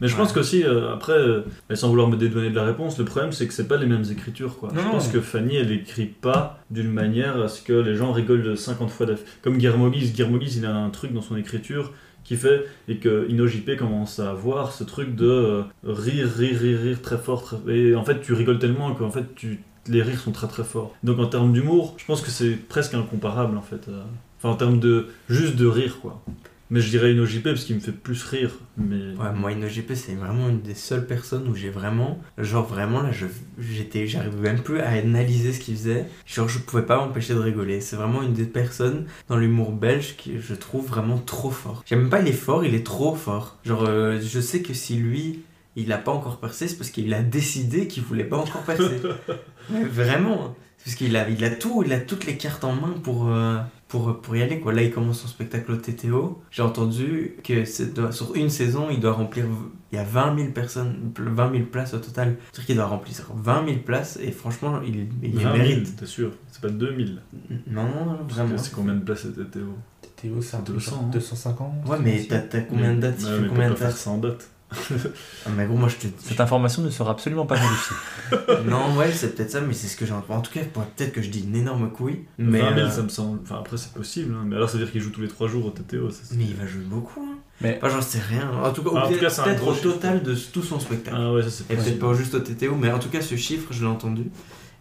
Mais 0.02 0.08
je 0.08 0.12
Ouais. 0.14 0.18
pense 0.20 0.32
qu'aussi, 0.34 0.64
euh, 0.64 0.92
après, 0.92 1.12
euh, 1.14 1.42
et 1.70 1.76
sans 1.76 1.88
vouloir 1.88 2.08
me 2.08 2.16
dédouaner 2.16 2.50
de 2.50 2.54
la 2.56 2.64
réponse, 2.64 2.98
le 2.98 3.06
problème 3.06 3.32
c'est 3.32 3.46
que 3.46 3.54
c'est 3.54 3.68
pas 3.68 3.76
les 3.78 3.86
mêmes 3.86 4.04
écritures. 4.10 4.58
Quoi. 4.58 4.70
Non, 4.74 4.80
je 4.82 4.86
non. 4.86 4.92
pense 4.92 5.08
que 5.08 5.20
Fanny, 5.20 5.56
elle 5.56 5.72
écrit 5.72 6.04
pas 6.06 6.58
d'une 6.70 6.90
manière 6.90 7.40
à 7.40 7.48
ce 7.48 7.62
que 7.62 7.72
les 7.72 7.94
gens 7.94 8.12
rigolent 8.12 8.42
de 8.42 8.54
50 8.54 8.90
fois 8.90 9.06
d'affilée. 9.06 9.28
Comme 9.42 9.56
Guillermo 9.56 9.88
Guise, 9.88 10.12
Guillermo 10.12 10.38
Guise, 10.38 10.56
il 10.58 10.66
a 10.66 10.74
un 10.74 10.90
truc 10.90 11.14
dans 11.14 11.22
son 11.22 11.36
écriture 11.38 11.92
fait, 12.36 12.66
et 12.88 12.96
que 12.98 13.28
InnoJP 13.30 13.76
commence 13.76 14.18
à 14.18 14.30
avoir 14.30 14.72
ce 14.72 14.84
truc 14.84 15.14
de 15.14 15.26
euh, 15.26 15.62
rire, 15.84 16.28
rire, 16.36 16.58
rire, 16.58 16.78
rire 16.80 17.02
très 17.02 17.18
fort. 17.18 17.54
Et 17.68 17.94
en 17.94 18.04
fait, 18.04 18.20
tu 18.20 18.32
rigoles 18.32 18.58
tellement 18.58 18.94
qu'en 18.94 19.10
fait, 19.10 19.34
tu... 19.34 19.60
les 19.88 20.02
rires 20.02 20.20
sont 20.20 20.32
très 20.32 20.48
très 20.48 20.64
forts. 20.64 20.94
Donc 21.02 21.18
en 21.18 21.26
termes 21.26 21.52
d'humour, 21.52 21.94
je 21.96 22.04
pense 22.04 22.20
que 22.20 22.30
c'est 22.30 22.56
presque 22.68 22.94
incomparable 22.94 23.56
en 23.56 23.62
fait. 23.62 23.88
euh. 23.88 24.02
Enfin, 24.38 24.50
en 24.50 24.56
termes 24.56 24.78
de 24.78 25.08
juste 25.28 25.56
de 25.56 25.66
rire, 25.66 25.98
quoi. 26.00 26.22
Mais 26.70 26.80
je 26.80 26.90
dirais 26.90 27.12
InnoJP 27.12 27.44
parce 27.44 27.64
qu'il 27.64 27.76
me 27.76 27.80
fait 27.80 27.92
plus 27.92 28.22
rire. 28.24 28.50
Mais 28.76 29.16
Ouais, 29.16 29.32
moi, 29.34 29.50
InnoJP, 29.52 29.94
c'est 29.94 30.14
vraiment 30.14 30.48
une 30.48 30.60
des 30.60 30.74
seules 30.74 31.06
personnes 31.06 31.48
où 31.48 31.54
j'ai 31.54 31.70
vraiment, 31.70 32.20
genre 32.36 32.66
vraiment 32.66 33.00
là, 33.02 33.10
je, 33.10 33.26
j'étais, 33.58 34.06
j'arrivais 34.06 34.36
même 34.52 34.60
plus 34.62 34.80
à 34.80 34.90
analyser 34.90 35.52
ce 35.52 35.60
qu'il 35.60 35.76
faisait. 35.76 36.06
Genre, 36.26 36.48
je 36.48 36.58
pouvais 36.58 36.82
pas 36.82 36.98
m'empêcher 36.98 37.34
de 37.34 37.38
rigoler. 37.38 37.80
C'est 37.80 37.96
vraiment 37.96 38.22
une 38.22 38.34
des 38.34 38.44
personnes 38.44 39.06
dans 39.28 39.36
l'humour 39.36 39.72
belge 39.72 40.16
qui 40.16 40.38
je 40.40 40.54
trouve 40.54 40.86
vraiment 40.86 41.18
trop 41.18 41.50
fort. 41.50 41.82
J'aime 41.86 42.10
pas 42.10 42.20
il 42.20 42.28
est 42.28 42.32
fort, 42.32 42.64
il 42.64 42.74
est 42.74 42.84
trop 42.84 43.14
fort. 43.14 43.56
Genre, 43.64 43.84
euh, 43.88 44.20
je 44.20 44.40
sais 44.40 44.60
que 44.62 44.74
si 44.74 44.96
lui, 44.96 45.40
il 45.76 45.92
a 45.92 45.98
pas 45.98 46.12
encore 46.12 46.38
percé, 46.38 46.68
c'est 46.68 46.76
parce 46.76 46.90
qu'il 46.90 47.12
a 47.14 47.22
décidé 47.22 47.86
qu'il 47.86 48.02
voulait 48.02 48.24
pas 48.24 48.36
encore 48.36 48.62
percer. 48.62 49.00
Mais 49.70 49.84
vraiment, 49.84 50.54
c'est 50.76 50.84
parce 50.84 50.96
qu'il 50.96 51.16
a, 51.16 51.28
il 51.28 51.44
a 51.44 51.50
tout, 51.50 51.82
il 51.86 51.92
a 51.92 52.00
toutes 52.00 52.26
les 52.26 52.36
cartes 52.36 52.64
en 52.64 52.72
main 52.74 52.94
pour, 53.02 53.28
euh, 53.28 53.58
pour, 53.88 54.20
pour 54.20 54.36
y 54.36 54.42
aller. 54.42 54.60
Quoi. 54.60 54.72
Là, 54.72 54.82
il 54.82 54.92
commence 54.92 55.20
son 55.20 55.28
spectacle 55.28 55.72
au 55.72 55.76
TTO. 55.76 56.40
J'ai 56.50 56.62
entendu 56.62 57.36
que 57.42 57.64
sur 57.64 58.34
une 58.34 58.50
saison, 58.50 58.88
il 58.90 59.00
doit 59.00 59.12
remplir. 59.12 59.46
Il 59.90 59.96
y 59.96 59.98
a 59.98 60.04
20 60.04 60.36
000 60.36 60.50
personnes, 60.52 61.12
20 61.18 61.50
000 61.52 61.64
places 61.64 61.94
au 61.94 61.98
total. 61.98 62.36
C'est-à-dire 62.52 62.66
qu'il 62.66 62.76
doit 62.76 62.84
remplir 62.86 63.14
20 63.34 63.64
000 63.66 63.78
places 63.78 64.18
et 64.22 64.30
franchement, 64.32 64.80
il, 64.86 65.08
il 65.22 65.32
les 65.36 65.42
20 65.42 65.42
000, 65.42 65.56
mérite. 65.56 65.96
t'es 65.96 66.04
sûr? 66.06 66.32
C'est 66.52 66.60
pas 66.60 66.68
2000. 66.68 67.22
Non, 67.68 67.84
non, 67.84 68.04
non, 68.04 68.16
Parce 68.26 68.34
vraiment. 68.34 68.58
C'est 68.58 68.74
combien 68.74 68.94
de 68.94 69.00
places 69.00 69.22
c'était 69.22 69.44
Théo 69.46 69.74
Théo, 70.16 70.42
c'est 70.42 70.56
un 70.56 70.60
peu 70.60 70.72
200, 70.74 71.00
hein. 71.04 71.10
250 71.12 71.88
Ouais, 71.88 71.96
mais 72.02 72.26
t'as, 72.28 72.40
t'as 72.40 72.60
combien 72.62 72.92
de 72.94 73.00
dates? 73.00 73.16
Il 73.20 73.24
Ouais, 73.26 73.30
fait 73.36 73.40
mais 73.42 73.48
combien 73.48 73.70
de 73.70 73.74
dates? 73.78 73.92
100 73.96 74.18
dates. 74.18 74.50
Ah, 74.70 75.50
mais 75.56 75.66
gros, 75.66 75.76
moi 75.76 75.88
je 75.88 75.96
te 75.96 76.06
Cette 76.22 76.40
information 76.40 76.82
ne 76.82 76.90
sera 76.90 77.10
absolument 77.12 77.46
pas 77.46 77.54
vérifiée. 77.56 77.96
Non, 78.68 78.94
ouais, 78.96 79.10
c'est 79.12 79.34
peut-être 79.34 79.50
ça, 79.50 79.60
mais 79.62 79.72
c'est 79.72 79.86
ce 79.88 79.96
que 79.96 80.04
j'ai 80.04 80.12
entendu. 80.12 80.38
En 80.38 80.42
tout 80.42 80.52
cas, 80.52 80.60
peut-être 80.62 81.12
que 81.12 81.22
je 81.22 81.30
dis 81.30 81.40
une 81.40 81.56
énorme 81.56 81.90
couille. 81.90 82.20
Mais, 82.38 82.60
20 82.60 82.74
000, 82.74 82.86
euh, 82.86 82.90
ça 82.90 83.02
me 83.02 83.08
semble. 83.08 83.38
Enfin, 83.42 83.56
après, 83.60 83.76
c'est 83.78 83.92
possible. 83.94 84.34
hein. 84.34 84.44
Mais 84.46 84.56
alors, 84.56 84.68
ça 84.68 84.76
veut 84.76 84.84
dire 84.84 84.92
qu'il 84.92 85.00
joue 85.00 85.10
tous 85.10 85.22
les 85.22 85.28
3 85.28 85.48
jours 85.48 85.64
au 85.66 85.70
TTO. 85.70 86.10
ça, 86.10 86.20
c'est- 86.24 86.36
mais 86.36 86.44
il 86.44 86.54
va 86.54 86.66
jouer 86.66 86.82
beaucoup. 86.84 87.20
Hein. 87.22 87.38
Mais- 87.62 87.78
Enfin, 87.82 87.88
j'en 87.96 88.02
sais 88.02 88.18
rien. 88.20 88.50
En 88.62 88.70
tout 88.72 88.82
cas, 88.82 88.90
ou 88.90 88.96
Ah, 88.98 89.08
peut-être 89.08 89.20
cas, 89.20 89.62
au 89.62 89.72
chiffre. 89.72 89.82
total 89.94 90.22
de 90.22 90.34
tout 90.34 90.62
son 90.62 90.78
spectacle. 90.78 91.16
Ah 91.18 91.32
ouais, 91.32 91.42
ça 91.42 91.48
c'est 91.50 91.72
Et 91.72 91.76
peut-être 91.76 91.98
pas 91.98 92.12
juste 92.14 92.34
au 92.34 92.40
TTO, 92.40 92.74
mais 92.74 92.90
en 92.92 92.98
tout 92.98 93.08
cas, 93.08 93.22
ce 93.22 93.36
chiffre, 93.36 93.68
je 93.72 93.80
l'ai 93.80 93.90
entendu. 93.90 94.24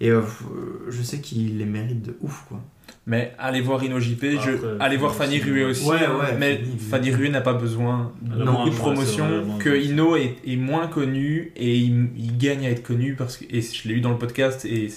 Et 0.02 0.10
euh, 0.12 0.22
je 0.90 1.02
sais 1.02 1.22
qu'il 1.22 1.58
les 1.58 1.66
mérite 1.66 2.02
de 2.04 2.18
ouf, 2.22 2.44
quoi. 2.50 2.60
Mais 3.10 3.32
allez 3.40 3.62
voir 3.62 3.82
InnoJP, 3.82 4.22
je... 4.22 4.52
Après, 4.52 4.68
allez 4.82 4.98
voir 4.98 5.16
Fanny 5.16 5.40
Rué 5.40 5.64
aussi. 5.64 5.88
Ouais, 5.88 5.96
ouais, 5.96 6.36
mais 6.38 6.58
Fanny, 6.58 6.78
Fanny 6.78 7.12
Rué 7.12 7.30
n'a 7.30 7.40
pas 7.40 7.54
besoin 7.54 8.12
de 8.22 8.44
beaucoup 8.44 8.70
de 8.70 8.76
promotion. 8.76 9.26
que 9.60 9.70
Inno 9.82 10.18
est, 10.18 10.36
est 10.46 10.58
moins 10.58 10.88
connu 10.88 11.54
et 11.56 11.78
il, 11.78 12.10
il 12.18 12.38
gagne 12.38 12.66
à 12.66 12.70
être 12.70 12.84
connu 12.84 13.16
parce 13.16 13.38
que 13.38 13.46
et 13.50 13.62
je 13.62 13.88
l'ai 13.88 13.94
eu 13.96 14.02
dans 14.02 14.12
le 14.12 14.18
podcast 14.18 14.66
et 14.66 14.90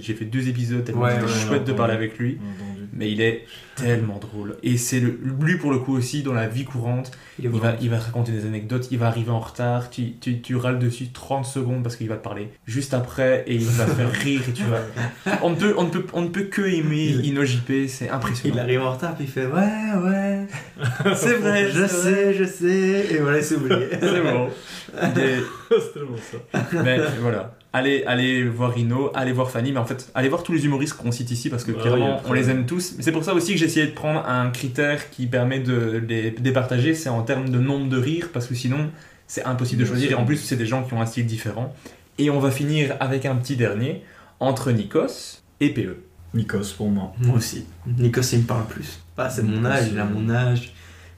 j'ai 0.00 0.14
fait 0.14 0.26
deux 0.26 0.46
épisodes 0.50 0.84
tellement 0.84 1.02
Ouais, 1.04 1.12
c'était 1.12 1.24
ouais, 1.24 1.48
chouette 1.48 1.64
de 1.64 1.70
ouais. 1.72 1.76
parler 1.78 1.94
avec 1.94 2.18
lui. 2.18 2.32
Entendu. 2.38 2.86
Mais 2.92 3.10
il 3.10 3.22
est 3.22 3.44
tellement 3.76 4.18
drôle. 4.18 4.56
Et 4.62 4.76
c'est 4.76 5.00
lui 5.00 5.56
pour 5.58 5.70
le 5.72 5.78
coup 5.78 5.96
aussi 5.96 6.22
dans 6.22 6.32
la 6.32 6.46
vie 6.48 6.64
courante. 6.64 7.10
Il 7.42 7.48
va, 7.48 7.74
il 7.80 7.90
va 7.90 7.98
te 7.98 8.04
raconter 8.04 8.30
des 8.32 8.46
anecdotes, 8.46 8.88
il 8.92 8.98
va 8.98 9.08
arriver 9.08 9.30
en 9.30 9.40
retard, 9.40 9.90
tu, 9.90 10.12
tu, 10.20 10.40
tu 10.40 10.54
râles 10.56 10.78
dessus 10.78 11.08
30 11.12 11.44
secondes 11.44 11.82
parce 11.82 11.96
qu'il 11.96 12.08
va 12.08 12.16
te 12.16 12.22
parler 12.22 12.50
juste 12.66 12.94
après 12.94 13.42
et 13.48 13.54
il 13.56 13.64
va 13.64 13.86
faire 13.86 14.10
rire 14.12 14.40
et 14.48 14.52
tu 14.52 14.62
vas... 14.64 15.36
On 15.42 15.50
ne 15.50 15.56
peut, 15.56 15.74
on 15.76 15.84
ne 15.84 15.90
peut, 15.90 16.06
on 16.12 16.22
ne 16.22 16.28
peut 16.28 16.44
que 16.44 16.62
aimer 16.62 17.16
InnoJP, 17.24 17.88
c'est 17.88 18.08
impressionnant. 18.08 18.54
Il 18.54 18.60
arrive 18.60 18.82
en 18.82 18.92
retard, 18.92 19.14
puis 19.16 19.24
il 19.24 19.30
fait 19.30 19.46
Ouais, 19.46 19.60
ouais, 20.04 20.46
C'est 21.16 21.34
vrai, 21.34 21.70
je 21.70 21.86
sais, 21.86 22.34
je 22.34 22.44
sais. 22.44 23.06
Et 23.10 23.18
voilà, 23.18 23.42
c'est 23.42 23.54
oublié. 23.56 23.88
C'est 24.00 24.22
bon. 24.22 24.48
Des- 25.14 25.40
c'est 25.70 25.92
tellement 25.94 26.16
ça. 26.16 26.82
Mais 26.84 26.98
voilà. 27.20 27.54
Allez, 27.76 28.04
allez 28.06 28.44
voir 28.48 28.72
Rino, 28.72 29.10
allez 29.14 29.32
voir 29.32 29.50
Fanny, 29.50 29.72
mais 29.72 29.80
en 29.80 29.84
fait, 29.84 30.08
allez 30.14 30.28
voir 30.28 30.44
tous 30.44 30.52
les 30.52 30.64
humoristes 30.64 30.94
qu'on 30.96 31.10
cite 31.10 31.30
ici 31.32 31.50
parce 31.50 31.64
que 31.64 31.72
Bah 31.72 31.82
clairement, 31.82 32.06
oui, 32.06 32.12
après- 32.12 32.30
on 32.30 32.32
les 32.32 32.48
aime 32.48 32.66
tous. 32.66 32.94
Mais 32.96 33.02
c'est 33.02 33.10
pour 33.10 33.24
ça 33.24 33.34
aussi 33.34 33.52
que 33.52 33.58
j'ai 33.58 33.64
essayé 33.66 33.86
de 33.86 33.90
prendre 33.92 34.24
un 34.26 34.48
critère 34.50 35.10
qui 35.10 35.26
permet 35.26 35.58
de 35.58 36.00
les 36.08 36.30
départager, 36.30 36.94
c'est 36.94 37.08
en 37.08 37.22
termes 37.22 37.48
de 37.48 37.58
nombre 37.58 37.88
de 37.88 37.96
rires 37.98 38.28
parce 38.32 38.46
que 38.46 38.54
sinon, 38.54 38.90
c'est 39.26 39.42
impossible 39.44 39.80
de 39.82 39.86
choisir. 39.86 40.12
Et 40.12 40.14
en 40.14 40.24
plus, 40.24 40.36
c'est 40.36 40.54
des 40.56 40.66
gens 40.66 40.84
qui 40.84 40.94
ont 40.94 41.00
un 41.02 41.06
style 41.06 41.26
différent. 41.26 41.74
Et 42.18 42.30
on 42.30 42.38
va 42.38 42.52
finir 42.52 42.96
avec 43.00 43.26
un 43.26 43.34
petit 43.34 43.56
dernier 43.56 44.02
entre 44.38 44.70
Nikos 44.70 45.42
et. 45.60 45.70
PE. 45.70 45.96
Nikos 46.32 46.74
pour 46.76 46.90
moi. 46.90 47.12
Moi 47.18 47.36
aussi. 47.38 47.64
Nikos, 47.86 48.22
il 48.34 48.38
me 48.40 48.44
parle 48.44 48.66
plus. 48.66 49.00
Bah, 49.16 49.28
c'est 49.30 49.42
mon 49.42 49.64
âge, 49.64 49.88
il 49.90 49.98
a 49.98 50.04
mon 50.04 50.30
âge. 50.30 50.72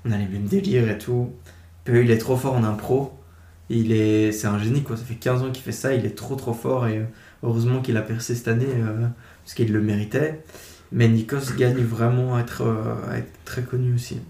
On 0.07 0.13
a 0.13 0.17
les 0.17 0.25
mêmes 0.27 0.47
délires 0.47 0.89
et 0.91 0.97
tout. 0.97 1.33
Peu, 1.85 2.03
il 2.03 2.11
est 2.11 2.19
trop 2.19 2.37
fort 2.37 2.55
en 2.55 2.65
impro. 2.65 3.13
Il 3.71 3.93
est, 3.93 4.33
c'est 4.33 4.47
un 4.47 4.59
génie 4.59 4.83
quoi. 4.83 4.97
Ça 4.97 5.05
fait 5.05 5.15
15 5.17 5.43
ans 5.43 5.51
qu'il 5.51 5.63
fait 5.63 5.73
ça. 5.73 5.95
Il 5.95 6.07
est 6.07 6.17
trop 6.17 6.37
trop 6.37 6.55
fort 6.55 6.87
et 6.87 6.99
euh, 6.99 7.05
heureusement 7.43 7.81
qu'il 7.83 7.97
a 7.97 8.03
percé 8.03 8.35
cette 8.35 8.49
année 8.49 8.67
euh, 8.77 9.07
parce 9.45 9.55
qu'il 9.55 9.73
le 9.73 9.81
méritait. 9.83 10.43
Mais 10.93 11.09
Nikos 11.09 11.55
gagne 11.59 11.79
vraiment 11.83 12.37
à 12.37 12.41
être, 12.41 12.63
euh, 12.63 12.95
à 13.11 13.19
être 13.19 13.33
très 13.45 13.63
connu 13.63 13.95
aussi. 13.95 14.21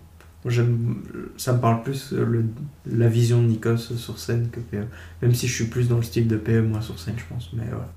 J'aime- 0.46 1.02
ça 1.36 1.52
me 1.54 1.60
parle 1.60 1.82
plus 1.82 2.12
le- 2.12 2.44
la 2.86 3.08
vision 3.08 3.42
de 3.42 3.48
Nikos 3.48 3.76
sur 3.78 4.18
scène 4.18 4.48
que 4.50 4.60
PE. 4.60 4.86
Même 5.22 5.34
si 5.34 5.48
je 5.48 5.54
suis 5.54 5.66
plus 5.66 5.88
dans 5.88 5.96
le 5.96 6.02
style 6.02 6.28
de 6.28 6.36
PE 6.36 6.62
moi 6.62 6.80
sur 6.82 6.98
scène, 6.98 7.14
je 7.18 7.24
pense. 7.28 7.50
Mais 7.54 7.64
voilà. 7.68 7.92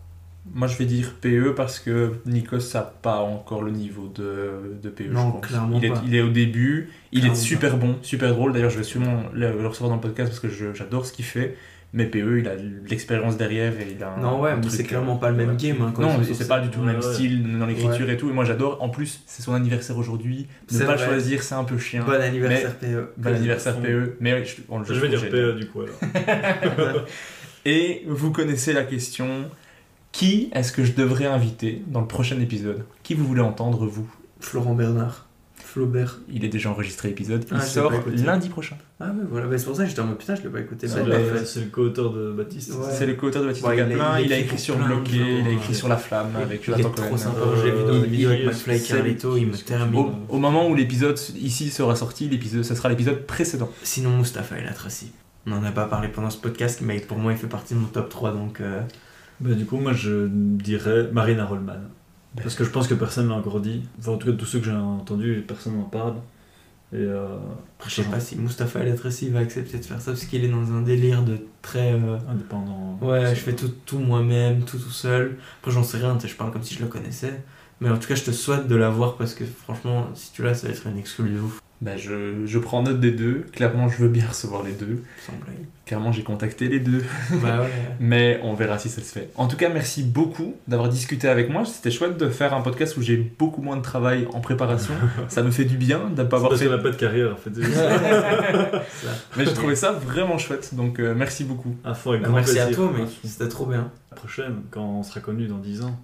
Moi, 0.53 0.67
je 0.67 0.77
vais 0.77 0.85
dire 0.85 1.13
PE 1.21 1.53
parce 1.55 1.79
que 1.79 2.13
Nikos 2.25 2.73
n'a 2.73 2.81
pas 2.81 3.17
encore 3.17 3.61
le 3.61 3.71
niveau 3.71 4.11
de, 4.13 4.77
de 4.81 4.89
PE. 4.89 5.03
Non, 5.11 5.27
je 5.27 5.31
pense. 5.33 5.45
clairement 5.47 5.77
il 5.77 5.85
est, 5.85 5.89
pas. 5.89 6.03
il 6.05 6.15
est 6.15 6.21
au 6.21 6.29
début, 6.29 6.89
il 7.11 7.19
Clairement 7.21 7.37
est 7.37 7.41
super 7.41 7.77
bon, 7.77 7.95
super 8.01 8.33
drôle. 8.33 8.53
D'ailleurs, 8.53 8.69
je 8.71 8.77
vais 8.77 8.83
sûrement 8.83 9.23
le, 9.33 9.51
le 9.59 9.67
recevoir 9.67 9.89
dans 9.89 9.95
le 9.95 10.01
podcast 10.01 10.29
parce 10.29 10.39
que 10.39 10.73
j'adore 10.73 11.05
ce 11.05 11.13
qu'il 11.13 11.25
fait. 11.25 11.55
Mais 11.91 12.05
PE, 12.05 12.37
il 12.37 12.47
a 12.47 12.51
l'expérience 12.87 13.35
derrière 13.35 13.73
et 13.79 13.87
il 13.97 14.03
a 14.03 14.13
un- 14.13 14.19
Non 14.19 14.39
ouais, 14.41 14.51
un 14.51 14.57
mais 14.57 14.69
c'est 14.69 14.83
euh, 14.83 14.85
clairement 14.85 15.17
pas 15.17 15.31
le 15.31 15.35
même 15.35 15.57
game. 15.57 15.81
Hein, 15.81 15.91
quand 15.95 16.03
Non, 16.03 16.19
c'est 16.23 16.47
pas 16.47 16.59
du 16.59 16.69
tout 16.69 16.81
le 16.81 16.85
même 16.85 16.99
Ouais, 16.99 17.05
ouais. 17.05 17.13
style 17.15 17.57
dans 17.57 17.65
l'écriture 17.65 18.07
et 18.11 18.15
tout. 18.15 18.29
Et 18.29 18.31
moi, 18.33 18.45
j'adore. 18.45 18.77
En 18.83 18.89
plus, 18.89 19.23
c'est 19.25 19.41
son 19.41 19.55
anniversaire 19.55 19.97
aujourd'hui. 19.97 20.45
Ne 20.71 20.77
C'est 20.77 20.85
pas 20.85 20.93
vrai. 20.95 21.03
le 21.07 21.11
choisir, 21.13 21.41
c'est 21.41 21.55
un 21.55 21.63
peu 21.63 21.79
chiant. 21.79 22.05
Bon 22.05 22.11
anniversaire 22.21 22.75
PE. 22.75 23.09
Bon 23.17 23.33
anniversaire. 23.33 23.75
PE. 23.79 24.17
Mais 24.19 24.45
je, 24.45 24.57
on 24.69 24.77
le 24.79 24.85
Je 24.85 24.93
vais 24.93 25.09
dire 25.09 25.27
PE 25.31 25.53
du 25.53 25.65
coup 25.67 25.81
alors. 25.81 25.97
et 27.65 28.03
vous 28.07 28.31
connaissez 28.31 28.71
la 28.73 28.83
question 28.83 29.49
qui 30.11 30.49
est-ce 30.53 30.71
que 30.71 30.83
je 30.83 30.93
devrais 30.93 31.25
inviter 31.25 31.83
dans 31.87 32.01
le 32.01 32.07
prochain 32.07 32.39
épisode? 32.39 32.83
Qui 33.03 33.13
vous 33.13 33.25
voulez 33.25 33.41
entendre, 33.41 33.85
vous? 33.85 34.09
Florent 34.39 34.73
Bernard. 34.75 35.25
Flaubert. 35.63 36.19
Il 36.33 36.43
est 36.45 36.49
déjà 36.49 36.71
enregistré 36.71 37.09
l'épisode. 37.09 37.45
Il 37.47 37.53
Ah, 37.55 37.59
l'ai 37.59 37.65
sort 37.65 37.93
lundi 38.07 38.49
prochain. 38.49 38.75
Ah 38.99 39.09
ouais, 39.09 39.23
voilà, 39.29 39.45
bah, 39.45 39.55
c'est 39.59 39.65
pour 39.65 39.75
ça 39.75 39.83
que 39.83 39.89
j'étais 39.89 40.01
en 40.01 40.05
mode 40.07 40.17
putain, 40.17 40.33
je 40.33 40.41
l'ai 40.41 40.49
pas 40.49 40.61
écouté. 40.61 40.87
C'est 40.87 41.03
bah, 41.03 41.17
le- 41.19 41.31
bah, 41.33 41.39
le 41.57 41.65
co-auteur 41.69 42.11
de 42.11 42.31
Baptiste. 42.31 42.71
Ouais. 42.71 42.87
C'est 42.91 43.05
le 43.05 43.13
co-auteur 43.13 43.43
de 43.43 43.47
Baptiste 43.47 43.67
Ouais, 43.67 43.77
il 43.77 43.81
a- 43.81 43.85
il 43.87 44.01
a 44.01 44.21
Il 44.21 44.33
a 44.33 44.37
écrit 44.39 44.57
sur 44.57 44.77
Bloqué, 44.77 45.11
il 45.41 45.47
a 45.47 45.51
écrit 45.51 45.75
sur 45.75 45.87
La 45.87 45.97
Flamme 45.97 46.35
avec 46.37 46.61
il 46.67 46.73
est 46.73 46.77
Jonathan 46.77 46.89
trop 46.89 47.09
Cohen. 47.09 47.17
sympa. 47.17 47.39
Euh, 47.41 47.55
je 47.57 47.65
l'ai 47.65 47.71
vu 47.71 47.83
dans 47.83 47.99
vidéos 48.07 48.29
avec 48.29 48.41
il- 48.41 48.47
McFly 48.47 48.81
Carlito, 48.83 49.37
il 49.37 49.45
me 49.47 49.57
termine. 49.57 49.99
Au, 49.99 50.11
au 50.29 50.39
moment 50.39 50.67
où 50.67 50.73
l'épisode 50.73 51.19
ici 51.39 51.69
sera 51.69 51.95
sorti, 51.95 52.27
l'épisode, 52.29 52.63
ce 52.63 52.73
sera 52.73 52.89
l'épisode 52.89 53.27
précédent. 53.27 53.69
Sinon, 53.83 54.17
Mustapha 54.17 54.57
El 54.57 54.67
Atrassi. 54.67 55.11
On 55.45 55.51
en 55.51 55.63
a 55.63 55.71
pas 55.71 55.85
parlé 55.85 56.07
pendant 56.07 56.31
ce 56.31 56.37
podcast, 56.39 56.79
mais 56.81 56.99
pour 56.99 57.19
moi, 57.19 57.31
il 57.31 57.37
fait 57.37 57.47
partie 57.47 57.75
de 57.75 57.79
mon 57.79 57.87
top 57.87 58.09
3, 58.09 58.31
donc... 58.31 58.59
Bah, 59.39 59.53
du 59.53 59.65
coup, 59.65 59.77
moi 59.77 59.93
je 59.93 60.27
dirais 60.27 61.09
Marina 61.11 61.45
Rollman. 61.45 61.79
Parce 62.35 62.55
que 62.55 62.63
je 62.63 62.69
pense 62.69 62.87
que 62.87 62.93
personne 62.93 63.29
l'a 63.29 63.35
encore 63.35 63.59
dit. 63.59 63.81
Enfin, 63.99 64.11
en 64.11 64.17
tout 64.17 64.27
cas, 64.27 64.33
tous 64.33 64.45
ceux 64.45 64.59
que 64.59 64.65
j'ai 64.65 64.71
entendus, 64.71 65.43
personne 65.47 65.77
n'en 65.77 65.83
parle. 65.83 66.15
Et 66.91 66.97
euh, 66.97 67.37
Je 67.85 67.89
sais 67.89 68.03
pas 68.03 68.19
si 68.19 68.35
Mustapha 68.35 68.79
El 68.79 68.91
Atrassi 68.91 69.29
va 69.29 69.39
accepter 69.39 69.77
de 69.77 69.85
faire 69.85 70.01
ça, 70.01 70.11
parce 70.11 70.25
qu'il 70.25 70.43
est 70.43 70.47
dans 70.49 70.71
un 70.73 70.81
délire 70.81 71.23
de 71.23 71.37
très... 71.61 71.93
euh, 71.93 72.17
indépendant. 72.27 72.97
Ouais, 73.01 73.35
je 73.35 73.41
fais 73.41 73.55
tout, 73.55 73.69
tout 73.85 73.99
moi-même, 73.99 74.61
tout 74.63 74.77
tout 74.77 74.89
seul. 74.89 75.37
Après, 75.59 75.71
j'en 75.71 75.83
sais 75.83 75.97
rien, 75.97 76.17
je 76.23 76.33
parle 76.35 76.51
comme 76.51 76.63
si 76.63 76.75
je 76.75 76.81
le 76.81 76.87
connaissais. 76.87 77.43
Mais 77.79 77.89
en 77.89 77.97
tout 77.97 78.07
cas, 78.07 78.15
je 78.15 78.23
te 78.23 78.31
souhaite 78.31 78.67
de 78.67 78.75
l'avoir 78.75 79.17
parce 79.17 79.33
que 79.35 79.45
franchement, 79.45 80.07
si 80.15 80.31
tu 80.31 80.43
l'as, 80.43 80.53
ça 80.55 80.67
va 80.67 80.73
être 80.73 80.85
une 80.87 80.97
exclue 80.97 81.29
de 81.29 81.39
ouf. 81.39 81.61
Ben, 81.81 81.97
je, 81.97 82.45
je 82.45 82.59
prends 82.59 82.83
note 82.83 82.99
des 82.99 83.11
deux. 83.11 83.45
Clairement, 83.53 83.87
je 83.87 83.97
veux 84.03 84.09
bien 84.09 84.25
recevoir 84.29 84.63
les 84.63 84.73
deux. 84.73 85.01
Sans 85.25 85.31
blague. 85.33 85.55
Clairement, 85.85 86.11
j'ai 86.11 86.23
contacté 86.23 86.67
les 86.67 86.79
deux. 86.79 87.03
bah 87.41 87.61
ouais. 87.61 87.69
Mais 87.99 88.39
on 88.43 88.53
verra 88.53 88.77
si 88.77 88.89
ça 88.89 89.01
se 89.01 89.11
fait. 89.11 89.29
En 89.35 89.47
tout 89.47 89.55
cas, 89.57 89.69
merci 89.69 90.03
beaucoup 90.03 90.55
d'avoir 90.67 90.89
discuté 90.89 91.27
avec 91.29 91.49
moi. 91.49 91.63
C'était 91.65 91.89
chouette 91.89 92.17
de 92.17 92.29
faire 92.29 92.53
un 92.53 92.61
podcast 92.61 92.97
où 92.97 93.01
j'ai 93.01 93.15
beaucoup 93.15 93.61
moins 93.61 93.77
de 93.77 93.81
travail 93.81 94.27
en 94.33 94.41
préparation. 94.41 94.93
ça 95.29 95.41
me 95.41 95.51
fait 95.51 95.65
du 95.65 95.77
bien 95.77 96.09
de 96.09 96.21
ne 96.21 96.27
pas 96.27 96.35
avoir 96.37 96.49
parce 96.49 96.61
fait. 96.61 96.69
n'a 96.69 96.77
pas 96.77 96.91
de 96.91 96.95
carrière 96.95 97.33
en 97.33 97.37
fait. 97.37 97.51
Mais 99.37 99.45
j'ai 99.45 99.53
trouvé 99.53 99.75
ça 99.75 99.91
vraiment 99.93 100.37
chouette. 100.37 100.75
Donc 100.75 100.99
euh, 100.99 101.13
merci 101.15 101.43
beaucoup. 101.43 101.75
À 101.83 101.93
fond, 101.93 102.11
avec 102.11 102.21
Bah, 102.23 102.27
grand 102.27 102.37
merci 102.37 102.59
à 102.59 102.65
plaisir. 102.65 102.83
toi, 102.89 102.93
mec. 102.97 103.07
C'était 103.23 103.47
trop 103.47 103.65
bien. 103.65 103.91
La 104.11 104.17
prochaine, 104.17 104.55
quand 104.71 104.83
on 104.83 105.03
sera 105.03 105.21
connu 105.21 105.47
dans 105.47 105.57
10 105.59 105.83
ans. 105.83 105.99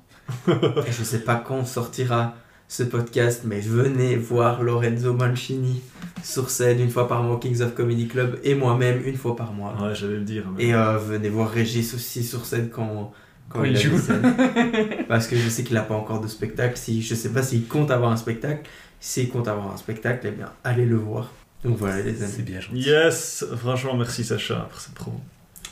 Et 0.48 0.92
je 0.92 1.04
sais 1.04 1.20
pas 1.20 1.36
quand 1.36 1.66
sortira 1.66 2.34
ce 2.68 2.84
podcast, 2.84 3.44
mais 3.46 3.60
venez 3.60 4.16
voir 4.16 4.64
Lorenzo 4.64 5.14
Mancini 5.14 5.82
sur 6.24 6.50
scène 6.50 6.80
une 6.80 6.90
fois 6.90 7.08
par 7.08 7.22
mois, 7.24 7.40
Kings 7.40 7.62
of 7.62 7.76
Comedy 7.76 8.08
Club, 8.08 8.40
et 8.44 8.56
moi-même 8.56 9.02
une 9.06 9.16
fois 9.18 9.36
par 9.36 9.54
mois. 9.54 9.76
Ouais, 9.80 9.94
j'allais 9.96 10.18
le 10.18 10.24
dire. 10.24 10.46
mais- 10.56 10.66
Et 10.66 10.74
euh, 10.74 10.98
venez 10.98 11.30
voir 11.30 11.50
Régis 11.52 11.94
aussi 11.94 12.24
sur 12.24 12.46
scène 12.46 12.70
quand, 12.70 13.14
quand 13.50 13.64
il, 13.64 13.78
joue. 13.78 13.98
Parce 15.08 15.28
que 15.28 15.36
je 15.36 15.48
sais 15.50 15.64
qu'il 15.64 15.78
a 15.78 15.84
pas 15.84 15.94
encore 15.96 16.22
de 16.22 16.28
spectacle. 16.28 16.76
Si, 16.78 17.02
je 17.02 17.14
sais 17.14 17.30
pas 17.30 17.44
s'il 17.44 17.68
compte 17.68 17.92
avoir 17.92 18.12
un 18.12 18.18
spectacle. 18.18 18.68
S'il 19.00 19.30
compte 19.30 19.48
avoir 19.48 19.72
un 19.74 19.78
spectacle, 19.78 20.26
eh 20.28 20.32
bien, 20.32 20.50
allez 20.64 20.86
le 20.86 20.96
voir. 20.96 21.32
Donc 21.64 21.78
voilà, 21.78 22.02
les 22.02 22.24
amis. 22.24 22.32
C'est 22.36 22.44
bien 22.44 22.60
gentil. 22.60 22.80
Yes 22.80 23.46
Franchement, 23.58 23.96
merci 23.96 24.24
Sacha 24.24 24.68
pour 24.72 24.80
cette 24.80 24.94
promo. 24.96 25.22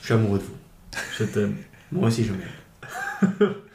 Je 0.01 0.05
suis 0.05 0.13
amoureux 0.13 0.37
de 0.39 0.43
vous. 0.43 0.57
Je 1.17 1.23
t'aime. 1.23 1.55
Moi 1.91 2.07
aussi, 2.09 2.23
je 2.25 2.31
m'aime. 2.33 3.53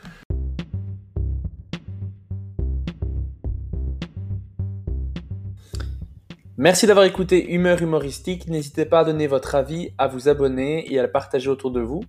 Merci 6.60 6.88
d'avoir 6.88 7.06
écouté 7.06 7.52
Humeur 7.52 7.82
humoristique. 7.82 8.48
N'hésitez 8.48 8.84
pas 8.84 9.00
à 9.00 9.04
donner 9.04 9.28
votre 9.28 9.54
avis, 9.54 9.90
à 9.96 10.08
vous 10.08 10.28
abonner 10.28 10.92
et 10.92 10.98
à 10.98 11.02
le 11.02 11.12
partager 11.12 11.48
autour 11.48 11.70
de 11.70 11.80
vous. 11.80 12.02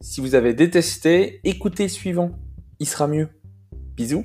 Si 0.00 0.22
vous 0.22 0.34
avez 0.34 0.54
détesté, 0.54 1.38
écoutez 1.44 1.86
suivant. 1.86 2.30
Il 2.78 2.88
sera 2.88 3.06
mieux. 3.06 3.28
Bisous. 3.94 4.24